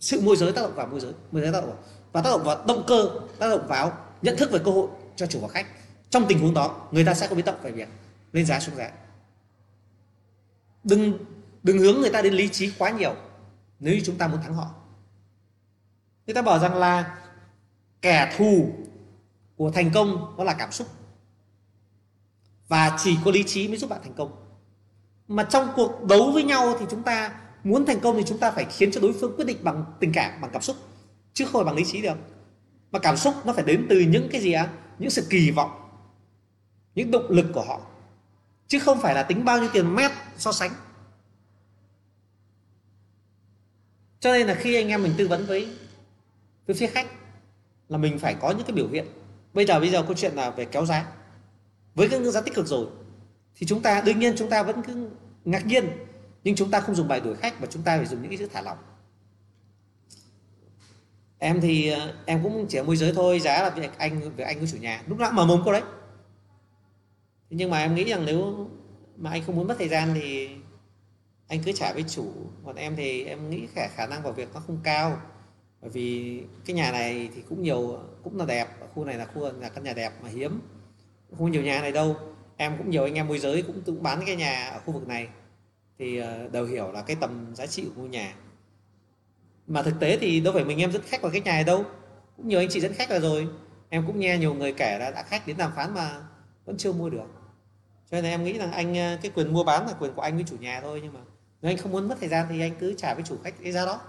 sự 0.00 0.20
môi 0.20 0.36
giới 0.36 0.52
tác 0.52 0.62
động 0.62 0.74
vào 0.74 0.86
môi 0.86 1.00
giới. 1.00 1.12
Môi 1.32 1.42
giới 1.42 1.52
tác 1.52 1.60
động 1.60 1.70
vào, 1.70 1.78
và 2.16 2.22
tác 2.22 2.30
động 2.30 2.44
vào 2.44 2.64
động 2.66 2.84
cơ, 2.86 3.10
tác 3.38 3.48
động 3.48 3.66
vào 3.68 3.92
nhận 4.22 4.36
thức 4.36 4.50
về 4.50 4.58
cơ 4.64 4.70
hội 4.70 4.88
cho 5.16 5.26
chủ 5.26 5.40
và 5.40 5.48
khách. 5.48 5.66
Trong 6.10 6.24
tình 6.28 6.40
huống 6.40 6.54
đó, 6.54 6.88
người 6.90 7.04
ta 7.04 7.14
sẽ 7.14 7.28
có 7.28 7.34
biến 7.34 7.44
động 7.44 7.58
về 7.62 7.70
việc 7.70 7.88
lên 8.32 8.46
giá 8.46 8.60
xuống 8.60 8.76
giá. 8.76 8.90
Đừng 10.84 11.18
đừng 11.62 11.78
hướng 11.78 12.00
người 12.00 12.10
ta 12.10 12.22
đến 12.22 12.34
lý 12.34 12.48
trí 12.48 12.72
quá 12.78 12.90
nhiều 12.90 13.14
nếu 13.80 13.94
như 13.94 14.00
chúng 14.04 14.18
ta 14.18 14.28
muốn 14.28 14.42
thắng 14.42 14.54
họ. 14.54 14.70
Người 16.26 16.34
ta 16.34 16.42
bảo 16.42 16.58
rằng 16.58 16.74
là 16.74 17.18
kẻ 18.02 18.34
thù 18.38 18.68
của 19.56 19.70
thành 19.70 19.90
công 19.94 20.34
đó 20.38 20.44
là 20.44 20.54
cảm 20.54 20.72
xúc. 20.72 20.88
Và 22.68 22.98
chỉ 23.04 23.16
có 23.24 23.30
lý 23.30 23.44
trí 23.44 23.68
mới 23.68 23.76
giúp 23.76 23.90
bạn 23.90 24.00
thành 24.02 24.14
công. 24.14 24.30
Mà 25.28 25.42
trong 25.50 25.68
cuộc 25.76 26.04
đấu 26.04 26.30
với 26.32 26.42
nhau 26.44 26.76
thì 26.80 26.86
chúng 26.90 27.02
ta 27.02 27.40
muốn 27.64 27.86
thành 27.86 28.00
công 28.00 28.16
thì 28.16 28.22
chúng 28.26 28.38
ta 28.38 28.50
phải 28.50 28.64
khiến 28.64 28.90
cho 28.92 29.00
đối 29.00 29.12
phương 29.12 29.36
quyết 29.36 29.44
định 29.44 29.58
bằng 29.62 29.84
tình 30.00 30.12
cảm, 30.12 30.40
bằng 30.40 30.50
cảm 30.52 30.62
xúc 30.62 30.76
chứ 31.36 31.44
không 31.44 31.52
phải 31.52 31.64
bằng 31.64 31.76
lý 31.76 31.84
trí 31.84 32.02
được. 32.02 32.16
Mà 32.90 32.98
cảm 32.98 33.16
xúc 33.16 33.34
nó 33.44 33.52
phải 33.52 33.64
đến 33.64 33.86
từ 33.90 34.00
những 34.00 34.28
cái 34.32 34.40
gì 34.40 34.52
ạ 34.52 34.68
những 34.98 35.10
sự 35.10 35.26
kỳ 35.30 35.50
vọng, 35.50 35.70
những 36.94 37.10
động 37.10 37.26
lực 37.28 37.46
của 37.54 37.64
họ. 37.64 37.80
Chứ 38.68 38.78
không 38.78 39.00
phải 39.00 39.14
là 39.14 39.22
tính 39.22 39.44
bao 39.44 39.58
nhiêu 39.58 39.68
tiền 39.72 39.94
mét 39.94 40.10
so 40.36 40.52
sánh. 40.52 40.70
Cho 44.20 44.32
nên 44.32 44.46
là 44.46 44.54
khi 44.54 44.74
anh 44.74 44.88
em 44.88 45.02
mình 45.02 45.14
tư 45.16 45.28
vấn 45.28 45.46
với 45.46 45.76
với 46.66 46.76
phía 46.76 46.86
khách 46.86 47.06
là 47.88 47.98
mình 47.98 48.18
phải 48.18 48.34
có 48.40 48.50
những 48.50 48.66
cái 48.66 48.72
biểu 48.72 48.88
hiện. 48.88 49.06
Bây 49.54 49.66
giờ 49.66 49.80
bây 49.80 49.90
giờ 49.90 50.02
câu 50.02 50.14
chuyện 50.14 50.34
là 50.34 50.50
về 50.50 50.64
kéo 50.64 50.86
giá. 50.86 51.12
Với 51.94 52.08
cái 52.08 52.18
ngưỡng 52.18 52.32
giá 52.32 52.40
tích 52.40 52.54
cực 52.54 52.66
rồi, 52.66 52.86
thì 53.56 53.66
chúng 53.66 53.82
ta, 53.82 54.00
đương 54.00 54.18
nhiên 54.18 54.34
chúng 54.36 54.50
ta 54.50 54.62
vẫn 54.62 54.82
cứ 54.82 55.10
ngạc 55.44 55.66
nhiên, 55.66 55.88
nhưng 56.44 56.56
chúng 56.56 56.70
ta 56.70 56.80
không 56.80 56.94
dùng 56.94 57.08
bài 57.08 57.20
đuổi 57.20 57.34
khách 57.34 57.60
mà 57.60 57.66
chúng 57.70 57.82
ta 57.82 57.96
phải 57.96 58.06
dùng 58.06 58.22
những 58.22 58.30
cái 58.30 58.38
chữ 58.38 58.48
thả 58.52 58.62
lỏng 58.62 58.78
em 61.46 61.60
thì 61.60 61.88
ờ, 61.88 62.14
em 62.24 62.42
cũng 62.42 62.66
chỉ 62.68 62.82
môi 62.82 62.96
giới 62.96 63.12
thôi, 63.12 63.40
giá 63.40 63.62
là 63.62 63.70
việc 63.70 63.90
anh 63.98 64.20
việc 64.36 64.44
anh 64.44 64.58
với 64.58 64.68
chủ 64.72 64.78
nhà. 64.78 65.02
Lúc 65.06 65.18
nào 65.18 65.32
mở 65.32 65.46
mồm 65.46 65.60
câu 65.64 65.72
đấy. 65.72 65.82
Nhưng 67.50 67.70
mà 67.70 67.82
em 67.82 67.94
nghĩ 67.94 68.04
rằng 68.04 68.24
nếu 68.26 68.68
mà 69.16 69.30
anh 69.30 69.42
không 69.46 69.56
muốn 69.56 69.66
mất 69.66 69.74
thời 69.78 69.88
gian 69.88 70.08
thì 70.14 70.48
anh 71.48 71.62
cứ 71.64 71.72
trả 71.72 71.92
với 71.92 72.04
chủ. 72.08 72.32
Còn 72.64 72.76
em 72.76 72.96
thì 72.96 73.24
em 73.24 73.50
nghĩ 73.50 73.66
khả 73.74 73.88
khả 73.88 74.06
năng 74.06 74.22
vào 74.22 74.32
việc 74.32 74.48
nó 74.54 74.60
không 74.60 74.80
cao. 74.82 75.20
Bởi 75.80 75.90
vì 75.90 76.40
cái 76.64 76.76
nhà 76.76 76.92
này 76.92 77.28
thì 77.34 77.42
cũng 77.48 77.62
nhiều, 77.62 77.98
cũng 78.22 78.38
là 78.38 78.44
đẹp. 78.44 78.68
Khu 78.94 79.04
này 79.04 79.14
là 79.14 79.26
khu, 79.26 79.42
là 79.60 79.68
căn 79.68 79.84
nhà 79.84 79.92
đẹp 79.92 80.12
mà 80.22 80.28
hiếm. 80.28 80.60
Không 81.38 81.50
nhiều 81.50 81.62
nhà 81.62 81.80
này 81.80 81.92
đâu. 81.92 82.16
Em 82.56 82.78
cũng 82.78 82.90
nhiều 82.90 83.04
anh 83.04 83.14
em 83.14 83.28
môi 83.28 83.38
giới 83.38 83.62
cũng 83.62 83.80
tự 83.80 83.92
bán 83.92 84.22
cái 84.26 84.36
nhà 84.36 84.68
ở 84.68 84.80
khu 84.86 84.92
vực 84.92 85.08
này. 85.08 85.28
Thì 85.98 86.18
ờ, 86.18 86.48
đều 86.48 86.66
hiểu 86.66 86.92
là 86.92 87.02
cái 87.02 87.16
tầm 87.20 87.54
giá 87.54 87.66
trị 87.66 87.84
của 87.84 88.00
ngôi 88.00 88.08
nhà 88.08 88.34
mà 89.66 89.82
thực 89.82 90.00
tế 90.00 90.18
thì 90.20 90.40
đâu 90.40 90.54
phải 90.54 90.64
mình 90.64 90.78
em 90.78 90.92
dẫn 90.92 91.02
khách 91.06 91.22
vào 91.22 91.32
cái 91.32 91.40
nhà 91.40 91.52
này 91.52 91.64
đâu. 91.64 91.84
Cũng 92.36 92.48
nhiều 92.48 92.60
anh 92.60 92.68
chị 92.70 92.80
dẫn 92.80 92.94
khách 92.94 93.08
vào 93.08 93.20
rồi. 93.20 93.48
Em 93.88 94.06
cũng 94.06 94.20
nghe 94.20 94.38
nhiều 94.38 94.54
người 94.54 94.72
kể 94.72 94.98
là 94.98 95.10
đã 95.10 95.22
khách 95.22 95.46
đến 95.46 95.56
đàm 95.56 95.72
phán 95.76 95.94
mà 95.94 96.22
vẫn 96.64 96.76
chưa 96.76 96.92
mua 96.92 97.10
được. 97.10 97.26
Cho 98.10 98.20
nên 98.20 98.24
em 98.24 98.44
nghĩ 98.44 98.58
rằng 98.58 98.72
anh 98.72 98.94
ờ, 98.94 99.16
cái 99.22 99.32
quyền 99.34 99.52
mua 99.52 99.64
bán 99.64 99.86
là 99.86 99.92
quyền 100.00 100.14
của 100.14 100.22
anh 100.22 100.34
với 100.34 100.44
chủ 100.48 100.56
nhà 100.60 100.80
thôi 100.80 101.00
nhưng 101.02 101.12
mà 101.12 101.20
nếu 101.62 101.70
anh 101.70 101.76
không 101.76 101.92
muốn 101.92 102.08
mất 102.08 102.16
thời 102.20 102.28
gian 102.28 102.46
thì 102.48 102.60
anh 102.60 102.76
cứ 102.80 102.94
trả 102.98 103.14
với 103.14 103.22
chủ 103.22 103.36
khách 103.44 103.54
cái 103.62 103.72
giá 103.72 103.86
đó. 103.86 104.00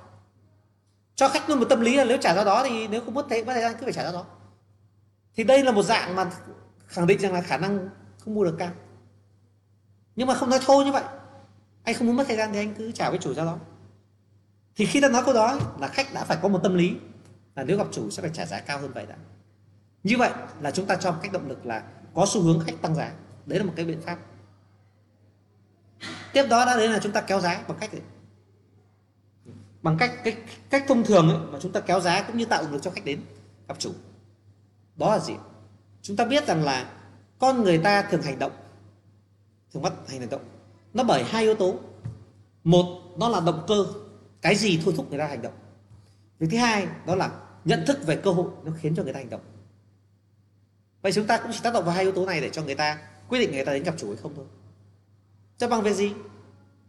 Cho 1.16 1.30
khách 1.30 1.50
luôn 1.50 1.60
một 1.60 1.66
tâm 1.70 1.82
lý 1.82 1.96
là 1.96 2.06
nếu 2.06 2.18
trả 2.22 2.34
ra 2.36 2.44
đó 2.44 2.64
thì 2.64 2.88
nếu 2.88 3.02
không 3.02 3.14
mất 3.14 3.26
thời, 3.30 3.46
mất 3.46 3.54
thời 3.54 3.62
gian 3.62 3.74
cứ 3.80 3.84
phải 3.84 3.94
trả 3.94 4.04
ra 4.04 4.12
đó. 4.12 4.26
Thì 5.36 5.44
đây 5.44 5.64
là 5.64 5.72
một 5.72 5.84
dạng 5.84 6.16
mà 6.16 6.32
khẳng 6.88 7.08
định 7.08 7.20
rằng 7.20 7.34
là 7.34 7.42
khả 7.42 7.58
năng 7.58 7.90
không 8.20 8.34
mua 8.34 8.44
được 8.44 8.56
cao 8.60 8.72
nhưng 10.16 10.28
mà 10.28 10.34
không 10.34 10.50
nói 10.50 10.60
thô 10.66 10.84
như 10.84 10.92
vậy. 10.92 11.04
Anh 11.84 11.96
không 11.96 12.08
muốn 12.08 12.16
mất 12.16 12.28
thời 12.28 12.38
gian 12.38 12.54
thì 12.54 12.60
anh 12.60 12.74
cứ 12.78 12.92
trả 12.92 13.10
với 13.10 13.20
chủ 13.20 13.34
ra 13.34 13.46
đó 13.46 13.58
thì 14.78 14.86
khi 14.86 15.02
ta 15.02 15.10
nói 15.10 15.24
câu 15.26 15.34
đó 15.34 15.60
là 15.80 15.88
khách 15.88 16.14
đã 16.14 16.24
phải 16.24 16.38
có 16.42 16.48
một 16.48 16.60
tâm 16.64 16.76
lý 16.76 16.96
là 17.56 17.64
nếu 17.64 17.78
gặp 17.78 17.88
chủ 17.92 18.10
sẽ 18.10 18.22
phải 18.22 18.32
trả 18.34 18.46
giá 18.46 18.60
cao 18.60 18.80
hơn 18.80 18.92
vậy 18.94 19.06
đã. 19.06 19.16
Như 20.04 20.18
vậy 20.18 20.32
là 20.62 20.72
chúng 20.72 20.86
ta 20.86 20.96
cho 20.96 21.12
một 21.12 21.18
cách 21.22 21.32
động 21.32 21.50
lực 21.50 21.66
là 21.66 21.84
có 22.14 22.26
xu 22.28 22.42
hướng 22.42 22.60
khách 22.66 22.82
tăng 22.82 22.96
giá. 22.96 23.12
Đấy 23.46 23.60
là 23.60 23.66
một 23.66 23.74
cái 23.76 23.86
biện 23.86 24.02
pháp. 24.02 24.18
Tiếp 26.34 26.46
đó 26.50 26.66
đã 26.66 26.78
đến 26.78 26.92
là 26.92 27.00
chúng 27.00 27.12
ta 27.12 27.22
kéo 27.22 27.40
giá 27.40 27.64
bằng 27.68 27.78
cách 27.80 27.92
gì? 27.92 28.00
Bằng 29.82 29.98
cách 30.00 30.12
cách 30.24 30.38
cách 30.70 30.84
thông 30.88 31.04
thường 31.04 31.30
ấy, 31.30 31.38
mà 31.52 31.60
chúng 31.62 31.72
ta 31.72 31.80
kéo 31.80 32.00
giá 32.00 32.22
cũng 32.22 32.38
như 32.38 32.46
tạo 32.46 32.64
động 32.64 32.72
lực 32.72 32.82
cho 32.82 32.92
khách 32.92 33.06
đến 33.06 33.22
gặp 33.68 33.80
chủ. 33.80 33.92
Đó 34.96 35.12
là 35.12 35.20
gì? 35.20 35.34
Chúng 36.02 36.18
ta 36.18 36.26
biết 36.26 36.48
rằng 36.48 36.64
là 36.64 36.92
con 37.40 37.64
người 37.64 37.78
ta 37.78 38.02
thường 38.02 38.22
hành 38.22 38.40
động 38.40 38.52
thường 39.74 39.84
bắt 39.84 39.94
hành 40.08 40.30
động. 40.30 40.42
Nó 40.94 41.04
bởi 41.04 41.24
hai 41.24 41.44
yếu 41.44 41.56
tố. 41.56 41.76
Một 42.64 43.02
nó 43.18 43.30
là 43.30 43.40
động 43.40 43.66
cơ 43.68 43.86
cái 44.48 44.56
gì 44.56 44.80
thôi 44.86 44.94
thúc 44.98 45.10
người 45.10 45.20
ta 45.20 45.28
hành 45.28 45.42
động. 45.42 45.54
Việc 46.40 46.48
thứ 46.52 46.58
hai 46.58 46.88
đó 47.06 47.16
là 47.16 47.32
nhận 47.66 47.84
thức 47.88 48.06
về 48.06 48.16
cơ 48.16 48.32
hội 48.32 48.52
nó 48.64 48.72
khiến 48.82 48.96
cho 48.96 49.04
người 49.04 49.14
ta 49.14 49.20
hành 49.20 49.30
động. 49.30 49.42
Vậy 51.02 51.12
chúng 51.12 51.28
ta 51.28 51.38
cũng 51.38 51.52
chỉ 51.54 51.60
tác 51.64 51.74
động 51.74 51.86
vào 51.86 51.96
hai 51.96 52.04
yếu 52.04 52.12
tố 52.12 52.26
này 52.26 52.42
để 52.42 52.50
cho 52.50 52.64
người 52.64 52.76
ta 52.76 52.98
quyết 53.30 53.40
định 53.40 53.52
người 53.52 53.66
ta 53.66 53.74
đến 53.74 53.84
gặp 53.84 53.96
chủ 53.98 54.08
hay 54.08 54.16
không 54.16 54.34
thôi. 54.36 54.46
Cho 55.58 55.68
bằng 55.68 55.82
việc 55.82 55.94
gì? 55.94 56.12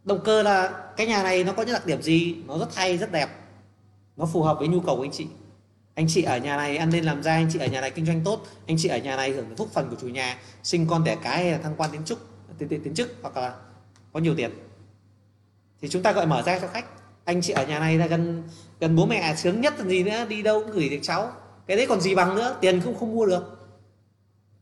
Động 0.05 0.21
cơ 0.25 0.43
là 0.43 0.91
cái 0.97 1.07
nhà 1.07 1.23
này 1.23 1.45
nó 1.45 1.53
có 1.53 1.63
những 1.63 1.73
đặc 1.73 1.87
điểm 1.87 2.03
gì? 2.03 2.37
Nó 2.47 2.59
rất 2.59 2.75
hay 2.75 2.99
rất 2.99 3.13
đẹp. 3.13 3.29
Nó 4.17 4.27
phù 4.27 4.43
hợp 4.43 4.59
với 4.59 4.69
nhu 4.69 4.81
cầu 4.81 4.97
của 4.97 5.05
anh 5.05 5.13
chị. 5.13 5.27
Anh 5.95 6.07
chị 6.09 6.23
ở 6.23 6.39
nhà 6.39 6.57
này 6.57 6.77
ăn 6.77 6.91
nên 6.91 7.05
làm 7.05 7.23
ra 7.23 7.33
anh 7.33 7.49
chị 7.53 7.59
ở 7.59 7.67
nhà 7.67 7.81
này 7.81 7.91
kinh 7.91 8.07
doanh 8.07 8.25
tốt 8.25 8.47
anh 8.67 8.77
chị 8.79 8.89
ở 8.89 8.99
nhà 8.99 9.17
này 9.17 9.31
hưởng 9.31 9.57
phúc 9.57 9.69
phần 9.73 9.91
của 9.91 9.97
chủ 10.01 10.09
nhà 10.09 10.39
sinh 10.63 10.87
con 10.87 11.05
đẻ 11.05 11.17
cái 11.23 11.43
hay 11.43 11.53
là 11.53 11.59
thăng 11.59 11.75
quan 11.77 11.91
tiến 11.93 12.05
chức 12.05 12.27
tiến, 12.59 12.69
tiến, 12.69 12.83
tiến 12.85 12.95
chức 12.95 13.15
hoặc 13.23 13.37
là 13.37 13.55
có 14.13 14.21
nhiều 14.21 14.35
tiền. 14.37 14.51
Thì 15.81 15.89
chúng 15.89 16.03
ta 16.03 16.13
gọi 16.13 16.27
mở 16.27 16.43
ra 16.43 16.59
cho 16.59 16.69
khách 16.69 16.85
anh 17.29 17.43
chị 17.43 17.53
ở 17.53 17.67
nhà 17.67 17.79
này 17.79 17.99
là 17.99 18.07
gần 18.07 18.43
gần 18.81 18.97
bố 18.97 19.07
mẹ 19.07 19.35
sướng 19.37 19.61
nhất 19.61 19.75
là 19.79 19.85
gì 19.85 20.03
nữa 20.03 20.27
đi 20.29 20.43
đâu 20.43 20.61
cũng 20.61 20.71
gửi 20.71 20.89
được 20.89 20.99
cháu. 21.03 21.33
Cái 21.67 21.77
đấy 21.77 21.87
còn 21.89 22.01
gì 22.01 22.15
bằng 22.15 22.35
nữa 22.35 22.57
tiền 22.61 22.81
không 22.81 22.95
không 22.99 23.15
mua 23.15 23.27
được. 23.27 23.69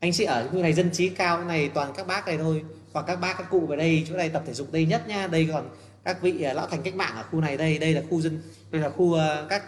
Anh 0.01 0.13
chị 0.13 0.25
ở 0.25 0.49
khu 0.49 0.63
này 0.63 0.73
dân 0.73 0.91
trí 0.93 1.09
cao 1.09 1.45
này 1.45 1.71
toàn 1.75 1.93
các 1.97 2.07
bác 2.07 2.27
này 2.27 2.39
thôi. 2.39 2.65
Hoặc 2.93 3.05
các 3.07 3.21
bác 3.21 3.39
các 3.39 3.51
cụ 3.51 3.67
về 3.67 3.77
đây 3.77 4.05
chỗ 4.09 4.17
này 4.17 4.29
tập 4.29 4.43
thể 4.47 4.55
dục 4.55 4.73
đây 4.73 4.87
nhất 4.87 5.09
nha 5.09 5.27
đây 5.27 5.49
còn 5.53 5.69
các 6.05 6.23
vị 6.23 6.43
à, 6.43 6.53
lão 6.53 6.67
thành 6.67 6.83
cách 6.83 6.95
mạng 6.95 7.13
ở 7.17 7.23
khu 7.31 7.41
này 7.41 7.57
đây 7.57 7.79
đây 7.79 7.95
là 7.95 8.03
khu 8.11 8.21
dân 8.21 8.43
đây 8.71 8.83
là 8.83 8.91
khu 8.91 9.05
uh, 9.05 9.21
các 9.49 9.65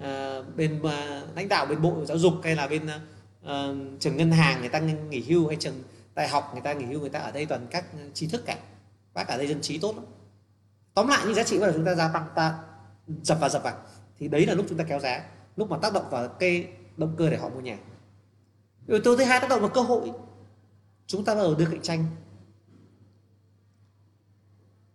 uh, 0.00 0.56
bên 0.56 0.80
uh, 0.80 0.90
lãnh 1.36 1.48
đạo 1.48 1.66
bên 1.66 1.82
bộ 1.82 2.04
giáo 2.04 2.18
dục 2.18 2.34
hay 2.44 2.56
là 2.56 2.66
bên 2.68 2.82
uh, 2.86 3.50
trường 4.00 4.16
ngân 4.16 4.30
hàng 4.32 4.60
người 4.60 4.68
ta 4.68 4.78
nghỉ 4.78 5.24
hưu 5.28 5.48
hay 5.48 5.56
trường 5.60 5.82
đại 6.14 6.28
học 6.28 6.50
người 6.52 6.62
ta 6.62 6.72
nghỉ 6.72 6.84
hưu 6.84 7.00
người 7.00 7.10
ta 7.10 7.18
ở 7.18 7.30
đây 7.30 7.46
toàn 7.46 7.66
các 7.70 7.84
trí 8.14 8.26
thức 8.26 8.42
cả. 8.46 8.56
Bác 9.14 9.28
ở 9.28 9.38
đây 9.38 9.46
dân 9.46 9.60
trí 9.60 9.78
tốt 9.78 9.96
lắm 9.96 10.04
tóm 10.94 11.08
lại 11.08 11.22
những 11.24 11.34
giá 11.34 11.42
trị 11.42 11.58
mà 11.58 11.72
chúng 11.74 11.84
ta 11.84 11.94
gia 11.94 12.08
tăng 12.08 12.26
ta 12.34 12.58
dập 13.22 13.38
vào 13.40 13.50
dập 13.50 13.62
vào. 13.62 13.74
Thì 14.18 14.28
đấy 14.28 14.46
là 14.46 14.54
lúc 14.54 14.66
chúng 14.68 14.78
ta 14.78 14.84
kéo 14.84 15.00
giá 15.00 15.24
lúc 15.56 15.70
mà 15.70 15.78
tác 15.82 15.92
động 15.92 16.10
vào 16.10 16.28
cái 16.28 16.68
động 16.96 17.14
cơ 17.18 17.30
để 17.30 17.36
họ 17.36 17.48
mua 17.48 17.60
nhà. 17.60 17.78
Yếu 18.86 19.00
tố 19.00 19.16
thứ 19.16 19.24
hai 19.24 19.40
tác 19.40 19.50
động 19.50 19.60
vào 19.60 19.70
cơ 19.70 19.80
hội. 19.80 20.12
Chúng 21.06 21.24
ta 21.24 21.34
bắt 21.34 21.40
đầu 21.40 21.54
đưa 21.54 21.66
cạnh 21.66 21.82
tranh. 21.82 22.04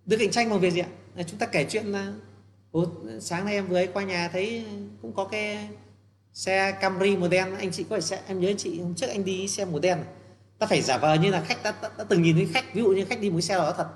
Đưa 0.06 0.18
cạnh 0.18 0.32
tranh 0.32 0.50
bằng 0.50 0.60
việc 0.60 0.74
gì 0.74 0.80
ạ? 0.80 0.90
Chúng 1.28 1.40
ta 1.40 1.46
kể 1.46 1.66
chuyện 1.70 1.86
là 1.86 2.14
Ủa, 2.72 2.86
sáng 3.20 3.46
nay 3.46 3.54
em 3.54 3.68
vừa 3.68 3.76
ấy 3.76 3.88
qua 3.88 4.04
nhà 4.04 4.30
thấy 4.34 4.66
cũng 5.02 5.14
có 5.14 5.26
cái 5.26 5.70
xe 6.34 6.72
Camry 6.72 7.18
màu 7.18 7.30
đen. 7.30 7.56
Anh 7.56 7.72
chị 7.72 7.84
có 7.84 7.90
phải 7.90 8.02
xe 8.02 8.22
em 8.28 8.40
nhớ 8.40 8.50
anh 8.50 8.58
chị 8.58 8.82
hôm 8.82 8.96
trước 8.96 9.08
anh 9.08 9.26
đi 9.26 9.48
xe 9.48 9.66
màu 9.66 9.80
đen. 9.80 9.98
Ta 10.60 10.68
phải 10.68 10.82
giả 10.82 10.98
vờ 10.98 11.14
như 11.14 11.32
là 11.32 11.42
khách 11.42 11.64
đã, 11.64 11.74
đã, 11.82 11.92
đã 11.98 12.04
từng 12.04 12.22
nhìn 12.22 12.36
thấy 12.36 12.48
khách 12.54 12.74
ví 12.74 12.82
dụ 12.82 12.90
như 12.90 13.06
khách 13.06 13.22
đi 13.22 13.30
một 13.30 13.42
xe 13.42 13.56
đó 13.56 13.74
thật 13.78 13.88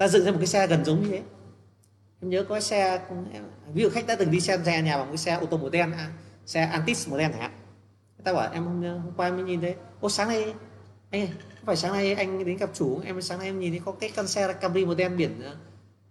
ta 0.00 0.08
dựng 0.08 0.24
ra 0.24 0.30
một 0.30 0.38
cái 0.38 0.46
xe 0.46 0.66
gần 0.66 0.84
giống 0.84 1.02
như 1.02 1.08
thế. 1.10 1.22
Em 2.20 2.30
nhớ 2.30 2.44
có 2.48 2.54
cái 2.54 2.62
xe 2.62 3.00
ví 3.74 3.82
dụ 3.82 3.90
khách 3.90 4.06
đã 4.06 4.14
từng 4.14 4.30
đi 4.30 4.40
xem 4.40 4.64
xe 4.64 4.82
nhà 4.82 4.98
bằng 4.98 5.08
cái 5.08 5.16
xe 5.16 5.34
ô 5.34 5.46
tô 5.46 5.56
màu 5.56 5.68
đen 5.68 5.92
à, 5.92 6.10
xe 6.46 6.60
Antis 6.60 7.08
màu 7.08 7.18
đen 7.18 7.32
chẳng 7.32 7.40
hạn. 7.40 7.50
Ta 8.24 8.32
bảo 8.32 8.52
em 8.52 8.64
hôm, 8.64 8.82
hôm 8.82 9.12
qua 9.16 9.26
em 9.26 9.36
mới 9.36 9.44
nhìn 9.44 9.60
thấy. 9.60 9.74
Ô 10.00 10.10
sáng 10.10 10.28
nay 10.28 10.54
anh 11.10 11.26
không 11.26 11.66
phải 11.66 11.76
sáng 11.76 11.92
nay 11.92 12.14
anh 12.14 12.44
đến 12.44 12.56
gặp 12.56 12.70
chủ 12.74 13.00
em 13.04 13.22
sáng 13.22 13.38
nay 13.38 13.48
em 13.48 13.60
nhìn 13.60 13.72
thấy 13.72 13.80
có 13.84 13.92
cái 13.92 14.10
con 14.16 14.26
xe 14.26 14.52
Camry 14.52 14.84
màu 14.84 14.94
đen 14.94 15.16
biển 15.16 15.42
à, 15.42 15.52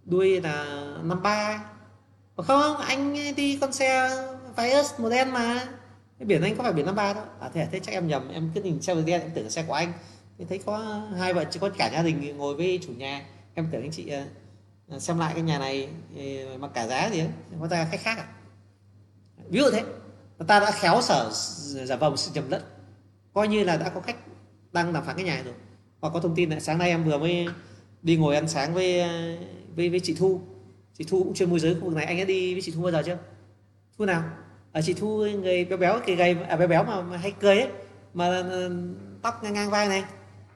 đuôi 0.05 0.41
là 0.41 0.65
năm 1.03 1.21
ba. 1.23 1.63
Ờ, 2.35 2.43
không 2.43 2.77
anh 2.77 3.35
đi 3.35 3.57
con 3.61 3.73
xe 3.73 4.09
Vios 4.57 4.99
màu 4.99 5.09
đen 5.09 5.31
mà. 5.31 5.67
Cái 6.19 6.25
biển 6.25 6.41
anh 6.41 6.55
có 6.55 6.63
phải 6.63 6.73
biển 6.73 6.85
năm 6.85 6.95
ba 6.95 7.13
đâu. 7.13 7.23
À 7.39 7.49
thế, 7.53 7.61
à? 7.61 7.67
thế 7.71 7.79
chắc 7.79 7.91
em 7.91 8.07
nhầm 8.07 8.29
em 8.33 8.51
cứ 8.55 8.61
nhìn 8.61 8.81
xe 8.81 8.93
màu 8.93 9.03
đen 9.03 9.21
em 9.21 9.31
tưởng 9.35 9.43
là 9.43 9.49
xe 9.49 9.63
của 9.63 9.73
anh. 9.73 9.93
Thì 10.37 10.45
thấy 10.49 10.57
có 10.57 11.01
hai 11.17 11.33
vợ 11.33 11.45
chỉ 11.51 11.59
có 11.59 11.69
cả 11.77 11.89
gia 11.93 12.03
đình 12.03 12.37
ngồi 12.37 12.55
với 12.55 12.79
chủ 12.81 12.93
nhà 12.97 13.25
em 13.59 13.67
tưởng 13.71 13.81
anh 13.81 13.91
chị 13.91 14.07
ờ, 14.07 14.23
ờ, 14.87 14.99
xem 14.99 15.19
lại 15.19 15.33
cái 15.33 15.43
nhà 15.43 15.59
này 15.59 15.89
mà 16.59 16.67
cả 16.67 16.87
giá 16.87 17.09
gì 17.09 17.19
ấy 17.19 17.29
có 17.59 17.67
ra 17.67 17.87
khách 17.91 17.99
khác 18.01 18.17
à? 18.17 18.27
Ví 19.49 19.59
dụ 19.59 19.65
thế 19.71 19.83
ta 20.47 20.59
đã 20.59 20.71
khéo 20.71 21.01
sở 21.01 21.29
giả 21.85 21.95
vờ 21.95 22.15
sự 22.15 22.31
nhầm 22.33 22.49
lẫn 22.49 22.61
coi 23.33 23.47
như 23.47 23.63
là 23.63 23.77
đã 23.77 23.89
có 23.89 24.01
khách 24.01 24.15
đang 24.71 24.93
đàm 24.93 25.05
phán 25.05 25.15
cái 25.15 25.25
nhà 25.25 25.41
rồi. 25.45 25.53
Hoặc 26.01 26.09
có 26.13 26.19
thông 26.19 26.35
tin 26.35 26.49
là 26.49 26.59
sáng 26.59 26.77
nay 26.77 26.89
em 26.89 27.03
vừa 27.03 27.17
mới 27.17 27.47
đi 28.01 28.17
ngồi 28.17 28.35
ăn 28.35 28.47
sáng 28.47 28.73
với 28.73 28.99
ờ, 28.99 29.35
với 29.75 29.89
với 29.89 29.99
chị 29.99 30.15
Thu. 30.19 30.41
Chị 30.97 31.03
Thu 31.03 31.23
cũng 31.23 31.33
chuyên 31.33 31.49
môi 31.49 31.59
giới 31.59 31.75
khu 31.75 31.81
vực 31.81 31.95
này 31.95 32.05
anh 32.05 32.17
đã 32.17 32.23
đi 32.23 32.53
với 32.53 32.61
chị 32.61 32.71
Thu 32.75 32.81
bao 32.81 32.91
giờ 32.91 33.03
chưa? 33.05 33.17
Thu 33.97 34.05
nào? 34.05 34.23
Ở 34.71 34.81
chị 34.81 34.93
Thu 34.93 35.25
người 35.41 35.65
béo 35.65 35.77
béo 35.77 35.99
cái 36.05 36.15
gầy 36.15 36.37
à 36.49 36.55
béo 36.55 36.67
béo 36.67 36.83
mà, 36.83 37.01
mà 37.01 37.17
hay 37.17 37.31
cười 37.39 37.59
ấy 37.59 37.69
mà 38.13 38.43
tóc 39.21 39.43
ngang 39.43 39.53
ngang 39.53 39.69
vai 39.69 39.87
này. 39.87 40.03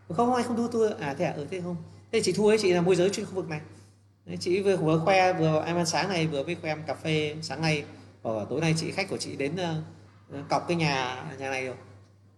Không 0.07 0.17
không 0.17 0.35
anh 0.35 0.45
không 0.45 0.57
thu 0.57 0.67
tôi 0.67 0.93
à 0.99 1.15
thế 1.17 1.25
à? 1.25 1.33
Ừ 1.37 1.47
thế 1.51 1.61
không 1.61 1.75
thế 2.13 2.21
chị 2.21 2.33
thu 2.33 2.47
ấy 2.47 2.57
chị 2.57 2.73
là 2.73 2.81
môi 2.81 2.95
giới 2.95 3.09
trên 3.09 3.25
khu 3.25 3.31
vực 3.31 3.49
này. 3.49 3.61
Đấy, 4.25 4.37
chị 4.39 4.61
vừa 4.61 4.77
vừa 4.77 5.01
khoe 5.05 5.33
vừa 5.33 5.63
em 5.65 5.75
ăn 5.75 5.85
sáng 5.85 6.09
này 6.09 6.27
vừa 6.27 6.43
với 6.43 6.55
khoe 6.61 6.71
em 6.71 6.83
cà 6.87 6.93
phê 6.93 7.35
sáng 7.41 7.61
nay. 7.61 7.83
Ở 8.23 8.47
tối 8.49 8.61
nay 8.61 8.75
chị 8.77 8.91
khách 8.91 9.09
của 9.09 9.17
chị 9.17 9.35
đến 9.35 9.55
uh, 9.55 10.49
cọc 10.49 10.67
cái 10.67 10.77
nhà 10.77 11.23
nhà 11.39 11.49
này 11.49 11.65
rồi. 11.65 11.75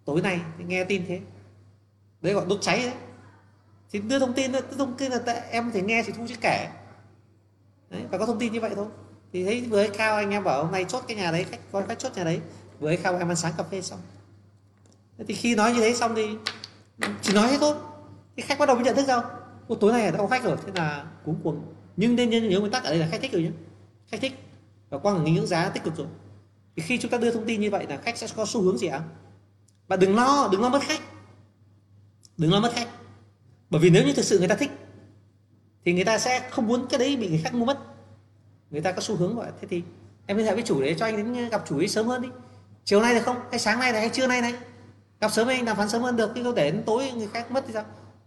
Tối 0.06 0.22
nay 0.22 0.40
nghe 0.58 0.84
tin 0.84 1.06
thế. 1.08 1.20
Đấy 2.22 2.34
gọi 2.34 2.46
đốt 2.50 2.58
cháy 2.62 2.80
đấy. 2.80 2.94
Thì 3.92 4.00
đưa 4.00 4.20
thông 4.20 4.34
tin 4.34 4.52
đưa 4.52 4.62
thông 4.78 4.98
tin 4.98 5.12
là 5.12 5.46
em 5.52 5.72
thì 5.74 5.82
nghe 5.82 6.04
thì 6.04 6.14
thu 6.18 6.26
chứ 6.28 6.36
kể. 6.42 6.68
Đấy, 7.90 8.02
và 8.12 8.18
có 8.18 8.26
thông 8.26 8.40
tin 8.40 8.54
như 8.54 8.60
vậy 8.60 8.72
thôi. 8.76 8.88
Thì 9.34 9.46
thấy 9.46 9.62
vừa 9.62 9.82
ấy 9.82 9.90
cao 9.98 10.16
anh 10.16 10.32
em 10.32 10.44
bảo 10.44 10.64
hôm 10.64 10.72
nay 10.72 10.86
chốt 10.88 11.04
cái 11.08 11.18
nhà 11.18 11.32
đấy 11.32 11.46
khách 11.52 11.60
có 11.72 11.84
khách 11.88 12.00
chốt 12.00 12.12
nhà 12.16 12.24
đấy. 12.24 12.40
Vừa 12.80 12.90
ấy 12.90 12.98
cao 12.98 13.18
em 13.18 13.30
ăn 13.30 13.36
sáng 13.36 13.54
cà 13.58 13.64
phê 13.64 13.82
xong. 13.82 14.00
Thì 15.28 15.34
khi 15.34 15.56
nói 15.56 15.74
như 15.74 15.80
thế 15.80 15.94
xong 15.94 16.16
thì 16.16 16.28
chỉ 17.22 17.34
nói 17.34 17.48
thế 17.52 17.58
thôi. 17.60 17.76
Thì 18.36 18.44
khách 18.44 18.60
bắt 18.60 18.66
đầu 18.66 18.76
mới 18.76 18.86
nhận 18.86 18.96
thức 18.96 19.08
đâu 19.08 19.22
Ô, 19.68 19.76
tối 19.76 19.92
nay 19.92 20.12
đã 20.12 20.18
có 20.18 20.28
khách 20.28 20.44
rồi 20.44 20.58
thế 20.66 20.72
là 20.76 21.06
cuống 21.26 21.36
cuồng. 21.44 21.74
Nhưng 21.98 22.16
nên 22.16 22.30
nhớ 22.30 22.60
nguyên 22.60 22.72
tắc 22.72 22.84
ở 22.84 22.90
đây 22.90 23.00
là 23.00 23.08
khách 23.12 23.22
thích 23.22 23.32
rồi 23.32 23.42
nhé 23.42 23.52
khách 24.08 24.22
thích. 24.22 24.34
Và 24.90 24.98
quan 24.98 25.16
là 25.16 25.32
ngưỡng 25.32 25.48
giá 25.48 25.70
tích 25.70 25.84
cực 25.84 25.96
rồi. 25.98 26.08
Thì 26.76 26.84
khi 26.84 26.98
chúng 26.98 27.12
ta 27.12 27.18
đưa 27.18 27.32
thông 27.32 27.46
tin 27.46 27.62
như 27.62 27.72
vậy 27.72 27.86
là 27.90 27.98
khách 27.98 28.18
sẽ 28.18 28.28
có 28.36 28.46
xu 28.46 28.62
hướng 28.62 28.78
gì 28.78 28.88
ạ? 28.88 29.02
Bạn 29.88 30.00
đừng 30.00 30.16
lo 30.16 30.50
đừng 30.52 30.62
lo 30.62 30.70
mất 30.70 30.82
khách. 30.82 31.02
Đừng 32.38 32.52
lo 32.52 32.60
mất 32.60 32.72
khách. 32.76 32.88
Bởi 33.70 33.82
vì 33.82 33.90
nếu 33.90 34.06
như 34.06 34.14
thực 34.14 34.26
sự 34.26 34.40
người 34.40 34.48
ta 34.48 34.56
thích 34.56 34.72
thì 35.86 35.94
người 35.94 36.06
ta 36.06 36.18
sẽ 36.18 36.50
không 36.50 36.68
muốn 36.68 36.88
cái 36.90 37.00
đấy 37.00 37.18
bị 37.18 37.30
người 37.30 37.42
khác 37.44 37.54
mua 37.54 37.66
mất. 37.66 37.80
Người 38.72 38.82
ta 38.82 38.92
có 38.92 39.02
xu 39.02 39.16
hướng 39.16 39.36
gọi 39.36 39.48
thế 39.62 39.68
thì. 39.68 39.84
Em 40.26 40.38
liên 40.38 40.46
hệ 40.46 40.54
với 40.54 40.64
chủ 40.64 40.82
để 40.82 40.96
cho 41.00 41.06
anh 41.06 41.18
đến 41.18 41.50
gặp 41.50 41.64
chủ 41.68 41.78
ấy 41.78 41.88
sớm 41.88 42.08
hơn 42.08 42.22
đi. 42.22 42.30
Chiều 42.84 43.02
nay 43.02 43.16
được 43.16 43.22
không? 43.26 43.38
Hay 43.50 43.60
sáng 43.60 43.80
nay 43.80 43.92
này? 43.92 44.02
Hay 44.02 44.10
trưa 44.10 44.28
nay 44.28 44.42
này? 44.42 44.54
Gặp 45.20 45.32
sớm 45.32 45.48
anh 45.48 45.66
đàm 45.66 45.78
phán 45.78 45.90
sớm 45.90 46.02
hơn 46.02 46.16
được. 46.16 46.32
Chứ 46.36 46.44
không 46.44 46.56
để 46.56 46.72
đến 46.72 46.84
tối 46.86 47.12
người 47.12 47.28
khác 47.28 47.52
mất 47.52 47.64
thì 47.68 47.74
sao? 47.74 47.86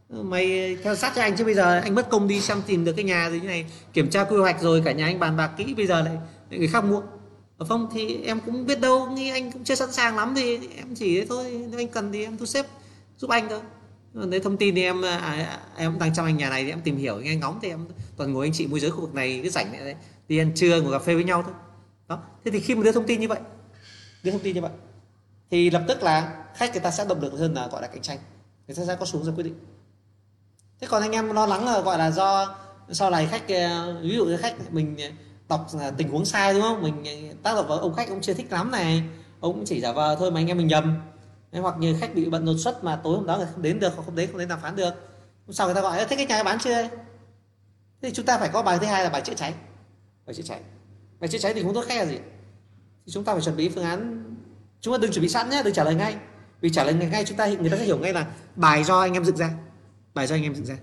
Ừ, 0.09 0.23
mày 0.23 0.75
ờ, 0.75 0.81
theo 0.85 0.95
sát 0.95 1.13
cho 1.17 1.23
anh 1.23 1.37
chứ 1.37 1.45
bây 1.45 1.55
giờ 1.55 1.81
anh 1.81 1.95
mất 1.95 2.11
công 2.11 2.29
đi 2.29 2.41
xem 2.41 2.63
tìm 2.67 2.85
được 2.85 2.93
cái 2.93 3.05
nhà 3.05 3.31
gì 3.31 3.41
như 3.41 3.47
này 3.47 3.67
kiểm 3.93 4.11
tra 4.11 4.25
quy 4.25 4.37
hoạch 4.37 4.63
rồi 4.63 4.83
cả 4.85 4.93
nhà 4.93 5.05
anh 5.05 5.19
bàn 5.19 5.37
bạc 5.37 5.51
kỹ 5.57 5.75
bây 5.75 5.87
giờ 5.87 6.03
lại 6.03 6.19
người 6.51 6.69
khác 6.69 6.85
mua. 6.85 7.03
Ở 7.59 7.67
không 7.67 7.89
thì 7.93 8.23
em 8.23 8.41
cũng 8.41 8.67
biết 8.67 8.81
đâu 8.81 9.11
nghĩ 9.11 9.31
anh 9.31 9.53
cũng 9.53 9.65
chưa 9.65 9.75
sẵn 9.75 9.93
sàng 9.93 10.17
lắm 10.17 10.35
thì 10.37 10.59
em 10.77 10.95
chỉ 10.95 11.21
thế 11.21 11.27
thôi 11.29 11.67
nếu 11.71 11.81
anh 11.81 11.89
cần 11.89 12.13
thì 12.13 12.25
em 12.25 12.37
thu 12.37 12.47
xếp 12.47 12.67
giúp 13.17 13.31
anh 13.31 13.49
thôi. 13.49 13.61
Đấy 14.13 14.41
thông 14.41 14.57
tin 14.57 14.75
thì 14.75 14.83
em 14.83 15.05
à, 15.05 15.19
à, 15.19 15.33
à 15.33 15.61
em 15.77 15.99
đang 15.99 16.15
trong 16.15 16.27
anh 16.27 16.37
nhà 16.37 16.51
này 16.51 16.65
thì 16.65 16.71
em 16.71 16.81
tìm 16.81 16.97
hiểu 16.97 17.17
nghe 17.17 17.37
ngóng 17.37 17.59
thì 17.63 17.69
em 17.69 17.87
toàn 18.17 18.33
ngồi 18.33 18.47
anh 18.47 18.53
chị 18.53 18.67
môi 18.67 18.81
giới 18.81 18.91
khu 18.91 19.01
vực 19.01 19.15
này 19.15 19.41
cứ 19.45 19.51
rảnh 19.51 19.73
đấy 19.73 19.95
đi 20.29 20.39
ăn 20.39 20.53
trưa 20.55 20.81
ngồi 20.83 20.93
cà 20.93 20.99
phê 20.99 21.15
với 21.15 21.25
nhau 21.25 21.43
thôi. 21.43 21.55
Đó 22.09 22.23
thế 22.45 22.51
thì 22.51 22.61
khi 22.61 22.75
mà 22.75 22.83
đưa 22.83 22.93
thông 22.93 23.07
tin 23.07 23.21
như 23.21 23.29
vậy 23.29 23.39
đưa 24.23 24.31
thông 24.31 24.41
tin 24.41 24.55
như 24.55 24.61
vậy 24.61 24.71
thì 25.51 25.71
lập 25.71 25.85
tức 25.89 26.03
là 26.03 26.45
khách 26.57 26.73
người 26.73 26.81
ta 26.81 26.91
sẽ 26.91 27.05
động 27.09 27.21
được 27.21 27.33
hơn 27.33 27.55
là 27.55 27.69
gọi 27.73 27.83
là 27.83 27.89
cạnh 27.89 28.03
tranh 28.03 28.19
người 28.67 28.77
ta 28.77 28.83
sẽ 28.87 28.97
có 29.01 29.07
xuống 29.07 29.25
ra 29.25 29.33
quyết 29.37 29.45
định 29.45 29.55
thế 30.81 30.87
còn 30.91 31.03
anh 31.03 31.13
em 31.13 31.33
lo 31.33 31.47
lắng 31.47 31.65
là 31.65 31.81
gọi 31.81 31.99
là 31.99 32.11
do 32.11 32.55
sau 32.91 33.11
này 33.11 33.27
khách 33.27 33.43
ví 34.03 34.15
dụ 34.17 34.25
như 34.25 34.37
khách 34.37 34.73
mình 34.73 34.97
đọc 35.49 35.67
tình 35.97 36.09
huống 36.09 36.25
sai 36.25 36.55
đúng 36.55 36.63
không? 36.63 36.83
Mình 36.83 37.05
tác 37.43 37.55
động 37.55 37.69
vào 37.69 37.79
ông 37.79 37.95
khách 37.95 38.09
ông 38.09 38.21
chưa 38.21 38.35
thích 38.35 38.53
lắm 38.53 38.71
này, 38.71 39.03
ông 39.41 39.55
cũng 39.55 39.65
chỉ 39.65 39.81
giả 39.81 39.93
vờ 39.93 40.17
thôi 40.19 40.31
mà 40.31 40.41
anh 40.41 40.47
em 40.47 40.59
mình 40.59 40.67
nhầm. 40.67 41.01
Hoặc 41.53 41.75
như 41.79 41.97
khách 42.01 42.15
bị 42.15 42.25
bận 42.25 42.45
đột 42.45 42.57
xuất 42.59 42.85
mà 42.85 43.01
tối 43.05 43.17
hôm 43.17 43.27
đó 43.27 43.37
người 43.37 43.47
không 43.53 43.63
đến 43.63 43.81
được 43.81 43.93
hoặc 43.97 44.03
không 44.05 44.15
đến 44.15 44.31
không 44.31 44.39
đến 44.39 44.49
đàm 44.49 44.61
phán 44.61 44.77
được. 44.77 44.95
Hôm 45.47 45.53
sau 45.53 45.67
người 45.67 45.75
ta 45.75 45.81
gọi 45.81 46.07
thế 46.09 46.17
cái 46.17 46.27
nhà 46.27 46.43
bán 46.43 46.59
chưa 46.59 46.89
thì 48.03 48.11
chúng 48.11 48.27
ta 48.27 48.39
phải 48.39 48.49
có 48.49 48.63
bài 48.63 48.79
thứ 48.81 48.87
hai 48.87 49.05
là 49.05 49.11
bài 49.11 49.21
chữa 49.21 49.35
cháy. 49.35 49.55
Bài 50.27 50.35
chữa 50.35 50.43
cháy. 50.43 50.61
Bài 51.21 51.29
chữa 51.29 51.39
cháy 51.39 51.55
thì 51.55 51.63
không 51.63 51.75
tốt 51.75 51.85
khách 51.89 51.99
là 51.99 52.07
gì? 52.07 52.19
Thì 53.07 53.13
chúng 53.13 53.25
ta 53.25 53.33
phải 53.33 53.43
chuẩn 53.43 53.57
bị 53.57 53.69
phương 53.69 53.85
án, 53.85 54.25
chúng 54.81 54.95
ta 54.95 54.99
đừng 54.99 55.13
chuẩn 55.13 55.23
bị 55.23 55.29
sẵn 55.29 55.51
nhé 55.51 55.63
đừng 55.65 55.75
trả 55.75 55.85
lời 55.85 55.95
ngay. 55.95 56.17
Vì 56.61 56.71
trả 56.71 56.85
lời 56.85 56.95
ngay, 56.95 57.25
chúng 57.25 57.37
ta, 57.37 57.47
người 57.47 57.71
ta 57.71 57.77
sẽ 57.77 57.85
hiểu 57.85 57.99
ngay 57.99 58.13
là 58.13 58.27
bài 58.57 58.85
do 58.85 59.01
anh 59.01 59.13
em 59.13 59.25
dựng 59.25 59.37
ra 59.37 59.51
bài 60.19 60.27
do 60.27 60.35
anh 60.35 60.43
em 60.43 60.55
dựng 60.55 60.67
ra. 60.67 60.77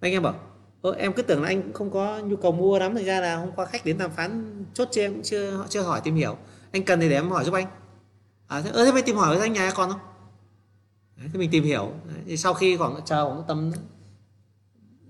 Anh 0.00 0.12
em 0.12 0.22
bảo 0.22 0.34
Ơ, 0.82 0.94
em 0.98 1.12
cứ 1.12 1.22
tưởng 1.22 1.42
là 1.42 1.48
anh 1.48 1.72
không 1.72 1.90
có 1.90 2.18
nhu 2.18 2.36
cầu 2.36 2.52
mua 2.52 2.78
lắm 2.78 2.94
thành 2.94 3.04
ra 3.04 3.20
là 3.20 3.36
hôm 3.36 3.50
qua 3.56 3.66
khách 3.66 3.84
đến 3.84 3.98
đàm 3.98 4.10
phán 4.10 4.64
chốt 4.74 4.88
cho 4.90 5.02
em 5.02 5.22
chưa 5.22 5.50
họ 5.50 5.66
chưa 5.68 5.82
hỏi 5.82 6.00
tìm 6.04 6.14
hiểu. 6.14 6.36
Anh 6.72 6.84
cần 6.84 7.00
thì 7.00 7.08
để 7.08 7.14
em 7.14 7.30
hỏi 7.30 7.44
giúp 7.44 7.54
anh. 7.54 7.66
À, 8.46 8.62
thế, 8.62 8.70
ơ, 8.70 8.84
thế 8.84 8.92
mày 8.92 9.02
tìm 9.02 9.16
hỏi 9.16 9.36
với 9.36 9.46
anh 9.46 9.52
nhà 9.52 9.70
con 9.74 9.90
không? 9.90 10.00
Đấy, 11.16 11.28
thế 11.32 11.38
mình 11.38 11.50
tìm 11.50 11.64
hiểu. 11.64 11.92
Đấy, 12.04 12.18
thì 12.26 12.36
sau 12.36 12.54
khi 12.54 12.76
khoảng 12.76 13.00
chờ 13.04 13.28
khoảng 13.28 13.42
tầm 13.48 13.72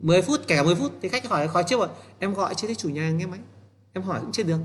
10 0.01 0.23
phút 0.23 0.41
kể 0.47 0.57
cả 0.57 0.63
10 0.63 0.75
phút 0.75 0.93
thì 1.03 1.09
khách 1.09 1.29
hỏi 1.29 1.49
khỏi 1.49 1.65
trước 1.67 1.79
rồi 1.79 1.89
em 2.19 2.35
gọi 2.35 2.55
chưa 2.55 2.69
thấy 2.69 2.75
chủ 2.75 2.89
nhà 2.89 3.11
nghe 3.11 3.27
máy? 3.27 3.41
Em 3.93 4.03
hỏi 4.03 4.21
cũng 4.21 4.33
chưa 4.33 4.43
được 4.43 4.59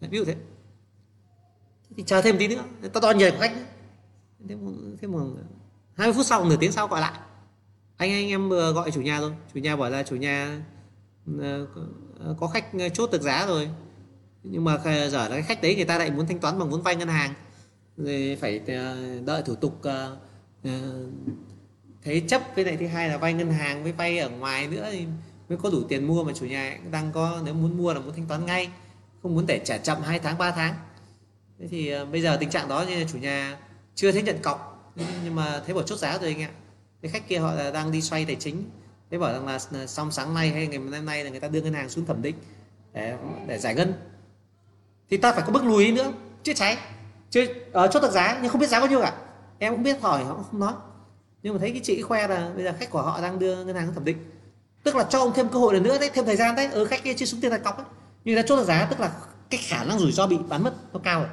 Đấy, 0.00 0.10
ví 0.10 0.18
dụ 0.18 0.24
thế. 0.24 0.36
Thì 1.96 2.02
chờ 2.06 2.22
thêm 2.22 2.38
tí 2.38 2.48
nữa. 2.48 2.64
Tao 2.92 3.00
to 3.00 3.10
nhờ 3.10 3.30
của 3.30 3.38
khách 3.40 3.52
thế 4.48 4.54
mà, 4.56 4.70
thế 5.00 5.08
mà 5.08 5.18
20 5.94 6.14
phút 6.14 6.26
sau 6.26 6.44
nửa 6.44 6.56
tiếng 6.60 6.72
sau 6.72 6.88
gọi 6.88 7.00
lại 7.00 7.12
anh 7.98 8.10
anh 8.12 8.28
em 8.28 8.48
vừa 8.48 8.72
gọi 8.72 8.90
chủ 8.90 9.00
nhà 9.00 9.20
rồi 9.20 9.32
chủ 9.54 9.60
nhà 9.60 9.76
bảo 9.76 9.90
là 9.90 10.02
chủ 10.02 10.16
nhà 10.16 10.60
ờ, 11.40 11.66
ờ, 12.18 12.36
có 12.40 12.46
khách 12.46 12.66
chốt 12.94 13.10
được 13.12 13.22
giá 13.22 13.46
rồi. 13.46 13.68
Nhưng 14.42 14.64
mà 14.64 14.78
giờ 15.10 15.28
cái 15.30 15.42
khách 15.42 15.62
đấy 15.62 15.74
người 15.74 15.84
ta 15.84 15.98
lại 15.98 16.10
muốn 16.10 16.26
thanh 16.26 16.38
toán 16.38 16.58
bằng 16.58 16.70
vốn 16.70 16.82
vay 16.82 16.96
ngân 16.96 17.08
hàng. 17.08 17.34
Rồi 17.96 18.38
phải 18.40 18.60
đợi 19.26 19.42
thủ 19.42 19.54
tục 19.54 19.80
thế 22.02 22.22
chấp, 22.28 22.42
với 22.54 22.64
lại 22.64 22.76
thứ 22.76 22.86
hai 22.86 23.08
là 23.08 23.16
vay 23.16 23.32
ngân 23.32 23.52
hàng, 23.52 23.82
với 23.82 23.92
vay 23.92 24.18
ở 24.18 24.30
ngoài 24.30 24.68
nữa 24.68 24.88
thì 24.92 25.06
mới 25.48 25.58
có 25.58 25.70
đủ 25.70 25.82
tiền 25.88 26.06
mua 26.06 26.24
mà 26.24 26.32
chủ 26.32 26.46
nhà 26.46 26.78
đang 26.90 27.12
có, 27.12 27.40
nếu 27.44 27.54
muốn 27.54 27.78
mua 27.78 27.94
là 27.94 28.00
muốn 28.00 28.14
thanh 28.14 28.26
toán 28.26 28.46
ngay, 28.46 28.68
không 29.22 29.34
muốn 29.34 29.46
để 29.46 29.60
trả 29.64 29.78
chậm 29.78 30.02
2 30.02 30.18
tháng 30.18 30.38
3 30.38 30.50
tháng. 30.50 30.74
Thế 31.58 31.68
thì 31.68 31.92
bây 32.12 32.22
giờ 32.22 32.36
tình 32.40 32.50
trạng 32.50 32.68
đó 32.68 32.84
như 32.88 33.04
chủ 33.12 33.18
nhà 33.18 33.58
chưa 33.94 34.12
thấy 34.12 34.22
nhận 34.22 34.38
cọc. 34.42 34.92
Nhưng 35.24 35.34
mà 35.34 35.62
thấy 35.66 35.74
bỏ 35.74 35.82
chốt 35.82 35.96
giá 35.96 36.18
rồi 36.18 36.28
anh 36.28 36.42
ạ 36.42 36.50
cái 37.02 37.10
khách 37.10 37.28
kia 37.28 37.38
họ 37.38 37.54
là 37.54 37.70
đang 37.70 37.92
đi 37.92 38.02
xoay 38.02 38.24
tài 38.24 38.36
chính. 38.36 38.64
Thế 39.10 39.18
bảo 39.18 39.32
rằng 39.32 39.46
là 39.46 39.86
xong 39.86 40.10
sáng 40.10 40.34
nay 40.34 40.50
hay 40.50 40.66
ngày 40.66 40.78
hôm 40.78 41.06
nay 41.06 41.24
là 41.24 41.30
người 41.30 41.40
ta 41.40 41.48
đưa 41.48 41.60
ngân 41.60 41.74
hàng 41.74 41.88
xuống 41.88 42.06
thẩm 42.06 42.22
định 42.22 42.34
để, 42.92 43.16
để 43.46 43.58
giải 43.58 43.74
ngân. 43.74 43.92
Thì 45.10 45.16
ta 45.16 45.32
phải 45.32 45.42
có 45.46 45.52
bước 45.52 45.64
lùi 45.64 45.92
nữa 45.92 46.12
chữa 46.42 46.52
cháy. 46.52 46.76
Chưa 47.30 47.44
ở 47.46 47.52
ờ, 47.72 47.88
chốt 47.88 48.00
được 48.00 48.10
giá 48.10 48.38
nhưng 48.42 48.50
không 48.50 48.60
biết 48.60 48.68
giá 48.68 48.80
bao 48.80 48.88
nhiêu 48.88 49.00
cả. 49.00 49.14
Em 49.58 49.74
cũng 49.74 49.82
biết 49.82 50.00
hỏi 50.00 50.24
họ 50.24 50.34
không 50.34 50.60
nói. 50.60 50.72
Nhưng 51.42 51.54
mà 51.54 51.60
thấy 51.60 51.70
cái 51.70 51.80
chị 51.84 52.02
khoe 52.02 52.28
là 52.28 52.50
bây 52.54 52.64
giờ 52.64 52.72
khách 52.78 52.90
của 52.90 53.02
họ 53.02 53.20
đang 53.20 53.38
đưa 53.38 53.64
ngân 53.64 53.76
hàng 53.76 53.94
thẩm 53.94 54.04
định. 54.04 54.18
Tức 54.82 54.96
là 54.96 55.04
cho 55.10 55.18
ông 55.18 55.32
thêm 55.34 55.48
cơ 55.48 55.58
hội 55.58 55.74
lần 55.74 55.82
nữa 55.82 55.98
đấy 55.98 56.10
thêm 56.14 56.24
thời 56.24 56.36
gian 56.36 56.54
đấy. 56.54 56.66
Ở 56.66 56.78
ừ, 56.80 56.84
khách 56.84 57.04
kia 57.04 57.14
chưa 57.14 57.26
xuống 57.26 57.40
tiền 57.40 57.50
đặt 57.50 57.58
cọc 57.64 57.76
ấy 57.76 57.86
nhưng 58.24 58.36
đã 58.36 58.42
ta 58.42 58.46
chốt 58.48 58.56
được 58.56 58.64
giá 58.64 58.86
tức 58.90 59.00
là 59.00 59.12
cái 59.50 59.60
khả 59.64 59.84
năng 59.84 59.98
rủi 59.98 60.12
ro 60.12 60.26
bị 60.26 60.38
bán 60.48 60.64
mất 60.64 60.74
nó 60.92 61.00
cao 61.04 61.20
rồi. 61.20 61.28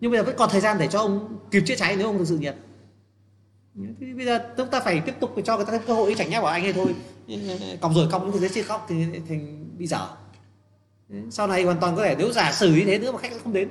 Nhưng 0.00 0.10
bây 0.10 0.20
giờ 0.20 0.24
vẫn 0.24 0.36
còn 0.38 0.50
thời 0.50 0.60
gian 0.60 0.78
để 0.78 0.88
cho 0.88 0.98
ông 0.98 1.38
kịp 1.50 1.62
chữa 1.66 1.74
cháy 1.74 1.96
nếu 1.96 2.06
ông 2.06 2.18
thực 2.18 2.24
sự 2.24 2.38
nhiệt 2.38 2.56
thì 3.74 4.12
bây 4.16 4.26
giờ 4.26 4.54
chúng 4.56 4.68
ta 4.68 4.80
phải 4.80 5.00
tiếp 5.00 5.14
tục 5.20 5.34
cho 5.44 5.56
người 5.56 5.66
ta 5.66 5.78
cơ 5.78 5.94
hội 5.94 6.14
chẳng 6.18 6.30
nhẽ 6.30 6.40
bảo 6.40 6.52
anh 6.52 6.64
ấy 6.64 6.72
thôi. 6.72 6.94
Còng 7.80 7.94
rồi 7.94 8.08
còng 8.10 8.32
thì 8.40 8.48
chưa 8.54 8.62
khóc 8.62 8.86
thì 8.88 9.04
thành 9.28 9.68
bị 9.78 9.86
dở. 9.86 10.08
Sau 11.30 11.46
này 11.46 11.62
hoàn 11.62 11.80
toàn 11.80 11.96
có 11.96 12.02
thể 12.04 12.16
nếu 12.18 12.32
giả 12.32 12.52
sử 12.52 12.74
như 12.74 12.84
thế 12.84 12.98
nữa 12.98 13.12
mà 13.12 13.18
khách 13.18 13.32
không 13.44 13.52
đến. 13.52 13.68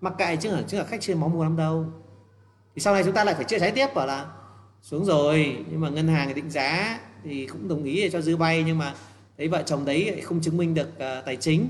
Mặc 0.00 0.14
kệ 0.18 0.36
chứ 0.36 0.50
chứ 0.68 0.78
là 0.78 0.84
khách 0.84 1.00
chưa 1.00 1.14
máu 1.14 1.28
mua 1.28 1.44
lắm 1.44 1.56
đâu. 1.56 1.86
Thì 2.74 2.80
sau 2.80 2.94
này 2.94 3.04
chúng 3.04 3.14
ta 3.14 3.24
lại 3.24 3.34
phải 3.34 3.44
chữa 3.44 3.58
cháy 3.58 3.70
tiếp 3.70 3.86
bảo 3.94 4.06
là 4.06 4.26
xuống 4.82 5.04
rồi 5.04 5.56
nhưng 5.70 5.80
mà 5.80 5.88
ngân 5.88 6.08
hàng 6.08 6.34
định 6.34 6.50
giá 6.50 7.00
thì 7.24 7.46
cũng 7.46 7.68
đồng 7.68 7.84
ý 7.84 8.02
để 8.02 8.10
cho 8.10 8.20
dư 8.20 8.36
vay 8.36 8.62
nhưng 8.66 8.78
mà 8.78 8.94
thấy 9.38 9.48
vợ 9.48 9.62
chồng 9.66 9.84
đấy 9.84 10.20
không 10.24 10.40
chứng 10.40 10.56
minh 10.56 10.74
được 10.74 10.88
uh, 10.88 11.24
tài 11.26 11.36
chính. 11.36 11.68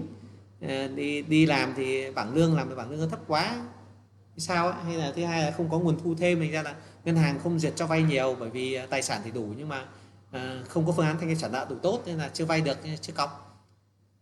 Uh, 0.64 0.70
đi 0.94 1.22
đi 1.22 1.46
làm 1.46 1.72
thì 1.76 2.10
bảng 2.10 2.34
lương 2.34 2.56
làm 2.56 2.68
thì 2.68 2.74
bảng 2.74 2.90
lương 2.90 3.10
thấp 3.10 3.20
quá. 3.26 3.56
Sao 4.36 4.66
ấy? 4.66 4.74
hay 4.84 4.96
là 4.96 5.12
thứ 5.16 5.24
hai 5.24 5.42
là 5.42 5.50
không 5.50 5.70
có 5.70 5.78
nguồn 5.78 5.96
thu 6.04 6.14
thêm 6.14 6.40
thành 6.40 6.50
ra 6.50 6.62
là 6.62 6.74
ngân 7.04 7.16
hàng 7.16 7.38
không 7.42 7.58
duyệt 7.58 7.72
cho 7.76 7.86
vay 7.86 8.02
nhiều 8.02 8.36
bởi 8.40 8.50
vì 8.50 8.74
à, 8.74 8.86
tài 8.90 9.02
sản 9.02 9.20
thì 9.24 9.30
đủ 9.30 9.54
nhưng 9.58 9.68
mà 9.68 9.84
à, 10.30 10.62
không 10.68 10.86
có 10.86 10.92
phương 10.92 11.06
án 11.06 11.16
thanh 11.20 11.36
trả 11.38 11.48
nợ 11.48 11.66
đủ 11.70 11.76
tốt 11.82 12.02
nên 12.06 12.18
là 12.18 12.30
chưa 12.34 12.44
vay 12.44 12.60
được 12.60 12.78
chưa 13.00 13.12
cọc. 13.12 13.62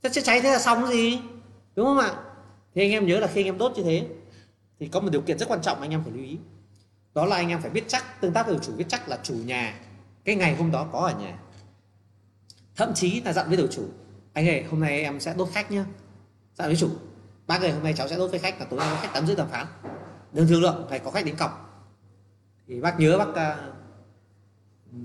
Thế 0.02 0.10
chưa 0.12 0.20
cháy 0.20 0.40
thế 0.40 0.52
là 0.52 0.58
xong 0.58 0.86
gì? 0.86 1.18
Đúng 1.76 1.86
không 1.86 1.98
ạ? 1.98 2.14
Thì 2.74 2.82
anh 2.82 2.90
em 2.90 3.06
nhớ 3.06 3.20
là 3.20 3.26
khi 3.26 3.40
anh 3.40 3.46
em 3.46 3.58
đốt 3.58 3.72
như 3.76 3.82
thế 3.82 4.06
thì 4.80 4.88
có 4.88 5.00
một 5.00 5.08
điều 5.12 5.20
kiện 5.20 5.38
rất 5.38 5.48
quan 5.48 5.62
trọng 5.62 5.80
anh 5.80 5.90
em 5.90 6.02
phải 6.04 6.12
lưu 6.12 6.24
ý. 6.24 6.38
Đó 7.14 7.26
là 7.26 7.36
anh 7.36 7.48
em 7.48 7.62
phải 7.62 7.70
biết 7.70 7.84
chắc 7.88 8.20
tương 8.20 8.32
tác 8.32 8.46
với 8.46 8.58
chủ 8.62 8.72
biết 8.72 8.84
chắc 8.88 9.08
là 9.08 9.18
chủ 9.22 9.34
nhà 9.34 9.80
cái 10.24 10.34
ngày 10.34 10.56
hôm 10.56 10.70
đó 10.70 10.88
có 10.92 10.98
ở 10.98 11.18
nhà. 11.20 11.38
Thậm 12.76 12.94
chí 12.94 13.20
là 13.20 13.32
dặn 13.32 13.48
với 13.48 13.56
đầu 13.56 13.66
chủ 13.70 13.82
anh 14.32 14.48
ơi 14.48 14.64
hôm 14.70 14.80
nay 14.80 15.02
em 15.02 15.20
sẽ 15.20 15.34
đốt 15.34 15.48
khách 15.52 15.70
nhá. 15.70 15.84
Dặn 16.54 16.68
với 16.68 16.76
chủ 16.76 16.90
ba 17.46 17.58
ơi 17.58 17.70
hôm 17.70 17.82
nay 17.82 17.94
cháu 17.96 18.08
sẽ 18.08 18.16
đốt 18.16 18.30
với 18.30 18.40
khách 18.40 18.60
là 18.60 18.66
tối 18.70 18.80
nay 18.80 18.96
khách 19.02 19.12
tắm 19.14 19.26
rưỡi 19.26 19.36
đàm 19.36 19.48
phán 19.48 19.66
đừng 20.32 20.48
thương 20.48 20.62
lượng 20.62 20.86
phải 20.90 20.98
có 20.98 21.10
khách 21.10 21.24
đến 21.24 21.36
cọc 21.36 21.67
thì 22.68 22.80
bác 22.80 23.00
nhớ 23.00 23.18
bác 23.18 23.28
uh, 23.28 23.74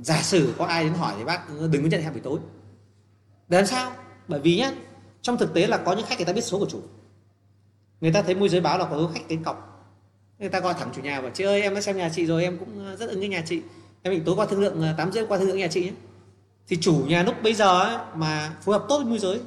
giả 0.02 0.22
sử 0.22 0.53
có 0.57 0.65
ai 0.65 0.84
đến 0.84 0.94
hỏi 0.94 1.14
thì 1.18 1.23
bác 1.23 1.48
ờ, 1.60 1.68
đừng 1.68 1.84
có 1.84 1.90
nhận 1.90 2.02
hẹn 2.02 2.14
buổi 2.14 2.22
tối. 2.22 2.40
Để 3.48 3.57
làm 3.57 3.68
sao? 3.68 3.91
Bởi 4.27 4.40
vì 4.40 4.57
nhá 4.57 4.72
trong 5.22 5.38
thực 5.38 5.53
tế 5.53 5.68
là 5.68 5.77
có 5.77 5.94
những 5.94 6.06
khách 6.06 6.18
người 6.18 6.26
ta 6.26 6.34
biết 6.34 6.41
số 6.41 6.60
của 6.60 6.68
chủ. 6.69 6.81
Người 8.02 8.11
ta 8.14 8.22
thấy 8.22 8.35
môi 8.35 8.49
giới 8.49 8.61
báo 8.61 8.77
là 8.77 8.85
có 8.85 9.10
khách 9.14 9.27
đến 9.27 9.44
cọc. 9.44 9.69
Người 10.40 10.49
ta 10.49 10.60
gọi 10.60 10.73
thẳng 10.73 10.90
chủ 10.95 11.02
nhà 11.02 11.22
và 11.22 11.30
chị 11.30 11.44
ơi 11.44 11.61
em 11.61 11.76
đã 11.76 11.81
xem 11.81 11.98
nhà 11.98 12.10
chị 12.14 12.26
rồi 12.26 12.44
em 12.44 12.57
cũng 12.57 12.85
ờ, 12.85 12.95
rất 12.95 13.10
ưng 13.10 13.19
cái 13.19 13.30
nhà 13.30 13.44
chị. 13.45 13.61
Em 14.02 14.14
định 14.14 14.23
tối 14.26 14.35
qua 14.35 14.45
thương 14.45 14.61
lượng 14.61 14.84
tám 14.98 15.11
rưỡi 15.11 15.26
qua 15.26 15.38
thương 15.38 15.48
lượng 15.48 15.57
nhà 15.57 15.68
chị 15.68 15.84
nhé. 15.84 15.91
Thì 16.68 16.77
chủ 16.81 17.06
nhà 17.07 17.23
lúc 17.23 17.35
bây 17.44 17.53
giờ 17.53 17.81
ấy, 17.81 17.98
mà 18.15 18.56
phối 18.61 18.80
hợp 18.80 18.85
tốt 18.90 18.98
với 18.98 19.06
môi 19.06 19.19
giới 19.19 19.41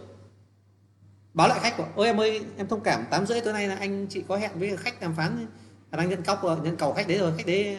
báo 1.35 1.49
lại 1.49 1.61
khách 1.61 1.77
của 1.77 1.87
ôi 1.95 2.07
em 2.07 2.21
ơi 2.21 2.41
em 2.57 2.69
thông 2.69 2.81
cảm 2.81 3.05
tám 3.11 3.27
rưỡi 3.27 3.41
tối 3.41 3.53
nay 3.53 3.69
là 3.69 3.75
anh 3.75 4.07
chị 4.11 4.23
có 4.29 4.37
hẹn 4.37 4.51
với 4.59 4.77
khách 4.77 5.01
đàm 5.01 5.15
phán 5.15 5.47
đang 5.91 6.09
nhận 6.09 6.23
cọc 6.23 6.65
nhận 6.65 6.77
cầu 6.77 6.93
khách 6.93 7.09
đấy 7.09 7.19
rồi 7.19 7.33
khách 7.37 7.47
đấy 7.47 7.79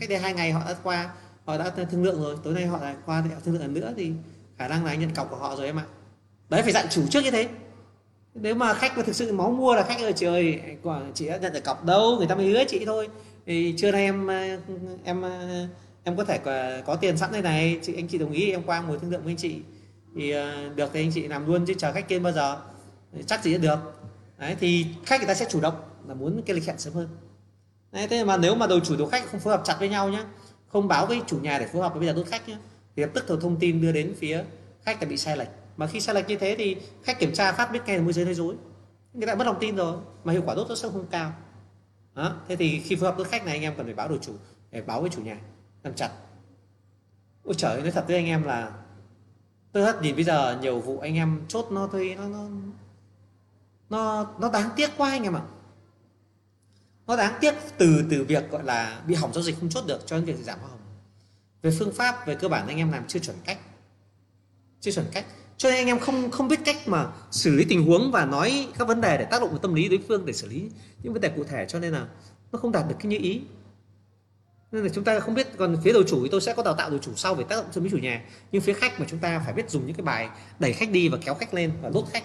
cách 0.00 0.08
đây 0.08 0.18
hai 0.18 0.34
ngày 0.34 0.52
họ 0.52 0.62
đã 0.66 0.74
qua, 0.82 1.10
họ 1.44 1.58
đã 1.58 1.70
thương 1.90 2.04
lượng 2.04 2.22
rồi. 2.22 2.36
Tối 2.44 2.54
nay 2.54 2.66
họ 2.66 2.78
lại 2.82 2.94
qua 3.06 3.24
để 3.28 3.36
thương 3.44 3.54
lượng 3.54 3.62
lần 3.62 3.74
nữa 3.74 3.92
thì 3.96 4.12
khả 4.58 4.68
năng 4.68 4.84
là 4.84 4.90
anh 4.90 5.00
nhận 5.00 5.14
cọc 5.14 5.30
của 5.30 5.36
họ 5.36 5.56
rồi 5.56 5.66
em 5.66 5.78
ạ. 5.78 5.84
Đấy, 6.48 6.62
phải 6.62 6.72
dặn 6.72 6.86
chủ 6.90 7.06
trước 7.10 7.20
như 7.24 7.30
thế. 7.30 7.48
Nếu 8.34 8.54
mà 8.54 8.74
khách 8.74 8.96
mà 8.96 9.02
thực 9.02 9.16
sự 9.16 9.32
máu 9.32 9.50
mua 9.50 9.74
là 9.74 9.82
khách 9.82 10.00
ơi, 10.00 10.12
trời 10.16 10.60
quả, 10.82 11.00
chị 11.14 11.28
đã 11.28 11.36
nhận 11.36 11.52
được 11.52 11.64
cọc 11.64 11.84
đâu? 11.84 12.16
Người 12.18 12.26
ta 12.26 12.34
mới 12.34 12.46
hứa 12.46 12.64
chị 12.68 12.84
thôi. 12.86 13.08
Thì 13.46 13.74
trưa 13.78 13.92
nay 13.92 14.04
em 14.04 14.28
em 15.04 15.22
em 16.04 16.16
có 16.16 16.24
thể 16.24 16.40
à, 16.44 16.82
có 16.86 16.96
tiền 16.96 17.16
sẵn 17.16 17.32
đây 17.32 17.42
này. 17.42 17.78
Chị, 17.82 17.94
anh 17.94 18.08
chị 18.08 18.18
đồng 18.18 18.32
ý, 18.32 18.50
em 18.50 18.62
qua 18.62 18.80
ngồi 18.80 18.98
thương 18.98 19.10
lượng 19.10 19.22
với 19.22 19.30
anh 19.30 19.36
chị. 19.36 19.56
Thì 20.16 20.30
à, 20.30 20.70
được 20.74 20.90
thì 20.92 21.00
anh 21.00 21.10
chị 21.14 21.28
làm 21.28 21.46
luôn 21.46 21.66
chứ 21.66 21.74
chờ 21.78 21.92
khách 21.92 22.08
kia 22.08 22.18
bao 22.18 22.32
giờ. 22.32 22.58
Chắc 23.26 23.44
gì 23.44 23.58
được. 23.58 23.78
Đấy, 24.38 24.56
thì 24.60 24.86
khách 25.04 25.20
người 25.20 25.28
ta 25.28 25.34
sẽ 25.34 25.46
chủ 25.50 25.60
động 25.60 25.74
là 26.08 26.14
muốn 26.14 26.42
cái 26.46 26.56
lịch 26.56 26.66
hẹn 26.66 26.78
sớm 26.78 26.94
hơn 26.94 27.08
đấy, 27.96 28.08
thế 28.08 28.24
mà 28.24 28.36
nếu 28.36 28.54
mà 28.54 28.66
đầu 28.66 28.80
chủ 28.80 28.96
đầu 28.96 29.08
khách 29.08 29.30
không 29.30 29.40
phối 29.40 29.56
hợp 29.56 29.62
chặt 29.64 29.76
với 29.78 29.88
nhau 29.88 30.08
nhá 30.08 30.24
không 30.68 30.88
báo 30.88 31.06
với 31.06 31.20
chủ 31.26 31.38
nhà 31.38 31.58
để 31.58 31.66
phối 31.66 31.82
hợp 31.82 31.92
với 31.92 32.00
bây 32.00 32.08
giờ 32.08 32.14
đối 32.14 32.24
khách 32.24 32.48
nhá 32.48 32.58
thì 32.96 33.02
lập 33.02 33.10
tức 33.14 33.24
thông 33.28 33.40
thông 33.40 33.56
tin 33.56 33.80
đưa 33.80 33.92
đến 33.92 34.14
phía 34.18 34.44
khách 34.82 35.02
là 35.02 35.08
bị 35.08 35.16
sai 35.16 35.36
lệch. 35.36 35.48
Mà 35.76 35.86
khi 35.86 36.00
sai 36.00 36.14
lệch 36.14 36.28
như 36.28 36.36
thế 36.36 36.54
thì 36.58 36.76
khách 37.02 37.18
kiểm 37.18 37.32
tra 37.32 37.52
phát 37.52 37.72
biết 37.72 37.80
ngay 37.86 37.96
là 37.96 38.04
môi 38.04 38.12
giới 38.12 38.24
nói 38.24 38.34
dối. 38.34 38.54
Người 39.12 39.26
ta 39.26 39.34
mất 39.34 39.46
lòng 39.46 39.56
tin 39.60 39.76
rồi 39.76 39.96
mà 40.24 40.32
hiệu 40.32 40.42
quả 40.46 40.54
đốt 40.54 40.68
nó 40.68 40.74
sẽ 40.74 40.88
không 40.92 41.06
cao. 41.10 41.32
Đó. 42.14 42.32
thế 42.48 42.56
thì 42.56 42.80
khi 42.80 42.96
phối 42.96 43.10
hợp 43.10 43.16
với 43.16 43.24
khách 43.24 43.44
này 43.44 43.54
anh 43.54 43.62
em 43.62 43.74
cần 43.76 43.86
phải 43.86 43.94
báo 43.94 44.08
đầu 44.08 44.18
chủ 44.22 44.32
để 44.70 44.82
báo 44.82 45.00
với 45.00 45.10
chủ 45.10 45.22
nhà 45.22 45.36
làm 45.82 45.94
chặt. 45.94 46.10
Ôi 47.44 47.54
trời 47.58 47.82
nói 47.82 47.90
thật 47.90 48.04
với 48.06 48.16
anh 48.16 48.26
em 48.26 48.42
là 48.42 48.72
tôi 49.72 49.84
thật 49.84 50.02
nhìn 50.02 50.14
bây 50.14 50.24
giờ 50.24 50.58
nhiều 50.60 50.80
vụ 50.80 50.98
anh 50.98 51.14
em 51.14 51.40
chốt 51.48 51.66
nó 51.70 51.88
thôi 51.92 52.16
nó 52.18 52.28
nó 52.28 52.48
nó 53.90 54.26
nó 54.38 54.50
đáng 54.50 54.70
tiếc 54.76 54.90
quá 54.96 55.10
anh 55.10 55.22
em 55.22 55.36
ạ 55.36 55.42
nó 57.06 57.16
đáng 57.16 57.38
tiếc 57.40 57.54
từ 57.78 58.04
từ 58.10 58.24
việc, 58.24 58.50
gọi 58.50 58.64
là, 58.64 59.00
bị 59.06 59.14
hỏng 59.14 59.32
giao 59.34 59.42
dịch 59.42 59.56
không 59.60 59.68
chốt 59.68 59.84
được 59.86 60.00
cho 60.06 60.16
đến 60.16 60.24
việc 60.24 60.36
giảm 60.42 60.58
hoa 60.58 60.68
hồng. 60.68 60.80
Về 61.62 61.70
phương 61.78 61.92
pháp, 61.92 62.26
về 62.26 62.34
cơ 62.34 62.48
bản 62.48 62.68
anh 62.68 62.76
em 62.76 62.92
làm 62.92 63.04
chưa 63.08 63.18
chuẩn 63.18 63.36
cách. 63.44 63.58
Chưa 64.80 64.90
chuẩn 64.90 65.06
cách. 65.12 65.24
Cho 65.56 65.70
nên 65.70 65.78
anh 65.78 65.86
em 65.86 65.98
không 65.98 66.30
không 66.30 66.48
biết 66.48 66.60
cách 66.64 66.88
mà 66.88 67.06
xử 67.30 67.56
lý 67.56 67.64
tình 67.64 67.86
huống 67.86 68.10
và 68.12 68.24
nói 68.24 68.68
các 68.78 68.88
vấn 68.88 69.00
đề 69.00 69.18
để 69.18 69.24
tác 69.24 69.40
động 69.40 69.50
vào 69.50 69.58
tâm 69.58 69.74
lý 69.74 69.88
đối 69.88 70.00
phương 70.08 70.26
để 70.26 70.32
xử 70.32 70.48
lý 70.48 70.70
những 71.02 71.12
vấn 71.12 71.22
đề 71.22 71.28
cụ 71.28 71.44
thể. 71.44 71.66
Cho 71.68 71.78
nên 71.78 71.92
là 71.92 72.06
nó 72.52 72.58
không 72.58 72.72
đạt 72.72 72.88
được 72.88 72.94
cái 72.98 73.06
như 73.06 73.18
ý. 73.18 73.40
Nên 74.72 74.82
là 74.82 74.88
chúng 74.94 75.04
ta 75.04 75.20
không 75.20 75.34
biết, 75.34 75.56
còn 75.56 75.76
phía 75.84 75.92
đầu 75.92 76.02
chủ 76.02 76.22
thì 76.22 76.28
tôi 76.30 76.40
sẽ 76.40 76.54
có 76.54 76.62
đào 76.62 76.74
tạo 76.74 76.90
đầu 76.90 76.98
chủ 76.98 77.12
sau 77.16 77.34
về 77.34 77.44
tác 77.48 77.56
động 77.56 77.66
tâm 77.72 77.84
lý 77.84 77.90
chủ 77.90 77.98
nhà. 77.98 78.24
Nhưng 78.52 78.62
phía 78.62 78.72
khách 78.72 79.00
mà 79.00 79.06
chúng 79.08 79.18
ta 79.18 79.42
phải 79.44 79.52
biết 79.52 79.70
dùng 79.70 79.86
những 79.86 79.96
cái 79.96 80.04
bài 80.04 80.28
đẩy 80.58 80.72
khách 80.72 80.90
đi 80.90 81.08
và 81.08 81.18
kéo 81.24 81.34
khách 81.34 81.54
lên 81.54 81.72
và 81.82 81.88
đốt 81.88 82.04
khách. 82.12 82.24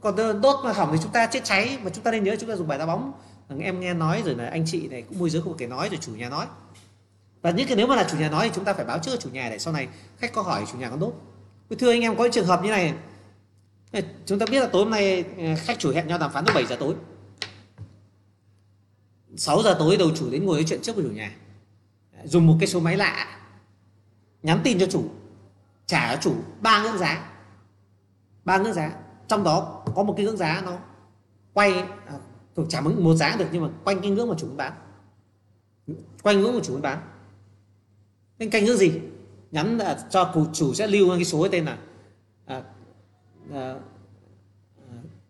Còn 0.00 0.40
đốt 0.42 0.64
mà 0.64 0.72
hỏng 0.72 0.90
thì 0.92 0.98
chúng 1.02 1.12
ta 1.12 1.26
chết 1.26 1.44
cháy, 1.44 1.78
mà 1.82 1.90
chúng 1.90 2.04
ta 2.04 2.10
nên 2.10 2.24
nhớ 2.24 2.36
chúng 2.40 2.48
ta 2.48 2.56
dùng 2.56 2.68
bài 2.68 2.78
đá 2.78 2.86
bóng 2.86 3.12
em 3.58 3.80
nghe 3.80 3.94
nói 3.94 4.22
rồi 4.24 4.34
là 4.34 4.48
anh 4.48 4.64
chị 4.66 4.88
này 4.88 5.02
cũng 5.02 5.18
môi 5.18 5.30
giới 5.30 5.42
không 5.42 5.56
cái 5.56 5.68
nói 5.68 5.88
rồi, 5.88 5.98
chủ 6.02 6.12
nhà 6.14 6.28
nói. 6.28 6.46
Và 7.42 7.50
những 7.50 7.66
cái 7.66 7.76
nếu 7.76 7.86
mà 7.86 7.96
là 7.96 8.08
chủ 8.10 8.18
nhà 8.18 8.30
nói 8.30 8.48
thì 8.48 8.54
chúng 8.54 8.64
ta 8.64 8.74
phải 8.74 8.84
báo 8.84 8.98
trước 8.98 9.20
chủ 9.20 9.30
nhà 9.30 9.48
để 9.50 9.58
sau 9.58 9.72
này 9.72 9.88
khách 10.18 10.32
có 10.32 10.42
hỏi 10.42 10.64
chủ 10.72 10.78
nhà 10.78 10.90
có 10.90 10.96
đốt 10.96 11.14
thưa 11.78 11.90
anh 11.90 12.00
em, 12.00 12.16
có 12.16 12.28
trường 12.32 12.46
hợp 12.46 12.64
như 12.64 12.70
này. 12.70 12.94
Chúng 14.26 14.38
ta 14.38 14.46
biết 14.50 14.60
là 14.60 14.66
tối 14.66 14.82
hôm 14.82 14.90
nay 14.90 15.24
ừ, 15.36 15.44
khách 15.58 15.78
chủ 15.78 15.92
hẹn 15.92 16.06
nhau 16.06 16.18
đàm 16.18 16.32
phán 16.32 16.44
lúc 16.44 16.54
7 16.54 16.66
giờ 16.66 16.76
tối. 16.76 16.94
6 19.36 19.62
giờ 19.62 19.76
tối 19.78 19.96
đầu 19.96 20.10
chủ 20.16 20.30
đến 20.30 20.46
ngồi 20.46 20.56
nói 20.56 20.64
chuyện 20.68 20.82
trước 20.82 20.96
với 20.96 21.04
chủ 21.04 21.10
nhà. 21.10 21.32
Dùng 22.24 22.46
một 22.46 22.56
cái 22.60 22.66
số 22.66 22.80
máy 22.80 22.96
lạ. 22.96 23.40
Nhắn 24.42 24.60
tin 24.64 24.78
cho 24.78 24.86
chủ. 24.86 25.04
Trả 25.86 26.14
cho 26.14 26.20
chủ 26.22 26.34
ba 26.60 26.82
ngưỡng 26.82 26.98
giá. 26.98 27.30
Ba 28.44 28.58
ngưỡng 28.58 28.72
giá. 28.72 28.92
Trong 29.28 29.44
đó 29.44 29.84
có 29.94 30.02
một 30.02 30.14
cái 30.16 30.26
ngưỡng 30.26 30.36
giá 30.36 30.62
nó 30.64 30.78
quay 31.52 31.72
à, 32.06 32.14
à, 32.56 32.62
trả 32.68 32.80
một 32.80 33.14
giá 33.14 33.36
được 33.36 33.46
nhưng 33.52 33.62
mà 33.62 33.68
quanh 33.84 34.00
cái 34.00 34.10
ngưỡng 34.10 34.28
mà 34.28 34.34
chủ 34.38 34.46
muốn 34.46 34.56
bán. 34.56 34.72
Quanh 36.22 36.40
ngưỡng 36.40 36.54
mà 36.54 36.60
chủ 36.64 36.72
muốn 36.72 36.82
bán. 36.82 36.98
Nên 38.38 38.50
canh 38.50 38.64
ngưỡng 38.64 38.76
gì? 38.76 38.92
Nhắn 39.50 39.78
là 39.78 40.06
cho 40.10 40.30
cụ 40.34 40.46
chủ 40.52 40.74
sẽ 40.74 40.86
lưu 40.86 41.10
cái 41.14 41.24
số 41.24 41.48
tên 41.52 41.64
là 41.64 41.78
à, 42.46 42.62
à, 43.52 43.74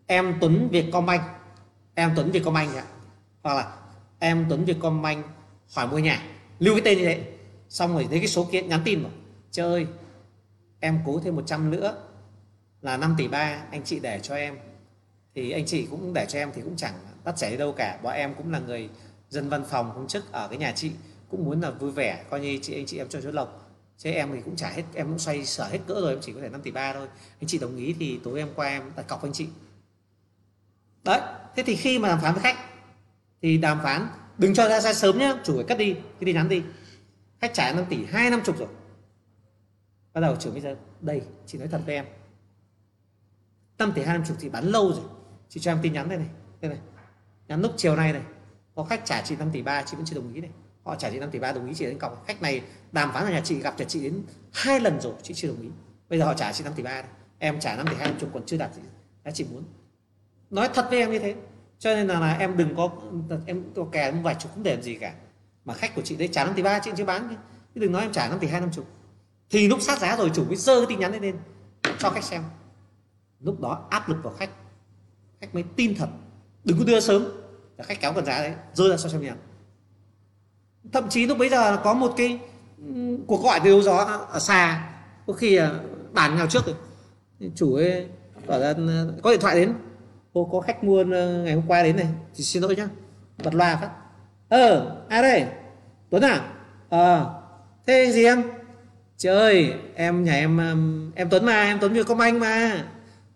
em 0.07 0.37
Tuấn 0.41 0.67
Vietcombank. 0.71 1.21
Em 1.95 2.13
Tuấn 2.15 2.31
Vietcombank 2.31 2.75
ạ. 2.75 2.85
Hoặc 3.43 3.53
là 3.53 3.75
em 4.19 4.45
Tuấn 4.49 4.65
Vietcombank 4.65 5.25
hỏi 5.75 5.87
mua 5.87 5.99
nhà. 5.99 6.23
Lưu 6.59 6.75
cái 6.75 6.81
tên 6.85 6.97
như 6.97 7.05
thế. 7.05 7.33
Xong 7.69 7.93
rồi 7.93 8.07
lấy 8.09 8.19
cái 8.19 8.27
số 8.27 8.47
kiện 8.51 8.69
nhắn 8.69 8.81
tin 8.85 9.03
vào 9.03 9.11
chơi 9.51 9.73
ơi 9.73 9.87
em 10.79 10.99
cố 11.05 11.19
thêm 11.19 11.35
100 11.35 11.71
nữa 11.71 11.97
là 12.81 12.97
5 12.97 13.15
tỷ 13.17 13.27
ba 13.27 13.63
anh 13.71 13.83
chị 13.83 13.99
để 13.99 14.19
cho 14.23 14.35
em. 14.35 14.57
Thì 15.35 15.51
anh 15.51 15.65
chị 15.65 15.87
cũng 15.91 16.13
để 16.13 16.25
cho 16.29 16.39
em 16.39 16.51
thì 16.55 16.61
cũng 16.61 16.75
chẳng 16.75 16.93
đắt 17.23 17.37
rẻ 17.37 17.57
đâu 17.57 17.71
cả. 17.71 17.99
Bọn 18.03 18.13
em 18.13 18.33
cũng 18.35 18.51
là 18.51 18.59
người 18.59 18.89
dân 19.29 19.49
văn 19.49 19.63
phòng, 19.69 19.91
công 19.95 20.07
chức 20.07 20.31
ở 20.31 20.47
cái 20.47 20.57
nhà 20.57 20.71
chị. 20.75 20.91
Cũng 21.29 21.45
muốn 21.45 21.61
là 21.61 21.71
vui 21.71 21.91
vẻ, 21.91 22.23
coi 22.29 22.39
như 22.39 22.59
chị, 22.61 22.73
anh 22.73 22.85
chị 22.85 22.97
em 22.97 23.09
cho 23.09 23.21
số 23.21 23.31
lộc. 23.31 23.57
Chứ 23.97 24.11
em 24.11 24.29
thì 24.33 24.41
cũng 24.45 24.55
trả 24.55 24.69
hết, 24.69 24.83
em 24.93 25.07
cũng 25.07 25.19
xoay 25.19 25.45
sở 25.45 25.67
hết 25.67 25.79
cỡ 25.87 25.93
rồi, 25.93 26.09
em 26.09 26.19
chỉ 26.21 26.33
có 26.33 26.41
thể 26.41 26.49
5 26.49 26.61
tỷ 26.61 26.71
ba 26.71 26.93
thôi. 26.93 27.07
Anh 27.39 27.47
chị 27.47 27.57
đồng 27.57 27.77
ý 27.77 27.95
thì 27.99 28.19
tối 28.23 28.39
em 28.39 28.49
qua 28.55 28.67
em 28.67 28.91
đặt 28.95 29.07
cọc 29.07 29.23
anh 29.23 29.33
chị. 29.33 29.47
Đấy, 31.03 31.21
thế 31.55 31.63
thì 31.63 31.75
khi 31.75 31.99
mà 31.99 32.09
đàm 32.09 32.19
phán 32.21 32.33
với 32.33 32.43
khách, 32.43 32.57
thì 33.41 33.57
đàm 33.57 33.79
phán, 33.83 34.07
đừng 34.37 34.53
cho 34.53 34.69
ra 34.69 34.81
sai 34.81 34.93
sớm 34.93 35.17
nhá, 35.17 35.33
chủ 35.43 35.55
phải 35.55 35.65
cắt 35.67 35.77
đi, 35.77 35.93
cái 35.93 36.25
tin 36.25 36.35
nhắn 36.35 36.49
đi. 36.49 36.63
Khách 37.39 37.53
trả 37.53 37.73
5 37.73 37.85
tỷ, 37.89 38.05
hai 38.05 38.29
năm 38.29 38.41
chục 38.45 38.57
rồi. 38.57 38.67
Bắt 40.13 40.21
đầu 40.21 40.35
trưởng 40.35 40.53
bây 40.53 40.61
giờ 40.61 40.75
đây, 41.01 41.21
chị 41.45 41.57
nói 41.57 41.67
thật 41.67 41.81
với 41.85 41.95
em. 41.95 42.05
5 43.77 43.91
tỷ, 43.95 44.01
hai 44.01 44.17
năm 44.17 44.27
chục 44.27 44.37
thì 44.39 44.49
bán 44.49 44.65
lâu 44.65 44.93
rồi. 44.93 45.05
Chị 45.49 45.59
cho 45.59 45.71
em 45.71 45.79
tin 45.81 45.93
nhắn 45.93 46.09
đây 46.09 46.17
này 46.17 46.27
đây 46.61 46.69
này 46.69 46.79
nhắn 47.51 47.61
lúc 47.61 47.73
chiều 47.77 47.95
nay 47.95 48.13
này 48.13 48.21
có 48.75 48.83
khách 48.83 49.05
trả 49.05 49.21
chị 49.21 49.35
5 49.35 49.49
tỷ 49.51 49.61
ba 49.61 49.83
chị 49.83 49.97
vẫn 49.97 50.05
chưa 50.05 50.15
đồng 50.15 50.33
ý 50.33 50.41
này. 50.41 50.49
Họ 50.83 50.95
trả 50.95 51.09
chị 51.09 51.19
5 51.19 51.31
tỷ 51.31 51.39
ba 51.39 51.51
đồng 51.51 51.67
ý 51.67 51.73
chị 51.73 51.85
đến 51.85 51.99
cọc. 51.99 52.25
Khách 52.27 52.41
này 52.41 52.61
đàm 52.91 53.11
phán 53.13 53.25
ở 53.25 53.31
nhà 53.31 53.41
chị 53.43 53.59
gặp 53.59 53.79
nhà 53.79 53.85
chị 53.85 54.03
đến 54.03 54.23
hai 54.53 54.79
lần 54.79 55.01
rồi 55.01 55.13
chị 55.23 55.33
chưa 55.33 55.47
đồng 55.47 55.61
ý. 55.61 55.69
Bây 56.09 56.19
giờ 56.19 56.25
họ 56.25 56.33
trả 56.33 56.51
chị 56.53 56.63
5 56.63 56.73
tỷ 56.75 56.83
ba 56.83 57.03
em 57.39 57.59
trả 57.59 57.75
5 57.75 57.87
tỷ 57.89 57.95
hai 57.95 58.13
chục 58.19 58.29
còn 58.33 58.45
chưa 58.45 58.57
đạt 58.57 58.75
gì. 58.75 58.81
Đã 59.23 59.31
chị 59.31 59.45
muốn. 59.51 59.63
Nói 60.49 60.69
thật 60.73 60.87
với 60.89 60.99
em 60.99 61.11
như 61.11 61.19
thế. 61.19 61.35
Cho 61.79 61.95
nên 61.95 62.07
là, 62.07 62.19
là 62.19 62.33
em 62.33 62.57
đừng 62.57 62.75
có 62.75 62.89
em 63.45 63.63
có 63.75 63.85
kè 63.91 64.11
vài 64.11 64.35
chục 64.39 64.51
cũng 64.53 64.63
để 64.63 64.73
làm 64.75 64.83
gì 64.83 64.95
cả. 64.95 65.13
Mà 65.65 65.73
khách 65.73 65.95
của 65.95 66.01
chị 66.01 66.15
đấy 66.15 66.29
trả 66.31 66.45
5 66.45 66.53
tỷ 66.53 66.63
ba 66.63 66.79
chị 66.79 66.91
chưa 66.97 67.05
bán. 67.05 67.35
Chứ 67.75 67.81
đừng 67.81 67.91
nói 67.91 68.01
em 68.01 68.11
trả 68.11 68.29
5 68.29 68.39
tỷ 68.39 68.47
hai 68.47 68.61
năm 68.61 68.71
chục. 68.71 68.85
Thì 69.49 69.67
lúc 69.67 69.81
sát 69.81 69.99
giá 69.99 70.15
rồi 70.15 70.31
chủ 70.33 70.45
mới 70.45 70.55
dơ 70.55 70.75
cái 70.75 70.85
tin 70.89 70.99
nhắn 70.99 71.21
lên 71.21 71.35
cho 71.99 72.09
khách 72.09 72.23
xem. 72.23 72.43
Lúc 73.39 73.59
đó 73.59 73.87
áp 73.89 74.09
lực 74.09 74.17
vào 74.23 74.33
khách. 74.33 74.49
Khách 75.41 75.53
mới 75.53 75.63
tin 75.75 75.95
thật. 75.95 76.09
Đừng 76.63 76.77
có 76.77 76.83
đưa 76.85 76.99
sớm 76.99 77.40
là 77.81 77.87
khách 77.87 78.01
kéo 78.01 78.13
cần 78.13 78.25
giá 78.25 78.41
đấy, 78.41 78.53
rơi 78.73 78.89
ra 78.89 78.97
sau 78.97 79.09
xem 79.11 79.35
thậm 80.93 81.09
chí 81.09 81.25
lúc 81.25 81.37
bây 81.37 81.49
giờ 81.49 81.77
có 81.83 81.93
một 81.93 82.13
cái 82.17 82.39
ừ, 82.77 83.17
cuộc 83.27 83.43
gọi 83.43 83.59
từ 83.63 83.69
đâu 83.69 83.81
gió 83.81 83.97
ở 84.31 84.39
xa. 84.39 84.89
Có 85.27 85.33
khi 85.33 85.59
bàn 86.11 86.35
nhau 86.37 86.47
trước 86.47 86.65
rồi. 86.65 86.75
Chủ 87.55 87.73
ấy 87.73 88.05
bảo 88.47 88.59
là 88.59 88.73
có 89.23 89.31
điện 89.31 89.39
thoại 89.39 89.55
đến. 89.55 89.73
Cô 90.33 90.49
có 90.51 90.59
khách 90.59 90.83
mua 90.83 91.03
ờ, 91.11 91.43
ngày 91.43 91.53
hôm 91.53 91.63
qua 91.67 91.83
đến 91.83 91.95
này, 91.95 92.07
thì 92.35 92.43
xin 92.43 92.63
lỗi 92.63 92.75
nhá. 92.75 92.87
Bật 93.43 93.55
loa 93.55 93.75
phát. 93.75 93.89
Ờ 94.49 94.95
ai 95.09 95.21
đây? 95.21 95.45
Tuấn 96.09 96.23
à? 96.23 96.51
Ờ 96.89 97.33
thế 97.87 98.11
gì 98.11 98.25
em? 98.25 98.43
Chị 99.17 99.29
ơi, 99.29 99.73
em, 99.95 100.23
nhà 100.23 100.33
em 100.33 100.57
em 101.15 101.29
tuấn 101.29 101.45
mà, 101.45 101.63
em 101.63 101.79
tuấn 101.79 101.93
như 101.93 102.03
công 102.03 102.19
anh 102.19 102.39
mà. 102.39 102.85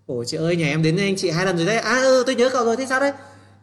Ồ, 0.06 0.24
chị 0.24 0.38
ơi, 0.38 0.56
nhà 0.56 0.68
em 0.68 0.84
đến 0.84 0.98
anh 0.98 1.16
chị 1.16 1.30
hai 1.30 1.46
lần 1.46 1.58
rồi 1.58 1.66
đấy. 1.66 1.78
À 1.78 2.02
ừ 2.02 2.24
tôi 2.26 2.36
nhớ 2.36 2.50
cậu 2.54 2.66
rồi, 2.66 2.78
thế 2.78 2.86
sao 2.86 3.00
đấy? 3.00 3.12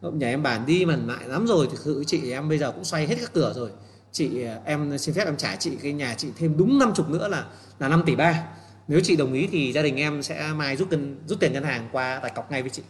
Ờ, 0.03 0.11
nhà 0.11 0.27
em 0.27 0.43
bàn 0.43 0.65
đi 0.65 0.85
mà 0.85 0.95
lại 1.05 1.27
lắm 1.27 1.47
rồi, 1.47 1.67
thực 1.71 1.79
sự 1.79 2.03
chị 2.07 2.31
em 2.31 2.49
bây 2.49 2.57
giờ 2.57 2.71
cũng 2.71 2.83
xoay 2.83 3.07
hết 3.07 3.15
các 3.21 3.33
cửa 3.33 3.53
rồi. 3.55 3.69
Chị 4.11 4.43
ờ, 4.43 4.59
em 4.65 4.97
xin 4.97 5.15
phép 5.15 5.25
em 5.25 5.37
trả 5.37 5.55
chị 5.55 5.77
cái 5.83 5.93
nhà 5.93 6.15
chị 6.17 6.27
thêm 6.37 6.57
đúng 6.57 6.79
năm 6.79 6.91
chục 6.95 7.09
nữa 7.09 7.27
là 7.27 7.45
là 7.79 7.87
5 7.87 8.03
tỷ 8.05 8.15
ba. 8.15 8.43
Nếu 8.87 8.99
chị 9.03 9.15
đồng 9.15 9.33
ý 9.33 9.47
thì 9.51 9.73
gia 9.73 9.81
đình 9.81 9.95
em 9.95 10.23
sẽ 10.23 10.53
mai 10.55 10.75
rút 10.75 10.89
cân, 10.89 11.17
rút 11.27 11.39
tiền 11.39 11.53
ngân 11.53 11.63
hàng 11.63 11.89
qua 11.91 12.19
tài 12.21 12.31
cọc 12.35 12.51
ngay 12.51 12.61
với 12.61 12.69
chị. 12.69 12.81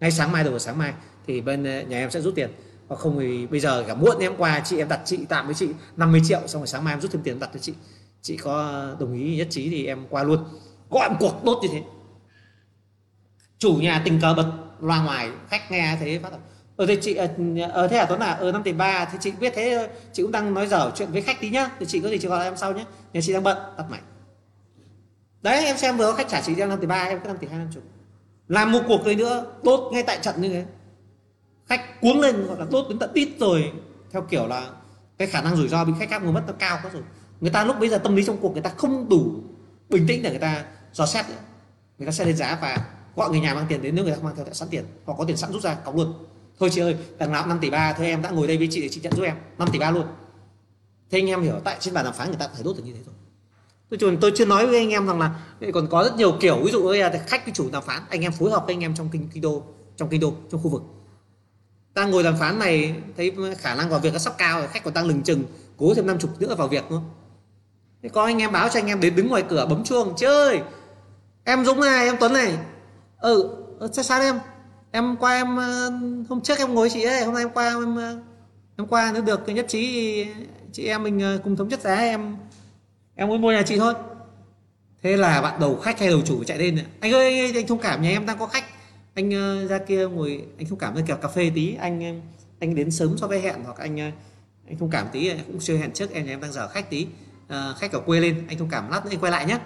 Ngay 0.00 0.10
sáng 0.10 0.32
mai 0.32 0.44
đầu 0.44 0.58
sáng 0.58 0.78
mai 0.78 0.92
thì 1.26 1.40
bên 1.40 1.64
ờ, 1.64 1.82
nhà 1.82 1.98
em 1.98 2.10
sẽ 2.10 2.20
rút 2.20 2.34
tiền. 2.34 2.50
Và 2.88 2.96
không 2.96 3.18
thì 3.20 3.46
bây 3.46 3.60
giờ 3.60 3.84
cả 3.86 3.94
muộn 3.94 4.18
em 4.18 4.36
qua, 4.36 4.62
chị 4.64 4.78
em 4.78 4.88
đặt 4.88 5.00
chị, 5.04 5.18
tạm 5.28 5.46
với 5.46 5.54
chị 5.54 5.68
50 5.96 6.20
triệu, 6.24 6.40
xong 6.46 6.62
rồi 6.62 6.66
sáng 6.66 6.84
mai 6.84 6.94
em 6.94 7.00
rút 7.00 7.12
thêm 7.12 7.22
tiền 7.22 7.38
đặt 7.38 7.50
cho 7.54 7.58
chị. 7.60 7.72
Chị 8.22 8.36
có 8.36 8.84
đồng 9.00 9.14
ý 9.14 9.36
nhất 9.36 9.46
trí 9.50 9.70
thì 9.70 9.86
em 9.86 10.06
qua 10.10 10.22
luôn. 10.22 10.44
Gọi 10.90 11.10
một 11.10 11.16
cuộc 11.20 11.44
đốt 11.44 11.58
như 11.62 11.68
thế. 11.72 11.82
Chủ 13.58 13.76
nhà 13.76 14.02
tình 14.04 14.20
cờ 14.20 14.34
bật 14.34 14.52
loa 14.80 15.04
ngoài, 15.04 15.30
khách 15.48 15.70
nghe 15.70 15.96
thế 16.00 16.20
phát 16.22 16.30
Ừ, 16.76 16.82
ở 16.82 16.86
đây 16.86 16.98
chị 17.02 17.14
ờ, 17.14 17.26
ở 17.26 17.68
ờ, 17.72 17.88
thế 17.88 17.96
à 17.96 18.06
tuấn 18.06 18.20
à? 18.20 18.30
Ở 18.30 18.52
năm 18.52 18.62
tỷ 18.62 18.72
ba. 18.72 19.04
Thì 19.04 19.18
chị 19.20 19.32
biết 19.40 19.52
thế, 19.56 19.88
chị 20.12 20.22
cũng 20.22 20.32
đang 20.32 20.54
nói 20.54 20.66
dở 20.66 20.92
chuyện 20.96 21.12
với 21.12 21.22
khách 21.22 21.40
tí 21.40 21.50
nhá. 21.50 21.70
Thì 21.78 21.86
chị 21.86 22.00
có 22.00 22.08
gì 22.08 22.18
chị 22.18 22.28
gọi 22.28 22.44
em 22.44 22.56
sau 22.56 22.72
nhé 22.72 22.84
nhà 23.12 23.20
chị 23.20 23.32
đang 23.32 23.42
bận, 23.42 23.58
tắt 23.76 23.84
mày 23.90 24.00
đấy, 25.44 25.64
em 25.64 25.76
xem 25.76 25.96
vừa 25.96 26.10
có 26.10 26.16
khách 26.16 26.28
trả 26.28 26.40
chị 26.40 26.54
đang 26.54 26.68
năm 26.68 26.80
tỷ 26.80 26.86
ba, 26.86 27.02
em 27.02 27.20
cứ 27.20 27.28
năm 27.28 27.36
tỷ 27.38 27.46
hai, 27.48 27.58
năm 27.58 27.68
chục. 27.74 27.82
Làm 28.48 28.72
một 28.72 28.80
cuộc 28.88 29.04
đấy 29.04 29.14
nữa, 29.14 29.46
tốt 29.64 29.90
ngay 29.92 30.02
tại 30.02 30.18
trận 30.22 30.40
như 30.40 30.48
thế. 30.48 30.64
Khách 31.66 32.00
cuống 32.00 32.20
lên, 32.20 32.46
gọi 32.46 32.58
là 32.58 32.66
tốt 32.70 32.86
đến 32.88 32.98
tận 32.98 33.10
tít 33.14 33.28
rồi. 33.38 33.72
Theo 34.12 34.22
kiểu 34.22 34.46
là 34.46 34.70
cái 35.18 35.28
khả 35.28 35.42
năng 35.42 35.56
rủi 35.56 35.68
ro 35.68 35.84
bị 35.84 35.92
khách 35.98 36.10
khác 36.10 36.22
mua 36.22 36.32
mất 36.32 36.42
nó 36.46 36.52
cao 36.58 36.78
quá 36.82 36.90
rồi. 36.92 37.02
Người 37.40 37.50
ta 37.50 37.64
lúc 37.64 37.76
bây 37.80 37.88
giờ 37.88 37.98
tâm 37.98 38.16
lý 38.16 38.24
trong 38.24 38.36
cuộc 38.36 38.52
người 38.52 38.62
ta 38.62 38.70
không 38.70 39.08
đủ 39.08 39.34
bình 39.88 40.04
tĩnh 40.08 40.22
để 40.22 40.30
người 40.30 40.38
ta 40.38 40.64
dò 40.92 41.06
xét 41.06 41.28
nữa. 41.28 41.36
Người 41.98 42.06
ta 42.06 42.12
sẽ 42.12 42.24
lên 42.24 42.36
giá 42.36 42.58
và 42.62 42.78
gọi 43.16 43.30
người 43.30 43.40
nhà 43.40 43.54
mang 43.54 43.66
tiền 43.68 43.82
đến 43.82 43.94
nếu 43.94 44.04
người 44.04 44.14
ta 44.14 44.22
mang 44.22 44.36
theo, 44.36 44.46
sẵn 44.52 44.68
tiền. 44.68 44.84
Hoặc 45.04 45.14
có 45.18 45.24
tiền 45.24 45.36
sẵn 45.36 45.52
rút 45.52 45.62
ra, 45.62 45.74
cọc 45.74 45.96
luôn 45.96 46.14
thôi 46.58 46.70
chị 46.72 46.80
ơi 46.80 46.96
đằng 47.18 47.32
nào 47.32 47.46
5 47.46 47.58
tỷ 47.60 47.70
ba 47.70 47.92
thôi 47.92 48.06
em 48.06 48.22
đã 48.22 48.30
ngồi 48.30 48.46
đây 48.46 48.58
với 48.58 48.68
chị 48.70 48.80
để 48.80 48.88
chị 48.88 49.00
nhận 49.02 49.12
giúp 49.16 49.22
em. 49.22 49.36
5 49.58 49.68
tỷ 49.72 49.78
ba 49.78 49.90
luôn. 49.90 50.06
Thế 51.10 51.18
anh 51.18 51.26
em 51.26 51.42
hiểu 51.42 51.60
tại 51.64 51.76
trên 51.80 51.94
bàn 51.94 52.04
đàm 52.04 52.14
phán 52.14 52.28
người 52.28 52.36
ta 52.36 52.48
phải 52.52 52.62
đốt 52.62 52.76
được 52.76 52.82
như 52.86 52.92
thế 52.92 53.00
rồi. 53.06 53.14
tôi 53.90 53.98
chưa, 54.00 54.16
tôi 54.20 54.32
chưa 54.34 54.44
nói 54.44 54.66
với 54.66 54.78
anh 54.78 54.90
em 54.90 55.06
rằng 55.06 55.20
là 55.20 55.40
còn 55.74 55.86
có 55.86 56.04
rất 56.04 56.16
nhiều 56.16 56.36
kiểu 56.40 56.58
ví 56.64 56.72
dụ 56.72 56.82
như 56.82 57.02
là 57.02 57.24
khách 57.26 57.44
với 57.46 57.54
chủ 57.54 57.70
đàm 57.70 57.82
phán. 57.82 58.02
Anh 58.08 58.20
em 58.20 58.32
phối 58.32 58.50
hợp 58.50 58.66
với 58.66 58.74
anh 58.74 58.80
em 58.80 58.94
trong 58.94 59.08
kinh 59.12 59.28
kinh 59.32 59.42
đô 59.42 59.62
trong 59.96 60.08
kinh 60.08 60.20
đô 60.20 60.34
trong 60.50 60.62
khu 60.62 60.70
vực. 60.70 60.82
Ta 61.94 62.04
ngồi 62.04 62.22
đàm 62.22 62.36
phán 62.36 62.58
này 62.58 62.94
thấy 63.16 63.32
khả 63.58 63.74
năng 63.74 63.88
vào 63.88 64.00
việc 64.00 64.12
nó 64.12 64.18
sắp 64.18 64.34
cao 64.38 64.58
rồi 64.58 64.68
khách 64.68 64.84
còn 64.84 64.94
tăng 64.94 65.06
lừng 65.06 65.22
chừng 65.22 65.44
cố 65.76 65.94
thêm 65.94 66.06
năm 66.06 66.18
chục 66.18 66.40
nữa 66.40 66.54
vào 66.54 66.68
việc 66.68 66.90
nữa. 66.90 67.00
Thế 68.02 68.08
có 68.08 68.24
anh 68.24 68.38
em 68.38 68.52
báo 68.52 68.68
cho 68.68 68.80
anh 68.80 68.86
em 68.86 69.00
đến 69.00 69.16
đứng 69.16 69.28
ngoài 69.28 69.44
cửa 69.48 69.66
bấm 69.70 69.84
chuông 69.84 70.14
chơi 70.16 70.60
em 71.44 71.64
Dũng 71.64 71.80
này 71.80 72.06
em 72.06 72.16
Tuấn 72.20 72.32
này. 72.32 72.58
Ừ 73.18 73.48
ờ, 73.78 73.88
sao 73.92 74.04
sao 74.04 74.20
em? 74.20 74.38
Em 74.94 75.16
qua 75.16 75.34
em 75.34 75.56
ờ, 75.56 75.90
hôm 76.28 76.40
trước 76.40 76.58
em 76.58 76.74
ngồi 76.74 76.90
chị 76.90 77.02
ấy 77.02 77.24
hôm 77.24 77.34
nay 77.34 77.42
em 77.42 77.50
qua 77.54 77.68
em 77.68 77.96
ờ, 77.96 78.18
em 78.76 78.86
qua 78.86 79.12
nó 79.14 79.20
được. 79.20 79.48
Nhất 79.48 79.66
trí 79.68 80.26
chị 80.72 80.86
em 80.86 81.02
mình 81.02 81.20
ờ, 81.20 81.40
cùng 81.44 81.56
thống 81.56 81.68
nhất 81.68 81.80
giá 81.80 81.94
em. 81.94 82.36
Em 83.14 83.28
muốn 83.28 83.40
mua 83.40 83.52
nhà 83.52 83.62
chị 83.62 83.78
thôi. 83.78 83.94
Thế 85.02 85.16
là 85.16 85.42
bạn 85.42 85.60
đầu 85.60 85.76
khách 85.76 86.00
hay 86.00 86.08
đầu 86.08 86.20
chủ 86.24 86.44
chạy 86.44 86.58
lên 86.58 86.78
anh 87.00 87.12
ơi 87.12 87.40
anh, 87.40 87.54
anh 87.54 87.66
thông 87.66 87.78
cảm 87.78 88.02
nhà 88.02 88.08
em 88.08 88.26
đang 88.26 88.38
có 88.38 88.46
khách. 88.46 88.64
Anh 89.14 89.30
ra 89.68 89.78
kia 89.78 90.08
ngồi 90.08 90.44
anh 90.58 90.66
thông 90.68 90.78
cảm 90.78 90.96
ra 90.96 91.02
kèo 91.06 91.16
cà 91.16 91.28
phê 91.28 91.50
tí. 91.54 91.74
Anh 91.74 92.22
anh 92.60 92.74
đến 92.74 92.90
sớm 92.90 93.18
so 93.18 93.26
với 93.26 93.40
hẹn 93.40 93.64
hoặc 93.64 93.76
anh 93.78 93.98
anh 94.66 94.78
thông 94.78 94.90
cảm 94.90 95.06
tí. 95.12 95.30
Cũng 95.46 95.58
chưa 95.60 95.76
hẹn 95.76 95.92
trước 95.92 96.12
em 96.12 96.26
nhà 96.26 96.32
em 96.32 96.40
đang 96.40 96.52
dở 96.52 96.68
khách 96.68 96.90
tí. 96.90 97.06
À, 97.48 97.74
khách 97.78 97.92
ở 97.92 98.00
quê 98.00 98.20
lên 98.20 98.44
anh 98.48 98.58
thông 98.58 98.68
cảm 98.70 98.90
lát 98.90 99.04
nữa 99.04 99.10
anh 99.10 99.20
quay 99.20 99.32
lại 99.32 99.46
nhé 99.46 99.58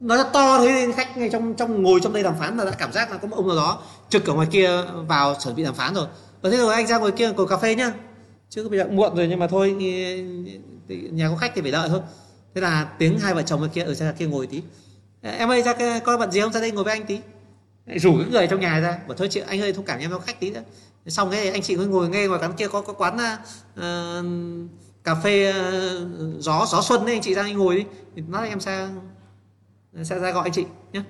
nó 0.00 0.16
rất 0.16 0.32
to 0.32 0.58
thế 0.60 0.72
nên 0.72 0.92
khách 0.92 1.16
ngay 1.16 1.28
trong 1.30 1.54
trong 1.54 1.82
ngồi 1.82 2.00
trong 2.02 2.12
đây 2.12 2.22
đàm 2.22 2.34
phán 2.38 2.56
là 2.56 2.64
đã 2.64 2.70
cảm 2.70 2.92
giác 2.92 3.10
là 3.10 3.16
có 3.16 3.28
một 3.28 3.36
ông 3.36 3.48
nào 3.48 3.56
đó 3.56 3.82
trực 4.08 4.26
ở 4.26 4.34
ngoài 4.34 4.48
kia 4.50 4.82
vào 5.08 5.34
chuẩn 5.34 5.56
bị 5.56 5.64
đàm 5.64 5.74
phán 5.74 5.94
rồi. 5.94 6.06
Và 6.42 6.50
thế 6.50 6.56
rồi 6.56 6.74
anh 6.74 6.86
ra 6.86 6.98
ngoài 6.98 7.12
kia 7.12 7.32
ngồi 7.32 7.48
cà 7.48 7.56
phê 7.56 7.74
nhá. 7.74 7.92
Chứ 8.50 8.68
bây 8.68 8.78
giờ 8.78 8.84
muộn 8.90 9.16
rồi 9.16 9.26
nhưng 9.28 9.38
mà 9.38 9.46
thôi 9.46 9.72
nhà 10.88 11.28
có 11.28 11.36
khách 11.36 11.52
thì 11.54 11.62
phải 11.62 11.70
đợi 11.70 11.88
thôi. 11.88 12.00
Thế 12.54 12.60
là 12.60 12.88
tiếng 12.98 13.18
hai 13.18 13.34
vợ 13.34 13.42
chồng 13.42 13.62
ở 13.62 13.68
kia 13.68 13.82
ở 13.82 13.94
ra 13.94 14.12
kia 14.12 14.26
ngồi 14.26 14.46
tí. 14.46 14.62
Em 15.22 15.50
ơi 15.50 15.62
ra 15.62 16.00
coi 16.04 16.18
bận 16.18 16.30
gì 16.30 16.40
không? 16.40 16.52
Ra 16.52 16.60
đây 16.60 16.70
ngồi 16.70 16.84
với 16.84 16.92
anh 16.92 17.06
tí. 17.06 17.20
Rủ 17.86 18.12
những 18.12 18.30
người 18.30 18.46
trong 18.46 18.60
nhà 18.60 18.80
ra. 18.80 18.98
Bảo 19.08 19.16
thôi 19.16 19.28
chị 19.30 19.40
anh 19.40 19.60
ơi 19.60 19.72
thông 19.72 19.84
cảm 19.84 19.98
em 19.98 20.10
có 20.10 20.18
khách 20.18 20.40
tí 20.40 20.50
nữa 20.50 20.62
xong 21.06 21.30
cái 21.30 21.50
anh 21.50 21.62
chị 21.62 21.76
mới 21.76 21.86
ngồi 21.86 22.08
nghe 22.08 22.26
ngoài 22.26 22.40
quán 22.42 22.52
kia 22.52 22.68
có 22.68 22.80
có 22.80 22.92
quán 22.92 23.16
uh, 23.16 23.84
cà 25.04 25.14
phê 25.14 25.50
uh, 25.50 26.42
gió 26.42 26.66
gió 26.68 26.82
xuân 26.82 27.06
đấy 27.06 27.14
anh 27.14 27.22
chị 27.22 27.34
ra 27.34 27.42
anh 27.42 27.58
ngồi 27.58 27.76
đi. 27.76 28.22
Nói 28.28 28.48
em 28.48 28.60
sang 28.60 29.00
sẽ 30.04 30.18
ra 30.18 30.30
gọi 30.30 30.42
anh 30.42 30.52
chị 30.52 30.64
nhé. 30.92 31.02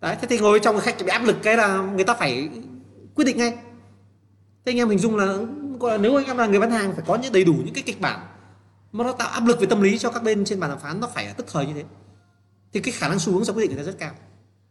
Đấy, 0.00 0.16
thế 0.20 0.26
thì 0.30 0.38
ngồi 0.38 0.60
trong 0.60 0.80
khách 0.80 0.96
bị 0.98 1.06
áp 1.06 1.24
lực 1.24 1.36
cái 1.42 1.56
là 1.56 1.78
người 1.78 2.04
ta 2.04 2.14
phải 2.14 2.48
quyết 3.14 3.24
định 3.24 3.36
ngay. 3.36 3.50
Thế 4.64 4.72
anh 4.72 4.76
em 4.76 4.88
hình 4.88 4.98
dung 4.98 5.16
là 5.16 5.38
nếu 5.98 6.16
anh 6.16 6.26
em 6.26 6.38
là 6.38 6.46
người 6.46 6.60
bán 6.60 6.70
hàng 6.70 6.92
phải 6.94 7.04
có 7.06 7.16
những 7.16 7.32
đầy 7.32 7.44
đủ 7.44 7.54
những 7.64 7.74
cái 7.74 7.82
kịch 7.86 8.00
bản 8.00 8.20
mà 8.92 9.04
nó 9.04 9.12
tạo 9.12 9.28
áp 9.28 9.46
lực 9.46 9.60
về 9.60 9.66
tâm 9.66 9.82
lý 9.82 9.98
cho 9.98 10.10
các 10.10 10.22
bên 10.22 10.44
trên 10.44 10.60
bàn 10.60 10.70
đàm 10.70 10.78
phán, 10.78 11.00
nó 11.00 11.08
phải 11.14 11.34
tức 11.36 11.46
thời 11.52 11.66
như 11.66 11.74
thế, 11.74 11.84
thì 12.72 12.80
cái 12.80 12.92
khả 12.92 13.08
năng 13.08 13.18
xu 13.18 13.32
hướng 13.32 13.44
ra 13.44 13.54
quyết 13.54 13.62
định 13.62 13.76
người 13.76 13.84
ta 13.84 13.90
rất 13.90 13.98
cao. 13.98 14.12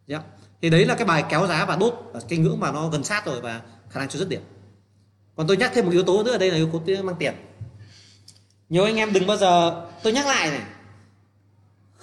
Yeah. 0.07 0.23
thì 0.61 0.69
đấy 0.69 0.85
là 0.85 0.95
cái 0.95 1.05
bài 1.05 1.23
kéo 1.30 1.47
giá 1.47 1.65
và 1.65 1.75
đốt 1.75 1.93
ở 2.13 2.19
cái 2.30 2.39
ngưỡng 2.39 2.59
mà 2.59 2.71
nó 2.71 2.89
gần 2.89 3.03
sát 3.03 3.25
rồi 3.25 3.41
và 3.41 3.61
khả 3.89 3.99
năng 3.99 4.09
cho 4.09 4.19
rất 4.19 4.30
điểm. 4.30 4.41
Còn 5.35 5.47
tôi 5.47 5.57
nhắc 5.57 5.71
thêm 5.73 5.85
một 5.85 5.91
yếu 5.91 6.03
tố 6.03 6.23
nữa 6.23 6.31
ở 6.31 6.38
đây 6.38 6.51
là 6.51 6.57
yếu 6.57 6.69
tố 6.88 7.03
mang 7.03 7.15
tiền. 7.19 7.34
Nhiều 8.69 8.84
anh 8.84 8.95
em 8.95 9.13
đừng 9.13 9.27
bao 9.27 9.38
giờ, 9.38 9.85
tôi 10.03 10.13
nhắc 10.13 10.25
lại 10.25 10.49
này 10.49 10.61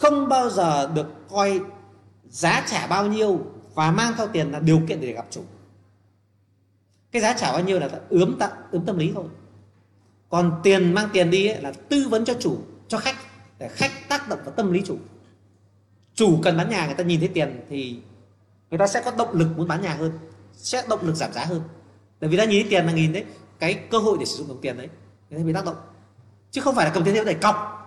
không 0.01 0.29
bao 0.29 0.51
giờ 0.51 0.91
được 0.95 1.07
coi 1.29 1.61
giá 2.29 2.65
trả 2.67 2.87
bao 2.87 3.07
nhiêu 3.07 3.41
và 3.75 3.91
mang 3.91 4.13
theo 4.17 4.27
tiền 4.27 4.53
là 4.53 4.59
điều 4.59 4.81
kiện 4.89 5.01
để 5.01 5.13
gặp 5.13 5.27
chủ. 5.31 5.43
Cái 7.13 7.23
giá 7.23 7.33
trả 7.33 7.53
bao 7.53 7.65
nhiêu 7.65 7.79
là 7.79 7.89
ướm 8.09 8.39
tặng 8.39 8.51
ướm 8.71 8.85
tâm 8.85 8.99
lý 8.99 9.13
thôi. 9.15 9.25
Còn 10.29 10.61
tiền 10.63 10.95
mang 10.95 11.09
tiền 11.13 11.31
đi 11.31 11.47
ấy, 11.47 11.63
là 11.63 11.73
tư 11.73 12.09
vấn 12.11 12.25
cho 12.25 12.35
chủ 12.41 12.59
cho 12.89 12.99
khách 12.99 13.17
để 13.59 13.69
khách 13.69 14.09
tác 14.09 14.29
động 14.29 14.39
vào 14.45 14.55
tâm 14.55 14.73
lý 14.73 14.83
chủ. 14.87 14.97
Chủ 16.15 16.39
cần 16.43 16.57
bán 16.57 16.71
nhà 16.71 16.87
người 16.87 16.95
ta 16.95 17.05
nhìn 17.05 17.21
thấy 17.21 17.29
tiền 17.29 17.61
thì 17.69 18.01
người 18.71 18.79
ta 18.79 18.87
sẽ 18.87 19.03
có 19.05 19.11
động 19.19 19.33
lực 19.33 19.49
muốn 19.57 19.69
bán 19.69 19.83
nhà 19.83 19.95
hơn 19.95 20.13
sẽ 20.53 20.83
động 20.89 21.01
lực 21.03 21.15
giảm 21.15 21.33
giá 21.33 21.45
hơn. 21.45 21.63
Tại 22.21 22.31
vì 22.31 22.37
ta 22.37 22.45
nhìn 22.45 22.63
thấy 22.63 22.71
tiền 22.71 22.87
là 22.87 22.93
nhìn 22.93 23.13
đấy 23.13 23.25
cái 23.59 23.75
cơ 23.75 23.99
hội 23.99 24.17
để 24.21 24.27
sử 24.27 24.37
dụng 24.37 24.49
đồng 24.49 24.61
tiền 24.61 24.77
đấy 24.77 24.89
người 25.31 25.41
ta 25.41 25.47
bị 25.47 25.53
tác 25.53 25.65
động. 25.65 25.77
Chứ 26.51 26.61
không 26.61 26.75
phải 26.75 26.87
là 26.87 26.93
cầm 26.95 27.05
tiền 27.05 27.25
để 27.27 27.35
cọc 27.35 27.80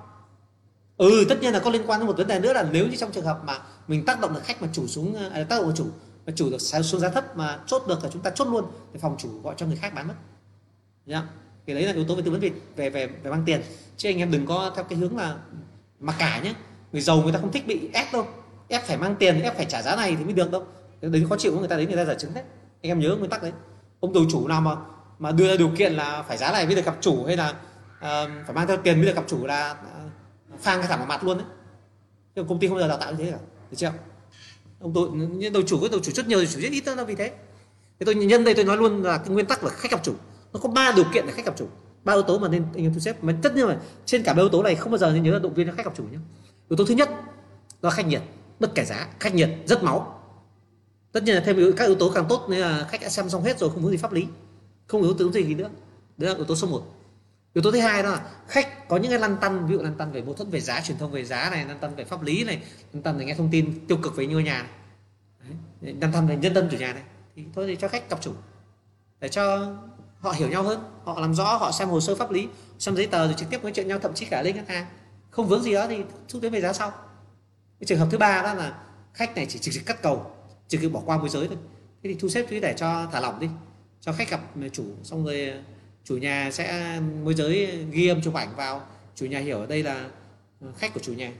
ừ 1.03 1.25
tất 1.29 1.41
nhiên 1.41 1.53
là 1.53 1.59
có 1.59 1.69
liên 1.69 1.81
quan 1.87 1.99
đến 1.99 2.07
một 2.07 2.17
vấn 2.17 2.27
đề 2.27 2.39
nữa 2.39 2.53
là 2.53 2.65
nếu 2.71 2.87
như 2.87 2.95
trong 2.95 3.11
trường 3.11 3.25
hợp 3.25 3.41
mà 3.45 3.59
mình 3.87 4.05
tác 4.05 4.19
động 4.19 4.33
được 4.33 4.43
khách 4.43 4.61
mà 4.61 4.67
chủ 4.73 4.87
xuống 4.87 5.15
à, 5.15 5.29
à 5.33 5.43
tác 5.43 5.57
động 5.57 5.67
được 5.67 5.73
chủ 5.75 5.85
mà 6.25 6.33
chủ 6.35 6.49
được 6.49 6.57
xuống 6.61 7.01
giá 7.01 7.09
thấp 7.09 7.37
mà 7.37 7.59
chốt 7.65 7.83
được 7.87 8.03
là 8.03 8.09
chúng 8.13 8.21
ta 8.21 8.29
chốt 8.29 8.47
luôn 8.47 8.65
để 8.93 8.99
phòng 8.99 9.15
chủ 9.19 9.29
gọi 9.43 9.55
cho 9.57 9.65
người 9.65 9.75
khác 9.75 9.93
bán 9.95 10.07
mất. 10.07 10.13
Nhá. 11.05 11.23
Thì 11.67 11.73
đấy 11.73 11.83
là 11.83 11.93
yếu 11.93 12.05
tố 12.05 12.15
về 12.15 12.21
tư 12.25 12.31
vấn 12.31 12.39
về 12.39 12.51
về 12.75 12.89
về, 12.89 13.07
về 13.07 13.31
mang 13.31 13.43
tiền. 13.45 13.61
Chứ 13.97 14.09
anh 14.09 14.17
em 14.17 14.31
đừng 14.31 14.45
có 14.45 14.71
theo 14.75 14.83
cái 14.83 14.99
hướng 14.99 15.17
là 15.17 15.35
mặc 15.99 16.15
cả 16.19 16.41
nhé 16.43 16.53
người 16.91 17.01
giàu 17.01 17.21
người 17.21 17.33
ta 17.33 17.39
không 17.39 17.51
thích 17.51 17.67
bị 17.67 17.89
ép 17.93 18.13
đâu. 18.13 18.27
Ép 18.67 18.83
phải 18.83 18.97
mang 18.97 19.15
tiền 19.15 19.41
ép 19.41 19.55
phải 19.55 19.65
trả 19.65 19.81
giá 19.81 19.95
này 19.95 20.15
thì 20.15 20.23
mới 20.23 20.33
được 20.33 20.51
đâu. 20.51 20.65
Đấy 21.01 21.25
khó 21.29 21.37
chịu 21.37 21.59
người 21.59 21.67
ta 21.67 21.77
đến 21.77 21.87
người 21.87 21.97
ta 21.97 22.05
giải 22.05 22.15
chứng 22.19 22.33
đấy 22.33 22.43
anh 22.81 22.91
em 22.91 22.99
nhớ 22.99 23.15
nguyên 23.15 23.29
tắc 23.29 23.43
đấy. 23.43 23.51
Ông 23.99 24.13
đầu 24.13 24.23
chủ 24.31 24.47
nào 24.47 24.61
mà 24.61 24.75
mà 25.19 25.31
đưa 25.31 25.47
ra 25.47 25.55
điều 25.57 25.71
kiện 25.77 25.93
là 25.93 26.23
phải 26.27 26.37
giá 26.37 26.51
này 26.51 26.65
mới 26.65 26.75
được 26.75 26.85
gặp 26.85 26.97
chủ 27.01 27.25
hay 27.25 27.37
là 27.37 27.49
uh, 27.49 28.31
phải 28.45 28.53
mang 28.55 28.67
theo 28.67 28.77
tiền 28.77 28.97
mới 28.97 29.05
được 29.05 29.15
gặp 29.15 29.23
chủ 29.27 29.45
là 29.45 29.73
à, 29.73 30.02
phang 30.63 30.79
cái 30.79 30.87
thẳng 30.87 30.99
vào 30.99 31.07
mặt 31.07 31.23
luôn 31.23 31.37
đấy. 31.37 31.47
Nhưng 32.35 32.47
công 32.47 32.59
ty 32.59 32.67
không 32.67 32.77
bao 32.77 32.81
giờ 32.81 32.87
đào 32.87 32.97
tạo 32.97 33.11
như 33.11 33.17
thế 33.17 33.31
cả, 33.31 33.37
được 33.71 33.77
chưa? 33.77 33.91
Ông 34.79 34.93
tôi 34.93 35.09
đầu 35.53 35.63
chủ 35.67 35.77
với 35.77 35.89
đầu 35.89 35.99
chủ 35.99 36.11
rất 36.11 36.27
nhiều, 36.27 36.39
đầu 36.39 36.47
chủ 36.53 36.59
rất 36.59 36.71
ít 36.71 36.83
đâu 36.85 37.05
vì 37.05 37.15
thế. 37.15 37.31
Thế 37.99 38.05
tôi, 38.05 38.15
nhân 38.15 38.43
đây 38.43 38.53
tôi 38.53 38.65
nói 38.65 38.77
luôn 38.77 39.03
là 39.03 39.17
cái 39.17 39.29
nguyên 39.29 39.45
tắc 39.45 39.63
là 39.63 39.69
khách 39.69 39.91
gặp 39.91 40.03
chủ. 40.03 40.13
Nó 40.53 40.59
có 40.59 40.69
ba 40.69 40.91
điều 40.95 41.05
kiện 41.13 41.25
để 41.25 41.31
khách 41.31 41.45
gặp 41.45 41.53
chủ, 41.57 41.67
ba 42.03 42.13
yếu 42.13 42.21
tố 42.21 42.39
mà 42.39 42.47
nên 42.47 42.65
anh 42.73 42.83
em 42.83 42.93
thu 42.93 42.99
xếp. 42.99 43.23
Mà 43.23 43.33
tất 43.41 43.55
nhiên 43.55 43.67
là 43.67 43.77
trên 44.05 44.23
cả 44.23 44.33
ba 44.33 44.41
yếu 44.43 44.49
tố 44.49 44.63
này 44.63 44.75
không 44.75 44.91
bao 44.91 44.97
giờ 44.97 45.11
nên 45.11 45.23
nhớ 45.23 45.31
là 45.31 45.39
động 45.39 45.53
viên 45.53 45.67
cho 45.67 45.73
khách 45.77 45.85
gặp 45.85 45.93
chủ 45.97 46.03
nhé 46.03 46.17
yếu 46.69 46.77
tố 46.77 46.85
thứ 46.85 46.93
nhất 46.93 47.09
là 47.81 47.89
khách 47.89 48.07
nhiệt, 48.07 48.21
bất 48.59 48.75
kể 48.75 48.85
giá, 48.85 49.07
khách 49.19 49.35
nhiệt 49.35 49.49
rất 49.65 49.83
máu. 49.83 50.19
Tất 51.11 51.23
nhiên 51.23 51.35
là 51.35 51.41
thêm 51.45 51.73
các 51.77 51.85
yếu 51.85 51.95
tố 51.95 52.09
càng 52.09 52.25
tốt 52.29 52.45
nên 52.49 52.59
là 52.59 52.87
khách 52.89 53.01
đã 53.01 53.09
xem 53.09 53.29
xong 53.29 53.43
hết 53.43 53.59
rồi, 53.59 53.69
không 53.69 53.83
có 53.83 53.89
gì 53.89 53.97
pháp 53.97 54.13
lý, 54.13 54.27
không 54.87 55.01
yếu 55.01 55.13
tố 55.13 55.31
gì 55.31 55.55
nữa. 55.55 55.69
Đấy 56.17 56.29
là 56.29 56.35
yếu 56.35 56.45
tố 56.45 56.55
số 56.55 56.67
1 56.67 56.81
yếu 57.53 57.61
tố 57.61 57.71
thứ 57.71 57.79
hai 57.79 58.03
đó 58.03 58.09
là 58.09 58.29
khách, 58.47 58.87
có 58.87 58.97
những 58.97 59.11
cái 59.11 59.19
lăn 59.19 59.37
tăn, 59.41 59.67
ví 59.67 59.75
dụ 59.75 59.81
lăn 59.81 59.95
tăn 59.97 60.11
về 60.11 60.21
mâu 60.21 60.33
thuẫn 60.33 60.49
về 60.49 60.59
giá, 60.59 60.81
truyền 60.81 60.97
thông 60.97 61.11
về 61.11 61.25
giá 61.25 61.49
này, 61.49 61.65
lăn 61.65 61.79
tăn 61.79 61.95
về 61.95 62.05
pháp 62.05 62.23
lý 62.23 62.43
này, 62.43 62.61
lăn 62.93 63.03
tăn 63.03 63.17
về 63.17 63.25
nghe 63.25 63.33
thông 63.33 63.49
tin 63.51 63.87
tiêu 63.87 63.97
cực 63.97 64.15
về 64.15 64.27
ngôi 64.27 64.43
nhà 64.43 64.61
này. 65.81 65.93
Lăn 66.01 66.11
tăn 66.11 66.27
về 66.27 66.35
nhân 66.35 66.55
dân 66.55 66.67
chủ 66.71 66.77
nhà 66.77 66.93
này. 66.93 67.03
Thì 67.35 67.43
thôi 67.55 67.65
thì 67.67 67.75
cho 67.75 67.87
khách 67.87 68.09
gặp 68.09 68.21
chủ, 68.21 68.31
để 69.19 69.29
cho 69.29 69.73
họ 70.19 70.31
hiểu 70.31 70.49
nhau 70.49 70.63
hơn, 70.63 70.83
họ 71.03 71.19
làm 71.19 71.35
rõ, 71.35 71.57
họ 71.57 71.71
xem 71.71 71.89
hồ 71.89 71.99
sơ 71.99 72.15
pháp 72.15 72.31
lý, 72.31 72.47
xem 72.79 72.95
giấy 72.95 73.07
tờ 73.07 73.25
rồi 73.25 73.35
trực 73.37 73.49
tiếp 73.49 73.63
nói 73.63 73.71
chuyện 73.75 73.87
nhau, 73.87 73.99
thậm 73.99 74.13
chí 74.13 74.25
cả 74.25 74.41
lên 74.41 74.55
ngân 74.55 74.65
hàng. 74.65 74.85
Không 75.29 75.47
vướng 75.47 75.63
gì 75.63 75.73
đó 75.73 75.87
thì 75.87 75.97
thu 76.29 76.39
thuế 76.39 76.49
về 76.49 76.61
giá 76.61 76.73
sau. 76.73 76.91
Cái 77.79 77.85
trường 77.85 77.99
hợp 77.99 78.07
thứ 78.11 78.17
ba 78.17 78.41
đó 78.41 78.53
là 78.53 78.77
khách 79.13 79.35
này 79.35 79.45
chỉ 79.49 79.59
trực 79.59 79.73
tiếp 79.73 79.81
cắt 79.85 80.01
cầu, 80.01 80.31
trực 80.67 80.81
tiếp 80.81 80.89
bỏ 80.89 81.01
qua 81.05 81.17
môi 81.17 81.29
giới 81.29 81.47
thôi. 81.47 81.57
Thế 82.03 82.09
thì 82.09 82.15
thu 82.19 82.29
xếp 82.29 82.45
thứ 82.49 82.59
để 82.59 82.73
cho 82.77 83.07
thả 83.11 83.19
lỏng 83.19 83.39
đi, 83.39 83.47
cho 84.01 84.13
khách 84.13 84.29
gặp 84.29 84.41
chủ, 84.73 84.83
xong 85.03 85.25
rồi 85.25 85.53
chủ 86.03 86.17
nhà 86.17 86.49
sẽ 86.51 86.99
môi 87.23 87.33
giới 87.33 87.85
ghi 87.91 88.07
âm 88.07 88.21
chụp 88.21 88.33
ảnh 88.33 88.55
vào. 88.55 88.87
Chủ 89.15 89.25
nhà 89.25 89.39
hiểu 89.39 89.59
ở 89.59 89.65
đây 89.65 89.83
là 89.83 90.09
khách 90.77 90.93
của 90.93 90.99
chủ 90.99 91.13
nhà. 91.13 91.31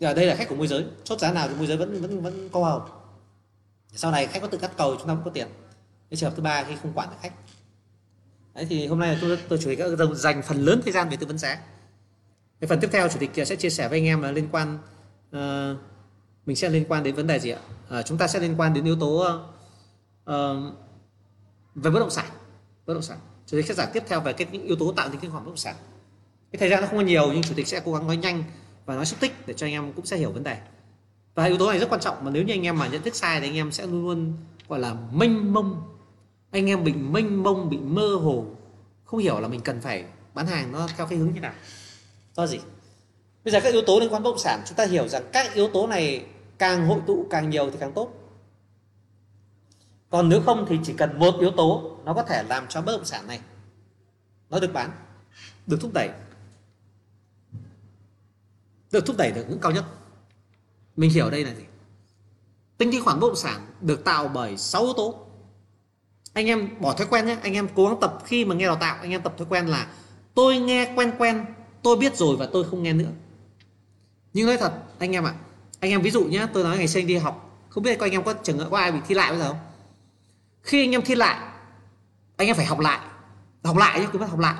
Ở 0.00 0.14
đây 0.14 0.26
là 0.26 0.34
khách 0.34 0.48
của 0.48 0.54
môi 0.54 0.66
giới. 0.66 0.84
Chốt 1.04 1.18
giá 1.18 1.32
nào 1.32 1.48
thì 1.48 1.54
môi 1.54 1.66
giới 1.66 1.76
vẫn 1.76 2.00
vẫn 2.02 2.22
vẫn 2.22 2.48
câu 2.52 2.64
hầu 2.64 2.82
sau 3.92 4.10
này 4.10 4.26
khách 4.26 4.42
có 4.42 4.48
tự 4.48 4.58
cắt 4.58 4.70
cầu 4.76 4.96
chúng 4.98 5.08
ta 5.08 5.14
cũng 5.14 5.24
có 5.24 5.30
tiền. 5.30 5.48
Cái 6.10 6.16
trường 6.16 6.30
hợp 6.30 6.36
thứ 6.36 6.42
ba 6.42 6.64
khi 6.64 6.74
không 6.82 6.92
quản 6.92 7.10
được 7.10 7.16
khách. 7.20 7.32
Đấy 8.54 8.66
thì 8.68 8.86
hôm 8.86 8.98
nay 8.98 9.18
tôi 9.20 9.38
tôi 9.48 9.58
chủ 9.58 9.70
tịch 9.70 9.78
dành 10.14 10.42
phần 10.42 10.64
lớn 10.64 10.80
thời 10.84 10.92
gian 10.92 11.08
về 11.08 11.16
tư 11.16 11.26
vấn 11.26 11.38
giá. 11.38 11.60
Cái 12.60 12.68
phần 12.68 12.80
tiếp 12.80 12.88
theo 12.92 13.08
chủ 13.08 13.18
tịch 13.18 13.46
sẽ 13.46 13.56
chia 13.56 13.70
sẻ 13.70 13.88
với 13.88 13.98
anh 13.98 14.06
em 14.06 14.22
là 14.22 14.32
liên 14.32 14.48
quan 14.52 14.78
uh, 15.36 15.78
mình 16.46 16.56
sẽ 16.56 16.68
liên 16.68 16.84
quan 16.88 17.02
đến 17.02 17.14
vấn 17.14 17.26
đề 17.26 17.38
gì 17.38 17.50
ạ? 17.50 17.60
Uh, 17.98 18.06
chúng 18.06 18.18
ta 18.18 18.28
sẽ 18.28 18.40
liên 18.40 18.54
quan 18.56 18.74
đến 18.74 18.84
yếu 18.84 18.96
tố 19.00 19.40
uh, 20.30 20.74
về 21.74 21.90
bất 21.90 22.00
động 22.00 22.10
sản 22.10 22.26
bất 22.88 22.94
động 22.94 23.02
sản. 23.02 23.18
Chủ 23.46 23.56
tịch 23.56 23.66
sẽ 23.66 23.74
giải 23.74 23.88
tiếp 23.92 24.02
theo 24.06 24.20
về 24.20 24.32
cái 24.32 24.46
những 24.52 24.66
yếu 24.66 24.76
tố 24.76 24.92
tạo 24.92 25.08
nên 25.08 25.20
kinh 25.20 25.30
hoàng 25.30 25.44
bất 25.44 25.50
động 25.50 25.56
sản. 25.56 25.74
Cái 26.52 26.58
thời 26.58 26.68
gian 26.68 26.80
nó 26.80 26.86
không 26.86 26.96
có 26.96 27.04
nhiều, 27.04 27.32
nhưng 27.32 27.42
chủ 27.42 27.54
tịch 27.54 27.68
sẽ 27.68 27.80
cố 27.84 27.92
gắng 27.92 28.06
nói 28.06 28.16
nhanh 28.16 28.44
và 28.86 28.94
nói 28.94 29.06
xúc 29.06 29.20
tích 29.20 29.46
để 29.46 29.54
cho 29.54 29.66
anh 29.66 29.72
em 29.72 29.92
cũng 29.92 30.06
sẽ 30.06 30.16
hiểu 30.16 30.30
vấn 30.30 30.42
đề. 30.42 30.58
Và 31.34 31.44
yếu 31.44 31.58
tố 31.58 31.70
này 31.70 31.78
rất 31.78 31.90
quan 31.90 32.00
trọng, 32.00 32.24
mà 32.24 32.30
nếu 32.30 32.42
như 32.42 32.54
anh 32.54 32.62
em 32.62 32.78
mà 32.78 32.88
nhận 32.88 33.02
thức 33.02 33.14
sai 33.14 33.40
thì 33.40 33.46
anh 33.46 33.54
em 33.54 33.72
sẽ 33.72 33.86
luôn 33.86 34.02
luôn, 34.04 34.32
gọi 34.68 34.78
là, 34.78 34.94
mênh 35.12 35.52
mông. 35.52 35.82
Anh 36.50 36.66
em 36.66 36.84
bị 36.84 36.92
mênh 36.92 37.42
mông, 37.42 37.70
bị 37.70 37.76
mơ 37.76 38.14
hồ, 38.14 38.44
không 39.04 39.20
hiểu 39.20 39.40
là 39.40 39.48
mình 39.48 39.60
cần 39.60 39.80
phải 39.80 40.04
bán 40.34 40.46
hàng 40.46 40.72
nó 40.72 40.88
theo 40.96 41.06
cái 41.06 41.18
hướng 41.18 41.34
như 41.34 41.40
nào. 41.40 41.52
Do 42.36 42.46
gì? 42.46 42.58
Bây 43.44 43.52
giờ 43.52 43.60
các 43.60 43.72
yếu 43.72 43.82
tố 43.82 44.00
liên 44.00 44.12
quan 44.12 44.22
bất 44.22 44.30
động 44.30 44.38
sản, 44.38 44.62
chúng 44.66 44.76
ta 44.76 44.86
hiểu 44.86 45.08
rằng 45.08 45.22
các 45.32 45.54
yếu 45.54 45.68
tố 45.68 45.86
này 45.86 46.24
càng 46.58 46.86
hội 46.86 47.00
tụ 47.06 47.26
càng 47.30 47.50
nhiều 47.50 47.70
thì 47.70 47.76
càng 47.80 47.92
tốt 47.92 48.12
còn 50.10 50.28
nếu 50.28 50.42
không 50.46 50.66
thì 50.68 50.78
chỉ 50.84 50.92
cần 50.92 51.18
một 51.18 51.34
yếu 51.40 51.50
tố 51.50 51.96
nó 52.04 52.14
có 52.14 52.22
thể 52.22 52.42
làm 52.42 52.66
cho 52.68 52.82
bất 52.82 52.92
động 52.92 53.04
sản 53.04 53.26
này 53.26 53.40
nó 54.50 54.60
được 54.60 54.72
bán 54.72 54.90
được 55.66 55.78
thúc 55.80 55.90
đẩy 55.94 56.10
được 58.92 59.06
thúc 59.06 59.16
đẩy 59.16 59.32
được 59.32 59.44
ngưỡng 59.48 59.60
cao 59.60 59.72
nhất. 59.72 59.84
Mình 60.96 61.10
hiểu 61.10 61.30
đây 61.30 61.44
là 61.44 61.54
gì? 61.54 61.62
Tính 62.78 62.92
thanh 62.92 63.04
khoản 63.04 63.20
bất 63.20 63.28
động 63.28 63.36
sản 63.36 63.66
được 63.80 64.04
tạo 64.04 64.28
bởi 64.28 64.56
6 64.56 64.84
yếu 64.84 64.92
tố. 64.92 65.26
Anh 66.32 66.46
em 66.46 66.80
bỏ 66.80 66.92
thói 66.92 67.06
quen 67.10 67.26
nhé 67.26 67.38
anh 67.42 67.52
em 67.52 67.68
cố 67.74 67.86
gắng 67.86 68.00
tập 68.00 68.18
khi 68.24 68.44
mà 68.44 68.54
nghe 68.54 68.66
đào 68.66 68.76
tạo 68.76 68.98
anh 69.00 69.10
em 69.10 69.22
tập 69.22 69.34
thói 69.38 69.46
quen 69.50 69.66
là 69.66 69.90
tôi 70.34 70.58
nghe 70.58 70.92
quen 70.96 71.12
quen 71.18 71.44
tôi 71.82 71.96
biết 71.96 72.16
rồi 72.16 72.36
và 72.36 72.48
tôi 72.52 72.64
không 72.64 72.82
nghe 72.82 72.92
nữa. 72.92 73.10
Nhưng 74.32 74.46
nói 74.46 74.56
thật 74.56 74.72
anh 74.98 75.12
em 75.12 75.24
ạ 75.24 75.34
à, 75.36 75.40
anh 75.80 75.90
em 75.90 76.02
ví 76.02 76.10
dụ 76.10 76.24
nhé 76.24 76.46
tôi 76.52 76.64
nói 76.64 76.78
ngày 76.78 76.88
sinh 76.88 77.06
đi 77.06 77.16
học 77.16 77.66
không 77.68 77.82
biết 77.82 77.98
có 77.98 78.06
anh 78.06 78.12
em 78.12 78.22
có 78.22 78.32
trường 78.32 78.58
hợp 78.58 78.68
có 78.70 78.78
ai 78.78 78.92
bị 78.92 78.98
thi 79.08 79.14
lại 79.14 79.30
bây 79.30 79.38
giờ 79.38 79.48
không? 79.48 79.58
Khi 80.68 80.84
anh 80.84 80.92
em 80.92 81.02
thi 81.02 81.14
lại, 81.14 81.38
anh 82.36 82.46
em 82.46 82.56
phải 82.56 82.66
học 82.66 82.78
lại. 82.78 82.98
Học 83.64 83.76
lại 83.76 84.00
nhé 84.00 84.06
cứ 84.12 84.18
bắt 84.18 84.30
học 84.30 84.38
lại. 84.38 84.54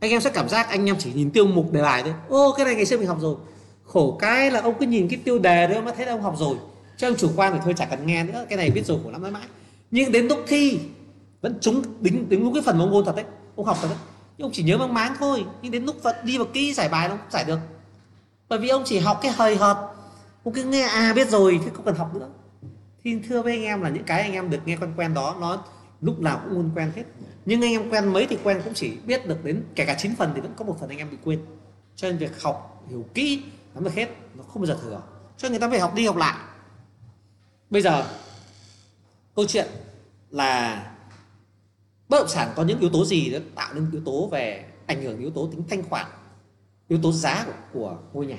Anh 0.00 0.10
em 0.10 0.20
sẽ 0.20 0.30
cảm 0.30 0.48
giác 0.48 0.68
anh 0.68 0.86
em 0.86 0.96
chỉ 0.98 1.12
nhìn 1.12 1.30
tiêu 1.30 1.46
mục 1.46 1.72
đề 1.72 1.82
bài 1.82 2.02
thôi. 2.02 2.14
Ô, 2.28 2.54
cái 2.56 2.66
này 2.66 2.74
ngày 2.74 2.86
xưa 2.86 2.98
mình 2.98 3.06
học 3.06 3.18
rồi. 3.20 3.36
Khổ 3.84 4.16
cái 4.20 4.50
là 4.50 4.60
ông 4.60 4.74
cứ 4.80 4.86
nhìn 4.86 5.08
cái 5.08 5.20
tiêu 5.24 5.38
đề 5.38 5.66
đó 5.66 5.80
mà 5.80 5.92
thấy 5.96 6.06
ông 6.06 6.22
học 6.22 6.34
rồi. 6.38 6.56
Chứ 6.96 7.08
ông 7.08 7.16
chủ 7.16 7.30
quan 7.36 7.52
thì 7.52 7.58
thôi, 7.64 7.74
chả 7.76 7.84
cần 7.84 8.06
nghe 8.06 8.24
nữa. 8.24 8.46
Cái 8.48 8.56
này 8.56 8.70
biết 8.70 8.86
rồi, 8.86 8.98
khổ 9.04 9.10
lắm, 9.10 9.22
mãi 9.22 9.30
mãi. 9.30 9.42
Nhưng 9.90 10.12
đến 10.12 10.26
lúc 10.26 10.38
thi, 10.46 10.80
vẫn 11.40 11.58
trúng, 11.60 11.82
đính 12.00 12.28
đúng 12.28 12.54
cái 12.54 12.62
phần 12.62 12.78
mà 12.78 12.84
ông 12.84 12.92
ôn 12.92 13.04
thật 13.04 13.16
đấy. 13.16 13.24
Ông 13.56 13.66
học 13.66 13.78
thật 13.80 13.88
đấy. 13.88 13.98
Nhưng 14.38 14.46
ông 14.46 14.52
chỉ 14.52 14.62
nhớ 14.62 14.78
mang 14.78 14.94
máng 14.94 15.14
thôi. 15.18 15.44
Nhưng 15.62 15.72
đến 15.72 15.84
lúc 15.84 16.02
vẫn 16.02 16.16
đi 16.24 16.38
vào 16.38 16.46
kỹ 16.52 16.74
giải 16.74 16.88
bài 16.88 17.08
nó 17.08 17.16
giải 17.30 17.44
được. 17.44 17.58
Bởi 18.48 18.58
vì 18.58 18.68
ông 18.68 18.82
chỉ 18.86 18.98
học 18.98 19.18
cái 19.22 19.32
hời 19.32 19.56
hợt. 19.56 19.76
Ông 20.44 20.54
cứ 20.54 20.64
nghe 20.64 20.82
à 20.82 21.12
biết 21.16 21.28
rồi 21.28 21.60
thế 21.64 21.70
không 21.74 21.84
cần 21.84 21.94
học 21.94 22.14
nữa 22.14 22.28
thì 23.04 23.18
thưa 23.28 23.42
với 23.42 23.52
anh 23.52 23.62
em 23.62 23.82
là 23.82 23.88
những 23.88 24.04
cái 24.04 24.22
anh 24.22 24.32
em 24.32 24.50
được 24.50 24.60
nghe 24.64 24.76
quen 24.76 24.92
quen 24.96 25.14
đó 25.14 25.36
nó 25.40 25.64
lúc 26.00 26.20
nào 26.20 26.40
cũng 26.44 26.52
luôn 26.52 26.70
quen 26.74 26.92
hết. 26.96 27.04
Nhưng 27.44 27.62
anh 27.62 27.72
em 27.72 27.90
quen 27.90 28.12
mấy 28.12 28.26
thì 28.26 28.38
quen 28.44 28.60
cũng 28.64 28.74
chỉ 28.74 28.96
biết 29.06 29.26
được 29.26 29.44
đến 29.44 29.64
kể 29.74 29.84
cả 29.86 29.94
9 29.98 30.16
phần 30.16 30.32
thì 30.34 30.40
vẫn 30.40 30.54
có 30.56 30.64
một 30.64 30.76
phần 30.80 30.88
anh 30.88 30.98
em 30.98 31.10
bị 31.10 31.16
quên. 31.24 31.40
Cho 31.96 32.08
nên 32.08 32.18
việc 32.18 32.42
học 32.42 32.84
hiểu 32.88 33.06
kỹ 33.14 33.42
nắm 33.74 33.84
được 33.84 33.94
hết 33.94 34.08
nó 34.34 34.42
không 34.42 34.62
bao 34.62 34.66
giờ 34.66 34.78
thừa. 34.82 35.02
Cho 35.36 35.48
nên 35.48 35.52
người 35.52 35.60
ta 35.60 35.68
phải 35.70 35.80
học 35.80 35.94
đi 35.94 36.06
học 36.06 36.16
lại. 36.16 36.36
Bây 37.70 37.82
giờ 37.82 38.06
câu 39.36 39.44
chuyện 39.48 39.66
là 40.30 40.82
bất 42.08 42.18
động 42.18 42.28
sản 42.28 42.52
có 42.56 42.64
những 42.64 42.80
yếu 42.80 42.90
tố 42.90 43.04
gì 43.04 43.30
đó 43.30 43.38
tạo 43.54 43.74
nên 43.74 43.90
yếu 43.92 44.02
tố 44.04 44.28
về 44.32 44.64
ảnh 44.86 45.02
hưởng 45.02 45.18
yếu 45.18 45.30
tố 45.30 45.48
tính 45.52 45.62
thanh 45.70 45.82
khoản 45.82 46.06
yếu 46.88 46.98
tố 47.02 47.12
giá 47.12 47.46
của, 47.46 47.52
của 47.72 47.96
ngôi 48.12 48.26
nhà? 48.26 48.38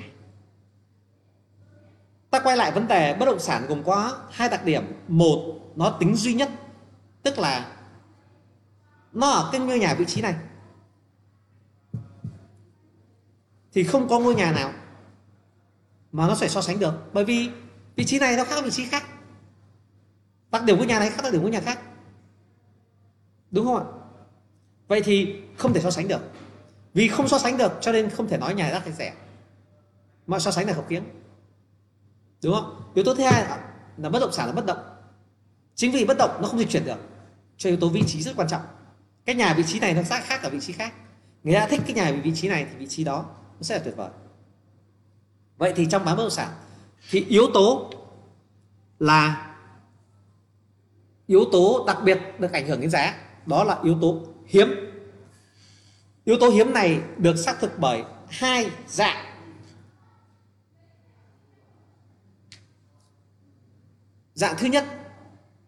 Ta 2.36 2.42
quay 2.42 2.56
lại 2.56 2.72
vấn 2.72 2.88
đề 2.88 3.14
bất 3.14 3.26
động 3.26 3.38
sản 3.38 3.66
gồm 3.68 3.84
có 3.84 4.18
hai 4.30 4.48
đặc 4.48 4.64
điểm. 4.64 4.84
Một, 5.08 5.60
nó 5.76 5.96
tính 6.00 6.16
duy 6.16 6.34
nhất, 6.34 6.50
tức 7.22 7.38
là 7.38 7.76
nó 9.12 9.30
ở 9.30 9.48
cái 9.52 9.60
ngôi 9.60 9.78
nhà 9.78 9.94
vị 9.94 10.04
trí 10.04 10.20
này. 10.22 10.34
Thì 13.72 13.84
không 13.84 14.08
có 14.08 14.18
ngôi 14.18 14.34
nhà 14.34 14.52
nào 14.52 14.72
mà 16.12 16.28
nó 16.28 16.34
phải 16.34 16.48
so 16.48 16.62
sánh 16.62 16.78
được. 16.78 16.94
Bởi 17.12 17.24
vì 17.24 17.50
vị 17.96 18.04
trí 18.04 18.18
này 18.18 18.36
nó 18.36 18.44
khác 18.44 18.64
vị 18.64 18.70
trí 18.70 18.86
khác. 18.86 19.04
Đặc 20.50 20.64
điểm 20.64 20.76
ngôi 20.76 20.86
nhà 20.86 20.98
này 20.98 21.10
khác 21.10 21.20
đặc 21.22 21.32
điểm 21.32 21.42
ngôi 21.42 21.50
nhà 21.50 21.60
khác. 21.60 21.78
Đúng 23.50 23.66
không 23.66 23.76
ạ? 23.76 23.84
Vậy 24.88 25.02
thì 25.02 25.42
không 25.56 25.72
thể 25.72 25.80
so 25.80 25.90
sánh 25.90 26.08
được. 26.08 26.20
Vì 26.94 27.08
không 27.08 27.28
so 27.28 27.38
sánh 27.38 27.58
được 27.58 27.72
cho 27.80 27.92
nên 27.92 28.10
không 28.10 28.28
thể 28.28 28.38
nói 28.38 28.54
nhà 28.54 28.70
đắt 28.70 28.82
hay 28.82 28.92
rẻ, 28.92 29.14
mà 30.26 30.38
so 30.38 30.50
sánh 30.50 30.66
là 30.66 30.72
hợp 30.72 30.88
kiến 30.88 31.02
đúng 32.42 32.54
không? 32.54 32.82
Yếu 32.94 33.04
tố 33.04 33.14
thứ 33.14 33.22
hai 33.22 33.58
là 33.96 34.08
bất 34.08 34.18
động 34.18 34.32
sản 34.32 34.46
là 34.46 34.52
bất 34.52 34.66
động. 34.66 34.78
Chính 35.74 35.92
vì 35.92 36.04
bất 36.04 36.16
động 36.18 36.38
nó 36.42 36.48
không 36.48 36.58
dịch 36.58 36.70
chuyển 36.70 36.84
được, 36.84 36.98
cho 37.56 37.70
yếu 37.70 37.78
tố 37.80 37.88
vị 37.88 38.02
trí 38.06 38.22
rất 38.22 38.36
quan 38.36 38.48
trọng. 38.48 38.62
Cái 39.24 39.34
nhà 39.34 39.54
vị 39.54 39.62
trí 39.66 39.80
này 39.80 39.94
nó 39.94 40.02
khác 40.02 40.22
khác 40.24 40.42
ở 40.42 40.50
vị 40.50 40.60
trí 40.60 40.72
khác. 40.72 40.94
Người 41.42 41.54
ta 41.54 41.66
thích 41.66 41.80
cái 41.86 41.94
nhà 41.94 42.20
vị 42.24 42.32
trí 42.34 42.48
này 42.48 42.66
thì 42.70 42.76
vị 42.78 42.86
trí 42.86 43.04
đó 43.04 43.24
nó 43.54 43.62
sẽ 43.62 43.74
là 43.74 43.84
tuyệt 43.84 43.96
vời. 43.96 44.10
Vậy 45.56 45.72
thì 45.76 45.86
trong 45.90 46.04
bán 46.04 46.16
bất 46.16 46.22
động 46.22 46.30
sản 46.30 46.48
thì 47.10 47.24
yếu 47.28 47.46
tố 47.54 47.90
là 48.98 49.52
yếu 51.26 51.44
tố 51.52 51.84
đặc 51.86 51.98
biệt 52.04 52.20
được 52.38 52.52
ảnh 52.52 52.68
hưởng 52.68 52.80
đến 52.80 52.90
giá, 52.90 53.14
đó 53.46 53.64
là 53.64 53.78
yếu 53.82 53.98
tố 54.00 54.20
hiếm. 54.46 54.68
Yếu 56.24 56.36
tố 56.40 56.48
hiếm 56.48 56.72
này 56.72 57.00
được 57.16 57.36
xác 57.36 57.60
thực 57.60 57.78
bởi 57.78 58.02
hai 58.28 58.70
dạng 58.88 59.35
dạng 64.36 64.54
thứ 64.58 64.66
nhất, 64.66 64.84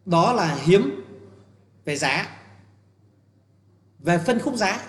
đó 0.06 0.32
là 0.32 0.54
hiếm 0.54 1.04
về 1.84 1.96
giá. 1.96 2.26
Về 3.98 4.18
phân 4.18 4.38
khúc 4.38 4.54
giá, 4.54 4.80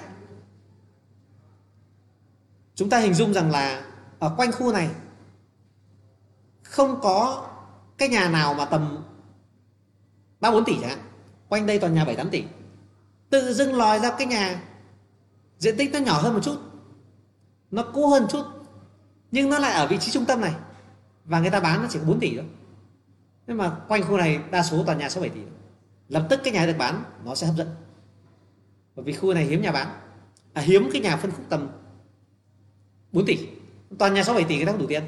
chúng 2.75 2.89
ta 2.89 2.99
hình 2.99 3.13
dung 3.13 3.33
rằng 3.33 3.51
là 3.51 3.85
ở 4.19 4.33
quanh 4.37 4.51
khu 4.51 4.73
này 4.73 4.89
không 6.63 6.99
có 7.01 7.49
cái 7.97 8.09
nhà 8.09 8.29
nào 8.29 8.53
mà 8.53 8.65
tầm 8.65 9.05
ba 10.39 10.51
bốn 10.51 10.65
tỷ 10.65 10.77
chẳng 10.81 10.89
hạn. 10.89 10.99
Quanh 11.49 11.65
đây 11.65 11.79
toàn 11.79 11.93
nhà 11.93 12.05
bảy 12.05 12.15
tám 12.15 12.29
tỷ. 12.29 12.43
Tự 13.29 13.53
dưng 13.53 13.75
lòi 13.75 13.99
ra 13.99 14.15
cái 14.17 14.27
nhà 14.27 14.63
diện 15.57 15.77
tích 15.77 15.93
nó 15.93 15.99
nhỏ 15.99 16.21
hơn 16.21 16.33
một 16.33 16.39
chút, 16.43 16.57
nó 17.71 17.83
cũ 17.93 18.07
hơn 18.07 18.27
chút, 18.29 18.45
nhưng 19.31 19.49
nó 19.49 19.59
lại 19.59 19.73
ở 19.73 19.87
vị 19.87 19.97
trí 19.97 20.11
trung 20.11 20.25
tâm 20.25 20.41
này, 20.41 20.53
và 21.25 21.39
người 21.39 21.49
ta 21.49 21.59
bán 21.59 21.81
nó 21.81 21.87
chỉ 21.89 21.99
có 21.99 22.05
4 22.05 22.19
tỷ 22.19 22.35
thôi 22.35 22.45
nhưng 23.49 23.57
mà 23.57 23.69
quanh 23.87 24.03
khu 24.03 24.17
này 24.17 24.39
đa 24.51 24.63
số 24.63 24.83
toàn 24.85 24.97
nhà 24.97 25.09
6 25.09 25.21
7 25.21 25.29
tỷ 25.29 25.39
lập 26.09 26.27
tức 26.29 26.39
cái 26.43 26.53
nhà 26.53 26.65
được 26.65 26.75
bán 26.77 27.03
nó 27.25 27.35
sẽ 27.35 27.47
hấp 27.47 27.55
dẫn. 27.55 27.67
Bởi 28.95 29.05
vì 29.05 29.13
khu 29.13 29.33
này 29.33 29.45
hiếm 29.45 29.61
nhà 29.61 29.71
bán. 29.71 29.87
À, 30.53 30.61
hiếm 30.61 30.89
cái 30.93 31.01
nhà 31.01 31.17
phân 31.17 31.31
khúc 31.31 31.45
tầm 31.49 31.69
4 33.11 33.25
tỷ. 33.25 33.47
Toàn 33.97 34.13
nhà 34.13 34.23
6 34.23 34.35
7 34.35 34.43
tỷ 34.43 34.57
người 34.57 34.65
ta 34.65 34.71
không 34.71 34.81
đủ 34.81 34.87
tiền. 34.87 35.03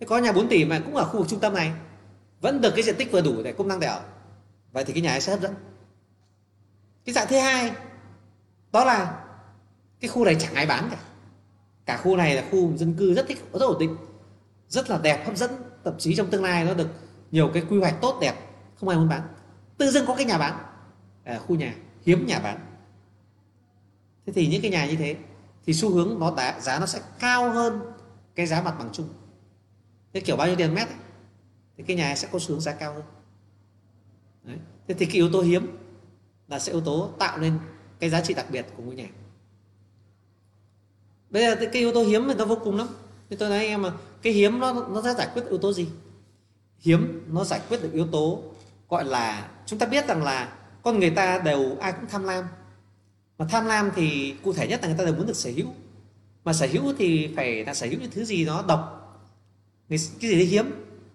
Thế 0.00 0.06
có 0.06 0.18
nhà 0.18 0.32
4 0.32 0.48
tỷ 0.48 0.64
mà 0.64 0.80
cũng 0.84 0.96
ở 0.96 1.04
khu 1.04 1.18
vực 1.18 1.28
trung 1.28 1.40
tâm 1.40 1.54
này 1.54 1.72
vẫn 2.40 2.60
được 2.60 2.70
cái 2.74 2.82
diện 2.82 2.94
tích 2.98 3.12
vừa 3.12 3.20
đủ 3.20 3.42
để 3.42 3.52
công 3.52 3.68
năng 3.68 3.80
để 3.80 3.86
ở. 3.86 4.00
Vậy 4.72 4.84
thì 4.84 4.92
cái 4.92 5.02
nhà 5.02 5.10
ấy 5.10 5.20
sẽ 5.20 5.32
hấp 5.32 5.40
dẫn. 5.40 5.54
Cái 7.04 7.12
dạng 7.12 7.26
thứ 7.28 7.38
hai 7.38 7.72
đó 8.72 8.84
là 8.84 9.24
cái 10.00 10.08
khu 10.08 10.24
này 10.24 10.36
chẳng 10.40 10.54
ai 10.54 10.66
bán 10.66 10.88
cả. 10.90 10.98
Cả 11.86 11.96
khu 11.96 12.16
này 12.16 12.34
là 12.34 12.44
khu 12.50 12.76
dân 12.76 12.94
cư 12.94 13.14
rất 13.14 13.26
thích 13.28 13.44
rất 13.52 13.66
ổn 13.66 13.78
định 13.78 13.96
rất 14.68 14.90
là 14.90 14.98
đẹp 14.98 15.26
hấp 15.26 15.36
dẫn. 15.36 15.50
Thậm 15.84 15.94
chí 15.98 16.16
trong 16.16 16.30
tương 16.30 16.42
lai 16.42 16.64
nó 16.64 16.74
được 16.74 16.88
nhiều 17.30 17.50
cái 17.54 17.62
quy 17.68 17.78
hoạch 17.78 18.00
tốt 18.00 18.18
đẹp 18.20 18.34
không 18.80 18.88
ai 18.88 18.98
muốn 18.98 19.08
bán. 19.08 19.22
Tự 19.78 19.90
dưng 19.90 20.06
có 20.06 20.14
cái 20.14 20.24
nhà 20.24 20.38
bán 20.38 20.64
à, 21.24 21.38
khu 21.38 21.56
nhà 21.56 21.74
hiếm 22.06 22.26
nhà 22.26 22.38
bán. 22.38 22.58
Thế 24.26 24.32
thì 24.32 24.46
những 24.46 24.62
cái 24.62 24.70
nhà 24.70 24.86
như 24.86 24.96
thế 24.96 25.16
thì 25.66 25.74
xu 25.74 25.94
hướng 25.94 26.18
nó 26.18 26.34
đã, 26.36 26.60
giá 26.60 26.78
nó 26.78 26.86
sẽ 26.86 27.00
cao 27.18 27.50
hơn 27.50 27.80
cái 28.34 28.46
giá 28.46 28.62
mặt 28.62 28.74
bằng 28.78 28.90
chung. 28.92 29.08
Cái 30.12 30.22
kiểu 30.22 30.36
bao 30.36 30.46
nhiêu 30.46 30.56
tiền 30.56 30.74
mét 30.74 30.88
ấy, 30.88 30.96
thì 31.76 31.84
cái 31.86 31.96
nhà 31.96 32.14
sẽ 32.14 32.28
có 32.32 32.38
xu 32.38 32.50
hướng 32.50 32.60
giá 32.60 32.72
cao 32.72 32.94
hơn. 32.94 33.02
Đấy. 34.42 34.58
thế 34.88 34.94
thì 34.94 35.06
cái 35.06 35.14
yếu 35.14 35.30
tố 35.32 35.40
hiếm 35.40 35.66
là 36.48 36.58
sẽ 36.58 36.72
yếu 36.72 36.80
tố 36.80 37.10
tạo 37.18 37.38
nên 37.38 37.58
cái 37.98 38.10
giá 38.10 38.20
trị 38.20 38.34
đặc 38.34 38.46
biệt 38.50 38.66
của 38.76 38.82
ngôi 38.82 38.94
nhà. 38.94 39.08
Bây 41.30 41.42
giờ 41.42 41.56
cái 41.56 41.82
yếu 41.82 41.92
tố 41.92 42.04
hiếm 42.04 42.28
thì 42.28 42.34
nó 42.34 42.44
vô 42.44 42.58
cùng 42.64 42.76
lắm. 42.76 42.88
Thì 43.30 43.36
tôi 43.36 43.48
nói 43.48 43.58
anh 43.58 43.68
em 43.68 43.82
mà 43.82 43.92
cái 44.22 44.32
hiếm 44.32 44.58
nó 44.58 44.72
nó 44.72 45.02
sẽ 45.02 45.14
giải 45.14 45.28
quyết 45.34 45.42
yếu 45.48 45.58
tố 45.58 45.72
gì? 45.72 45.88
Hiếm 46.84 47.24
nó 47.32 47.44
giải 47.44 47.60
quyết 47.68 47.82
được 47.82 47.92
yếu 47.92 48.06
tố 48.06 48.42
gọi 48.88 49.04
là 49.04 49.48
chúng 49.66 49.78
ta 49.78 49.86
biết 49.86 50.08
rằng 50.08 50.24
là 50.24 50.52
con 50.82 51.00
người 51.00 51.10
ta 51.10 51.38
đều 51.38 51.76
ai 51.80 51.92
cũng 51.92 52.10
tham 52.10 52.24
lam. 52.24 52.44
Mà 53.38 53.46
tham 53.50 53.66
lam 53.66 53.90
thì 53.96 54.34
cụ 54.42 54.52
thể 54.52 54.68
nhất 54.68 54.82
là 54.82 54.88
người 54.88 54.98
ta 54.98 55.04
đều 55.04 55.14
muốn 55.14 55.26
được 55.26 55.36
sở 55.36 55.50
hữu. 55.56 55.66
Mà 56.44 56.52
sở 56.52 56.66
hữu 56.66 56.94
thì 56.98 57.30
phải 57.36 57.64
là 57.64 57.74
sở 57.74 57.86
hữu 57.86 58.00
những 58.00 58.10
thứ 58.10 58.24
gì 58.24 58.44
đó 58.44 58.64
độc 58.68 59.00
cái 59.88 59.98
gì 59.98 60.34
đấy 60.34 60.44
hiếm 60.44 60.70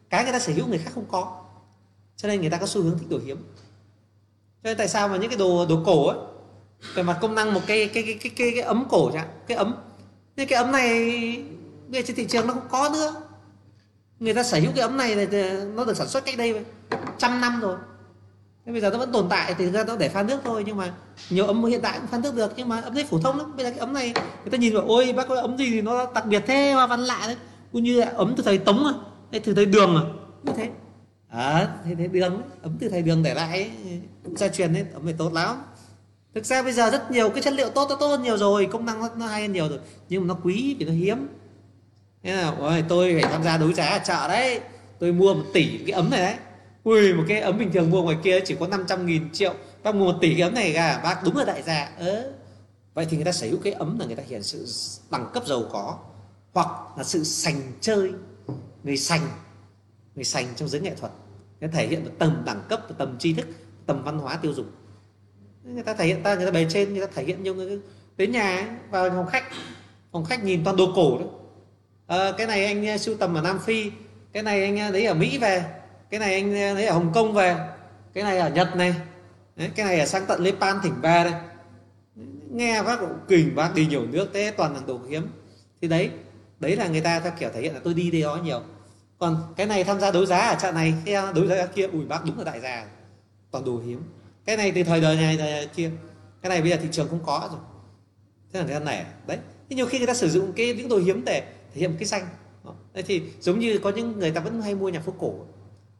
cái 0.10 0.24
người 0.24 0.34
ta 0.34 0.40
sở 0.40 0.54
hữu 0.54 0.68
người 0.68 0.78
khác 0.78 0.92
không 0.96 1.06
có. 1.12 1.44
Cho 2.16 2.28
nên 2.28 2.42
người 2.42 2.50
ta 2.50 2.58
có 2.58 2.68
xu 2.68 2.82
hướng 2.82 3.00
thích 3.00 3.10
đồ 3.10 3.20
hiếm. 3.26 3.38
Cho 4.64 4.70
nên 4.70 4.78
tại 4.78 4.88
sao 4.88 5.08
mà 5.08 5.18
những 5.18 5.30
cái 5.30 5.38
đồ 5.38 5.66
đồ 5.66 5.84
cổ 5.86 6.08
ấy 6.08 6.18
về 6.94 7.04
mặt 7.04 7.18
công 7.22 7.36
năng 7.36 7.54
một 7.54 7.62
cái 7.68 7.88
cái 7.94 8.04
cái 8.04 8.18
cái 8.22 8.32
cái, 8.36 8.52
cái 8.52 8.62
ấm 8.62 8.86
cổ 8.90 9.12
chẳng 9.14 9.28
cái 9.48 9.58
ấm. 9.58 9.76
Nhưng 10.36 10.48
cái 10.48 10.64
ấm 10.64 10.72
này 10.72 10.90
bây 11.88 12.02
giờ 12.02 12.06
trên 12.08 12.16
thị 12.16 12.26
trường 12.26 12.48
nó 12.48 12.54
không 12.54 12.68
có 12.70 12.90
nữa 12.94 13.29
người 14.20 14.34
ta 14.34 14.44
sở 14.44 14.60
hữu 14.60 14.72
cái 14.76 14.82
ấm 14.82 14.98
này 14.98 15.28
thì 15.32 15.44
nó 15.76 15.86
được 15.86 15.98
sản 15.98 16.08
xuất 16.08 16.26
cách 16.26 16.38
đây 16.38 16.66
trăm 17.18 17.42
năm 17.42 17.60
rồi. 17.62 17.78
Thế 18.66 18.72
bây 18.72 18.82
giờ 18.82 18.90
nó 18.90 18.98
vẫn 18.98 19.12
tồn 19.12 19.26
tại 19.30 19.56
thì 19.58 19.72
ra 19.72 19.84
nó 19.84 19.96
để 19.96 20.10
pha 20.10 20.24
nước 20.24 20.40
thôi 20.44 20.64
nhưng 20.66 20.78
mà 20.78 20.94
nhiều 21.30 21.48
ấm 21.48 21.66
hiện 21.66 21.82
tại 21.82 22.00
cũng 22.00 22.08
pha 22.08 22.18
nước 22.18 22.36
được 22.36 22.54
nhưng 22.56 22.70
mà 22.70 22.82
ấm 22.82 22.94
đấy 22.94 23.06
phổ 23.10 23.20
thông 23.20 23.38
lắm. 23.38 23.56
Bây 23.56 23.66
giờ 23.66 23.72
cái 23.72 23.80
ấm 23.80 23.94
này 23.94 24.14
người 24.14 24.52
ta 24.52 24.58
nhìn 24.58 24.74
vào 24.74 24.84
ôi 24.88 25.14
bác 25.14 25.28
có 25.28 25.36
ấm 25.36 25.58
gì 25.58 25.70
thì 25.70 25.82
nó 25.82 26.12
đặc 26.14 26.26
biệt 26.26 26.44
thế 26.48 26.72
hoa 26.72 26.88
văn 26.88 27.00
lạ 27.00 27.24
đấy. 27.26 27.36
Cũng 27.72 27.84
như 27.84 28.00
là 28.00 28.12
ấm 28.16 28.34
từ 28.38 28.44
thời 28.44 28.58
tống 28.58 28.86
à 28.86 28.94
hay 29.32 29.40
từ 29.40 29.54
thời 29.54 29.66
đường 29.66 29.96
à. 29.96 30.04
Như 30.44 30.54
thế. 30.56 30.70
À, 31.30 31.68
thế, 31.86 31.96
thế 31.96 32.08
đường 32.08 32.42
ấm 32.62 32.78
từ 32.80 32.90
thời 32.90 33.02
đường 33.02 33.24
để 33.24 33.34
lại 33.34 33.72
cũng 34.24 34.38
gia 34.38 34.48
truyền 34.48 34.74
đấy 34.74 34.86
ấm 34.94 35.06
này 35.06 35.16
tốt 35.18 35.34
lắm. 35.34 35.58
Thực 36.36 36.46
ra 36.46 36.64
bây 36.64 36.74
giờ 36.74 36.90
rất 36.90 37.12
nhiều 37.12 37.30
cái 37.30 37.42
chất 37.42 37.54
liệu 37.54 37.70
tốt 37.70 37.88
nó 37.90 37.96
tốt 37.96 38.08
hơn 38.08 38.24
nhiều 38.24 38.38
rồi 38.38 38.68
công 38.72 38.86
năng 38.86 39.00
nó, 39.02 39.10
nó 39.18 39.28
hay 39.28 39.42
hơn 39.42 39.54
nhiều 39.54 39.70
rồi 39.70 39.80
nhưng 40.10 40.22
mà 40.22 40.34
nó 40.34 40.40
quý 40.44 40.76
vì 40.80 40.86
nó 40.86 40.92
hiếm 40.92 41.28
thế 42.24 42.36
là, 42.36 42.56
ôi, 42.60 42.84
tôi 42.90 43.20
phải 43.22 43.32
tham 43.32 43.44
gia 43.44 43.58
đấu 43.58 43.74
giá 43.74 43.86
ở 43.86 44.00
chợ 44.06 44.28
đấy. 44.28 44.60
Tôi 45.00 45.12
mua 45.12 45.34
một 45.34 45.44
tỷ 45.54 45.78
cái 45.78 45.92
ấm 45.92 46.10
này 46.10 46.20
đấy. 46.20 46.36
Ui, 46.84 47.14
một 47.14 47.24
cái 47.28 47.40
ấm 47.40 47.60
bình 47.60 47.72
thường 47.72 47.90
mua 47.90 48.04
ngoài 48.04 48.18
kia 48.24 48.40
chỉ 48.46 48.56
có 48.60 48.68
500 48.68 49.06
nghìn 49.06 49.34
triệu. 49.34 49.54
Bác 49.84 49.96
mua 49.96 50.12
một 50.12 50.18
tỷ 50.22 50.34
cái 50.34 50.42
ấm 50.42 50.54
này 50.54 50.72
cả 50.74 51.02
bác 51.04 51.24
đúng 51.24 51.38
là 51.38 51.46
đại 51.46 51.62
gia. 51.62 51.90
Ớ. 51.98 52.32
Vậy 52.94 53.08
thì 53.10 53.18
người 53.18 53.26
ta 53.26 53.32
sở 53.32 53.48
hữu 53.48 53.58
cái 53.64 53.74
ấm 53.74 54.00
là 54.00 54.06
người 54.06 54.16
ta 54.16 54.24
hiện 54.28 54.44
sự 54.44 54.66
đẳng 55.12 55.30
cấp 55.34 55.44
giàu 55.48 55.64
có, 55.72 55.98
hoặc 56.54 56.68
là 56.98 57.04
sự 57.04 57.24
sành 57.24 57.62
chơi. 57.82 58.12
Người 58.84 58.98
sành 58.98 59.22
người 60.16 60.24
sành 60.24 60.46
trong 60.56 60.70
giới 60.70 60.82
nghệ 60.82 60.96
thuật, 60.96 61.12
nó 61.62 61.68
thể 61.74 61.88
hiện 61.88 62.04
được 62.04 62.12
tầm 62.20 62.42
đẳng 62.46 62.62
cấp 62.70 62.82
tầm 62.98 63.18
tri 63.20 63.34
thức, 63.34 63.48
tầm 63.86 64.04
văn 64.04 64.18
hóa 64.18 64.36
tiêu 64.36 64.54
dùng. 64.54 64.72
Người 65.64 65.84
ta 65.84 65.94
thể 65.94 66.06
hiện 66.06 66.24
ta, 66.24 66.36
người 66.36 66.46
ta 66.46 66.52
bề 66.52 66.66
trên, 66.70 66.94
người 66.94 67.06
ta 67.06 67.12
thể 67.16 67.24
hiện 67.24 67.44
nhiều 67.44 67.56
người 67.56 67.80
đến 68.18 68.32
nhà 68.32 68.78
vào 68.90 69.10
phòng 69.10 69.28
khách. 69.28 69.44
Phòng 70.12 70.26
khách 70.26 70.44
nhìn 70.44 70.64
toàn 70.64 70.78
đồ 70.78 70.92
cổ 70.96 71.18
đó 71.20 71.26
à, 72.10 72.32
cái 72.38 72.48
này 72.48 72.66
anh 72.66 72.88
ờ, 72.88 72.98
sưu 72.98 73.16
tầm 73.18 73.34
ở 73.34 73.42
Nam 73.42 73.60
Phi 73.60 73.92
cái 74.34 74.44
này 74.44 74.64
anh 74.64 74.80
ờ, 74.80 74.90
lấy 74.90 75.06
ở 75.06 75.14
Mỹ 75.14 75.38
về 75.38 75.64
cái 76.10 76.20
này 76.20 76.34
anh 76.34 76.76
lấy 76.76 76.86
ở 76.86 76.94
Hồng 76.94 77.12
Kông 77.14 77.34
về 77.34 77.56
cái 78.14 78.24
này 78.24 78.38
ở 78.38 78.50
Nhật 78.50 78.76
này 78.76 78.96
Đấy, 79.60 79.70
cái 79.76 79.86
này 79.86 80.00
ở 80.00 80.06
sang 80.06 80.26
tận 80.28 80.44
Nepal 80.44 80.78
thỉnh 80.84 80.94
về 81.02 81.24
đây. 81.24 81.34
Nghe 82.52 82.84
bác 82.84 83.00
cũng 83.00 83.20
kình 83.28 83.56
bác 83.56 83.76
đi 83.76 83.86
nhiều 83.86 84.06
nước 84.06 84.30
thế 84.34 84.54
toàn 84.58 84.74
là 84.74 84.82
đồ 84.88 85.00
hiếm. 85.10 85.28
Thì 85.82 85.88
đấy 85.88 86.10
đấy 86.60 86.76
là 86.76 86.88
người 86.88 87.02
ta 87.02 87.20
theo 87.20 87.32
kiểu 87.40 87.50
thể 87.54 87.62
hiện 87.62 87.74
là 87.74 87.80
tôi 87.84 87.94
đi 87.94 88.12
đây 88.12 88.22
đó 88.22 88.40
nhiều. 88.44 88.62
Còn 89.18 89.54
cái 89.58 89.66
này 89.66 89.84
tham 89.84 90.00
gia 90.00 90.12
đấu 90.12 90.26
giá 90.26 90.38
ở 90.38 90.56
trận 90.62 90.76
này 90.76 90.94
cái 91.06 91.16
đấu 91.36 91.46
giá 91.46 91.66
kia 91.66 91.88
ủi 91.88 92.06
bác 92.06 92.26
đúng 92.26 92.38
là 92.38 92.44
đại 92.44 92.60
gia. 92.60 92.86
Toàn 93.52 93.66
đồ 93.66 93.82
hiếm. 93.88 94.04
Cái 94.46 94.58
này 94.58 94.72
từ 94.72 94.84
thời 94.84 95.02
đời 95.02 95.16
này 95.16 95.38
thời 95.38 95.68
kia 95.68 95.92
cái 96.42 96.50
này 96.50 96.62
bây 96.62 96.70
giờ 96.70 96.78
thị 96.82 96.88
trường 96.92 97.10
không 97.10 97.24
có 97.26 97.50
rồi. 97.52 97.62
Thế 98.54 98.60
là 98.60 98.66
người 98.66 98.80
ta 98.80 98.86
nẻ 98.86 99.06
đấy. 99.28 99.38
Thế 99.70 99.76
nhiều 99.76 99.86
khi 99.86 99.98
người 99.98 100.08
ta 100.08 100.14
sử 100.14 100.30
dụng 100.30 100.54
cái 100.54 100.74
những 100.74 100.90
đồ 100.90 100.98
hiếm 100.98 101.26
để 101.26 101.44
hiếm 101.80 101.90
hiện 101.90 102.00
cái 102.00 102.08
xanh. 102.08 102.28
đấy 102.94 103.04
thì 103.08 103.24
giống 103.40 103.60
như 103.60 103.80
có 103.84 103.90
những 103.90 104.20
người 104.20 104.32
ta 104.32 104.42
vẫn 104.42 104.62
hay 104.62 104.76
mua 104.76 104.90
nhà 104.90 105.00
phố 105.00 105.14
cổ. 105.20 105.34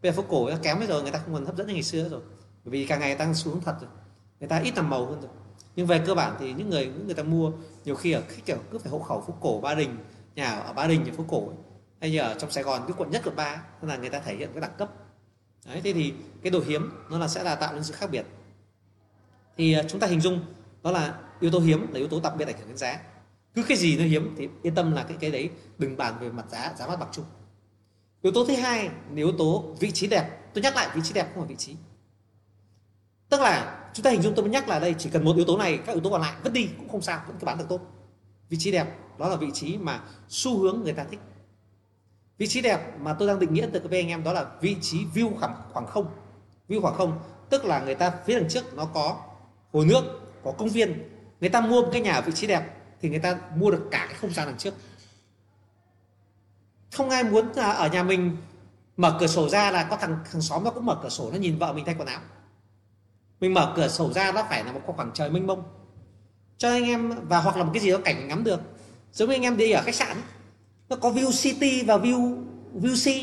Bây 0.02 0.12
giờ 0.12 0.16
phố 0.16 0.24
cổ 0.30 0.50
nó 0.50 0.56
kém 0.64 0.80
rồi, 0.88 1.02
người 1.02 1.12
ta 1.12 1.20
không 1.20 1.34
còn 1.34 1.46
hấp 1.46 1.58
dẫn 1.58 1.68
như 1.68 1.74
ngày 1.74 1.84
xưa 1.84 2.10
rồi. 2.10 2.22
Bởi 2.66 2.72
vì 2.72 2.86
càng 2.86 3.00
ngày 3.00 3.16
tăng 3.16 3.36
xuống 3.36 3.62
thật 3.62 3.76
rồi. 3.82 3.90
Người 4.40 4.50
ta 4.50 4.60
ít 4.60 4.76
làm 4.76 4.90
màu 4.90 5.06
hơn 5.06 5.22
rồi. 5.22 5.32
Nhưng 5.76 5.88
về 5.88 6.04
cơ 6.08 6.16
bản 6.16 6.36
thì 6.40 6.54
những 6.54 6.70
người 6.70 6.86
những 6.86 7.06
người 7.06 7.16
ta 7.16 7.24
mua 7.24 7.52
nhiều 7.86 7.96
khi 7.96 8.12
ở 8.12 8.22
cái 8.22 8.38
kiểu 8.46 8.58
cứ 8.72 8.78
phải 8.78 8.92
hộ 8.92 9.00
khẩu 9.00 9.22
phố 9.22 9.34
cổ 9.42 9.60
ba 9.60 9.76
đình, 9.76 9.98
nhà 10.36 10.52
ở 10.52 10.74
ba 10.74 10.88
đình 10.88 11.04
nhà 11.04 11.12
phố 11.18 11.26
cổ 11.28 11.48
ấy. 11.48 11.58
hay 12.02 12.12
như 12.12 12.20
ở 12.20 12.36
trong 12.40 12.52
sài 12.52 12.64
gòn, 12.64 12.82
cái 12.88 12.94
quận 12.98 13.12
nhất 13.12 13.22
quận 13.26 13.36
ba, 13.36 13.64
tức 13.82 13.88
là 13.88 13.98
người 13.98 14.10
ta 14.10 14.20
thể 14.20 14.36
hiện 14.36 14.50
cái 14.54 14.62
đẳng 14.62 14.76
cấp. 14.78 14.90
Đấy, 15.66 15.82
thế 15.84 15.94
thì 15.94 16.14
cái 16.42 16.52
đồ 16.52 16.60
hiếm 16.68 16.92
nó 17.10 17.18
là 17.18 17.28
sẽ 17.28 17.44
là 17.44 17.56
tạo 17.56 17.74
nên 17.74 17.84
sự 17.84 17.94
khác 17.94 18.10
biệt. 18.12 18.26
Thì 19.58 19.74
à, 19.74 19.84
chúng 19.88 20.00
ta 20.00 20.08
hình 20.08 20.22
dung 20.22 20.46
đó 20.84 20.92
là 20.92 21.20
yếu 21.40 21.52
tố 21.52 21.60
hiếm 21.60 21.88
là 21.92 22.00
yếu 22.00 22.08
tố 22.08 22.20
đặc 22.24 22.34
biệt 22.38 22.48
ảnh 22.48 22.58
hưởng 22.58 22.68
đến 22.68 22.78
giá 22.78 23.00
cứ 23.62 23.68
cái 23.68 23.78
gì 23.78 23.98
nó 23.98 24.04
hiếm, 24.04 24.36
thì 24.38 24.50
yên 24.62 24.76
tâm 24.76 24.92
là 24.92 25.04
cái 25.04 25.18
cái 25.20 25.32
đấy 25.32 25.50
đừng 25.78 25.98
bàn 25.98 26.14
về 26.20 26.30
mặt 26.30 26.46
giá 26.50 26.74
giá 26.78 26.88
mắt 26.88 27.00
bằng 27.00 27.10
chung. 27.12 27.26
Yếu 28.22 28.34
tố 28.34 28.46
thứ 28.46 28.56
hai 28.56 28.86
là 28.86 28.92
yếu 29.16 29.32
tố 29.32 29.76
vị 29.80 29.92
trí 29.92 30.08
đẹp. 30.08 30.54
Tôi 30.54 30.62
nhắc 30.62 30.76
lại, 30.76 30.88
vị 30.96 31.02
trí 31.04 31.14
đẹp 31.14 31.32
không 31.34 31.44
phải 31.44 31.50
vị 31.50 31.56
trí. 31.56 31.76
Tức 33.30 33.42
là 33.42 33.86
chúng 33.94 34.04
ta 34.04 34.12
hình 34.12 34.22
dung, 34.22 34.34
tôi 34.36 34.44
mới 34.44 34.52
nhắc 34.52 34.70
là 34.70 34.80
đây, 34.80 34.96
chỉ 35.00 35.10
cần 35.10 35.26
một 35.26 35.36
yếu 35.36 35.46
tố 35.46 35.58
này, 35.58 35.78
các 35.78 35.92
yếu 35.92 36.02
tố 36.02 36.10
còn 36.10 36.22
lại 36.22 36.34
vứt 36.44 36.54
đi, 36.54 36.70
cũng 36.78 36.90
không 36.90 37.02
sao, 37.02 37.22
vẫn 37.28 37.38
cứ 37.40 37.46
bán 37.46 37.58
được 37.58 37.66
tốt. 37.70 37.82
Vị 38.50 38.58
trí 38.60 38.72
đẹp, 38.72 38.96
đó 39.18 39.30
là 39.30 39.36
vị 39.36 39.48
trí 39.54 39.78
mà 39.78 40.02
xu 40.30 40.60
hướng 40.60 40.82
người 40.84 40.94
ta 40.94 41.04
thích. 41.04 41.20
Vị 42.38 42.48
trí 42.48 42.62
đẹp 42.62 43.00
mà 43.00 43.14
tôi 43.14 43.28
đang 43.28 43.40
định 43.40 43.54
nghĩa 43.54 43.68
từ 43.74 43.82
với 43.90 44.00
anh 44.00 44.08
em, 44.08 44.24
đó 44.24 44.34
là 44.34 44.46
vị 44.62 44.76
trí 44.82 45.06
view 45.14 45.38
khoảng 45.40 45.56
khoảng 45.74 45.88
không. 45.88 46.06
View 46.70 46.82
khoảng 46.82 46.96
không, 46.96 47.20
tức 47.50 47.66
là 47.66 47.80
người 47.80 47.96
ta 47.96 48.14
phía 48.26 48.40
đằng 48.40 48.50
trước 48.50 48.74
nó 48.76 48.86
có 48.86 49.18
hồ 49.74 49.84
nước, 49.84 50.04
có 50.44 50.52
công 50.52 50.70
viên. 50.70 51.10
Người 51.40 51.50
ta 51.50 51.62
mua 51.62 51.82
một 51.82 51.90
cái 51.92 52.02
nhà 52.02 52.14
ở 52.14 52.22
vị 52.22 52.32
trí 52.36 52.48
đẹp 52.48 52.79
thì 53.02 53.10
người 53.10 53.20
ta 53.20 53.38
mua 53.56 53.72
được 53.72 53.88
cả 53.92 54.06
cái 54.10 54.18
không 54.22 54.34
gian 54.34 54.48
đằng 54.48 54.58
trước. 54.58 54.74
Không 56.94 57.10
ai 57.10 57.24
muốn 57.24 57.52
là 57.56 57.72
ở 57.72 57.90
nhà 57.90 58.04
mình 58.04 58.38
mở 58.98 59.18
cửa 59.20 59.28
sổ 59.28 59.50
ra 59.50 59.72
là 59.72 59.84
có 59.84 59.98
thằng 59.98 60.18
thằng 60.32 60.42
xóm 60.42 60.64
nó 60.64 60.72
cũng 60.72 60.86
mở 60.86 61.00
cửa 61.04 61.10
sổ, 61.10 61.30
nó 61.32 61.38
nhìn 61.38 61.58
vợ 61.58 61.74
mình 61.74 61.86
thay 61.86 61.96
quần 61.98 62.08
áo. 62.08 62.22
Mình 63.40 63.54
mở 63.54 63.74
cửa 63.76 63.88
sổ 63.88 64.14
ra 64.14 64.32
nó 64.32 64.44
phải 64.50 64.64
là 64.64 64.72
một 64.72 64.82
khoảng 64.86 65.12
trời 65.14 65.30
mênh 65.30 65.48
mông. 65.48 65.64
Cho 66.58 66.70
anh 66.70 66.84
em, 66.84 67.28
và 67.28 67.40
hoặc 67.40 67.58
là 67.58 67.64
một 67.64 67.72
cái 67.74 67.84
gì 67.84 67.92
đó 67.92 67.98
cảnh 68.06 68.28
ngắm 68.28 68.44
được. 68.44 68.62
Giống 69.14 69.30
như 69.30 69.36
anh 69.36 69.42
em 69.42 69.58
đi 69.58 69.72
ở 69.72 69.82
khách 69.82 69.96
sạn 69.96 70.18
nó 70.90 70.96
có 70.96 71.12
view 71.12 71.32
city 71.32 71.84
và 71.84 71.98
view 71.98 72.44
view 72.74 72.96
sea. 72.96 73.20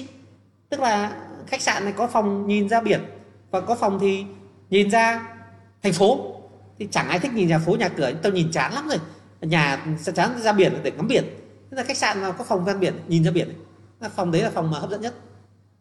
Tức 0.69 0.81
là 0.81 1.23
khách 1.47 1.63
sạn 1.63 1.85
này 1.85 1.93
có 1.97 2.07
phòng 2.07 2.47
nhìn 2.47 2.69
ra 2.69 2.81
biển, 2.81 3.05
và 3.51 3.61
có 3.61 3.75
phòng 3.75 3.99
thì 4.01 4.25
nhìn 4.71 4.91
ra 4.91 5.37
thành 5.83 5.93
phố. 5.93 6.33
Thì 6.79 6.89
chẳng 6.91 7.09
ai 7.09 7.19
thích 7.19 7.33
nhìn 7.33 7.49
nhà 7.49 7.59
phố, 7.59 7.77
nhà 7.77 7.89
cửa, 7.89 8.13
tao 8.23 8.33
nhìn 8.33 8.51
chán 8.53 8.73
lắm 8.73 8.89
rồi 8.89 8.99
nhà 9.41 9.87
chán 10.15 10.39
ra 10.39 10.53
biển 10.53 10.81
để 10.83 10.91
ngắm 10.91 11.09
biển. 11.09 11.25
Tức 11.71 11.77
là 11.77 11.83
khách 11.83 11.97
sạn 11.97 12.23
nào 12.23 12.33
có 12.33 12.45
phòng 12.45 12.65
ven 12.65 12.81
biển 12.81 12.95
nhìn 13.09 13.25
ra 13.25 13.31
biển. 13.31 13.53
Là 14.01 14.09
phòng 14.09 14.31
đấy 14.31 14.43
là 14.43 14.51
phòng 14.51 14.71
mà 14.71 14.79
hấp 14.79 14.91
dẫn 14.91 15.01
nhất 15.01 15.15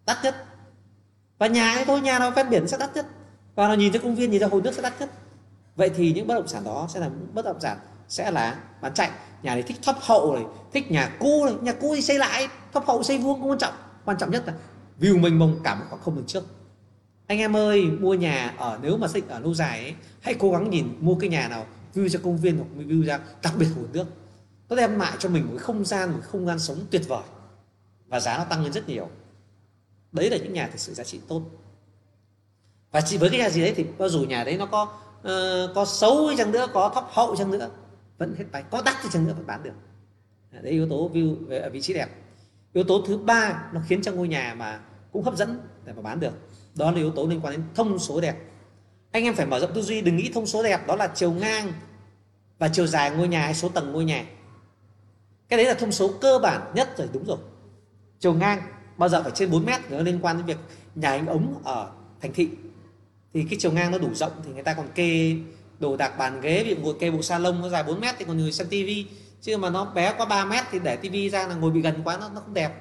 đắt 0.06 0.17
nhất. 0.24 0.35
Và 1.38 1.48
nhà 1.48 1.74
ấy 1.74 1.85
thôi 1.85 2.01
nhà 2.01 2.19
nào 2.19 2.32
ven 2.32 2.50
biển 2.50 2.67
sẽ 2.67 2.77
đắt 2.77 2.95
nhất. 2.95 3.06
Và 3.56 3.67
nó 3.67 3.74
nhìn 3.74 3.93
ra 3.93 4.00
công 4.00 4.16
viên 4.16 4.32
nhìn 4.32 4.42
ra 4.42 4.48
hồ 4.48 4.61
nước 4.61 4.74
sẽ 4.74 4.82
đắt 4.82 5.00
nhất. 5.00 5.09
Vậy 5.75 5.90
thì 5.95 6.14
những 6.14 6.27
bất 6.27 6.35
động 6.35 6.48
sản 6.48 6.64
đó 6.64 6.88
sẽ 6.93 7.00
là 7.00 7.09
bất 7.34 7.45
động 7.45 7.59
sản 7.59 7.77
sẽ 8.08 8.32
là 8.32 8.56
bán 8.82 8.93
chạy. 8.93 9.09
Nhà 9.43 9.53
này 9.53 9.64
thích 9.64 9.77
thấp 9.84 9.95
hậu 10.01 10.35
này 10.35 10.43
thích 10.74 10.92
nhà 10.92 11.09
cũ 11.19 11.45
này. 11.45 11.53
Nhà 11.61 11.74
cũ 11.74 11.93
thì 11.95 12.01
xây 12.01 12.19
lại 12.19 12.48
thấp 12.74 12.84
hậu 12.88 13.03
xây 13.03 13.17
vuông 13.17 13.40
không 13.40 13.50
quan 13.50 13.59
trọng. 13.59 13.74
Quan 14.06 14.17
trọng 14.17 14.32
nhất 14.32 14.43
là 14.48 14.53
view 15.00 15.19
mênh 15.19 15.40
mông 15.40 15.59
cả 15.64 15.75
một 15.75 15.85
khoảng 15.90 16.01
không 16.01 16.16
đường 16.16 16.25
trước. 16.27 16.43
Anh 17.27 17.38
em 17.38 17.56
ơi 17.56 17.85
mua 17.85 18.14
nhà 18.14 18.53
ở 18.58 18.80
nếu 18.82 18.98
mà 18.98 19.08
xây 19.08 19.24
ở 19.27 19.40
lâu 19.40 19.53
dài 19.53 19.80
ấy, 19.80 19.93
hãy 20.22 20.34
cố 20.34 20.51
gắng 20.51 20.69
nhìn 20.69 20.98
mua 21.00 21.16
cái 21.16 21.30
nhà 21.30 21.48
nào 21.48 21.66
view 21.95 22.07
ra 22.07 22.19
công 22.24 22.38
viên 22.38 22.57
hoặc 22.57 22.67
view 22.77 23.03
ra 23.03 23.19
đặc 23.43 23.53
biệt 23.59 23.67
hồ 23.75 23.82
nước. 23.93 24.06
Nó 24.69 24.75
đem 24.75 24.99
lại 24.99 25.17
cho 25.19 25.30
mình 25.30 25.43
một 25.43 25.51
cái 25.51 25.59
không 25.59 25.85
gian 25.85 26.11
một 26.11 26.19
không 26.24 26.45
gian 26.45 26.59
sống 26.59 26.77
tuyệt 26.91 27.01
vời. 27.07 27.24
Và 28.07 28.19
giá 28.19 28.38
nó 28.38 28.43
tăng 28.43 28.64
lên 28.64 28.74
rất 28.74 28.90
nhiều. 28.90 29.09
Đấy 30.11 30.30
là 30.30 30.38
những 30.38 30.53
nhà 30.53 30.67
thực 30.67 30.80
sự 30.80 30.93
giá 30.93 31.03
trị 31.03 31.19
tốt. 31.27 31.41
Và 32.91 33.01
chỉ 33.01 33.17
với 33.17 33.30
cái 33.30 33.40
nhà 33.40 33.49
gì 33.49 33.61
đấy 33.61 33.74
thì 33.75 33.85
bao 33.98 34.09
dù 34.09 34.24
nhà 34.24 34.43
đấy 34.43 34.57
nó 34.57 34.65
có 34.65 34.83
uh, 35.19 35.75
có 35.75 35.85
xấu 35.85 36.35
chăng 36.38 36.51
nữa 36.51 36.67
có 36.74 36.91
thấp 36.95 37.06
hậu 37.09 37.35
chăng 37.35 37.51
nữa 37.51 37.69
vẫn 38.17 38.35
hết 38.38 38.45
bài. 38.51 38.64
Có 38.72 38.82
đắt 38.85 38.95
thì 39.03 39.09
chăng 39.11 39.27
nữa 39.27 39.33
vẫn 39.38 39.48
bán 39.48 39.64
được. 39.64 39.74
Đấy 40.51 40.72
yếu 40.72 40.90
tố 40.90 41.09
view 41.14 41.35
về 41.48 41.59
ở 41.59 41.69
vị 41.69 41.82
trí 41.82 41.93
đẹp. 41.93 42.09
Yếu 42.74 42.83
tố 42.83 43.01
thứ 43.07 43.17
ba 43.17 43.69
nó 43.74 43.82
khiến 43.88 44.01
cho 44.01 44.11
ngôi 44.11 44.27
nhà 44.27 44.56
mà 44.57 44.80
cũng 45.11 45.24
hấp 45.24 45.38
dẫn 45.38 45.59
để 45.85 45.93
mà 45.93 46.01
bán 46.01 46.19
được. 46.19 46.33
Đó 46.75 46.91
là 46.91 46.98
yếu 46.98 47.11
tố 47.11 47.27
liên 47.27 47.41
quan 47.41 47.53
đến 47.53 47.64
thông 47.75 47.99
số 47.99 48.22
đẹp 48.22 48.35
anh 49.15 49.23
em 49.23 49.35
phải 49.35 49.45
mở 49.45 49.59
rộng 49.59 49.73
tư 49.73 49.81
duy, 49.81 50.01
đừng 50.01 50.15
nghĩ 50.15 50.31
thông 50.33 50.45
số 50.45 50.63
đẹp, 50.63 50.87
đó 50.87 50.95
là 50.95 51.07
chiều 51.07 51.31
ngang 51.31 51.73
và 52.59 52.67
chiều 52.67 52.87
dài 52.87 53.11
ngôi 53.11 53.27
nhà 53.27 53.41
hay 53.41 53.53
số 53.53 53.69
tầng 53.69 53.91
ngôi 53.91 54.05
nhà. 54.05 54.25
Cái 55.49 55.57
đấy 55.57 55.65
là 55.65 55.73
thông 55.73 55.91
số 55.91 56.11
cơ 56.21 56.39
bản 56.39 56.61
nhất 56.73 56.97
rồi, 56.97 57.07
đúng 57.13 57.25
rồi. 57.25 57.37
Chiều 58.19 58.33
ngang, 58.33 58.61
bao 58.97 59.09
giờ 59.09 59.23
phải 59.23 59.31
trên 59.35 59.51
4 59.51 59.65
mét 59.65 59.91
nó 59.91 59.97
liên 59.97 60.19
quan 60.21 60.37
đến 60.37 60.45
việc 60.45 60.57
nhà 60.95 61.09
anh 61.09 61.25
ống 61.25 61.61
ở 61.63 61.91
thành 62.21 62.33
thị. 62.33 62.49
Thì 63.33 63.45
cái 63.49 63.59
chiều 63.59 63.71
ngang 63.71 63.91
nó 63.91 63.97
đủ 63.97 64.13
rộng 64.13 64.31
thì 64.45 64.51
người 64.53 64.63
ta 64.63 64.73
còn 64.73 64.87
kê 64.95 65.35
đồ 65.79 65.97
đạc 65.97 66.17
bàn 66.17 66.41
ghế 66.41 66.63
bị 66.63 66.75
ngồi 66.75 66.95
kê 66.99 67.11
bộ 67.11 67.21
salon 67.21 67.61
nó 67.61 67.69
dài 67.69 67.83
4 67.83 67.99
mét 67.99 68.15
thì 68.19 68.25
còn 68.25 68.37
người 68.37 68.51
xem 68.51 68.67
tivi 68.67 69.05
chứ 69.41 69.57
mà 69.57 69.69
nó 69.69 69.85
bé 69.85 70.13
quá 70.17 70.25
3 70.25 70.45
mét 70.45 70.63
thì 70.71 70.79
để 70.83 70.95
tivi 70.95 71.29
ra 71.29 71.47
là 71.47 71.55
ngồi 71.55 71.71
bị 71.71 71.81
gần 71.81 72.01
quá 72.03 72.17
nó 72.17 72.29
nó 72.29 72.41
không 72.41 72.53
đẹp. 72.53 72.71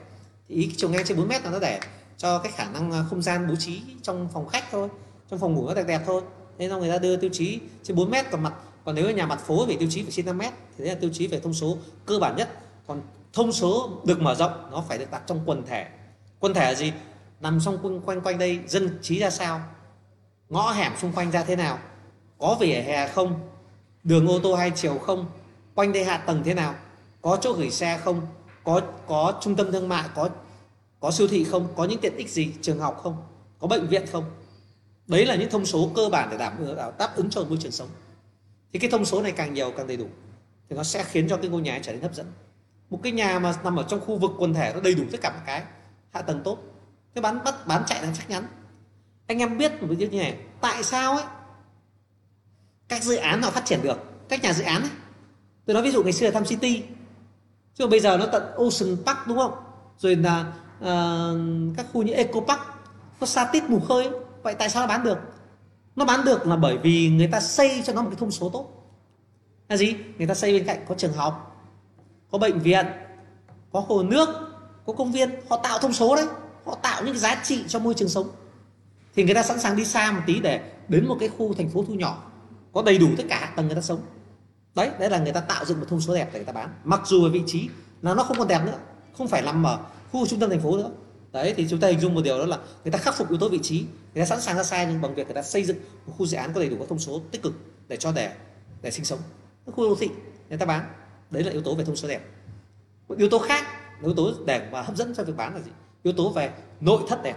Thì 0.49 0.55
ý 0.55 0.67
cái 0.67 0.75
chiều 0.77 0.91
ngang 0.91 1.05
trên 1.05 1.17
4 1.17 1.29
mét 1.29 1.45
là 1.45 1.51
nó 1.51 1.59
để 1.59 1.81
cho 2.17 2.39
cái 2.39 2.53
khả 2.53 2.65
năng 2.71 3.05
không 3.11 3.23
gian 3.23 3.49
bố 3.49 3.57
trí 3.57 3.83
trong 4.03 4.29
phòng 4.33 4.49
khách 4.49 4.65
thôi 4.71 4.89
trong 5.31 5.41
phòng 5.41 5.55
ngủ 5.55 5.67
nó 5.69 5.75
đẹp 5.75 5.85
đẹp 5.87 6.03
thôi. 6.07 6.23
Nên 6.59 6.71
xong 6.71 6.81
người 6.81 6.91
ta 6.91 6.99
đưa 6.99 7.17
tiêu 7.17 7.31
chí 7.33 7.61
trên 7.83 7.97
4 7.97 8.11
mét 8.11 8.31
còn 8.31 8.43
mặt, 8.43 8.55
còn 8.85 8.95
nếu 8.95 9.11
nhà 9.11 9.27
mặt 9.27 9.41
phố 9.41 9.67
thì 9.67 9.77
tiêu 9.77 9.89
chí 9.91 10.03
phải 10.03 10.13
trên 10.13 10.27
5 10.27 10.39
mét, 10.39 10.53
thì 10.79 10.85
đấy 10.85 10.95
là 10.95 11.01
tiêu 11.01 11.11
chí 11.13 11.27
về 11.27 11.41
thông 11.41 11.55
số 11.55 11.77
cơ 12.07 12.19
bản 12.19 12.37
nhất. 12.37 12.49
Còn 12.87 13.03
thông 13.33 13.53
số 13.53 13.91
được 14.05 14.21
mở 14.21 14.35
rộng, 14.35 14.53
nó 14.71 14.85
phải 14.89 14.99
được 14.99 15.11
đặt 15.11 15.23
trong 15.27 15.41
quần 15.47 15.67
thể. 15.67 15.87
Quần 16.41 16.55
thể 16.55 16.65
là 16.65 16.75
gì? 16.75 16.93
Nằm 17.41 17.59
trong 17.65 17.79
quanh 17.83 18.01
quanh 18.01 18.21
quanh 18.21 18.39
đây, 18.39 18.61
dân 18.67 18.99
trí 19.03 19.19
ra 19.19 19.31
sao? 19.31 19.61
Ngõ 20.49 20.73
hẻm 20.73 20.93
xung 21.01 21.13
quanh 21.13 21.31
ra 21.31 21.45
thế 21.45 21.57
nào? 21.57 21.79
Có 22.39 22.57
vỉa 22.61 22.75
hè 22.75 23.09
không? 23.09 23.41
Đường 24.05 24.29
ô 24.29 24.39
tô 24.39 24.55
hai 24.55 24.71
chiều 24.71 24.99
không? 24.99 25.27
Quanh 25.75 25.93
đây 25.93 26.05
hạ 26.05 26.17
tầng 26.17 26.43
thế 26.45 26.55
nào? 26.55 26.75
Có 27.23 27.37
chỗ 27.41 27.53
gửi 27.53 27.71
xe 27.71 27.99
không? 28.05 28.21
Có 28.65 28.81
có 29.07 29.39
trung 29.41 29.57
tâm 29.57 29.73
thương 29.73 29.89
mại, 29.89 30.05
có 30.15 30.29
có 31.01 31.11
siêu 31.11 31.29
thị 31.29 31.45
không? 31.45 31.69
Có 31.77 31.85
những 31.85 32.01
tiện 32.01 32.17
ích 32.17 32.31
gì? 32.31 32.55
Trường 32.63 32.79
học 32.79 33.01
không? 33.03 33.17
Có 33.59 33.69
bệnh 33.69 33.87
viện 33.87 34.07
không? 34.13 34.25
Đấy 35.07 35.27
là 35.27 35.35
những 35.35 35.51
thông 35.51 35.67
số 35.67 35.91
cơ 35.95 36.09
bản 36.09 36.29
để 36.31 36.39
đảm 36.39 36.53
đáp 36.99 37.17
ứng 37.17 37.31
cho 37.31 37.45
môi 37.45 37.59
trường 37.61 37.73
sống. 37.73 37.89
Thì 38.73 38.79
cái 38.79 38.91
thông 38.91 39.05
số 39.05 39.23
này 39.23 39.33
càng 39.33 39.55
nhiều 39.55 39.73
càng 39.77 39.87
đầy 39.87 39.97
đủ 39.97 40.07
thì 40.69 40.77
nó 40.77 40.83
sẽ 40.83 41.05
khiến 41.05 41.29
cho 41.29 41.37
cái 41.37 41.49
ngôi 41.49 41.63
nhà 41.63 41.81
trở 41.83 41.93
nên 41.93 42.03
hấp 42.03 42.15
dẫn. 42.15 42.27
Một 42.91 43.01
cái 43.03 43.13
nhà 43.13 43.39
mà 43.39 43.55
nằm 43.65 43.77
ở 43.77 43.83
trong 43.89 44.01
khu 44.01 44.19
vực 44.19 44.31
quần 44.39 44.55
thể 44.55 44.73
nó 44.75 44.81
đầy 44.81 44.95
đủ 44.95 45.05
tất 45.13 45.21
cả 45.21 45.31
một 45.31 45.43
cái 45.47 45.63
hạ 46.11 46.23
tầng 46.23 46.41
tốt. 46.45 46.59
Cái 47.15 47.23
bán 47.23 47.45
bắt 47.45 47.67
bán 47.67 47.83
chạy 47.87 48.03
là 48.03 48.13
chắc 48.19 48.29
chắn. 48.29 48.47
Anh 49.27 49.39
em 49.39 49.59
biết 49.59 49.83
một 49.83 49.89
cái 49.99 50.09
như 50.09 50.19
này 50.19 50.39
tại 50.61 50.83
sao 50.83 51.17
ấy? 51.17 51.25
Các 52.89 53.03
dự 53.03 53.17
án 53.17 53.43
họ 53.43 53.51
phát 53.51 53.65
triển 53.65 53.83
được 53.83 53.99
các 54.29 54.43
nhà 54.43 54.53
dự 54.53 54.65
án 54.65 54.83
ấy. 54.83 54.91
Tôi 55.67 55.75
nói 55.75 55.83
ví 55.83 55.91
dụ 55.91 56.03
ngày 56.03 56.13
xưa 56.13 56.27
là 56.27 56.33
Tham 56.33 56.45
City. 56.45 56.83
Chứ 57.75 57.87
bây 57.87 58.01
giờ 58.01 58.17
nó 58.17 58.27
tận 58.27 58.43
Ocean 58.43 58.97
Park 59.07 59.19
đúng 59.27 59.39
không? 59.39 59.55
Rồi 59.99 60.17
là 60.17 60.53
uh, 60.81 61.77
các 61.77 61.87
khu 61.93 62.03
như 62.03 62.13
Eco 62.13 62.41
Park 62.41 62.61
nó 63.21 63.27
xa 63.27 63.45
tít 63.53 63.65
mù 63.65 63.81
khơi 63.81 64.11
vậy 64.45 64.55
tại 64.59 64.69
sao 64.71 64.83
nó 64.83 64.87
bán 64.87 65.05
được? 65.05 65.19
Nó 65.97 66.05
bán 66.05 66.25
được 66.25 66.47
là 66.47 66.57
bởi 66.57 66.79
vì 66.79 67.09
người 67.09 67.27
ta 67.27 67.41
xây 67.41 67.83
cho 67.85 67.93
nó 67.93 68.03
một 68.03 68.09
cái 68.11 68.19
thông 68.21 68.31
số 68.31 68.49
tốt. 68.49 68.71
Là 69.69 69.77
gì? 69.77 69.97
Người 70.19 70.27
ta 70.27 70.35
xây 70.35 70.53
bên 70.53 70.67
cạnh 70.67 70.85
có 70.89 70.95
trường 70.95 71.13
học, 71.13 71.63
có 72.31 72.39
bệnh 72.39 72.59
viện, 72.59 72.87
có 73.73 73.81
hồ 73.81 74.03
nước, 74.03 74.29
có 74.87 74.93
công 74.93 75.13
viên. 75.13 75.31
Họ 75.49 75.57
tạo 75.57 75.79
thông 75.79 75.93
số 75.93 76.17
đấy. 76.17 76.27
Họ 76.65 76.75
tạo 76.83 77.03
những 77.05 77.13
cái 77.13 77.21
giá 77.21 77.41
trị 77.45 77.65
cho 77.69 77.79
môi 77.79 77.95
trường 77.95 78.09
sống. 78.09 78.29
Thì 79.17 79.25
người 79.25 79.35
ta 79.35 79.43
sẵn 79.43 79.61
sàng 79.61 79.77
đi 79.77 79.85
xa 79.85 80.13
một 80.13 80.21
tí 80.27 80.41
để 80.41 80.73
đến 80.89 81.09
một 81.09 81.17
cái 81.21 81.29
khu 81.29 81.55
thành 81.55 81.69
phố 81.69 81.85
thu 81.89 81.95
nhỏ, 81.95 82.31
có 82.73 82.83
đầy 82.83 82.99
đủ 82.99 83.09
tất 83.17 83.25
cả 83.29 83.39
hạ 83.41 83.53
tầng 83.57 83.67
người 83.67 83.75
ta 83.75 83.81
sống. 83.81 84.01
Đấy 84.75 84.91
đấy 84.99 85.11
là 85.11 85.19
người 85.19 85.33
ta 85.33 85.41
tạo 85.41 85.65
dựng 85.65 85.81
một 85.81 85.87
thông 85.89 86.01
số 86.01 86.15
đẹp 86.15 86.29
để 86.33 86.39
người 86.39 86.47
ta 86.47 86.53
bán. 86.53 86.69
Mặc 86.85 87.01
dù 87.05 87.25
ở 87.25 87.31
vị 87.31 87.43
trí 87.47 87.69
là 88.03 88.15
nó 88.15 88.23
không 88.23 88.39
còn 88.39 88.49
đẹp 88.49 88.61
nữa, 88.67 88.79
không 89.19 89.29
phải 89.29 89.43
nằm 89.43 89.67
ở 89.67 89.79
khu 90.13 90.27
trung 90.27 90.41
tâm 90.41 90.51
thành 90.51 90.61
phố 90.61 90.77
nữa 90.77 90.91
đấy 91.35 91.55
thì 91.57 91.67
chúng 91.71 91.81
ta 91.81 91.89
hình 91.89 92.01
dung 92.01 92.15
một 92.15 92.21
điều 92.25 92.39
đó 92.39 92.47
là 92.47 92.59
người 92.85 92.93
ta 92.93 92.99
khắc 92.99 93.15
phục 93.15 93.29
yếu 93.29 93.39
tố 93.39 93.49
vị 93.49 93.59
trí 93.63 93.85
người 94.15 94.23
ta 94.23 94.25
sẵn 94.25 94.41
sàng 94.41 94.57
ra 94.57 94.63
sai 94.63 94.87
nhưng 94.87 95.01
bằng 95.01 95.15
việc 95.15 95.27
người 95.27 95.35
ta 95.35 95.43
xây 95.43 95.65
dựng 95.65 95.77
một 96.07 96.13
khu 96.19 96.27
dự 96.27 96.37
án 96.37 96.53
có 96.53 96.61
đầy 96.61 96.69
đủ 96.69 96.77
các 96.79 96.89
thông 96.89 96.99
số 96.99 97.21
tích 97.31 97.43
cực 97.43 97.53
để 97.89 97.97
cho 97.97 98.13
để 98.13 98.33
để 98.83 98.91
sinh 98.91 99.05
sống. 99.05 99.19
Khu 99.67 99.89
đô 99.89 99.97
thị 100.01 100.09
người 100.49 100.59
ta 100.59 100.67
bán 100.67 100.85
đấy 101.31 101.43
là 101.43 101.53
yếu 101.53 101.63
tố 101.63 101.75
về 101.75 101.85
thông 101.85 101.97
số 101.97 102.09
đẹp. 102.09 102.21
Một 103.09 103.19
yếu 103.19 103.29
tố 103.29 103.39
khác 103.39 103.65
yếu 104.03 104.15
tố 104.15 104.33
đẹp 104.47 104.69
và 104.73 104.83
hấp 104.83 104.97
dẫn 104.97 105.15
cho 105.17 105.25
việc 105.25 105.37
bán 105.37 105.55
là 105.55 105.61
gì? 105.61 105.71
Yếu 106.03 106.13
tố 106.13 106.31
về 106.31 106.51
nội 106.81 107.03
thất 107.09 107.23
đẹp. 107.23 107.37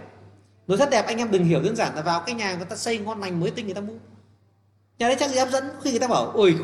Nội 0.66 0.78
thất 0.78 0.90
đẹp 0.90 1.06
anh 1.06 1.16
em 1.16 1.30
đừng 1.30 1.44
hiểu 1.44 1.62
đơn 1.62 1.76
giản 1.76 1.94
là 1.94 2.02
vào 2.02 2.22
cái 2.26 2.34
nhà 2.34 2.56
người 2.56 2.64
ta 2.64 2.76
xây 2.76 2.98
ngon 2.98 3.20
lành 3.20 3.40
mới 3.40 3.50
tinh 3.50 3.66
người 3.66 3.74
ta 3.74 3.80
mua. 3.80 3.94
Nhà 4.98 5.08
đấy 5.08 5.16
chắc 5.20 5.30
gì 5.30 5.38
hấp 5.38 5.50
dẫn? 5.50 5.64
Khi 5.82 5.90
người 5.90 6.00
ta 6.00 6.08
bảo 6.08 6.30
ôi 6.30 6.56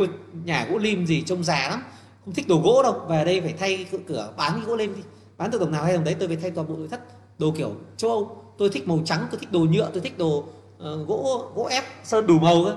nhà 0.44 0.66
gỗ 0.70 0.78
lim 0.78 1.06
gì 1.06 1.22
trông 1.26 1.44
già 1.44 1.68
lắm 1.68 1.82
không 2.24 2.34
thích 2.34 2.48
đồ 2.48 2.60
gỗ 2.64 2.82
đâu 2.82 3.06
về 3.08 3.24
đây 3.24 3.40
phải 3.40 3.54
thay 3.58 3.86
cửa, 3.92 3.98
cửa 4.06 4.32
bán 4.36 4.52
cái 4.52 4.64
gỗ 4.66 4.76
lim 4.76 4.96
đi. 4.96 5.02
Bán 5.36 5.50
từ 5.50 5.58
đồng 5.58 5.72
nào 5.72 5.84
hay 5.84 5.94
đồng 5.94 6.04
đấy 6.04 6.16
tôi 6.18 6.28
phải 6.28 6.36
thay 6.36 6.50
toàn 6.50 6.68
bộ 6.68 6.76
nội 6.76 6.88
thất 6.88 7.00
đồ 7.38 7.50
kiểu 7.56 7.72
châu 7.96 8.10
âu. 8.10 8.40
Tôi 8.58 8.70
thích 8.70 8.88
màu 8.88 9.00
trắng 9.04 9.26
tôi 9.30 9.40
thích 9.40 9.52
đồ 9.52 9.60
nhựa 9.60 9.90
tôi 9.92 10.02
thích 10.02 10.18
đồ 10.18 10.38
uh, 10.38 11.08
gỗ 11.08 11.50
gỗ 11.54 11.66
ép 11.70 11.84
sơn 12.04 12.26
đủ 12.26 12.38
màu 12.38 12.64
cơ? 12.64 12.76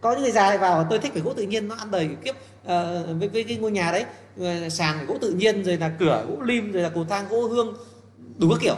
Có 0.00 0.12
những 0.12 0.22
người 0.22 0.32
già 0.32 0.56
vào 0.56 0.86
tôi 0.90 0.98
thích 0.98 1.12
phải 1.12 1.22
gỗ 1.22 1.34
tự 1.34 1.42
nhiên 1.42 1.68
nó 1.68 1.74
ăn 1.74 1.90
đầy 1.90 2.10
kiếp 2.24 2.34
uh, 2.34 2.66
với, 3.18 3.28
với 3.28 3.44
cái 3.44 3.56
ngôi 3.56 3.70
nhà 3.70 3.92
đấy. 3.92 4.04
Ờ, 4.40 4.68
sàn 4.68 5.06
gỗ 5.06 5.18
tự 5.20 5.30
nhiên 5.30 5.64
rồi 5.64 5.76
là 5.76 5.96
cửa 5.98 6.24
gỗ 6.28 6.42
lim 6.42 6.72
rồi 6.72 6.82
là 6.82 6.88
cầu 6.88 7.04
thang 7.04 7.28
gỗ 7.30 7.48
hương 7.48 7.76
đủ 8.38 8.48
các 8.50 8.58
kiểu. 8.60 8.76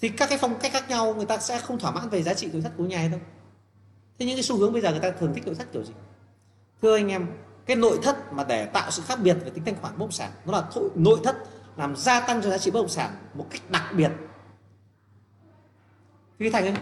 Thì 0.00 0.08
các 0.08 0.28
cái 0.28 0.38
phong 0.38 0.54
cách 0.58 0.72
khác 0.72 0.88
nhau 0.88 1.14
người 1.14 1.26
ta 1.26 1.38
sẽ 1.38 1.58
không 1.58 1.78
thỏa 1.78 1.90
mãn 1.90 2.08
về 2.08 2.22
giá 2.22 2.34
trị 2.34 2.48
nội 2.52 2.62
thất 2.62 2.72
của 2.76 2.84
nhà 2.84 3.08
đâu. 3.08 3.20
Thế 4.18 4.26
những 4.26 4.36
cái 4.36 4.42
xu 4.42 4.56
hướng 4.56 4.72
bây 4.72 4.82
giờ 4.82 4.90
người 4.90 5.00
ta 5.00 5.10
thường 5.10 5.34
thích 5.34 5.46
nội 5.46 5.54
thất 5.54 5.72
kiểu 5.72 5.84
gì? 5.84 5.92
Thưa 6.82 6.96
anh 6.96 7.08
em 7.08 7.26
cái 7.66 7.76
nội 7.76 7.98
thất 8.02 8.32
mà 8.32 8.44
để 8.44 8.64
tạo 8.64 8.90
sự 8.90 9.02
khác 9.06 9.18
biệt 9.22 9.36
về 9.44 9.50
tính 9.50 9.64
thanh 9.64 9.74
khoản 9.80 9.92
bất 9.92 10.00
động 10.00 10.12
sản 10.12 10.30
nó 10.44 10.52
là 10.52 10.64
nội 10.94 11.18
thất 11.24 11.36
làm 11.76 11.96
gia 11.96 12.20
tăng 12.20 12.42
cho 12.42 12.50
giá 12.50 12.58
trị 12.58 12.70
bất 12.70 12.80
động 12.80 12.88
sản 12.88 13.10
một 13.34 13.46
cách 13.50 13.62
đặc 13.70 13.84
biệt 13.96 14.10
Quý 16.38 16.50
Thành 16.50 16.64
ấy. 16.64 16.74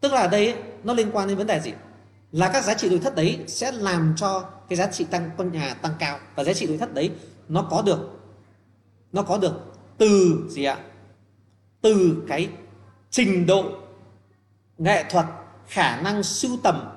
Tức 0.00 0.12
là 0.12 0.26
đây 0.26 0.56
nó 0.84 0.94
liên 0.94 1.10
quan 1.12 1.28
đến 1.28 1.36
vấn 1.36 1.46
đề 1.46 1.60
gì? 1.60 1.72
Là 2.32 2.50
các 2.52 2.64
giá 2.64 2.74
trị 2.74 2.90
nội 2.90 2.98
thất 2.98 3.14
đấy 3.14 3.44
sẽ 3.46 3.72
làm 3.72 4.14
cho 4.16 4.50
cái 4.68 4.76
giá 4.76 4.86
trị 4.86 5.04
tăng, 5.04 5.30
con 5.36 5.52
nhà 5.52 5.74
tăng 5.74 5.92
cao 5.98 6.18
và 6.34 6.44
giá 6.44 6.52
trị 6.52 6.66
nội 6.66 6.78
thất 6.78 6.94
đấy 6.94 7.12
nó 7.48 7.66
có 7.70 7.82
được, 7.82 7.98
nó 9.12 9.22
có 9.22 9.38
được 9.38 9.52
từ 9.98 10.44
gì 10.50 10.64
ạ? 10.64 10.78
Từ 11.80 12.24
cái 12.28 12.48
trình 13.10 13.46
độ 13.46 13.64
nghệ 14.78 15.04
thuật, 15.10 15.26
khả 15.66 16.00
năng 16.00 16.22
sưu 16.22 16.58
tầm, 16.62 16.88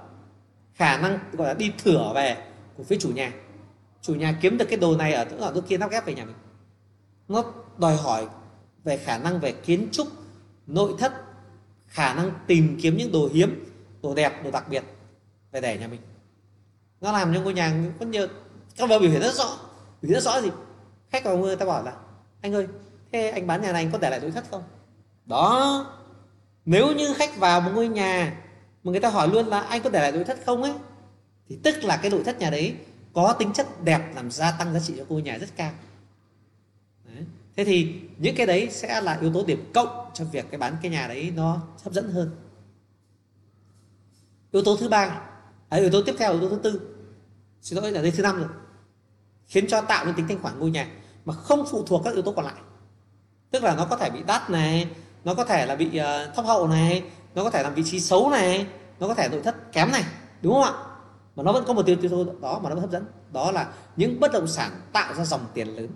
khả 0.74 0.98
năng, 0.98 1.20
gọi 1.32 1.48
là, 1.48 1.54
đi 1.54 1.72
thửa 1.84 2.12
về 2.16 2.38
của 2.78 2.84
phía 2.84 2.98
chủ 3.00 3.10
nhà 3.10 3.32
chủ 4.02 4.16
nhà 4.16 4.38
kiếm 4.42 4.58
được 4.58 4.66
cái 4.70 4.78
đồ 4.80 4.96
này 4.96 5.14
ở 5.14 5.26
ở 5.40 5.52
chỗ 5.56 5.62
kia 5.62 5.78
lắp 5.78 5.92
ghép 5.92 6.06
về 6.06 6.14
nhà 6.14 6.26
mình. 6.26 6.36
Nó 7.28 7.44
đòi 7.78 7.96
hỏi 7.96 8.28
về 8.84 8.98
khả 8.98 9.18
năng 9.18 9.40
về 9.40 9.52
kiến 9.52 9.88
trúc, 9.92 10.08
nội 10.68 10.94
thất, 11.00 11.14
khả 11.88 12.14
năng 12.14 12.32
tìm 12.48 12.78
kiếm 12.82 12.98
những 12.98 13.12
đồ 13.12 13.30
hiếm, 13.34 13.66
đồ 14.02 14.16
đẹp, 14.16 14.44
đồ 14.44 14.52
đặc 14.52 14.70
biệt 14.70 14.84
về 15.52 15.62
để 15.62 15.78
nhà 15.78 15.88
mình. 15.88 16.02
Nó 17.02 17.12
làm 17.12 17.34
cho 17.34 17.42
ngôi 17.42 17.54
nhà 17.54 17.84
có 18.00 18.06
nhiều, 18.06 18.28
các 18.78 18.90
vợ 18.90 19.00
biểu 19.00 19.10
hiện 19.10 19.22
rất 19.22 19.34
rõ. 19.34 19.58
Biểu 20.02 20.10
hiện 20.10 20.14
rất 20.14 20.24
rõ 20.24 20.42
gì 20.42 20.50
khách 21.10 21.24
vào 21.24 21.38
người 21.38 21.56
ta 21.56 21.66
bảo 21.66 21.84
là, 21.84 21.94
anh 22.42 22.54
ơi, 22.54 22.68
thế 23.12 23.30
anh 23.30 23.48
bán 23.48 23.62
nhà 23.62 23.72
này 23.72 23.84
anh 23.84 23.92
có 23.92 23.98
để 23.98 24.10
lại 24.10 24.20
nội 24.20 24.32
thất 24.32 24.44
không? 24.52 24.64
Đó, 25.26 25.86
nếu 26.66 26.96
như 26.96 27.14
khách 27.14 27.38
vào 27.38 27.62
một 27.62 27.72
ngôi 27.76 27.88
nhà 27.88 28.42
mà 28.84 28.92
người 28.92 29.00
ta 29.00 29.10
hỏi 29.10 29.28
luôn 29.28 29.48
là 29.48 29.60
anh 29.60 29.82
có 29.82 29.90
để 29.90 30.02
lại 30.02 30.12
nội 30.12 30.24
thất 30.24 30.40
không 30.46 30.64
ấy, 30.64 30.74
thì 31.50 31.60
tức 31.64 31.84
là 31.84 31.98
cái 31.98 32.12
nội 32.12 32.24
thất 32.24 32.40
nhà 32.40 32.50
đấy 32.50 32.76
có 33.14 33.34
tính 33.40 33.54
chất 33.54 33.84
đẹp 33.84 34.12
làm 34.16 34.32
gia 34.32 34.52
tăng 34.52 34.74
giá 34.74 34.80
trị 34.80 34.94
cho 34.98 35.04
ngôi 35.10 35.22
nhà 35.22 35.38
rất 35.38 35.50
cao. 35.56 35.72
Đấy. 37.06 37.26
thế 37.56 37.66
thì 37.66 38.02
những 38.18 38.36
cái 38.36 38.46
đấy 38.46 38.70
sẽ 38.72 39.02
là 39.02 39.18
yếu 39.22 39.34
tố 39.34 39.44
điểm 39.46 39.72
cộng 39.74 40.12
cho 40.14 40.26
việc 40.26 40.46
cái 40.52 40.58
bán 40.58 40.76
cái 40.82 40.92
nhà 40.92 41.08
đấy 41.08 41.34
nó 41.36 41.62
hấp 41.84 41.94
dẫn 41.94 42.12
hơn. 42.12 42.32
Yếu 44.52 44.64
tố 44.64 44.78
thứ 44.78 44.90
ba 44.90 45.22
à, 45.70 45.78
yếu 45.78 45.90
tố 45.90 46.02
tiếp 46.06 46.16
theo 46.20 46.32
yếu 46.32 46.42
tố 46.42 46.50
thứ 46.50 46.60
tư. 46.64 46.96
Xin 47.62 47.80
lỗi 47.80 47.92
là 47.92 48.02
đây 48.02 48.12
thứ 48.12 48.24
năm 48.24 48.38
rồi. 48.38 48.48
Khiến 49.48 49.68
cho 49.68 49.82
tạo 49.82 50.06
nên 50.06 50.16
tính 50.16 50.28
thanh 50.28 50.42
khoản 50.42 50.60
ngôi 50.60 50.72
nhà 50.72 50.88
mà 51.26 51.34
không 51.34 51.66
phụ 51.72 51.84
thuộc 51.84 52.02
các 52.06 52.14
yếu 52.14 52.22
tố 52.22 52.34
còn 52.34 52.46
lại. 52.46 52.56
Tức 53.52 53.64
là 53.64 53.76
nó 53.76 53.86
có 53.86 53.98
thể 53.98 54.10
bị 54.10 54.20
đắt 54.28 54.50
này 54.50 54.88
nó 55.24 55.34
có 55.34 55.46
thể 55.46 55.66
là 55.66 55.76
bị 55.76 55.88
uh, 55.88 56.36
thấp 56.36 56.46
hậu 56.46 56.68
này 56.68 57.04
nó 57.36 57.44
có 57.44 57.50
thể 57.50 57.64
làm 57.64 57.74
vị 57.74 57.84
trí 57.86 58.00
xấu 58.00 58.30
này 58.30 58.68
nó 59.00 59.08
có 59.08 59.14
thể 59.14 59.30
nội 59.32 59.42
thất 59.44 59.72
kém 59.72 59.92
này 59.92 60.04
đúng 60.42 60.54
không 60.54 60.64
ạ? 60.64 60.74
Mà 61.36 61.44
nó 61.44 61.52
vẫn 61.52 61.64
có 61.68 61.74
một 61.74 61.86
tiêu 61.86 61.96
tiêu 62.02 62.10
thụ 62.10 62.26
đó, 62.42 62.60
mà 62.60 62.70
nó 62.70 62.76
vẫn 62.76 62.82
hấp 62.82 62.92
dẫn. 62.92 63.06
Đó 63.34 63.52
là 63.52 63.74
những 63.96 64.20
bất 64.20 64.32
động 64.32 64.48
sản 64.48 64.82
tạo 64.94 65.14
ra 65.14 65.26
dòng 65.26 65.46
tiền 65.54 65.68
lớn. 65.68 65.88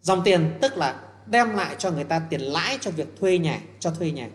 Dòng 0.00 0.22
tiền 0.24 0.58
tức 0.62 0.76
là 0.76 1.02
đem 1.26 1.50
lại 1.50 1.76
cho 1.78 1.90
người 1.90 2.04
ta 2.04 2.26
tiền 2.30 2.40
lãi 2.40 2.78
cho 2.80 2.90
việc 2.90 3.20
thuê 3.20 3.38
nhà, 3.38 3.60
cho 3.80 3.90
thuê 3.90 4.10
nhà. 4.10 4.28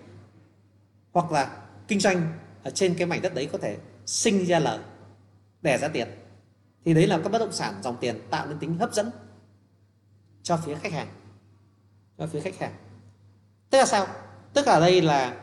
Hoặc 1.13 1.31
là 1.31 1.57
kinh 1.87 1.99
doanh 1.99 2.33
ở 2.63 2.71
trên 2.71 2.95
cái 2.97 3.07
mảnh 3.07 3.21
đất 3.21 3.33
đấy 3.33 3.49
có 3.51 3.57
thể 3.57 3.77
sinh 4.05 4.45
ra 4.45 4.59
lời 4.59 4.79
đẻ 5.61 5.77
ra 5.77 5.87
tiền. 5.87 6.07
Thì 6.85 6.93
đấy 6.93 7.07
là 7.07 7.19
các 7.23 7.31
bất 7.31 7.39
động 7.39 7.51
sản 7.51 7.73
dòng 7.83 7.97
tiền 8.01 8.21
tạo 8.29 8.47
nên 8.47 8.59
tính 8.59 8.77
hấp 8.77 8.93
dẫn 8.93 9.09
cho 10.43 10.57
phía 10.57 10.75
khách 10.75 10.93
hàng. 10.93 11.07
Cho 12.17 12.27
phía 12.27 12.41
khách 12.41 12.59
hàng. 12.59 12.73
Tức 13.69 13.77
là 13.77 13.85
sao? 13.85 14.07
Tức 14.53 14.67
là 14.67 14.79
đây 14.79 15.01
là 15.01 15.41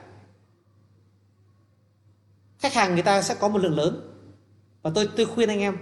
khách 2.59 2.75
hàng 2.75 2.95
người 2.95 3.03
ta 3.03 3.23
sẽ 3.23 3.35
có 3.35 3.49
một 3.49 3.59
lượng 3.59 3.77
lớn 3.77 4.12
và 4.83 4.91
tôi 4.95 5.09
tôi 5.17 5.27
khuyên 5.27 5.49
anh 5.49 5.61
em. 5.61 5.77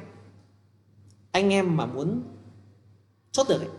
Anh 1.33 1.53
em 1.53 1.77
mà 1.77 1.87
muốn 1.87 2.23
chốt 3.33 3.47
được 3.49 3.61
ấy, 3.61 3.71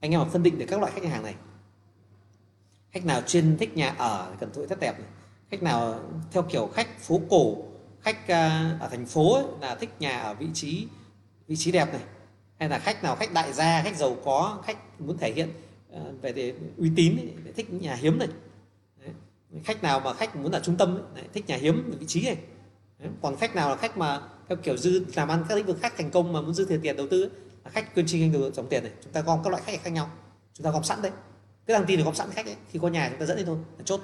anh 0.00 0.10
em 0.10 0.20
mà 0.20 0.28
phân 0.28 0.42
định 0.42 0.58
được 0.58 0.66
các 0.68 0.80
loại 0.80 0.92
khách 0.92 1.04
hàng 1.04 1.22
này. 1.22 1.34
Khách 2.90 3.04
nào 3.04 3.22
chuyên 3.26 3.56
thích 3.56 3.76
nhà 3.76 3.94
ở 3.98 4.34
cần 4.40 4.50
nội 4.54 4.66
thất 4.66 4.80
đẹp 4.80 4.98
này 5.00 5.08
khách 5.50 5.62
nào 5.62 6.00
theo 6.30 6.42
kiểu 6.42 6.66
khách 6.74 6.98
phố 7.00 7.20
cổ 7.30 7.56
khách 8.00 8.28
à, 8.28 8.76
ở 8.80 8.88
thành 8.88 9.06
phố 9.06 9.34
ấy, 9.34 9.44
là 9.60 9.74
thích 9.74 9.90
nhà 9.98 10.20
ở 10.20 10.34
vị 10.34 10.46
trí 10.54 10.86
vị 11.46 11.56
trí 11.56 11.72
đẹp 11.72 11.92
này. 11.92 12.02
Hay 12.58 12.68
là 12.68 12.78
khách 12.78 13.02
nào 13.02 13.16
khách 13.16 13.32
đại 13.32 13.52
gia 13.52 13.82
khách 13.82 13.96
giàu 13.96 14.16
có 14.24 14.62
khách 14.64 15.00
muốn 15.00 15.18
thể 15.18 15.32
hiện 15.32 15.48
à, 15.92 16.00
về 16.22 16.32
để 16.32 16.54
uy 16.76 16.90
tín 16.96 17.16
ấy, 17.16 17.32
để 17.44 17.52
thích 17.52 17.72
nhà 17.72 17.94
hiếm 17.94 18.18
này. 18.18 18.28
Đấy. 19.00 19.10
khách 19.64 19.82
nào 19.82 20.00
mà 20.00 20.14
khách 20.14 20.36
muốn 20.36 20.52
ở 20.52 20.60
trung 20.60 20.76
tâm 20.76 20.98
ấy, 21.14 21.24
thích 21.32 21.46
nhà 21.46 21.56
hiếm 21.56 21.96
vị 21.98 22.06
trí 22.06 22.24
này. 22.24 22.36
Đấy. 22.98 23.10
còn 23.22 23.36
khách 23.36 23.54
nào 23.54 23.68
là 23.68 23.76
khách 23.76 23.98
mà 23.98 24.20
theo 24.48 24.58
kiểu 24.62 24.76
dư 24.76 25.04
làm 25.14 25.28
ăn 25.28 25.44
các 25.48 25.54
lĩnh 25.54 25.66
vực 25.66 25.78
khác 25.80 25.92
thành 25.96 26.10
công 26.10 26.32
mà 26.32 26.40
muốn 26.40 26.54
dư 26.54 26.64
thừa 26.64 26.76
tiền 26.82 26.96
đầu 26.96 27.06
tư 27.10 27.22
ấy, 27.22 27.30
là 27.64 27.70
khách 27.70 27.94
quyên 27.94 28.06
trinh 28.08 28.32
được 28.32 28.54
dòng 28.54 28.68
tiền 28.68 28.84
này 28.84 28.92
chúng 29.04 29.12
ta 29.12 29.20
gom 29.20 29.42
các 29.44 29.50
loại 29.50 29.62
khách 29.66 29.82
khác 29.82 29.90
nhau 29.90 30.10
chúng 30.54 30.64
ta 30.64 30.70
gom 30.70 30.84
sẵn 30.84 31.02
đấy. 31.02 31.12
Cái 31.66 31.78
đăng 31.78 31.86
tin 31.86 31.98
được 31.98 32.04
gom 32.04 32.14
sẵn 32.14 32.30
khách 32.30 32.46
ấy 32.46 32.56
khi 32.70 32.78
có 32.82 32.88
nhà 32.88 33.08
chúng 33.10 33.20
ta 33.20 33.26
dẫn 33.26 33.36
đi 33.36 33.44
thôi 33.46 33.58
là 33.78 33.82
chốt. 33.84 34.00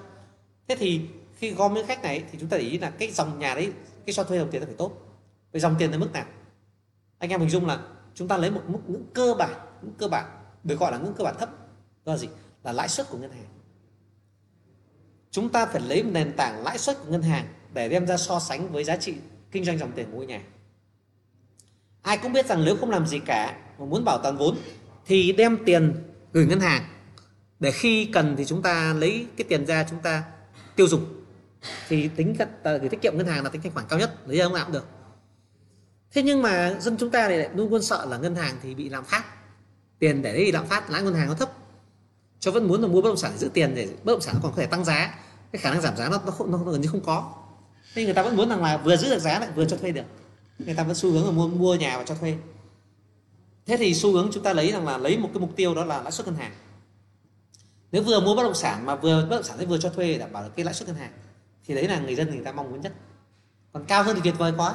Thế 0.68 0.76
thì 0.78 1.00
khi 1.36 1.50
gom 1.50 1.74
những 1.74 1.86
khách 1.86 2.02
này 2.02 2.24
thì 2.32 2.38
chúng 2.40 2.48
ta 2.48 2.56
để 2.56 2.62
ý 2.62 2.78
là 2.78 2.90
cái 2.90 3.10
dòng 3.10 3.38
nhà 3.38 3.54
đấy 3.54 3.72
cái 4.06 4.14
cho 4.14 4.24
thuê 4.24 4.38
dòng 4.38 4.50
tiền 4.50 4.60
nó 4.60 4.66
phải 4.66 4.76
tốt. 4.78 4.92
Về 5.52 5.60
dòng 5.60 5.74
tiền 5.78 5.90
là 5.90 5.98
mức 5.98 6.12
nào? 6.12 6.26
Anh 7.18 7.30
em 7.30 7.40
hình 7.40 7.50
dung 7.50 7.66
là 7.66 7.78
chúng 8.14 8.28
ta 8.28 8.36
lấy 8.36 8.50
một 8.50 8.62
mức 8.66 8.78
ngưỡng 8.86 9.04
cơ 9.14 9.34
bản 9.38 9.50
ngưỡng 9.82 9.94
cơ 9.98 10.08
bản 10.08 10.24
được 10.64 10.78
gọi 10.78 10.92
là 10.92 10.98
ngưỡng 10.98 11.14
cơ 11.14 11.24
bản 11.24 11.34
thấp 11.38 11.50
đó 12.04 12.12
là 12.12 12.18
gì? 12.18 12.28
Là 12.64 12.72
lãi 12.72 12.88
suất 12.88 13.10
của 13.10 13.18
ngân 13.18 13.30
hàng. 13.30 13.46
Chúng 15.30 15.48
ta 15.48 15.66
phải 15.66 15.80
lấy 15.80 16.02
nền 16.02 16.32
tảng 16.36 16.62
lãi 16.62 16.78
suất 16.78 16.98
của 17.02 17.12
ngân 17.12 17.22
hàng 17.22 17.46
để 17.72 17.88
đem 17.88 18.06
ra 18.06 18.16
so 18.16 18.40
sánh 18.40 18.72
với 18.72 18.84
giá 18.84 18.96
trị 18.96 19.14
kinh 19.54 19.64
doanh 19.64 19.78
dòng 19.78 19.92
tiền 19.92 20.10
mua 20.12 20.22
nhà. 20.22 20.40
Ai 22.02 22.18
cũng 22.18 22.32
biết 22.32 22.46
rằng 22.46 22.64
nếu 22.64 22.76
không 22.76 22.90
làm 22.90 23.06
gì 23.06 23.18
cả 23.18 23.56
mà 23.78 23.84
muốn 23.84 24.04
bảo 24.04 24.18
toàn 24.22 24.36
vốn 24.36 24.56
thì 25.06 25.32
đem 25.32 25.58
tiền 25.64 25.94
gửi 26.32 26.46
ngân 26.46 26.60
hàng. 26.60 26.82
Để 27.60 27.70
khi 27.70 28.04
cần 28.04 28.34
thì 28.36 28.44
chúng 28.44 28.62
ta 28.62 28.94
lấy 28.98 29.26
cái 29.36 29.46
tiền 29.48 29.66
ra 29.66 29.86
chúng 29.90 29.98
ta 29.98 30.24
tiêu 30.76 30.86
dùng. 30.88 31.24
Thì 31.88 32.08
tính 32.08 32.34
à, 32.62 32.76
gửi 32.76 32.88
tiết 32.88 33.02
kiệm 33.02 33.16
ngân 33.16 33.26
hàng 33.26 33.44
là 33.44 33.50
tính 33.50 33.62
thanh 33.62 33.72
khoản 33.72 33.86
cao 33.88 33.98
nhất 33.98 34.28
lấy 34.28 34.38
ra 34.38 34.44
không 34.44 34.54
nào 34.54 34.64
cũng 34.64 34.72
được. 34.72 34.86
Thế 36.12 36.22
nhưng 36.22 36.42
mà 36.42 36.76
dân 36.80 36.96
chúng 36.96 37.10
ta 37.10 37.28
này 37.28 37.48
luôn 37.54 37.70
luôn 37.70 37.82
sợ 37.82 38.06
là 38.06 38.18
ngân 38.18 38.34
hàng 38.34 38.56
thì 38.62 38.74
bị 38.74 38.88
lạm 38.88 39.04
phát. 39.04 39.24
Tiền 39.98 40.22
để 40.22 40.32
đấy 40.32 40.52
lạm 40.52 40.66
phát 40.66 40.90
lãi 40.90 41.02
ngân 41.02 41.14
hàng 41.14 41.28
nó 41.28 41.34
thấp. 41.34 41.52
Cho 42.40 42.50
vẫn 42.50 42.68
muốn 42.68 42.82
là 42.82 42.88
mua 42.88 43.02
bất 43.02 43.08
động 43.08 43.16
sản 43.16 43.30
để 43.34 43.38
giữ 43.38 43.48
tiền 43.54 43.74
để 43.74 43.88
bất 44.04 44.12
động 44.12 44.20
sản 44.20 44.34
nó 44.34 44.40
còn 44.42 44.52
có 44.52 44.58
thể 44.62 44.66
tăng 44.66 44.84
giá. 44.84 45.14
Cái 45.52 45.60
khả 45.60 45.70
năng 45.70 45.80
giảm 45.80 45.96
giá 45.96 46.08
nó 46.08 46.20
nó, 46.26 46.32
nó, 46.46 46.58
nó 46.58 46.72
gần 46.72 46.80
như 46.80 46.88
không 46.88 47.00
có 47.00 47.43
nên 47.94 48.04
người 48.04 48.14
ta 48.14 48.22
vẫn 48.22 48.36
muốn 48.36 48.48
rằng 48.48 48.62
là 48.62 48.76
vừa 48.76 48.96
giữ 48.96 49.10
được 49.10 49.18
giá 49.18 49.38
lại 49.38 49.48
vừa 49.54 49.64
cho 49.64 49.76
thuê 49.76 49.92
được. 49.92 50.04
Người 50.58 50.74
ta 50.74 50.82
vẫn 50.82 50.94
xu 50.94 51.10
hướng 51.10 51.24
là 51.24 51.30
mua 51.30 51.48
mua 51.48 51.74
nhà 51.74 51.98
và 51.98 52.04
cho 52.04 52.14
thuê. 52.14 52.36
Thế 53.66 53.76
thì 53.76 53.94
xu 53.94 54.12
hướng 54.12 54.30
chúng 54.32 54.42
ta 54.42 54.52
lấy 54.52 54.72
rằng 54.72 54.86
là 54.86 54.98
lấy 54.98 55.18
một 55.18 55.30
cái 55.34 55.40
mục 55.40 55.56
tiêu 55.56 55.74
đó 55.74 55.84
là 55.84 56.02
lãi 56.02 56.12
suất 56.12 56.26
ngân 56.26 56.36
hàng. 56.36 56.52
Nếu 57.92 58.02
vừa 58.02 58.20
mua 58.20 58.34
bất 58.34 58.42
động 58.42 58.54
sản 58.54 58.86
mà 58.86 58.94
vừa 58.94 59.26
bất 59.26 59.36
động 59.36 59.44
sản 59.44 59.68
vừa 59.68 59.78
cho 59.78 59.90
thuê 59.90 60.18
đảm 60.18 60.32
bảo 60.32 60.42
được 60.42 60.50
cái 60.56 60.64
lãi 60.64 60.74
suất 60.74 60.88
ngân 60.88 60.96
hàng, 60.96 61.12
thì 61.66 61.74
đấy 61.74 61.88
là 61.88 61.98
người 61.98 62.14
dân 62.14 62.30
người 62.30 62.44
ta 62.44 62.52
mong 62.52 62.70
muốn 62.70 62.80
nhất. 62.80 62.92
Còn 63.72 63.84
cao 63.84 64.02
hơn 64.02 64.16
thì 64.16 64.20
tuyệt 64.24 64.38
vời 64.38 64.52
quá. 64.56 64.74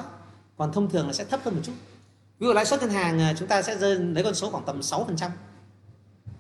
Còn 0.57 0.71
thông 0.71 0.89
thường 0.89 1.07
là 1.07 1.13
sẽ 1.13 1.25
thấp 1.25 1.39
hơn 1.43 1.55
một 1.55 1.61
chút. 1.63 1.73
Ví 2.39 2.47
dụ 2.47 2.53
lãi 2.53 2.65
suất 2.65 2.81
ngân 2.81 2.89
hàng 2.89 3.19
à, 3.19 3.33
chúng 3.39 3.47
ta 3.47 3.61
sẽ 3.61 3.77
rơi, 3.77 3.95
lấy 3.95 4.23
con 4.23 4.35
số 4.35 4.49
khoảng 4.51 4.65
tầm 4.65 4.83
6 4.83 5.03
phần 5.05 5.15
trăm. 5.17 5.31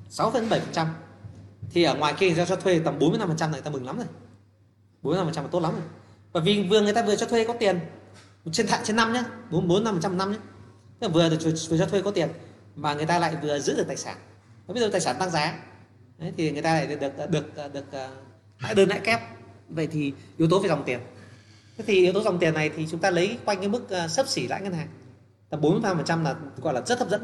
6 0.09 0.31
phần 0.31 0.49
7 0.49 0.59
phần 0.59 0.73
trăm. 0.73 0.87
Thì 1.71 1.83
ở 1.83 1.95
ngoài 1.95 2.13
kia 2.19 2.33
ra 2.33 2.45
cho 2.45 2.55
thuê 2.55 2.79
tầm 2.79 2.99
45 2.99 3.27
phần 3.27 3.37
trăm 3.37 3.51
này, 3.51 3.61
ta 3.61 3.69
mừng 3.69 3.85
lắm 3.85 3.97
rồi. 3.97 4.05
45 5.01 5.27
phần 5.27 5.35
trăm 5.35 5.43
là 5.43 5.49
tốt 5.51 5.59
lắm 5.59 5.71
rồi 5.73 5.81
và 6.31 6.41
vì 6.41 6.63
vừa 6.69 6.81
người 6.81 6.93
ta 6.93 7.03
vừa 7.03 7.15
cho 7.15 7.25
thuê 7.25 7.43
có 7.43 7.53
tiền. 7.53 7.79
Trên 8.51 8.67
thạng 8.67 8.81
trên 8.83 8.95
năm 8.95 9.13
nhé 9.13 9.23
bốn 9.51 9.67
bốn 9.67 9.83
năm 9.83 9.99
trăm 10.01 10.17
năm 10.17 10.31
nhé 10.31 11.07
vừa 11.07 11.29
được 11.29 11.37
vừa 11.69 11.77
cho 11.77 11.85
thuê 11.85 12.01
có 12.01 12.11
tiền 12.11 12.29
mà 12.75 12.93
người 12.93 13.05
ta 13.05 13.19
lại 13.19 13.35
vừa 13.41 13.59
giữ 13.59 13.77
được 13.77 13.87
tài 13.87 13.97
sản. 13.97 14.17
Và 14.67 14.73
bây 14.73 14.83
giờ 14.83 14.89
tài 14.91 15.01
sản 15.01 15.15
tăng 15.19 15.29
giá. 15.29 15.59
Đấy, 16.17 16.33
thì 16.37 16.51
người 16.51 16.61
ta 16.61 16.73
lại 16.73 16.87
được 16.87 16.99
được 16.99 17.29
được, 17.31 17.73
được, 17.73 17.93
lại 17.93 18.09
lãi 18.59 18.75
đơn 18.75 18.89
lãi 18.89 18.99
kép. 18.99 19.19
Vậy 19.69 19.87
thì 19.87 20.13
yếu 20.37 20.49
tố 20.49 20.59
về 20.59 20.69
dòng 20.69 20.83
tiền. 20.85 20.99
Thế 21.77 21.83
thì 21.87 21.93
yếu 21.93 22.13
tố 22.13 22.23
dòng 22.23 22.39
tiền 22.39 22.53
này 22.53 22.69
thì 22.75 22.87
chúng 22.91 22.99
ta 22.99 23.09
lấy 23.09 23.37
quanh 23.45 23.59
cái 23.59 23.69
mức 23.69 23.89
ờ, 23.89 24.07
sấp 24.07 24.27
xỉ 24.27 24.47
lãi 24.47 24.61
ngân 24.61 24.73
hàng. 24.73 24.87
Tầm 25.49 25.61
45% 25.61 26.23
là 26.23 26.35
gọi 26.57 26.73
là 26.73 26.81
rất 26.81 26.99
hấp 26.99 27.09
dẫn 27.09 27.23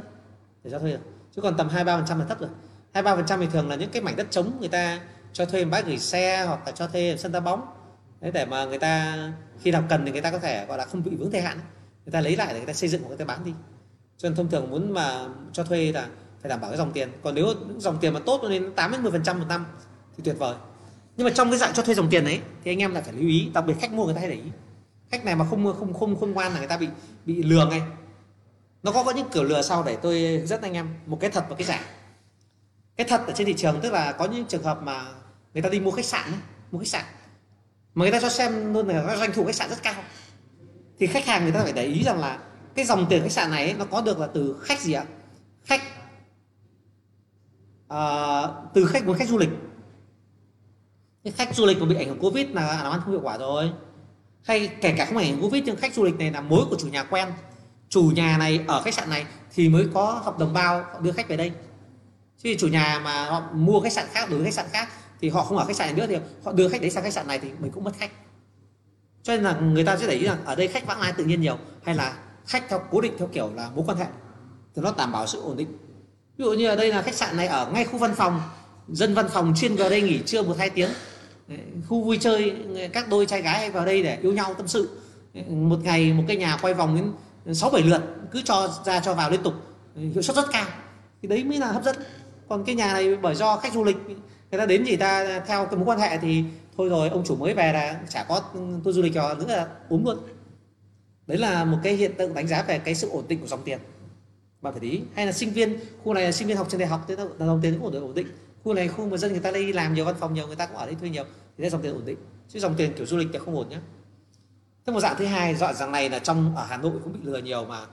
để 0.63 0.71
cho 0.71 0.79
thuê 0.79 0.91
được. 0.91 0.99
Chứ 1.35 1.41
còn 1.41 1.57
tầm 1.57 1.69
23% 1.69 2.19
là 2.19 2.25
thấp 2.25 2.39
rồi. 2.39 2.49
23% 2.93 3.39
thì 3.39 3.47
thường 3.51 3.69
là 3.69 3.75
những 3.75 3.89
cái 3.89 4.01
mảnh 4.01 4.15
đất 4.15 4.27
trống 4.31 4.57
người 4.59 4.69
ta 4.69 4.99
cho 5.33 5.45
thuê 5.45 5.65
bãi 5.65 5.83
gửi 5.83 5.97
xe 5.97 6.45
hoặc 6.45 6.59
là 6.65 6.71
cho 6.71 6.87
thuê 6.87 7.15
sân 7.17 7.31
đá 7.31 7.39
bóng 7.39 7.61
đấy 8.25 8.31
để 8.31 8.45
mà 8.45 8.65
người 8.65 8.77
ta, 8.79 9.17
khi 9.61 9.71
nào 9.71 9.83
cần 9.89 10.05
thì 10.05 10.11
người 10.11 10.21
ta 10.21 10.31
có 10.31 10.39
thể, 10.39 10.65
gọi 10.65 10.77
là, 10.77 10.85
không 10.85 11.03
bị 11.03 11.15
vướng 11.15 11.31
thời 11.31 11.41
hạn 11.41 11.59
người 12.05 12.11
ta 12.11 12.21
lấy 12.21 12.35
lại 12.35 12.47
để 12.53 12.59
người 12.59 12.67
ta 12.67 12.73
xây 12.73 12.89
dựng 12.89 13.01
hoặc 13.01 13.07
người 13.07 13.17
ta 13.17 13.25
bán 13.25 13.45
đi. 13.45 13.53
Cho 14.17 14.29
nên 14.29 14.35
thông 14.35 14.49
thường 14.49 14.69
muốn 14.69 14.91
mà 14.91 15.27
cho 15.53 15.63
thuê 15.63 15.91
là 15.91 16.07
phải 16.41 16.49
đảm 16.49 16.61
bảo 16.61 16.71
cái 16.71 16.77
dòng 16.77 16.91
tiền. 16.91 17.09
Còn 17.23 17.35
nếu 17.35 17.47
dòng 17.77 17.97
tiền 18.01 18.13
mà 18.13 18.19
tốt 18.25 18.43
lên 18.43 18.73
8 18.75 18.91
đến 18.91 19.03
10 19.03 19.11
phần 19.11 19.23
trăm 19.23 19.39
một 19.39 19.45
năm 19.49 19.65
thì 20.17 20.23
tuyệt 20.25 20.35
vời. 20.39 20.55
Nhưng 21.17 21.25
mà 21.25 21.31
trong 21.33 21.49
cái 21.49 21.59
dạng 21.59 21.73
cho 21.73 21.83
thuê 21.83 21.95
dòng 21.95 22.09
tiền 22.09 22.25
ấy, 22.25 22.39
thì 22.63 22.71
anh 22.71 22.79
em 22.79 22.93
lại 22.93 23.03
phải 23.03 23.13
lưu 23.13 23.29
ý, 23.29 23.49
đặc 23.53 23.65
biệt 23.65 23.73
khách 23.79 23.91
mua 23.91 24.05
người 24.05 24.13
ta 24.13 24.19
hay 24.19 24.29
để 24.29 24.35
ý. 24.35 24.51
Khách 25.11 25.25
này 25.25 25.35
mà 25.35 25.45
không 25.49 25.73
không 25.79 25.93
không 25.93 26.19
không 26.19 26.31
ngoan 26.31 26.53
là 26.53 26.59
người 26.59 26.67
ta 26.67 26.77
bị 26.77 26.87
bị 27.25 27.43
lừa 27.43 27.65
ngay. 27.65 27.81
Nó 28.83 28.91
có 28.91 29.03
có 29.03 29.11
những 29.11 29.29
kiểu 29.33 29.43
lừa 29.43 29.61
sau 29.61 29.83
để 29.83 29.95
tôi 29.95 30.43
rất 30.45 30.61
anh 30.61 30.73
em 30.73 30.89
một 31.05 31.17
cái 31.21 31.29
thật 31.29 31.45
và 31.49 31.55
cái 31.55 31.67
giả. 31.67 31.81
Cái 32.97 33.07
thật 33.09 33.21
ở 33.27 33.33
trên 33.33 33.47
thị 33.47 33.53
trường 33.57 33.79
tức 33.81 33.93
là 33.93 34.11
có 34.11 34.25
những 34.25 34.45
trường 34.45 34.63
hợp 34.63 34.83
mà 34.83 35.05
người 35.53 35.63
ta 35.63 35.69
đi 35.69 35.79
mua 35.79 35.91
khách 35.91 36.05
sạn 36.05 36.31
mua 36.71 36.79
khách 36.79 36.87
sạn 36.87 37.05
mà 37.95 38.03
người 38.03 38.11
ta 38.11 38.19
cho 38.21 38.29
xem 38.29 38.73
luôn 38.73 38.87
là 38.87 39.15
doanh 39.17 39.33
thu 39.33 39.45
khách 39.45 39.55
sạn 39.55 39.69
rất 39.69 39.83
cao. 39.83 40.03
Thì 40.99 41.07
khách 41.07 41.25
hàng 41.25 41.43
người 41.43 41.51
ta 41.51 41.59
phải 41.63 41.73
để 41.73 41.83
ý 41.83 42.03
rằng 42.03 42.19
là 42.19 42.39
cái 42.75 42.85
dòng 42.85 43.05
tiền 43.09 43.21
khách 43.23 43.31
sạn 43.31 43.51
này 43.51 43.63
ấy, 43.63 43.73
nó 43.73 43.85
có 43.85 44.01
được 44.01 44.19
là 44.19 44.27
từ 44.27 44.55
khách 44.61 44.81
gì 44.81 44.93
ạ? 44.93 45.05
Khách 45.63 45.81
uh, 47.93 48.73
từ 48.73 48.85
khách 48.85 49.05
một 49.05 49.15
khách 49.17 49.29
du 49.29 49.37
lịch. 49.37 49.49
Cái 51.23 51.33
khách 51.33 51.55
du 51.55 51.65
lịch 51.65 51.79
mà 51.79 51.85
bị 51.85 51.95
ảnh 51.95 52.07
hưởng 52.07 52.19
covid 52.19 52.47
là 52.49 52.67
à, 52.67 52.83
làm 52.83 52.91
ăn 52.91 53.01
không 53.03 53.11
hiệu 53.11 53.21
quả 53.23 53.37
rồi. 53.37 53.71
Hay 54.43 54.67
kể 54.81 54.93
cả 54.97 55.05
không 55.05 55.17
ảnh 55.17 55.31
hưởng 55.31 55.41
covid 55.41 55.63
nhưng 55.65 55.75
khách 55.75 55.93
du 55.93 56.03
lịch 56.03 56.15
này 56.15 56.31
là 56.31 56.41
mối 56.41 56.65
của 56.69 56.75
chủ 56.79 56.87
nhà 56.87 57.03
quen. 57.03 57.27
Chủ 57.89 58.11
nhà 58.15 58.37
này 58.37 58.65
ở 58.67 58.81
khách 58.81 58.93
sạn 58.93 59.09
này 59.09 59.25
thì 59.55 59.69
mới 59.69 59.87
có 59.93 60.21
hợp 60.23 60.39
đồng 60.39 60.53
bao 60.53 60.83
họ 60.83 60.99
đưa 60.99 61.11
khách 61.11 61.27
về 61.27 61.37
đây. 61.37 61.51
Chứ 62.37 62.55
chủ 62.59 62.67
nhà 62.67 63.01
mà 63.03 63.25
họ 63.25 63.43
mua 63.53 63.79
khách 63.81 63.93
sạn 63.93 64.05
khác 64.11 64.29
đối 64.29 64.39
với 64.39 64.45
khách 64.45 64.53
sạn 64.53 64.65
khác 64.71 64.89
thì 65.21 65.29
họ 65.29 65.43
không 65.43 65.57
ở 65.57 65.65
khách 65.65 65.75
sạn 65.75 65.87
này 65.87 65.95
nữa 65.95 66.05
thì 66.07 66.23
họ 66.43 66.51
đưa 66.51 66.69
khách 66.69 66.81
đấy 66.81 66.89
sang 66.89 67.03
khách 67.03 67.13
sạn 67.13 67.27
này 67.27 67.39
thì 67.39 67.49
mình 67.59 67.71
cũng 67.71 67.83
mất 67.83 67.91
khách. 67.97 68.11
Cho 69.23 69.33
nên 69.33 69.43
là 69.43 69.59
người 69.59 69.83
ta 69.83 69.97
sẽ 69.97 70.07
để 70.07 70.13
ý 70.13 70.25
rằng 70.25 70.37
ở 70.45 70.55
đây 70.55 70.67
khách 70.67 70.87
vãng 70.87 71.01
lai 71.01 71.13
tự 71.17 71.25
nhiên 71.25 71.41
nhiều, 71.41 71.57
hay 71.83 71.95
là 71.95 72.17
khách 72.45 72.69
theo 72.69 72.81
cố 72.91 73.01
định 73.01 73.13
theo 73.17 73.27
kiểu 73.27 73.51
là 73.55 73.69
mối 73.75 73.85
quan 73.87 73.97
hệ, 73.97 74.05
thì 74.75 74.81
nó 74.81 74.93
đảm 74.97 75.11
bảo 75.11 75.27
sự 75.27 75.41
ổn 75.41 75.57
định. 75.57 75.77
Ví 76.37 76.45
dụ 76.45 76.53
như 76.53 76.67
ở 76.67 76.75
đây 76.75 76.91
là 76.91 77.01
khách 77.01 77.15
sạn 77.15 77.37
này 77.37 77.47
ở 77.47 77.71
ngay 77.73 77.85
khu 77.85 77.97
văn 77.97 78.15
phòng, 78.15 78.41
dân 78.87 79.13
văn 79.13 79.27
phòng 79.29 79.53
chuyên 79.57 79.75
vào 79.75 79.89
đây 79.89 80.01
nghỉ 80.01 80.19
trưa 80.25 80.43
một 80.43 80.55
hai 80.57 80.69
tiếng. 80.69 80.89
Khu 81.87 82.03
vui 82.03 82.17
chơi, 82.21 82.55
các 82.93 83.09
đôi 83.09 83.25
trai 83.25 83.41
gái 83.41 83.71
vào 83.71 83.85
đây 83.85 84.03
để 84.03 84.17
yêu 84.21 84.33
nhau 84.33 84.53
tâm 84.53 84.67
sự. 84.67 84.89
Một 85.47 85.79
ngày 85.83 86.13
một 86.13 86.23
cái 86.27 86.37
nhà 86.37 86.57
quay 86.61 86.73
vòng 86.73 87.13
đến 87.45 87.55
sáu 87.55 87.69
bảy 87.69 87.81
lượt, 87.81 88.01
cứ 88.31 88.41
cho 88.45 88.69
ra 88.85 88.99
cho 88.99 89.13
vào 89.13 89.29
liên 89.29 89.43
tục. 89.43 89.53
Hiệu 89.95 90.21
suất 90.21 90.35
rất 90.35 90.45
cao. 90.51 90.65
Thì 91.21 91.27
đấy 91.27 91.43
mới 91.43 91.57
là 91.57 91.71
hấp 91.71 91.83
dẫn. 91.83 91.95
Còn 92.49 92.63
cái 92.65 92.75
nhà 92.75 92.93
này 92.93 93.15
bởi 93.15 93.35
do 93.35 93.57
khách 93.57 93.73
du 93.73 93.83
lịch 93.83 93.97
người 94.55 94.61
ta 94.61 94.65
đến 94.65 94.83
thì 94.87 94.95
ta, 94.95 95.39
theo 95.47 95.65
cái 95.65 95.75
mối 95.75 95.85
quan 95.85 95.99
hệ 95.99 96.17
thì 96.17 96.43
thôi 96.77 96.89
rồi, 96.89 97.09
ông 97.09 97.23
chủ 97.25 97.35
mới 97.35 97.53
về 97.53 97.73
là 97.73 97.99
chả 98.09 98.23
có 98.23 98.41
tour 98.83 98.95
du 98.95 99.01
lịch 99.01 99.13
cho 99.13 99.33
nữa 99.33 99.45
là 99.47 99.67
uống 99.89 100.05
luôn. 100.05 100.17
Đấy 101.27 101.37
là 101.37 101.65
một 101.65 101.77
cái 101.83 101.93
hiện 101.93 102.13
tượng 102.17 102.33
đánh 102.33 102.47
giá 102.47 102.63
về 102.63 102.79
cái 102.79 102.95
sự 102.95 103.09
ổn 103.09 103.25
định 103.27 103.39
của 103.39 103.47
dòng 103.47 103.63
tiền. 103.63 103.79
Bạn 104.61 104.73
phải 104.73 104.89
ý. 104.89 105.01
Hay 105.15 105.25
là 105.25 105.31
sinh 105.31 105.51
viên, 105.51 105.79
khu 106.03 106.13
này 106.13 106.23
là 106.23 106.31
sinh 106.31 106.47
viên 106.47 106.57
học 106.57 106.67
trên 106.69 106.79
đại 106.79 106.89
học 106.89 107.05
thì 107.07 107.15
là 107.15 107.45
dòng 107.45 107.59
tiền 107.61 107.73
cũng 107.73 107.83
ổn 107.83 107.93
định 107.93 108.03
ổn 108.03 108.13
định. 108.13 108.27
Khu 108.63 108.73
này 108.73 108.87
khu 108.87 109.09
mà 109.09 109.17
dân 109.17 109.31
người 109.31 109.41
ta 109.41 109.51
đi 109.51 109.73
làm 109.73 109.93
nhiều 109.93 110.05
văn 110.05 110.15
phòng 110.19 110.33
nhiều, 110.33 110.47
người 110.47 110.55
ta 110.55 110.65
cũng 110.65 110.77
ở 110.77 110.85
đây 110.85 110.95
thuê 110.95 111.09
nhiều, 111.09 111.23
thì 111.57 111.63
là 111.63 111.69
dòng 111.69 111.81
tiền 111.81 111.93
ổn 111.93 112.05
định. 112.05 112.17
Chứ 112.49 112.59
dòng 112.59 112.75
tiền 112.77 112.93
kiểu 112.97 113.05
du 113.05 113.17
lịch 113.17 113.27
thì 113.33 113.39
không 113.39 113.55
ổn 113.55 113.69
nhé 113.69 113.77
thế 114.85 114.93
một 114.93 114.99
dạng 114.99 115.15
thứ 115.17 115.25
hai 115.25 115.55
dọn 115.55 115.75
rằng 115.75 115.91
này 115.91 116.09
là 116.09 116.19
trong, 116.19 116.55
ở 116.55 116.65
hà 116.65 116.77
nội 116.77 116.91
cũng 117.03 117.13
bị 117.13 117.19
lừa 117.23 117.37
nhiều 117.37 117.65
mà, 117.65 117.85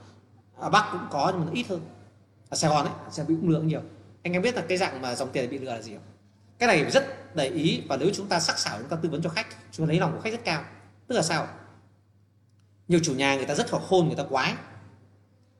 ở 0.57 0.69
bắc 0.69 0.89
cũng 0.91 1.01
có 1.11 1.31
nhưng 1.31 1.39
mà 1.39 1.45
nó 1.45 1.51
ít 1.53 1.65
hơn. 1.69 1.81
Ở 2.49 2.57
sài 2.57 2.69
gòn 2.69 2.85
ấy 2.85 2.93
sẽ 3.11 3.23
bị 3.23 3.35
cũng 3.41 3.49
lừa 3.49 3.61
nhiều. 3.61 3.81
Anh 4.23 4.33
em 4.33 4.41
biết 4.41 4.55
là 4.55 4.63
cái 4.69 4.77
dạng 4.77 5.01
mà 5.01 5.15
dòng 5.15 5.29
tiền 5.31 5.49
bị 5.49 5.57
lừa 5.57 5.73
là 5.73 5.81
gì 5.81 5.93
không? 5.93 6.03
Cái 6.59 6.67
này 6.67 6.91
rất 6.91 7.35
để 7.35 7.47
ý 7.47 7.83
và 7.89 7.97
nếu 7.97 8.09
chúng 8.13 8.27
ta 8.27 8.39
sắc 8.39 8.59
sảo, 8.59 8.79
chúng 8.79 8.89
ta 8.89 8.95
tư 8.95 9.09
vấn 9.09 9.21
cho 9.21 9.29
khách, 9.29 9.47
chúng 9.71 9.85
ta 9.85 9.89
lấy 9.89 9.99
lòng 9.99 10.13
của 10.13 10.21
khách 10.21 10.31
rất 10.31 10.43
cao. 10.45 10.63
Tức 11.07 11.15
là 11.15 11.21
sao? 11.21 11.47
Nhiều 12.87 12.99
chủ 13.03 13.15
nhà 13.15 13.35
người 13.35 13.45
ta 13.45 13.55
rất 13.55 13.73
là 13.73 13.79
khôn 13.89 14.07
người 14.07 14.15
ta 14.15 14.23
quái. 14.29 14.53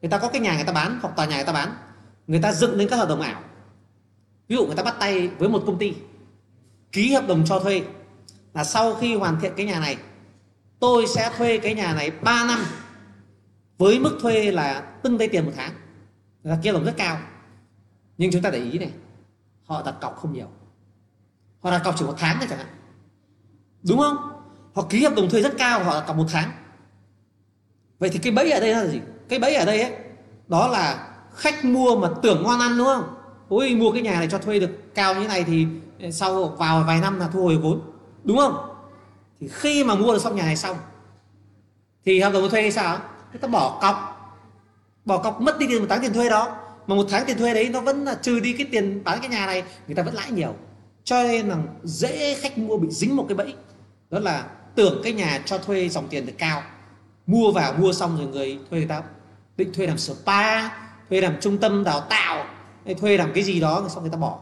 Người 0.02 0.10
ta 0.10 0.18
có 0.18 0.28
cái 0.28 0.42
nhà 0.42 0.56
người 0.56 0.66
ta 0.66 0.74
bán, 0.74 1.00
hoặc 1.02 1.16
tòa 1.16 1.26
nhà 1.26 1.36
người 1.36 1.46
ta 1.46 1.54
bán, 1.54 1.76
người 2.28 2.42
ta 2.42 2.52
dựng 2.52 2.76
lên 2.76 2.88
các 2.90 2.96
hợp 2.96 3.10
đồng 3.10 3.22
ảo. 3.22 3.44
Ví 4.48 4.56
dụ 4.56 4.66
người 4.66 4.76
ta 4.76 4.84
bắt 4.84 4.96
tay 5.00 5.28
với 5.28 5.50
một 5.50 5.64
công 5.66 5.80
ty, 5.80 5.94
ký 6.92 7.14
hợp 7.14 7.28
đồng 7.28 7.46
cho 7.46 7.60
thuê, 7.60 7.84
là 8.54 8.64
sau 8.64 8.96
khi 8.96 9.16
hoàn 9.16 9.40
thiện 9.40 9.54
cái 9.58 9.66
nhà 9.66 9.80
này, 9.80 9.98
tôi 10.80 11.06
sẽ 11.16 11.32
thuê 11.38 11.58
cái 11.58 11.76
nhà 11.76 11.94
này 11.94 12.12
3 12.12 12.46
năm, 12.48 12.60
với 13.78 14.00
mức 14.00 14.18
thuê 14.22 14.52
là 14.52 14.82
từng 15.04 15.18
đây 15.18 15.28
tiền 15.28 15.46
một 15.46 15.52
tháng. 15.56 15.74
Là 16.44 16.60
kia 16.64 16.72
đồng 16.72 16.86
rất 16.86 16.94
cao. 16.98 17.20
Nhưng 18.18 18.32
chúng 18.32 18.42
ta 18.42 18.50
để 18.50 18.60
ý 18.60 18.80
này, 18.80 18.92
họ 19.66 19.84
đặt 19.84 19.96
cọc 20.02 20.16
không 20.16 20.34
nhiều 20.34 20.48
họ 21.64 21.72
đặt 21.72 21.82
cọc 21.84 21.98
chỉ 21.98 22.06
một 22.06 22.16
tháng 22.18 22.38
thôi 22.40 22.48
chẳng 22.50 22.60
hạn. 22.60 22.68
Đúng 23.88 24.00
không? 24.00 24.18
Họ 24.76 24.86
ký 24.90 25.04
hợp 25.04 25.16
đồng 25.16 25.30
thuê 25.30 25.42
rất 25.42 25.54
cao, 25.58 25.84
họ 25.84 25.94
đặt 25.94 26.08
cọc 26.08 26.16
một 26.18 26.26
tháng. 26.32 26.52
Vậy 28.00 28.10
thì 28.10 28.20
cái 28.20 28.34
bẫy 28.34 28.52
ở 28.52 28.60
đây 28.60 28.74
là 28.74 28.86
gì? 28.86 29.02
Cái 29.30 29.40
bẫy 29.40 29.56
ở 29.56 29.66
đây 29.66 29.82
ấy, 29.82 29.92
đó 30.48 30.68
là 30.68 31.08
khách 31.36 31.66
mua 31.66 31.96
mà 31.96 32.10
tưởng 32.22 32.44
ngon 32.44 32.60
ăn, 32.60 32.78
đúng 32.78 32.88
không? 32.88 33.16
Ôi, 33.50 33.76
mua 33.76 33.92
cái 33.92 34.02
nhà 34.02 34.14
này 34.14 34.28
cho 34.32 34.38
thuê 34.38 34.60
được 34.60 34.96
cao 34.96 35.16
như 35.16 35.28
này 35.28 35.44
thì 35.44 35.68
sau 36.12 36.46
vào 36.46 36.84
vài 36.88 37.00
năm 37.02 37.20
là 37.20 37.28
thu 37.34 37.44
hồi 37.44 37.58
vốn, 37.58 37.82
đúng 38.24 38.38
không? 38.38 38.58
Thì 39.40 39.48
khi 39.48 39.84
mà 39.84 39.96
mua 39.96 40.14
được 40.14 40.22
xong 40.22 40.36
nhà 40.36 40.44
này 40.44 40.56
xong, 40.56 40.78
thì 42.06 42.20
hợp 42.20 42.34
đồng 42.34 42.50
thuê 42.50 42.72
sao? 42.72 43.00
Người 43.32 43.40
ta 43.40 43.48
bỏ 43.48 43.80
cọc. 43.82 44.10
Bỏ 45.06 45.18
cọc 45.18 45.42
mất 45.42 45.60
đi 45.60 45.68
tiền 45.68 45.80
một 45.80 45.88
tháng 45.90 46.02
tiền 46.02 46.14
thuê 46.14 46.30
đó. 46.30 46.56
Mà 46.88 46.96
một 46.96 47.06
tháng 47.10 47.26
tiền 47.26 47.38
thuê 47.38 47.54
đấy 47.54 47.70
nó 47.70 47.82
vẫn 47.82 48.06
là 48.06 48.16
trừ 48.16 48.40
đi 48.40 48.54
cái 48.54 48.68
tiền 48.72 49.04
bán 49.04 49.20
cái 49.20 49.30
nhà 49.30 49.46
này, 49.46 49.64
người 49.88 49.96
ta 49.96 50.04
vẫn 50.04 50.14
lãi 50.14 50.32
nhiều 50.32 50.56
cho 51.04 51.24
nên 51.24 51.48
là 51.48 51.58
dễ 51.84 52.36
khách 52.36 52.58
mua 52.58 52.78
bị 52.78 52.88
dính 52.92 53.16
một 53.16 53.26
cái 53.30 53.36
bẫy. 53.36 53.54
Đó 54.10 54.20
là 54.20 54.46
tưởng 54.76 55.02
cái 55.04 55.14
nhà 55.14 55.42
cho 55.46 55.58
thuê 55.58 55.90
dòng 55.90 56.08
tiền 56.10 56.26
được 56.26 56.34
cao. 56.38 56.62
Mua 57.28 57.52
vào, 57.52 57.74
mua 57.74 57.94
xong 57.94 58.18
rồi 58.18 58.28
người 58.28 58.60
thuê 58.70 58.80
người 58.80 58.88
ta 58.88 59.04
định 59.58 59.74
thuê 59.74 59.88
làm 59.88 59.98
spa, 59.98 60.70
thuê 61.10 61.22
làm 61.22 61.36
trung 61.42 61.58
tâm 61.58 61.84
đào 61.84 62.00
tạo, 62.00 62.46
hay 62.86 62.96
thuê 62.96 63.18
làm 63.18 63.34
cái 63.34 63.44
gì 63.44 63.60
đó, 63.60 63.86
xong 63.90 64.04
người 64.04 64.12
ta 64.12 64.18
bỏ. 64.18 64.40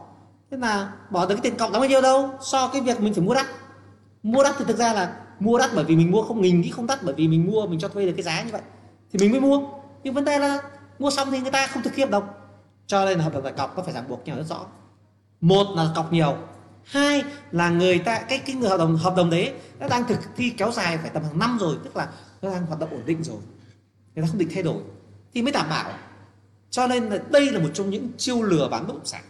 Thế 0.50 0.56
là 0.56 0.92
bỏ 1.10 1.26
được 1.26 1.34
cái 1.34 1.42
tiền 1.42 1.56
cọc 1.56 1.72
đó 1.72 1.80
bao 1.80 1.88
nhiêu 1.88 2.00
đâu? 2.00 2.30
So 2.40 2.68
cái 2.68 2.80
việc 2.82 3.00
mình 3.00 3.14
phải 3.14 3.24
mua 3.24 3.34
đắt. 3.34 3.46
Mua 4.22 4.42
đắt 4.44 4.54
thì 4.58 4.64
thực 4.68 4.76
ra 4.76 4.92
là 4.92 5.16
mua 5.40 5.58
đắt 5.58 5.70
bởi 5.74 5.84
vì 5.84 5.96
mình 5.96 6.10
mua 6.10 6.22
không 6.22 6.40
nghìn, 6.40 6.60
nghĩ 6.60 6.70
không 6.70 6.86
đắt 6.86 7.02
bởi 7.02 7.14
vì 7.14 7.28
mình 7.28 7.46
mua, 7.52 7.66
mình 7.66 7.78
cho 7.80 7.88
thuê 7.88 8.06
được 8.06 8.12
cái 8.16 8.22
giá 8.22 8.42
như 8.42 8.52
vậy 8.52 8.62
thì 9.12 9.18
mình 9.18 9.30
mới 9.30 9.40
mua. 9.40 9.60
Nhưng 10.02 10.14
vấn 10.14 10.24
đề 10.24 10.38
là 10.38 10.58
mua 10.98 11.10
xong 11.10 11.30
thì 11.30 11.40
người 11.40 11.50
ta 11.50 11.66
không 11.66 11.82
thực 11.82 11.94
hiện 11.94 12.10
đồng 12.10 12.24
cho 12.86 13.04
nên 13.04 13.18
là 13.18 13.24
hợp 13.24 13.34
đồng 13.34 13.42
đặt 13.44 13.56
cọc 13.56 13.76
có 13.76 13.82
phải 13.82 13.94
ràng 13.94 14.04
buộc 14.08 14.24
nhau 14.24 14.36
rất 14.36 14.46
rõ. 14.48 14.60
Một 15.40 15.66
là 15.76 15.86
cọc 15.94 16.12
nhiều 16.12 16.36
hai 16.84 17.24
là 17.52 17.70
người 17.70 17.98
ta, 17.98 18.18
cái 18.28 18.38
cái 18.38 18.56
người 18.56 18.68
hợp 18.68 18.78
đồng 18.78 18.96
hợp 18.96 19.14
đồng 19.16 19.30
đấy 19.30 19.52
nó 19.78 19.88
đang 19.88 20.04
thực 20.04 20.18
thi 20.36 20.50
kéo 20.50 20.70
dài 20.72 20.98
phải 20.98 21.10
tầm 21.10 21.24
hàng 21.24 21.38
năm 21.38 21.58
rồi, 21.60 21.76
tức 21.84 21.96
là 21.96 22.08
nó 22.42 22.50
đang 22.50 22.66
hoạt 22.66 22.80
động 22.80 22.90
ổn 22.90 23.02
định 23.06 23.22
rồi. 23.22 23.38
Người 24.14 24.22
ta 24.22 24.28
không 24.30 24.38
định 24.38 24.48
thay 24.54 24.62
đổi. 24.62 24.82
Thì 25.34 25.42
mới 25.42 25.52
đảm 25.52 25.68
bảo. 25.68 25.92
Cho 26.70 26.86
nên 26.86 27.08
là 27.08 27.18
đây 27.30 27.50
là 27.50 27.58
một 27.58 27.68
trong 27.74 27.90
những 27.90 28.08
chiêu 28.16 28.42
lừa 28.42 28.68
bán 28.68 28.86
bất 28.86 28.94
động 28.94 29.06
sản. 29.06 29.22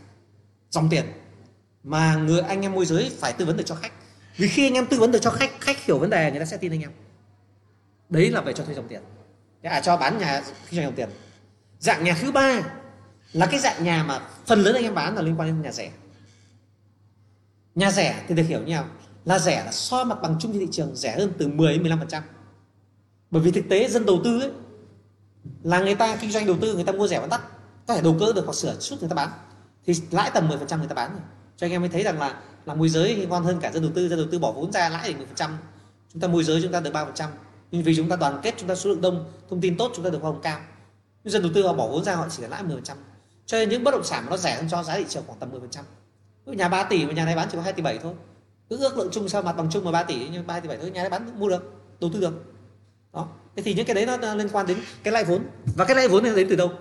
Dòng 0.70 0.88
tiền 0.90 1.04
mà 1.84 2.14
người, 2.14 2.40
anh 2.40 2.62
em 2.62 2.72
môi 2.72 2.86
giới 2.86 3.12
phải 3.20 3.32
tư 3.32 3.44
vấn 3.44 3.56
được 3.56 3.64
cho 3.66 3.74
khách. 3.74 3.92
Vì 4.36 4.48
khi 4.48 4.66
anh 4.66 4.74
em 4.74 4.86
tư 4.86 4.98
vấn 4.98 5.12
được 5.12 5.18
cho 5.22 5.30
khách 5.30 5.60
khách 5.60 5.84
hiểu 5.84 5.98
vấn 5.98 6.10
đề, 6.10 6.30
người 6.30 6.40
ta 6.40 6.46
sẽ 6.46 6.56
tin 6.56 6.72
anh 6.72 6.80
em. 6.80 6.90
Đấy 8.08 8.30
là 8.30 8.40
về 8.40 8.52
cho 8.52 8.64
thuê 8.64 8.74
dòng 8.74 8.88
tiền. 8.88 9.02
À 9.62 9.80
cho 9.80 9.96
bán 9.96 10.18
nhà 10.18 10.42
kinh 10.70 10.76
doanh 10.76 10.86
dòng 10.86 10.94
tiền. 10.94 11.08
Dạng 11.78 12.04
nhà 12.04 12.16
thứ 12.20 12.32
ba 12.32 12.62
là 13.32 13.46
cái 13.46 13.60
dạng 13.60 13.84
nhà 13.84 14.04
mà 14.04 14.20
phần 14.46 14.60
lớn 14.60 14.74
anh 14.74 14.84
em 14.84 14.94
bán 14.94 15.14
là 15.14 15.22
liên 15.22 15.40
quan 15.40 15.48
đến 15.48 15.62
nhà 15.62 15.72
rẻ 15.72 15.90
nhà 17.74 17.90
rẻ 17.90 18.24
thì 18.28 18.34
được 18.34 18.42
hiểu 18.42 18.60
như 18.60 18.72
nào? 18.72 18.84
Là 19.24 19.38
rẻ 19.38 19.64
là 19.64 19.72
so 19.72 20.04
mặt 20.04 20.18
bằng 20.22 20.36
chung 20.40 20.52
trên 20.52 20.60
thị 20.60 20.68
trường 20.72 20.96
rẻ 20.96 21.18
hơn 21.18 21.32
từ 21.38 21.48
10 21.48 21.72
đến 21.72 21.82
15 21.82 21.98
phần 21.98 22.08
trăm. 22.08 22.22
Bởi 23.30 23.42
vì 23.42 23.50
thực 23.50 23.64
tế 23.70 23.88
dân 23.88 24.06
đầu 24.06 24.20
tư 24.24 24.40
ấy, 24.40 24.50
là 25.62 25.80
người 25.80 25.94
ta 25.94 26.16
kinh 26.16 26.30
doanh 26.30 26.46
đầu 26.46 26.56
tư 26.60 26.74
người 26.74 26.84
ta 26.84 26.92
mua 26.92 27.08
rẻ 27.08 27.20
bán 27.20 27.28
đắt 27.28 27.40
có 27.86 27.94
thể 27.94 28.02
đầu 28.02 28.16
cơ 28.20 28.32
được 28.32 28.44
hoặc 28.44 28.54
sửa 28.54 28.76
chút 28.80 28.96
người 29.00 29.08
ta 29.08 29.14
bán 29.14 29.28
thì 29.86 29.94
lãi 30.10 30.30
tầm 30.34 30.48
10 30.48 30.58
phần 30.58 30.68
trăm 30.68 30.78
người 30.78 30.88
ta 30.88 30.94
bán 30.94 31.10
rồi. 31.12 31.20
Cho 31.56 31.66
anh 31.66 31.72
em 31.72 31.80
mới 31.80 31.90
thấy 31.90 32.02
rằng 32.02 32.18
là 32.18 32.40
là 32.66 32.74
môi 32.74 32.88
giới 32.88 33.14
thì 33.16 33.26
ngon 33.26 33.44
hơn 33.44 33.58
cả 33.60 33.70
dân 33.72 33.82
đầu 33.82 33.92
tư 33.94 34.08
dân 34.08 34.18
đầu 34.18 34.28
tư 34.30 34.38
bỏ 34.38 34.52
vốn 34.52 34.72
ra 34.72 34.88
lãi 34.88 35.08
được 35.08 35.16
10 35.18 35.26
phần 35.26 35.36
trăm. 35.36 35.58
Chúng 36.12 36.20
ta 36.20 36.28
môi 36.28 36.44
giới 36.44 36.62
chúng 36.62 36.72
ta 36.72 36.80
được 36.80 36.92
3 36.92 37.04
phần 37.04 37.14
trăm. 37.14 37.30
Nhưng 37.70 37.82
vì 37.82 37.96
chúng 37.96 38.08
ta 38.08 38.16
đoàn 38.16 38.40
kết 38.42 38.54
chúng 38.58 38.68
ta 38.68 38.74
số 38.74 38.90
lượng 38.90 39.00
đông 39.00 39.32
thông 39.50 39.60
tin 39.60 39.76
tốt 39.76 39.92
chúng 39.94 40.04
ta 40.04 40.10
được 40.10 40.22
hoa 40.22 40.30
hồng 40.30 40.40
cao. 40.42 40.60
Nhưng 41.24 41.32
dân 41.32 41.42
đầu 41.42 41.50
tư 41.54 41.66
họ 41.66 41.72
bỏ 41.72 41.88
vốn 41.88 42.04
ra 42.04 42.14
họ 42.14 42.26
chỉ 42.30 42.42
lãi 42.42 42.62
10 42.62 42.76
phần 42.76 42.84
trăm. 42.84 42.96
Cho 43.46 43.58
nên 43.58 43.68
những 43.68 43.84
bất 43.84 43.90
động 43.90 44.04
sản 44.04 44.26
nó 44.30 44.36
rẻ 44.36 44.56
hơn 44.56 44.68
cho 44.70 44.82
giá 44.82 44.96
thị 44.96 45.04
trường 45.08 45.24
khoảng 45.26 45.38
tầm 45.38 45.50
10 45.50 45.60
phần 45.60 45.70
trăm 45.70 45.84
nhà 46.46 46.68
3 46.68 46.84
tỷ 46.84 47.06
mà 47.06 47.12
nhà 47.12 47.24
này 47.24 47.36
bán 47.36 47.48
chỉ 47.50 47.56
có 47.56 47.62
2 47.62 47.72
tỷ 47.72 47.82
7 47.82 47.98
thôi. 47.98 48.14
Cứ 48.70 48.78
ước 48.78 48.98
lượng 48.98 49.08
chung 49.12 49.28
sao 49.28 49.42
mặt 49.42 49.52
bằng 49.52 49.68
chung 49.70 49.84
mà 49.84 49.92
3 49.92 50.02
tỷ 50.02 50.28
nhưng 50.32 50.46
3 50.46 50.60
tỷ 50.60 50.68
7 50.68 50.76
thôi 50.76 50.90
nhà 50.90 51.00
này 51.00 51.10
bán 51.10 51.40
mua 51.40 51.48
được 51.48 51.72
đầu 52.00 52.10
tư 52.14 52.20
được. 52.20 52.54
Đó. 53.12 53.28
Thế 53.56 53.62
thì 53.62 53.74
những 53.74 53.86
cái 53.86 53.94
đấy 53.94 54.06
nó 54.06 54.34
liên 54.34 54.48
quan 54.52 54.66
đến 54.66 54.78
cái 55.02 55.12
lãi 55.12 55.24
vốn. 55.24 55.42
Và 55.76 55.84
cái 55.84 55.96
lãi 55.96 56.08
vốn 56.08 56.22
này 56.22 56.32
nó 56.32 56.36
đến 56.36 56.46
từ 56.50 56.56
đâu? 56.56 56.72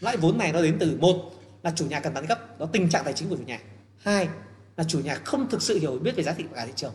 Lãi 0.00 0.16
vốn 0.16 0.38
này 0.38 0.52
nó 0.52 0.62
đến 0.62 0.76
từ 0.80 0.98
một 1.00 1.32
là 1.62 1.72
chủ 1.76 1.86
nhà 1.86 2.00
cần 2.00 2.14
bán 2.14 2.26
gấp. 2.26 2.58
Đó 2.58 2.66
tình 2.72 2.88
trạng 2.88 3.04
tài 3.04 3.12
chính 3.12 3.28
của 3.28 3.36
chủ 3.36 3.42
nhà. 3.46 3.60
Hai 3.98 4.28
là 4.76 4.84
chủ 4.84 5.00
nhà 5.00 5.14
không 5.14 5.48
thực 5.48 5.62
sự 5.62 5.78
hiểu 5.78 5.98
biết 5.98 6.16
về 6.16 6.22
giá 6.22 6.32
trị 6.32 6.44
cả 6.54 6.66
thị 6.66 6.72
trường. 6.76 6.92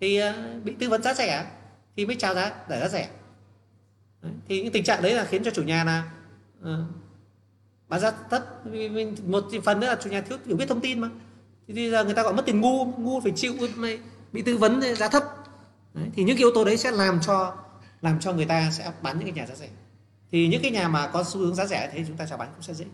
Thì 0.00 0.16
ờ, 0.16 0.60
bị 0.64 0.74
tư 0.78 0.88
vấn 0.88 1.02
giá 1.02 1.14
rẻ 1.14 1.46
thì 1.96 2.06
mới 2.06 2.16
chào 2.16 2.34
giá 2.34 2.52
để 2.68 2.80
giá 2.80 2.88
rẻ. 2.88 3.08
Đấy. 4.22 4.32
thì 4.48 4.62
những 4.62 4.72
tình 4.72 4.84
trạng 4.84 5.02
đấy 5.02 5.14
là 5.14 5.24
khiến 5.24 5.44
cho 5.44 5.50
chủ 5.50 5.62
nhà 5.62 5.84
là 5.84 6.10
uh, 6.60 6.68
mà 7.92 7.98
giá 7.98 8.12
thấp. 8.30 8.42
Một 9.26 9.44
phần 9.64 9.80
nữa 9.80 9.86
là 9.86 9.96
chủ 10.02 10.10
nhà 10.10 10.20
thiếu, 10.20 10.38
hiểu 10.46 10.56
biết 10.56 10.68
thông 10.68 10.80
tin 10.80 11.00
mà. 11.00 11.08
Thì 11.68 11.74
bây 11.74 11.90
giờ 11.90 12.04
người 12.04 12.14
ta 12.14 12.22
gọi 12.22 12.32
mất 12.32 12.46
tiền 12.46 12.60
ngu 12.60 12.84
ngu 12.84 13.20
phải 13.20 13.32
chịu 13.36 13.54
bị 14.32 14.42
tư 14.42 14.56
vấn 14.56 14.82
giá 14.96 15.08
thấp. 15.08 15.24
Đấy. 15.94 16.08
thì 16.14 16.24
những 16.24 16.36
yếu 16.36 16.50
tố 16.54 16.64
đấy 16.64 16.76
sẽ 16.76 16.90
làm 16.90 17.20
cho 17.20 17.54
làm 18.02 18.20
cho 18.20 18.32
người 18.32 18.44
ta 18.44 18.70
sẽ 18.70 18.92
bán 19.02 19.18
những 19.18 19.28
cái 19.28 19.32
nhà 19.32 19.46
giá 19.46 19.54
rẻ. 19.54 19.68
Thì 20.30 20.48
những 20.48 20.62
cái 20.62 20.70
nhà 20.70 20.88
mà 20.88 21.06
có 21.06 21.24
xu 21.24 21.40
hướng 21.40 21.54
giá 21.54 21.66
rẻ 21.66 21.90
thì 21.92 22.04
chúng 22.08 22.16
ta 22.16 22.26
chào 22.26 22.38
bán 22.38 22.48
cũng 22.54 22.62
sẽ 22.62 22.74
dễ. 22.74 22.84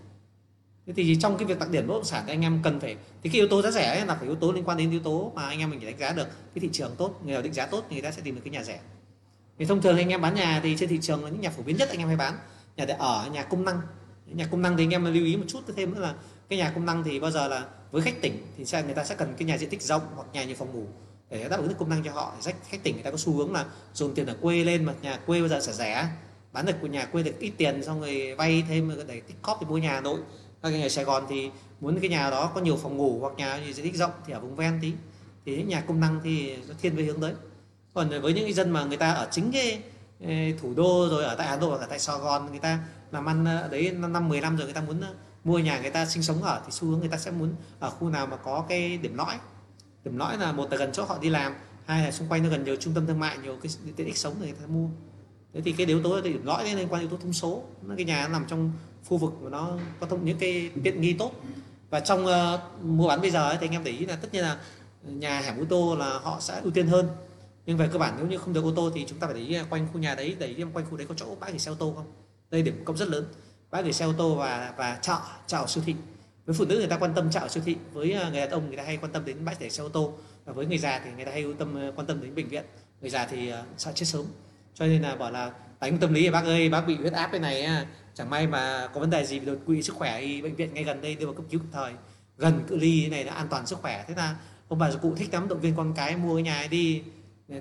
Thế 0.87 0.93
thì 0.97 1.17
trong 1.21 1.39
cái 1.39 1.47
việc 1.47 1.59
đặc 1.59 1.71
điểm 1.71 1.87
bất 1.87 1.95
động 1.95 2.05
sản 2.05 2.25
thì 2.27 2.33
anh 2.33 2.43
em 2.43 2.61
cần 2.63 2.81
phải, 2.81 2.97
thì 3.23 3.31
cái 3.31 3.41
yếu 3.41 3.49
tố 3.49 3.63
giá 3.63 3.71
rẻ 3.71 3.87
ấy 3.89 4.07
là 4.07 4.15
phải 4.15 4.25
yếu 4.25 4.37
tố 4.37 4.53
liên 4.53 4.65
quan 4.65 4.79
đến 4.79 4.91
yếu 4.91 5.01
tố 5.01 5.33
mà 5.35 5.43
anh 5.43 5.59
em 5.59 5.71
mình 5.71 5.81
phải 5.81 5.91
đánh 5.91 6.01
giá 6.01 6.13
được. 6.13 6.29
Cái 6.55 6.61
thị 6.61 6.69
trường 6.73 6.95
tốt, 6.99 7.21
người 7.25 7.33
nào 7.35 7.43
định 7.43 7.53
giá 7.53 7.67
tốt 7.67 7.85
thì 7.89 7.97
người 7.97 8.03
ta 8.03 8.11
sẽ 8.11 8.23
tìm 8.23 8.35
được 8.35 8.41
cái 8.45 8.53
nhà 8.53 8.65
rẻ. 8.65 8.81
Thì 9.59 9.65
thông 9.65 9.83
thường 9.83 9.97
anh 9.97 10.09
em 10.09 10.21
bán 10.21 10.35
nhà 10.35 10.61
thì 10.63 10.77
trên 10.79 10.89
thị 10.89 10.99
trường 11.03 11.25
là 11.25 11.31
những 11.31 11.41
nhà 11.41 11.51
phổ 11.51 11.63
biến 11.63 11.77
nhất 11.77 11.89
anh 11.89 11.99
em 11.99 12.09
hay 12.09 12.17
bán. 12.17 12.35
Nhà 12.77 12.85
để 12.85 12.95
ở, 12.95 13.31
nhà 13.33 13.43
công 13.43 13.65
năng 13.65 13.81
nhà 14.35 14.47
công 14.51 14.63
năng 14.63 14.77
thì 14.77 14.85
anh 14.85 14.91
em 14.91 15.05
lưu 15.05 15.25
ý 15.25 15.37
một 15.37 15.45
chút 15.49 15.61
thêm 15.77 15.95
nữa 15.95 16.01
là 16.01 16.15
cái 16.49 16.59
nhà 16.59 16.73
công 16.75 16.87
năng 16.87 17.05
thì 17.05 17.21
bao 17.21 17.31
giờ 17.31 17.49
là 17.49 17.65
với 17.91 18.03
khách 18.03 18.21
tỉnh 18.21 18.47
thì 18.57 18.65
sẽ, 18.65 18.83
người 18.83 18.95
ta 18.95 19.05
sẽ 19.05 19.15
cần 19.15 19.35
cái 19.39 19.49
nhà 19.49 19.59
diện 19.59 19.71
tích 19.71 19.83
rộng 19.83 20.03
hoặc 20.15 20.27
nhà 20.33 20.45
nhiều 20.45 20.57
phòng 20.59 20.73
ngủ 20.73 20.87
để 21.31 21.49
đáp 21.49 21.57
ứng 21.57 21.69
được 21.69 21.75
công 21.79 21.89
năng 21.89 22.05
cho 22.05 22.13
họ. 22.13 22.33
Khách 22.43 22.57
khách 22.69 22.83
tỉnh 22.83 22.95
người 22.95 23.03
ta 23.03 23.11
có 23.11 23.17
xu 23.17 23.33
hướng 23.33 23.53
là 23.53 23.65
dồn 23.95 24.15
tiền 24.15 24.27
ở 24.27 24.37
quê 24.41 24.65
lên 24.65 24.85
mà 24.85 24.95
nhà 25.03 25.19
quê 25.27 25.41
bây 25.41 25.49
giờ 25.49 25.61
sẽ 25.61 25.73
rẻ. 25.73 26.09
Bán 26.53 26.67
được 26.67 26.73
của 26.81 26.87
nhà 26.87 27.05
quê 27.05 27.23
được 27.23 27.39
ít 27.39 27.53
tiền 27.57 27.85
xong 27.85 28.01
rồi 28.01 28.35
vay 28.35 28.65
thêm 28.69 28.93
để 29.09 29.21
tích 29.21 29.43
cóp 29.43 29.59
thì 29.61 29.67
mua 29.67 29.79
nhà 29.79 29.91
Hà 29.91 30.01
Nội. 30.01 30.21
Các 30.63 30.69
nhà 30.69 30.89
Sài 30.89 31.05
Gòn 31.05 31.27
thì 31.29 31.51
muốn 31.81 32.01
cái 32.01 32.11
nhà 32.11 32.31
đó 32.31 32.53
có 32.55 32.61
nhiều 32.61 32.77
phòng 32.77 32.97
ngủ 32.97 33.19
hoặc 33.21 33.33
nhà 33.37 33.61
diện 33.75 33.85
tích 33.85 33.97
rộng 33.97 34.11
thì 34.27 34.33
ở 34.33 34.41
vùng 34.41 34.57
ven 34.57 34.79
tí. 34.83 34.93
Thì 35.47 35.57
những 35.57 35.69
nhà 35.69 35.81
công 35.81 36.01
năng 36.01 36.21
thì 36.25 36.57
nó 36.57 36.75
thiên 36.83 36.97
về 36.97 37.05
hướng 37.05 37.21
đấy. 37.21 37.33
Còn 37.95 38.21
với 38.23 38.33
những 38.33 38.55
dân 38.55 38.71
mà 38.71 38.85
người 38.85 38.97
ta 38.97 39.13
ở 39.13 39.29
chính 39.31 39.53
cái 39.53 39.83
thủ 40.61 40.75
đô 40.75 41.09
rồi 41.11 41.25
ở 41.25 41.35
tại 41.35 41.47
Hà 41.47 41.57
Nội 41.57 41.79
ở 41.79 41.87
tại 41.91 41.99
Sài 41.99 42.19
Gòn, 42.19 42.51
người 42.51 42.59
ta 42.59 42.79
làm 43.11 43.27
ăn 43.27 43.45
ờ, 43.45 43.69
đấy 43.69 43.93
năm 43.93 44.29
10 44.29 44.41
năm 44.41 44.57
rồi 44.57 44.65
người 44.65 44.75
ta 44.75 44.81
muốn 44.81 45.01
ờ, 45.01 45.15
mua 45.45 45.59
nhà 45.59 45.81
người 45.81 45.91
ta 45.91 46.07
sinh 46.07 46.23
sống 46.23 46.43
ở 46.43 46.63
thì 46.65 46.71
xu 46.73 46.89
hướng 46.89 47.01
người 47.01 47.09
ta 47.09 47.17
sẽ 47.17 47.31
muốn 47.31 47.55
ở 47.81 47.91
khu 47.91 48.09
nào 48.09 48.27
mà 48.27 48.37
có 48.37 48.65
cái 48.69 48.99
điểm 48.99 49.15
lõi. 49.15 49.35
Điểm 50.05 50.17
lõi 50.17 50.39
là 50.39 50.53
một 50.53 50.71
là 50.71 50.77
gần 50.77 50.93
chỗ 50.93 51.05
họ 51.05 51.19
đi 51.19 51.31
làm 51.31 51.55
hai 51.87 52.05
là 52.05 52.11
xung 52.13 52.29
quanh 52.29 52.43
nó 52.43 52.49
gần 52.49 52.65
nhiều 52.65 52.77
trung 52.77 52.95
tâm 52.95 53.07
thương 53.07 53.21
mại 53.21 53.39
nhiều 53.39 53.57
cái 53.63 53.73
tiện 53.97 54.07
ích 54.07 54.19
sống 54.19 54.35
người 54.41 54.53
ta 54.53 54.67
mua. 54.67 54.89
Thế 55.55 55.61
thì 55.61 55.73
cái 55.73 55.87
yếu 55.87 56.03
tố 56.03 56.21
điểm 56.21 56.47
lõi 56.47 56.65
đấy 56.65 56.75
liên 56.75 56.89
quan 56.91 57.01
yếu 57.03 57.11
tố 57.11 57.17
thông 57.17 57.33
số. 57.33 57.63
Nó 57.83 57.95
cái 57.97 58.05
nhà 58.05 58.23
nó 58.23 58.29
nằm 58.29 58.45
trong 58.49 58.73
khu 59.07 59.17
vực 59.17 59.33
mà 59.43 59.51
nó 59.51 59.79
có 60.01 60.07
thông 60.07 60.25
những 60.25 60.39
cái 60.39 60.71
tiện 60.85 61.01
nghi 61.01 61.13
tốt. 61.13 61.33
Và 61.91 62.01
trong 62.01 62.27
uh, 62.27 62.85
mua 62.85 63.09
bán 63.09 63.21
bây 63.21 63.31
giờ 63.31 63.49
ấy, 63.49 63.57
thì 63.61 63.67
anh 63.67 63.73
em 63.73 63.85
để 63.85 63.91
ý 63.91 64.07
là 64.07 64.17
tất 64.17 64.29
nhiên 64.33 64.43
là 64.43 64.61
nhà 65.03 65.41
hẻm 65.41 65.61
ô 65.61 65.65
tô 65.69 65.97
là 65.97 66.19
họ 66.23 66.41
sẽ 66.41 66.61
ưu 66.61 66.71
tiên 66.71 66.87
hơn. 66.87 67.09
Nhưng 67.67 67.77
về 67.77 67.89
cơ 67.93 67.99
bản 67.99 68.15
nếu 68.17 68.27
như 68.27 68.39
không 68.39 68.53
được 68.53 68.65
ô 68.65 68.73
tô 68.77 68.91
thì 68.95 69.05
chúng 69.09 69.19
ta 69.19 69.27
phải 69.27 69.35
để 69.35 69.41
ý 69.41 69.57
quanh 69.71 69.89
khu 69.93 69.99
nhà 69.99 70.15
đấy 70.15 70.37
để 70.39 70.47
ý 70.47 70.65
quanh 70.73 70.87
khu 70.91 70.97
đấy 70.97 71.07
có 71.07 71.15
chỗ 71.15 71.35
bãi 71.41 71.51
gửi 71.51 71.59
xe 71.59 71.71
ô 71.71 71.75
tô 71.75 71.93
không 71.97 72.28
đây 72.51 72.63
điểm 72.63 72.83
cộng 72.85 72.97
rất 72.97 73.09
lớn. 73.09 73.25
Bãi 73.71 73.83
gửi 73.83 73.93
xe 73.93 74.05
ô 74.05 74.13
tô 74.19 74.35
và 74.35 74.75
và 74.77 74.99
chợ 75.03 75.19
chợ 75.47 75.65
siêu 75.69 75.85
thị. 75.87 75.95
Với 76.47 76.55
phụ 76.55 76.65
nữ 76.65 76.77
người 76.79 76.87
ta 76.87 76.99
quan 76.99 77.15
tâm 77.15 77.31
chợ 77.31 77.49
siêu 77.49 77.63
thị, 77.67 77.77
với 77.93 78.13
à, 78.13 78.31
người 78.31 78.41
đàn 78.41 78.51
ông 78.51 78.69
người 78.69 78.77
ta 78.77 78.83
hay 78.83 78.97
quan 78.97 79.13
tâm 79.13 79.25
đến 79.25 79.45
bãi 79.45 79.57
để 79.59 79.71
xe 79.71 79.83
ô 79.83 79.89
tô. 79.89 80.13
Và 80.45 80.53
với 80.53 80.67
người 80.67 80.79
già 80.79 81.01
thì 81.05 81.11
người 81.17 81.25
ta 81.25 81.33
hay 81.33 81.45
tâm 81.59 81.79
à, 81.79 81.91
quan 81.97 82.07
tâm 82.07 82.21
đến 82.21 82.35
bệnh 82.35 82.49
viện. 82.49 82.65
Người 83.01 83.11
già 83.11 83.27
thì 83.27 83.51
à, 83.51 83.63
sợ 83.77 83.93
chết 83.95 84.07
sớm. 84.07 84.25
Cho 84.75 84.87
nên 84.87 85.03
là 85.03 85.17
bảo 85.17 85.31
là 85.31 85.53
đánh 85.81 85.99
tâm 85.99 86.13
lý 86.13 86.31
bác 86.31 86.45
ơi, 86.45 86.69
bác 86.69 86.81
bị 86.87 86.97
huyết 86.97 87.13
áp 87.13 87.29
cái 87.33 87.41
này 87.41 87.87
chẳng 88.15 88.31
may 88.31 88.47
mà 88.47 88.89
có 88.95 89.01
vấn 89.01 89.11
đề 89.11 89.27
gì 89.27 89.39
đột 89.39 89.59
quỵ 89.67 89.83
sức 89.83 89.97
khỏe 89.97 90.21
thì 90.21 90.43
bệnh 90.43 90.55
viện 90.55 90.75
ngay 90.75 90.85
gần 90.85 91.01
đây, 91.01 91.15
đưa 91.15 91.27
vào 91.27 91.35
cấp 91.35 91.45
cứu 91.51 91.61
kịp 91.61 91.67
thời. 91.73 91.93
Gần 92.37 92.65
cự 92.69 92.77
ly 92.77 93.03
thế 93.03 93.09
này 93.09 93.25
là 93.25 93.33
an 93.33 93.47
toàn 93.51 93.67
sức 93.67 93.79
khỏe. 93.83 94.05
Thế 94.09 94.15
là 94.15 94.37
ông 94.69 94.79
bà 94.79 94.91
cụ 95.03 95.15
thích 95.17 95.29
lắm, 95.33 95.49
động 95.49 95.61
viên 95.61 95.77
con 95.77 95.95
cái 95.97 96.17
mua 96.17 96.37
cái 96.37 96.43
nhà 96.43 96.59
ấy 96.59 96.69
đi. 96.69 97.03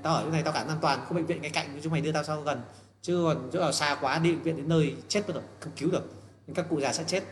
Tao 0.04 0.16
ở 0.16 0.24
chỗ 0.24 0.32
này 0.32 0.44
tao 0.44 0.54
cảm 0.54 0.68
an 0.68 0.78
toàn, 0.82 1.06
không 1.06 1.18
bệnh 1.18 1.26
viện 1.26 1.42
ngay 1.42 1.52
cạnh 1.52 1.80
chúng 1.84 1.92
mày 1.92 2.02
đưa 2.02 2.12
tao 2.12 2.24
sau 2.24 2.42
gần 2.42 2.62
chứ 3.02 3.24
còn 3.28 3.50
chỗ 3.54 3.60
nào 3.60 3.72
xa 3.72 3.98
quá 4.02 4.20
đi 4.20 4.32
bệnh 4.32 4.44
viện 4.44 4.58
đến 4.58 4.70
nơi 4.70 4.96
chết 5.08 5.28
rồi 5.28 5.44
không 5.60 5.74
cứu 5.78 5.92
được. 5.92 6.04
Nên 6.48 6.56
các 6.56 6.66
cụ 6.70 6.80
già 6.80 6.94
sẽ 6.94 7.04
chết. 7.08 7.24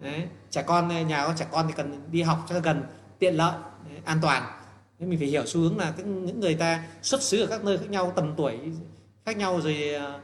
Đấy 0.00 0.28
trẻ 0.50 0.64
con 0.66 1.08
nhà 1.08 1.26
có 1.26 1.34
trẻ 1.36 1.46
con 1.50 1.66
thì 1.68 1.74
cần 1.76 2.02
đi 2.10 2.22
học 2.22 2.46
cho 2.48 2.60
gần 2.60 2.82
tiện 3.18 3.34
lợi 3.34 3.54
đấy, 3.88 4.00
an 4.04 4.18
toàn. 4.22 4.42
Nên 4.98 5.10
mình 5.10 5.18
phải 5.18 5.28
hiểu 5.28 5.46
xu 5.46 5.60
hướng 5.60 5.78
là 5.78 5.92
những 5.96 6.40
người 6.40 6.54
ta 6.54 6.84
xuất 7.02 7.22
xứ 7.22 7.40
ở 7.40 7.46
các 7.46 7.64
nơi 7.64 7.78
khác 7.78 7.90
nhau 7.90 8.12
tầm 8.16 8.34
tuổi 8.36 8.58
khác 9.26 9.36
nhau 9.36 9.60
rồi 9.60 9.94
ờ, 9.94 10.20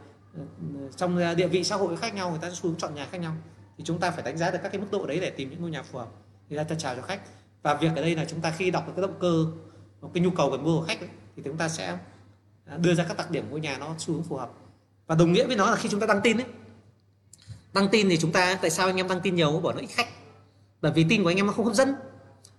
trong 0.97 1.36
địa 1.36 1.47
vị 1.47 1.65
xã 1.65 1.76
hội 1.76 1.97
khác 1.97 2.15
nhau 2.15 2.31
người 2.31 2.39
ta 2.39 2.50
xu 2.50 2.68
hướng 2.68 2.78
chọn 2.78 2.94
nhà 2.94 3.07
khác 3.10 3.18
nhau. 3.18 3.34
Thì 3.78 3.84
chúng 3.84 4.00
ta 4.00 4.10
phải 4.10 4.23
đánh 4.23 4.39
giá 4.39 4.50
được 4.50 4.58
các 4.62 4.73
cái 4.73 4.81
mức 4.81 4.86
độ 4.92 5.07
đấy 5.07 5.20
để 5.20 5.31
tìm 5.31 5.50
những 5.50 5.60
ngôi 5.60 5.70
nhà 5.70 5.83
phù 5.83 5.99
hợp 5.99 6.08
thì 6.50 6.57
ta 6.57 6.75
chào 6.78 6.97
cho 6.97 7.02
khách. 7.02 7.20
Và 7.62 7.75
việc 7.75 7.89
ở 7.97 8.02
đây 8.02 8.15
là 8.15 8.25
chúng 8.25 8.41
ta 8.41 8.50
khi 8.50 8.70
đọc 8.70 8.86
được 8.86 8.92
cái 8.97 9.02
động 9.02 9.18
cơ 9.20 9.47
một 10.00 10.10
cái 10.15 10.23
nhu 10.23 10.31
cầu 10.31 10.50
cần 10.50 10.65
mua 10.65 10.81
của 10.81 10.86
khách 10.86 11.00
ấy, 11.00 11.08
thì 11.36 11.42
chúng 11.44 11.57
ta 11.57 11.68
sẽ 11.68 11.99
ờ, 12.67 12.78
đưa 12.78 12.94
ra 12.94 13.05
các 13.05 13.17
đặc 13.17 13.31
điểm 13.31 13.50
ngôi 13.50 13.60
nhà 13.60 13.78
nó 13.78 13.94
xu 13.99 14.15
hướng 14.15 14.23
phù 14.23 14.36
hợp 14.36 14.50
và 15.09 15.15
đồng 15.15 15.33
nghĩa 15.33 15.47
với 15.47 15.57
nó 15.57 15.70
là 15.70 15.77
khi 15.77 15.89
chúng 15.89 16.01
ta 16.01 16.07
đăng 16.07 16.20
tin 16.23 16.37
ấy, 16.37 16.47
đăng 17.73 17.89
tin 17.89 18.09
thì 18.09 18.17
chúng 18.17 18.33
ta, 18.33 18.59
tại 18.62 18.70
sao 18.70 18.87
anh 18.87 18.97
em 18.97 19.09
đăng 19.09 19.20
tin 19.20 19.35
nhiều? 19.35 19.61
Bỏ 19.61 19.73
nó 19.73 19.81
ít 19.81 19.87
khách. 19.87 20.09
Bởi 20.81 20.93
vì 20.93 21.07
tin 21.09 21.23
của 21.23 21.31
anh 21.31 21.37
em 21.37 21.47
nó 21.47 21.53
không 21.53 21.65
hấp 21.65 21.75
dẫn. 21.75 21.95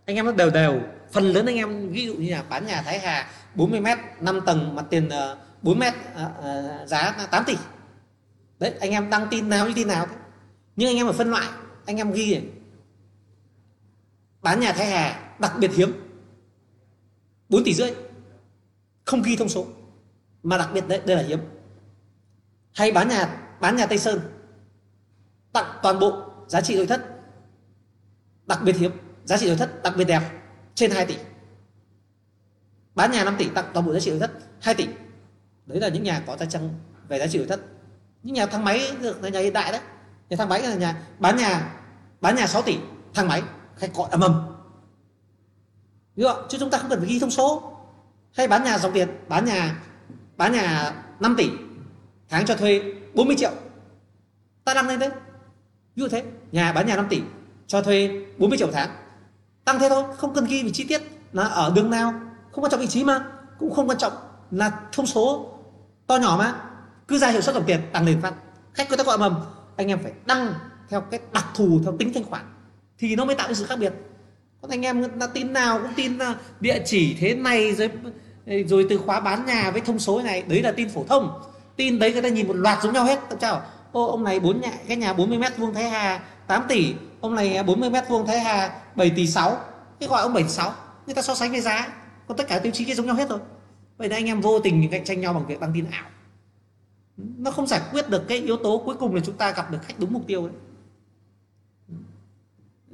Anh 0.05 0.15
em 0.15 0.25
nó 0.25 0.31
đều 0.31 0.49
đều. 0.49 0.81
Phần 1.11 1.23
lớn 1.23 1.45
anh 1.45 1.55
em 1.55 1.89
ví 1.89 2.05
dụ 2.05 2.13
như 2.13 2.31
là 2.31 2.43
bán 2.49 2.65
nhà 2.65 2.81
Thái 2.81 2.99
Hà 2.99 3.29
40 3.55 3.79
mét 3.79 3.97
5 4.19 4.41
tầng, 4.45 4.75
mặt 4.75 4.85
tiền 4.89 5.09
ờ, 5.09 5.37
4 5.61 5.79
mét 5.79 5.93
ờ, 6.15 6.31
ờ, 6.41 6.85
giá 6.85 7.27
8 7.31 7.43
tỷ. 7.45 7.55
Đấy, 8.59 8.73
anh 8.79 8.91
em 8.91 9.09
đăng 9.09 9.27
tin 9.31 9.49
nào 9.49 9.67
như 9.67 9.73
tin 9.75 9.87
nào. 9.87 10.05
Thế? 10.05 10.15
nhưng 10.75 10.89
anh 10.89 10.97
em 10.97 11.05
phải 11.05 11.15
phân 11.15 11.29
loại. 11.29 11.47
Anh 11.85 11.97
em 11.97 12.11
ghi 12.11 12.33
này. 12.33 12.43
Bán 14.41 14.59
nhà 14.59 14.73
Thái 14.73 14.85
Hà 14.85 15.33
đặc 15.39 15.53
biệt 15.59 15.71
hiếm. 15.75 15.91
4 17.49 17.63
tỷ 17.63 17.73
rưỡi. 17.73 17.91
Không 19.05 19.21
ghi 19.21 19.35
thông 19.35 19.49
số. 19.49 19.65
Mà 20.43 20.57
đặc 20.57 20.69
biệt 20.73 20.87
đấy, 20.87 21.01
đây 21.05 21.15
là 21.17 21.23
hiếm 21.23 21.39
hay 22.73 22.91
bán 22.91 23.09
nhà 23.09 23.37
bán 23.59 23.75
nhà 23.75 23.85
Tây 23.85 23.97
Sơn. 23.97 24.19
Tặng 25.53 25.79
toàn 25.83 25.99
bộ 25.99 26.23
giá 26.47 26.61
trị 26.61 26.75
nội 26.75 26.87
thất. 26.87 27.01
Đặc 28.45 28.59
biệt 28.63 28.75
hiếm, 28.75 28.91
giá 29.25 29.37
trị 29.37 29.47
nội 29.47 29.57
thất 29.57 29.83
đặc 29.83 29.93
biệt 29.97 30.03
đẹp, 30.03 30.21
trên 30.75 30.91
2 30.91 31.05
tỷ. 31.05 31.17
Bán 32.95 33.11
nhà 33.11 33.23
5 33.23 33.35
tỷ, 33.37 33.49
tặng 33.49 33.71
toàn 33.73 33.85
bộ 33.85 33.93
giá 33.93 33.99
trị 33.99 34.11
nội 34.11 34.19
thất 34.19 34.31
2 34.61 34.75
tỷ. 34.75 34.87
Đấy 35.65 35.79
là 35.79 35.89
những 35.89 36.03
nhà 36.03 36.23
có 36.27 36.35
tài 36.35 36.47
năng 36.53 36.69
về 37.07 37.19
giá 37.19 37.27
trị 37.27 37.37
nội 37.37 37.47
thất. 37.47 37.59
Những 38.23 38.33
nhà 38.33 38.45
thang 38.45 38.65
máy 38.65 38.91
được 39.01 39.23
là 39.23 39.29
nhà 39.29 39.39
hiện 39.39 39.53
đại 39.53 39.71
đấy. 39.71 39.81
Nhà 40.29 40.37
thang 40.37 40.49
máy 40.49 40.61
là 40.61 40.75
nhà 40.75 41.01
bán 41.19 41.37
nhà 41.37 41.75
bán 42.21 42.35
nhà 42.35 42.47
6 42.47 42.61
tỷ, 42.61 42.77
thang 43.13 43.27
máy 43.27 43.43
khách 43.75 43.93
gọi 43.93 44.09
ầm 44.11 44.21
ầm 44.21 44.55
chứ 46.49 46.57
chúng 46.59 46.69
ta 46.69 46.77
không 46.77 46.89
cần 46.89 46.99
phải 46.99 47.09
ghi 47.09 47.19
thông 47.19 47.31
số. 47.31 47.73
Hay 48.33 48.47
bán 48.47 48.63
nhà 48.63 48.77
dòng 48.77 48.93
tiền, 48.93 49.09
bán 49.27 49.45
nhà 49.45 49.83
bán 50.37 50.51
nhà 50.53 50.93
5 51.19 51.35
tỷ 51.37 51.49
tháng 52.29 52.45
cho 52.45 52.55
thuê 52.55 52.81
40 53.13 53.35
triệu. 53.39 53.51
Ta 54.63 54.73
đăng 54.73 54.87
lên 54.87 54.99
đấy 54.99 55.09
ví 55.95 56.01
dụ 56.01 56.07
thế, 56.07 56.23
nhà 56.51 56.71
bán 56.71 56.87
nhà 56.87 56.95
5 56.95 57.07
tỷ, 57.09 57.21
cho 57.67 57.81
thuê 57.81 58.21
40 58.37 58.57
triệu 58.57 58.69
tháng. 58.71 58.89
Tăng 59.65 59.79
thế 59.79 59.89
thôi, 59.89 60.03
không 60.17 60.33
cần 60.33 60.45
ghi 60.45 60.63
vì 60.63 60.71
chi 60.71 60.83
tiết 60.83 61.01
là 61.33 61.43
ở 61.43 61.71
đường 61.75 61.89
nào. 61.89 62.13
Không 62.51 62.63
quan 62.63 62.71
trọng 62.71 62.79
vị 62.79 62.87
trí 62.87 63.03
mà, 63.03 63.25
cũng 63.59 63.73
không 63.73 63.89
quan 63.89 63.97
trọng 63.97 64.13
là 64.51 64.71
thông 64.91 65.05
số. 65.05 65.55
To 66.07 66.17
nhỏ 66.17 66.35
mà, 66.39 66.55
cứ 67.07 67.17
ra 67.17 67.29
hiệu 67.29 67.41
suất 67.41 67.55
dòng 67.55 67.63
tiền, 67.65 67.81
tăng 67.93 68.05
lên 68.05 68.21
phát. 68.21 68.33
Khách 68.73 68.89
có 68.89 68.95
ta 68.95 69.03
gọi 69.03 69.17
mầm, 69.17 69.35
anh 69.77 69.87
em 69.87 69.99
phải 70.03 70.11
đăng 70.25 70.53
theo 70.89 71.01
cái 71.01 71.19
đặc 71.33 71.45
thù 71.55 71.79
theo 71.83 71.97
tính 71.97 72.13
thanh 72.13 72.23
khoản, 72.23 72.45
thì 72.99 73.15
nó 73.15 73.25
mới 73.25 73.35
tạo 73.35 73.47
ra 73.47 73.53
sự 73.53 73.65
khác 73.65 73.79
biệt. 73.79 73.93
Còn 74.61 74.71
anh 74.71 74.81
em 74.81 75.19
là 75.19 75.27
tin 75.27 75.53
nào 75.53 75.79
cũng 75.79 75.93
tin 75.95 76.17
là 76.17 76.35
địa 76.59 76.81
chỉ 76.85 77.15
thế 77.19 77.35
này, 77.35 77.75
rồi 77.75 77.89
rồi 78.67 78.85
từ 78.89 78.97
khóa 78.97 79.19
bán 79.19 79.45
nhà 79.45 79.71
với 79.71 79.81
thông 79.81 79.99
số 79.99 80.21
này, 80.21 80.43
đấy 80.47 80.61
là 80.61 80.71
tin 80.71 80.89
phổ 80.89 81.05
thông 81.09 81.41
tin 81.79 81.99
đấy 81.99 82.13
người 82.13 82.21
ta 82.21 82.29
nhìn 82.29 82.47
một 82.47 82.53
loạt 82.53 82.83
giống 82.83 82.93
nhau 82.93 83.03
hết. 83.05 83.19
Tại 83.29 83.37
chào 83.41 83.61
ô 83.91 84.05
ông 84.05 84.23
này 84.23 84.39
bốn 84.39 84.61
nhà 84.61 84.71
cái 84.87 84.97
nhà 84.97 85.13
40 85.13 85.37
mét 85.37 85.57
vuông 85.57 85.73
Thái 85.73 85.89
Hà 85.89 86.19
8 86.47 86.63
tỷ. 86.67 86.93
Ông 87.21 87.35
này 87.35 87.63
40 87.63 87.89
mét 87.89 88.03
vuông 88.09 88.27
Thái 88.27 88.39
Hà 88.39 88.81
7 88.95 89.09
tỷ 89.09 89.27
6 89.27 89.57
cái 89.99 90.09
gọi 90.09 90.21
ông 90.21 90.33
7 90.33 90.43
tỷ 90.43 90.49
6 90.49 90.73
người 91.05 91.15
ta 91.15 91.21
so 91.21 91.35
sánh 91.35 91.51
về 91.51 91.61
giá 91.61 91.87
còn 92.27 92.37
tất 92.37 92.47
cả 92.47 92.59
tiêu 92.59 92.71
chí 92.71 92.85
cái 92.85 92.95
giống 92.95 93.05
nhau 93.05 93.15
hết 93.15 93.29
rồi. 93.29 93.39
Vậy 93.97 94.09
nên 94.09 94.17
anh 94.17 94.25
em 94.25 94.41
vô 94.41 94.59
tình 94.59 94.89
cạnh 94.91 95.03
tranh 95.05 95.21
nhau 95.21 95.33
bằng 95.33 95.47
việc 95.47 95.59
đăng 95.59 95.71
tin 95.73 95.85
ảo. 95.91 96.05
Nó 97.17 97.51
không 97.51 97.67
giải 97.67 97.81
quyết 97.91 98.09
được 98.09 98.27
cái 98.27 98.37
yếu 98.37 98.57
tố 98.57 98.81
cuối 98.85 98.95
cùng 98.95 99.15
là 99.15 99.21
chúng 99.25 99.35
ta 99.35 99.51
gặp 99.51 99.71
được 99.71 99.79
khách 99.81 99.99
đúng 99.99 100.13
mục 100.13 100.23
tiêu 100.27 100.47
đấy 100.47 100.55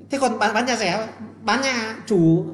thế 0.09 0.17
còn 0.22 0.39
bán, 0.39 0.53
bán 0.53 0.65
nhà 0.65 0.75
rẻ 0.75 1.07
bán 1.41 1.61
nhà 1.61 1.95
chủ 2.05 2.45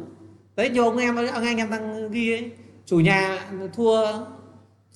đấy 0.55 0.69
nhiều 0.69 0.83
ông 0.83 0.97
em 0.97 1.15
anh 1.33 1.57
em 1.57 1.69
đang 1.69 2.11
ghi 2.11 2.33
ấy, 2.33 2.51
chủ 2.85 2.99
nhà 2.99 3.39
thua 3.73 4.13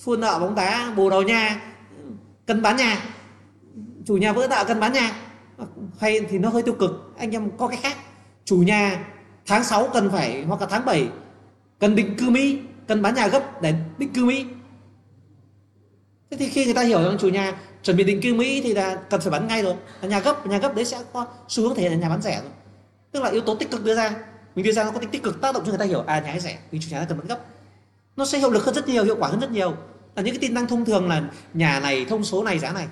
Phun 0.03 0.21
nợ 0.21 0.39
bóng 0.39 0.55
đá 0.55 0.93
bồ 0.95 1.09
đầu 1.09 1.21
nhà 1.21 1.61
cần 2.45 2.61
bán 2.61 2.77
nhà. 2.77 3.03
Chủ 4.05 4.17
nhà 4.17 4.33
vỡ 4.33 4.47
nợ 4.49 4.63
cần 4.67 4.79
bán 4.79 4.93
nhà. 4.93 5.11
Hay 5.99 6.19
thì 6.29 6.37
nó 6.37 6.49
hơi 6.49 6.63
tiêu 6.63 6.75
cực. 6.79 7.13
Anh 7.17 7.31
em 7.31 7.57
có 7.57 7.67
cái 7.67 7.77
khác. 7.77 7.97
Chủ 8.45 8.57
nhà 8.57 9.05
tháng 9.45 9.63
6 9.63 9.89
cần 9.93 10.11
phải, 10.11 10.43
hoặc 10.43 10.61
là 10.61 10.67
tháng 10.67 10.85
7 10.85 11.07
cần 11.79 11.95
định 11.95 12.15
cư 12.17 12.29
mỹ, 12.29 12.59
cần 12.87 13.01
bán 13.01 13.15
nhà 13.15 13.27
gấp 13.27 13.61
để 13.61 13.73
định 13.97 14.13
cư 14.13 14.25
mỹ. 14.25 14.45
Thế 16.31 16.37
thì 16.37 16.49
khi 16.49 16.65
người 16.65 16.73
ta 16.73 16.81
hiểu 16.81 17.03
rằng 17.03 17.17
chủ 17.19 17.29
nhà 17.29 17.57
chuẩn 17.83 17.97
bị 17.97 18.03
định 18.03 18.21
cư 18.21 18.33
mỹ 18.33 18.61
thì 18.61 18.73
là 18.73 18.95
cần 19.09 19.21
phải 19.21 19.31
bán 19.31 19.47
ngay 19.47 19.63
rồi. 19.63 19.75
Là 20.01 20.07
nhà 20.07 20.19
gấp 20.19 20.47
nhà 20.47 20.57
gấp 20.57 20.75
đấy 20.75 20.85
sẽ 20.85 20.97
có 21.13 21.27
xu 21.47 21.63
hướng 21.63 21.75
thể 21.75 21.89
là 21.89 21.95
nhà 21.95 22.09
bán 22.09 22.21
rẻ 22.21 22.41
rồi. 22.41 22.51
Tức 23.11 23.23
là 23.23 23.29
yếu 23.29 23.41
tố 23.41 23.55
tích 23.55 23.71
cực 23.71 23.83
đưa 23.83 23.95
ra. 23.95 24.15
Mình 24.55 24.65
đưa 24.65 24.71
ra 24.71 24.83
nó 24.83 24.91
có 24.91 24.99
tính 24.99 25.09
tích 25.09 25.23
cực, 25.23 25.41
tác 25.41 25.53
động 25.53 25.63
cho 25.65 25.69
người 25.69 25.79
ta 25.79 25.85
hiểu 25.85 26.03
à 26.07 26.19
nhà 26.19 26.39
rẻ, 26.39 26.57
vì 26.71 26.79
chủ 26.79 26.87
nhà 26.91 26.99
nó 26.99 27.05
cần 27.09 27.17
bán 27.17 27.27
gấp 27.27 27.39
nó 28.15 28.25
sẽ 28.25 28.39
hiệu 28.39 28.49
lực 28.49 28.65
hơn 28.65 28.75
rất 28.75 28.87
nhiều 28.87 29.03
hiệu 29.03 29.15
quả 29.19 29.29
hơn 29.29 29.39
rất 29.39 29.51
nhiều. 29.51 29.75
Là 30.15 30.21
những 30.23 30.33
cái 30.33 30.39
tin 30.41 30.53
năng 30.53 30.67
thông 30.67 30.85
thường 30.85 31.09
là 31.09 31.29
nhà 31.53 31.79
này 31.79 32.05
thông 32.05 32.23
số 32.23 32.43
này 32.43 32.59
giá 32.59 32.73
này. 32.73 32.87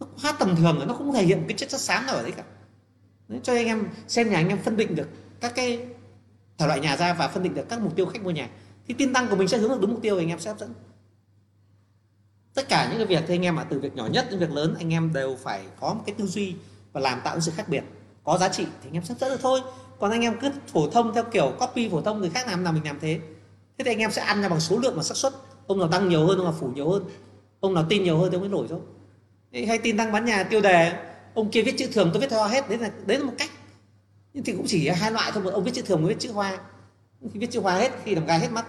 Nó 0.00 0.06
quá 0.22 0.32
tầm 0.38 0.56
thường 0.56 0.76
rồi 0.76 0.86
nó 0.86 0.94
không 0.94 1.12
thể 1.12 1.22
hiện 1.22 1.44
cái 1.48 1.58
chất 1.58 1.68
chất 1.68 1.80
xám 1.80 2.06
nào 2.06 2.14
ở 2.14 2.22
đấy 2.22 2.32
cả. 2.32 2.42
Đấy, 3.28 3.40
cho 3.42 3.52
anh 3.54 3.66
em 3.66 3.88
xem 4.08 4.30
nhà 4.30 4.36
anh 4.36 4.48
em 4.48 4.58
phân 4.62 4.76
định 4.76 4.96
được 4.96 5.08
các 5.40 5.54
cái 5.54 5.86
thể 6.58 6.66
loại 6.66 6.80
nhà 6.80 6.96
ra 6.96 7.14
và 7.14 7.28
phân 7.28 7.42
định 7.42 7.54
được 7.54 7.68
các 7.68 7.80
mục 7.80 7.96
tiêu 7.96 8.06
khách 8.06 8.22
mua 8.22 8.30
nhà 8.30 8.48
thì 8.88 8.94
tin 8.94 9.12
tăng 9.12 9.28
của 9.28 9.36
mình 9.36 9.48
sẽ 9.48 9.58
hướng 9.58 9.70
được 9.70 9.80
đúng 9.80 9.90
mục 9.90 10.02
tiêu 10.02 10.18
anh 10.18 10.28
em 10.28 10.40
sẽ 10.40 10.50
hấp 10.50 10.58
dẫn. 10.58 10.74
Tất 12.54 12.68
cả 12.68 12.88
những 12.88 12.98
cái 12.98 13.06
việc 13.06 13.24
thì 13.28 13.34
anh 13.34 13.42
em 13.42 13.56
ạ 13.58 13.64
từ 13.70 13.80
việc 13.80 13.96
nhỏ 13.96 14.06
nhất 14.06 14.26
đến 14.30 14.40
việc 14.40 14.50
lớn 14.50 14.74
anh 14.78 14.92
em 14.92 15.12
đều 15.12 15.36
phải 15.42 15.64
có 15.80 15.94
một 15.94 16.02
cái 16.06 16.14
tư 16.18 16.26
duy 16.26 16.54
và 16.92 17.00
làm 17.00 17.20
tạo 17.24 17.40
sự 17.40 17.52
khác 17.56 17.68
biệt. 17.68 17.84
Có 18.24 18.38
giá 18.38 18.48
trị 18.48 18.64
thì 18.64 18.88
anh 18.88 18.92
em 18.92 19.04
sẽ 19.04 19.14
dẫn 19.20 19.30
được 19.30 19.40
thôi. 19.42 19.60
Còn 19.98 20.10
anh 20.10 20.20
em 20.20 20.38
cứ 20.40 20.50
phổ 20.66 20.90
thông 20.90 21.14
theo 21.14 21.24
kiểu 21.24 21.52
copy 21.60 21.88
phổ 21.88 22.00
thông 22.02 22.20
người 22.20 22.30
khác 22.30 22.48
làm 22.48 22.64
nào 22.64 22.72
mình 22.72 22.84
làm 22.84 23.00
thế 23.00 23.20
thế 23.78 23.84
thì 23.84 23.90
anh 23.90 23.98
em 23.98 24.10
sẽ 24.10 24.22
ăn 24.22 24.42
ra 24.42 24.48
bằng 24.48 24.60
số 24.60 24.78
lượng 24.78 24.94
và 24.96 25.02
xác 25.02 25.16
suất. 25.16 25.32
Ông 25.66 25.78
nào 25.78 25.88
tăng 25.88 26.08
nhiều 26.08 26.26
hơn, 26.26 26.38
ông 26.38 26.44
nào 26.44 26.54
phủ 26.60 26.68
nhiều 26.74 26.90
hơn. 26.90 27.04
Ông 27.60 27.74
nào 27.74 27.86
tin 27.88 28.04
nhiều 28.04 28.18
hơn 28.18 28.30
thì 28.30 28.36
ông 28.36 28.40
mới 28.40 28.50
nổi 28.50 28.66
thôi. 28.70 28.80
Hay 29.66 29.78
tin 29.78 29.96
tăng 29.96 30.12
bán 30.12 30.24
nhà 30.24 30.44
tiêu 30.44 30.60
đề. 30.60 30.92
Ông 31.34 31.50
kia 31.50 31.62
viết 31.62 31.74
chữ 31.78 31.88
thường, 31.92 32.10
tôi 32.12 32.20
viết 32.20 32.32
hoa 32.32 32.48
hết. 32.48 32.68
Đấy 32.68 32.78
là 32.78 32.90
đấy 33.06 33.18
là 33.18 33.24
một 33.24 33.34
cách. 33.38 33.50
Nhưng 34.32 34.44
thì 34.44 34.52
cũng 34.52 34.66
chỉ 34.66 34.88
hai 34.88 35.12
loại 35.12 35.30
thôi, 35.34 35.42
một 35.42 35.50
ông 35.50 35.64
viết 35.64 35.74
chữ 35.74 35.82
thường 35.82 36.02
mới 36.02 36.08
viết 36.14 36.20
chữ 36.20 36.32
hoa. 36.32 36.58
Khi 37.32 37.38
viết 37.38 37.50
chữ 37.50 37.60
hoa 37.60 37.74
hết, 37.76 37.92
khi 38.04 38.14
làm 38.14 38.26
gai 38.26 38.38
hết 38.38 38.52
mắt. 38.52 38.66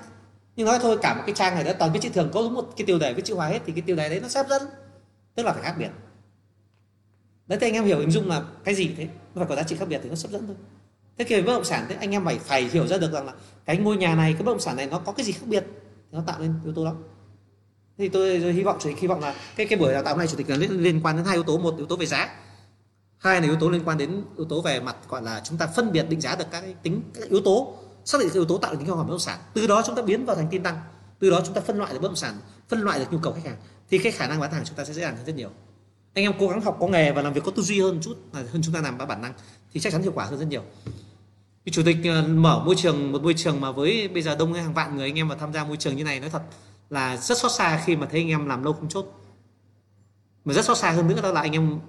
Nhưng 0.55 0.67
nói 0.67 0.79
thôi, 0.81 0.97
cả 1.01 1.13
một 1.13 1.23
cái 1.25 1.35
trang 1.35 1.55
này 1.55 1.63
đã 1.63 1.73
toàn 1.73 1.93
viết 1.93 1.99
chữ 2.03 2.09
thường. 2.09 2.29
Có 2.33 2.41
đúng 2.41 2.53
một 2.53 2.73
cái 2.77 2.85
tiêu 2.85 2.99
đề 2.99 3.13
viết 3.13 3.25
chữ 3.25 3.35
hoa 3.35 3.47
hết, 3.47 3.59
thì 3.65 3.73
cái 3.73 3.81
tiêu 3.81 3.95
đề 3.95 4.09
đấy 4.09 4.19
nó 4.19 4.27
sẽ 4.27 4.39
hấp 4.39 4.49
dẫn 4.49 4.61
tức 5.35 5.43
là 5.43 5.53
phải 5.53 5.63
khác 5.63 5.75
biệt. 5.79 5.89
Đấy 7.47 7.59
thì 7.61 7.67
anh 7.67 7.73
em 7.73 7.85
hiểu 7.85 7.99
hình 7.99 8.11
dung 8.11 8.29
là 8.29 8.43
cái 8.63 8.75
gì 8.75 8.91
thế? 8.97 9.07
Nó 9.35 9.39
phải 9.39 9.45
có 9.49 9.55
giá 9.55 9.63
trị 9.63 9.75
khác 9.75 9.85
biệt 9.87 9.99
thì 10.03 10.09
nó 10.09 10.15
hấp 10.21 10.31
dẫn 10.31 10.47
thôi 10.47 10.55
thế 11.17 11.25
khi 11.25 11.41
bất 11.41 11.53
động 11.53 11.63
sản 11.63 11.85
thế 11.89 11.95
anh 11.95 12.11
em 12.11 12.25
phải 12.25 12.39
phải 12.39 12.63
hiểu 12.63 12.87
ra 12.87 12.97
được 12.97 13.11
rằng 13.11 13.25
là 13.25 13.33
cái 13.65 13.77
ngôi 13.77 13.97
nhà 13.97 14.15
này 14.15 14.33
cái 14.33 14.43
bất 14.43 14.51
động 14.51 14.59
sản 14.59 14.75
này 14.75 14.85
nó 14.85 14.99
có 14.99 15.11
cái 15.11 15.25
gì 15.25 15.31
khác 15.31 15.45
biệt 15.45 15.65
thì 16.11 16.17
nó 16.17 16.23
tạo 16.27 16.39
nên 16.39 16.53
yếu 16.63 16.73
tố 16.73 16.85
đó. 16.85 16.95
Thì 17.97 18.09
tôi, 18.09 18.39
tôi 18.41 18.53
hy 18.53 18.63
vọng 18.63 18.77
chủ 18.79 18.89
tịch 18.89 18.99
hy 18.99 19.07
vọng 19.07 19.19
là 19.19 19.35
cái 19.55 19.67
cái 19.67 19.79
buổi 19.79 19.93
đào 19.93 20.03
tạo 20.03 20.13
hôm 20.13 20.17
nay 20.17 20.27
chủ 20.27 20.37
tịch 20.37 20.49
là 20.49 20.55
liên, 20.55 20.83
liên 20.83 21.01
quan 21.03 21.15
đến 21.15 21.25
hai 21.25 21.35
yếu 21.35 21.43
tố. 21.43 21.57
Một 21.57 21.77
yếu 21.77 21.85
tố 21.85 21.95
về 21.95 22.05
giá 22.05 22.35
hai 23.17 23.41
là 23.41 23.47
yếu 23.47 23.55
tố 23.55 23.69
liên 23.69 23.81
quan 23.85 23.97
đến 23.97 24.23
yếu 24.37 24.45
tố 24.45 24.61
về 24.61 24.79
mặt 24.79 24.95
gọi 25.09 25.21
là 25.21 25.41
chúng 25.43 25.57
ta 25.57 25.67
phân 25.67 25.91
biệt 25.91 26.05
định 26.09 26.21
giá 26.21 26.35
được 26.35 26.45
các 26.51 26.61
cái 26.61 26.75
tính 26.83 27.01
các 27.13 27.29
yếu 27.29 27.41
tố 27.41 27.77
xác 28.05 28.17
định 28.19 28.29
các 28.29 28.35
yếu 28.35 28.45
tố 28.45 28.57
tạo 28.57 28.71
được 28.71 28.77
tính 28.77 28.85
hiệu 28.85 28.95
quả 28.95 29.03
bất 29.03 29.09
động 29.09 29.19
sản. 29.19 29.39
Từ 29.53 29.67
đó 29.67 29.83
chúng 29.85 29.95
ta 29.95 30.01
biến 30.01 30.25
vào 30.25 30.35
thành 30.35 30.47
tin 30.51 30.63
tăng 30.63 30.81
từ 31.19 31.29
đó 31.29 31.41
chúng 31.45 31.53
ta 31.53 31.61
phân 31.61 31.77
loại 31.77 31.93
được 31.93 31.99
bất 32.01 32.07
động 32.07 32.15
sản 32.15 32.35
phân 32.69 32.81
loại 32.81 32.99
được 32.99 33.05
nhu 33.11 33.17
cầu 33.17 33.33
khách 33.33 33.45
hàng 33.45 33.57
thì 33.89 33.97
cái 33.97 34.11
khả 34.11 34.27
năng 34.27 34.39
bán 34.39 34.51
hàng 34.51 34.63
chúng 34.65 34.75
ta 34.75 34.85
sẽ 34.85 34.93
dễ 34.93 35.01
dàng 35.01 35.15
hơn 35.17 35.25
rất 35.25 35.35
nhiều. 35.35 35.49
Anh 36.13 36.23
em 36.25 36.33
cố 36.39 36.47
gắng 36.47 36.61
học 36.61 36.77
có 36.79 36.87
nghề 36.87 37.11
và 37.11 37.21
làm 37.21 37.33
việc 37.33 37.41
có 37.45 37.51
tư 37.51 37.61
duy 37.61 37.81
hơn 37.81 37.99
chút 38.01 38.15
hơn 38.33 38.61
chúng 38.63 38.73
ta 38.73 38.81
làm 38.81 38.97
bản 38.97 39.21
năng 39.21 39.33
thì 39.73 39.79
chắc 39.79 39.93
chắn 39.93 40.01
hiệu 40.01 40.11
quả 40.15 40.25
hơn 40.25 40.39
rất 40.39 40.47
nhiều 40.47 40.63
chủ 41.71 41.83
tịch 41.85 41.97
ờ, 42.03 42.27
mở 42.27 42.63
môi 42.65 42.75
trường, 42.75 43.11
một 43.11 43.23
môi 43.23 43.33
trường 43.33 43.61
mà 43.61 43.71
với 43.71 44.07
bây 44.07 44.23
giờ 44.23 44.35
đông 44.35 44.53
hàng 44.53 44.73
vạn 44.73 44.95
người 44.95 45.05
anh 45.05 45.19
em 45.19 45.27
mà 45.27 45.35
tham 45.35 45.53
gia 45.53 45.63
môi 45.63 45.77
trường 45.77 45.95
như 45.95 46.03
này, 46.03 46.19
nói 46.19 46.29
thật 46.29 46.41
là 46.89 47.17
rất 47.17 47.37
xót 47.37 47.51
xa 47.51 47.81
khi 47.85 47.95
mà 47.95 48.07
thấy 48.11 48.19
anh 48.19 48.29
em 48.29 48.47
làm 48.47 48.63
lâu 48.63 48.73
không 48.73 48.89
chốt. 48.89 49.05
Mà 50.45 50.53
rất 50.53 50.65
xót 50.65 50.77
xa 50.77 50.91
hơn 50.91 51.07
nữa 51.07 51.21
đó 51.21 51.31
là 51.31 51.41
anh 51.41 51.51
em 51.51 51.79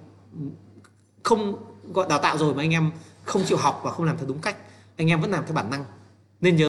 không, 1.23 1.55
gọi, 1.93 2.05
đào 2.09 2.19
tạo 2.19 2.37
rồi 2.37 2.53
mà 2.53 2.63
anh 2.63 2.71
em 2.71 2.91
không 3.23 3.43
chịu 3.45 3.57
học 3.57 3.81
và 3.83 3.91
không 3.91 4.05
làm 4.05 4.17
theo 4.17 4.27
đúng 4.27 4.39
cách. 4.39 4.57
Anh 4.97 5.07
em 5.07 5.21
vẫn 5.21 5.31
làm 5.31 5.43
theo 5.45 5.53
bản 5.53 5.69
năng. 5.69 5.85
Nên 6.41 6.55
nhớ 6.55 6.65